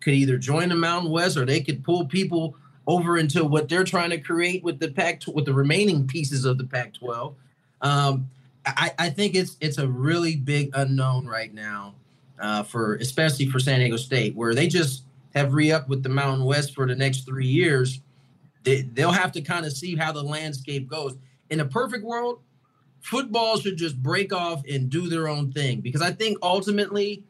could 0.00 0.14
either 0.14 0.38
join 0.38 0.70
the 0.70 0.76
Mountain 0.76 1.10
West 1.10 1.36
or 1.36 1.44
they 1.44 1.60
could 1.60 1.84
pull 1.84 2.06
people 2.06 2.56
over 2.86 3.18
into 3.18 3.44
what 3.44 3.68
they're 3.68 3.84
trying 3.84 4.10
to 4.10 4.18
create 4.18 4.64
with 4.64 4.80
the 4.80 4.90
Pac 4.90 5.20
with 5.26 5.44
the 5.44 5.52
remaining 5.52 6.06
pieces 6.06 6.46
of 6.46 6.56
the 6.56 6.64
Pac-12. 6.64 7.34
Um, 7.82 8.30
I, 8.64 8.92
I 8.98 9.10
think 9.10 9.34
it's 9.34 9.58
it's 9.60 9.76
a 9.76 9.86
really 9.86 10.36
big 10.36 10.70
unknown 10.72 11.26
right 11.26 11.52
now 11.52 11.96
uh, 12.38 12.62
for 12.62 12.96
especially 12.96 13.46
for 13.46 13.58
San 13.58 13.80
Diego 13.80 13.96
State, 13.96 14.34
where 14.34 14.54
they 14.54 14.68
just 14.68 15.04
have 15.34 15.52
re-upped 15.52 15.88
with 15.88 16.02
the 16.02 16.08
Mountain 16.08 16.44
West 16.44 16.74
for 16.74 16.86
the 16.86 16.94
next 16.94 17.26
three 17.26 17.46
years. 17.46 18.00
They, 18.64 18.82
they'll 18.82 19.12
have 19.12 19.32
to 19.32 19.42
kind 19.42 19.66
of 19.66 19.72
see 19.72 19.94
how 19.94 20.12
the 20.12 20.22
landscape 20.22 20.88
goes. 20.88 21.16
In 21.50 21.60
a 21.60 21.64
perfect 21.64 22.04
world, 22.04 22.40
football 23.00 23.58
should 23.58 23.76
just 23.76 24.02
break 24.02 24.32
off 24.32 24.62
and 24.68 24.90
do 24.90 25.08
their 25.08 25.28
own 25.28 25.52
thing 25.52 25.80
because 25.80 26.02
I 26.02 26.10
think 26.10 26.38
ultimately, 26.42 27.22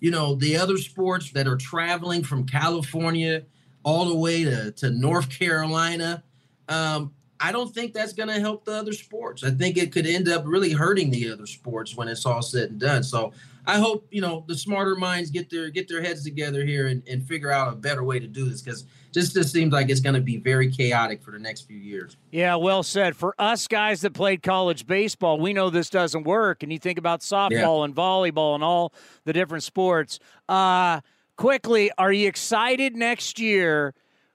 you 0.00 0.10
know, 0.10 0.34
the 0.36 0.56
other 0.56 0.78
sports 0.78 1.32
that 1.32 1.46
are 1.46 1.56
traveling 1.56 2.22
from 2.22 2.46
California 2.46 3.42
all 3.82 4.06
the 4.06 4.14
way 4.14 4.44
to, 4.44 4.72
to 4.72 4.90
North 4.90 5.28
Carolina, 5.28 6.22
um, 6.68 7.12
I 7.40 7.52
don't 7.52 7.72
think 7.72 7.92
that's 7.92 8.12
going 8.12 8.28
to 8.28 8.40
help 8.40 8.64
the 8.64 8.72
other 8.72 8.92
sports. 8.92 9.44
I 9.44 9.50
think 9.50 9.76
it 9.76 9.92
could 9.92 10.06
end 10.06 10.28
up 10.28 10.44
really 10.46 10.72
hurting 10.72 11.10
the 11.10 11.30
other 11.30 11.46
sports 11.46 11.94
when 11.96 12.08
it's 12.08 12.26
all 12.26 12.42
said 12.42 12.70
and 12.70 12.80
done. 12.80 13.02
So 13.02 13.32
I 13.68 13.76
hope 13.76 14.08
you 14.10 14.22
know 14.22 14.44
the 14.48 14.56
smarter 14.56 14.96
minds 14.96 15.30
get 15.30 15.50
their 15.50 15.68
get 15.68 15.88
their 15.88 16.00
heads 16.00 16.24
together 16.24 16.64
here 16.64 16.86
and, 16.86 17.06
and 17.06 17.22
figure 17.28 17.52
out 17.52 17.70
a 17.70 17.76
better 17.76 18.02
way 18.02 18.18
to 18.18 18.26
do 18.26 18.48
this 18.48 18.62
because 18.62 18.86
just 19.12 19.34
just 19.34 19.52
seems 19.52 19.74
like 19.74 19.90
it's 19.90 20.00
going 20.00 20.14
to 20.14 20.22
be 20.22 20.38
very 20.38 20.70
chaotic 20.70 21.22
for 21.22 21.32
the 21.32 21.38
next 21.38 21.62
few 21.62 21.76
years. 21.76 22.16
Yeah, 22.30 22.54
well 22.54 22.82
said. 22.82 23.14
For 23.14 23.34
us 23.38 23.68
guys 23.68 24.00
that 24.00 24.14
played 24.14 24.42
college 24.42 24.86
baseball, 24.86 25.38
we 25.38 25.52
know 25.52 25.68
this 25.68 25.90
doesn't 25.90 26.24
work. 26.24 26.62
And 26.62 26.72
you 26.72 26.78
think 26.78 26.98
about 26.98 27.20
softball 27.20 27.50
yeah. 27.50 27.84
and 27.84 27.94
volleyball 27.94 28.54
and 28.54 28.64
all 28.64 28.94
the 29.24 29.34
different 29.34 29.64
sports. 29.64 30.18
Uh, 30.48 31.02
quickly, 31.36 31.90
are 31.98 32.12
you 32.12 32.26
excited 32.26 32.96
next 32.96 33.38
year? 33.38 33.94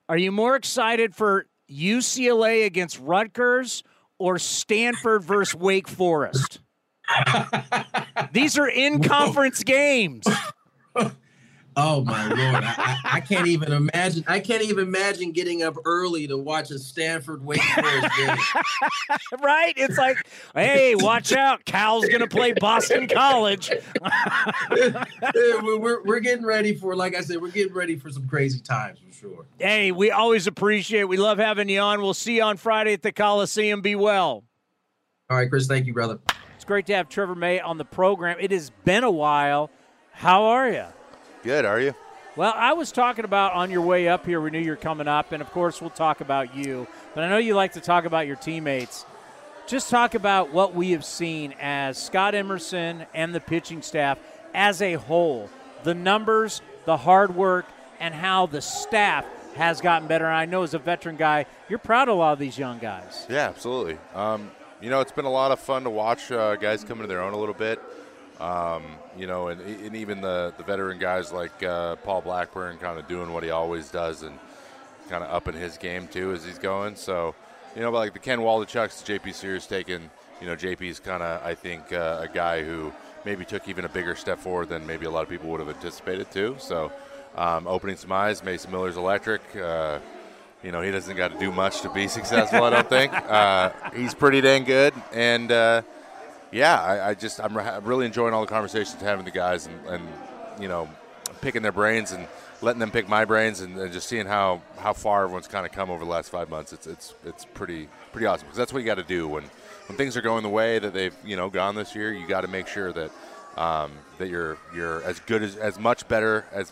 Are 0.10 0.18
you 0.18 0.32
more 0.32 0.56
excited 0.56 1.16
for 1.16 1.48
UCLA 1.72 2.68
against 2.68 3.00
Rutgers 3.00 3.84
or 4.20 4.38
Stanford 4.38 5.24
versus 5.24 5.56
Wake 5.56 5.88
Forest? 5.88 6.60
These 8.32 8.58
are 8.58 8.68
in 8.68 9.02
conference 9.02 9.64
games. 9.64 10.26
Oh 11.76 12.04
my 12.04 12.28
lord! 12.28 12.64
I, 12.64 13.00
I, 13.04 13.20
can't 13.20 13.48
even 13.48 13.74
imagine. 13.74 14.24
I 14.28 14.40
can't 14.40 14.62
even 14.62 14.84
imagine 14.84 15.32
getting 15.32 15.64
up 15.64 15.76
early 15.86 16.28
to 16.28 16.38
watch 16.38 16.70
a 16.70 16.78
Stanford 16.78 17.44
Wake 17.44 17.62
Forest 17.62 18.08
game. 18.16 18.38
right? 19.42 19.74
It's 19.76 19.98
like, 19.98 20.18
hey, 20.54 20.94
watch 20.94 21.34
out! 21.34 21.66
Cal's 21.66 22.06
gonna 22.06 22.28
play 22.28 22.54
Boston 22.54 23.08
College. 23.08 23.72
we're 24.72 26.04
we're 26.04 26.20
getting 26.20 26.46
ready 26.46 26.76
for, 26.76 26.96
like 26.96 27.16
I 27.16 27.22
said, 27.22 27.42
we're 27.42 27.50
getting 27.50 27.74
ready 27.74 27.96
for 27.96 28.12
some 28.12 28.28
crazy 28.28 28.60
times 28.60 29.00
for 29.00 29.14
sure. 29.14 29.46
Hey, 29.58 29.92
we 29.92 30.12
always 30.12 30.46
appreciate. 30.46 31.06
We 31.06 31.18
love 31.18 31.40
having 31.40 31.70
you 31.70 31.80
on. 31.80 32.02
We'll 32.02 32.14
see 32.14 32.36
you 32.36 32.44
on 32.44 32.58
Friday 32.58 32.94
at 32.94 33.02
the 33.02 33.12
Coliseum. 33.12 33.82
Be 33.82 33.96
well. 33.96 34.44
All 35.28 35.38
right, 35.38 35.50
Chris. 35.50 35.66
Thank 35.66 35.88
you, 35.88 35.94
brother. 35.94 36.20
It's 36.64 36.68
great 36.70 36.86
to 36.86 36.96
have 36.96 37.10
Trevor 37.10 37.36
May 37.36 37.60
on 37.60 37.78
the 37.78 37.84
program. 37.84 38.38
It 38.40 38.52
has 38.52 38.70
been 38.86 39.04
a 39.04 39.12
while. 39.12 39.70
How 40.14 40.46
are 40.46 40.70
you? 40.70 40.86
Good. 41.44 41.66
Are 41.66 41.78
you? 41.78 41.94
Well, 42.38 42.54
I 42.56 42.72
was 42.72 42.94
talking 42.94 43.26
about 43.26 43.52
on 43.52 43.70
your 43.70 43.82
way 43.82 44.08
up 44.08 44.26
here. 44.26 44.40
We 44.40 44.50
knew 44.50 44.60
you're 44.60 44.78
coming 44.78 45.10
up, 45.10 45.34
and 45.34 45.42
of 45.42 45.52
course, 45.52 45.82
we'll 45.82 45.90
talk 45.90 46.22
about 46.22 46.56
you. 46.56 46.88
But 47.14 47.26
I 47.26 47.30
know 47.30 47.36
you 47.36 47.54
like 47.54 47.74
to 47.74 47.82
talk 47.82 48.06
about 48.06 48.28
your 48.28 48.38
teammates. 48.38 49.06
Just 49.68 49.90
talk 49.90 50.16
about 50.16 50.54
what 50.54 50.74
we 50.74 50.92
have 50.92 51.04
seen 51.04 51.54
as 51.60 52.02
Scott 52.02 52.34
Emerson 52.34 53.08
and 53.14 53.36
the 53.36 53.42
pitching 53.42 53.82
staff 53.82 54.18
as 54.54 54.82
a 54.82 54.94
whole. 54.94 55.50
The 55.84 55.94
numbers, 55.94 56.62
the 56.86 56.96
hard 56.96 57.36
work, 57.36 57.66
and 58.00 58.16
how 58.16 58.46
the 58.46 58.62
staff 58.62 59.26
has 59.56 59.82
gotten 59.82 60.08
better. 60.08 60.28
And 60.28 60.38
I 60.38 60.46
know 60.46 60.64
as 60.64 60.74
a 60.74 60.80
veteran 60.80 61.18
guy, 61.18 61.46
you're 61.68 61.78
proud 61.78 62.08
of 62.08 62.16
a 62.16 62.18
lot 62.20 62.32
of 62.32 62.40
these 62.40 62.58
young 62.58 62.80
guys. 62.80 63.28
Yeah, 63.30 63.50
absolutely. 63.50 63.98
Um, 64.16 64.50
you 64.84 64.90
know, 64.90 65.00
it's 65.00 65.14
been 65.14 65.24
a 65.24 65.32
lot 65.32 65.54
of 65.54 65.62
fun 65.62 65.86
to 65.86 65.90
watch 65.90 66.30
uh, 66.30 66.58
guys 66.58 66.84
come 66.84 66.98
into 66.98 67.08
their 67.08 67.22
own 67.22 67.32
a 67.32 67.38
little 67.38 67.56
bit. 67.56 67.80
Um, 68.42 68.84
you 69.18 69.28
know, 69.28 69.48
and, 69.48 69.62
and, 69.62 69.96
even 69.96 70.20
the, 70.20 70.54
the 70.58 70.64
veteran 70.64 71.00
guys 71.00 71.32
like 71.32 71.64
uh, 71.64 71.96
Paul 71.98 72.22
Blackburn 72.22 72.80
kind 72.80 73.00
of 73.00 73.08
doing 73.08 73.32
what 73.32 73.44
he 73.44 73.50
always 73.50 73.90
does 73.90 74.24
and 74.24 74.38
kind 75.08 75.24
of 75.24 75.32
upping 75.32 75.54
his 75.54 75.78
game 75.78 76.08
too 76.08 76.34
as 76.34 76.44
he's 76.44 76.60
going. 76.60 76.98
So, 76.98 77.34
you 77.78 77.82
know, 77.82 77.92
like 77.92 78.12
the 78.12 78.20
Ken 78.20 78.40
Waldichuks, 78.40 79.06
JP 79.06 79.34
Sears 79.34 79.68
taking, 79.68 80.10
you 80.42 80.48
know, 80.48 80.56
JP's 80.58 81.00
kind 81.00 81.24
of, 81.24 81.42
I 81.46 81.56
think, 81.56 81.94
uh, 81.94 82.20
a 82.22 82.28
guy 82.28 82.62
who 82.62 82.92
maybe 83.24 83.46
took 83.46 83.70
even 83.70 83.86
a 83.86 83.90
bigger 83.90 84.18
step 84.18 84.40
forward 84.40 84.68
than 84.68 84.86
maybe 84.86 85.06
a 85.06 85.10
lot 85.10 85.24
of 85.24 85.30
people 85.30 85.50
would 85.52 85.62
have 85.62 85.70
anticipated 85.70 86.30
too. 86.30 86.58
So, 86.60 86.92
um, 87.36 87.68
opening 87.68 87.96
some 87.96 88.12
eyes, 88.12 88.44
Mason 88.44 88.70
Miller's 88.70 88.98
electric. 88.98 89.44
Uh, 89.56 90.00
you 90.64 90.72
know, 90.72 90.82
he 90.82 90.92
doesn't 90.92 91.16
got 91.18 91.32
to 91.32 91.40
do 91.40 91.52
much 91.52 91.82
to 91.82 91.90
be 91.90 92.08
successful. 92.08 92.64
I 92.64 92.70
don't 92.70 92.90
think 92.90 93.14
uh, 93.14 93.72
he's 93.96 94.14
pretty 94.14 94.42
dang 94.42 94.64
good, 94.64 94.94
and 95.12 95.52
uh, 95.52 95.82
yeah, 96.52 96.82
I, 96.82 97.10
I 97.10 97.14
just 97.14 97.40
I'm, 97.42 97.58
re- 97.58 97.80
really 97.84 98.06
enjoying 98.06 98.34
all 98.34 98.42
the 98.42 98.48
conversations 98.48 99.02
having 99.02 99.26
the 99.26 99.32
guys 99.32 99.68
and, 99.68 99.88
and, 99.88 100.08
you 100.60 100.68
know 100.68 100.88
picking 101.42 101.62
their 101.62 101.72
brains 101.72 102.12
and 102.12 102.26
letting 102.62 102.80
them 102.80 102.90
pick 102.90 103.10
my 103.10 103.26
brains 103.26 103.60
and, 103.60 103.78
and 103.78 103.92
just 103.92 104.08
seeing 104.08 104.26
how, 104.26 104.62
how 104.78 104.94
far 104.94 105.24
everyone's 105.24 105.48
kind 105.48 105.66
of 105.66 105.72
come 105.72 105.90
over 105.90 106.06
the 106.06 106.10
last 106.10 106.30
five 106.30 106.50
months. 106.50 106.72
It's 106.72 106.88
it's 106.88 107.14
it's 107.26 107.46
pretty 107.46 107.90
pretty 108.12 108.26
awesome 108.26 108.48
because 108.48 108.58
that's 108.58 108.72
what 108.72 108.80
you 108.80 108.86
got 108.86 108.96
to 108.96 109.04
do 109.04 109.28
when 109.28 109.44
when 109.88 109.98
things 109.98 110.16
are 110.16 110.22
going 110.22 110.44
the 110.44 110.50
way 110.50 110.80
that 110.80 110.94
they've 110.94 111.16
you 111.26 111.36
know 111.36 111.50
gone 111.50 111.76
this 111.76 111.96
year. 111.96 112.14
You 112.14 112.26
got 112.28 112.42
to 112.42 112.48
make 112.48 112.68
sure 112.68 112.94
that 112.94 113.12
um, 113.58 113.92
that 114.18 114.30
you're 114.30 114.58
you're 114.74 115.04
as 115.04 115.20
good 115.22 115.44
as 115.44 115.56
as 115.58 115.78
much 115.78 116.08
better 116.08 116.46
as 116.52 116.72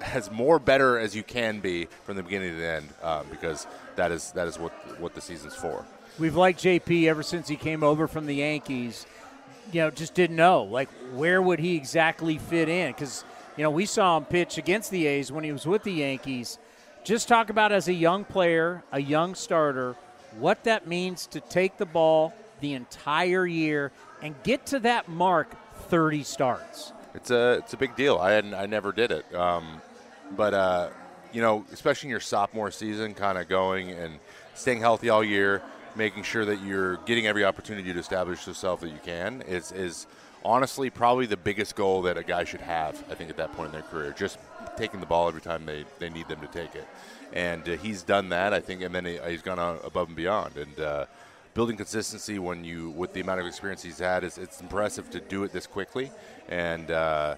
as 0.00 0.30
more 0.30 0.58
better 0.58 0.98
as 0.98 1.14
you 1.14 1.22
can 1.22 1.60
be 1.60 1.86
from 2.04 2.16
the 2.16 2.22
beginning 2.22 2.52
to 2.52 2.56
the 2.56 2.66
end, 2.66 2.88
um, 3.02 3.26
because 3.30 3.66
that 3.96 4.12
is 4.12 4.32
that 4.32 4.48
is 4.48 4.58
what 4.58 4.72
what 5.00 5.14
the 5.14 5.20
season's 5.20 5.54
for. 5.54 5.84
We've 6.18 6.36
liked 6.36 6.62
JP 6.62 7.06
ever 7.06 7.22
since 7.22 7.48
he 7.48 7.56
came 7.56 7.82
over 7.82 8.08
from 8.08 8.26
the 8.26 8.34
Yankees. 8.34 9.06
You 9.72 9.82
know, 9.82 9.90
just 9.90 10.14
didn't 10.14 10.36
know 10.36 10.64
like 10.64 10.88
where 11.14 11.40
would 11.40 11.60
he 11.60 11.76
exactly 11.76 12.38
fit 12.38 12.68
in 12.68 12.92
because 12.92 13.24
you 13.56 13.62
know 13.62 13.70
we 13.70 13.86
saw 13.86 14.16
him 14.16 14.24
pitch 14.24 14.58
against 14.58 14.90
the 14.90 15.06
A's 15.06 15.30
when 15.30 15.44
he 15.44 15.52
was 15.52 15.66
with 15.66 15.82
the 15.82 15.92
Yankees. 15.92 16.58
Just 17.04 17.28
talk 17.28 17.48
about 17.48 17.72
as 17.72 17.88
a 17.88 17.94
young 17.94 18.24
player, 18.24 18.82
a 18.92 19.00
young 19.00 19.34
starter, 19.34 19.96
what 20.38 20.64
that 20.64 20.86
means 20.86 21.26
to 21.28 21.40
take 21.40 21.78
the 21.78 21.86
ball 21.86 22.34
the 22.60 22.74
entire 22.74 23.46
year 23.46 23.90
and 24.22 24.34
get 24.42 24.66
to 24.66 24.80
that 24.80 25.08
mark 25.08 25.56
30 25.88 26.22
starts. 26.22 26.92
It's 27.14 27.30
a 27.30 27.52
it's 27.54 27.72
a 27.72 27.76
big 27.76 27.96
deal. 27.96 28.18
I 28.18 28.32
hadn't, 28.32 28.54
I 28.54 28.66
never 28.66 28.92
did 28.92 29.10
it. 29.10 29.34
Um, 29.34 29.80
but 30.36 30.54
uh, 30.54 30.88
you 31.32 31.40
know, 31.40 31.64
especially 31.72 32.08
in 32.08 32.10
your 32.10 32.20
sophomore 32.20 32.70
season, 32.70 33.14
kind 33.14 33.38
of 33.38 33.48
going 33.48 33.90
and 33.90 34.18
staying 34.54 34.80
healthy 34.80 35.08
all 35.08 35.24
year, 35.24 35.62
making 35.96 36.22
sure 36.22 36.44
that 36.44 36.62
you're 36.62 36.96
getting 36.98 37.26
every 37.26 37.44
opportunity 37.44 37.92
to 37.92 37.98
establish 37.98 38.46
yourself 38.46 38.80
that 38.80 38.90
you 38.90 39.00
can 39.04 39.42
is 39.42 39.72
is 39.72 40.06
honestly 40.44 40.88
probably 40.88 41.26
the 41.26 41.36
biggest 41.36 41.76
goal 41.76 42.02
that 42.02 42.16
a 42.16 42.22
guy 42.22 42.44
should 42.44 42.60
have. 42.60 43.02
I 43.10 43.14
think 43.14 43.30
at 43.30 43.36
that 43.36 43.52
point 43.52 43.66
in 43.66 43.72
their 43.72 43.82
career, 43.82 44.14
just 44.16 44.38
taking 44.76 45.00
the 45.00 45.06
ball 45.06 45.28
every 45.28 45.40
time 45.40 45.66
they, 45.66 45.84
they 45.98 46.08
need 46.08 46.28
them 46.28 46.40
to 46.40 46.46
take 46.46 46.74
it, 46.74 46.86
and 47.32 47.68
uh, 47.68 47.76
he's 47.76 48.02
done 48.02 48.30
that. 48.30 48.52
I 48.52 48.60
think, 48.60 48.82
and 48.82 48.94
then 48.94 49.04
he, 49.04 49.16
has 49.16 49.42
gone 49.42 49.58
on 49.58 49.78
above 49.84 50.08
and 50.08 50.16
beyond, 50.16 50.56
and. 50.56 50.80
Uh, 50.80 51.06
building 51.52 51.76
consistency 51.76 52.38
when 52.38 52.62
you 52.62 52.90
with 52.90 53.12
the 53.12 53.20
amount 53.20 53.40
of 53.40 53.44
experience 53.44 53.82
he's 53.82 53.98
had 53.98 54.22
is 54.22 54.38
it's 54.38 54.60
impressive 54.60 55.10
to 55.10 55.18
do 55.18 55.42
it 55.42 55.52
this 55.52 55.66
quickly 55.66 56.08
and 56.48 56.92
uh, 56.92 57.34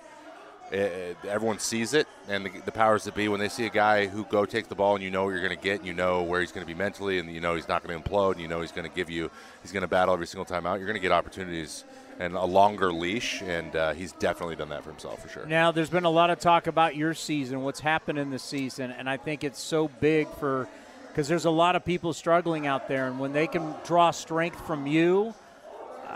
it, 0.73 1.17
everyone 1.29 1.59
sees 1.59 1.93
it, 1.95 2.09
and 2.29 2.47
the, 2.47 2.61
the, 2.65 2.73
powers 2.73 3.05
that 3.05 3.15
be, 3.15 3.29
when 3.29 3.41
they 3.41 3.49
see 3.49 3.67
a 3.67 3.71
guy 3.71 4.07
who 4.07 4.25
go 4.25 4.47
take 4.47 4.69
the 4.69 4.75
ball 4.75 4.95
and 4.95 5.05
you 5.05 5.11
know 5.11 5.25
what 5.25 5.31
you're 5.31 5.47
going 5.47 5.57
to 5.57 5.63
get, 5.63 5.79
and 5.79 5.87
you 5.87 5.93
know 5.93 6.23
where 6.23 6.41
he's 6.41 6.53
going 6.53 6.67
to 6.67 6.73
be 6.73 6.77
mentally, 6.77 7.19
and 7.19 7.31
you 7.33 7.41
know 7.41 7.55
he's 7.55 7.69
not 7.69 7.85
going 7.85 8.01
to 8.01 8.09
implode, 8.09 8.33
and 8.33 8.41
you 8.41 8.49
know 8.49 8.61
he's 8.61 8.73
going 8.73 8.89
to 8.89 8.95
give 8.95 9.11
you, 9.11 9.31
he's 9.61 9.73
going 9.73 9.83
to 9.83 9.89
battle 9.89 10.15
every 10.15 10.27
single 10.27 10.45
time 10.45 10.67
out. 10.67 10.79
You're 10.79 10.87
going 10.87 10.99
to 10.99 11.03
get 11.03 11.13
opportunities 11.13 11.85
and 12.19 12.35
a 12.35 12.45
longer 12.45 12.93
leash, 12.93 13.43
and 13.43 13.75
uh, 13.77 13.93
he's 13.93 14.13
definitely 14.13 14.57
done 14.57 14.71
that 14.71 14.83
for 14.83 14.91
himself 14.91 15.23
for 15.23 15.29
sure. 15.29 15.47
Now, 15.47 15.73
there's 15.73 15.91
been 15.91 16.05
a 16.05 16.11
lot 16.11 16.31
of 16.31 16.39
talk 16.39 16.67
about 16.67 16.97
your 16.97 17.15
season, 17.15 17.63
what's 17.63 17.81
happened 17.81 18.19
in 18.19 18.31
the 18.31 18.39
season, 18.39 18.93
and 18.93 19.09
I 19.09 19.17
think 19.17 19.45
it's 19.45 19.61
so 19.61 19.89
big 19.89 20.29
for 20.39 20.69
because 21.09 21.29
there's 21.29 21.45
a 21.45 21.51
lot 21.51 21.77
of 21.77 21.85
people 21.85 22.15
struggling 22.15 22.67
out 22.67 22.89
there, 22.89 23.07
and 23.07 23.21
when 23.21 23.35
they 23.35 23.47
can 23.47 23.75
draw 23.85 24.11
strength 24.11 24.67
from 24.67 24.87
you 24.87 25.35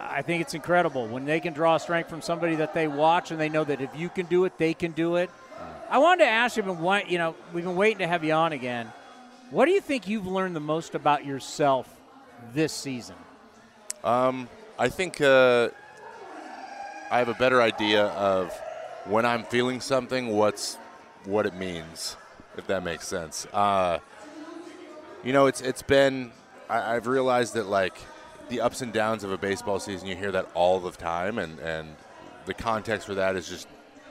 I 0.09 0.23
think 0.23 0.41
it's 0.41 0.55
incredible 0.55 1.07
when 1.07 1.25
they 1.25 1.41
can 1.41 1.53
draw 1.53 1.77
strength 1.79 2.09
from 2.09 2.23
somebody 2.23 2.57
that 2.57 2.75
they 2.75 2.89
watch 2.89 3.31
and 3.31 3.41
they 3.41 3.49
know 3.49 3.65
that 3.65 3.81
if 3.81 3.91
you 3.97 4.09
can 4.09 4.27
do 4.27 4.45
it, 4.45 4.59
they 4.59 4.75
can 4.75 4.93
do 4.93 5.17
it. 5.17 5.31
I 5.89 5.99
wanted 5.99 6.25
to 6.25 6.31
ask 6.31 6.57
you, 6.57 6.63
but 6.63 7.11
you 7.11 7.19
know, 7.19 7.35
we've 7.53 7.65
been 7.65 7.77
waiting 7.77 7.99
to 7.99 8.07
have 8.07 8.25
you 8.25 8.33
on 8.33 8.53
again. 8.53 8.93
What 9.51 9.67
do 9.67 9.71
you 9.71 9.81
think 9.81 10.09
you've 10.09 10.27
learned 10.27 10.57
the 10.57 10.61
most 10.61 10.95
about 10.95 11.25
yourself 11.25 11.89
this 12.53 12.73
season? 12.73 13.17
Um, 14.03 14.49
I 14.79 14.89
think 14.89 15.21
uh, 15.21 15.69
I 17.11 17.19
have 17.19 17.29
a 17.29 17.35
better 17.35 17.63
idea 17.63 18.07
of 18.07 18.53
when 19.05 19.25
I'm 19.25 19.45
feeling 19.45 19.81
something, 19.81 20.29
what's 20.29 20.77
what 21.25 21.47
it 21.47 21.55
means, 21.55 22.17
if 22.57 22.67
that 22.67 22.83
makes 22.83 23.07
sense. 23.07 23.47
Uh, 23.53 23.99
you 25.25 25.33
know, 25.33 25.47
it's 25.47 25.61
it's 25.61 25.83
been 25.83 26.33
I, 26.69 26.97
I've 26.97 27.07
realized 27.07 27.55
that 27.55 27.67
like 27.67 27.97
the 28.49 28.61
ups 28.61 28.83
and 28.83 28.93
downs 28.93 29.25
of 29.25 29.33
a 29.33 29.39
baseball 29.39 29.79
season, 29.79 30.09
you 30.09 30.17
hear 30.17 30.33
that 30.33 30.49
all 30.55 30.81
the 30.81 30.91
time, 30.93 31.39
and, 31.39 31.59
and 31.61 31.97
the 32.47 32.55
context 32.55 33.07
for 33.07 33.15
that 33.15 33.37
is 33.37 33.49
just 33.49 33.67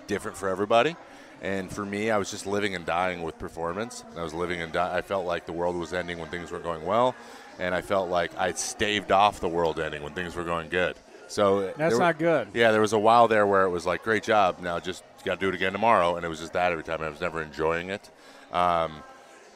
different 0.08 0.38
for 0.38 0.50
everybody. 0.50 0.96
And 1.42 1.72
for 1.72 1.86
me, 1.86 2.12
I 2.12 2.18
was 2.18 2.32
just 2.32 2.48
living 2.48 2.76
and 2.76 2.86
dying 2.86 3.22
with 3.22 3.38
performance. 3.38 4.04
I 4.18 4.24
was 4.24 4.34
living 4.34 4.62
and 4.62 4.76
I 4.76 5.02
felt 5.02 5.26
like 5.26 5.46
the 5.46 5.54
world 5.54 5.76
was 5.76 5.94
ending 5.94 6.18
when 6.18 6.30
things 6.30 6.52
were 6.52 6.60
going 6.60 6.86
well, 6.86 7.16
and 7.60 7.76
I 7.76 7.82
felt 7.82 8.10
like 8.10 8.38
I'd 8.38 8.58
staved 8.58 9.12
off 9.12 9.40
the 9.40 9.50
world 9.50 9.80
ending 9.80 10.02
when 10.02 10.14
things 10.14 10.36
were 10.36 10.44
going 10.44 10.70
good. 10.70 10.96
So 11.28 11.74
that's 11.78 11.98
not 11.98 12.20
good. 12.20 12.50
Yeah, 12.54 12.72
there 12.72 12.82
was 12.82 12.94
a 12.94 13.00
while 13.00 13.28
there 13.28 13.46
where 13.48 13.64
it 13.64 13.70
was 13.70 13.86
like, 13.86 14.04
great 14.04 14.24
job. 14.24 14.60
Now 14.60 14.80
just 14.80 15.04
got 15.24 15.40
to 15.40 15.40
do 15.40 15.50
it 15.50 15.56
again 15.56 15.72
tomorrow, 15.72 16.16
and 16.16 16.26
it 16.26 16.30
was 16.30 16.40
just 16.40 16.54
that 16.54 16.72
every 16.72 16.84
time. 16.84 17.02
I 17.02 17.10
was 17.10 17.22
never 17.22 17.42
enjoying 17.42 17.90
it, 17.90 18.10
um, 18.52 19.04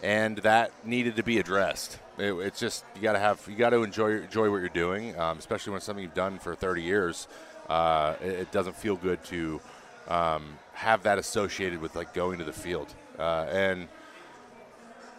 and 0.02 0.38
that 0.40 0.72
needed 0.86 1.16
to 1.18 1.24
be 1.24 1.40
addressed. 1.40 2.00
It, 2.20 2.34
it's 2.34 2.60
just 2.60 2.84
you 2.96 3.02
got 3.02 3.14
to 3.14 3.20
have 3.20 3.42
you 3.50 3.56
got 3.56 3.70
to 3.72 3.84
enjoy 3.84 4.22
enjoy 4.22 4.52
what 4.52 4.58
you're 4.58 4.70
doing, 4.70 5.18
um, 5.18 5.38
especially 5.38 5.72
when 5.72 5.78
it's 5.78 5.86
something 5.86 6.04
you've 6.04 6.14
done 6.14 6.40
for 6.40 6.56
30 6.56 6.84
years. 6.84 7.28
Uh, 7.70 8.16
it, 8.22 8.32
it, 8.32 8.52
doesn't 8.52 8.76
feel 8.76 8.96
good 8.96 9.24
to 9.24 9.62
um, 10.08 10.58
have 10.74 11.04
that 11.04 11.20
associated 11.20 11.80
with 11.80 11.96
like 11.96 12.14
going 12.16 12.40
to 12.40 12.44
the 12.44 12.54
field. 12.54 12.94
Uh, 13.18 13.46
and 13.52 13.88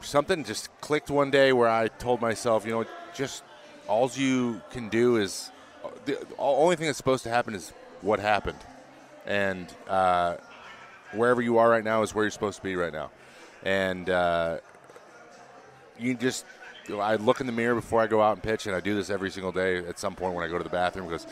something 0.00 0.42
just 0.42 0.68
clicked 0.80 1.10
one 1.10 1.30
day 1.30 1.52
where 1.52 1.68
I 1.68 1.86
told 1.86 2.20
myself, 2.20 2.66
you 2.66 2.72
know, 2.72 2.84
just 3.14 3.44
all 3.86 4.10
you 4.14 4.60
can 4.70 4.88
do 4.88 5.16
is 5.16 5.50
the 6.04 6.18
only 6.38 6.74
thing 6.74 6.86
that's 6.86 6.98
supposed 6.98 7.22
to 7.22 7.30
happen 7.30 7.54
is 7.54 7.72
what 8.00 8.18
happened. 8.18 8.58
and 9.26 9.72
uh, 9.88 10.36
wherever 11.12 11.42
you 11.42 11.58
are 11.58 11.68
right 11.68 11.84
now 11.84 12.02
is 12.02 12.14
where 12.14 12.24
you're 12.24 12.30
supposed 12.30 12.56
to 12.56 12.62
be 12.62 12.74
right 12.76 12.92
now, 12.92 13.10
and 13.62 14.10
uh, 14.10 14.58
you 15.98 16.14
just. 16.14 16.44
I 16.98 17.16
look 17.16 17.40
in 17.40 17.46
the 17.46 17.52
mirror 17.52 17.74
before 17.74 18.00
I 18.00 18.06
go 18.06 18.20
out 18.22 18.32
and 18.32 18.42
pitch, 18.42 18.66
and 18.66 18.74
I 18.74 18.80
do 18.80 18.94
this 18.94 19.10
every 19.10 19.30
single 19.30 19.52
day. 19.52 19.78
At 19.86 19.98
some 19.98 20.14
point, 20.14 20.34
when 20.34 20.44
I 20.44 20.48
go 20.48 20.58
to 20.58 20.64
the 20.64 20.70
bathroom, 20.70 21.06
because 21.08 21.26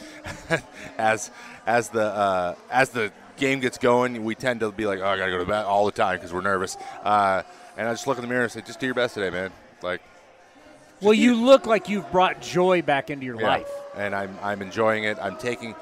as 0.99 1.31
as 1.67 1.89
the 1.89 2.05
uh, 2.05 2.55
as 2.71 2.91
the 2.91 3.11
game 3.37 3.61
gets 3.61 3.79
going, 3.79 4.25
we 4.25 4.35
tend 4.35 4.61
to 4.61 4.71
be 4.71 4.87
like, 4.87 5.01
"Oh, 5.01 5.07
I 5.07 5.17
gotta 5.17 5.31
go 5.33 5.39
to 5.39 5.45
the 5.45 5.51
bath 5.51 5.67
all 5.67 5.87
the 5.87 5.93
time 5.93 6.17
because 6.19 6.33
we're 6.33 6.41
nervous." 6.43 6.77
Uh, 7.03 7.43
and 7.77 7.89
I 7.89 7.93
just 7.93 8.07
look 8.07 8.19
in 8.19 8.23
the 8.23 8.29
mirror 8.29 8.43
and 8.45 8.53
say, 8.53 8.61
"Just 8.61 8.79
do 8.81 8.87
your 8.87 8.95
best 8.95 9.15
today, 9.15 9.31
man." 9.31 9.51
Like, 9.83 10.01
Well, 11.01 11.15
you 11.15 11.35
look 11.35 11.67
like 11.67 11.89
you've 11.89 12.11
brought 12.13 12.41
joy 12.43 12.83
back 12.83 13.11
into 13.11 13.25
your 13.25 13.41
yeah. 13.41 13.49
life. 13.49 13.71
and 13.97 14.15
I'm 14.15 14.37
I'm 14.43 14.61
enjoying 14.63 15.05
it. 15.05 15.17
I'm 15.21 15.37
taking. 15.39 15.75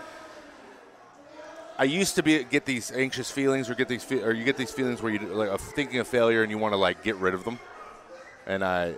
I 1.78 1.84
used 1.84 2.14
to 2.16 2.22
be 2.22 2.42
get 2.44 2.64
these 2.64 2.90
anxious 2.90 3.30
feelings, 3.30 3.68
or 3.68 3.74
get 3.74 3.88
these 3.88 4.02
fe- 4.02 4.22
or 4.22 4.32
you 4.32 4.44
get 4.44 4.56
these 4.56 4.70
feelings 4.70 5.02
where 5.02 5.12
you 5.12 5.18
like 5.18 5.50
of 5.50 5.60
thinking 5.60 5.98
of 5.98 6.08
failure 6.08 6.42
and 6.42 6.50
you 6.50 6.56
want 6.58 6.72
to 6.72 6.78
like 6.78 7.02
get 7.02 7.16
rid 7.16 7.34
of 7.34 7.44
them, 7.44 7.58
and 8.46 8.64
I 8.64 8.94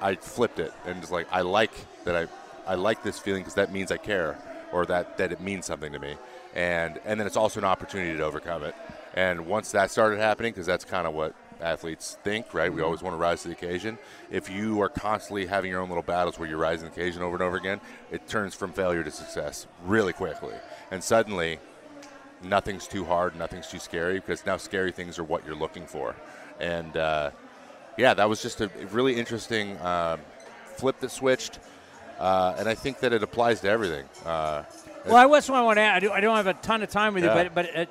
I 0.00 0.14
flipped 0.16 0.58
it 0.58 0.72
and 0.86 1.00
just 1.00 1.12
like 1.12 1.26
I 1.30 1.42
like 1.42 1.72
that 2.04 2.16
I 2.16 2.26
I 2.66 2.74
like 2.74 3.02
this 3.02 3.18
feeling 3.18 3.42
because 3.42 3.54
that 3.54 3.72
means 3.72 3.90
I 3.90 3.96
care 3.96 4.38
or 4.72 4.86
that 4.86 5.18
that 5.18 5.32
it 5.32 5.40
means 5.40 5.66
something 5.66 5.92
to 5.92 5.98
me, 5.98 6.16
and 6.54 7.00
and 7.04 7.18
then 7.18 7.26
it's 7.26 7.36
also 7.36 7.60
an 7.60 7.64
opportunity 7.64 8.16
to 8.16 8.24
overcome 8.24 8.62
it. 8.62 8.74
And 9.14 9.46
once 9.46 9.72
that 9.72 9.90
started 9.90 10.20
happening, 10.20 10.52
because 10.52 10.66
that's 10.66 10.84
kind 10.84 11.06
of 11.06 11.14
what 11.14 11.34
athletes 11.60 12.16
think, 12.22 12.54
right? 12.54 12.72
We 12.72 12.80
always 12.80 13.02
want 13.02 13.14
to 13.14 13.18
rise 13.18 13.42
to 13.42 13.48
the 13.48 13.54
occasion. 13.54 13.98
If 14.30 14.48
you 14.48 14.80
are 14.82 14.88
constantly 14.88 15.46
having 15.46 15.70
your 15.70 15.80
own 15.80 15.88
little 15.88 16.02
battles 16.02 16.38
where 16.38 16.48
you're 16.48 16.58
rising 16.58 16.88
to 16.88 16.94
the 16.94 17.00
occasion 17.00 17.22
over 17.22 17.34
and 17.34 17.42
over 17.42 17.56
again, 17.56 17.80
it 18.10 18.28
turns 18.28 18.54
from 18.54 18.72
failure 18.72 19.02
to 19.02 19.10
success 19.10 19.66
really 19.84 20.12
quickly. 20.12 20.54
And 20.90 21.02
suddenly, 21.02 21.58
nothing's 22.42 22.86
too 22.86 23.04
hard, 23.04 23.36
nothing's 23.36 23.66
too 23.66 23.78
scary 23.78 24.14
because 24.14 24.46
now 24.46 24.56
scary 24.56 24.92
things 24.92 25.18
are 25.18 25.24
what 25.24 25.44
you're 25.44 25.56
looking 25.56 25.86
for. 25.86 26.14
And 26.60 26.96
uh, 26.96 27.30
yeah, 27.96 28.14
that 28.14 28.28
was 28.28 28.42
just 28.42 28.60
a 28.60 28.70
really 28.90 29.16
interesting 29.16 29.80
um, 29.82 30.20
flip 30.76 30.98
that 31.00 31.10
switched. 31.10 31.58
Uh, 32.18 32.54
and 32.58 32.68
I 32.68 32.74
think 32.74 33.00
that 33.00 33.12
it 33.12 33.22
applies 33.22 33.60
to 33.62 33.68
everything. 33.68 34.04
Uh, 34.26 34.64
Well, 35.06 35.16
I 35.16 35.26
was 35.26 35.48
what 35.48 35.58
I 35.58 35.62
want 35.62 35.78
to 35.78 35.82
add. 35.82 35.96
I, 35.96 36.00
do, 36.00 36.12
I 36.12 36.20
don't 36.20 36.36
have 36.36 36.46
a 36.46 36.54
ton 36.54 36.82
of 36.82 36.90
time 36.90 37.14
with 37.14 37.24
Yeah. 37.24 37.42
you, 37.42 37.50
but 37.50 37.54
but 37.54 37.76
uh, 37.76 37.86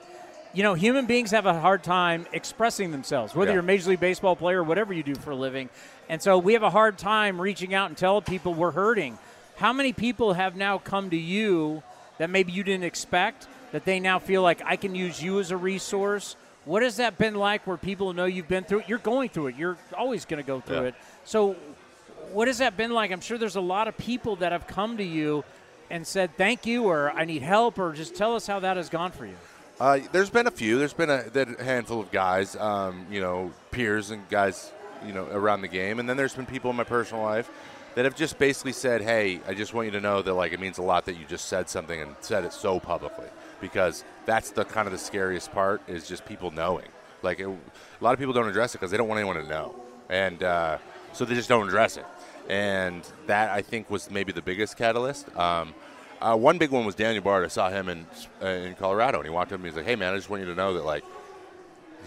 you 0.54 0.62
know, 0.64 0.74
human 0.76 1.06
beings 1.08 1.32
have 1.32 1.46
a 1.48 1.60
hard 1.60 1.84
time 1.84 2.26
expressing 2.34 2.92
themselves, 2.92 3.34
whether 3.36 3.50
Yeah. 3.52 3.56
you're 3.56 3.64
a 3.64 3.66
major 3.66 3.90
league 3.90 4.00
baseball 4.00 4.36
player 4.36 4.60
or 4.60 4.64
whatever 4.64 4.94
you 4.94 5.04
do 5.04 5.16
for 5.16 5.32
a 5.32 5.36
living. 5.36 5.70
And 6.10 6.22
so 6.22 6.38
we 6.40 6.54
have 6.54 6.64
a 6.64 6.70
hard 6.72 6.98
time 6.98 7.40
reaching 7.42 7.74
out 7.74 7.90
and 7.90 7.98
telling 7.98 8.24
people 8.24 8.54
we're 8.54 8.72
hurting. 8.72 9.18
How 9.58 9.74
many 9.74 9.94
people 9.94 10.34
have 10.34 10.56
now 10.56 10.78
come 10.80 11.10
to 11.12 11.18
you 11.18 11.84
that 12.18 12.30
maybe 12.30 12.52
you 12.52 12.64
didn't 12.64 12.84
expect 12.86 13.48
that 13.72 13.86
they 13.86 14.00
now 14.00 14.18
feel 14.20 14.42
like 14.42 14.62
I 14.66 14.76
can 14.76 14.96
use 14.96 15.22
you 15.22 15.40
as 15.40 15.52
a 15.52 15.58
resource? 15.58 16.36
What 16.66 16.84
has 16.84 16.98
that 16.98 17.18
been 17.18 17.36
like 17.36 17.66
where 17.66 17.78
people 17.78 18.14
know 18.14 18.26
you've 18.26 18.48
been 18.48 18.64
through 18.64 18.82
it? 18.82 18.90
You're 18.90 18.98
going 19.00 19.30
through 19.30 19.48
it. 19.48 19.56
You're 19.56 19.78
always 19.98 20.26
going 20.26 20.42
to 20.42 20.48
go 20.48 20.60
through 20.60 20.82
Yeah. 20.82 20.88
it. 20.90 20.96
So 21.26 21.56
what 22.32 22.48
has 22.48 22.60
that 22.60 22.78
been 22.78 22.92
like? 22.92 23.12
I'm 23.12 23.22
sure 23.22 23.38
there's 23.38 23.56
a 23.56 23.62
lot 23.62 23.88
of 23.88 23.98
people 23.98 24.36
that 24.38 24.52
have 24.52 24.68
come 24.68 24.98
to 24.98 25.04
you 25.04 25.44
and 25.90 26.06
said 26.06 26.36
thank 26.38 26.66
you 26.66 26.86
or 26.86 27.12
I 27.12 27.26
need 27.26 27.42
help 27.42 27.80
or 27.80 27.94
just 27.94 28.16
tell 28.16 28.36
us 28.36 28.46
how 28.46 28.60
that 28.60 28.78
has 28.78 28.90
gone 28.90 29.12
for 29.12 29.26
you. 29.26 29.36
Uh, 29.80 30.00
there's 30.12 30.30
been 30.30 30.46
a 30.46 30.52
few. 30.52 30.78
There's 30.78 30.94
been 30.94 31.10
a, 31.10 31.64
handful 31.64 32.02
of 32.02 32.12
guys, 32.12 32.56
um, 32.58 33.06
you 33.10 33.22
know, 33.22 33.52
peers 33.72 34.12
and 34.12 34.28
guys, 34.30 34.72
you 35.06 35.14
know, 35.14 35.26
around 35.32 35.62
the 35.62 35.70
game, 35.70 36.00
and 36.00 36.10
then 36.10 36.18
there's 36.18 36.36
been 36.36 36.46
people 36.46 36.70
in 36.70 36.76
my 36.76 36.84
personal 36.84 37.24
life 37.24 37.50
that 37.96 38.04
have 38.04 38.14
just 38.14 38.38
basically 38.38 38.74
said, 38.74 39.02
"Hey, 39.02 39.40
I 39.48 39.54
just 39.54 39.74
want 39.74 39.86
you 39.86 39.92
to 39.94 40.02
know 40.02 40.22
that 40.22 40.34
like 40.34 40.52
it 40.52 40.60
means 40.60 40.80
a 40.80 40.82
lot 40.82 41.06
that 41.06 41.16
you 41.18 41.24
just 41.26 41.46
said 41.46 41.70
something 41.70 42.00
and 42.00 42.14
said 42.20 42.44
it 42.44 42.52
so 42.52 42.78
publicly," 42.78 43.28
because 43.62 44.04
that's 44.30 44.52
the 44.52 44.64
kind 44.66 44.86
of 44.88 44.92
the 44.92 44.98
scariest 45.00 45.52
part 45.52 45.82
is 45.88 46.08
just 46.08 46.24
people 46.26 46.52
knowing. 46.52 46.86
Like 47.24 47.40
it, 47.40 47.48
a 47.48 48.04
lot 48.04 48.14
of 48.14 48.20
people 48.20 48.34
don't 48.34 48.48
address 48.48 48.76
it 48.76 48.78
because 48.78 48.92
they 48.92 48.98
don't 48.98 49.08
want 49.08 49.20
anyone 49.20 49.36
to 49.44 49.48
know, 49.50 49.76
and 50.10 50.42
uh, 50.44 50.78
so 51.14 51.26
they 51.26 51.36
just 51.36 51.50
don't 51.50 51.68
address 51.68 51.98
it. 51.98 52.06
And 52.48 53.02
that 53.28 53.50
I 53.50 53.62
think 53.62 53.90
was 53.90 54.10
maybe 54.10 54.32
the 54.32 54.42
biggest 54.42 54.78
catalyst. 54.78 55.36
Um, 55.36 55.74
uh, 56.22 56.36
one 56.36 56.58
big 56.58 56.70
one 56.72 56.86
was 56.86 56.96
Daniel 56.96 57.24
Bard. 57.24 57.44
I 57.44 57.48
saw 57.48 57.70
him 57.70 57.90
in 57.90 58.06
uh, 58.42 58.48
in 58.48 58.76
Colorado, 58.76 59.18
and 59.20 59.26
he 59.26 59.32
walked 59.32 59.52
up 59.52 59.60
to 59.60 59.64
me. 59.64 59.70
And 59.70 59.76
he's 59.76 59.78
like, 59.78 59.86
"Hey, 59.86 59.96
man, 59.96 60.14
I 60.14 60.18
just 60.18 60.30
want 60.30 60.42
you 60.44 60.50
to 60.50 60.56
know 60.56 60.74
that 60.76 60.86
like." 60.86 61.04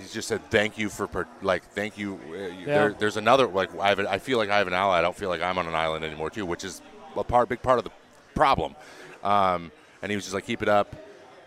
He 0.01 0.09
just 0.09 0.27
said 0.27 0.40
thank 0.51 0.78
you 0.78 0.89
for 0.89 1.07
per- 1.07 1.28
like 1.43 1.62
thank 1.73 1.99
you. 1.99 2.19
Uh, 2.31 2.35
you- 2.35 2.40
Yeah. 2.61 2.65
there, 2.66 2.93
there's 2.99 3.19
another 3.19 3.47
like 3.47 3.78
I 3.78 3.89
have 3.90 3.99
a, 3.99 4.11
I 4.11 4.19
feel 4.19 4.39
like 4.39 4.49
I 4.49 4.57
have 4.59 4.66
an 4.66 4.73
ally. 4.73 4.99
I 4.99 5.03
don't 5.03 5.15
feel 5.16 5.28
like 5.28 5.43
I'm 5.43 5.59
on 5.59 5.66
an 5.66 5.74
island 5.74 6.03
anymore 6.05 6.31
too, 6.31 6.47
which 6.47 6.65
is 6.65 6.81
a 7.15 7.23
part 7.23 7.51
big 7.51 7.61
part 7.61 7.77
of 7.78 7.85
the 7.85 7.90
problem. 8.35 8.74
Um, 9.23 9.70
and 10.01 10.11
he 10.11 10.16
was 10.16 10.24
just 10.24 10.35
like 10.35 10.47
keep 10.47 10.62
it 10.62 10.69
up. 10.69 10.97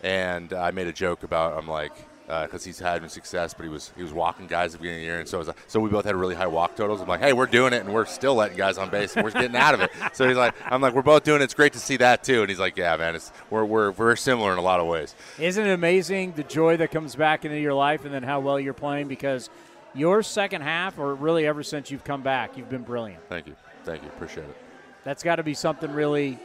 And 0.06 0.53
I 0.53 0.69
made 0.69 0.86
a 0.86 0.94
joke 0.94 1.23
about 1.23 1.57
I'm 1.57 1.68
like 1.68 1.91
uh, 2.30 2.45
because 2.45 2.64
he's 2.64 2.77
having 2.77 3.10
success, 3.10 3.56
but 3.56 3.64
he 3.64 3.69
was 3.69 3.91
he 3.95 4.03
was 4.03 4.14
walking 4.14 4.45
guys 4.45 4.76
at 4.76 4.80
the 4.80 4.84
beginning 4.84 4.99
of 4.99 5.02
the 5.02 5.06
year, 5.07 5.19
and 5.19 5.27
so 5.27 5.40
was 5.40 5.49
so 5.65 5.80
we 5.80 5.90
both 5.90 6.06
had 6.06 6.15
really 6.15 6.36
high 6.36 6.45
walk 6.45 6.76
totals. 6.76 7.02
I'm 7.02 7.07
like, 7.07 7.22
hey, 7.22 7.34
we're 7.34 7.48
doing 7.48 7.73
it, 7.73 7.82
and 7.82 7.91
we're 7.91 8.06
still 8.06 8.36
letting 8.36 8.56
guys 8.56 8.77
on 8.77 8.91
base, 8.91 9.15
and 9.15 9.23
we're 9.23 9.32
getting 9.32 9.56
out 9.56 9.73
of 9.73 9.82
it. 9.82 9.91
So 10.14 10.27
he's 10.27 10.38
like, 10.38 10.53
I'm 10.64 10.80
like, 10.80 10.94
we're 10.94 11.02
both 11.02 11.23
doing 11.23 11.41
it. 11.41 11.45
It's 11.45 11.56
great 11.56 11.73
to 11.73 11.80
see 11.80 11.98
that 11.98 12.23
too. 12.23 12.41
And 12.41 12.49
he's 12.49 12.60
like, 12.60 12.77
yeah, 12.77 12.95
man, 12.98 13.15
it's 13.15 13.32
we're 13.49 13.65
we're 13.65 13.91
we're 13.91 14.15
similar 14.15 14.53
in 14.53 14.60
a 14.60 14.61
lot 14.61 14.80
of 14.80 14.86
ways. 14.86 15.15
Isn't 15.40 15.65
it 15.65 15.72
amazing 15.72 16.34
the 16.34 16.44
joy 16.44 16.77
that 16.77 16.91
comes 16.91 17.15
back 17.15 17.44
into 17.44 17.60
your 17.60 17.73
life 17.73 18.06
and 18.06 18.14
then 18.14 18.22
how 18.22 18.40
well 18.40 18.60
you're 18.60 18.76
playing 18.76 19.07
because 19.07 19.49
your 19.95 20.22
second 20.22 20.61
half 20.61 20.99
or 20.99 21.15
really 21.15 21.48
ever 21.48 21.64
since 21.64 21.90
you've 21.90 22.03
come 22.03 22.22
back, 22.22 22.57
you've 22.57 22.69
been 22.69 22.84
brilliant. 22.84 23.27
Thank 23.27 23.48
you, 23.48 23.56
thank 23.84 24.03
you, 24.03 24.10
appreciate 24.10 24.44
it. 24.44 24.57
That's 25.03 25.23
got 25.23 25.38
to 25.38 25.44
be 25.44 25.56
something 25.56 25.91
really 25.91 26.40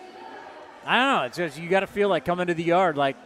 I 0.87 0.97
don't 0.97 1.16
know, 1.16 1.27
it's 1.27 1.37
just 1.37 1.59
you 1.59 1.69
got 1.69 1.81
to 1.81 1.87
feel 1.87 2.09
like 2.09 2.24
coming 2.24 2.47
to 2.47 2.55
the 2.55 2.65
yard 2.65 2.97
like 2.97 3.16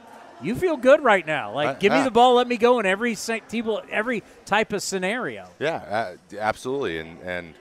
you 0.45 0.55
feel 0.55 0.77
good 0.77 1.03
right 1.03 1.27
now. 1.27 1.53
Like, 1.53 1.69
Uh, 1.69 1.73
give 1.75 1.93
me 1.93 1.99
yeah. 1.99 2.05
the 2.05 2.11
ball, 2.11 2.35
let 2.35 2.47
me 2.47 2.57
go 2.57 2.79
in 2.81 2.87
every 2.87 3.17
people, 3.51 3.83
every 3.91 4.23
type 4.45 4.73
of 4.73 4.83
scenario. 4.83 5.49
Yeah, 5.59 5.77
uh, 5.77 6.37
absolutely, 6.39 6.99
and 6.99 7.19
and 7.23 7.55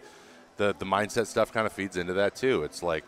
the 0.58 0.76
the 0.78 0.86
mindset 0.86 1.28
stuff 1.28 1.52
kind 1.52 1.66
of 1.66 1.74
feeds 1.74 1.98
into 1.98 2.14
that 2.14 2.36
too. 2.36 2.64
It's 2.64 2.84
like 2.84 3.04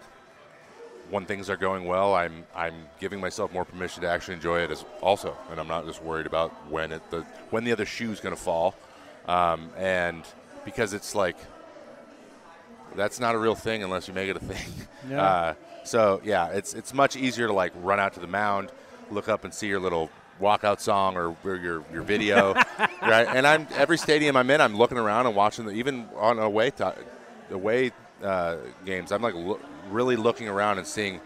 when 1.12 1.26
things 1.26 1.50
are 1.50 1.58
going 1.58 1.86
well, 1.86 2.16
I'm 2.16 2.46
I'm 2.56 2.74
giving 3.00 3.20
myself 3.20 3.54
more 3.54 3.66
permission 3.66 4.02
to 4.02 4.10
actually 4.10 4.36
enjoy 4.36 4.62
it 4.62 4.72
as 4.72 4.84
also, 5.02 5.36
and 5.52 5.60
I'm 5.60 5.68
not 5.68 5.86
just 5.86 6.02
worried 6.02 6.26
about 6.26 6.52
when 6.72 6.92
it 6.92 7.02
the 7.12 7.22
when 7.52 7.64
the 7.64 7.72
other 7.72 7.86
shoe's 7.86 8.20
going 8.20 8.36
to 8.36 8.42
fall, 8.42 8.74
um, 9.28 9.70
and 9.78 10.24
because 10.64 10.94
it's 10.94 11.14
like 11.14 11.38
that's 12.96 13.20
not 13.20 13.36
a 13.36 13.38
real 13.38 13.56
thing 13.56 13.84
unless 13.84 14.08
you 14.08 14.14
make 14.14 14.30
it 14.30 14.38
a 14.38 14.40
thing. 14.54 14.72
Yeah. 15.10 15.22
Uh, 15.24 15.54
so 15.84 16.22
yeah, 16.24 16.48
it's 16.50 16.74
it's 16.74 16.94
much 16.94 17.16
easier 17.16 17.48
to 17.48 17.54
like 17.54 17.74
run 17.76 18.00
out 18.00 18.14
to 18.14 18.20
the 18.20 18.28
mound, 18.28 18.72
look 19.12 19.30
up 19.30 19.44
and 19.44 19.54
see 19.54 19.68
your 19.68 19.80
little 19.80 20.10
walkout 20.42 20.80
song 20.80 21.16
or, 21.16 21.36
or 21.44 21.56
your 21.56 21.84
your 21.92 22.04
video, 22.04 22.54
right? 23.02 23.28
And 23.28 23.48
I'm 23.48 23.68
every 23.76 23.98
stadium 23.98 24.36
I'm 24.36 24.50
in, 24.50 24.62
I'm 24.62 24.76
looking 24.76 24.98
around 24.98 25.28
and 25.28 25.36
watching 25.36 25.66
the 25.66 25.72
even 25.72 26.08
on 26.16 26.40
away 26.40 26.72
away 27.52 27.92
uh, 28.24 28.58
games. 28.86 29.12
I'm 29.12 29.22
like 29.22 29.36
lo- 29.36 29.60
really 29.90 30.16
looking 30.16 30.48
around 30.48 30.78
and 30.78 30.88
seeing 30.88 31.22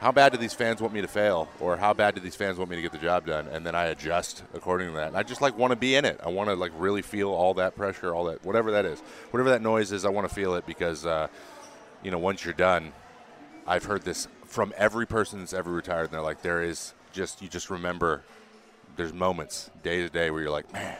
how 0.00 0.10
bad 0.10 0.32
do 0.32 0.38
these 0.38 0.54
fans 0.54 0.80
want 0.80 0.94
me 0.94 1.02
to 1.02 1.08
fail, 1.08 1.46
or 1.60 1.76
how 1.76 1.92
bad 1.92 2.14
do 2.14 2.22
these 2.22 2.34
fans 2.34 2.56
want 2.56 2.70
me 2.70 2.76
to 2.76 2.82
get 2.82 2.90
the 2.90 2.98
job 2.98 3.26
done, 3.26 3.46
and 3.48 3.66
then 3.66 3.74
I 3.74 3.86
adjust 3.86 4.42
according 4.54 4.88
to 4.88 4.94
that. 4.94 5.08
And 5.08 5.16
I 5.16 5.22
just 5.22 5.42
like 5.42 5.58
want 5.58 5.72
to 5.72 5.76
be 5.76 5.94
in 5.94 6.06
it. 6.06 6.18
I 6.24 6.30
want 6.30 6.48
to 6.48 6.54
like 6.54 6.72
really 6.76 7.02
feel 7.02 7.28
all 7.28 7.52
that 7.54 7.76
pressure, 7.76 8.14
all 8.14 8.24
that 8.24 8.44
whatever 8.44 8.70
that 8.72 8.86
is, 8.86 9.00
whatever 9.30 9.50
that 9.50 9.60
noise 9.60 9.92
is. 9.92 10.06
I 10.06 10.08
want 10.08 10.26
to 10.26 10.34
feel 10.34 10.54
it 10.54 10.64
because 10.66 11.04
uh, 11.04 11.28
you 12.02 12.10
know 12.10 12.18
once 12.18 12.44
you're 12.44 12.54
done, 12.54 12.92
I've 13.66 13.84
heard 13.84 14.02
this 14.02 14.26
from 14.46 14.72
every 14.76 15.06
person 15.06 15.40
that's 15.40 15.52
ever 15.52 15.70
retired, 15.70 16.04
and 16.04 16.12
they're 16.12 16.22
like, 16.22 16.40
there 16.40 16.62
is 16.62 16.94
just 17.12 17.42
you 17.42 17.48
just 17.48 17.70
remember. 17.70 18.22
There's 18.96 19.12
moments 19.14 19.70
day 19.82 20.02
to 20.02 20.08
day 20.08 20.30
where 20.30 20.42
you're 20.42 20.50
like, 20.50 20.70
man, 20.72 20.96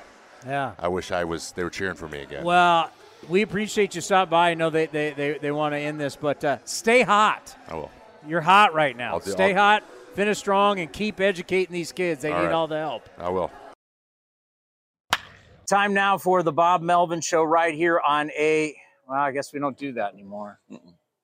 Yeah. 0.47 0.73
I 0.79 0.89
wish 0.89 1.11
I 1.13 1.25
was. 1.25 1.53
They 1.53 1.65
were 1.65 1.71
cheering 1.71 1.97
for 1.97 2.09
me 2.09 2.21
again. 2.21 2.45
Well, 2.45 2.91
we 3.29 3.43
appreciate 3.43 3.95
you 3.95 4.01
stopping 4.01 4.31
by. 4.31 4.51
I 4.51 4.55
know 4.55 4.71
they, 4.71 4.87
they, 4.87 5.11
they, 5.11 5.39
they 5.39 5.51
want 5.51 5.75
to 5.75 5.79
end 5.79 6.01
this, 6.01 6.17
but 6.17 6.43
uh, 6.45 6.59
stay 6.65 7.03
hot. 7.03 7.55
I 7.69 7.75
will. 7.75 7.91
You're 8.27 8.41
hot 8.41 8.73
right 8.73 8.97
now. 8.97 9.15
I'll 9.15 9.21
do- 9.21 9.33
stay 9.33 9.51
I'll- 9.55 9.81
hot, 9.81 9.83
finish 10.15 10.39
strong, 10.39 10.79
and 10.79 10.91
keep 10.91 11.21
educating 11.21 11.73
these 11.75 11.93
kids. 11.93 12.23
They 12.23 12.31
All 12.33 12.39
need 12.41 12.47
right. 12.47 12.55
all 12.55 12.67
the 12.69 12.79
help. 12.79 13.09
I 13.19 13.29
will. 13.29 13.51
Time 15.69 15.95
now 15.95 16.19
for 16.19 16.43
the 16.43 16.53
Bob 16.53 16.83
Melvin 16.83 17.21
Show 17.21 17.43
right 17.45 17.75
here 17.75 18.01
on 18.07 18.31
a. 18.31 18.75
Well, 19.09 19.21
I 19.21 19.33
guess 19.33 19.53
we 19.53 19.61
don't 19.61 19.77
do 19.77 19.93
that 19.95 20.13
anymore. 20.15 20.59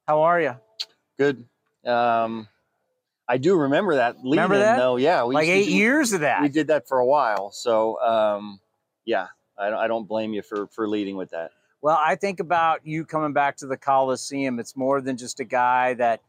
How 0.06 0.22
are 0.22 0.40
you? 0.40 0.56
Good. 1.18 1.44
Um, 1.84 2.48
I 3.28 3.38
do 3.38 3.56
remember 3.56 3.96
that. 3.96 4.24
Lead 4.24 4.30
Remember 4.30 4.58
that? 4.58 4.76
Though, 4.76 4.96
yeah, 4.96 5.22
Like 5.22 5.46
used 5.46 5.56
eight 5.56 5.70
do- 5.70 5.76
years 5.76 6.12
of 6.12 6.20
that. 6.20 6.42
We 6.42 6.48
did 6.48 6.68
that 6.68 6.86
for 6.86 6.98
a 6.98 7.06
while. 7.06 7.50
So, 7.50 8.00
um, 8.00 8.60
yeah, 9.04 9.28
I 9.58 9.70
don't, 9.70 9.78
I 9.78 9.88
don't 9.88 10.06
blame 10.06 10.32
you 10.32 10.42
for 10.42 10.66
for 10.68 10.88
leading 10.88 11.16
with 11.16 11.30
that. 11.30 11.50
Well, 11.82 11.98
I 12.02 12.16
think 12.16 12.40
about 12.40 12.86
you 12.86 13.04
coming 13.04 13.32
back 13.32 13.56
to 13.58 13.66
the 13.66 13.76
Coliseum. 13.76 14.58
It's 14.58 14.76
more 14.76 15.00
than 15.00 15.16
just 15.16 15.40
a 15.40 15.44
guy 15.44 15.94
that 15.94 16.20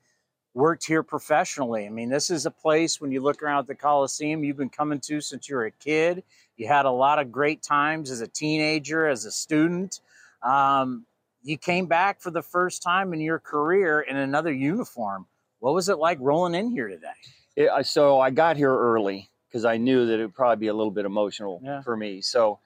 worked 0.53 0.85
here 0.85 1.03
professionally. 1.03 1.85
I 1.85 1.89
mean, 1.89 2.09
this 2.09 2.29
is 2.29 2.45
a 2.45 2.51
place 2.51 2.99
when 2.99 3.11
you 3.11 3.21
look 3.21 3.43
around 3.43 3.59
at 3.59 3.67
the 3.67 3.75
Coliseum 3.75 4.43
you've 4.43 4.57
been 4.57 4.69
coming 4.69 4.99
to 5.01 5.21
since 5.21 5.47
you 5.47 5.55
were 5.55 5.65
a 5.65 5.71
kid. 5.71 6.23
You 6.57 6.67
had 6.67 6.85
a 6.85 6.91
lot 6.91 7.19
of 7.19 7.31
great 7.31 7.61
times 7.61 8.09
as 8.09 8.21
a 8.21 8.27
teenager, 8.27 9.07
as 9.07 9.25
a 9.25 9.31
student. 9.31 10.01
Um, 10.41 11.05
you 11.43 11.57
came 11.57 11.85
back 11.85 12.19
for 12.21 12.31
the 12.31 12.41
first 12.41 12.81
time 12.81 13.13
in 13.13 13.21
your 13.21 13.39
career 13.39 14.01
in 14.01 14.17
another 14.17 14.51
uniform. 14.51 15.27
What 15.59 15.73
was 15.73 15.89
it 15.89 15.97
like 15.97 16.17
rolling 16.21 16.55
in 16.55 16.71
here 16.71 16.87
today? 16.87 17.07
It, 17.55 17.85
so 17.85 18.19
I 18.19 18.29
got 18.29 18.57
here 18.57 18.73
early, 18.75 19.29
because 19.47 19.65
I 19.65 19.77
knew 19.77 20.05
that 20.05 20.19
it 20.19 20.21
would 20.23 20.35
probably 20.35 20.57
be 20.65 20.67
a 20.67 20.73
little 20.73 20.91
bit 20.91 21.05
emotional 21.05 21.59
Yeah. 21.63 21.81
for 21.81 21.97
me. 21.97 22.21
So 22.21 22.59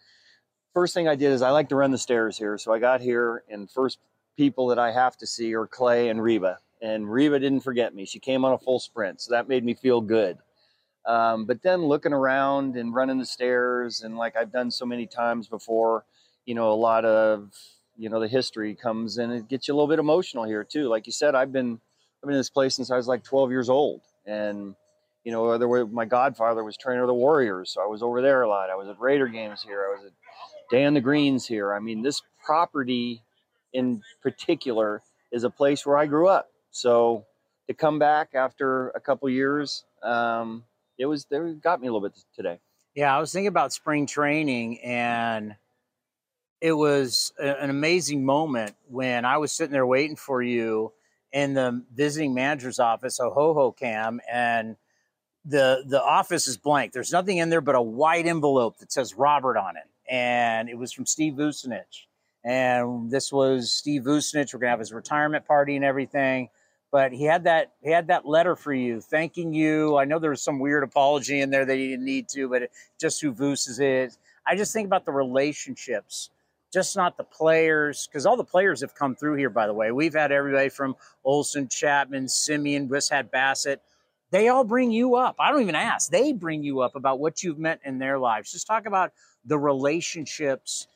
first 0.73 0.93
thing 0.93 1.07
I 1.07 1.15
did 1.15 1.31
is 1.31 1.41
I 1.41 1.51
like 1.51 1.69
to 1.69 1.75
run 1.75 1.91
the 1.91 1.97
stairs 1.97 2.37
here. 2.37 2.57
So 2.57 2.73
I 2.73 2.79
got 2.79 3.01
here 3.01 3.43
and 3.49 3.69
first 3.71 3.99
people 4.37 4.67
that 4.67 4.79
I 4.79 4.91
have 4.91 5.17
to 5.17 5.27
see 5.27 5.53
are 5.53 5.67
Clay 5.67 6.09
and 6.09 6.21
Reba. 6.21 6.59
And 6.81 7.09
Reba 7.11 7.39
didn't 7.39 7.61
forget 7.61 7.93
me. 7.93 8.05
She 8.05 8.19
came 8.19 8.43
on 8.43 8.53
a 8.53 8.57
full 8.57 8.79
sprint. 8.79 9.21
So 9.21 9.31
that 9.31 9.47
made 9.47 9.63
me 9.63 9.73
feel 9.75 10.01
good. 10.01 10.37
Um, 11.05 11.45
but 11.45 11.61
then 11.61 11.85
looking 11.85 12.13
around 12.13 12.75
and 12.75 12.93
running 12.93 13.17
the 13.17 13.25
stairs 13.25 14.01
and 14.01 14.17
like 14.17 14.35
I've 14.35 14.51
done 14.51 14.69
so 14.71 14.85
many 14.85 15.07
times 15.07 15.47
before, 15.47 16.05
you 16.45 16.55
know, 16.55 16.71
a 16.71 16.75
lot 16.75 17.05
of, 17.05 17.53
you 17.97 18.09
know, 18.09 18.19
the 18.19 18.27
history 18.27 18.75
comes 18.75 19.17
and 19.17 19.31
it 19.31 19.47
gets 19.47 19.67
you 19.67 19.73
a 19.73 19.75
little 19.75 19.87
bit 19.87 19.99
emotional 19.99 20.43
here 20.43 20.63
too. 20.63 20.87
Like 20.87 21.05
you 21.05 21.13
said, 21.13 21.35
I've 21.35 21.51
been, 21.51 21.79
I've 22.21 22.27
been 22.27 22.35
in 22.35 22.39
this 22.39 22.51
place 22.51 22.75
since 22.75 22.91
I 22.91 22.97
was 22.97 23.07
like 23.07 23.23
12 23.23 23.49
years 23.49 23.69
old. 23.69 24.01
And, 24.27 24.75
you 25.23 25.31
know, 25.31 25.57
there 25.57 25.67
were, 25.67 25.87
my 25.87 26.05
godfather 26.05 26.63
was 26.63 26.77
trainer 26.77 27.01
of 27.01 27.07
the 27.07 27.15
Warriors. 27.15 27.71
So 27.71 27.81
I 27.81 27.87
was 27.87 28.03
over 28.03 28.21
there 28.21 28.43
a 28.43 28.47
lot. 28.47 28.69
I 28.69 28.75
was 28.75 28.87
at 28.87 28.99
Raider 28.99 29.27
games 29.27 29.63
here. 29.63 29.87
I 29.89 29.95
was 29.97 30.05
at 30.05 30.11
Day 30.69 30.85
on 30.85 30.93
the 30.93 31.01
Greens 31.01 31.47
here. 31.47 31.73
I 31.73 31.79
mean, 31.79 32.03
this 32.03 32.21
property 32.45 33.23
in 33.73 34.03
particular 34.21 35.01
is 35.31 35.43
a 35.43 35.49
place 35.49 35.83
where 35.83 35.97
I 35.97 36.05
grew 36.05 36.27
up. 36.27 36.51
So 36.69 37.25
to 37.67 37.73
come 37.73 37.97
back 37.97 38.35
after 38.35 38.89
a 38.89 38.99
couple 38.99 39.27
years, 39.29 39.83
um, 40.03 40.63
it 40.97 41.07
was 41.07 41.25
there 41.25 41.51
got 41.53 41.81
me 41.81 41.87
a 41.87 41.91
little 41.91 42.07
bit 42.07 42.17
today. 42.35 42.59
Yeah, 42.93 43.15
I 43.15 43.19
was 43.19 43.31
thinking 43.31 43.47
about 43.47 43.73
spring 43.73 44.05
training, 44.05 44.79
and 44.81 45.55
it 46.59 46.73
was 46.73 47.33
an 47.39 47.69
amazing 47.69 48.25
moment 48.25 48.75
when 48.89 49.25
I 49.25 49.37
was 49.37 49.51
sitting 49.51 49.71
there 49.71 49.85
waiting 49.85 50.15
for 50.15 50.43
you 50.43 50.91
in 51.33 51.53
the 51.53 51.83
visiting 51.93 52.33
manager's 52.33 52.79
office, 52.79 53.19
a 53.19 53.23
Hohokam, 53.23 54.19
and 54.31 54.75
the 55.45 55.83
the 55.87 56.01
office 56.01 56.47
is 56.47 56.57
blank. 56.57 56.93
There's 56.93 57.11
nothing 57.11 57.37
in 57.37 57.49
there 57.49 57.61
but 57.61 57.75
a 57.75 57.81
white 57.81 58.27
envelope 58.27 58.77
that 58.77 58.91
says 58.91 59.15
Robert 59.15 59.57
on 59.57 59.75
it, 59.77 59.89
and 60.09 60.69
it 60.69 60.77
was 60.77 60.91
from 60.91 61.05
Steve 61.05 61.33
Vucinich. 61.33 62.05
And 62.43 63.11
this 63.11 63.31
was 63.31 63.71
Steve 63.71 64.03
Vucinich. 64.03 64.53
We're 64.53 64.59
gonna 64.59 64.71
have 64.71 64.79
his 64.79 64.93
retirement 64.93 65.45
party 65.45 65.75
and 65.75 65.85
everything. 65.85 66.49
But 66.91 67.13
he 67.13 67.23
had 67.23 67.45
that 67.45 67.71
he 67.81 67.89
had 67.89 68.07
that 68.07 68.25
letter 68.25 68.55
for 68.55 68.73
you, 68.73 68.99
thanking 68.99 69.53
you. 69.53 69.97
I 69.97 70.05
know 70.05 70.19
there 70.19 70.31
was 70.31 70.41
some 70.41 70.59
weird 70.59 70.83
apology 70.83 71.39
in 71.39 71.49
there 71.49 71.65
that 71.65 71.77
he 71.77 71.89
didn't 71.89 72.05
need 72.05 72.27
to, 72.29 72.49
but 72.49 72.63
it, 72.63 72.71
just 72.99 73.21
who 73.21 73.31
Voos 73.31 73.79
is. 73.79 74.17
I 74.45 74.55
just 74.55 74.73
think 74.73 74.87
about 74.87 75.05
the 75.05 75.11
relationships, 75.11 76.29
just 76.71 76.95
not 76.95 77.17
the 77.17 77.23
players, 77.23 78.07
because 78.07 78.25
all 78.25 78.37
the 78.37 78.43
players 78.43 78.81
have 78.81 78.95
come 78.95 79.15
through 79.15 79.35
here. 79.35 79.49
By 79.49 79.67
the 79.67 79.73
way, 79.73 79.91
we've 79.91 80.13
had 80.13 80.31
everybody 80.31 80.69
from 80.69 80.95
Olson, 81.23 81.67
Chapman, 81.67 82.25
Semien, 82.25 82.89
just 82.89 83.11
had 83.11 83.31
Bassitt. 83.31 83.77
They 84.31 84.47
all 84.47 84.63
bring 84.63 84.91
you 84.91 85.15
up. 85.15 85.35
I 85.39 85.51
don't 85.51 85.61
even 85.61 85.75
ask. 85.75 86.09
They 86.09 86.31
bring 86.31 86.63
you 86.63 86.79
up 86.79 86.95
about 86.95 87.19
what 87.19 87.43
you've 87.43 87.59
meant 87.59 87.81
in 87.83 87.99
their 87.99 88.17
lives. 88.17 88.51
Just 88.51 88.65
talk 88.65 88.85
about 88.85 89.11
the 89.43 89.59
relationships 89.59 90.87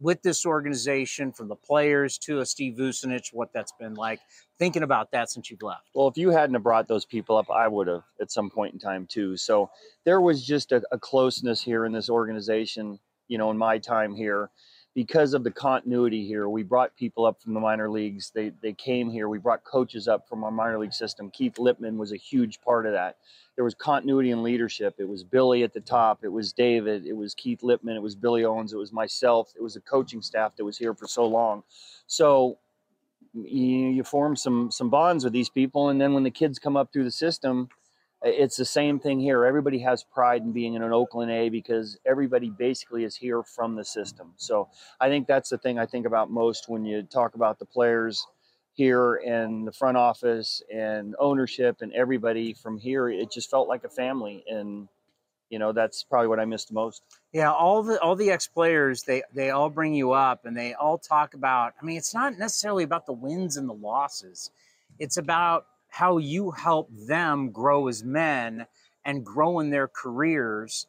with 0.00 0.22
this 0.22 0.46
organization, 0.46 1.30
from 1.30 1.46
the 1.46 1.54
players 1.54 2.16
to 2.16 2.40
a 2.40 2.46
Steve 2.46 2.74
Vucinich, 2.74 3.34
what 3.34 3.52
that's 3.52 3.72
been 3.72 3.94
like. 3.94 4.18
Thinking 4.58 4.82
about 4.82 5.10
that 5.12 5.30
since 5.30 5.50
you've 5.50 5.62
left. 5.62 5.90
Well, 5.94 6.08
if 6.08 6.16
you 6.16 6.30
hadn't 6.30 6.54
have 6.54 6.62
brought 6.62 6.88
those 6.88 7.04
people 7.04 7.36
up, 7.36 7.50
I 7.50 7.68
would 7.68 7.86
have 7.86 8.02
at 8.20 8.32
some 8.32 8.50
point 8.50 8.72
in 8.72 8.80
time 8.80 9.06
too. 9.06 9.36
So 9.36 9.70
there 10.04 10.20
was 10.20 10.44
just 10.44 10.72
a, 10.72 10.82
a 10.90 10.98
closeness 10.98 11.62
here 11.62 11.84
in 11.84 11.92
this 11.92 12.08
organization, 12.08 12.98
you 13.28 13.38
know, 13.38 13.50
in 13.50 13.58
my 13.58 13.78
time 13.78 14.14
here, 14.14 14.50
because 14.94 15.34
of 15.34 15.44
the 15.44 15.50
continuity 15.50 16.26
here. 16.26 16.48
We 16.48 16.62
brought 16.62 16.96
people 16.96 17.24
up 17.24 17.40
from 17.40 17.54
the 17.54 17.60
minor 17.60 17.90
leagues. 17.90 18.30
They 18.34 18.52
they 18.62 18.72
came 18.72 19.10
here. 19.10 19.28
We 19.28 19.38
brought 19.38 19.64
coaches 19.64 20.08
up 20.08 20.28
from 20.28 20.42
our 20.44 20.50
minor 20.50 20.78
league 20.78 20.92
system. 20.92 21.30
Keith 21.30 21.54
Lieppman 21.54 21.96
was 21.96 22.12
a 22.12 22.16
huge 22.16 22.60
part 22.60 22.86
of 22.86 22.92
that. 22.92 23.16
There 23.56 23.64
was 23.64 23.74
continuity 23.74 24.30
in 24.30 24.42
leadership. 24.42 24.96
It 24.98 25.08
was 25.08 25.22
Billy 25.22 25.62
at 25.62 25.72
the 25.72 25.80
top. 25.80 26.24
It 26.24 26.32
was 26.32 26.52
David. 26.52 27.06
It 27.06 27.16
was 27.16 27.34
Keith 27.34 27.60
Lieppman. 27.62 27.96
It 27.96 28.02
was 28.02 28.14
Billy 28.14 28.44
Owens. 28.44 28.72
It 28.72 28.78
was 28.78 28.92
myself. 28.92 29.52
It 29.56 29.62
was 29.62 29.74
the 29.74 29.80
coaching 29.80 30.22
staff 30.22 30.56
that 30.56 30.64
was 30.64 30.78
here 30.78 30.94
for 30.94 31.06
so 31.06 31.26
long. 31.26 31.62
So 32.06 32.58
you, 33.34 33.90
you 33.90 34.04
form 34.04 34.34
some 34.36 34.70
some 34.70 34.90
bonds 34.90 35.24
with 35.24 35.32
these 35.32 35.48
people 35.48 35.88
and 35.90 36.00
then 36.00 36.14
when 36.14 36.24
the 36.24 36.30
kids 36.30 36.58
come 36.58 36.76
up 36.76 36.92
through 36.92 37.04
the 37.04 37.10
system 37.10 37.68
it's 38.22 38.56
the 38.56 38.64
same 38.64 38.98
thing 38.98 39.18
here 39.18 39.44
everybody 39.44 39.78
has 39.78 40.04
pride 40.04 40.42
in 40.42 40.52
being 40.52 40.74
in 40.74 40.82
an 40.82 40.92
oakland 40.92 41.30
a 41.30 41.48
because 41.48 41.98
everybody 42.06 42.50
basically 42.50 43.04
is 43.04 43.16
here 43.16 43.42
from 43.42 43.74
the 43.74 43.84
system 43.84 44.32
so 44.36 44.68
i 45.00 45.08
think 45.08 45.26
that's 45.26 45.50
the 45.50 45.58
thing 45.58 45.78
i 45.78 45.86
think 45.86 46.06
about 46.06 46.30
most 46.30 46.68
when 46.68 46.84
you 46.84 47.02
talk 47.02 47.34
about 47.34 47.58
the 47.58 47.64
players 47.64 48.26
here 48.74 49.16
and 49.16 49.66
the 49.66 49.72
front 49.72 49.96
office 49.96 50.62
and 50.72 51.14
ownership 51.18 51.78
and 51.80 51.92
everybody 51.92 52.52
from 52.52 52.78
here 52.78 53.08
it 53.08 53.30
just 53.30 53.50
felt 53.50 53.68
like 53.68 53.84
a 53.84 53.88
family 53.88 54.44
and 54.48 54.88
you 55.48 55.58
know 55.58 55.72
that's 55.72 56.04
probably 56.04 56.28
what 56.28 56.38
i 56.40 56.44
missed 56.44 56.72
most 56.72 57.02
Yeah, 57.32 57.52
all 57.52 57.82
the 57.82 58.00
all 58.00 58.16
the 58.16 58.30
ex 58.30 58.48
players 58.48 59.04
they 59.04 59.22
they 59.32 59.50
all 59.50 59.70
bring 59.70 59.94
you 59.94 60.12
up 60.12 60.46
and 60.46 60.56
they 60.56 60.74
all 60.74 60.98
talk 60.98 61.34
about. 61.34 61.74
I 61.80 61.84
mean, 61.84 61.96
it's 61.96 62.14
not 62.14 62.38
necessarily 62.38 62.82
about 62.82 63.06
the 63.06 63.12
wins 63.12 63.56
and 63.56 63.68
the 63.68 63.74
losses. 63.74 64.50
It's 64.98 65.16
about 65.16 65.66
how 65.90 66.18
you 66.18 66.50
help 66.50 66.88
them 67.06 67.50
grow 67.50 67.88
as 67.88 68.02
men 68.02 68.66
and 69.04 69.24
grow 69.24 69.60
in 69.60 69.70
their 69.70 69.88
careers. 69.88 70.86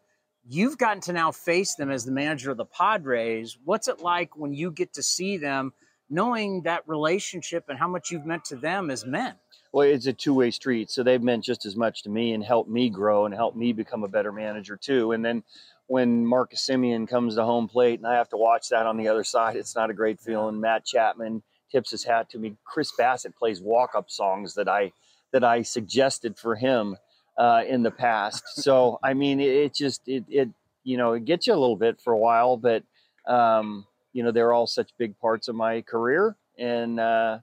You've 0.48 0.78
gotten 0.78 1.02
to 1.04 1.14
now 1.14 1.32
face 1.32 1.76
them 1.76 1.92
as 1.92 2.06
the 2.06 2.12
manager 2.12 2.52
of 2.52 2.58
the 2.58 2.66
Padres. 2.66 3.58
What's 3.64 3.88
it 3.88 4.00
like 4.00 4.38
when 4.38 4.54
you 4.54 4.72
get 4.72 4.94
to 4.94 5.04
see 5.04 5.38
them, 5.38 5.74
knowing 6.10 6.64
that 6.64 6.84
relationship 6.88 7.66
and 7.70 7.78
how 7.78 7.88
much 7.88 8.12
you've 8.12 8.26
meant 8.26 8.46
to 8.46 8.56
them 8.56 8.90
as 8.90 9.06
men? 9.06 9.36
well, 9.72 9.88
it's 9.88 10.08
a 10.08 10.14
two 10.14 10.34
way 10.34 10.52
street. 10.52 10.90
So 10.90 11.04
they've 11.04 11.22
meant 11.22 11.44
just 11.44 11.66
as 11.66 11.76
much 11.76 12.04
to 12.04 12.10
me 12.10 12.34
and 12.34 12.44
helped 12.44 12.70
me 12.70 12.90
grow 12.90 13.26
and 13.26 13.34
helped 13.34 13.58
me 13.58 13.74
become 13.74 14.04
a 14.04 14.10
better 14.10 14.32
manager 14.32 14.76
too. 14.76 15.14
And 15.14 15.24
then 15.24 15.44
when 15.88 16.26
Marcus 16.26 16.68
Semien 16.68 17.08
comes 17.08 17.36
to 17.36 17.44
home 17.44 17.68
plate 17.68 18.00
and 18.00 18.08
I 18.08 18.16
have 18.16 18.30
to 18.30 18.38
watch 18.38 18.70
that 18.70 18.86
on 18.86 18.98
the 18.98 19.08
other 19.08 19.24
side, 19.24 19.56
it's 19.56 19.76
not 19.76 19.90
a 19.90 19.94
great 19.94 20.20
feeling. 20.20 20.60
Matt 20.60 20.86
Chapman 20.86 21.44
tips 21.72 21.92
his 21.92 22.04
hat 22.04 22.30
to 22.32 22.40
me. 22.40 22.56
Chris 22.66 22.92
Bassitt 22.98 23.36
plays 23.36 23.62
walk 23.62 23.92
up 23.96 24.10
songs 24.10 24.54
that 24.56 24.68
I 24.68 24.92
that 25.32 25.44
I 25.44 25.62
suggested 25.62 26.38
for 26.38 26.56
him 26.56 26.98
uh, 27.38 27.64
in 27.68 27.84
the 27.84 27.92
past. 27.92 28.44
So 28.56 29.00
I 29.04 29.14
mean, 29.14 29.40
it, 29.40 29.50
it 29.50 29.74
just 29.74 30.08
it 30.08 30.26
it 30.30 30.50
you 30.84 30.98
know 30.98 31.14
it 31.14 31.26
gets 31.26 31.48
you 31.48 31.54
a 31.54 31.56
little 31.56 31.78
bit 31.78 32.02
for 32.02 32.14
a 32.14 32.18
while, 32.18 32.58
but 32.58 32.84
um, 33.28 33.86
you 34.14 34.24
know 34.24 34.32
they're 34.32 34.54
all 34.54 34.68
such 34.68 34.92
big 34.98 35.18
parts 35.20 35.48
of 35.48 35.56
my 35.56 35.82
career 35.82 36.36
and. 36.58 37.00
Uh, 37.00 37.40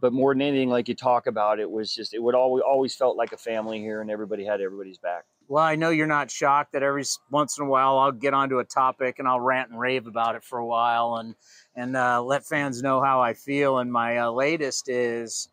but 0.00 0.12
more 0.12 0.34
than 0.34 0.42
anything, 0.42 0.68
like 0.68 0.88
you 0.88 0.96
talk 0.96 1.28
about, 1.28 1.60
it 1.60 1.70
was 1.70 1.94
just 1.94 2.12
it 2.12 2.20
would 2.20 2.34
always 2.34 2.62
always 2.66 2.94
felt 2.94 3.16
like 3.16 3.32
a 3.32 3.36
family 3.36 3.78
here, 3.78 4.00
and 4.00 4.10
everybody 4.10 4.44
had 4.44 4.60
everybody's 4.60 4.98
back. 4.98 5.24
Well, 5.48 5.62
I 5.62 5.76
know 5.76 5.90
you're 5.90 6.06
not 6.08 6.30
shocked 6.30 6.72
that 6.72 6.82
every 6.82 7.04
once 7.30 7.58
in 7.58 7.64
a 7.64 7.68
while 7.68 7.98
I'll 7.98 8.12
get 8.12 8.34
onto 8.34 8.58
a 8.58 8.64
topic 8.64 9.18
and 9.18 9.28
I'll 9.28 9.40
rant 9.40 9.70
and 9.70 9.78
rave 9.78 10.06
about 10.06 10.34
it 10.34 10.42
for 10.42 10.58
a 10.58 10.66
while 10.66 11.16
and 11.16 11.34
and 11.76 11.96
uh, 11.96 12.22
let 12.22 12.46
fans 12.46 12.82
know 12.82 13.00
how 13.00 13.20
I 13.20 13.34
feel. 13.34 13.78
And 13.78 13.92
my 13.92 14.18
uh, 14.18 14.30
latest 14.30 14.88
is, 14.88 15.48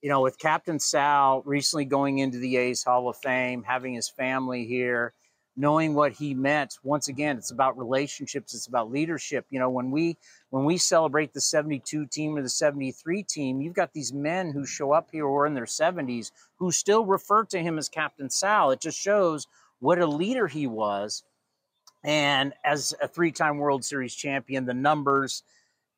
you 0.00 0.08
know, 0.08 0.20
with 0.22 0.38
Captain 0.38 0.80
Sal 0.80 1.42
recently 1.44 1.84
going 1.84 2.18
into 2.18 2.38
the 2.38 2.56
A's 2.56 2.82
Hall 2.82 3.08
of 3.08 3.16
Fame, 3.18 3.62
having 3.62 3.94
his 3.94 4.08
family 4.08 4.64
here, 4.64 5.12
knowing 5.56 5.94
what 5.94 6.12
he 6.12 6.34
meant. 6.34 6.78
Once 6.82 7.08
again, 7.08 7.36
it's 7.36 7.50
about 7.50 7.76
relationships. 7.76 8.54
It's 8.54 8.66
about 8.66 8.90
leadership. 8.90 9.46
You 9.50 9.58
know, 9.58 9.70
when 9.70 9.90
we 9.90 10.16
when 10.50 10.64
we 10.64 10.78
celebrate 10.78 11.32
the 11.32 11.40
72 11.40 12.06
team 12.06 12.36
or 12.36 12.42
the 12.42 12.48
73 12.48 13.22
team, 13.22 13.60
you've 13.60 13.74
got 13.74 13.92
these 13.92 14.12
men 14.12 14.52
who 14.52 14.64
show 14.64 14.92
up 14.92 15.08
here 15.12 15.26
are 15.26 15.46
in 15.46 15.54
their 15.54 15.64
70s 15.64 16.30
who 16.56 16.70
still 16.70 17.04
refer 17.04 17.44
to 17.46 17.58
him 17.58 17.78
as 17.78 17.88
Captain 17.88 18.30
Sal. 18.30 18.70
It 18.70 18.80
just 18.80 18.98
shows 18.98 19.46
what 19.80 19.98
a 19.98 20.06
leader 20.06 20.46
he 20.46 20.66
was. 20.66 21.22
And 22.04 22.52
as 22.64 22.94
a 23.00 23.08
three 23.08 23.32
time 23.32 23.58
World 23.58 23.84
Series 23.84 24.14
champion, 24.14 24.64
the 24.64 24.74
numbers. 24.74 25.42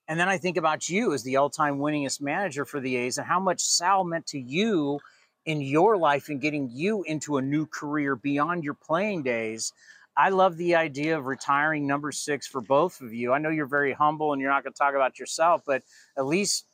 And 0.07 0.21
then 0.21 0.29
I 0.29 0.37
think 0.37 0.59
about 0.59 0.89
you 0.89 1.15
as 1.15 1.23
the 1.23 1.37
all 1.37 1.49
time 1.49 1.79
winningest 1.79 2.21
manager 2.21 2.65
for 2.65 2.81
the 2.81 2.97
A's 2.97 3.19
and 3.19 3.27
how 3.27 3.41
much 3.41 3.61
Sal 3.63 4.05
meant 4.05 4.27
to 4.29 4.39
you 4.39 5.01
in 5.47 5.61
your 5.61 5.97
life 5.97 6.29
and 6.29 6.41
getting 6.41 6.71
you 6.73 7.03
into 7.05 7.37
a 7.37 7.43
new 7.43 7.67
career 7.67 8.17
beyond 8.17 8.65
your 8.65 8.75
playing 8.75 9.23
days. 9.23 9.73
I 10.17 10.29
love 10.31 10.57
the 10.57 10.77
idea 10.77 11.19
of 11.19 11.27
retiring 11.27 11.87
number 11.87 12.13
six 12.13 12.47
for 12.47 12.61
both 12.61 13.01
of 13.01 13.13
you. 13.13 13.33
I 13.33 13.39
know 13.39 13.51
you're 13.51 13.67
very 13.67 13.93
humble 13.93 14.33
and 14.33 14.41
you're 14.41 14.51
not 14.51 14.63
going 14.63 14.73
to 14.73 14.79
talk 14.79 14.95
about 14.95 15.19
yourself, 15.19 15.63
but 15.67 15.83
at 16.17 16.27
least 16.27 16.67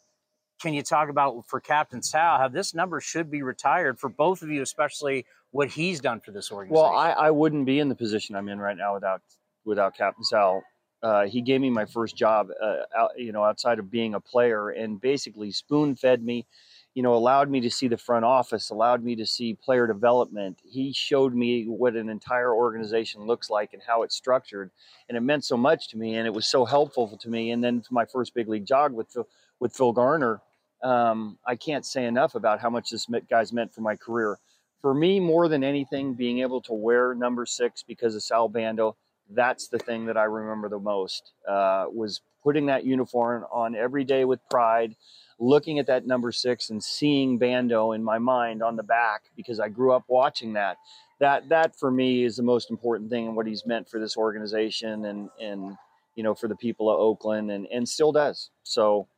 can 0.61 0.75
you 0.75 0.83
talk 0.83 1.09
about 1.09 1.47
for 1.47 1.59
Captain 1.59 2.03
Sal 2.03 2.39
how 2.39 2.49
this 2.49 2.75
number 2.75 3.01
should 3.01 3.31
be 3.31 3.43
retired 3.43 3.99
for 3.99 4.11
both 4.11 4.43
of 4.43 4.51
you, 4.51 4.61
especially 4.63 5.25
what 5.53 5.71
he's 5.71 6.01
done 6.01 6.21
for 6.21 6.33
this 6.33 6.53
organization? 6.53 6.83
Well, 6.83 6.95
I, 6.95 7.11
I 7.11 7.31
wouldn't 7.31 7.65
be 7.65 7.79
in 7.79 7.89
the 7.89 7.95
position 7.95 8.37
I'm 8.37 8.49
in 8.49 8.61
right 8.61 8.77
now 8.77 8.95
without 8.95 9.23
without 9.65 9.97
Captain 9.97 10.25
Sal. 10.25 10.63
Uh, 11.03 11.25
he 11.27 11.41
gave 11.41 11.63
me 11.63 11.71
my 11.71 11.87
first 11.87 12.15
job, 12.15 12.49
uh, 12.63 12.77
out, 12.95 13.11
you 13.17 13.33
know, 13.33 13.43
outside 13.43 13.79
of 13.79 13.91
being 13.91 14.15
a 14.15 14.21
player, 14.21 14.69
and 14.69 15.01
basically 15.01 15.51
spoon 15.51 15.97
fed 15.97 16.23
me. 16.23 16.47
You 16.95 17.03
know, 17.03 17.15
allowed 17.15 17.49
me 17.51 17.61
to 17.61 17.71
see 17.71 17.87
the 17.87 17.97
front 17.97 18.25
office, 18.25 18.71
allowed 18.71 19.05
me 19.05 19.15
to 19.17 19.25
see 19.25 19.55
player 19.55 19.87
development. 19.87 20.59
He 20.65 20.93
showed 20.93 21.35
me 21.35 21.65
what 21.65 21.95
an 21.95 22.09
entire 22.09 22.53
organization 22.53 23.23
looks 23.27 23.49
like 23.49 23.73
and 23.73 23.83
how 23.87 24.03
it's 24.03 24.17
structured, 24.17 24.71
and 25.09 25.17
it 25.17 25.21
meant 25.21 25.45
so 25.45 25.57
much 25.57 25.89
to 25.91 25.97
me, 25.97 26.17
and 26.17 26.27
it 26.27 26.35
was 26.35 26.47
so 26.47 26.65
helpful 26.65 27.17
to 27.17 27.29
me. 27.29 27.53
And 27.53 27.63
then 27.63 27.83
my 27.91 28.05
first 28.05 28.35
big 28.35 28.49
league 28.49 28.67
job 28.67 28.93
with 28.93 29.09
Phil, 29.09 29.29
with 29.61 29.75
Phil 29.75 29.93
Garner, 29.93 30.41
um, 30.83 31.39
I 31.47 31.57
can't 31.57 31.87
say 31.87 32.07
enough 32.07 32.35
about 32.35 32.61
how 32.61 32.71
much 32.71 32.91
this 32.91 33.07
guy's 33.29 33.53
meant 33.53 33.73
for 33.73 33.83
my 33.83 33.97
career 33.97 34.39
for 34.81 34.95
me, 34.95 35.21
more 35.21 35.49
than 35.49 35.63
anything, 35.63 36.15
being 36.15 36.41
able 36.41 36.61
to 36.63 36.73
wear 36.73 37.15
number 37.15 37.45
six 37.47 37.83
because 37.83 38.15
of 38.15 38.23
Sal 38.23 38.49
Bando, 38.49 38.97
that's 39.29 39.69
the 39.69 39.79
thing 39.79 40.07
that 40.07 40.17
I 40.17 40.25
remember 40.25 40.69
the 40.69 40.79
most. 40.79 41.33
Uh, 41.47 41.87
was 41.93 42.21
putting 42.43 42.67
that 42.67 42.85
uniform 42.85 43.45
on 43.53 43.77
every 43.77 44.05
day 44.05 44.25
with 44.25 44.41
pride, 44.51 44.95
looking 45.41 45.79
at 45.79 45.87
that 45.87 46.07
number 46.07 46.31
six 46.31 46.69
and 46.69 46.85
seeing 46.85 47.39
Bando 47.39 47.93
in 47.93 48.05
my 48.05 48.19
mind 48.19 48.63
on 48.63 48.77
the 48.77 48.83
back 48.83 49.23
because 49.35 49.59
I 49.59 49.69
grew 49.69 49.93
up 49.93 50.05
watching 50.07 50.53
that. 50.53 50.77
That 51.19 51.49
that 51.49 51.79
for 51.79 51.91
me 51.91 52.25
is 52.25 52.37
the 52.37 52.43
most 52.43 52.71
important 52.71 53.11
thing 53.11 53.27
and 53.27 53.37
what 53.37 53.47
he's 53.47 53.67
meant 53.67 53.89
for 53.89 53.99
this 53.99 54.17
organization 54.17 55.05
and 55.07 55.31
and 55.41 55.77
you 56.15 56.23
know 56.23 56.35
for 56.35 56.47
the 56.47 56.57
people 56.57 56.91
of 56.91 57.01
Oakland 57.01 57.51
and 57.51 57.67
and 57.67 57.89
still 57.89 58.13
does. 58.13 58.51
So, 58.63 59.09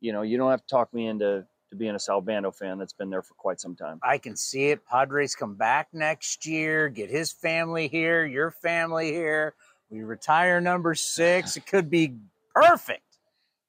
you 0.00 0.12
know, 0.12 0.22
you 0.22 0.38
don't 0.38 0.50
have 0.50 0.62
to 0.62 0.66
talk 0.66 0.92
me 0.92 1.06
into 1.06 1.46
to 1.68 1.76
being 1.76 1.94
a 1.94 1.98
Sal 1.98 2.20
Bando 2.20 2.50
fan 2.50 2.78
that's 2.78 2.92
been 2.92 3.10
there 3.10 3.22
for 3.22 3.34
quite 3.34 3.60
some 3.60 3.74
time. 3.74 3.98
I 4.02 4.18
can 4.18 4.36
see 4.36 4.70
it. 4.70 4.86
Padres 4.86 5.34
come 5.34 5.54
back 5.54 5.88
next 5.92 6.46
year, 6.46 6.88
get 6.88 7.10
his 7.10 7.32
family 7.32 7.88
here, 7.88 8.24
your 8.24 8.50
family 8.50 9.12
here. 9.12 9.54
We 9.90 10.02
retire 10.02 10.60
number 10.60 10.94
six. 10.94 11.56
It 11.56 11.66
could 11.66 11.90
be 11.90 12.14
perfect. 12.54 13.02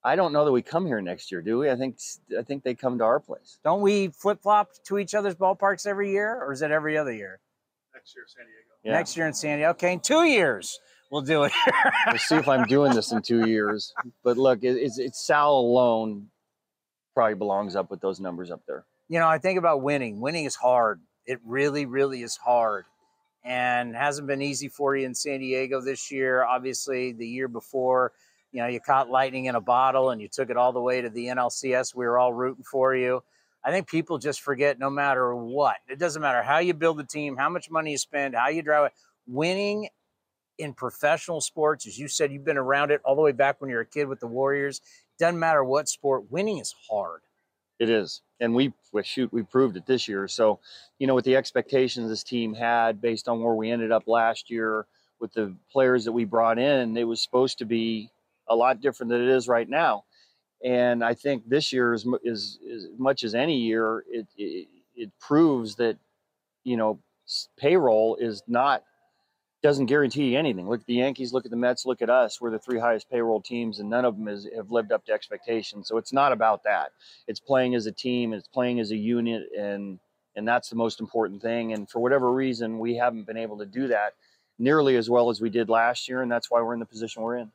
I 0.04 0.16
don't 0.16 0.32
know 0.32 0.46
that 0.46 0.52
we 0.52 0.62
come 0.62 0.86
here 0.86 1.02
next 1.02 1.32
year, 1.32 1.42
do 1.42 1.58
we? 1.60 1.70
I 1.70 1.76
think 1.76 1.98
I 2.38 2.42
think 2.44 2.64
they 2.64 2.76
come 2.76 2.98
to 3.00 3.04
our 3.04 3.20
place. 3.20 3.60
Don't 3.64 3.82
we 3.82 4.10
flip 4.10 4.42
flop 4.42 4.70
to 4.86 4.98
each 4.98 5.16
other's 5.16 5.36
ballparks 5.36 5.86
every 5.86 6.12
year, 6.12 6.42
or 6.42 6.54
is 6.54 6.62
it 6.62 6.72
every 6.72 6.98
other 6.98 7.12
year? 7.12 7.40
Next 7.94 8.16
year, 8.16 8.26
San 8.28 8.46
Diego. 8.46 8.60
Yeah. 8.84 8.92
Next 8.94 9.18
year 9.18 9.28
in 9.28 9.34
San 9.34 9.58
Diego. 9.58 9.72
Okay, 9.72 9.94
in 9.94 10.00
two 10.00 10.24
years 10.24 10.80
we'll 11.12 11.22
do 11.22 11.44
it. 11.44 11.52
we'll 12.08 12.18
see 12.18 12.36
if 12.36 12.48
I'm 12.48 12.66
doing 12.66 12.94
this 12.94 13.12
in 13.12 13.22
two 13.22 13.48
years. 13.48 13.94
But 14.24 14.38
look, 14.38 14.64
it, 14.64 14.76
it's, 14.78 14.98
it's 15.00 15.26
Sal 15.26 15.54
alone 15.54 16.28
probably 17.14 17.36
belongs 17.36 17.76
up 17.76 17.90
with 17.90 18.02
those 18.02 18.20
numbers 18.20 18.52
up 18.52 18.62
there. 18.68 18.86
you 19.10 19.20
know, 19.20 19.28
I 19.28 19.38
think 19.38 19.58
about 19.58 19.82
winning. 19.82 20.20
Winning 20.20 20.46
is 20.46 20.56
hard. 20.56 21.02
It 21.26 21.40
really, 21.46 21.86
really 21.86 22.22
is 22.22 22.38
hard. 22.38 22.86
And 23.44 23.96
hasn't 23.96 24.28
been 24.28 24.42
easy 24.42 24.68
for 24.68 24.96
you 24.96 25.06
in 25.06 25.16
San 25.16 25.40
Diego 25.40 25.80
this 25.80 26.12
year. 26.12 26.44
Obviously, 26.44 27.14
the 27.14 27.28
year 27.28 27.48
before, 27.48 28.12
you 28.58 28.64
know, 28.64 28.70
you 28.70 28.80
caught 28.80 29.08
lightning 29.08 29.46
in 29.46 29.54
a 29.54 29.62
bottle 29.62 30.10
and 30.10 30.20
you 30.20 30.28
took 30.28 30.50
it 30.50 30.58
all 30.58 30.74
the 30.74 30.82
way 30.82 31.00
to 31.00 31.12
the 31.12 31.28
NLCS. 31.28 31.94
We 31.94 32.08
were 32.08 32.18
all 32.18 32.34
rooting 32.34 32.64
for 32.64 32.96
you. 32.96 33.22
I 33.64 33.70
think 33.70 33.88
people 33.88 34.18
just 34.18 34.42
forget 34.42 34.80
no 34.80 34.90
matter 34.90 35.36
what. 35.36 35.76
It 35.88 36.00
doesn't 36.00 36.24
matter 36.24 36.42
how 36.42 36.58
you 36.58 36.74
build 36.74 37.00
a 37.00 37.04
team, 37.04 37.38
how 37.38 37.50
much 37.50 37.70
money 37.70 37.92
you 37.92 38.00
spend, 38.00 38.34
how 38.34 38.50
you 38.50 38.64
drive 38.64 38.88
it. 38.88 38.94
Winning 39.28 39.90
in 40.58 40.74
professional 40.74 41.40
sports, 41.40 41.86
as 41.86 42.00
you 42.00 42.08
said, 42.08 42.32
you've 42.32 42.46
been 42.46 42.58
around 42.58 42.90
it 42.90 43.00
all 43.06 43.16
the 43.16 43.22
way 43.22 43.32
back 43.32 43.62
when 43.62 43.70
you 43.70 43.76
were 43.76 43.84
a 43.84 43.86
kid 43.86 44.08
with 44.08 44.20
the 44.20 44.26
Warriors. 44.26 44.82
Doesn't 45.20 45.38
matter 45.38 45.64
what 45.64 45.88
sport, 45.88 46.32
winning 46.32 46.58
is 46.58 46.74
hard. 46.90 47.22
It 47.78 47.92
is. 47.92 48.24
And 48.40 48.56
we, 48.56 48.74
well, 48.92 49.04
shoot, 49.04 49.32
we 49.32 49.44
proved 49.44 49.78
it 49.78 49.86
this 49.86 50.08
year. 50.08 50.28
So, 50.28 50.62
you 50.98 51.06
know, 51.06 51.14
with 51.14 51.26
the 51.26 51.36
expectations 51.36 52.10
this 52.10 52.24
team 52.24 52.56
had 52.56 53.02
based 53.02 53.28
on 53.28 53.40
where 53.40 53.54
we 53.54 53.70
ended 53.70 53.92
up 53.92 54.08
last 54.08 54.50
year 54.50 54.88
with 55.20 55.32
the 55.34 55.54
players 55.72 56.06
that 56.06 56.12
we 56.12 56.26
brought 56.26 56.58
in, 56.58 56.98
it 56.98 57.04
was 57.04 57.22
supposed 57.22 57.60
to 57.60 57.66
be 57.66 58.10
a 58.50 58.56
lot 58.56 58.82
different 58.82 59.12
than 59.12 59.22
it 59.22 59.30
is 59.30 59.48
right 59.48 59.70
now. 59.70 60.06
And 60.64 61.04
I 61.04 61.14
think 61.14 61.48
this 61.48 61.72
year 61.72 61.94
is, 61.94 62.08
as 62.30 62.58
much 62.98 63.24
as 63.24 63.36
any 63.36 63.58
year, 63.58 64.04
it, 64.10 64.28
it, 64.38 64.68
it 64.96 65.12
proves 65.20 65.76
that, 65.76 65.98
you 66.64 66.78
know, 66.78 67.00
payroll 67.58 68.16
is 68.16 68.42
not 68.48 68.84
doesn't 69.64 69.88
guarantee 69.88 70.36
anything. 70.36 70.70
Look 70.70 70.82
at 70.82 70.86
the 70.86 70.94
Yankees, 70.94 71.34
look 71.34 71.46
at 71.46 71.52
the 71.52 71.58
Mets, 71.58 71.86
look 71.86 72.02
at 72.02 72.10
us. 72.10 72.40
We're 72.40 72.52
the 72.52 72.60
three 72.60 72.80
highest 72.80 73.10
payroll 73.10 73.42
teams, 73.42 73.80
and 73.80 73.90
none 73.90 74.06
of 74.06 74.16
them 74.16 74.28
is, 74.28 74.48
have 74.56 74.72
lived 74.72 74.92
up 74.92 75.04
to 75.06 75.12
expectations. 75.12 75.88
So 75.88 75.98
it's 75.98 76.14
not 76.14 76.32
about 76.32 76.64
that. 76.64 76.92
It's 77.28 77.40
playing 77.40 77.74
as 77.74 77.88
a 77.88 77.92
team, 77.92 78.34
it's 78.34 78.48
playing 78.48 78.80
as 78.80 78.92
a 78.92 78.96
unit, 78.96 79.44
and 79.58 80.00
and 80.36 80.48
that's 80.48 80.70
the 80.70 80.76
most 80.76 81.00
important 81.00 81.42
thing. 81.42 81.74
And 81.74 81.90
for 81.90 82.00
whatever 82.00 82.32
reason, 82.32 82.78
we 82.78 82.96
haven't 82.96 83.26
been 83.26 83.38
able 83.38 83.58
to 83.58 83.66
do 83.66 83.88
that 83.88 84.14
nearly 84.60 84.96
as 84.96 85.10
well 85.10 85.32
as 85.32 85.42
we 85.42 85.50
did 85.50 85.70
last 85.70 86.08
year, 86.08 86.22
and 86.22 86.32
that's 86.32 86.52
why 86.52 86.62
we're 86.62 86.74
in 86.74 86.80
the 86.80 86.86
position 86.86 87.24
we're 87.24 87.38
in. 87.38 87.52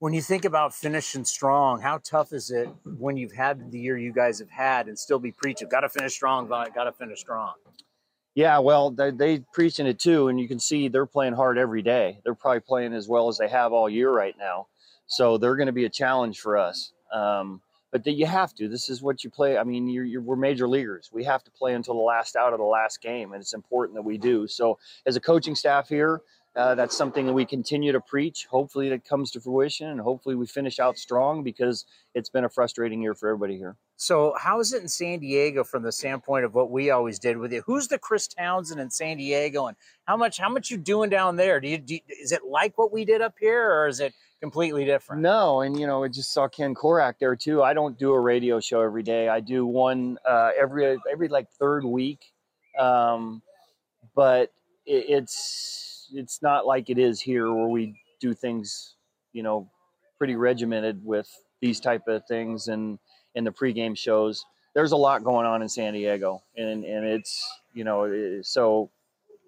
When 0.00 0.12
you 0.12 0.22
think 0.22 0.44
about 0.44 0.74
finishing 0.74 1.24
strong, 1.24 1.80
how 1.80 1.98
tough 1.98 2.32
is 2.32 2.50
it 2.50 2.68
when 2.84 3.16
you've 3.16 3.32
had 3.32 3.70
the 3.70 3.78
year 3.78 3.98
you 3.98 4.12
guys 4.12 4.38
have 4.38 4.50
had 4.50 4.86
and 4.86 4.98
still 4.98 5.18
be 5.18 5.32
preaching, 5.32 5.68
got 5.68 5.80
to 5.80 5.88
finish 5.88 6.14
strong, 6.14 6.46
got 6.46 6.84
to 6.84 6.92
finish 6.92 7.20
strong? 7.20 7.54
Yeah, 8.34 8.60
well, 8.60 8.92
they 8.92 9.10
they 9.10 9.40
preaching 9.52 9.86
it 9.88 9.98
too, 9.98 10.28
and 10.28 10.38
you 10.38 10.46
can 10.46 10.60
see 10.60 10.86
they're 10.86 11.06
playing 11.06 11.32
hard 11.32 11.58
every 11.58 11.82
day. 11.82 12.20
They're 12.22 12.36
probably 12.36 12.60
playing 12.60 12.92
as 12.92 13.08
well 13.08 13.26
as 13.28 13.38
they 13.38 13.48
have 13.48 13.72
all 13.72 13.88
year 13.88 14.12
right 14.12 14.34
now, 14.38 14.68
so 15.08 15.38
they're 15.38 15.56
going 15.56 15.66
to 15.66 15.72
be 15.72 15.86
a 15.86 15.90
challenge 15.90 16.38
for 16.38 16.56
us. 16.56 16.92
Um, 17.12 17.60
but 17.90 18.06
you 18.06 18.26
have 18.26 18.54
to. 18.56 18.68
This 18.68 18.90
is 18.90 19.02
what 19.02 19.24
you 19.24 19.30
play. 19.30 19.56
I 19.56 19.64
mean, 19.64 19.88
you're, 19.88 20.04
you're, 20.04 20.20
we're 20.20 20.36
major 20.36 20.68
leaguers. 20.68 21.10
We 21.12 21.24
have 21.24 21.42
to 21.44 21.50
play 21.50 21.74
until 21.74 21.94
the 21.94 22.02
last 22.02 22.36
out 22.36 22.52
of 22.52 22.58
the 22.58 22.64
last 22.64 23.00
game, 23.00 23.32
and 23.32 23.40
it's 23.40 23.54
important 23.54 23.96
that 23.96 24.02
we 24.02 24.18
do. 24.18 24.46
So, 24.46 24.78
as 25.06 25.16
a 25.16 25.20
coaching 25.20 25.54
staff 25.54 25.88
here, 25.88 26.20
uh, 26.58 26.74
that's 26.74 26.96
something 26.96 27.24
that 27.24 27.32
we 27.32 27.44
continue 27.44 27.92
to 27.92 28.00
preach. 28.00 28.46
Hopefully, 28.50 28.88
it 28.88 29.04
comes 29.04 29.30
to 29.30 29.40
fruition, 29.40 29.90
and 29.90 30.00
hopefully, 30.00 30.34
we 30.34 30.44
finish 30.44 30.80
out 30.80 30.98
strong 30.98 31.44
because 31.44 31.84
it's 32.14 32.28
been 32.28 32.44
a 32.44 32.48
frustrating 32.48 33.00
year 33.00 33.14
for 33.14 33.28
everybody 33.28 33.56
here. 33.56 33.76
So, 33.94 34.34
how 34.36 34.58
is 34.58 34.72
it 34.72 34.82
in 34.82 34.88
San 34.88 35.20
Diego 35.20 35.62
from 35.62 35.84
the 35.84 35.92
standpoint 35.92 36.44
of 36.44 36.54
what 36.54 36.72
we 36.72 36.90
always 36.90 37.20
did 37.20 37.36
with 37.36 37.52
you? 37.52 37.62
Who's 37.64 37.86
the 37.86 37.96
Chris 37.96 38.26
Townsend 38.26 38.80
in 38.80 38.90
San 38.90 39.18
Diego, 39.18 39.66
and 39.66 39.76
how 40.04 40.16
much 40.16 40.38
how 40.38 40.48
much 40.48 40.68
you 40.68 40.78
doing 40.78 41.10
down 41.10 41.36
there? 41.36 41.60
Do 41.60 41.68
you, 41.68 41.78
do 41.78 42.00
is 42.08 42.32
it 42.32 42.42
like 42.44 42.76
what 42.76 42.90
we 42.90 43.04
did 43.04 43.20
up 43.20 43.36
here, 43.38 43.70
or 43.70 43.86
is 43.86 44.00
it 44.00 44.12
completely 44.40 44.84
different? 44.84 45.22
No, 45.22 45.60
and 45.60 45.78
you 45.78 45.86
know, 45.86 46.02
I 46.02 46.08
just 46.08 46.32
saw 46.32 46.48
Ken 46.48 46.74
Korach 46.74 47.20
there 47.20 47.36
too. 47.36 47.62
I 47.62 47.72
don't 47.72 47.96
do 47.96 48.10
a 48.10 48.20
radio 48.20 48.58
show 48.58 48.80
every 48.80 49.04
day. 49.04 49.28
I 49.28 49.38
do 49.38 49.64
one 49.64 50.18
uh, 50.26 50.50
every 50.60 50.98
every 51.08 51.28
like 51.28 51.48
third 51.52 51.84
week, 51.84 52.32
um, 52.76 53.42
but 54.16 54.52
it, 54.86 55.04
it's 55.08 55.97
it's 56.12 56.42
not 56.42 56.66
like 56.66 56.90
it 56.90 56.98
is 56.98 57.20
here 57.20 57.52
where 57.52 57.68
we 57.68 58.00
do 58.20 58.34
things, 58.34 58.96
you 59.32 59.42
know, 59.42 59.70
pretty 60.18 60.36
regimented 60.36 61.04
with 61.04 61.28
these 61.60 61.80
type 61.80 62.02
of 62.08 62.22
things 62.26 62.68
and 62.68 62.98
in 63.34 63.44
the 63.44 63.50
pregame 63.50 63.96
shows. 63.96 64.44
There's 64.74 64.92
a 64.92 64.96
lot 64.96 65.24
going 65.24 65.46
on 65.46 65.62
in 65.62 65.68
San 65.68 65.94
Diego, 65.94 66.42
and 66.56 66.84
and 66.84 67.04
it's 67.04 67.46
you 67.72 67.84
know 67.84 68.40
so 68.42 68.90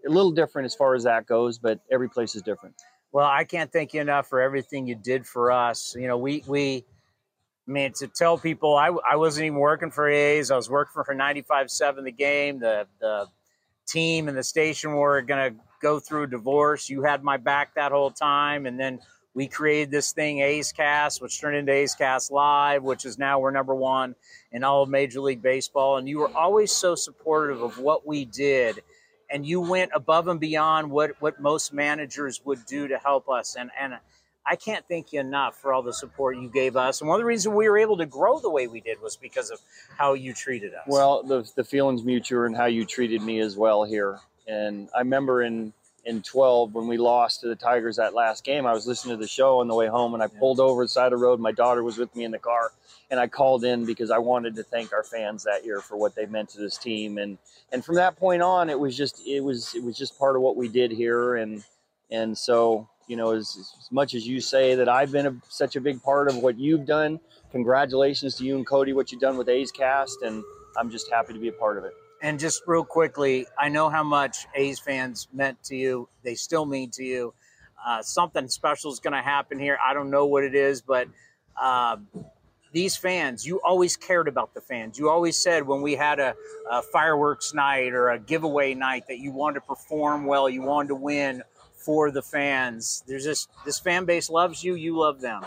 a 0.06 0.10
little 0.10 0.32
different 0.32 0.66
as 0.66 0.74
far 0.74 0.94
as 0.94 1.04
that 1.04 1.26
goes, 1.26 1.58
but 1.58 1.80
every 1.90 2.08
place 2.08 2.34
is 2.34 2.42
different. 2.42 2.74
Well, 3.12 3.26
I 3.26 3.44
can't 3.44 3.72
thank 3.72 3.92
you 3.92 4.00
enough 4.00 4.28
for 4.28 4.40
everything 4.40 4.86
you 4.86 4.94
did 4.94 5.26
for 5.26 5.52
us. 5.52 5.94
You 5.98 6.08
know, 6.08 6.16
we 6.16 6.42
we 6.46 6.84
I 7.68 7.70
mean 7.70 7.92
to 7.94 8.06
tell 8.06 8.38
people 8.38 8.76
I, 8.76 8.90
I 9.08 9.16
wasn't 9.16 9.46
even 9.46 9.58
working 9.58 9.90
for 9.90 10.08
A's. 10.08 10.50
I 10.50 10.56
was 10.56 10.70
working 10.70 11.02
for 11.04 11.14
95.7 11.14 12.04
the 12.04 12.12
game. 12.12 12.58
The 12.60 12.86
the 13.00 13.26
team 13.86 14.28
and 14.28 14.36
the 14.36 14.42
station 14.42 14.92
were 14.92 15.20
gonna 15.22 15.54
go 15.80 15.98
through 15.98 16.24
a 16.24 16.26
divorce. 16.26 16.88
You 16.88 17.02
had 17.02 17.22
my 17.22 17.36
back 17.36 17.74
that 17.74 17.92
whole 17.92 18.10
time 18.10 18.66
and 18.66 18.78
then 18.78 19.00
we 19.32 19.46
created 19.46 19.92
this 19.92 20.12
thing, 20.12 20.40
A's 20.40 20.72
Cast, 20.72 21.22
which 21.22 21.40
turned 21.40 21.56
into 21.56 21.72
A's 21.72 21.94
Cast 21.94 22.32
Live, 22.32 22.82
which 22.82 23.04
is 23.04 23.16
now 23.16 23.38
we're 23.38 23.52
number 23.52 23.74
one 23.74 24.16
in 24.50 24.64
all 24.64 24.82
of 24.82 24.88
Major 24.88 25.20
League 25.20 25.40
Baseball. 25.40 25.98
And 25.98 26.08
you 26.08 26.18
were 26.18 26.36
always 26.36 26.72
so 26.72 26.96
supportive 26.96 27.62
of 27.62 27.78
what 27.78 28.06
we 28.06 28.24
did 28.24 28.82
and 29.30 29.46
you 29.46 29.60
went 29.60 29.92
above 29.94 30.28
and 30.28 30.40
beyond 30.40 30.90
what 30.90 31.12
what 31.20 31.40
most 31.40 31.72
managers 31.72 32.40
would 32.44 32.64
do 32.66 32.88
to 32.88 32.98
help 32.98 33.28
us 33.28 33.56
and 33.56 33.70
and 33.78 33.94
I 34.46 34.56
can't 34.56 34.84
thank 34.88 35.12
you 35.12 35.20
enough 35.20 35.56
for 35.56 35.72
all 35.72 35.82
the 35.82 35.92
support 35.92 36.36
you 36.38 36.48
gave 36.48 36.74
us. 36.74 37.00
And 37.00 37.08
one 37.08 37.16
of 37.16 37.20
the 37.20 37.26
reasons 37.26 37.54
we 37.54 37.68
were 37.68 37.76
able 37.76 37.98
to 37.98 38.06
grow 38.06 38.40
the 38.40 38.50
way 38.50 38.66
we 38.66 38.80
did 38.80 39.00
was 39.00 39.14
because 39.14 39.50
of 39.50 39.60
how 39.98 40.14
you 40.14 40.32
treated 40.32 40.72
us. 40.74 40.84
Well, 40.86 41.22
the 41.22 41.48
the 41.54 41.62
feelings 41.62 42.02
mutual 42.02 42.44
and 42.44 42.56
how 42.56 42.64
you 42.64 42.84
treated 42.84 43.22
me 43.22 43.40
as 43.40 43.56
well 43.56 43.84
here. 43.84 44.18
And 44.46 44.88
I 44.94 45.00
remember 45.00 45.42
in 45.42 45.72
in 46.06 46.22
12 46.22 46.72
when 46.74 46.86
we 46.86 46.96
lost 46.96 47.40
to 47.40 47.48
the 47.48 47.54
Tigers 47.54 47.96
that 47.96 48.14
last 48.14 48.42
game, 48.42 48.64
I 48.66 48.72
was 48.72 48.86
listening 48.86 49.16
to 49.16 49.20
the 49.20 49.28
show 49.28 49.60
on 49.60 49.68
the 49.68 49.74
way 49.74 49.86
home 49.86 50.14
and 50.14 50.22
I 50.22 50.28
pulled 50.28 50.58
over 50.58 50.82
the 50.82 50.88
side 50.88 51.12
of 51.12 51.18
the 51.18 51.24
road. 51.24 51.40
My 51.40 51.52
daughter 51.52 51.84
was 51.84 51.98
with 51.98 52.14
me 52.16 52.24
in 52.24 52.30
the 52.30 52.38
car 52.38 52.72
and 53.10 53.20
I 53.20 53.26
called 53.26 53.64
in 53.64 53.84
because 53.84 54.10
I 54.10 54.18
wanted 54.18 54.54
to 54.56 54.62
thank 54.62 54.92
our 54.92 55.04
fans 55.04 55.44
that 55.44 55.64
year 55.64 55.80
for 55.80 55.96
what 55.96 56.14
they 56.14 56.26
meant 56.26 56.48
to 56.50 56.58
this 56.58 56.78
team. 56.78 57.18
And 57.18 57.38
and 57.72 57.84
from 57.84 57.96
that 57.96 58.16
point 58.16 58.42
on, 58.42 58.70
it 58.70 58.78
was 58.78 58.96
just 58.96 59.20
it 59.26 59.40
was 59.40 59.74
it 59.74 59.82
was 59.82 59.96
just 59.96 60.18
part 60.18 60.36
of 60.36 60.42
what 60.42 60.56
we 60.56 60.68
did 60.68 60.90
here. 60.90 61.36
And 61.36 61.62
and 62.10 62.36
so 62.36 62.88
you 63.10 63.16
know, 63.16 63.32
as, 63.32 63.56
as 63.58 63.88
much 63.90 64.14
as 64.14 64.26
you 64.26 64.40
say 64.40 64.76
that 64.76 64.88
I've 64.88 65.10
been 65.10 65.26
a, 65.26 65.34
such 65.48 65.74
a 65.74 65.80
big 65.80 66.00
part 66.00 66.28
of 66.28 66.36
what 66.36 66.56
you've 66.56 66.86
done, 66.86 67.18
congratulations 67.50 68.36
to 68.36 68.44
you 68.44 68.54
and 68.54 68.64
Cody, 68.64 68.92
what 68.92 69.10
you've 69.10 69.20
done 69.20 69.36
with 69.36 69.48
A's 69.48 69.72
Cast, 69.72 70.22
and 70.22 70.44
I'm 70.76 70.90
just 70.90 71.10
happy 71.10 71.32
to 71.32 71.38
be 71.40 71.48
a 71.48 71.52
part 71.52 71.76
of 71.76 71.84
it. 71.84 71.92
And 72.22 72.38
just 72.38 72.62
real 72.66 72.84
quickly, 72.84 73.46
I 73.58 73.68
know 73.68 73.88
how 73.88 74.02
much 74.02 74.46
A's 74.54 74.78
fans 74.78 75.28
meant 75.32 75.62
to 75.64 75.76
you. 75.76 76.08
They 76.22 76.34
still 76.34 76.66
mean 76.66 76.90
to 76.92 77.04
you. 77.04 77.34
Uh, 77.84 78.02
something 78.02 78.46
special 78.48 78.92
is 78.92 79.00
going 79.00 79.14
to 79.14 79.22
happen 79.22 79.58
here. 79.58 79.78
I 79.84 79.94
don't 79.94 80.10
know 80.10 80.26
what 80.26 80.44
it 80.44 80.54
is, 80.54 80.82
but 80.82 81.08
um, 81.60 82.06
these 82.72 82.96
fans, 82.96 83.46
you 83.46 83.60
always 83.62 83.96
cared 83.96 84.28
about 84.28 84.52
the 84.52 84.60
fans. 84.60 84.98
You 84.98 85.08
always 85.08 85.36
said 85.36 85.66
when 85.66 85.80
we 85.80 85.94
had 85.94 86.20
a, 86.20 86.34
a 86.70 86.82
fireworks 86.82 87.54
night 87.54 87.94
or 87.94 88.10
a 88.10 88.18
giveaway 88.18 88.74
night 88.74 89.04
that 89.08 89.18
you 89.18 89.32
wanted 89.32 89.60
to 89.60 89.66
perform 89.66 90.26
well, 90.26 90.48
you 90.48 90.62
wanted 90.62 90.88
to 90.88 90.94
win 90.96 91.42
for 91.74 92.10
the 92.10 92.22
fans. 92.22 93.02
There's 93.06 93.24
this 93.24 93.48
this 93.64 93.78
fan 93.78 94.04
base 94.04 94.28
loves 94.28 94.62
you. 94.62 94.74
You 94.74 94.98
love 94.98 95.20
them. 95.20 95.42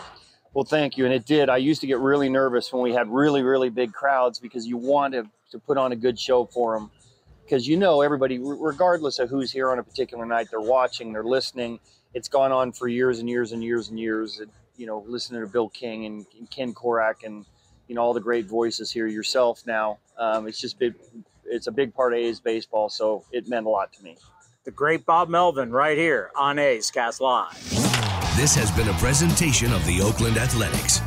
Well, 0.52 0.64
thank 0.64 0.96
you. 0.96 1.04
And 1.04 1.12
it 1.12 1.26
did. 1.26 1.48
I 1.48 1.56
used 1.56 1.80
to 1.80 1.86
get 1.86 1.98
really 1.98 2.28
nervous 2.28 2.72
when 2.72 2.82
we 2.82 2.92
had 2.92 3.08
really, 3.08 3.42
really 3.42 3.70
big 3.70 3.92
crowds 3.92 4.38
because 4.38 4.66
you 4.66 4.76
want 4.76 5.14
to, 5.14 5.26
to 5.54 5.60
put 5.60 5.78
on 5.78 5.92
a 5.92 5.96
good 5.96 6.18
show 6.18 6.44
for 6.44 6.76
them. 6.76 6.90
because 7.44 7.66
you 7.68 7.76
know 7.76 8.00
everybody, 8.00 8.38
regardless 8.38 9.20
of 9.20 9.30
who's 9.30 9.52
here 9.52 9.70
on 9.70 9.78
a 9.78 9.82
particular 9.82 10.26
night, 10.26 10.48
they're 10.50 10.60
watching, 10.60 11.12
they're 11.12 11.22
listening. 11.22 11.78
It's 12.12 12.28
gone 12.28 12.50
on 12.50 12.72
for 12.72 12.88
years 12.88 13.20
and 13.20 13.28
years 13.28 13.52
and 13.52 13.62
years 13.62 13.88
and 13.88 13.98
years. 13.98 14.40
And, 14.40 14.50
you 14.76 14.86
know, 14.86 15.04
listening 15.06 15.40
to 15.42 15.46
Bill 15.46 15.68
King 15.68 16.06
and, 16.06 16.26
and 16.38 16.50
Ken 16.50 16.74
korach 16.74 17.22
and 17.24 17.46
you 17.86 17.94
know 17.94 18.02
all 18.02 18.14
the 18.14 18.20
great 18.20 18.46
voices 18.46 18.90
here. 18.90 19.06
Yourself 19.06 19.62
now, 19.66 19.98
um, 20.18 20.48
it's 20.48 20.60
just 20.60 20.78
been, 20.78 20.94
it's 21.44 21.68
a 21.68 21.72
big 21.72 21.94
part 21.94 22.12
of 22.12 22.18
A's 22.18 22.40
baseball, 22.40 22.88
so 22.88 23.24
it 23.30 23.48
meant 23.48 23.66
a 23.66 23.68
lot 23.68 23.92
to 23.92 24.02
me. 24.02 24.16
The 24.64 24.72
great 24.72 25.06
Bob 25.06 25.28
Melvin, 25.28 25.70
right 25.70 25.96
here 25.96 26.30
on 26.34 26.58
A's 26.58 26.90
Cast 26.90 27.20
Live. 27.20 27.54
This 28.36 28.56
has 28.56 28.72
been 28.72 28.88
a 28.88 28.94
presentation 28.94 29.72
of 29.72 29.84
the 29.86 30.00
Oakland 30.00 30.38
Athletics. 30.38 31.00